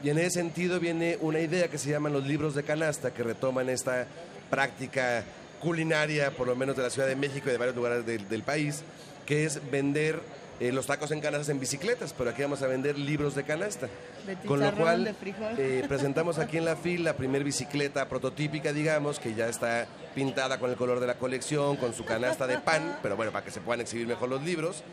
Y 0.03 0.11
en 0.11 0.19
ese 0.19 0.31
sentido 0.31 0.81
viene 0.81 1.17
una 1.21 1.39
idea 1.39 1.69
que 1.69 1.79
se 1.79 1.91
llaman 1.91 2.13
los 2.13 2.27
libros 2.27 2.55
de 2.55 2.65
canasta, 2.65 3.15
que 3.15 3.23
retoman 3.23 3.69
esta 3.69 4.07
práctica 4.51 5.25
culinaria, 5.61 6.33
por 6.33 6.49
lo 6.49 6.57
menos 6.57 6.77
de 6.77 6.83
la 6.83 6.91
Ciudad 6.91 7.07
de 7.07 7.15
México 7.15 7.49
y 7.49 7.53
de 7.53 7.59
varios 7.59 7.77
lugares 7.77 8.05
del, 8.05 8.29
del 8.29 8.43
país, 8.43 8.83
que 9.25 9.45
es 9.45 9.61
vender 9.71 10.21
eh, 10.69 10.73
los 10.73 10.87
tacos 10.87 11.11
en 11.11 11.21
canastas 11.21 11.49
en 11.49 11.59
bicicletas, 11.59 12.15
pero 12.17 12.31
aquí 12.31 12.43
vamos 12.43 12.63
a 12.63 12.67
vender 12.67 12.99
libros 12.99 13.35
de 13.35 13.43
canasta. 13.45 13.89
De 14.27 14.37
Con 14.47 14.61
lo 14.61 14.73
cual, 14.75 15.05
de 15.05 15.15
frijol. 15.15 15.55
eh, 15.59 15.85
presentamos 15.89 16.39
aquí 16.39 16.59
en 16.59 16.65
la 16.65 16.77
FIL 16.83 17.03
la 17.05 17.17
primer 17.17 17.43
bicicleta 17.45 18.09
prototípica, 18.09 18.73
digamos, 18.73 19.19
que 19.19 19.35
ya 19.35 19.49
está 19.49 19.87
pintada 20.15 20.59
con 20.59 20.71
el 20.71 20.77
color 20.77 21.01
de 21.01 21.07
la 21.07 21.15
colección, 21.19 21.77
con 21.77 21.93
su 21.95 22.05
canasta 22.05 22.47
de 22.47 22.59
pan, 22.59 22.99
pero 23.03 23.17
bueno, 23.17 23.33
para 23.33 23.45
que 23.45 23.51
se 23.51 23.61
puedan 23.61 23.81
exhibir 23.81 24.07
mejor 24.07 24.29
los 24.29 24.43
libros. 24.43 24.85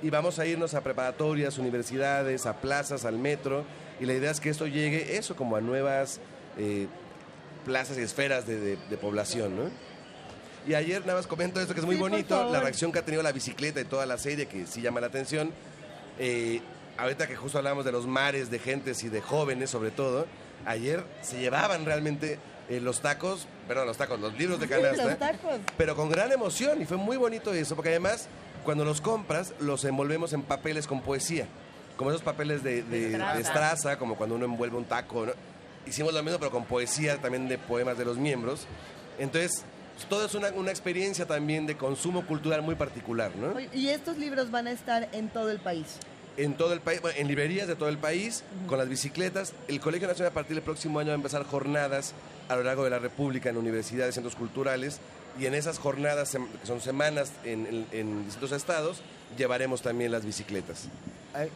Y 0.00 0.10
vamos 0.10 0.38
a 0.38 0.46
irnos 0.46 0.74
a 0.74 0.80
preparatorias, 0.82 1.58
universidades, 1.58 2.46
a 2.46 2.60
plazas, 2.60 3.04
al 3.04 3.18
metro. 3.18 3.64
Y 4.00 4.06
la 4.06 4.14
idea 4.14 4.30
es 4.30 4.38
que 4.40 4.48
esto 4.48 4.66
llegue, 4.68 5.16
eso, 5.16 5.34
como 5.34 5.56
a 5.56 5.60
nuevas 5.60 6.20
eh, 6.56 6.86
plazas 7.66 7.98
y 7.98 8.02
esferas 8.02 8.46
de, 8.46 8.58
de- 8.60 8.76
de 8.88 8.96
población, 8.96 9.56
¿no? 9.56 9.70
Y 10.68 10.74
ayer 10.74 11.00
nada 11.06 11.14
más 11.18 11.26
comento 11.26 11.60
esto 11.60 11.72
que 11.72 11.80
es 11.80 11.86
muy 11.86 11.94
Sí, 11.96 12.00
bonito, 12.00 12.52
la 12.52 12.60
reacción 12.60 12.92
que 12.92 12.98
ha 12.98 13.04
tenido 13.04 13.22
la 13.22 13.32
bicicleta 13.32 13.80
y 13.80 13.84
toda 13.84 14.04
la 14.04 14.18
serie, 14.18 14.46
que 14.46 14.66
sí 14.66 14.82
llama 14.82 15.00
la 15.00 15.06
atención. 15.06 15.50
Eh, 16.18 16.60
ahorita 16.98 17.26
que 17.26 17.36
justo 17.36 17.56
hablamos 17.58 17.84
de 17.86 17.92
los 17.92 18.06
mares 18.06 18.50
de 18.50 18.58
gentes 18.58 19.02
y 19.02 19.08
de 19.08 19.20
jóvenes 19.22 19.70
sobre 19.70 19.90
todo, 19.90 20.26
ayer 20.66 21.02
se 21.22 21.38
llevaban 21.40 21.86
realmente 21.86 22.38
eh, 22.68 22.80
los 22.80 23.00
tacos, 23.00 23.46
perdón, 23.66 23.86
los 23.86 23.96
tacos, 23.96 24.20
los 24.20 24.36
libros 24.36 24.60
de 24.60 24.66
Sí, 24.66 24.72
canasta, 24.72 25.04
los 25.06 25.18
tacos. 25.18 25.58
pero 25.78 25.96
con 25.96 26.10
gran 26.10 26.32
emoción 26.32 26.82
y 26.82 26.84
fue 26.84 26.98
muy 26.98 27.16
bonito 27.16 27.54
eso, 27.54 27.74
porque 27.74 27.88
además 27.90 28.28
cuando 28.62 28.84
los 28.84 29.00
compras 29.00 29.54
los 29.60 29.84
envolvemos 29.84 30.34
en 30.34 30.42
papeles 30.42 30.86
con 30.86 31.00
poesía, 31.00 31.46
como 31.96 32.10
esos 32.10 32.22
papeles 32.22 32.62
de, 32.62 32.82
de, 32.82 33.12
Estraza. 33.12 33.34
de 33.34 33.40
estraza, 33.40 33.98
como 33.98 34.16
cuando 34.16 34.34
uno 34.34 34.44
envuelve 34.44 34.76
un 34.76 34.84
taco, 34.84 35.24
¿no? 35.24 35.32
Hicimos 35.86 36.12
lo 36.12 36.22
mismo, 36.22 36.38
pero 36.38 36.50
con 36.50 36.66
poesía 36.66 37.16
también 37.16 37.48
de 37.48 37.56
poemas 37.56 37.96
de 37.96 38.04
los 38.04 38.18
miembros. 38.18 38.66
Entonces, 39.18 39.64
todo 40.08 40.26
es 40.26 40.34
una, 40.34 40.48
una 40.50 40.70
experiencia 40.70 41.26
también 41.26 41.66
de 41.66 41.76
consumo 41.76 42.24
cultural 42.26 42.62
muy 42.62 42.74
particular, 42.76 43.32
¿no? 43.36 43.54
Y 43.74 43.88
estos 43.88 44.18
libros 44.18 44.50
van 44.50 44.66
a 44.66 44.70
estar 44.72 45.08
en 45.12 45.28
todo 45.28 45.50
el 45.50 45.58
país. 45.58 45.86
en 46.36 46.54
todo 46.54 46.72
el 46.72 46.80
país, 46.80 47.00
bueno, 47.02 47.18
en 47.18 47.26
librerías 47.26 47.66
de 47.66 47.74
todo 47.74 47.88
el 47.88 47.98
país, 47.98 48.44
con 48.68 48.78
las 48.78 48.88
bicicletas. 48.88 49.54
El 49.66 49.80
Colegio 49.80 50.06
Nacional 50.06 50.30
a 50.30 50.34
partir 50.34 50.54
del 50.54 50.62
próximo 50.62 51.00
año 51.00 51.08
va 51.08 51.14
a 51.14 51.16
empezar 51.16 51.44
jornadas 51.44 52.12
a 52.48 52.54
lo 52.54 52.62
largo 52.62 52.84
de 52.84 52.90
la 52.90 53.00
República 53.00 53.50
en 53.50 53.56
universidades, 53.56 54.14
centros 54.14 54.36
culturales, 54.36 55.00
y 55.38 55.46
en 55.46 55.54
esas 55.54 55.78
jornadas, 55.80 56.30
que 56.30 56.66
son 56.66 56.80
semanas 56.80 57.32
en, 57.44 57.66
en- 57.66 57.86
en 57.92 58.24
distintos 58.24 58.52
estados, 58.52 59.00
llevaremos 59.36 59.82
también 59.82 60.12
las 60.12 60.24
bicicletas. 60.24 60.84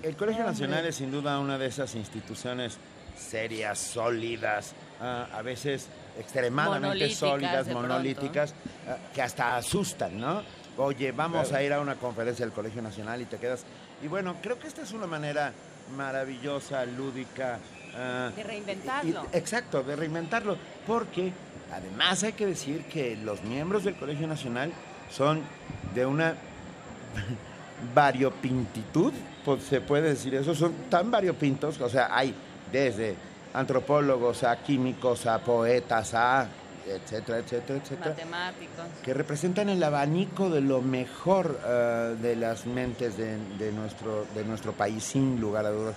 El 0.02 0.16
Colegio 0.16 0.42
Nacional 0.44 0.84
es 0.86 0.96
sin 0.96 1.10
duda 1.12 1.38
una 1.38 1.58
de 1.58 1.66
esas 1.66 1.94
instituciones 1.94 2.76
serias, 3.16 3.78
sólidas, 3.78 4.72
ah, 5.00 5.28
a 5.32 5.42
veces 5.42 5.86
extremadamente 6.18 6.86
Monolíticas, 6.88 7.18
sólidas, 7.18 7.66
monolíticas, 7.68 8.54
ah, 8.88 8.96
que 9.14 9.22
hasta 9.22 9.56
asustan, 9.56 10.18
¿no? 10.20 10.42
Oye, 10.76 11.12
vamos 11.12 11.48
Claro. 11.48 11.62
a 11.62 11.66
ir 11.66 11.72
a 11.72 11.80
una 11.80 11.94
conferencia 11.96 12.44
del 12.44 12.54
Colegio 12.54 12.80
Nacional 12.82 13.20
y 13.20 13.24
te 13.26 13.36
quedas... 13.38 13.64
Y 14.02 14.08
bueno, 14.08 14.36
creo 14.42 14.58
que 14.58 14.66
esta 14.66 14.82
es 14.82 14.92
una 14.92 15.06
manera 15.06 15.52
maravillosa, 15.96 16.84
lúdica. 16.86 17.58
ah, 17.96 18.30
De 18.34 18.42
reinventarlo. 18.42 19.26
y- 19.32 19.36
exacto, 19.36 19.82
de 19.82 19.96
reinventarlo. 19.96 20.56
Porque 20.86 21.32
además 21.72 22.22
hay 22.22 22.32
que 22.32 22.46
decir 22.46 22.84
que 22.86 23.16
los 23.16 23.42
miembros 23.42 23.84
del 23.84 23.96
Colegio 23.96 24.26
Nacional 24.26 24.72
son 25.10 25.42
de 25.94 26.06
una 26.06 26.34
variopintitud, 27.94 29.12
pues 29.44 29.62
se 29.64 29.80
puede 29.80 30.10
decir 30.10 30.34
eso, 30.34 30.54
son 30.54 30.72
tan 30.88 31.10
variopintos, 31.10 31.80
o 31.80 31.88
sea, 31.88 32.08
hay 32.16 32.34
desde 32.70 33.14
antropólogos 33.54 34.44
a 34.44 34.56
químicos 34.62 35.26
a 35.26 35.38
poetas 35.40 36.14
a 36.14 36.48
etcétera, 36.84 37.38
etcétera, 37.38 37.78
etcétera, 37.78 38.10
Matemáticos. 38.10 38.84
que 39.04 39.14
representan 39.14 39.68
el 39.68 39.80
abanico 39.84 40.50
de 40.50 40.60
lo 40.60 40.82
mejor 40.82 41.60
eh, 41.64 42.16
de 42.20 42.34
las 42.34 42.66
mentes 42.66 43.16
de, 43.16 43.36
de 43.58 43.70
nuestro, 43.70 44.26
de 44.34 44.44
nuestro 44.44 44.72
país, 44.72 45.04
sin 45.04 45.40
lugar 45.40 45.64
a 45.66 45.70
dudas. 45.70 45.94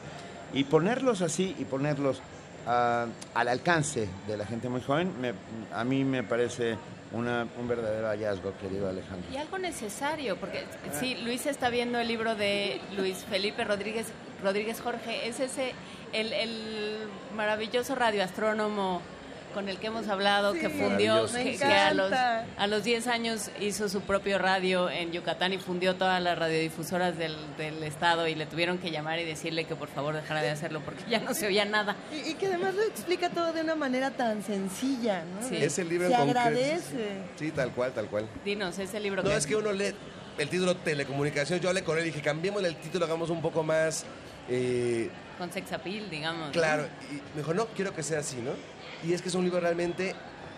Y 0.54 0.66
ponerlos 0.66 1.22
así 1.24 1.56
y 1.58 1.66
ponerlos 1.66 2.22
ah, 2.68 3.08
al 3.34 3.48
alcance 3.48 4.08
de 4.28 4.38
la 4.38 4.46
gente 4.46 4.70
muy 4.70 4.82
joven, 4.82 5.12
me- 5.20 5.34
a 5.74 5.84
mí 5.84 6.04
me 6.04 6.22
parece 6.22 6.78
una- 7.14 7.48
un 7.60 7.68
verdadero 7.68 8.08
hallazgo, 8.08 8.54
querido 8.62 8.88
Alejandro. 8.88 9.28
Y 9.34 9.38
algo 9.38 9.58
necesario, 9.58 10.38
porque 10.38 10.66
sí, 11.00 11.16
Luis 11.24 11.48
está 11.48 11.70
viendo 11.72 11.98
el 12.00 12.08
libro 12.08 12.36
de 12.36 12.80
Luis 12.96 13.26
Felipe 13.28 13.64
Rodríguez, 13.64 14.08
Rodríguez 14.44 14.82
Jorge, 14.82 15.28
es 15.28 15.40
ese, 15.40 15.72
el, 16.16 16.34
el 16.34 16.98
maravilloso 17.36 17.96
radioastrónomo 17.96 19.02
con 19.54 19.70
el 19.70 19.78
que 19.78 19.88
hemos 19.88 20.10
hablado, 20.10 20.52
Sí, 20.54 20.60
que 20.60 20.70
fundió, 20.70 21.28
que, 21.32 21.64
a, 21.64 21.94
los, 21.94 22.12
a 22.12 22.68
los 22.68 22.84
10 22.84 23.08
años 23.08 23.50
hizo 23.62 23.88
su 23.88 24.02
propio 24.02 24.38
radio 24.38 24.90
en 24.90 25.14
Yucatán 25.14 25.54
y 25.54 25.58
fundió 25.60 25.96
todas 25.96 26.22
las 26.22 26.38
radiodifusoras 26.38 27.18
del, 27.18 27.38
del 27.58 27.82
estado 27.84 28.28
y 28.28 28.36
le 28.36 28.48
tuvieron 28.48 28.80
que 28.80 28.92
llamar 28.92 29.18
y 29.20 29.24
decirle 29.24 29.64
que 29.64 29.74
por 29.78 29.88
favor 29.88 30.14
dejara 30.14 30.42
de 30.42 30.50
hacerlo 30.50 30.82
porque 30.84 31.04
ya 31.10 31.20
no 31.20 31.34
se 31.34 31.48
oía 31.48 31.64
nada. 31.64 31.96
Y, 32.12 32.32
y 32.32 32.34
que 32.34 32.48
además 32.48 32.74
lo 32.76 32.84
explica 32.84 33.30
todo 33.30 33.54
de 33.54 33.62
una 33.62 33.76
manera 33.76 34.12
tan 34.12 34.44
sencilla, 34.44 35.24
¿no? 35.24 35.48
Sí. 35.48 35.56
Ese 35.56 35.86
libro 35.86 36.10
Se 36.10 36.16
agradece. 36.16 37.08
Sí, 37.40 37.52
tal 37.52 37.72
cual, 37.72 37.94
tal 37.94 38.08
cual. 38.08 38.28
Dinos, 38.44 38.78
ese 38.78 39.00
libro 39.00 39.24
No, 39.24 39.30
que... 39.30 39.38
es 39.38 39.48
que 39.48 39.56
uno 39.56 39.72
lee 39.72 39.96
el 40.38 40.50
título 40.50 40.76
Telecomunicación. 40.76 41.62
Yo 41.62 41.70
hablé 41.70 41.82
con 41.82 41.98
él 41.98 42.04
y 42.04 42.08
dije, 42.08 42.22
cambiémosle 42.22 42.68
el 42.68 42.76
título, 42.76 43.06
hagamos 43.06 43.30
un 43.30 43.42
poco 43.42 43.64
más... 43.64 44.04
eh, 44.50 45.10
Con 45.38 45.52
sexapil, 45.52 46.10
digamos. 46.10 46.48
¿no? 46.48 46.52
claro. 46.52 46.88
Y 47.12 47.16
me 47.16 47.38
dijo, 47.38 47.54
no, 47.54 47.68
quiero 47.68 47.94
que 47.94 48.04
sea 48.04 48.20
así, 48.20 48.38
¿no? 48.38 48.52
Y 49.08 49.14
es 49.14 49.22
que 49.22 49.30
es 49.30 49.36
un 49.36 49.44
libro 49.44 49.60
realmente 49.60 50.16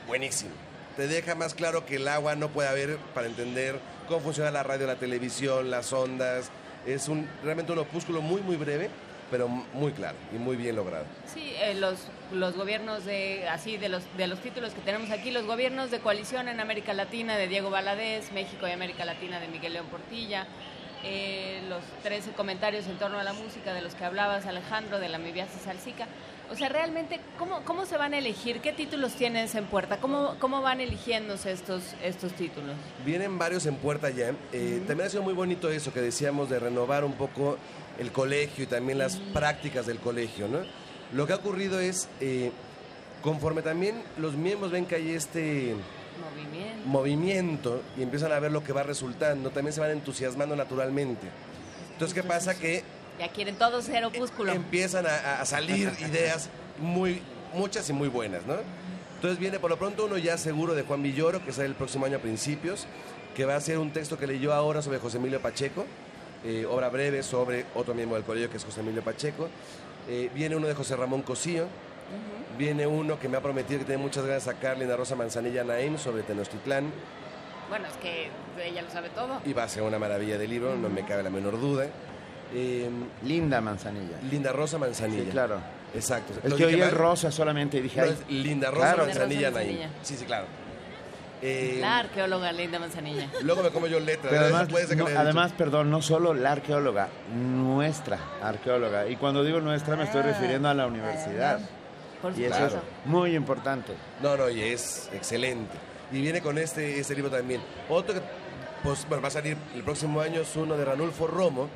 buenísimo. 0.08 0.52
Te 0.96 1.08
deja 1.08 1.36
más 1.36 1.54
claro 1.54 1.86
que 1.86 1.98
el 1.98 2.08
agua 2.08 2.36
no 2.36 2.50
puede 2.50 2.70
haber 2.70 2.98
para 3.14 3.28
entender 3.28 3.80
cómo 4.08 4.22
funciona 4.22 4.50
la 4.52 4.64
radio, 4.64 4.88
la 4.88 4.96
televisión, 4.96 5.70
las 5.70 5.94
ondas. 5.94 6.50
Es 6.86 7.08
un 7.08 7.28
realmente 7.44 7.72
un 7.72 7.80
opúsculo 7.80 8.22
muy, 8.22 8.42
muy 8.42 8.56
breve, 8.56 8.90
pero 9.30 9.48
muy 9.48 9.92
claro 9.92 10.18
y 10.34 10.38
muy 10.38 10.56
bien 10.56 10.76
logrado. 10.76 11.06
Sí, 11.32 11.54
eh, 11.62 11.76
los, 11.76 12.00
los 12.32 12.56
gobiernos 12.56 13.06
de, 13.06 13.48
así, 13.50 13.78
de 13.78 13.90
los, 13.90 14.04
de 14.18 14.28
los 14.28 14.40
títulos 14.40 14.74
que 14.74 14.82
tenemos 14.82 15.12
aquí, 15.12 15.32
los 15.32 15.46
gobiernos 15.46 15.92
de 15.92 16.00
coalición 16.00 16.48
en 16.48 16.60
América 16.60 16.94
Latina 16.94 17.38
de 17.38 17.48
Diego 17.48 17.70
Valadez, 17.70 18.32
México 18.32 18.68
y 18.68 18.72
América 18.72 19.06
Latina 19.06 19.40
de 19.40 19.48
Miguel 19.48 19.74
León 19.74 19.88
Portilla, 19.88 20.48
eh, 21.04 21.62
los 21.70 21.82
13 22.04 22.32
comentarios 22.32 22.86
en 22.88 22.98
torno 22.98 23.20
a 23.20 23.24
la 23.24 23.34
música 23.34 23.74
de 23.74 23.82
los 23.82 23.94
que 23.96 24.06
hablabas, 24.06 24.46
Alejandro, 24.46 25.00
de 25.00 25.10
la 25.10 25.18
Mibiasis 25.18 25.62
Salsica. 25.62 26.08
O 26.50 26.56
sea, 26.56 26.70
realmente, 26.70 27.20
¿cómo, 27.38 27.62
¿cómo 27.66 27.86
se 27.86 27.98
van 27.98 28.14
a 28.14 28.20
elegir? 28.20 28.62
¿Qué 28.62 28.72
títulos 28.72 29.14
tienes 29.16 29.54
en 29.56 29.66
puerta? 29.66 29.98
¿Cómo, 29.98 30.36
cómo 30.40 30.62
van 30.62 30.80
eligiéndose 30.80 31.52
estos, 31.52 31.84
estos 32.02 32.32
títulos? 32.34 32.76
Vienen 33.06 33.38
varios 33.38 33.66
en 33.66 33.76
puerta 33.76 34.10
ya. 34.10 34.32
Eh, 34.54 34.82
También 34.88 35.08
ha 35.08 35.10
sido 35.10 35.24
muy 35.24 35.34
bonito 35.34 35.70
eso 35.70 35.92
que 35.94 36.00
decíamos 36.00 36.50
de 36.50 36.60
renovar 36.60 37.04
un 37.04 37.14
poco 37.14 37.58
el 38.00 38.12
colegio 38.14 38.64
y 38.64 38.68
también 38.68 38.98
las 38.98 39.18
prácticas 39.18 39.86
del 39.86 40.00
colegio, 40.00 40.48
¿no? 40.48 40.60
Lo 41.14 41.28
que 41.28 41.34
ha 41.34 41.38
ocurrido 41.38 41.80
es, 41.82 42.08
eh, 42.22 42.52
conforme 43.22 43.62
también 43.62 44.02
los 44.18 44.36
miembros 44.36 44.72
ven 44.72 44.86
que 44.86 44.96
hay 44.96 45.12
este 45.12 45.76
Movimiento. 46.18 46.88
movimiento 46.88 47.82
y 47.98 48.04
empiezan 48.04 48.32
a 48.32 48.40
ver 48.40 48.52
lo 48.52 48.64
que 48.64 48.74
va 48.74 48.84
resultando, 48.84 49.50
también 49.52 49.74
se 49.74 49.80
van 49.82 49.92
entusiasmando 49.92 50.56
naturalmente. 50.56 51.28
Entonces, 51.94 52.14
¿qué 52.14 52.24
pasa? 52.24 52.56
Que 52.58 52.84
Ya 53.20 53.30
quieren 53.30 53.56
todos 53.56 53.86
ser 53.86 54.04
opúsculo. 54.06 54.52
empiezan 54.52 55.06
a, 55.08 55.42
a 55.42 55.46
salir 55.46 55.92
ideas 56.00 56.50
muy, 56.80 57.22
muchas 57.54 57.90
y 57.90 57.94
muy 57.94 58.08
buenas, 58.08 58.46
¿no? 58.46 58.56
Entonces 59.16 59.40
viene 59.40 59.60
por 59.60 59.72
lo 59.72 59.78
pronto 59.78 60.06
uno 60.06 60.18
ya 60.18 60.38
seguro 60.38 60.76
de 60.76 60.84
Juan 60.84 61.02
Villoro, 61.02 61.44
que 61.44 61.52
sale 61.52 61.68
el 61.68 61.74
próximo 61.76 62.06
año 62.06 62.18
a 62.18 62.22
principios, 62.22 62.86
que 63.36 63.46
va 63.46 63.56
a 63.56 63.62
ser 63.62 63.80
un 63.80 63.92
texto 63.92 64.18
que 64.18 64.28
leyó 64.28 64.54
ahora 64.54 64.82
sobre 64.84 65.00
José 65.00 65.18
Emilio 65.18 65.42
Pacheco, 65.42 65.86
eh, 66.46 66.68
obra 66.70 66.90
breve 66.90 67.24
sobre 67.24 67.66
otro 67.74 67.96
miembro 67.96 68.16
del 68.16 68.26
colegio 68.26 68.50
que 68.52 68.58
es 68.58 68.64
José 68.66 68.82
Emilio 68.82 69.02
Pacheco. 69.04 69.50
Eh, 70.08 70.30
viene 70.36 70.56
uno 70.56 70.68
de 70.68 70.76
José 70.76 70.96
Ramón 70.96 71.24
Cosío, 71.24 71.66
viene 72.58 72.88
uno 72.88 73.20
que 73.20 73.30
me 73.30 73.38
ha 73.38 73.42
prometido 73.42 73.80
que 73.80 73.86
tiene 73.86 74.02
muchas 74.02 74.26
ganas 74.26 74.46
de 74.46 74.52
sacar, 74.54 74.78
Linda 74.78 74.96
Rosa 74.98 75.16
Manzanilla 75.16 75.64
Naim, 75.64 75.98
sobre 75.98 76.24
Tenochtitlán, 76.24 76.92
Bueno, 77.70 77.86
es 77.88 77.94
que 77.98 78.30
ella 78.64 78.82
lo 78.82 78.90
sabe 78.90 79.10
todo. 79.10 79.42
y 79.46 79.54
va 79.54 79.64
a 79.64 79.70
ser 79.70 79.84
una 79.84 80.00
maravilla 80.00 80.38
de 80.38 80.48
libro, 80.48 80.76
no 80.76 80.90
me 80.90 81.04
cabe 81.06 81.24
la 81.24 81.30
menor 81.30 81.60
duda. 81.60 81.88
Eh, 82.54 82.90
Linda 83.24 83.60
Manzanilla. 83.62 84.18
Linda 84.32 84.54
Rosa 84.54 84.78
Manzanilla. 84.78 85.24
Sí, 85.26 85.30
claro. 85.30 85.60
Exacto. 85.94 86.34
Es 86.44 86.50
Lo 86.50 86.56
que 86.56 86.66
oí 86.66 86.80
el 86.82 86.92
rosa 86.92 87.30
solamente 87.32 87.78
y 87.78 87.82
dije, 87.82 88.00
No, 88.00 88.06
ay, 88.08 88.12
es 88.12 88.30
Linda 88.32 88.72
Rosa 88.72 88.94
claro. 88.94 89.06
Manzanilla 89.06 89.50
Rosa 89.50 89.64
Naim. 89.64 89.80
Sí, 90.02 90.16
sí, 90.18 90.26
claro. 90.26 90.46
Eh, 91.42 91.78
La 91.82 92.00
arqueóloga 92.00 92.52
Linda 92.52 92.80
Manzanilla. 92.80 93.30
Luego 93.44 93.64
me 93.64 93.70
como 93.70 93.88
yo 93.88 94.00
letras. 94.00 94.28
Pero 94.30 94.44
además, 94.46 94.70
no, 94.96 95.06
además, 95.20 95.52
perdón, 95.58 95.92
no 95.92 96.02
solo 96.02 96.34
la 96.34 96.54
arqueóloga, 96.54 97.10
nuestra 97.36 98.18
arqueóloga. 98.42 99.08
Y 99.08 99.18
cuando 99.18 99.44
digo 99.44 99.60
nuestra 99.60 99.96
me 99.96 100.06
estoy 100.06 100.22
Ah, 100.22 100.28
refiriendo 100.28 100.68
a 100.70 100.74
la 100.74 100.88
universidad. 100.88 101.60
Por 102.22 102.38
Y 102.38 102.46
eso 102.46 102.66
es 102.68 102.74
muy 103.06 103.36
importante. 103.36 103.94
No, 104.22 104.36
no, 104.38 104.50
y 104.50 104.62
es 104.62 105.10
excelente. 105.14 105.76
Y 106.12 106.22
viene 106.22 106.42
con 106.42 106.58
este, 106.58 107.00
este 107.00 107.16
libro 107.16 107.30
también. 107.30 107.62
Otro 107.90 108.16
que 108.16 108.22
pues, 108.84 109.08
bueno, 109.08 109.22
va 109.22 109.28
a 109.28 109.32
salir 109.32 109.58
el 109.76 109.84
próximo 109.84 110.22
año 110.22 110.42
es 110.42 110.56
uno 110.56 110.78
de 110.78 110.86
Ranulfo 110.86 111.28
Romo 111.28 111.68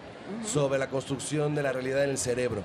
sobre 0.45 0.79
la 0.79 0.87
construcción 0.87 1.55
de 1.55 1.63
la 1.63 1.71
realidad 1.73 2.03
en 2.03 2.11
el 2.11 2.17
cerebro. 2.17 2.63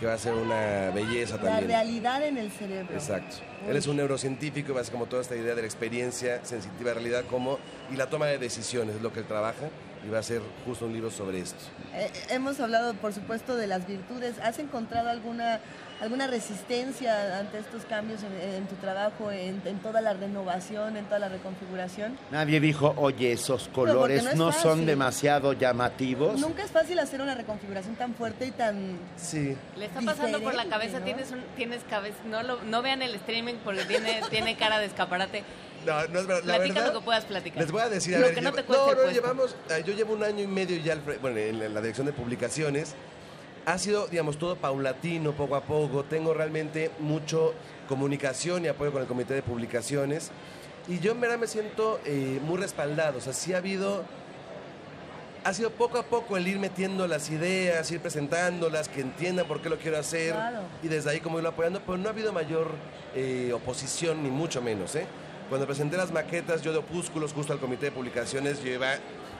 Que 0.00 0.06
va 0.06 0.14
a 0.14 0.18
ser 0.18 0.32
una 0.34 0.90
belleza 0.92 1.36
La 1.36 1.42
también. 1.42 1.68
realidad 1.68 2.24
en 2.24 2.36
el 2.38 2.50
cerebro. 2.50 2.92
Exacto. 2.94 3.36
Uy. 3.64 3.70
Él 3.70 3.76
es 3.76 3.86
un 3.86 3.96
neurocientífico 3.96 4.72
y 4.72 4.74
va 4.74 4.80
a 4.80 4.84
ser 4.84 4.92
como 4.92 5.06
toda 5.06 5.22
esta 5.22 5.36
idea 5.36 5.54
de 5.54 5.60
la 5.60 5.66
experiencia 5.66 6.44
sensitiva 6.44 6.88
de 6.88 6.94
realidad 6.94 7.24
como, 7.30 7.58
y 7.92 7.96
la 7.96 8.06
toma 8.06 8.26
de 8.26 8.38
decisiones, 8.38 8.96
es 8.96 9.02
lo 9.02 9.12
que 9.12 9.20
él 9.20 9.26
trabaja, 9.26 9.68
y 10.04 10.10
va 10.10 10.18
a 10.18 10.22
ser 10.24 10.42
justo 10.66 10.86
un 10.86 10.92
libro 10.92 11.10
sobre 11.10 11.38
esto. 11.38 11.58
Eh, 11.94 12.10
hemos 12.30 12.58
hablado, 12.58 12.94
por 12.94 13.12
supuesto, 13.12 13.54
de 13.54 13.68
las 13.68 13.86
virtudes. 13.86 14.40
¿Has 14.40 14.58
encontrado 14.58 15.08
alguna 15.08 15.60
alguna 16.02 16.26
resistencia 16.26 17.38
ante 17.38 17.58
estos 17.58 17.84
cambios 17.84 18.20
en, 18.24 18.54
en 18.56 18.66
tu 18.66 18.74
trabajo, 18.76 19.30
en, 19.30 19.62
en 19.64 19.78
toda 19.78 20.00
la 20.00 20.12
renovación, 20.12 20.96
en 20.96 21.04
toda 21.04 21.20
la 21.20 21.28
reconfiguración? 21.28 22.18
Nadie 22.30 22.60
dijo, 22.60 22.92
oye, 22.96 23.32
esos 23.32 23.68
colores 23.68 24.34
no 24.34 24.52
son 24.52 24.84
demasiado 24.84 25.52
llamativos. 25.52 26.40
Nunca 26.40 26.64
es 26.64 26.70
fácil 26.72 26.98
hacer 26.98 27.20
una 27.22 27.34
reconfiguración 27.34 27.94
tan 27.94 28.14
fuerte 28.14 28.46
y 28.46 28.50
tan... 28.50 28.98
Sí. 29.16 29.56
Le 29.76 29.86
está 29.86 30.00
pasando 30.02 30.40
por 30.42 30.54
la 30.54 30.64
cabeza, 30.66 30.98
¿no? 30.98 31.04
tienes, 31.04 31.30
un- 31.30 31.44
tienes 31.56 31.82
cabeza, 31.88 32.16
no, 32.28 32.42
lo, 32.42 32.60
no 32.64 32.82
vean 32.82 33.00
el 33.02 33.14
streaming 33.14 33.54
porque 33.64 33.84
tiene, 33.84 34.20
tiene 34.30 34.56
cara 34.56 34.78
de 34.80 34.86
escaparate. 34.86 35.44
No, 35.86 35.94
no 36.08 36.20
es 36.20 36.26
verdad. 36.26 36.44
La 36.44 36.56
Platica 36.56 36.74
verdad, 36.80 36.92
lo 36.94 37.00
que 37.00 37.04
puedas 37.04 37.24
platicar. 37.24 37.60
Les 37.62 37.72
voy 37.72 37.82
a 37.82 37.88
decir, 37.88 38.14
a 38.14 38.18
Lo 38.18 38.26
ver, 38.26 38.34
que 38.34 38.40
no 38.40 38.50
lleva- 38.50 38.62
te 38.62 38.66
cueste 38.66 38.84
no, 38.86 38.90
no, 38.90 38.96
puesto. 39.02 39.12
llevamos, 39.12 39.56
eh, 39.70 39.82
yo 39.86 39.94
llevo 39.94 40.14
un 40.14 40.22
año 40.24 40.42
y 40.42 40.46
medio 40.46 40.76
ya 40.78 40.92
al 40.94 41.00
bueno, 41.00 41.38
en 41.38 41.58
la, 41.58 41.64
en 41.66 41.74
la 41.74 41.80
dirección 41.80 42.06
de 42.06 42.12
publicaciones. 42.12 42.94
Ha 43.64 43.78
sido, 43.78 44.08
digamos, 44.08 44.38
todo 44.38 44.56
paulatino, 44.56 45.32
poco 45.32 45.54
a 45.54 45.62
poco. 45.62 46.04
Tengo 46.04 46.34
realmente 46.34 46.90
mucho 46.98 47.54
comunicación 47.88 48.64
y 48.64 48.68
apoyo 48.68 48.92
con 48.92 49.02
el 49.02 49.08
comité 49.08 49.34
de 49.34 49.42
publicaciones. 49.42 50.30
Y 50.88 50.98
yo 50.98 51.12
en 51.12 51.20
verdad 51.20 51.38
me 51.38 51.46
siento 51.46 52.00
eh, 52.04 52.40
muy 52.42 52.58
respaldado. 52.58 53.18
O 53.18 53.20
sea, 53.20 53.32
sí 53.32 53.52
ha 53.52 53.58
habido... 53.58 54.04
Ha 55.44 55.52
sido 55.54 55.70
poco 55.70 55.98
a 55.98 56.04
poco 56.04 56.36
el 56.36 56.46
ir 56.46 56.60
metiendo 56.60 57.08
las 57.08 57.28
ideas, 57.30 57.90
ir 57.90 57.98
presentándolas, 57.98 58.88
que 58.88 59.00
entiendan 59.00 59.46
por 59.46 59.60
qué 59.60 59.68
lo 59.68 59.76
quiero 59.76 59.98
hacer. 59.98 60.34
Claro. 60.34 60.60
Y 60.84 60.88
desde 60.88 61.10
ahí 61.10 61.18
como 61.18 61.38
irlo 61.38 61.48
apoyando, 61.48 61.80
pero 61.84 61.98
no 61.98 62.08
ha 62.08 62.12
habido 62.12 62.32
mayor 62.32 62.70
eh, 63.16 63.52
oposición, 63.52 64.22
ni 64.22 64.30
mucho 64.30 64.62
menos. 64.62 64.94
¿eh? 64.94 65.04
Cuando 65.48 65.66
presenté 65.66 65.96
las 65.96 66.12
maquetas, 66.12 66.62
yo 66.62 66.70
de 66.70 66.78
opúsculos, 66.78 67.32
justo 67.32 67.52
al 67.52 67.58
comité 67.58 67.86
de 67.86 67.92
publicaciones, 67.92 68.62
yo 68.62 68.70
iba 68.70 68.94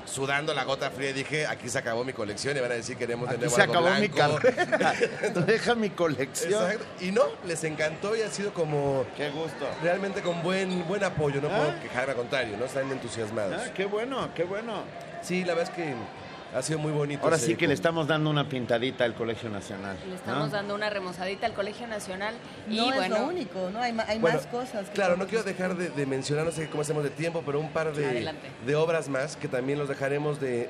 sudando 0.05 0.53
la 0.55 0.65
gota 0.65 0.91
fría 0.91 1.11
y 1.11 1.13
dije, 1.13 1.47
aquí 1.47 1.69
se 1.69 1.79
acabó 1.79 2.05
mi 2.05 2.13
colección 2.13 2.57
y 2.57 2.61
van 2.61 2.73
a 2.73 2.75
decir 2.75 2.97
queremos 2.97 3.29
de 3.29 3.35
Aquí 3.37 3.41
nuevo 3.45 3.57
se 3.57 3.63
algo 3.63 3.75
acabó 3.79 4.01
mi 4.01 4.09
blanco". 4.09 4.39
carrera. 4.41 4.95
Deja 5.47 5.75
mi 5.75 5.91
colección. 5.91 6.65
Exacto. 6.71 6.85
Y 7.01 7.11
no, 7.13 7.23
les 7.47 7.63
encantó 7.65 8.17
y 8.17 8.23
ha 8.23 8.31
sido 8.31 8.53
como... 8.53 9.05
Qué 9.17 9.31
gusto. 9.31 9.67
Realmente 9.83 10.21
con 10.23 10.43
buen, 10.43 10.87
buen 10.89 11.03
apoyo, 11.05 11.41
no 11.41 11.49
Ah. 11.49 11.57
puedo 11.57 11.81
quejarme, 11.81 12.11
al 12.13 12.17
contrario, 12.17 12.57
¿no? 12.59 12.65
Están 12.65 12.91
entusiasmados. 12.91 13.63
Ah, 13.67 13.71
qué 13.75 13.85
bueno, 13.85 14.29
qué 14.35 14.45
bueno. 14.45 14.83
Sí, 15.23 15.45
la 15.45 15.55
verdad 15.55 15.71
es 15.71 15.77
que 15.77 15.95
ha 16.55 16.63
sido 16.63 16.79
muy 16.79 16.93
bonito. 16.93 17.23
Ahora 17.25 17.39
sí 17.39 17.55
que 17.57 17.67
le 17.67 17.75
estamos 17.75 18.07
dando 18.07 18.29
una 18.31 18.49
pintadita 18.49 19.05
al 19.05 19.15
Colegio 19.15 19.49
Nacional. 19.49 19.97
Le 20.09 20.15
estamos 20.17 20.47
¿no? 20.49 20.53
dando 20.57 20.75
una 20.75 20.91
remozadita 20.91 21.47
al 21.47 21.55
Colegio 21.55 21.87
Nacional 21.87 22.35
y 22.69 22.77
No 22.77 22.91
es 22.91 22.97
bueno, 22.97 23.19
lo 23.19 23.27
único, 23.29 23.71
¿no? 23.71 23.81
Hay, 23.81 23.93
ma- 23.93 24.05
hay 24.07 24.19
Bueno, 24.19 24.37
más 24.39 24.47
cosas. 24.47 24.87
que 24.89 24.93
Claro, 24.95 25.17
no 25.17 25.27
quiero 25.27 25.45
dejar 25.45 25.77
de, 25.77 25.91
de 25.91 26.07
mencionar, 26.07 26.45
no 26.45 26.53
sé 26.53 26.69
cómo 26.69 26.83
hacemos 26.83 27.05
de 27.05 27.11
tiempo, 27.11 27.43
pero 27.47 27.59
un 27.61 27.71
par 27.71 27.93
de 27.95 28.75
obras 28.77 29.09
más 29.09 29.37
que 29.37 29.49
también 29.49 29.79
los 29.79 29.89
dejaremos 29.89 30.41
de... 30.41 30.69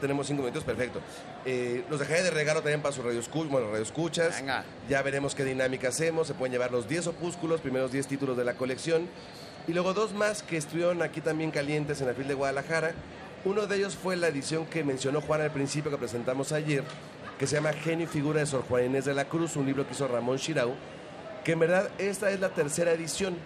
Tenemos 0.00 0.26
cinco 0.26 0.42
minutos, 0.42 0.62
perfecto. 0.62 1.00
Eh, 1.46 1.82
los 1.88 1.98
dejaré 2.00 2.22
de 2.22 2.30
regalo 2.30 2.60
también 2.60 2.82
para 2.82 2.94
sus 2.94 3.02
radioescuchas. 3.04 3.50
Bueno, 3.50 3.70
radioescuchas. 3.70 4.36
Venga. 4.40 4.62
Ya 4.90 5.00
veremos 5.00 5.34
qué 5.34 5.42
dinámica 5.44 5.88
hacemos. 5.88 6.26
Se 6.26 6.34
pueden 6.34 6.52
llevar 6.52 6.70
los 6.70 6.86
10 6.86 7.06
opúsculos, 7.06 7.62
primeros 7.62 7.92
10 7.92 8.06
títulos 8.06 8.36
de 8.36 8.44
la 8.44 8.54
colección. 8.54 9.08
Y 9.66 9.72
luego 9.72 9.94
dos 9.94 10.12
más 10.12 10.42
que 10.42 10.58
estuvieron 10.58 11.00
aquí 11.02 11.22
también 11.22 11.50
calientes 11.50 12.00
en 12.02 12.08
la 12.08 12.14
FIL 12.14 12.28
de 12.28 12.34
Guadalajara. 12.34 12.92
Uno 13.46 13.68
de 13.68 13.76
ellos 13.76 13.94
fue 13.94 14.16
la 14.16 14.26
edición 14.26 14.66
que 14.66 14.82
mencionó 14.82 15.20
Juan 15.20 15.40
al 15.40 15.52
principio 15.52 15.88
que 15.88 15.98
presentamos 15.98 16.50
ayer, 16.50 16.82
que 17.38 17.46
se 17.46 17.54
llama 17.54 17.72
Genio 17.72 18.06
y 18.06 18.08
Figura 18.08 18.40
de 18.40 18.46
Sor 18.46 18.64
Juan 18.68 18.86
Inés 18.86 19.04
de 19.04 19.14
la 19.14 19.26
Cruz, 19.26 19.54
un 19.54 19.66
libro 19.66 19.86
que 19.86 19.92
hizo 19.92 20.08
Ramón 20.08 20.38
Shirau, 20.38 20.74
que 21.44 21.52
en 21.52 21.60
verdad 21.60 21.88
esta 21.98 22.32
es 22.32 22.40
la 22.40 22.48
tercera 22.48 22.90
edición. 22.90 23.36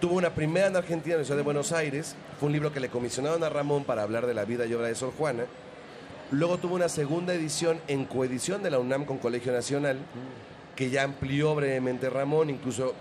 Tuvo 0.00 0.14
una 0.14 0.34
primera 0.34 0.66
en 0.66 0.74
Argentina, 0.74 1.14
en 1.14 1.20
la 1.20 1.24
ciudad 1.24 1.36
de 1.36 1.44
Buenos 1.44 1.70
Aires, 1.70 2.16
fue 2.40 2.48
un 2.48 2.52
libro 2.54 2.72
que 2.72 2.80
le 2.80 2.88
comisionaron 2.88 3.44
a 3.44 3.48
Ramón 3.48 3.84
para 3.84 4.02
hablar 4.02 4.26
de 4.26 4.34
la 4.34 4.44
vida 4.44 4.66
y 4.66 4.74
obra 4.74 4.88
de 4.88 4.96
Sor 4.96 5.12
Juana. 5.16 5.44
Luego 6.32 6.58
tuvo 6.58 6.74
una 6.74 6.88
segunda 6.88 7.32
edición 7.32 7.80
en 7.86 8.06
coedición 8.06 8.64
de 8.64 8.70
la 8.70 8.80
UNAM 8.80 9.04
con 9.04 9.18
Colegio 9.18 9.52
Nacional, 9.52 9.98
que 10.74 10.90
ya 10.90 11.04
amplió 11.04 11.54
brevemente 11.54 12.10
Ramón, 12.10 12.50
incluso 12.50 12.94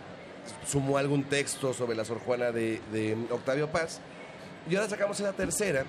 sumó 0.67 0.99
algún 0.99 1.23
texto 1.23 1.73
sobre 1.73 1.97
la 1.97 2.05
Sor 2.05 2.19
Juana 2.19 2.51
de, 2.51 2.81
de 2.93 3.17
Octavio 3.31 3.71
Paz. 3.71 3.99
Y 4.69 4.75
ahora 4.75 4.87
sacamos 4.87 5.19
esa 5.19 5.33
tercera, 5.33 5.85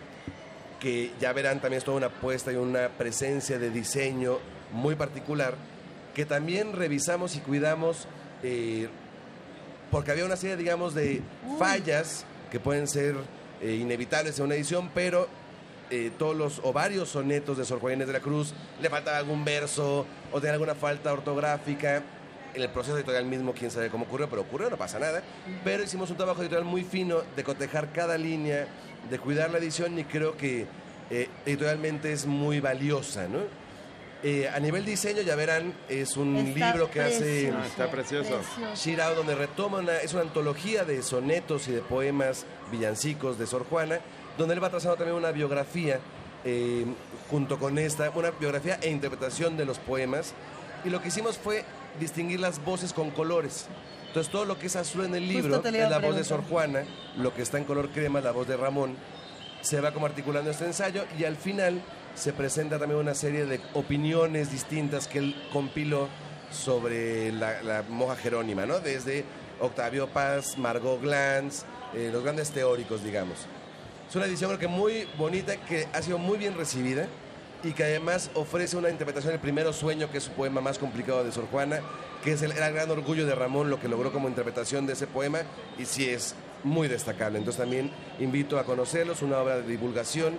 que 0.80 1.12
ya 1.20 1.32
verán 1.32 1.60
también 1.60 1.78
es 1.78 1.84
toda 1.84 1.98
una 1.98 2.06
apuesta 2.06 2.50
y 2.50 2.56
una 2.56 2.88
presencia 2.88 3.58
de 3.58 3.70
diseño 3.70 4.38
muy 4.72 4.94
particular, 4.94 5.54
que 6.14 6.24
también 6.24 6.72
revisamos 6.72 7.36
y 7.36 7.40
cuidamos, 7.40 8.08
eh, 8.42 8.88
porque 9.90 10.10
había 10.10 10.24
una 10.24 10.36
serie, 10.36 10.56
digamos, 10.56 10.94
de 10.94 11.22
fallas 11.58 12.24
que 12.50 12.58
pueden 12.58 12.88
ser 12.88 13.14
eh, 13.60 13.74
inevitables 13.74 14.38
en 14.38 14.46
una 14.46 14.54
edición, 14.54 14.90
pero 14.94 15.28
eh, 15.90 16.12
todos 16.18 16.36
los 16.36 16.60
o 16.62 16.72
varios 16.72 17.08
sonetos 17.08 17.58
de 17.58 17.64
Sor 17.64 17.80
Juana 17.80 17.96
Inés 17.96 18.06
de 18.06 18.12
la 18.12 18.20
Cruz 18.20 18.54
le 18.80 18.88
faltaba 18.88 19.18
algún 19.18 19.44
verso 19.44 20.06
o 20.32 20.40
tenía 20.40 20.54
alguna 20.54 20.74
falta 20.74 21.12
ortográfica. 21.12 22.02
En 22.54 22.62
el 22.62 22.70
proceso 22.70 22.96
editorial 22.96 23.26
mismo, 23.26 23.52
quién 23.52 23.70
sabe 23.70 23.90
cómo 23.90 24.06
ocurrió, 24.06 24.28
pero 24.28 24.42
ocurrió, 24.42 24.70
no 24.70 24.76
pasa 24.76 24.98
nada. 24.98 25.22
Pero 25.62 25.84
hicimos 25.84 26.10
un 26.10 26.16
trabajo 26.16 26.40
editorial 26.42 26.64
muy 26.64 26.82
fino 26.82 27.22
de 27.36 27.44
cotejar 27.44 27.92
cada 27.92 28.18
línea, 28.18 28.66
de 29.08 29.18
cuidar 29.18 29.50
la 29.50 29.58
edición 29.58 29.98
y 29.98 30.04
creo 30.04 30.36
que 30.36 30.66
eh, 31.10 31.28
editorialmente 31.46 32.12
es 32.12 32.26
muy 32.26 32.60
valiosa, 32.60 33.26
¿no? 33.28 33.40
Eh, 34.22 34.48
a 34.48 34.60
nivel 34.60 34.84
diseño, 34.84 35.22
ya 35.22 35.34
verán, 35.34 35.72
es 35.88 36.18
un 36.18 36.36
Está 36.36 36.72
libro 36.72 36.90
que 36.90 37.00
hace. 37.00 37.52
Ah, 37.56 37.64
está 37.66 37.90
precioso. 37.90 38.36
Precioso. 38.36 38.74
Shirao, 38.74 39.14
donde 39.14 39.34
retoma 39.34 39.78
una, 39.78 39.96
es 39.96 40.12
una 40.12 40.22
antología 40.22 40.84
de 40.84 41.02
sonetos 41.02 41.68
y 41.68 41.72
de 41.72 41.80
poemas 41.80 42.44
villancicos 42.70 43.38
de 43.38 43.46
Sor 43.46 43.64
Juana, 43.64 44.00
donde 44.36 44.54
él 44.54 44.62
va 44.62 44.68
trazando 44.68 44.96
también 44.96 45.16
una 45.16 45.32
biografía 45.32 46.00
eh, 46.44 46.84
junto 47.30 47.58
con 47.58 47.78
esta, 47.78 48.10
una 48.10 48.30
biografía 48.30 48.78
e 48.82 48.90
interpretación 48.90 49.56
de 49.56 49.64
los 49.64 49.78
poemas. 49.78 50.34
Y 50.84 50.90
lo 50.90 51.00
que 51.00 51.08
hicimos 51.08 51.38
fue 51.38 51.64
distinguir 51.98 52.40
las 52.40 52.62
voces 52.62 52.92
con 52.92 53.10
colores. 53.10 53.68
Entonces 54.10 54.32
todo 54.32 54.44
lo 54.44 54.58
que 54.58 54.66
es 54.66 54.74
azul 54.74 55.04
en 55.04 55.14
el 55.14 55.28
libro 55.28 55.62
es 55.64 55.72
la 55.88 56.00
voz 56.00 56.16
de 56.16 56.24
Sor. 56.24 56.42
Juana, 56.42 56.82
lo 57.16 57.32
que 57.32 57.42
está 57.42 57.58
en 57.58 57.64
color 57.64 57.90
crema 57.90 58.18
es 58.18 58.24
la 58.24 58.32
voz 58.32 58.48
de 58.48 58.56
Ramón. 58.56 58.96
Se 59.60 59.80
va 59.80 59.92
como 59.92 60.06
articulando 60.06 60.50
este 60.50 60.64
ensayo 60.64 61.04
y 61.16 61.22
al 61.22 61.36
final 61.36 61.80
se 62.16 62.32
presenta 62.32 62.76
también 62.76 62.98
una 62.98 63.14
serie 63.14 63.46
de 63.46 63.60
opiniones 63.72 64.50
distintas 64.50 65.06
que 65.06 65.18
él 65.18 65.36
compiló 65.52 66.08
sobre 66.50 67.30
la, 67.30 67.62
la 67.62 67.84
monja 67.88 68.16
Jerónima, 68.16 68.66
¿no? 68.66 68.80
Desde 68.80 69.24
Octavio 69.60 70.08
Paz, 70.08 70.58
Margot 70.58 71.00
Glantz, 71.00 71.62
eh, 71.94 72.10
los 72.12 72.24
grandes 72.24 72.50
teóricos, 72.50 73.04
digamos. 73.04 73.46
Es 74.08 74.16
una 74.16 74.24
edición 74.26 74.50
creo 74.50 74.58
que 74.58 74.66
muy 74.66 75.06
bonita, 75.18 75.56
que 75.56 75.86
ha 75.92 76.02
sido 76.02 76.18
muy 76.18 76.36
bien 76.36 76.56
recibida 76.56 77.06
y 77.62 77.74
que 77.74 77.84
además 77.84 78.28
ofrece 78.34 78.76
una 78.76 78.90
interpretación 78.90 79.34
del 79.34 79.40
primero 79.40 79.72
sueño, 79.72 80.10
que 80.10 80.18
es 80.18 80.24
su 80.24 80.32
poema 80.32 80.60
más 80.60 80.78
complicado 80.78 81.22
de 81.22 81.30
Sor 81.30 81.46
Juana, 81.48 81.80
que 82.24 82.32
es 82.32 82.42
el, 82.42 82.52
era 82.52 82.68
el 82.68 82.74
gran 82.74 82.90
orgullo 82.90 83.26
de 83.26 83.34
Ramón 83.34 83.70
lo 83.70 83.80
que 83.80 83.88
logró 83.88 84.12
como 84.12 84.28
interpretación 84.28 84.86
de 84.86 84.92
ese 84.92 85.06
poema 85.06 85.40
y 85.78 85.84
sí 85.84 86.08
es 86.08 86.34
muy 86.64 86.88
destacable. 86.88 87.38
Entonces 87.38 87.60
también 87.60 87.90
invito 88.18 88.58
a 88.58 88.64
conocerlos, 88.64 89.22
una 89.22 89.38
obra 89.38 89.56
de 89.56 89.62
divulgación, 89.62 90.38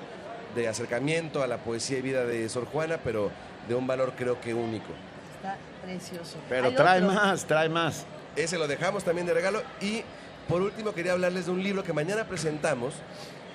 de 0.55 0.67
acercamiento 0.67 1.41
a 1.41 1.47
la 1.47 1.57
poesía 1.57 1.97
y 1.97 2.01
vida 2.01 2.25
de 2.25 2.47
Sor 2.49 2.65
Juana, 2.65 2.99
pero 3.03 3.31
de 3.67 3.75
un 3.75 3.87
valor 3.87 4.13
creo 4.17 4.39
que 4.39 4.53
único. 4.53 4.91
Está 5.35 5.57
precioso. 5.83 6.37
Pero 6.49 6.73
trae 6.73 7.01
otro. 7.01 7.13
más, 7.13 7.45
trae 7.45 7.69
más. 7.69 8.05
Ese 8.35 8.57
lo 8.57 8.67
dejamos 8.67 9.03
también 9.03 9.27
de 9.27 9.33
regalo. 9.33 9.61
Y 9.81 10.03
por 10.47 10.61
último 10.61 10.93
quería 10.93 11.13
hablarles 11.13 11.45
de 11.45 11.51
un 11.51 11.63
libro 11.63 11.83
que 11.83 11.93
mañana 11.93 12.25
presentamos, 12.25 12.93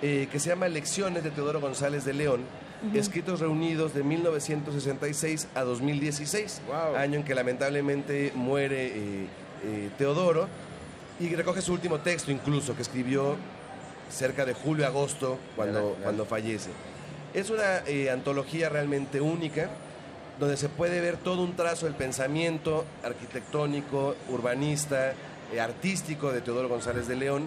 eh, 0.02 0.28
que 0.30 0.40
se 0.40 0.48
llama 0.48 0.68
Lecciones 0.68 1.22
de 1.22 1.30
Teodoro 1.30 1.60
González 1.60 2.05
de 2.05 2.14
León, 2.14 2.44
Escritos 2.94 3.40
reunidos 3.40 3.94
de 3.94 4.02
1966 4.02 5.48
a 5.55 5.62
2016, 5.62 6.60
año 6.96 7.18
en 7.18 7.24
que 7.24 7.34
lamentablemente 7.34 8.32
muere 8.34 8.86
eh, 8.86 9.26
eh, 9.64 9.90
Teodoro, 9.98 10.46
y 11.18 11.34
recoge 11.34 11.62
su 11.62 11.72
último 11.72 11.98
texto 11.98 12.30
incluso, 12.30 12.76
que 12.76 12.82
escribió 12.82 13.36
cerca 14.10 14.44
de 14.44 14.52
julio-agosto, 14.55 15.38
cuando, 15.56 15.92
Ya, 15.92 15.98
ya. 15.98 16.05
cuando 16.05 16.24
fallece. 16.26 16.70
Es 17.34 17.50
una 17.50 17.78
eh, 17.86 18.10
antología 18.10 18.68
realmente 18.68 19.20
única, 19.20 19.68
donde 20.38 20.56
se 20.56 20.68
puede 20.68 21.00
ver 21.00 21.16
todo 21.16 21.42
un 21.42 21.56
trazo 21.56 21.86
del 21.86 21.94
pensamiento 21.94 22.84
arquitectónico, 23.02 24.14
urbanista, 24.28 25.12
eh, 25.52 25.60
artístico 25.60 26.30
de 26.30 26.42
Teodoro 26.42 26.68
González 26.68 27.08
de 27.08 27.16
León, 27.16 27.46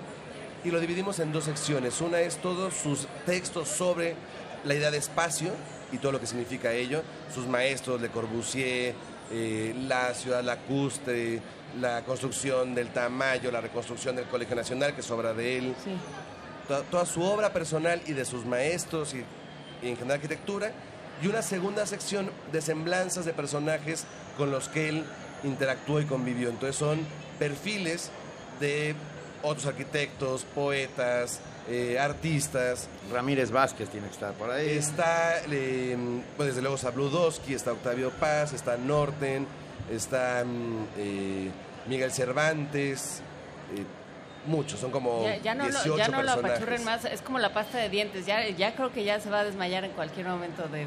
y 0.64 0.72
lo 0.72 0.80
dividimos 0.80 1.20
en 1.20 1.32
dos 1.32 1.46
secciones. 1.46 2.02
Una 2.02 2.20
es 2.20 2.38
todos 2.38 2.74
sus 2.74 3.08
textos 3.26 3.68
sobre 3.70 4.16
la 4.64 4.76
idea 4.76 4.92
de 4.92 4.98
espacio 4.98 5.52
y 5.92 5.98
todo 5.98 6.12
lo 6.12 6.20
que 6.20 6.28
significa 6.28 6.72
ello, 6.72 7.02
sus 7.34 7.48
maestros, 7.48 8.02
Le 8.02 8.10
Corbusier, 8.10 8.94
eh, 9.32 9.76
la 9.88 10.14
ciudad 10.14 10.44
lacustre, 10.44 11.42
la 11.80 12.04
construcción 12.04 12.74
del 12.76 12.90
Tamayo, 12.90 13.52
la 13.52 13.62
reconstrucción 13.62 14.16
del 14.16 14.26
Colegio 14.26 14.56
Nacional, 14.56 14.94
que 14.94 15.02
es 15.02 15.12
obra 15.12 15.34
de 15.34 15.58
él, 15.58 15.76
toda, 16.68 16.82
toda 16.84 17.06
su 17.06 17.22
obra 17.22 17.54
personal 17.54 18.02
y 18.06 18.14
de 18.14 18.26
sus 18.26 18.46
maestros 18.46 19.14
y, 19.14 19.24
y 19.86 19.90
en 19.90 19.96
general 19.96 20.18
arquitectura, 20.18 20.72
y 21.22 21.28
una 21.28 21.42
segunda 21.42 21.86
sección 21.86 22.32
de 22.52 22.62
semblanzas 22.62 23.26
de 23.26 23.34
personajes 23.34 24.06
con 24.38 24.52
los 24.52 24.70
que 24.70 24.90
él 24.90 25.06
interactuó 25.44 26.00
y 26.02 26.06
convivió. 26.06 26.50
Entonces 26.50 26.76
son 26.76 27.00
perfiles 27.38 28.10
de 28.60 28.96
otros 29.44 29.66
arquitectos, 29.66 30.46
poetas, 30.56 31.40
eh, 31.70 32.00
artistas. 32.00 32.88
Ramírez 33.12 33.52
Vázquez 33.52 33.90
tiene 33.90 34.08
que 34.08 34.14
estar 34.14 34.34
por 34.34 34.50
ahí. 34.50 34.70
Está, 34.70 35.42
eh, 35.50 35.98
pues 36.36 36.50
desde 36.50 36.62
luego 36.62 36.78
Sabludowski, 36.78 37.54
está 37.54 37.72
Octavio 37.72 38.12
Paz, 38.12 38.54
está 38.54 38.78
Norten, 38.78 39.46
está 39.92 40.44
mm, 40.46 40.86
eh, 40.98 41.52
Miguel 41.88 42.12
Cervantes, 42.12 43.22
eh, 43.76 43.84
muchos, 44.46 44.80
son 44.80 44.92
como 44.92 45.24
Ya, 45.24 45.38
ya 45.38 45.56
no, 45.56 45.66
lo, 45.66 45.72
18 45.72 45.98
ya 45.98 46.08
no 46.08 46.24
lo 46.24 46.32
apachurren 46.32 46.84
más, 46.84 47.06
es 47.06 47.22
como 47.22 47.40
la 47.40 47.54
pasta 47.54 47.78
de 47.78 47.90
dientes, 47.90 48.26
ya, 48.26 48.48
ya 48.50 48.76
creo 48.76 48.92
que 48.92 49.04
ya 49.04 49.20
se 49.20 49.30
va 49.30 49.40
a 49.40 49.44
desmayar 49.44 49.84
en 49.84 49.92
cualquier 49.92 50.28
momento 50.28 50.68
de, 50.68 50.86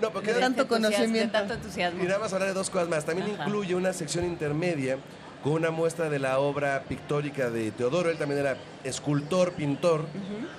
No, 0.00 0.10
porque 0.10 0.32
de 0.32 0.40
tanto 0.40 0.62
entusiasmo, 0.62 0.88
conocimiento. 0.90 1.32
De 1.32 1.38
tanto 1.38 1.54
entusiasmo. 1.54 2.02
Y 2.02 2.06
nada 2.06 2.18
más 2.18 2.32
hablar 2.32 2.48
de 2.48 2.54
dos 2.54 2.70
cosas 2.70 2.88
más. 2.88 3.04
También 3.04 3.30
Ajá. 3.34 3.44
incluye 3.44 3.74
una 3.74 3.92
sección 3.92 4.24
intermedia 4.24 4.98
con 5.42 5.52
una 5.52 5.70
muestra 5.70 6.08
de 6.10 6.18
la 6.18 6.38
obra 6.38 6.82
pictórica 6.88 7.50
de 7.50 7.70
Teodoro. 7.70 8.10
Él 8.10 8.18
también 8.18 8.40
era 8.40 8.56
escultor, 8.84 9.52
pintor, 9.52 10.04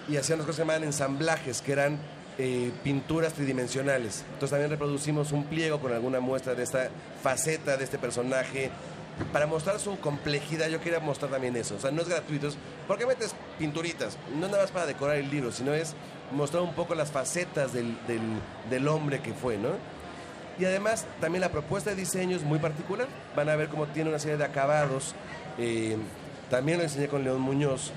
y 0.08 0.18
hacía 0.18 0.36
unas 0.36 0.46
cosas 0.46 0.56
que 0.58 0.62
se 0.62 0.62
llamaban 0.62 0.84
ensamblajes, 0.84 1.62
que 1.62 1.72
eran 1.74 1.98
eh, 2.38 2.72
pinturas 2.84 3.34
tridimensionales. 3.34 4.24
Entonces 4.34 4.52
también 4.52 4.70
reproducimos 4.70 5.32
un 5.34 5.44
pliego 5.46 5.80
con 5.80 5.92
alguna 5.94 6.20
muestra 6.22 6.56
de 6.56 6.64
esta 6.64 6.90
faceta 7.22 7.76
de 7.78 7.84
este 7.84 7.98
personaje. 7.98 8.72
Para 9.34 9.46
mostrar 9.48 9.80
su 9.82 10.00
complejidad, 10.00 10.70
yo 10.70 10.80
quería 10.80 11.02
mostrar 11.02 11.30
también 11.30 11.54
eso. 11.58 11.76
O 11.76 11.80
sea, 11.80 11.92
no 11.92 12.02
es 12.02 12.08
gratuito. 12.08 12.48
es- 12.48 12.58
¿Por 12.88 12.98
qué 12.98 13.06
metes 13.06 13.36
pinturitas? 13.58 14.18
No 14.40 14.48
nada 14.48 14.62
más 14.64 14.72
para 14.72 14.86
decorar 14.86 15.18
el 15.18 15.30
libro, 15.30 15.52
sino 15.52 15.74
es 15.74 15.94
mostrar 16.32 16.64
un 16.64 16.74
poco 16.74 16.96
las 16.96 17.12
facetas 17.12 17.74
del, 17.74 17.98
del- 18.08 18.40
del 18.70 18.88
hombre 18.88 19.20
que 19.22 19.34
fue, 19.34 19.58
¿no? 19.58 19.72
Y 20.60 20.66
además, 20.66 21.06
también 21.22 21.42
la 21.42 21.50
propuesta 21.50 21.92
de 21.92 21.96
diseño 21.96 22.36
es 22.36 22.44
muy 22.44 22.60
particular. 22.60 23.08
Van 23.36 23.48
a 23.50 23.56
ver 23.56 23.70
cómo 23.70 23.88
tiene 23.88 24.10
una 24.10 24.20
serie 24.20 24.38
de 24.38 24.44
acabados. 24.44 25.16
Eh, 25.58 25.96
también 26.50 26.80
lo 26.80 26.84
enseñé 26.84 27.08
con 27.08 27.24
León 27.24 27.42
Muñoz. 27.42 27.92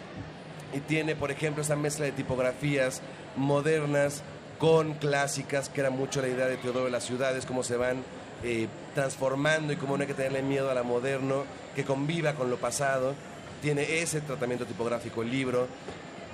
Y 0.73 0.81
tiene, 0.81 1.17
por 1.17 1.31
ejemplo, 1.31 1.63
esa 1.63 1.77
mezcla 1.77 2.05
de 2.05 2.13
tipografías 2.13 3.03
modernas 3.37 4.23
con 4.59 4.95
clásicas, 4.95 5.69
que 5.69 5.81
era 5.81 5.91
mucho 5.91 6.23
la 6.23 6.29
idea 6.29 6.47
de 6.47 6.57
Teodoro 6.57 6.85
de 6.85 6.93
las 6.93 7.05
ciudades, 7.05 7.47
cómo 7.47 7.65
se 7.65 7.77
van 7.77 7.97
eh, 8.45 8.69
transformando 8.95 9.73
y 9.73 9.77
cómo 9.77 9.97
no 9.97 10.03
hay 10.03 10.07
que 10.07 10.15
tenerle 10.15 10.43
miedo 10.43 10.71
a 10.71 10.75
la 10.75 10.85
moderno, 10.85 11.45
que 11.75 11.85
conviva 11.85 12.35
con 12.35 12.49
lo 12.49 12.59
pasado. 12.59 13.15
Tiene 13.61 14.01
ese 14.01 14.21
tratamiento 14.21 14.67
tipográfico 14.67 15.23
el 15.23 15.31
libro. 15.31 15.67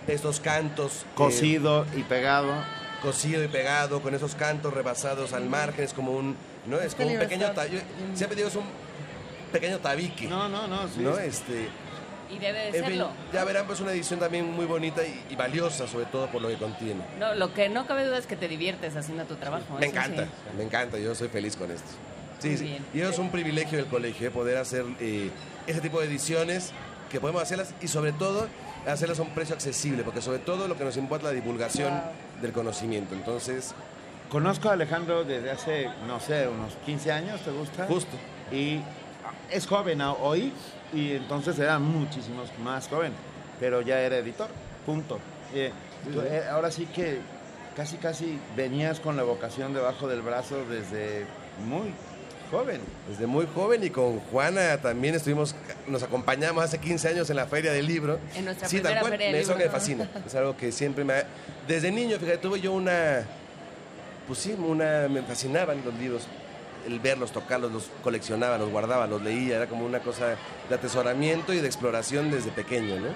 Estos 0.06 0.40
cantos. 0.40 1.02
eh, 1.02 1.06
Cosido 1.14 1.86
y 1.96 2.02
pegado. 2.02 2.52
Cosido 3.02 3.42
y 3.44 3.48
pegado, 3.48 4.00
con 4.02 4.14
esos 4.14 4.34
cantos 4.34 4.72
rebasados 4.74 5.32
al 5.32 5.46
margen, 5.46 5.84
es 5.84 5.92
como 5.92 6.12
un, 6.12 6.36
¿no? 6.66 6.78
Es 6.80 6.94
como 6.94 7.08
un 7.10 7.18
pequeño, 7.18 7.46
está- 7.46 7.62
ta- 7.62 7.66
yo 7.68 7.78
siempre 8.14 8.36
digo 8.36 8.48
es 8.48 8.56
un 8.56 8.64
pequeño 9.52 9.78
tabique. 9.78 10.26
No, 10.26 10.48
no, 10.48 10.66
no, 10.66 10.88
sí. 10.88 11.00
¿no? 11.00 11.16
Este, 11.18 11.68
Y 12.30 12.38
debe 12.38 12.58
de 12.58 12.66
en 12.68 12.72
fin, 12.74 12.84
serlo. 12.84 13.10
ya 13.32 13.44
verán, 13.44 13.66
pues 13.66 13.80
una 13.80 13.92
edición 13.92 14.20
también 14.20 14.50
muy 14.52 14.66
bonita 14.66 15.02
y, 15.04 15.24
y 15.30 15.36
valiosa, 15.36 15.86
sobre 15.88 16.06
todo 16.06 16.26
por 16.26 16.42
lo 16.42 16.48
que 16.48 16.56
contiene. 16.56 17.00
No, 17.18 17.34
lo 17.34 17.54
que 17.54 17.68
no 17.68 17.86
cabe 17.86 18.04
duda 18.04 18.18
es 18.18 18.26
que 18.26 18.36
te 18.36 18.48
diviertes 18.48 18.96
haciendo 18.96 19.24
tu 19.24 19.36
trabajo. 19.36 19.76
Me 19.78 19.86
eso 19.86 19.94
encanta, 19.96 20.24
sí. 20.24 20.30
me 20.56 20.64
encanta, 20.64 20.98
yo 20.98 21.14
soy 21.14 21.28
feliz 21.28 21.56
con 21.56 21.70
esto. 21.70 21.88
Sí, 22.40 22.48
Muy 22.48 22.56
sí. 22.58 22.64
bien. 22.64 22.86
Y 22.94 23.00
eso 23.00 23.10
es 23.10 23.18
un 23.18 23.30
privilegio 23.30 23.78
del 23.78 23.86
colegio, 23.86 24.28
eh, 24.28 24.30
poder 24.30 24.58
hacer 24.58 24.84
eh, 25.00 25.30
ese 25.66 25.80
tipo 25.80 26.00
de 26.00 26.06
ediciones, 26.06 26.72
que 27.10 27.20
podemos 27.20 27.42
hacerlas 27.42 27.72
y 27.80 27.88
sobre 27.88 28.12
todo 28.12 28.48
hacerlas 28.86 29.18
a 29.18 29.22
un 29.22 29.30
precio 29.30 29.54
accesible, 29.54 30.02
porque 30.02 30.20
sobre 30.20 30.38
todo 30.40 30.68
lo 30.68 30.76
que 30.76 30.84
nos 30.84 30.96
importa 30.98 31.28
es 31.28 31.34
la 31.34 31.40
divulgación 31.40 31.90
Wow. 31.94 32.02
Del 32.40 32.52
conocimiento. 32.52 33.14
Entonces, 33.14 33.74
Conozco 34.30 34.68
a 34.68 34.72
Alejandro 34.74 35.24
desde 35.24 35.50
hace, 35.50 35.90
no 36.06 36.20
sé, 36.20 36.46
unos 36.48 36.74
15 36.84 37.12
años, 37.12 37.40
¿te 37.40 37.50
gusta? 37.50 37.86
Justo. 37.86 38.14
Y 38.52 38.78
es 39.50 39.66
joven 39.66 40.02
hoy 40.02 40.52
y 40.92 41.12
entonces 41.12 41.58
era 41.58 41.78
muchísimo 41.78 42.42
más 42.62 42.88
joven, 42.88 43.12
pero 43.58 43.80
ya 43.80 44.00
era 44.00 44.18
editor, 44.18 44.48
punto. 44.84 45.18
Eh, 45.54 45.72
eh, 46.14 46.44
ahora 46.50 46.70
sí 46.70 46.84
que 46.84 47.20
casi, 47.74 47.96
casi 47.96 48.38
venías 48.54 49.00
con 49.00 49.16
la 49.16 49.22
vocación 49.22 49.72
debajo 49.72 50.08
del 50.08 50.20
brazo 50.20 50.62
desde 50.66 51.24
muy 51.66 51.94
joven. 52.50 52.80
Desde 53.08 53.26
muy 53.26 53.46
joven 53.54 53.84
y 53.84 53.90
con 53.90 54.20
Juana 54.20 54.78
también 54.78 55.14
estuvimos, 55.14 55.54
nos 55.86 56.02
acompañamos 56.02 56.64
hace 56.64 56.78
15 56.78 57.08
años 57.08 57.30
en 57.30 57.36
la 57.36 57.46
Feria 57.46 57.72
del 57.72 57.86
Libro. 57.86 58.18
En 58.34 58.44
nuestra 58.46 58.68
sí, 58.68 58.80
tal 58.80 58.98
cual, 59.00 59.12
Feria 59.12 59.26
del 59.28 59.36
Eso 59.36 59.52
Libro. 59.52 59.66
me 59.66 59.70
fascina. 59.70 60.08
Es 60.26 60.34
algo 60.34 60.56
que 60.56 60.72
siempre 60.72 61.04
me... 61.04 61.12
ha- 61.14 61.26
Desde 61.66 61.90
niño, 61.90 62.18
fíjate, 62.18 62.38
tuve 62.38 62.60
yo 62.60 62.72
una... 62.72 63.24
Pues 64.26 64.38
sí, 64.40 64.52
una... 64.58 65.08
Me 65.08 65.22
fascinaban 65.22 65.82
los 65.84 65.94
libros. 65.94 66.26
El 66.86 67.00
verlos, 67.00 67.32
tocarlos, 67.32 67.70
los 67.72 67.90
coleccionaba, 68.02 68.56
los 68.56 68.70
guardaba, 68.70 69.06
los 69.06 69.20
leía. 69.22 69.56
Era 69.56 69.66
como 69.66 69.84
una 69.84 69.98
cosa 70.00 70.36
de 70.68 70.74
atesoramiento 70.74 71.52
y 71.52 71.60
de 71.60 71.66
exploración 71.66 72.30
desde 72.30 72.50
pequeño, 72.50 72.96
¿no? 72.98 73.08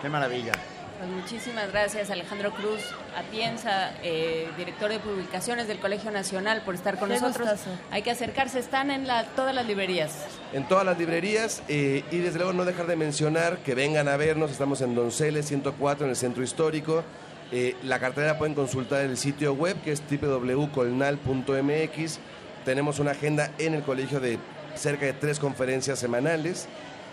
Qué 0.00 0.08
maravilla. 0.08 0.52
Pues 0.98 1.10
muchísimas 1.10 1.70
gracias 1.70 2.10
Alejandro 2.10 2.50
Cruz 2.52 2.80
Atienza, 3.16 3.92
eh, 4.02 4.48
director 4.56 4.90
de 4.90 4.98
publicaciones 4.98 5.68
del 5.68 5.78
Colegio 5.78 6.10
Nacional, 6.10 6.62
por 6.64 6.74
estar 6.74 6.98
con 6.98 7.08
Qué 7.08 7.20
nosotros. 7.20 7.50
gustazo. 7.50 7.70
Hay 7.92 8.02
que 8.02 8.10
acercarse, 8.10 8.58
están 8.58 8.90
en 8.90 9.06
la, 9.06 9.22
todas 9.36 9.54
las 9.54 9.64
librerías. 9.66 10.24
en 10.52 10.66
todas 10.66 10.84
las 10.84 10.98
librerías 10.98 11.62
eh, 11.68 12.02
y 12.10 12.18
desde 12.18 12.38
luego 12.38 12.52
no 12.52 12.64
dejar 12.64 12.88
de 12.88 12.96
mencionar 12.96 13.58
que 13.58 13.76
vengan 13.76 14.08
a 14.08 14.16
vernos, 14.16 14.50
estamos 14.50 14.80
en 14.80 14.96
Donceles 14.96 15.46
104 15.46 16.04
en 16.04 16.10
el 16.10 16.16
centro 16.16 16.42
histórico. 16.42 17.04
Eh, 17.52 17.76
la 17.84 18.00
cartera 18.00 18.36
pueden 18.36 18.54
consultar 18.54 19.02
el 19.02 19.16
sitio 19.16 19.54
web 19.54 19.80
que 19.82 19.92
es 19.92 20.02
www.colnal.mx. 20.10 22.18
Tenemos 22.64 22.98
una 22.98 23.12
agenda 23.12 23.52
en 23.58 23.74
el 23.74 23.82
colegio 23.82 24.18
de 24.20 24.38
cerca 24.74 25.06
de 25.06 25.12
tres 25.12 25.38
conferencias 25.38 25.98
semanales. 26.00 26.66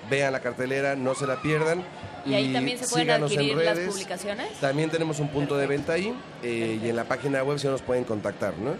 Vean 0.10 0.34
la 0.34 0.40
cartelera, 0.40 0.96
no 0.96 1.14
se 1.16 1.26
la 1.28 1.42
pierdan. 1.42 1.84
Y 2.26 2.34
ahí 2.34 2.54
también 2.54 2.78
se 2.78 2.88
pueden 2.88 3.10
adquirir 3.12 3.58
las 3.58 3.76
redes. 3.78 3.90
publicaciones. 3.90 4.52
También 4.60 4.90
tenemos 4.90 5.20
un 5.20 5.30
punto 5.30 5.58
de 5.58 5.68
venta 5.68 5.94
ahí 5.94 6.14
eh, 6.44 6.80
y 6.84 6.90
en 6.90 6.96
la 6.96 7.06
página 7.06 7.44
web 7.44 7.60
si 7.60 7.68
nos 7.68 7.82
pueden 7.82 8.04
contactar, 8.04 8.58
¿no? 8.58 8.76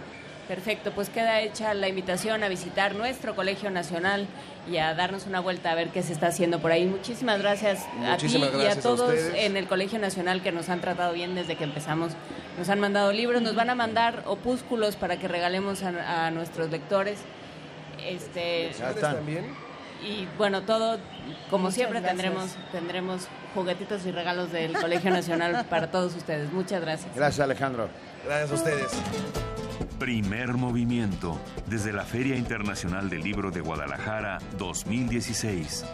Perfecto, 0.48 0.92
pues 0.92 1.08
queda 1.08 1.40
hecha 1.40 1.74
la 1.74 1.88
invitación 1.88 2.44
a 2.44 2.48
visitar 2.48 2.94
nuestro 2.94 3.34
Colegio 3.34 3.68
Nacional 3.68 4.28
y 4.70 4.76
a 4.76 4.94
darnos 4.94 5.26
una 5.26 5.40
vuelta 5.40 5.72
a 5.72 5.74
ver 5.74 5.88
qué 5.88 6.04
se 6.04 6.12
está 6.12 6.28
haciendo 6.28 6.60
por 6.60 6.70
ahí. 6.70 6.86
Muchísimas 6.86 7.40
gracias 7.40 7.84
Muchísimas 7.94 8.50
a 8.50 8.52
ti 8.52 8.56
y 8.56 8.60
gracias 8.60 8.76
a 8.76 8.78
a 8.78 8.82
todos 8.82 9.14
en 9.34 9.56
el 9.56 9.66
Colegio 9.66 9.98
Nacional 9.98 10.42
que 10.42 10.52
nos 10.52 10.68
han 10.68 10.80
tratado 10.80 11.12
bien 11.14 11.34
desde 11.34 11.56
que 11.56 11.64
empezamos. 11.64 12.12
Nos 12.58 12.68
han 12.68 12.78
mandado 12.78 13.12
libros, 13.12 13.42
nos 13.42 13.56
van 13.56 13.70
a 13.70 13.74
mandar 13.74 14.22
opúsculos 14.26 14.94
para 14.94 15.18
que 15.18 15.26
regalemos 15.26 15.82
a, 15.82 16.26
a 16.26 16.30
nuestros 16.30 16.70
lectores. 16.70 17.18
Este. 18.06 18.70
Y 20.02 20.26
bueno, 20.36 20.62
todo, 20.62 20.98
como 21.50 21.64
Muchas 21.64 21.74
siempre, 21.74 22.00
gracias. 22.00 22.22
tendremos, 22.22 22.56
tendremos 22.72 23.28
juguetitos 23.54 24.04
y 24.06 24.12
regalos 24.12 24.52
del 24.52 24.74
Colegio 24.74 25.10
Nacional 25.10 25.64
para 25.70 25.90
todos 25.90 26.14
ustedes. 26.14 26.52
Muchas 26.52 26.80
gracias. 26.80 27.14
Gracias, 27.14 27.40
Alejandro. 27.44 27.88
Gracias 28.24 28.50
a 28.50 28.54
ustedes. 28.54 28.92
Primer 29.98 30.54
movimiento. 30.54 31.38
Desde 31.66 31.92
la 31.92 32.04
Feria 32.04 32.36
Internacional 32.36 33.08
del 33.08 33.22
Libro 33.22 33.50
de 33.50 33.60
Guadalajara 33.60 34.38
2016. 34.58 35.84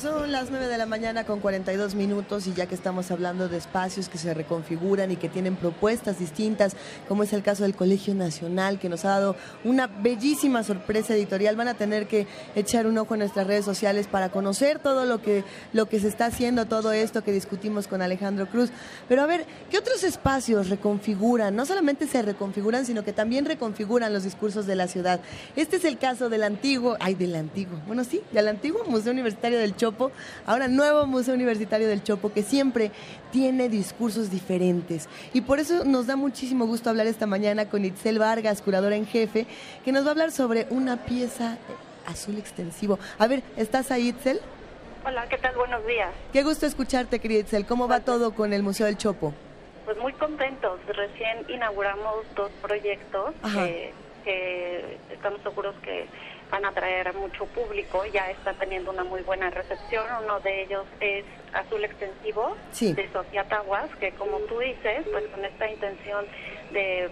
Son 0.00 0.30
las 0.30 0.50
9 0.50 0.68
de 0.68 0.78
la 0.78 0.86
mañana 0.86 1.24
con 1.24 1.40
42 1.40 1.96
minutos 1.96 2.46
y 2.46 2.52
ya 2.52 2.66
que 2.66 2.76
estamos 2.76 3.10
hablando 3.10 3.48
de 3.48 3.56
espacios 3.56 4.08
que 4.08 4.16
se 4.16 4.32
reconfiguran 4.32 5.10
y 5.10 5.16
que 5.16 5.28
tienen 5.28 5.56
propuestas 5.56 6.20
distintas, 6.20 6.76
como 7.08 7.24
es 7.24 7.32
el 7.32 7.42
caso 7.42 7.64
del 7.64 7.74
Colegio 7.74 8.14
Nacional, 8.14 8.78
que 8.78 8.88
nos 8.88 9.04
ha 9.04 9.08
dado 9.08 9.34
una 9.64 9.88
bellísima 9.88 10.62
sorpresa 10.62 11.14
editorial, 11.14 11.56
van 11.56 11.66
a 11.66 11.74
tener 11.74 12.06
que 12.06 12.28
echar 12.54 12.86
un 12.86 12.96
ojo 12.96 13.14
en 13.14 13.20
nuestras 13.20 13.48
redes 13.48 13.64
sociales 13.64 14.06
para 14.06 14.28
conocer 14.28 14.78
todo 14.78 15.04
lo 15.04 15.20
que, 15.20 15.42
lo 15.72 15.88
que 15.88 15.98
se 15.98 16.06
está 16.06 16.26
haciendo, 16.26 16.66
todo 16.66 16.92
esto 16.92 17.24
que 17.24 17.32
discutimos 17.32 17.88
con 17.88 18.00
Alejandro 18.00 18.46
Cruz. 18.46 18.70
Pero 19.08 19.22
a 19.22 19.26
ver, 19.26 19.46
¿qué 19.68 19.78
otros 19.78 20.04
espacios 20.04 20.68
reconfiguran? 20.68 21.56
No 21.56 21.66
solamente 21.66 22.06
se 22.06 22.22
reconfiguran, 22.22 22.86
sino 22.86 23.02
que 23.02 23.12
también 23.12 23.46
reconfiguran 23.46 24.12
los 24.12 24.22
discursos 24.22 24.64
de 24.64 24.76
la 24.76 24.86
ciudad. 24.86 25.18
Este 25.56 25.74
es 25.74 25.84
el 25.84 25.98
caso 25.98 26.28
del 26.28 26.44
antiguo, 26.44 26.96
ay, 27.00 27.16
del 27.16 27.34
antiguo, 27.34 27.80
bueno, 27.88 28.04
sí, 28.04 28.20
del 28.30 28.46
antiguo 28.46 28.84
Museo 28.84 29.10
Universitario 29.10 29.58
del 29.58 29.74
Chopo, 29.88 30.12
ahora 30.44 30.68
nuevo 30.68 31.06
Museo 31.06 31.34
Universitario 31.34 31.88
del 31.88 32.02
Chopo, 32.02 32.30
que 32.30 32.42
siempre 32.42 32.90
tiene 33.32 33.70
discursos 33.70 34.30
diferentes. 34.30 35.08
Y 35.32 35.40
por 35.40 35.60
eso 35.60 35.84
nos 35.84 36.06
da 36.06 36.16
muchísimo 36.16 36.66
gusto 36.66 36.90
hablar 36.90 37.06
esta 37.06 37.26
mañana 37.26 37.70
con 37.70 37.86
Itzel 37.86 38.18
Vargas, 38.18 38.60
curadora 38.60 38.96
en 38.96 39.06
jefe, 39.06 39.46
que 39.84 39.92
nos 39.92 40.04
va 40.04 40.08
a 40.08 40.10
hablar 40.10 40.30
sobre 40.30 40.66
una 40.68 40.98
pieza 41.06 41.56
azul 42.06 42.36
extensivo. 42.36 42.98
A 43.18 43.26
ver, 43.26 43.42
¿estás 43.56 43.90
ahí, 43.90 44.08
Itzel? 44.08 44.40
Hola, 45.06 45.26
¿qué 45.30 45.38
tal? 45.38 45.54
Buenos 45.56 45.86
días. 45.86 46.10
Qué 46.34 46.42
gusto 46.42 46.66
escucharte, 46.66 47.18
querida 47.18 47.40
Itzel. 47.40 47.64
¿Cómo 47.64 47.88
va 47.88 48.00
todo 48.00 48.34
con 48.34 48.52
el 48.52 48.62
Museo 48.62 48.84
del 48.84 48.98
Chopo? 48.98 49.32
Pues 49.86 49.96
muy 49.96 50.12
contentos. 50.12 50.80
Recién 50.86 51.46
inauguramos 51.48 52.26
dos 52.36 52.50
proyectos 52.60 53.32
que, 53.54 53.94
que 54.24 54.98
estamos 55.14 55.40
seguros 55.42 55.74
que 55.82 56.06
van 56.50 56.64
a 56.64 56.72
traer 56.72 57.12
mucho 57.14 57.46
público. 57.46 58.04
Ya 58.06 58.30
está 58.30 58.52
teniendo 58.54 58.90
una 58.90 59.04
muy 59.04 59.22
buena 59.22 59.50
recepción. 59.50 60.04
Uno 60.24 60.40
de 60.40 60.62
ellos 60.62 60.84
es 61.00 61.24
Azul 61.52 61.84
Extensivo 61.84 62.56
Sí. 62.72 62.92
de 62.94 63.08
Sofía 63.10 63.44
Taguas, 63.44 63.90
que 63.96 64.12
como 64.12 64.38
tú 64.40 64.58
dices, 64.60 65.06
pues 65.12 65.26
con 65.28 65.44
esta 65.44 65.70
intención 65.70 66.26
de 66.72 67.08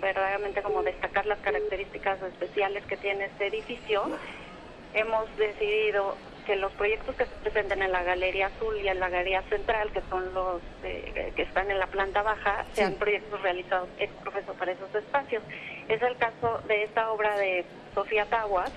verdaderamente 0.00 0.62
como 0.62 0.82
destacar 0.82 1.26
las 1.26 1.38
características 1.40 2.22
especiales 2.22 2.84
que 2.86 2.96
tiene 2.96 3.26
este 3.26 3.46
edificio, 3.46 4.04
hemos 4.94 5.36
decidido 5.36 6.16
que 6.46 6.56
los 6.56 6.72
proyectos 6.72 7.14
que 7.16 7.26
se 7.26 7.34
presenten 7.42 7.82
en 7.82 7.92
la 7.92 8.02
Galería 8.02 8.46
Azul 8.46 8.76
y 8.80 8.88
en 8.88 8.98
la 8.98 9.08
Galería 9.08 9.42
Central, 9.42 9.90
que 9.92 10.00
son 10.08 10.32
los 10.34 10.62
eh, 10.82 11.32
que 11.36 11.42
están 11.42 11.70
en 11.70 11.78
la 11.78 11.86
planta 11.86 12.22
baja, 12.22 12.64
sean 12.72 12.94
proyectos 12.94 13.40
realizados 13.42 13.88
ex 13.98 14.12
profeso 14.22 14.54
para 14.54 14.72
esos 14.72 14.92
espacios. 14.94 15.42
Es 15.90 16.00
el 16.02 16.16
caso 16.18 16.60
de 16.68 16.84
esta 16.84 17.10
obra 17.10 17.36
de 17.36 17.64
Sofía 17.94 18.24
Taguas, 18.26 18.70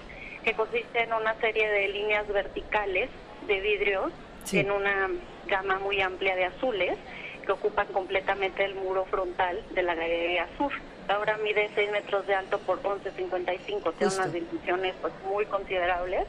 que 0.44 0.54
consiste 0.54 1.04
en 1.04 1.14
una 1.14 1.36
serie 1.36 1.70
de 1.70 1.88
líneas 1.90 2.28
verticales 2.28 3.10
de 3.48 3.60
vidrios 3.62 4.12
Sí. 4.46 4.60
en 4.60 4.72
una 4.72 5.10
gama 5.48 5.80
muy 5.80 6.02
amplia 6.02 6.36
de 6.36 6.46
azules 6.46 6.98
que 7.46 7.52
ocupan 7.54 7.88
completamente 7.88 8.66
el 8.66 8.76
muro 8.76 9.06
frontal 9.06 9.64
de 9.72 9.84
la 9.84 9.96
Galería 9.96 10.48
Sur. 10.58 10.72
La 11.08 11.20
obra 11.20 11.38
mide 11.38 11.70
6 11.76 11.92
metros 11.92 12.26
de 12.28 12.36
alto 12.36 12.58
por 12.60 12.82
11,55, 12.82 13.94
tiene 13.98 14.14
unas 14.16 14.34
dimensiones 14.34 14.96
pues, 15.02 15.14
muy 15.30 15.46
considerables 15.46 16.26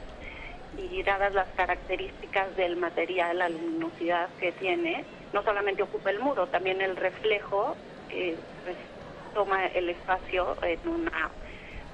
y 0.77 1.03
dadas 1.03 1.33
las 1.33 1.47
características 1.57 2.55
del 2.55 2.77
material, 2.77 3.39
la 3.39 3.49
luminosidad 3.49 4.29
que 4.39 4.51
tiene, 4.53 5.03
no 5.33 5.43
solamente 5.43 5.83
ocupa 5.83 6.09
el 6.11 6.19
muro, 6.19 6.47
también 6.47 6.81
el 6.81 6.95
reflejo 6.95 7.75
eh, 8.11 8.35
toma 9.35 9.67
el 9.67 9.89
espacio 9.89 10.55
en 10.63 10.79
una, 10.89 11.29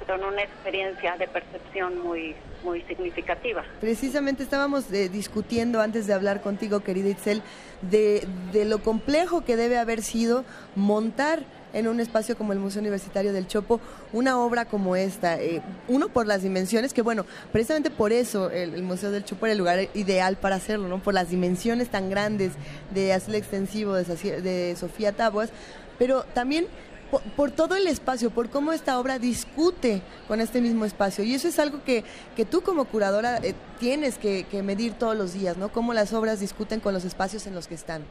con 0.07 0.23
una 0.23 0.43
experiencia 0.43 1.17
de 1.17 1.27
percepción 1.27 1.99
muy, 2.01 2.35
muy 2.63 2.81
significativa. 2.83 3.65
Precisamente 3.81 4.43
estábamos 4.43 4.89
eh, 4.93 5.09
discutiendo 5.09 5.81
antes 5.81 6.07
de 6.07 6.13
hablar 6.13 6.41
contigo, 6.41 6.79
querida 6.81 7.09
Itzel, 7.09 7.41
de, 7.81 8.25
de 8.53 8.63
lo 8.63 8.81
complejo 8.81 9.43
que 9.43 9.57
debe 9.57 9.77
haber 9.77 10.03
sido 10.03 10.45
montar 10.75 11.43
en 11.73 11.87
un 11.87 11.99
espacio 11.99 12.37
como 12.37 12.53
el 12.53 12.59
Museo 12.59 12.81
Universitario 12.81 13.33
del 13.33 13.47
Chopo 13.47 13.79
una 14.13 14.39
obra 14.39 14.65
como 14.65 14.95
esta. 14.95 15.41
Eh, 15.41 15.61
uno, 15.87 16.09
por 16.09 16.27
las 16.27 16.43
dimensiones, 16.43 16.93
que 16.93 17.01
bueno, 17.01 17.25
precisamente 17.51 17.89
por 17.89 18.11
eso 18.11 18.51
el, 18.51 18.83
Museo 18.83 19.11
del 19.11 19.23
Chopo 19.23 19.45
era 19.45 19.53
el 19.53 19.57
lugar 19.57 19.87
ideal 19.93 20.37
para 20.37 20.55
hacerlo, 20.57 20.87
¿no? 20.87 20.99
Por 20.99 21.13
las 21.13 21.29
dimensiones 21.29 21.89
tan 21.89 22.09
grandes 22.09 22.53
de 22.93 23.13
Azul 23.13 23.35
Extensivo 23.35 23.93
de, 23.93 24.03
de 24.41 24.75
Sofía 24.75 25.13
Taboas, 25.13 25.49
pero 25.97 26.23
también 26.33 26.67
por, 27.11 27.21
por 27.35 27.51
todo 27.51 27.75
el 27.75 27.87
espacio, 27.87 28.31
por 28.31 28.49
cómo 28.49 28.71
esta 28.71 28.97
obra 28.99 29.19
discute 29.19 30.01
con 30.27 30.39
este 30.39 30.61
mismo 30.61 30.85
espacio. 30.85 31.23
Y 31.23 31.35
eso 31.35 31.47
es 31.47 31.59
algo 31.59 31.83
que, 31.83 32.03
que 32.35 32.45
tú 32.45 32.61
como 32.61 32.85
curadora 32.85 33.37
eh, 33.37 33.53
tienes 33.79 34.17
que, 34.17 34.45
que 34.45 34.63
medir 34.63 34.93
todos 34.93 35.15
los 35.15 35.33
días, 35.33 35.57
¿no? 35.57 35.69
Cómo 35.69 35.93
las 35.93 36.13
obras 36.13 36.39
discuten 36.39 36.79
con 36.79 36.93
los 36.93 37.05
espacios 37.05 37.45
en 37.45 37.53
los 37.53 37.67
que 37.67 37.75
están. 37.75 38.03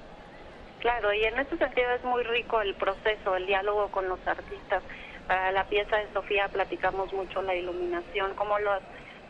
Claro, 0.81 1.13
y 1.13 1.25
en 1.25 1.39
este 1.39 1.59
sentido 1.59 1.91
es 1.93 2.05
muy 2.05 2.23
rico 2.23 2.61
el 2.61 2.75
proceso, 2.75 3.37
el 3.37 3.47
diálogo 3.47 3.89
con 3.89 4.09
los 4.09 4.19
artistas. 4.27 4.83
Para 5.27 5.53
la 5.53 5.65
pieza 5.65 5.97
de 5.97 6.13
Sofía 6.13 6.49
platicamos 6.49 7.13
mucho 7.13 7.43
la 7.43 7.55
iluminación, 7.55 8.33
cómo 8.35 8.59
los, 8.59 8.81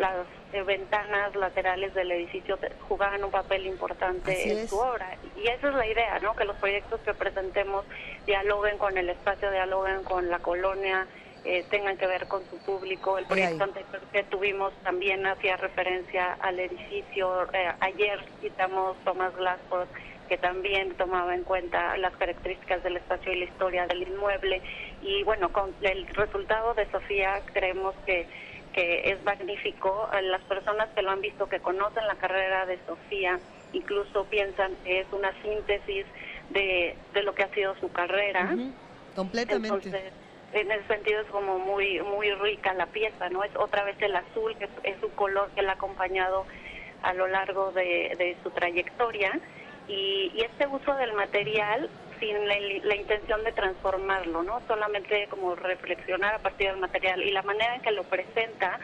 las 0.01 0.27
eh, 0.53 0.63
ventanas 0.63 1.35
laterales 1.37 1.95
del 1.95 2.11
edificio 2.11 2.59
jugaban 2.89 3.23
un 3.23 3.31
papel 3.31 3.67
importante 3.67 4.51
en 4.51 4.67
su 4.67 4.79
obra. 4.79 5.17
Y 5.37 5.47
esa 5.47 5.69
es 5.69 5.75
la 5.75 5.87
idea, 5.87 6.19
¿no? 6.21 6.35
Que 6.35 6.45
los 6.45 6.57
proyectos 6.57 7.01
que 7.01 7.15
presentemos 7.15 7.85
dialoguen 8.27 8.79
con 8.79 8.97
el 8.97 9.11
espacio, 9.11 9.51
dialoguen 9.51 10.03
con 10.03 10.29
la 10.29 10.39
colonia, 10.39 11.07
eh, 11.45 11.65
tengan 11.71 11.97
que 11.97 12.07
ver 12.07 12.27
con 12.27 12.43
su 12.51 12.59
público. 12.59 13.19
El 13.19 13.27
proyecto 13.27 13.65
anterior 13.65 14.01
que 14.13 14.25
tuvimos 14.25 14.73
también 14.83 15.27
hacía 15.27 15.57
referencia 15.57 16.35
al 16.41 16.59
edificio. 16.59 17.51
Eh, 17.53 17.73
ayer 17.81 18.21
citamos 18.41 18.97
Thomas 19.05 19.35
Glassford, 19.37 19.89
que 20.29 20.37
también 20.37 20.95
tomaba 20.97 21.35
en 21.35 21.45
cuenta 21.45 21.97
las 21.97 22.15
características 22.17 22.83
del 22.83 22.99
espacio 22.99 23.33
y 23.33 23.39
la 23.41 23.45
historia 23.47 23.87
del 23.87 24.03
inmueble. 24.03 24.63
Y 25.03 25.23
bueno, 25.25 25.51
con 25.53 25.75
el 25.81 26.07
resultado 26.09 26.75
de 26.75 26.91
Sofía 26.91 27.41
creemos 27.53 27.95
que, 28.05 28.27
que 28.73 29.11
es 29.11 29.23
magnífico. 29.25 30.09
Las 30.23 30.43
personas 30.43 30.89
que 30.95 31.03
lo 31.03 31.11
han 31.11 31.21
visto, 31.21 31.49
que 31.49 31.61
conocen 31.61 32.07
la 32.07 32.15
carrera 32.17 32.67
de 32.67 32.79
Sofía, 32.87 33.39
incluso 33.73 34.25
piensan 34.25 34.75
que 34.85 35.01
es 35.01 35.07
una 35.13 35.33
síntesis 35.43 36.07
de, 36.51 36.97
de 37.13 37.23
lo 37.23 37.35
que 37.35 37.45
ha 37.45 37.55
sido 37.55 37.75
su 37.77 37.91
carrera. 37.93 38.55
Completamente. 39.15 39.69
Entonces, 39.69 40.13
en 40.53 40.71
ese 40.71 40.87
sentido 40.89 41.21
es 41.21 41.29
como 41.29 41.59
muy 41.59 42.01
muy 42.01 42.33
rica 42.33 42.75
la 42.75 42.87
pieza, 42.87 43.29
¿no? 43.29 43.45
Es 43.45 43.55
otra 43.57 43.85
vez 43.85 43.97
el 44.01 44.17
azul, 44.17 44.57
que 44.57 44.69
es, 44.83 45.03
un 45.03 45.11
color 45.11 45.51
que 45.55 45.63
le 45.63 45.69
ha 45.69 45.73
acompañado 45.73 46.45
a 47.03 47.15
lo 47.15 47.29
largo 47.29 47.73
de, 47.73 48.15
de 48.19 48.37
su 48.43 48.51
trayectoria. 48.51 49.39
Y, 49.89 50.33
y 50.35 50.43
este 50.43 50.67
uso 50.67 50.95
del 50.97 51.13
material 51.15 51.89
sin 52.21 52.47
la, 52.47 52.55
la 52.85 52.95
intención 52.97 53.43
de 53.45 53.53
transformarlo, 53.53 54.43
¿no? 54.43 54.61
Solamente 54.69 55.27
como 55.31 55.57
reflexionar 55.57 56.35
a 56.35 56.39
partir 56.39 56.69
del 56.69 56.77
material. 56.79 57.23
Y 57.23 57.33
la 57.33 57.43
manera 57.43 57.75
en 57.77 57.83
que 57.83 57.91
lo 57.91 58.05
presenta 58.05 58.79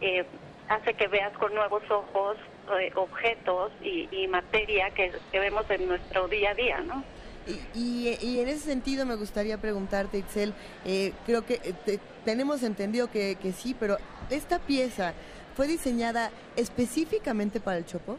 eh, 0.00 0.24
hace 0.68 0.94
que 0.94 1.06
veas 1.08 1.32
con 1.38 1.54
nuevos 1.54 1.82
ojos 1.90 2.36
eh, 2.80 2.90
objetos 2.96 3.70
y, 3.82 4.08
y 4.10 4.26
materia 4.28 4.90
que, 4.90 5.12
que 5.30 5.38
vemos 5.38 5.64
en 5.70 5.86
nuestro 5.86 6.26
día 6.28 6.50
a 6.50 6.54
día, 6.54 6.80
¿no? 6.80 7.04
Y, 7.46 7.60
y- 7.78 8.18
y 8.20 8.40
en 8.40 8.48
ese 8.48 8.60
sentido 8.60 9.06
me 9.06 9.14
gustaría 9.16 9.56
preguntarte, 9.58 10.18
Itzel, 10.18 10.52
eh, 10.84 11.12
creo 11.24 11.46
que 11.46 11.54
eh, 11.54 11.72
te- 11.86 11.98
tenemos 12.24 12.62
entendido 12.62 13.10
que, 13.10 13.36
que 13.40 13.52
sí, 13.52 13.74
pero 13.78 13.96
¿esta 14.28 14.58
pieza 14.58 15.14
fue 15.56 15.66
diseñada 15.66 16.30
específicamente 16.56 17.58
para 17.60 17.78
el 17.78 17.86
Chopo? 17.86 18.18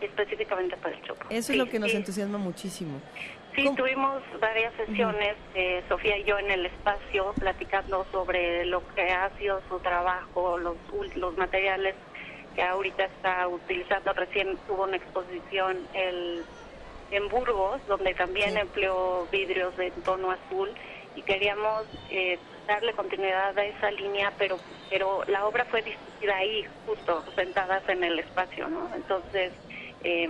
Específicamente 0.00 0.76
para 0.76 0.94
el 0.96 1.02
Chopo. 1.02 1.24
Eso 1.30 1.46
Sí, 1.46 1.52
es 1.52 1.58
lo 1.58 1.70
que 1.70 1.78
nos 1.78 1.92
sí. 1.92 1.96
entusiasma 1.98 2.38
muchísimo. 2.38 3.00
Sí, 3.54 3.70
tuvimos 3.76 4.22
varias 4.40 4.74
sesiones, 4.74 5.36
eh, 5.54 5.84
Sofía 5.88 6.18
y 6.18 6.24
yo 6.24 6.38
en 6.38 6.50
el 6.50 6.66
espacio, 6.66 7.34
platicando 7.38 8.04
sobre 8.10 8.64
lo 8.66 8.82
que 8.94 9.02
ha 9.12 9.30
sido 9.38 9.60
su 9.68 9.78
trabajo, 9.78 10.58
los, 10.58 10.76
los 11.14 11.36
materiales 11.36 11.94
que 12.54 12.62
ahorita 12.62 13.04
está 13.04 13.46
utilizando. 13.46 14.12
Recién 14.12 14.58
tuvo 14.66 14.84
una 14.84 14.96
exposición 14.96 15.86
el, 15.94 16.44
en 17.12 17.28
Burgos, 17.28 17.80
donde 17.86 18.14
también 18.14 18.56
empleó 18.56 19.28
vidrios 19.30 19.76
de 19.76 19.92
tono 20.04 20.32
azul 20.32 20.74
y 21.14 21.22
queríamos 21.22 21.84
eh, 22.10 22.38
darle 22.66 22.92
continuidad 22.94 23.56
a 23.56 23.64
esa 23.64 23.90
línea, 23.92 24.32
pero 24.36 24.58
pero 24.90 25.24
la 25.26 25.46
obra 25.46 25.64
fue 25.64 25.82
discutida 25.82 26.36
ahí, 26.36 26.64
justo 26.86 27.24
sentadas 27.34 27.82
en 27.88 28.04
el 28.04 28.18
espacio, 28.18 28.68
¿no? 28.68 28.88
Entonces, 28.94 29.52
eh, 30.04 30.28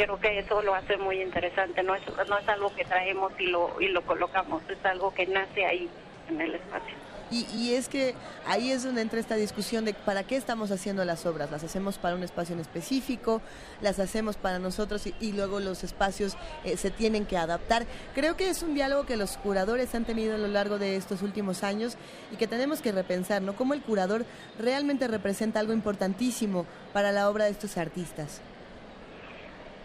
creo 0.00 0.18
que 0.18 0.38
eso 0.38 0.62
lo 0.62 0.74
hace 0.74 0.96
muy 0.96 1.20
interesante, 1.20 1.82
no 1.82 1.94
es, 1.94 2.02
no 2.26 2.38
es 2.38 2.48
algo 2.48 2.74
que 2.74 2.84
traemos 2.86 3.32
y 3.38 3.46
lo, 3.46 3.78
y 3.80 3.88
lo 3.88 4.00
colocamos, 4.02 4.62
es 4.70 4.82
algo 4.84 5.12
que 5.12 5.26
nace 5.26 5.66
ahí 5.66 5.90
en 6.30 6.40
el 6.40 6.54
espacio. 6.54 6.94
Y, 7.30 7.46
y 7.54 7.74
es 7.74 7.88
que 7.88 8.14
ahí 8.44 8.72
es 8.72 8.82
donde 8.82 9.02
entra 9.02 9.20
esta 9.20 9.36
discusión 9.36 9.84
de 9.84 9.94
para 9.94 10.24
qué 10.24 10.34
estamos 10.34 10.72
haciendo 10.72 11.04
las 11.04 11.26
obras. 11.26 11.50
Las 11.52 11.62
hacemos 11.62 11.96
para 11.96 12.16
un 12.16 12.24
espacio 12.24 12.54
en 12.54 12.60
específico, 12.60 13.40
las 13.82 14.00
hacemos 14.00 14.36
para 14.36 14.58
nosotros 14.58 15.06
y, 15.06 15.32
luego 15.32 15.60
los 15.60 15.84
espacios 15.84 16.36
eh, 16.64 16.76
se 16.76 16.90
tienen 16.90 17.26
que 17.26 17.36
adaptar. 17.36 17.86
Creo 18.14 18.36
que 18.36 18.48
es 18.48 18.64
un 18.64 18.74
diálogo 18.74 19.06
que 19.06 19.16
los 19.16 19.36
curadores 19.36 19.94
han 19.94 20.06
tenido 20.06 20.34
a 20.34 20.38
lo 20.38 20.48
largo 20.48 20.78
de 20.78 20.96
estos 20.96 21.22
últimos 21.22 21.62
años 21.62 21.96
y 22.32 22.36
que 22.36 22.48
tenemos 22.48 22.80
que 22.80 22.90
repensar, 22.90 23.42
¿no? 23.42 23.54
Cómo 23.54 23.74
el 23.74 23.82
curador 23.82 24.24
realmente 24.58 25.06
representa 25.06 25.60
algo 25.60 25.72
importantísimo 25.72 26.66
para 26.92 27.12
la 27.12 27.28
obra 27.28 27.44
de 27.44 27.52
estos 27.52 27.76
artistas. 27.76 28.40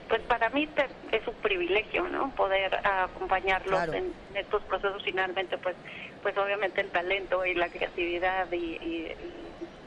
Pues 0.07 0.21
para 0.23 0.49
mí 0.49 0.67
te- 0.67 1.17
es 1.17 1.27
un 1.27 1.33
privilegio, 1.35 2.07
¿no? 2.07 2.29
Poder 2.35 2.75
acompañarlos 2.85 3.69
Claro. 3.83 3.93
en 3.93 4.13
estos 4.35 4.61
procesos. 4.63 5.03
Finalmente, 5.03 5.57
pues, 5.57 5.75
pues 6.21 6.37
obviamente 6.37 6.81
el 6.81 6.89
talento 6.91 7.45
y 7.45 7.55
la 7.55 7.69
creatividad 7.69 8.51
y, 8.51 8.55
y- 8.55 9.07
y, 9.11 9.15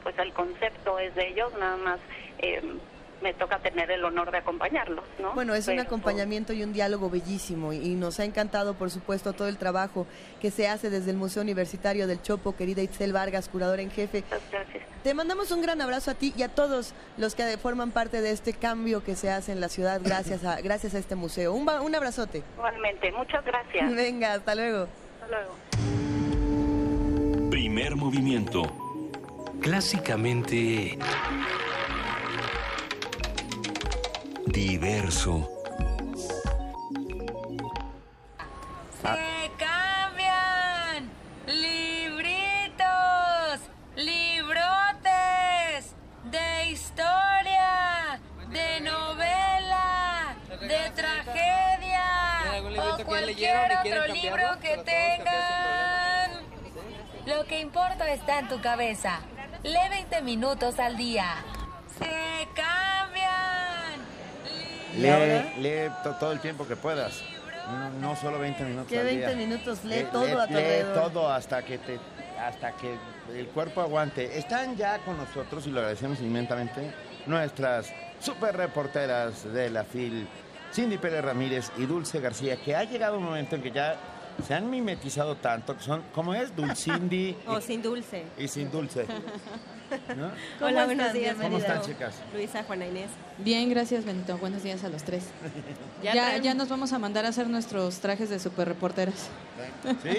pues 0.03 0.17
el 0.19 0.33
concepto 0.33 0.99
es 0.99 1.15
de 1.15 1.27
ellos. 1.29 1.51
Nada 1.59 1.77
más 1.77 1.99
eh, 2.39 2.61
me 3.21 3.33
toca 3.33 3.59
tener 3.59 3.91
el 3.91 4.03
honor 4.05 4.31
de 4.31 4.37
acompañarlos, 4.37 5.03
¿no? 5.21 5.33
Bueno, 5.33 5.53
es 5.53 5.67
un 5.67 5.79
acompañamiento 5.79 6.53
y 6.53 6.63
un 6.63 6.71
diálogo 6.73 7.09
bellísimo 7.09 7.73
y, 7.73 7.77
y 7.77 7.95
nos 7.95 8.19
ha 8.19 8.23
encantado, 8.25 8.75
por 8.75 8.89
supuesto, 8.91 9.33
todo 9.33 9.47
el 9.49 9.57
trabajo 9.57 10.07
que 10.41 10.51
se 10.51 10.67
hace 10.69 10.89
desde 10.89 11.11
el 11.11 11.17
Museo 11.17 11.43
Universitario 11.43 12.07
del 12.07 12.21
Chopo, 12.21 12.55
querida 12.55 12.81
Itzel 12.81 13.11
Vargas, 13.13 13.49
curadora 13.49 13.81
en 13.81 13.91
jefe. 13.91 14.23
Gracias. 14.51 14.83
Te 15.03 15.13
mandamos 15.13 15.51
un 15.51 15.61
gran 15.61 15.81
abrazo 15.81 16.11
a 16.11 16.13
ti 16.13 16.33
y 16.35 16.43
a 16.43 16.49
todos 16.49 16.93
los 17.17 17.35
que 17.35 17.57
forman 17.57 17.91
parte 17.91 18.21
de 18.21 18.31
este 18.31 18.53
cambio 18.53 19.03
que 19.03 19.15
se 19.15 19.31
hace 19.31 19.51
en 19.51 19.61
la 19.61 19.69
ciudad 19.69 20.01
gracias 20.03 20.43
a, 20.43 20.59
gracias 20.61 20.95
a 20.95 20.99
este 20.99 21.15
museo. 21.15 21.53
Un, 21.53 21.69
un 21.69 21.95
abrazote. 21.95 22.43
Igualmente, 22.55 23.11
muchas 23.11 23.43
gracias. 23.45 23.95
Venga, 23.95 24.33
hasta 24.33 24.55
luego. 24.55 24.87
Hasta 25.21 25.27
luego. 25.27 25.55
Primer 27.49 27.95
movimiento. 27.95 28.63
Clásicamente 29.61 30.97
Diverso. 34.51 35.47
¡Se 38.99 39.51
cambian! 39.57 41.09
¡Libritos! 41.45 42.79
¡Librotes! 43.95 45.93
¡De 46.25 46.69
historia! 46.69 48.19
¡De 48.49 48.81
novela! 48.81 50.35
¡De 50.59 50.89
tragedia! 50.95 52.03
¡O 52.99 53.03
cualquier 53.05 53.71
otro 53.79 54.07
libro 54.13 54.59
que 54.61 54.77
tengan! 54.77 56.31
Lo 57.25 57.45
que 57.45 57.59
importa 57.59 58.11
está 58.11 58.39
en 58.39 58.47
tu 58.49 58.59
cabeza. 58.61 59.19
Lee 59.63 59.89
20 59.89 60.21
minutos 60.21 60.79
al 60.79 60.97
día. 60.97 61.35
¡Se 61.97 62.47
cambian! 62.55 63.99
Lee, 64.95 65.53
lee 65.61 65.91
to- 66.03 66.15
todo 66.15 66.31
el 66.31 66.39
tiempo 66.39 66.67
que 66.67 66.75
puedas. 66.75 67.21
No, 67.69 67.89
no 68.09 68.15
solo 68.15 68.39
20 68.39 68.63
minutos 68.63 68.87
¿Qué 68.87 68.99
al 68.99 69.05
20 69.05 69.27
día. 69.27 69.35
minutos? 69.35 69.83
Lee 69.83 70.05
todo 70.11 70.41
a 70.41 70.47
tu 70.47 70.53
lee 70.53 70.83
todo 70.93 71.31
hasta 71.31 71.61
que 71.63 71.77
te 71.77 71.99
hasta 72.39 72.71
que 72.71 72.95
el 73.37 73.47
cuerpo 73.47 73.81
aguante. 73.81 74.37
Están 74.37 74.75
ya 74.77 74.99
con 74.99 75.17
nosotros 75.17 75.67
y 75.67 75.71
lo 75.71 75.79
agradecemos 75.79 76.19
inmensamente 76.21 76.93
nuestras 77.25 77.93
super 78.19 78.55
reporteras 78.55 79.43
de 79.53 79.69
la 79.69 79.83
FIL, 79.83 80.27
Cindy 80.73 80.97
Pérez 80.97 81.23
Ramírez 81.23 81.71
y 81.77 81.85
Dulce 81.85 82.19
García, 82.19 82.57
que 82.63 82.75
ha 82.75 82.83
llegado 82.85 83.17
un 83.17 83.25
momento 83.25 83.55
en 83.55 83.61
que 83.61 83.71
ya 83.71 83.97
se 84.47 84.53
han 84.53 84.69
mimetizado 84.69 85.35
tanto 85.35 85.75
que 85.77 85.83
son, 85.83 86.03
¿cómo 86.13 86.33
es? 86.33 86.55
Dulcindy 86.55 87.35
O 87.47 87.59
sin 87.61 87.81
dulce. 87.81 88.23
y, 88.37 88.47
sin 88.47 88.71
dulce. 88.71 89.05
¿no? 90.15 90.31
Hola, 90.65 90.85
buenos 90.85 91.13
días, 91.13 91.35
¿Cómo 91.41 91.57
están, 91.57 91.81
chicas? 91.81 92.15
Luisa, 92.33 92.63
Juana 92.63 92.85
Inés. 92.87 93.09
Bien, 93.39 93.69
gracias 93.69 94.05
Benito. 94.05 94.37
Buenos 94.37 94.63
días 94.63 94.83
a 94.83 94.89
los 94.89 95.03
tres. 95.03 95.23
Ya 96.03 96.37
Ya, 96.37 96.53
nos 96.53 96.69
vamos 96.69 96.93
a 96.93 96.99
mandar 96.99 97.25
a 97.25 97.29
hacer 97.29 97.47
nuestros 97.49 97.99
trajes 97.99 98.29
de 98.29 98.39
super 98.39 98.67
reporteras. 98.67 99.27
¿Sí? 100.03 100.17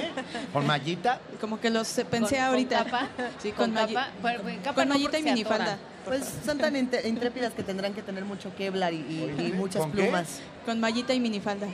¿Con 0.52 0.66
mallita? 0.66 1.20
Como 1.40 1.58
que 1.60 1.70
los 1.70 1.88
pensé 1.88 2.04
¿Con- 2.10 2.28
con 2.28 2.38
ahorita. 2.40 2.84
capa? 2.84 3.08
Sí, 3.42 3.52
¿Con 3.52 3.72
con, 3.72 3.86
capa? 3.86 4.08
Bueno, 4.20 4.42
capa 4.62 4.74
con 4.74 4.88
no, 4.88 4.94
mallita 4.94 5.18
y 5.18 5.22
minifalda. 5.22 5.78
Pues 6.04 6.28
son 6.44 6.58
tan 6.58 6.76
intrépidas 6.76 7.52
que 7.54 7.62
tendrán 7.62 7.94
que 7.94 8.02
tener 8.02 8.24
mucho 8.24 8.54
Kevlar 8.56 8.92
y, 8.92 8.96
y- 8.96 9.46
y 9.48 9.52
muchas 9.52 9.80
¿con 9.82 9.92
qué? 9.92 10.02
plumas. 10.02 10.40
Con 10.66 10.80
mallita 10.80 11.14
y 11.14 11.20
minifalda. 11.20 11.66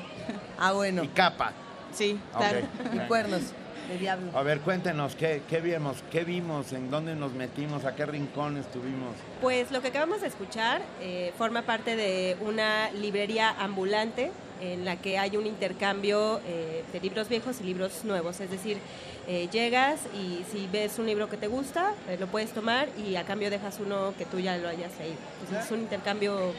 Ah, 0.58 0.72
bueno. 0.72 1.02
Y 1.02 1.08
capa. 1.08 1.52
Sí, 1.96 2.18
claro. 2.36 2.60
Y 2.92 2.98
cuernos 3.08 3.40
de 3.88 3.98
diablo. 3.98 4.30
A 4.36 4.42
ver, 4.42 4.60
cuéntenos, 4.60 5.14
¿qué, 5.14 5.42
¿qué 5.48 5.60
vimos? 5.60 5.96
¿Qué 6.10 6.24
vimos? 6.24 6.72
¿En 6.72 6.90
dónde 6.90 7.14
nos 7.14 7.32
metimos? 7.32 7.84
¿A 7.84 7.94
qué 7.94 8.04
rincón 8.04 8.56
estuvimos? 8.56 9.14
Pues 9.40 9.70
lo 9.70 9.80
que 9.80 9.88
acabamos 9.88 10.20
de 10.20 10.26
escuchar 10.26 10.82
eh, 11.00 11.32
forma 11.38 11.62
parte 11.62 11.96
de 11.96 12.36
una 12.40 12.90
librería 12.90 13.50
ambulante 13.50 14.30
en 14.60 14.84
la 14.84 14.96
que 14.96 15.18
hay 15.18 15.36
un 15.36 15.46
intercambio 15.46 16.40
eh, 16.46 16.84
de 16.92 17.00
libros 17.00 17.28
viejos 17.28 17.60
y 17.60 17.64
libros 17.64 18.04
nuevos. 18.04 18.40
Es 18.40 18.50
decir, 18.50 18.78
eh, 19.26 19.48
llegas 19.50 20.00
y 20.14 20.44
si 20.50 20.66
ves 20.68 20.98
un 20.98 21.06
libro 21.06 21.28
que 21.28 21.36
te 21.36 21.48
gusta, 21.48 21.94
eh, 22.08 22.16
lo 22.18 22.26
puedes 22.26 22.52
tomar 22.52 22.88
y 22.96 23.16
a 23.16 23.24
cambio 23.24 23.50
dejas 23.50 23.78
uno 23.80 24.14
que 24.16 24.24
tú 24.24 24.38
ya 24.38 24.56
lo 24.56 24.68
hayas 24.68 24.96
leído. 24.98 25.16
Entonces 25.40 25.66
es 25.66 25.70
un 25.72 25.80
intercambio 25.80 26.52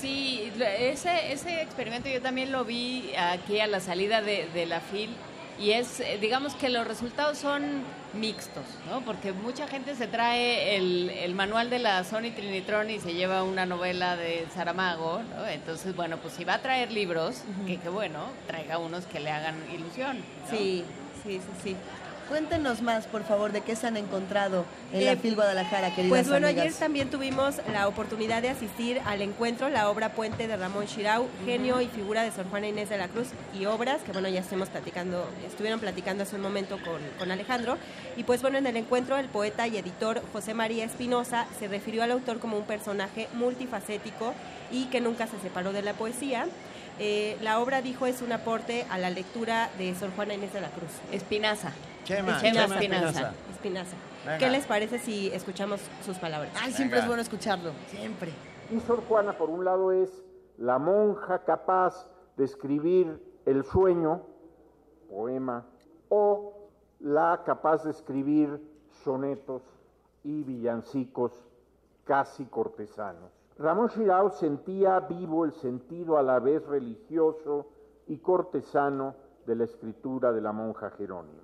Sí, 0.00 0.50
ese, 0.78 1.32
ese 1.32 1.62
experimento 1.62 2.08
yo 2.08 2.22
también 2.22 2.52
lo 2.52 2.64
vi 2.64 3.12
aquí 3.18 3.60
a 3.60 3.66
la 3.66 3.80
salida 3.80 4.22
de, 4.22 4.48
de 4.54 4.66
la 4.66 4.80
FIL 4.80 5.10
y 5.58 5.72
es, 5.72 6.00
eh, 6.00 6.16
digamos 6.18 6.54
que 6.54 6.70
los 6.70 6.86
resultados 6.86 7.36
son 7.36 7.82
mixtos, 8.14 8.64
¿no? 8.88 9.02
Porque 9.02 9.32
mucha 9.32 9.68
gente 9.68 9.94
se 9.94 10.06
trae 10.06 10.76
el, 10.76 11.10
el 11.10 11.34
manual 11.34 11.68
de 11.68 11.78
la 11.80 12.02
Sony 12.02 12.30
Trinitron 12.34 12.88
y 12.88 12.98
se 12.98 13.12
lleva 13.12 13.42
una 13.42 13.66
novela 13.66 14.16
de 14.16 14.46
Saramago, 14.54 15.20
¿no? 15.22 15.46
Entonces, 15.46 15.94
bueno, 15.94 16.16
pues 16.16 16.32
si 16.32 16.44
va 16.44 16.54
a 16.54 16.62
traer 16.62 16.90
libros, 16.90 17.42
que, 17.66 17.76
que 17.76 17.88
bueno, 17.90 18.20
traiga 18.46 18.78
unos 18.78 19.04
que 19.04 19.20
le 19.20 19.30
hagan 19.30 19.56
ilusión. 19.70 20.16
¿no? 20.16 20.56
Sí, 20.56 20.82
sí, 21.22 21.40
sí, 21.40 21.50
sí. 21.62 21.76
Cuéntenos 22.30 22.80
más, 22.80 23.06
por 23.06 23.24
favor, 23.24 23.50
de 23.50 23.60
qué 23.60 23.74
se 23.74 23.88
han 23.88 23.96
encontrado 23.96 24.64
en 24.92 25.00
Eh, 25.02 25.04
la 25.04 25.16
FIL 25.16 25.34
Guadalajara, 25.34 25.92
queridas 25.94 26.10
Pues 26.10 26.28
bueno, 26.28 26.46
amigas. 26.46 26.66
ayer 26.66 26.78
también 26.78 27.10
tuvimos 27.10 27.56
la 27.72 27.88
oportunidad 27.88 28.40
de 28.40 28.50
asistir 28.50 29.00
al 29.04 29.20
encuentro, 29.20 29.68
la 29.68 29.90
obra 29.90 30.12
Puente 30.12 30.46
de 30.46 30.56
Ramón 30.56 30.86
Chirau, 30.86 31.26
genio 31.44 31.80
y 31.80 31.88
figura 31.88 32.22
de 32.22 32.30
Sor 32.30 32.46
Juana 32.48 32.68
Inés 32.68 32.88
de 32.88 32.98
la 32.98 33.08
Cruz 33.08 33.30
y 33.58 33.66
obras, 33.66 34.00
que 34.02 34.12
bueno, 34.12 34.28
ya 34.28 34.40
estuvimos 34.40 34.68
platicando, 34.68 35.28
estuvieron 35.44 35.80
platicando 35.80 36.22
hace 36.22 36.36
un 36.36 36.42
momento 36.42 36.78
con, 36.84 37.00
con 37.18 37.32
Alejandro. 37.32 37.76
Y 38.16 38.22
pues 38.22 38.42
bueno, 38.42 38.58
en 38.58 38.66
el 38.68 38.76
encuentro 38.76 39.16
el 39.18 39.26
poeta 39.26 39.66
y 39.66 39.76
editor 39.76 40.22
José 40.32 40.54
María 40.54 40.84
Espinosa 40.84 41.46
se 41.58 41.66
refirió 41.66 42.04
al 42.04 42.12
autor 42.12 42.38
como 42.38 42.56
un 42.56 42.64
personaje 42.64 43.26
multifacético 43.34 44.34
y 44.70 44.84
que 44.84 45.00
nunca 45.00 45.26
se 45.26 45.40
separó 45.40 45.72
de 45.72 45.82
la 45.82 45.94
poesía. 45.94 46.46
Eh, 47.00 47.36
la 47.42 47.58
obra, 47.58 47.82
dijo, 47.82 48.06
es 48.06 48.22
un 48.22 48.30
aporte 48.30 48.86
a 48.88 48.98
la 48.98 49.10
lectura 49.10 49.68
de 49.78 49.96
Sor 49.96 50.10
Juana 50.14 50.34
Inés 50.34 50.52
de 50.52 50.60
la 50.60 50.68
Cruz. 50.68 50.90
Espinaza. 51.10 51.72
Chema. 52.10 52.38
Espinaza. 53.50 53.96
Venga. 54.24 54.38
¿Qué 54.38 54.50
les 54.50 54.66
parece 54.66 54.98
si 54.98 55.28
escuchamos 55.28 55.80
sus 56.04 56.18
palabras? 56.18 56.52
Ay, 56.60 56.72
siempre 56.72 56.98
es 56.98 57.06
bueno 57.06 57.22
escucharlo, 57.22 57.72
siempre. 57.86 58.32
Y 58.70 58.80
Sor 58.80 59.02
Juana, 59.08 59.36
por 59.36 59.50
un 59.50 59.64
lado, 59.64 59.92
es 59.92 60.22
la 60.58 60.78
monja 60.78 61.44
capaz 61.44 62.08
de 62.36 62.44
escribir 62.44 63.22
el 63.46 63.64
sueño, 63.64 64.22
poema, 65.08 65.66
o 66.08 66.68
la 67.00 67.42
capaz 67.44 67.84
de 67.84 67.90
escribir 67.90 68.60
sonetos 69.04 69.62
y 70.24 70.42
villancicos 70.42 71.32
casi 72.04 72.44
cortesanos. 72.46 73.30
Ramón 73.58 73.88
Chirao 73.90 74.30
sentía 74.30 75.00
vivo 75.00 75.44
el 75.44 75.52
sentido 75.52 76.18
a 76.18 76.22
la 76.22 76.38
vez 76.38 76.66
religioso 76.66 77.68
y 78.06 78.18
cortesano 78.18 79.14
de 79.46 79.54
la 79.54 79.64
escritura 79.64 80.32
de 80.32 80.40
la 80.40 80.52
monja 80.52 80.90
Jerónima. 80.90 81.39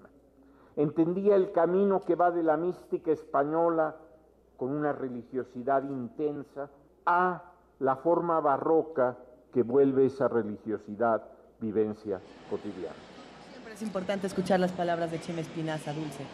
Entendía 0.76 1.36
el 1.36 1.52
camino 1.52 2.02
que 2.04 2.14
va 2.14 2.30
de 2.30 2.42
la 2.42 2.58
mística 2.58 3.10
española 3.10 3.96
con 4.58 4.72
una 4.72 4.92
religiosidad 4.92 5.82
intensa 5.82 6.68
a 7.06 7.42
la 7.78 7.96
forma 7.96 8.40
barroca 8.40 9.16
que 9.52 9.62
vuelve 9.62 10.06
esa 10.06 10.28
religiosidad 10.28 11.22
vivencia 11.60 12.20
cotidiana. 12.50 12.94
Siempre 13.50 13.72
es 13.72 13.80
importante 13.80 14.26
escuchar 14.26 14.60
las 14.60 14.72
palabras 14.72 15.10
de 15.10 15.20
Chema 15.20 15.40
Espinaza, 15.40 15.94
Dulce. 15.94 16.24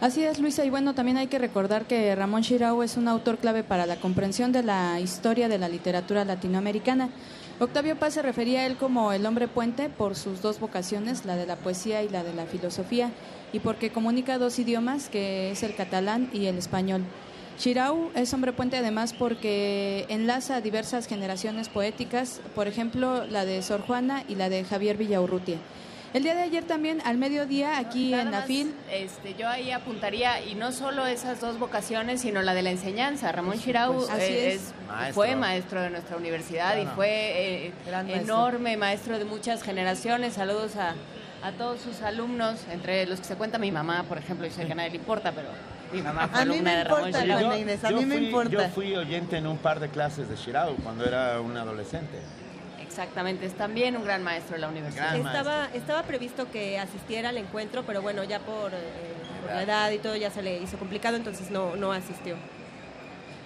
Así 0.00 0.22
es, 0.22 0.40
Luisa, 0.40 0.64
y 0.66 0.70
bueno, 0.70 0.94
también 0.94 1.16
hay 1.16 1.28
que 1.28 1.38
recordar 1.38 1.86
que 1.86 2.14
Ramón 2.14 2.42
Chirau 2.42 2.82
es 2.82 2.98
un 2.98 3.08
autor 3.08 3.38
clave 3.38 3.64
para 3.64 3.86
la 3.86 3.96
comprensión 3.96 4.52
de 4.52 4.62
la 4.62 5.00
historia 5.00 5.48
de 5.48 5.58
la 5.58 5.70
literatura 5.70 6.26
latinoamericana. 6.26 7.08
Octavio 7.58 7.98
Paz 7.98 8.12
se 8.12 8.22
refería 8.22 8.60
a 8.60 8.66
él 8.66 8.76
como 8.76 9.12
el 9.12 9.24
hombre 9.24 9.48
puente 9.48 9.88
por 9.88 10.14
sus 10.14 10.42
dos 10.42 10.60
vocaciones, 10.60 11.24
la 11.24 11.36
de 11.36 11.46
la 11.46 11.56
poesía 11.56 12.02
y 12.02 12.10
la 12.10 12.22
de 12.22 12.34
la 12.34 12.44
filosofía, 12.44 13.10
y 13.52 13.60
porque 13.60 13.90
comunica 13.90 14.38
dos 14.38 14.58
idiomas, 14.58 15.08
que 15.08 15.50
es 15.50 15.62
el 15.62 15.74
catalán 15.74 16.28
y 16.32 16.46
el 16.46 16.58
español. 16.58 17.02
Chirau 17.58 18.10
es 18.14 18.34
hombre 18.34 18.52
puente 18.52 18.76
además 18.76 19.14
porque 19.14 20.04
enlaza 20.10 20.56
a 20.56 20.60
diversas 20.60 21.06
generaciones 21.06 21.68
poéticas, 21.70 22.40
por 22.54 22.68
ejemplo, 22.68 23.26
la 23.26 23.44
de 23.46 23.62
Sor 23.62 23.80
Juana 23.80 24.24
y 24.28 24.34
la 24.34 24.50
de 24.50 24.62
Javier 24.64 24.96
Villaurrutia. 24.98 25.56
El 26.12 26.22
día 26.22 26.34
de 26.34 26.42
ayer 26.42 26.64
también, 26.64 27.02
al 27.04 27.18
mediodía, 27.18 27.78
aquí 27.78 28.14
en 28.14 28.30
la 28.30 28.42
FIL, 28.42 28.72
Este, 28.90 29.34
yo 29.34 29.48
ahí 29.48 29.70
apuntaría, 29.70 30.42
y 30.44 30.54
no 30.54 30.72
solo 30.72 31.04
esas 31.06 31.40
dos 31.40 31.58
vocaciones, 31.58 32.22
sino 32.22 32.40
la 32.42 32.54
de 32.54 32.62
la 32.62 32.70
enseñanza. 32.70 33.32
Ramón 33.32 33.58
Chirau 33.58 33.94
Pues, 33.96 34.10
así 34.10 34.22
es. 34.32 34.54
es- 34.54 34.74
Maestro. 34.88 35.14
fue 35.14 35.36
maestro 35.36 35.82
de 35.82 35.90
nuestra 35.90 36.16
universidad 36.16 36.76
y 36.80 36.86
fue 36.94 37.08
eh, 37.10 37.72
Gran 37.86 38.06
maestro. 38.06 38.34
enorme 38.34 38.76
maestro 38.78 39.18
de 39.18 39.24
muchas 39.26 39.62
generaciones. 39.62 40.34
Saludos 40.34 40.76
a, 40.76 40.94
a 41.46 41.52
todos 41.52 41.80
sus 41.80 42.02
alumnos, 42.02 42.58
entre 42.72 43.06
los 43.06 43.20
que 43.20 43.24
se 43.24 43.36
cuenta 43.36 43.56
mi 43.58 43.70
mamá, 43.70 44.02
por 44.02 44.18
ejemplo, 44.18 44.46
yo 44.46 44.52
sé 44.52 44.66
que 44.66 44.72
a 44.72 44.74
nadie 44.74 44.90
le 44.90 44.96
importa, 44.96 45.30
pero 45.30 45.48
mi 45.92 46.02
mamá 46.02 46.26
fue 46.26 46.40
A 46.40 46.44
mí 46.44 46.52
alumna 46.52 46.70
me 46.70 46.76
de 46.76 46.84
Ramón 46.84 47.06
importa, 47.06 47.22
Chirau. 47.22 47.38
Juana 47.38 47.58
Inés, 47.58 47.84
a 47.84 47.90
mí 47.90 48.04
me 48.04 48.16
fui, 48.16 48.26
importa. 48.26 48.50
Yo 48.50 48.68
fui 48.70 48.96
oyente 48.96 49.36
en 49.36 49.46
un 49.46 49.56
par 49.58 49.78
de 49.78 49.88
clases 49.88 50.28
de 50.28 50.34
Shirao 50.34 50.74
cuando 50.82 51.04
era 51.04 51.40
un 51.40 51.56
adolescente. 51.56 52.18
Exactamente, 52.80 53.46
es 53.46 53.54
también 53.54 53.96
un 53.96 54.04
gran 54.04 54.24
maestro 54.24 54.54
de 54.54 54.60
la 54.62 54.68
universidad. 54.68 55.14
Estaba, 55.14 55.68
estaba 55.72 56.02
previsto 56.02 56.50
que 56.50 56.80
asistiera 56.80 57.28
al 57.28 57.36
encuentro, 57.36 57.84
pero 57.84 58.02
bueno, 58.02 58.24
ya 58.24 58.40
por, 58.40 58.72
eh, 58.72 58.78
por 59.42 59.50
la 59.54 59.62
edad 59.62 59.90
y 59.92 59.98
todo 59.98 60.16
ya 60.16 60.30
se 60.30 60.42
le 60.42 60.60
hizo 60.60 60.78
complicado, 60.78 61.16
entonces 61.16 61.50
no, 61.50 61.76
no 61.76 61.92
asistió. 61.92 62.36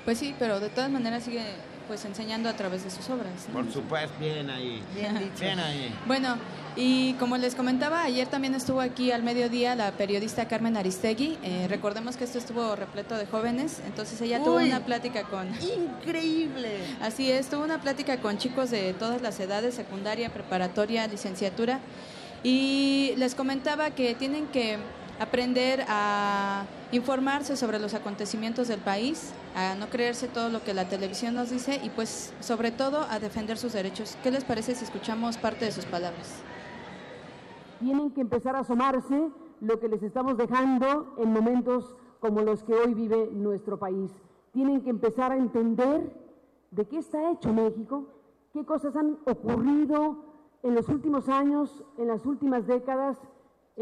pues 0.07 0.19
sí, 0.19 0.35
pero 0.39 0.59
de 0.61 0.71
todas 0.71 0.89
maneras 0.91 1.25
sigue 1.25 1.43
pues 1.91 2.05
enseñando 2.05 2.49
a 2.49 2.53
través 2.53 2.85
de 2.85 2.91
sus 2.91 3.11
obras. 3.11 3.49
¿no? 3.49 3.55
Por 3.55 3.73
supuesto, 3.73 4.15
bien 4.21 4.49
ahí. 4.49 4.81
Bien 4.95 5.19
dicho. 5.19 5.41
Bien 5.41 5.59
ahí. 5.59 5.93
Bueno, 6.07 6.37
y 6.77 7.15
como 7.15 7.37
les 7.37 7.57
comentaba, 7.57 8.05
ayer 8.05 8.29
también 8.29 8.55
estuvo 8.55 8.81
aquí 8.81 9.11
al 9.11 9.25
mediodía 9.25 9.75
la 9.75 9.91
periodista 9.91 10.47
Carmen 10.47 10.77
Aristegui. 10.77 11.37
Eh, 11.43 11.67
recordemos 11.69 12.17
que 12.17 12.23
esto 12.23 12.39
estuvo 12.39 12.77
repleto 12.77 13.17
de 13.17 13.27
jóvenes, 13.27 13.83
entonces 13.89 14.21
ella 14.21 14.39
tuvo 14.39 14.59
una 14.59 14.85
plática 14.85 15.25
con... 15.25 15.49
Increíble. 15.61 16.79
Así 17.03 17.29
es, 17.29 17.51
tuvo 17.51 17.65
una 17.65 17.81
plática 17.81 18.19
con 18.19 18.39
chicos 18.39 18.71
de 18.71 18.93
todas 18.93 19.21
las 19.21 19.41
edades, 19.41 19.75
secundaria, 19.75 20.33
preparatoria, 20.33 21.09
licenciatura, 21.09 21.81
y 22.45 23.15
les 23.17 23.35
comentaba 23.35 23.91
que 23.91 24.15
tienen 24.15 24.47
que 24.47 24.79
aprender 25.21 25.85
a 25.89 26.65
informarse 26.91 27.57
sobre 27.57 27.79
los 27.79 27.95
acontecimientos 27.95 28.67
del 28.67 28.81
país, 28.81 29.33
a 29.55 29.77
no 29.77 29.89
creerse 29.89 30.27
todo 30.27 30.49
lo 30.49 30.65
que 30.65 30.75
la 30.75 30.89
televisión 30.89 31.35
nos 31.35 31.51
dice 31.51 31.81
y 31.85 31.91
pues 31.91 32.33
sobre 32.41 32.73
todo 32.73 33.07
a 33.09 33.21
defender 33.21 33.59
sus 33.59 33.73
derechos. 33.73 34.17
¿Qué 34.23 34.33
les 34.33 34.45
parece 34.45 34.75
si 34.75 34.85
escuchamos 34.85 35.37
parte 35.37 35.67
de 35.67 35.73
sus 35.73 35.85
palabras? 35.85 36.43
tienen 37.81 38.11
que 38.11 38.21
empezar 38.21 38.55
a 38.55 38.61
asomarse 38.61 39.31
lo 39.61 39.81
que 39.81 39.89
les 39.89 40.03
estamos 40.03 40.37
dejando 40.37 41.15
en 41.17 41.33
momentos 41.33 41.97
como 42.21 42.43
los 42.43 42.63
que 42.63 42.75
hoy 42.75 42.95
vive 42.95 43.31
nuestro 43.33 43.79
país. 43.79 44.11
Tienen 44.53 44.83
que 44.83 44.91
empezar 44.91 45.33
a 45.33 45.37
entender 45.37 46.15
de 46.71 46.87
qué 46.87 46.99
está 46.99 47.31
hecho 47.31 47.53
México, 47.53 48.05
qué 48.53 48.65
cosas 48.65 48.95
han 48.97 49.19
ocurrido 49.27 50.17
en 50.63 50.75
los 50.75 50.89
últimos 50.89 51.29
años, 51.29 51.83
en 51.97 52.09
las 52.09 52.27
últimas 52.27 52.67
décadas, 52.67 53.19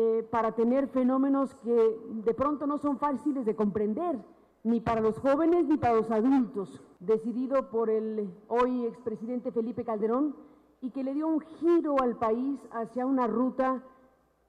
eh, 0.00 0.22
para 0.30 0.52
tener 0.52 0.86
fenómenos 0.86 1.56
que 1.56 1.98
de 2.24 2.32
pronto 2.32 2.68
no 2.68 2.78
son 2.78 2.98
fáciles 2.98 3.44
de 3.44 3.56
comprender, 3.56 4.16
ni 4.62 4.80
para 4.80 5.00
los 5.00 5.18
jóvenes 5.18 5.66
ni 5.66 5.76
para 5.76 5.94
los 5.94 6.08
adultos, 6.12 6.80
decidido 7.00 7.68
por 7.68 7.90
el 7.90 8.32
hoy 8.46 8.86
expresidente 8.86 9.50
Felipe 9.50 9.82
Calderón 9.82 10.36
y 10.80 10.90
que 10.90 11.02
le 11.02 11.14
dio 11.14 11.26
un 11.26 11.40
giro 11.40 11.96
al 12.00 12.16
país 12.16 12.60
hacia 12.70 13.06
una 13.06 13.26
ruta 13.26 13.82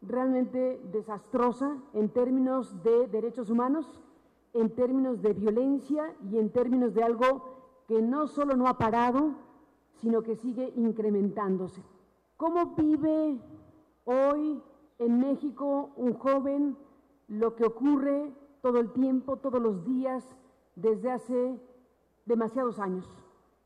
realmente 0.04 0.80
desastrosa 0.92 1.78
en 1.94 2.10
términos 2.10 2.84
de 2.84 3.08
derechos 3.08 3.50
humanos, 3.50 4.00
en 4.54 4.70
términos 4.76 5.20
de 5.24 5.34
violencia 5.34 6.14
y 6.30 6.38
en 6.38 6.52
términos 6.52 6.94
de 6.94 7.02
algo 7.02 7.84
que 7.88 8.04
no 8.04 8.28
solo 8.28 8.56
no 8.56 8.68
ha 8.68 8.78
parado, 8.78 9.32
sino 9.94 10.22
que 10.22 10.36
sigue 10.36 10.72
incrementándose. 10.76 11.82
¿Cómo 12.38 12.76
vive 12.76 13.40
hoy 14.06 14.62
en 15.00 15.20
México 15.20 15.92
un 15.96 16.14
joven 16.14 16.78
lo 17.28 17.56
que 17.56 17.66
ocurre 17.66 18.32
todo 18.62 18.80
el 18.80 18.92
tiempo, 18.92 19.38
todos 19.38 19.62
los 19.62 19.84
días, 19.86 20.24
desde 20.76 21.12
hace 21.12 21.60
demasiados 22.26 22.80
años? 22.80 23.10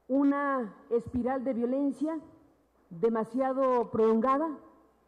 Una 0.07 0.73
espiral 0.89 1.43
de 1.43 1.53
violencia 1.53 2.17
demasiado 2.89 3.89
prolongada, 3.89 4.47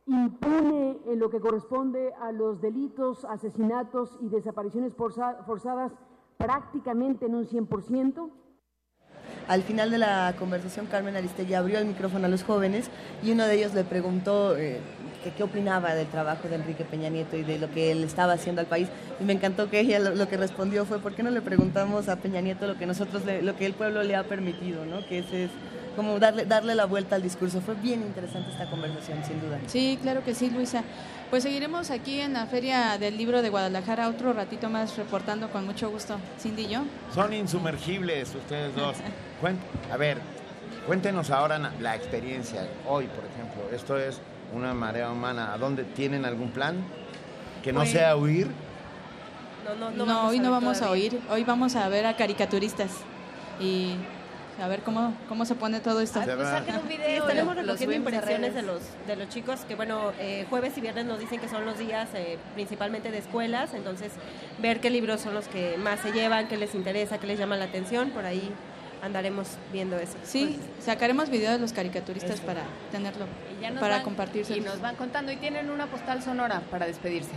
impune 0.08 1.00
en 1.06 1.20
lo 1.20 1.30
que 1.30 1.40
corresponde 1.40 2.14
a 2.22 2.32
los 2.32 2.62
delitos, 2.62 3.26
asesinatos 3.26 4.18
y 4.22 4.30
desapariciones 4.30 4.94
forza- 4.96 5.44
forzadas 5.46 5.92
prácticamente 6.38 7.26
en 7.26 7.36
un 7.36 7.46
100%. 7.46 8.30
Al 9.48 9.62
final 9.62 9.92
de 9.92 9.98
la 10.00 10.36
conversación, 10.40 10.88
Carmen 10.88 11.16
Aristegui 11.16 11.54
abrió 11.54 11.78
el 11.80 11.86
micrófono 11.86 12.26
a 12.26 12.30
los 12.30 12.44
jóvenes 12.44 12.90
y 13.24 13.32
uno 13.32 13.46
de 13.46 13.56
ellos 13.56 13.74
le 13.76 13.84
preguntó 13.84 14.56
eh, 14.58 14.80
que 15.26 15.32
qué 15.32 15.44
opinaba 15.44 15.96
del 15.96 16.06
trabajo 16.08 16.48
de 16.48 16.56
Enrique 16.56 16.86
Peña 16.86 17.10
Nieto 17.10 17.36
y 17.36 17.42
de 17.44 17.58
lo 17.58 17.70
que 17.72 17.92
él 17.92 18.04
estaba 18.04 18.34
haciendo 18.34 18.62
al 18.62 18.68
país. 18.68 18.88
Y 19.20 19.24
me 19.24 19.34
encantó 19.34 19.70
que 19.72 19.80
ella 19.80 19.98
lo, 20.00 20.14
lo 20.14 20.30
que 20.30 20.38
respondió 20.38 20.86
fue, 20.86 21.00
¿por 21.00 21.16
qué 21.16 21.24
no 21.24 21.32
le 21.32 21.42
preguntamos 21.42 22.08
a 22.10 22.18
Peña 22.18 22.42
Nieto 22.42 22.68
lo 22.68 22.78
que 22.78 22.86
nosotros, 22.86 23.26
le- 23.26 23.42
lo 23.42 23.56
que 23.56 23.66
el 23.66 23.74
pueblo 23.74 24.04
le 24.04 24.16
ha 24.16 24.24
permitido? 24.24 24.86
¿no? 24.86 25.04
Que 25.08 25.20
ese 25.20 25.46
es 25.46 25.52
como 25.96 26.20
darle, 26.20 26.46
darle 26.46 26.76
la 26.76 26.86
vuelta 26.86 27.16
al 27.16 27.24
discurso. 27.24 27.60
Fue 27.62 27.74
bien 27.76 28.02
interesante 28.04 28.52
esta 28.52 28.70
conversación, 28.70 29.24
sin 29.26 29.42
duda. 29.42 29.58
Sí, 29.66 29.98
claro 30.02 30.24
que 30.24 30.36
sí, 30.36 30.50
Luisa. 30.52 30.84
Pues 31.32 31.42
seguiremos 31.42 31.90
aquí 31.90 32.20
en 32.22 32.34
la 32.34 32.46
Feria 32.46 32.98
del 33.00 33.18
Libro 33.18 33.42
de 33.42 33.50
Guadalajara 33.50 34.10
otro 34.10 34.32
ratito 34.34 34.70
más 34.70 34.96
reportando 34.96 35.50
con 35.50 35.66
mucho 35.66 35.90
gusto. 35.90 36.18
Cindy 36.40 36.66
y 36.66 36.68
yo. 36.68 36.84
Son 37.16 37.34
insumergibles 37.34 38.36
ustedes 38.36 38.76
dos. 38.76 38.96
A 39.92 39.98
ver, 39.98 40.18
cuéntenos 40.86 41.32
ahora 41.32 41.72
la 41.82 41.96
experiencia. 41.96 42.68
Hoy, 42.88 43.06
por 43.08 43.24
ejemplo, 43.26 43.76
esto 43.76 43.98
es 43.98 44.20
una 44.56 44.74
marea 44.74 45.12
humana. 45.12 45.54
¿A 45.54 45.58
dónde 45.58 45.84
tienen 45.84 46.26
algún 46.26 46.50
plan? 46.50 46.78
Que 47.64 47.74
no 47.74 47.82
Pues- 47.82 47.92
sea 47.92 48.16
huir. 48.16 48.48
No, 49.66 49.76
no, 49.76 49.92
No, 49.92 50.06
vamos 50.06 50.32
hoy 50.32 50.38
a 50.38 50.42
no 50.42 50.52
vamos 50.52 50.78
a 50.78 50.86
todavía. 50.86 51.04
oír. 51.12 51.22
Hoy 51.30 51.44
vamos 51.44 51.76
a 51.76 51.88
ver 51.90 52.06
a 52.06 52.16
caricaturistas. 52.16 52.92
Y 53.60 53.96
a 54.62 54.68
ver 54.68 54.82
cómo, 54.82 55.14
cómo 55.28 55.44
se 55.46 55.56
pone 55.56 55.80
todo 55.82 56.00
esto. 56.02 56.22
Sí, 56.24 56.30
estaremos 56.30 57.56
recogiendo 57.56 57.94
impresiones 57.96 58.54
de 58.54 58.62
los, 58.62 58.80
de 59.08 59.16
los 59.18 59.28
chicos 59.30 59.62
que, 59.68 59.76
bueno, 59.76 60.12
eh, 60.20 60.46
jueves 60.50 60.78
y 60.78 60.82
viernes 60.82 61.06
nos 61.06 61.20
dicen 61.20 61.40
que 61.42 61.50
son 61.50 61.66
los 61.66 61.78
días 61.78 62.10
eh, 62.14 62.38
principalmente 62.54 63.12
de 63.12 63.18
escuelas, 63.18 63.74
entonces 63.74 64.12
ver 64.62 64.80
qué 64.80 64.90
libros 64.90 65.20
son 65.22 65.34
los 65.34 65.48
que 65.50 65.76
más 65.78 66.00
se 66.00 66.12
llevan, 66.14 66.48
qué 66.48 66.56
les 66.58 66.74
interesa, 66.76 67.18
qué 67.18 67.28
les 67.28 67.38
llama 67.40 67.58
la 67.58 67.66
atención, 67.66 68.12
por 68.12 68.26
ahí 68.26 68.50
andaremos 69.02 69.48
viendo 69.72 69.98
eso. 69.98 70.14
Sí, 70.24 70.60
sacaremos 70.80 71.30
videos 71.30 71.54
de 71.54 71.60
los 71.60 71.74
caricaturistas 71.74 72.40
para 72.42 72.62
tenerlo, 72.92 73.26
Y 73.58 73.62
ya 73.62 73.72
nos 73.72 73.80
para 73.82 74.04
compartirse. 74.04 74.58
Y 74.58 74.62
nos 74.62 74.82
van 74.82 74.96
contando 74.96 75.32
y 75.32 75.38
tienen 75.38 75.70
una 75.70 75.88
postal 75.88 76.22
sonora 76.24 76.62
para 76.72 76.86
despedirse. 76.86 77.32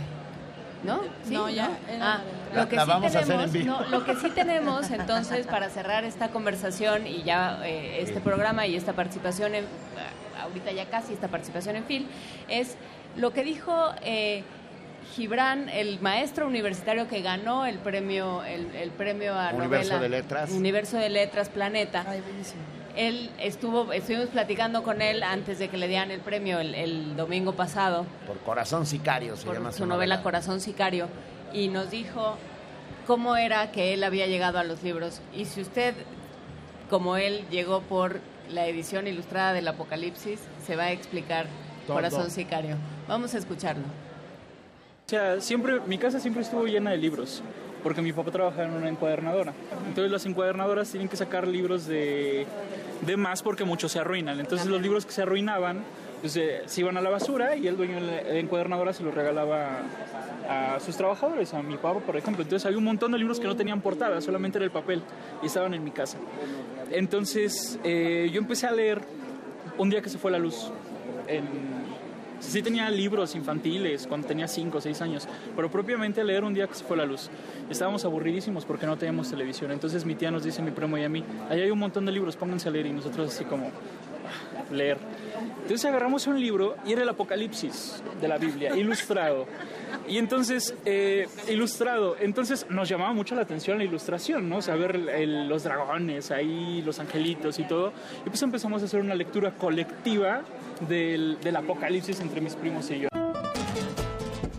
¿No? 0.83 1.01
¿Sí? 1.25 1.33
No, 1.33 1.49
ya, 1.49 1.69
Ah, 1.99 2.21
la- 2.53 2.61
lo 2.63 2.69
que 2.69 2.75
la 2.77 2.83
sí 2.83 2.87
vamos 2.89 3.03
a 3.15 3.19
hacer 3.19 3.27
tenemos, 3.35 3.55
en 3.55 3.61
vivo. 3.63 3.77
no, 3.81 3.89
lo 3.89 4.05
que 4.05 4.15
sí 4.15 4.29
tenemos 4.29 4.89
entonces 4.91 5.45
para 5.45 5.69
cerrar 5.69 6.05
esta 6.05 6.29
conversación 6.29 7.05
y 7.05 7.23
ya 7.23 7.59
eh, 7.65 7.97
este 8.01 8.21
programa 8.21 8.65
y 8.65 8.77
esta 8.77 8.93
participación 8.93 9.55
en, 9.55 9.65
ah, 9.65 10.43
ahorita 10.43 10.71
ya 10.71 10.85
casi 10.85 11.11
esta 11.13 11.27
participación 11.27 11.75
en 11.75 11.83
FIL 11.83 12.07
es 12.47 12.77
lo 13.17 13.33
que 13.33 13.43
dijo 13.43 13.91
eh, 14.03 14.43
Gibran, 15.15 15.69
el 15.69 15.99
maestro 16.01 16.47
universitario 16.47 17.07
que 17.07 17.21
ganó 17.21 17.65
el 17.65 17.77
premio 17.79 18.43
el, 18.43 18.73
el 18.75 18.91
premio 18.91 19.33
a 19.33 19.51
Universo 19.53 19.93
novela 19.93 19.99
de 19.99 20.09
Letras. 20.09 20.51
Universo 20.51 20.97
de 20.97 21.09
Letras 21.09 21.49
Planeta. 21.49 22.05
Él 22.95 23.29
estuvo, 23.39 23.93
estuvimos 23.93 24.27
platicando 24.27 24.83
con 24.83 25.01
él 25.01 25.23
antes 25.23 25.59
de 25.59 25.69
que 25.69 25.77
le 25.77 25.87
dieran 25.87 26.11
el 26.11 26.19
premio 26.19 26.59
el, 26.59 26.75
el 26.75 27.15
domingo 27.15 27.53
pasado 27.53 28.05
Por 28.27 28.37
Corazón 28.39 28.85
Sicario 28.85 29.37
se 29.37 29.45
por 29.45 29.55
llama 29.55 29.71
su 29.71 29.85
novela 29.85 30.21
Corazón 30.21 30.59
Sicario 30.59 31.07
y 31.53 31.67
nos 31.69 31.91
dijo 31.91 32.35
cómo 33.07 33.35
era 33.35 33.71
que 33.71 33.93
él 33.93 34.03
había 34.03 34.27
llegado 34.27 34.59
a 34.59 34.63
los 34.63 34.83
libros. 34.83 35.21
Y 35.35 35.45
si 35.45 35.61
usted, 35.61 35.95
como 36.89 37.17
él, 37.17 37.45
llegó 37.49 37.81
por 37.81 38.19
la 38.49 38.67
edición 38.67 39.07
ilustrada 39.07 39.53
del 39.53 39.67
Apocalipsis, 39.67 40.39
se 40.65 40.75
va 40.75 40.83
a 40.85 40.91
explicar 40.91 41.47
Todo. 41.87 41.95
Corazón 41.95 42.29
Sicario. 42.29 42.77
Vamos 43.07 43.33
a 43.33 43.39
escucharlo. 43.39 43.85
O 45.09 45.11
sea, 45.11 45.41
siempre, 45.41 45.79
mi 45.87 45.97
casa 45.97 46.19
siempre 46.19 46.43
estuvo 46.43 46.67
llena 46.67 46.91
de 46.91 46.97
libros, 46.97 47.41
porque 47.81 47.99
mi 47.99 48.13
papá 48.13 48.29
trabajaba 48.29 48.65
en 48.65 48.73
una 48.73 48.89
encuadernadora. 48.89 49.55
Entonces 49.87 50.11
las 50.11 50.23
encuadernadoras 50.27 50.91
tienen 50.91 51.09
que 51.09 51.17
sacar 51.17 51.47
libros 51.47 51.87
de, 51.87 52.45
de 53.01 53.17
más 53.17 53.41
porque 53.41 53.63
muchos 53.63 53.91
se 53.91 53.97
arruinan. 53.97 54.39
Entonces 54.39 54.67
los 54.67 54.79
libros 54.79 55.07
que 55.07 55.11
se 55.11 55.23
arruinaban 55.23 55.79
pues, 56.21 56.37
eh, 56.37 56.61
se 56.67 56.81
iban 56.81 56.95
a 56.95 57.01
la 57.01 57.09
basura 57.09 57.55
y 57.55 57.65
el 57.65 57.75
dueño 57.75 57.95
de 57.95 58.01
la 58.01 58.37
encuadernadora 58.37 58.93
se 58.93 59.01
los 59.01 59.11
regalaba 59.11 59.79
a 60.47 60.79
sus 60.79 60.95
trabajadores, 60.95 61.55
a 61.55 61.63
mi 61.63 61.75
papá, 61.77 62.01
por 62.01 62.15
ejemplo. 62.15 62.43
Entonces 62.43 62.67
había 62.67 62.77
un 62.77 62.83
montón 62.83 63.11
de 63.11 63.17
libros 63.17 63.39
que 63.39 63.47
no 63.47 63.55
tenían 63.55 63.81
portada, 63.81 64.21
solamente 64.21 64.59
era 64.59 64.65
el 64.65 64.71
papel, 64.71 65.01
y 65.41 65.47
estaban 65.47 65.73
en 65.73 65.83
mi 65.83 65.89
casa. 65.89 66.19
Entonces 66.91 67.79
eh, 67.83 68.29
yo 68.31 68.39
empecé 68.39 68.67
a 68.67 68.71
leer 68.73 69.01
un 69.75 69.89
día 69.89 70.03
que 70.03 70.09
se 70.09 70.19
fue 70.19 70.29
la 70.29 70.37
luz. 70.37 70.71
Sí 72.39 72.61
tenía 72.61 72.89
libros 72.89 73.35
infantiles 73.35 74.07
cuando 74.07 74.27
tenía 74.27 74.47
5 74.47 74.77
o 74.77 74.81
6 74.81 75.01
años, 75.01 75.27
pero 75.55 75.69
propiamente 75.69 76.23
leer 76.23 76.43
un 76.43 76.53
día 76.53 76.67
que 76.67 76.75
se 76.75 76.83
fue 76.83 76.97
la 76.97 77.05
luz. 77.05 77.29
Estábamos 77.69 78.05
aburridísimos 78.05 78.65
porque 78.65 78.85
no 78.85 78.97
teníamos 78.97 79.29
televisión. 79.29 79.71
Entonces 79.71 80.05
mi 80.05 80.15
tía 80.15 80.31
nos 80.31 80.43
dice, 80.43 80.61
mi 80.61 80.71
primo 80.71 80.97
y 80.97 81.03
a 81.03 81.09
mí, 81.09 81.23
ahí 81.49 81.61
hay 81.61 81.71
un 81.71 81.79
montón 81.79 82.05
de 82.05 82.11
libros, 82.11 82.35
pónganse 82.35 82.69
a 82.69 82.71
leer. 82.71 82.87
Y 82.87 82.91
nosotros 82.91 83.33
así 83.33 83.45
como, 83.45 83.67
"Ah, 83.67 84.08
leer. 84.71 84.97
Entonces 85.61 85.85
agarramos 85.85 86.27
un 86.27 86.39
libro 86.39 86.75
y 86.85 86.93
era 86.93 87.03
el 87.03 87.09
Apocalipsis 87.09 88.01
de 88.21 88.27
la 88.27 88.37
Biblia, 88.37 88.75
ilustrado. 88.75 89.45
Y 90.07 90.17
entonces, 90.17 90.73
eh, 90.85 91.27
ilustrado, 91.47 92.15
entonces 92.19 92.65
nos 92.69 92.89
llamaba 92.89 93.13
mucho 93.13 93.35
la 93.35 93.41
atención 93.43 93.77
la 93.77 93.83
ilustración, 93.83 94.49
¿no? 94.49 94.57
O 94.57 94.61
el- 95.07 95.47
los 95.47 95.63
dragones 95.63 96.31
ahí, 96.31 96.81
los 96.83 96.99
angelitos 96.99 97.59
y 97.59 97.63
todo. 97.65 97.93
Y 98.25 98.29
pues 98.29 98.41
empezamos 98.41 98.81
a 98.81 98.85
hacer 98.85 98.99
una 99.01 99.15
lectura 99.15 99.51
colectiva 99.51 100.41
del, 100.87 101.37
del 101.41 101.55
Apocalipsis 101.55 102.19
entre 102.21 102.41
mis 102.41 102.55
primos 102.55 102.89
y 102.91 103.01
yo. 103.01 103.09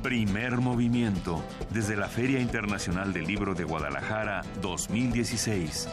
Primer 0.02 0.56
movimiento. 0.58 1.42
Desde 1.70 1.96
la 1.96 2.08
Feria 2.08 2.40
Internacional 2.40 3.12
del 3.12 3.24
Libro 3.26 3.54
de 3.54 3.64
Guadalajara 3.64 4.42
2016. 4.62 5.88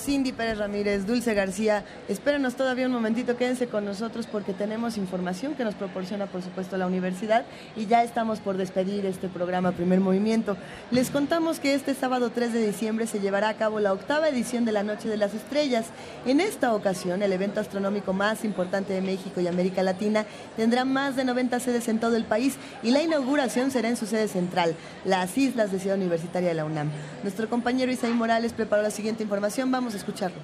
Cindy 0.00 0.32
Pérez 0.32 0.56
Ramírez, 0.56 1.06
Dulce 1.06 1.34
García, 1.34 1.84
espérenos 2.08 2.54
todavía 2.54 2.86
un 2.86 2.92
momentito, 2.92 3.36
quédense 3.36 3.66
con 3.66 3.84
nosotros 3.84 4.26
porque 4.26 4.54
tenemos 4.54 4.96
información 4.96 5.54
que 5.54 5.62
nos 5.62 5.74
proporciona 5.74 6.26
por 6.26 6.42
supuesto 6.42 6.78
la 6.78 6.86
universidad 6.86 7.44
y 7.76 7.84
ya 7.84 8.02
estamos 8.02 8.40
por 8.40 8.56
despedir 8.56 9.04
este 9.04 9.28
programa 9.28 9.72
Primer 9.72 10.00
Movimiento. 10.00 10.56
Les 10.90 11.10
contamos 11.10 11.60
que 11.60 11.74
este 11.74 11.94
sábado 11.94 12.30
3 12.30 12.54
de 12.54 12.66
diciembre 12.66 13.06
se 13.06 13.20
llevará 13.20 13.50
a 13.50 13.54
cabo 13.54 13.78
la 13.78 13.92
octava 13.92 14.30
edición 14.30 14.64
de 14.64 14.72
la 14.72 14.82
Noche 14.82 15.08
de 15.08 15.18
las 15.18 15.34
Estrellas. 15.34 15.86
En 16.24 16.40
esta 16.40 16.74
ocasión, 16.74 17.22
el 17.22 17.34
evento 17.34 17.60
astronómico 17.60 18.14
más 18.14 18.44
importante 18.44 18.94
de 18.94 19.02
México 19.02 19.42
y 19.42 19.48
América 19.48 19.82
Latina 19.82 20.24
tendrá 20.56 20.86
más 20.86 21.14
de 21.14 21.24
90 21.24 21.60
sedes 21.60 21.88
en 21.88 22.00
todo 22.00 22.16
el 22.16 22.24
país 22.24 22.56
y 22.82 22.90
la 22.90 23.02
inauguración 23.02 23.70
será 23.70 23.90
en 23.90 23.96
su 23.96 24.06
sede 24.06 24.28
central, 24.28 24.74
las 25.04 25.36
Islas 25.36 25.70
de 25.70 25.78
Ciudad 25.78 25.98
Universitaria 25.98 26.48
de 26.48 26.54
la 26.54 26.64
UNAM. 26.64 26.90
Nuestro 27.22 27.50
compañero 27.50 27.92
Isaí 27.92 28.14
Morales 28.14 28.54
preparó 28.54 28.82
la 28.82 28.90
siguiente 28.90 29.22
información, 29.22 29.70
vamos 29.70 29.89
escucharlo. 29.94 30.38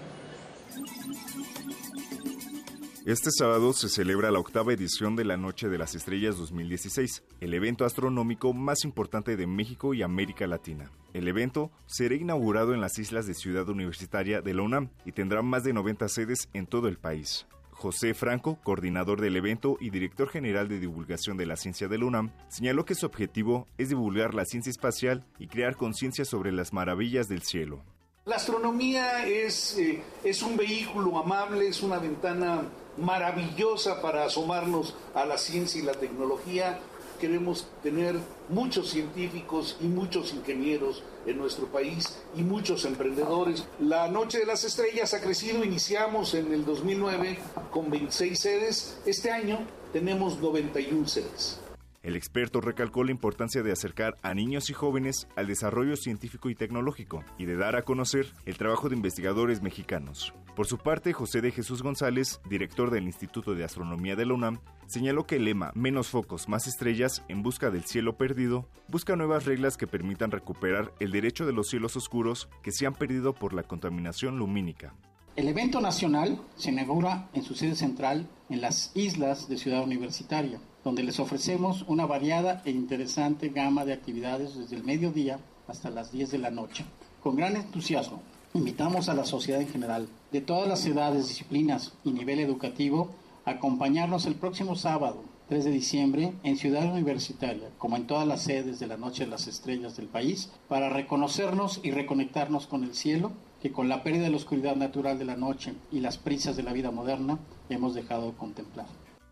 Este 3.06 3.30
sábado 3.30 3.72
se 3.72 3.88
celebra 3.88 4.32
la 4.32 4.40
octava 4.40 4.72
edición 4.72 5.14
de 5.14 5.24
la 5.24 5.36
Noche 5.36 5.68
de 5.68 5.78
las 5.78 5.94
Estrellas 5.94 6.36
2016, 6.38 7.22
el 7.40 7.54
evento 7.54 7.84
astronómico 7.84 8.52
más 8.52 8.82
importante 8.82 9.36
de 9.36 9.46
México 9.46 9.94
y 9.94 10.02
América 10.02 10.48
Latina. 10.48 10.90
El 11.14 11.28
evento 11.28 11.70
será 11.86 12.16
inaugurado 12.16 12.74
en 12.74 12.80
las 12.80 12.98
islas 12.98 13.28
de 13.28 13.34
Ciudad 13.34 13.68
Universitaria 13.68 14.40
de 14.40 14.54
la 14.54 14.62
UNAM 14.62 14.90
y 15.04 15.12
tendrá 15.12 15.42
más 15.42 15.62
de 15.62 15.72
90 15.72 16.08
sedes 16.08 16.48
en 16.52 16.66
todo 16.66 16.88
el 16.88 16.98
país. 16.98 17.46
José 17.70 18.12
Franco, 18.12 18.58
coordinador 18.64 19.20
del 19.20 19.36
evento 19.36 19.76
y 19.78 19.90
director 19.90 20.28
general 20.28 20.66
de 20.66 20.80
divulgación 20.80 21.36
de 21.36 21.46
la 21.46 21.54
ciencia 21.54 21.86
de 21.86 21.98
la 21.98 22.06
UNAM, 22.06 22.32
señaló 22.48 22.84
que 22.84 22.96
su 22.96 23.06
objetivo 23.06 23.68
es 23.78 23.90
divulgar 23.90 24.34
la 24.34 24.46
ciencia 24.46 24.70
espacial 24.70 25.24
y 25.38 25.46
crear 25.46 25.76
conciencia 25.76 26.24
sobre 26.24 26.50
las 26.50 26.72
maravillas 26.72 27.28
del 27.28 27.42
cielo. 27.42 27.84
La 28.26 28.34
astronomía 28.34 29.24
es, 29.24 29.78
eh, 29.78 30.02
es 30.24 30.42
un 30.42 30.56
vehículo 30.56 31.16
amable, 31.16 31.68
es 31.68 31.80
una 31.80 32.00
ventana 32.00 32.64
maravillosa 32.96 34.02
para 34.02 34.24
asomarnos 34.24 34.96
a 35.14 35.24
la 35.24 35.38
ciencia 35.38 35.80
y 35.80 35.84
la 35.84 35.92
tecnología. 35.92 36.80
Queremos 37.20 37.68
tener 37.84 38.16
muchos 38.48 38.90
científicos 38.90 39.76
y 39.80 39.84
muchos 39.84 40.34
ingenieros 40.34 41.04
en 41.24 41.38
nuestro 41.38 41.66
país 41.66 42.18
y 42.34 42.42
muchos 42.42 42.84
emprendedores. 42.84 43.64
La 43.78 44.08
Noche 44.08 44.40
de 44.40 44.46
las 44.46 44.64
Estrellas 44.64 45.14
ha 45.14 45.20
crecido, 45.20 45.62
iniciamos 45.62 46.34
en 46.34 46.52
el 46.52 46.64
2009 46.64 47.38
con 47.70 47.88
26 47.92 48.36
sedes, 48.36 48.98
este 49.06 49.30
año 49.30 49.60
tenemos 49.92 50.40
91 50.40 51.06
sedes. 51.06 51.60
El 52.06 52.14
experto 52.14 52.60
recalcó 52.60 53.02
la 53.02 53.10
importancia 53.10 53.64
de 53.64 53.72
acercar 53.72 54.16
a 54.22 54.32
niños 54.32 54.70
y 54.70 54.74
jóvenes 54.74 55.26
al 55.34 55.48
desarrollo 55.48 55.96
científico 55.96 56.48
y 56.48 56.54
tecnológico 56.54 57.24
y 57.36 57.46
de 57.46 57.56
dar 57.56 57.74
a 57.74 57.82
conocer 57.82 58.28
el 58.44 58.56
trabajo 58.56 58.88
de 58.88 58.94
investigadores 58.94 59.60
mexicanos. 59.60 60.32
Por 60.54 60.68
su 60.68 60.78
parte, 60.78 61.12
José 61.12 61.40
de 61.40 61.50
Jesús 61.50 61.82
González, 61.82 62.40
director 62.48 62.92
del 62.92 63.06
Instituto 63.06 63.56
de 63.56 63.64
Astronomía 63.64 64.14
de 64.14 64.24
la 64.24 64.34
UNAM, 64.34 64.60
señaló 64.86 65.26
que 65.26 65.34
el 65.34 65.46
lema 65.46 65.72
Menos 65.74 66.06
focos, 66.06 66.48
más 66.48 66.68
estrellas 66.68 67.24
en 67.26 67.42
busca 67.42 67.72
del 67.72 67.82
cielo 67.82 68.16
perdido 68.16 68.68
busca 68.86 69.16
nuevas 69.16 69.44
reglas 69.44 69.76
que 69.76 69.88
permitan 69.88 70.30
recuperar 70.30 70.94
el 71.00 71.10
derecho 71.10 71.44
de 71.44 71.54
los 71.54 71.66
cielos 71.66 71.96
oscuros 71.96 72.48
que 72.62 72.70
se 72.70 72.86
han 72.86 72.94
perdido 72.94 73.34
por 73.34 73.52
la 73.52 73.64
contaminación 73.64 74.38
lumínica. 74.38 74.94
El 75.34 75.48
evento 75.48 75.80
nacional 75.80 76.40
se 76.54 76.70
inaugura 76.70 77.28
en 77.34 77.42
su 77.42 77.56
sede 77.56 77.74
central 77.74 78.28
en 78.48 78.60
las 78.60 78.92
islas 78.94 79.48
de 79.48 79.58
Ciudad 79.58 79.82
Universitaria, 79.82 80.60
donde 80.86 81.02
les 81.02 81.18
ofrecemos 81.18 81.84
una 81.88 82.06
variada 82.06 82.62
e 82.64 82.70
interesante 82.70 83.48
gama 83.48 83.84
de 83.84 83.92
actividades 83.92 84.56
desde 84.56 84.76
el 84.76 84.84
mediodía 84.84 85.40
hasta 85.66 85.90
las 85.90 86.12
10 86.12 86.30
de 86.30 86.38
la 86.38 86.52
noche. 86.52 86.84
Con 87.20 87.34
gran 87.34 87.56
entusiasmo, 87.56 88.22
invitamos 88.54 89.08
a 89.08 89.14
la 89.14 89.24
sociedad 89.24 89.60
en 89.60 89.66
general, 89.66 90.06
de 90.30 90.42
todas 90.42 90.68
las 90.68 90.86
edades, 90.86 91.26
disciplinas 91.26 91.94
y 92.04 92.12
nivel 92.12 92.38
educativo, 92.38 93.10
a 93.44 93.50
acompañarnos 93.50 94.26
el 94.26 94.36
próximo 94.36 94.76
sábado, 94.76 95.24
3 95.48 95.64
de 95.64 95.70
diciembre, 95.72 96.34
en 96.44 96.56
Ciudad 96.56 96.88
Universitaria, 96.88 97.68
como 97.78 97.96
en 97.96 98.06
todas 98.06 98.28
las 98.28 98.42
sedes 98.42 98.78
de 98.78 98.86
la 98.86 98.96
Noche 98.96 99.24
de 99.24 99.30
las 99.32 99.48
Estrellas 99.48 99.96
del 99.96 100.06
país, 100.06 100.52
para 100.68 100.88
reconocernos 100.88 101.80
y 101.82 101.90
reconectarnos 101.90 102.68
con 102.68 102.84
el 102.84 102.94
cielo 102.94 103.32
que 103.60 103.72
con 103.72 103.88
la 103.88 104.04
pérdida 104.04 104.26
de 104.26 104.30
la 104.30 104.36
oscuridad 104.36 104.76
natural 104.76 105.18
de 105.18 105.24
la 105.24 105.36
noche 105.36 105.74
y 105.90 105.98
las 105.98 106.16
prisas 106.16 106.56
de 106.56 106.62
la 106.62 106.72
vida 106.72 106.92
moderna 106.92 107.40
hemos 107.70 107.92
dejado 107.96 108.30
de 108.30 108.36
contemplar. 108.36 108.86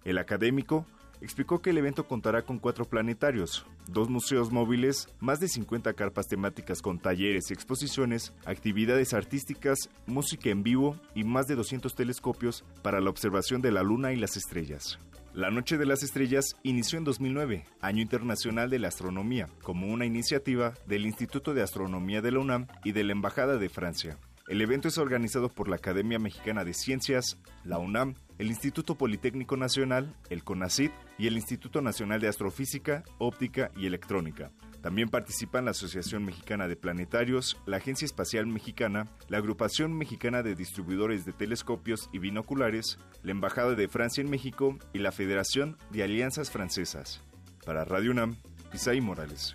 El 0.05 0.19
académico 0.19 0.85
explicó 1.25 1.61
que 1.61 1.71
el 1.71 1.79
evento 1.79 2.07
contará 2.07 2.43
con 2.43 2.59
cuatro 2.59 2.85
planetarios, 2.85 3.67
dos 3.89 4.11
museos 4.11 4.53
móviles, 4.53 5.09
más 5.21 5.41
de 5.41 5.49
50 5.49 5.95
carpas 5.95 6.29
temáticas 6.29 6.83
con 6.83 6.99
talleres 6.99 7.51
y 7.51 7.55
exposiciones, 7.55 8.33
actividades 8.45 9.15
artísticas, 9.15 9.89
música 10.07 10.51
en 10.51 10.63
vivo 10.63 11.01
y 11.15 11.25
más 11.25 11.47
de 11.47 11.57
200 11.57 11.95
telescopios 11.95 12.65
para 12.83 13.01
la 13.01 13.11
observación 13.11 13.63
de 13.63 13.73
la 13.73 13.83
luna 13.83 14.13
y 14.13 14.17
las 14.17 14.37
estrellas. 14.37 14.99
La 15.35 15.51
Noche 15.51 15.79
de 15.79 15.87
las 15.87 16.05
Estrellas 16.05 16.55
inició 16.63 16.97
en 16.97 17.05
2009, 17.05 17.65
Año 17.81 18.03
Internacional 18.03 18.71
de 18.71 18.79
la 18.79 18.87
Astronomía, 18.87 19.49
como 19.65 19.89
una 19.89 20.07
iniciativa 20.07 20.75
del 20.87 21.07
Instituto 21.07 21.55
de 21.55 21.63
Astronomía 21.63 22.23
de 22.23 22.31
la 22.31 22.39
UNAM 22.39 22.69
y 22.85 22.93
de 22.93 23.03
la 23.03 23.13
Embajada 23.13 23.57
de 23.57 23.69
Francia. 23.69 24.17
El 24.47 24.61
evento 24.61 24.87
es 24.87 24.99
organizado 24.99 25.49
por 25.49 25.69
la 25.69 25.77
Academia 25.77 26.21
Mexicana 26.21 26.65
de 26.65 26.75
Ciencias, 26.75 27.39
la 27.65 27.79
UNAM, 27.79 28.15
el 28.39 28.49
Instituto 28.49 28.97
Politécnico 28.97 29.57
Nacional, 29.57 30.15
el 30.31 30.45
CONACYT 30.45 30.93
y 31.19 31.27
el 31.27 31.37
Instituto 31.37 31.83
Nacional 31.83 32.21
de 32.21 32.29
Astrofísica, 32.29 33.05
Óptica 33.19 33.71
y 33.77 33.87
Electrónica. 33.87 34.51
También 34.83 35.09
participan 35.09 35.65
la 35.65 35.71
Asociación 35.71 36.25
Mexicana 36.25 36.69
de 36.69 36.77
Planetarios, 36.77 37.57
la 37.65 37.79
Agencia 37.79 38.05
Espacial 38.05 38.47
Mexicana, 38.47 39.09
la 39.29 39.39
Agrupación 39.39 39.97
Mexicana 39.97 40.43
de 40.43 40.55
Distribuidores 40.55 41.25
de 41.25 41.33
Telescopios 41.33 42.11
y 42.13 42.19
Binoculares, 42.19 42.99
la 43.23 43.31
Embajada 43.31 43.75
de 43.75 43.89
Francia 43.89 44.21
en 44.21 44.29
México 44.29 44.77
y 44.93 44.99
la 44.99 45.11
Federación 45.11 45.79
de 45.91 46.03
Alianzas 46.03 46.51
Francesas. 46.51 47.23
Para 47.65 47.85
Radio 47.85 48.11
UNAM, 48.11 48.37
Isaí 48.75 49.01
Morales. 49.01 49.55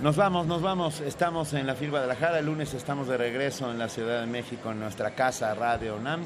Nos 0.00 0.14
vamos, 0.14 0.46
nos 0.46 0.62
vamos. 0.62 1.00
Estamos 1.00 1.52
en 1.54 1.66
la 1.66 1.74
FIL 1.74 1.90
Guadalajara. 1.90 2.38
El 2.38 2.46
lunes 2.46 2.72
estamos 2.72 3.08
de 3.08 3.16
regreso 3.16 3.68
en 3.68 3.80
la 3.80 3.88
Ciudad 3.88 4.20
de 4.20 4.26
México, 4.28 4.70
en 4.70 4.78
nuestra 4.78 5.10
casa 5.10 5.52
Radio 5.56 5.96
UNAM. 5.96 6.22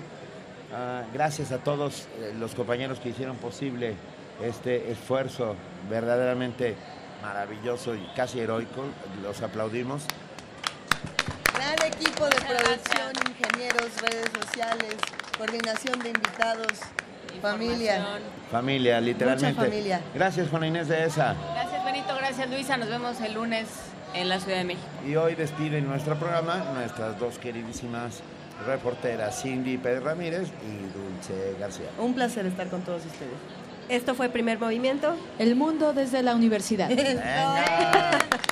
Ah, 0.75 1.05
gracias 1.15 1.53
a 1.53 1.59
todos 1.59 2.07
eh, 2.19 2.35
los 2.39 2.55
compañeros 2.55 2.99
que 2.99 3.09
hicieron 3.09 3.37
posible 3.37 3.95
este 4.43 4.93
esfuerzo 4.93 5.57
verdaderamente 5.89 6.77
maravilloso 7.23 7.95
y 7.95 8.07
casi 8.15 8.41
heroico. 8.41 8.85
Los 9.23 9.41
aplaudimos. 9.41 10.05
Gran 11.55 11.91
equipo 11.91 12.27
de 12.27 12.37
producción, 12.37 13.13
ingenieros, 13.27 14.03
redes 14.03 14.31
sociales, 14.39 14.97
coordinación 15.39 15.99
de 16.01 16.11
invitados, 16.11 16.73
familia. 17.41 18.05
Familia, 18.51 19.01
literalmente. 19.01 19.59
Mucha 19.59 19.71
familia. 19.71 20.01
Gracias, 20.15 20.49
Juana 20.49 20.67
Inés 20.67 20.89
de 20.89 21.05
esa. 21.05 21.35
Gracias, 21.55 21.85
Benito. 21.85 22.15
Gracias, 22.17 22.51
Luisa. 22.51 22.77
Nos 22.77 22.89
vemos 22.89 23.21
el 23.21 23.35
lunes 23.35 23.67
en 24.15 24.29
la 24.29 24.41
Ciudad 24.41 24.59
de 24.59 24.65
México. 24.65 24.87
Y 25.07 25.17
hoy 25.17 25.35
despiden 25.35 25.87
nuestro 25.87 26.17
programa 26.19 26.65
nuestras 26.75 27.19
dos 27.19 27.39
queridísimas 27.39 28.21
reporteras, 28.67 29.43
Cindy 29.43 29.79
Pérez 29.79 30.03
Ramírez 30.03 30.49
y 30.63 30.77
Dulce 30.97 31.57
García. 31.59 31.87
Un 31.99 32.15
placer 32.15 32.47
estar 32.47 32.69
con 32.69 32.83
todos 32.83 33.05
ustedes. 33.05 33.33
Esto 33.89 34.15
fue 34.15 34.29
Primer 34.29 34.59
Movimiento. 34.59 35.17
El 35.39 35.57
mundo 35.57 35.93
desde 35.93 36.23
la 36.23 36.35
universidad. 36.35 36.89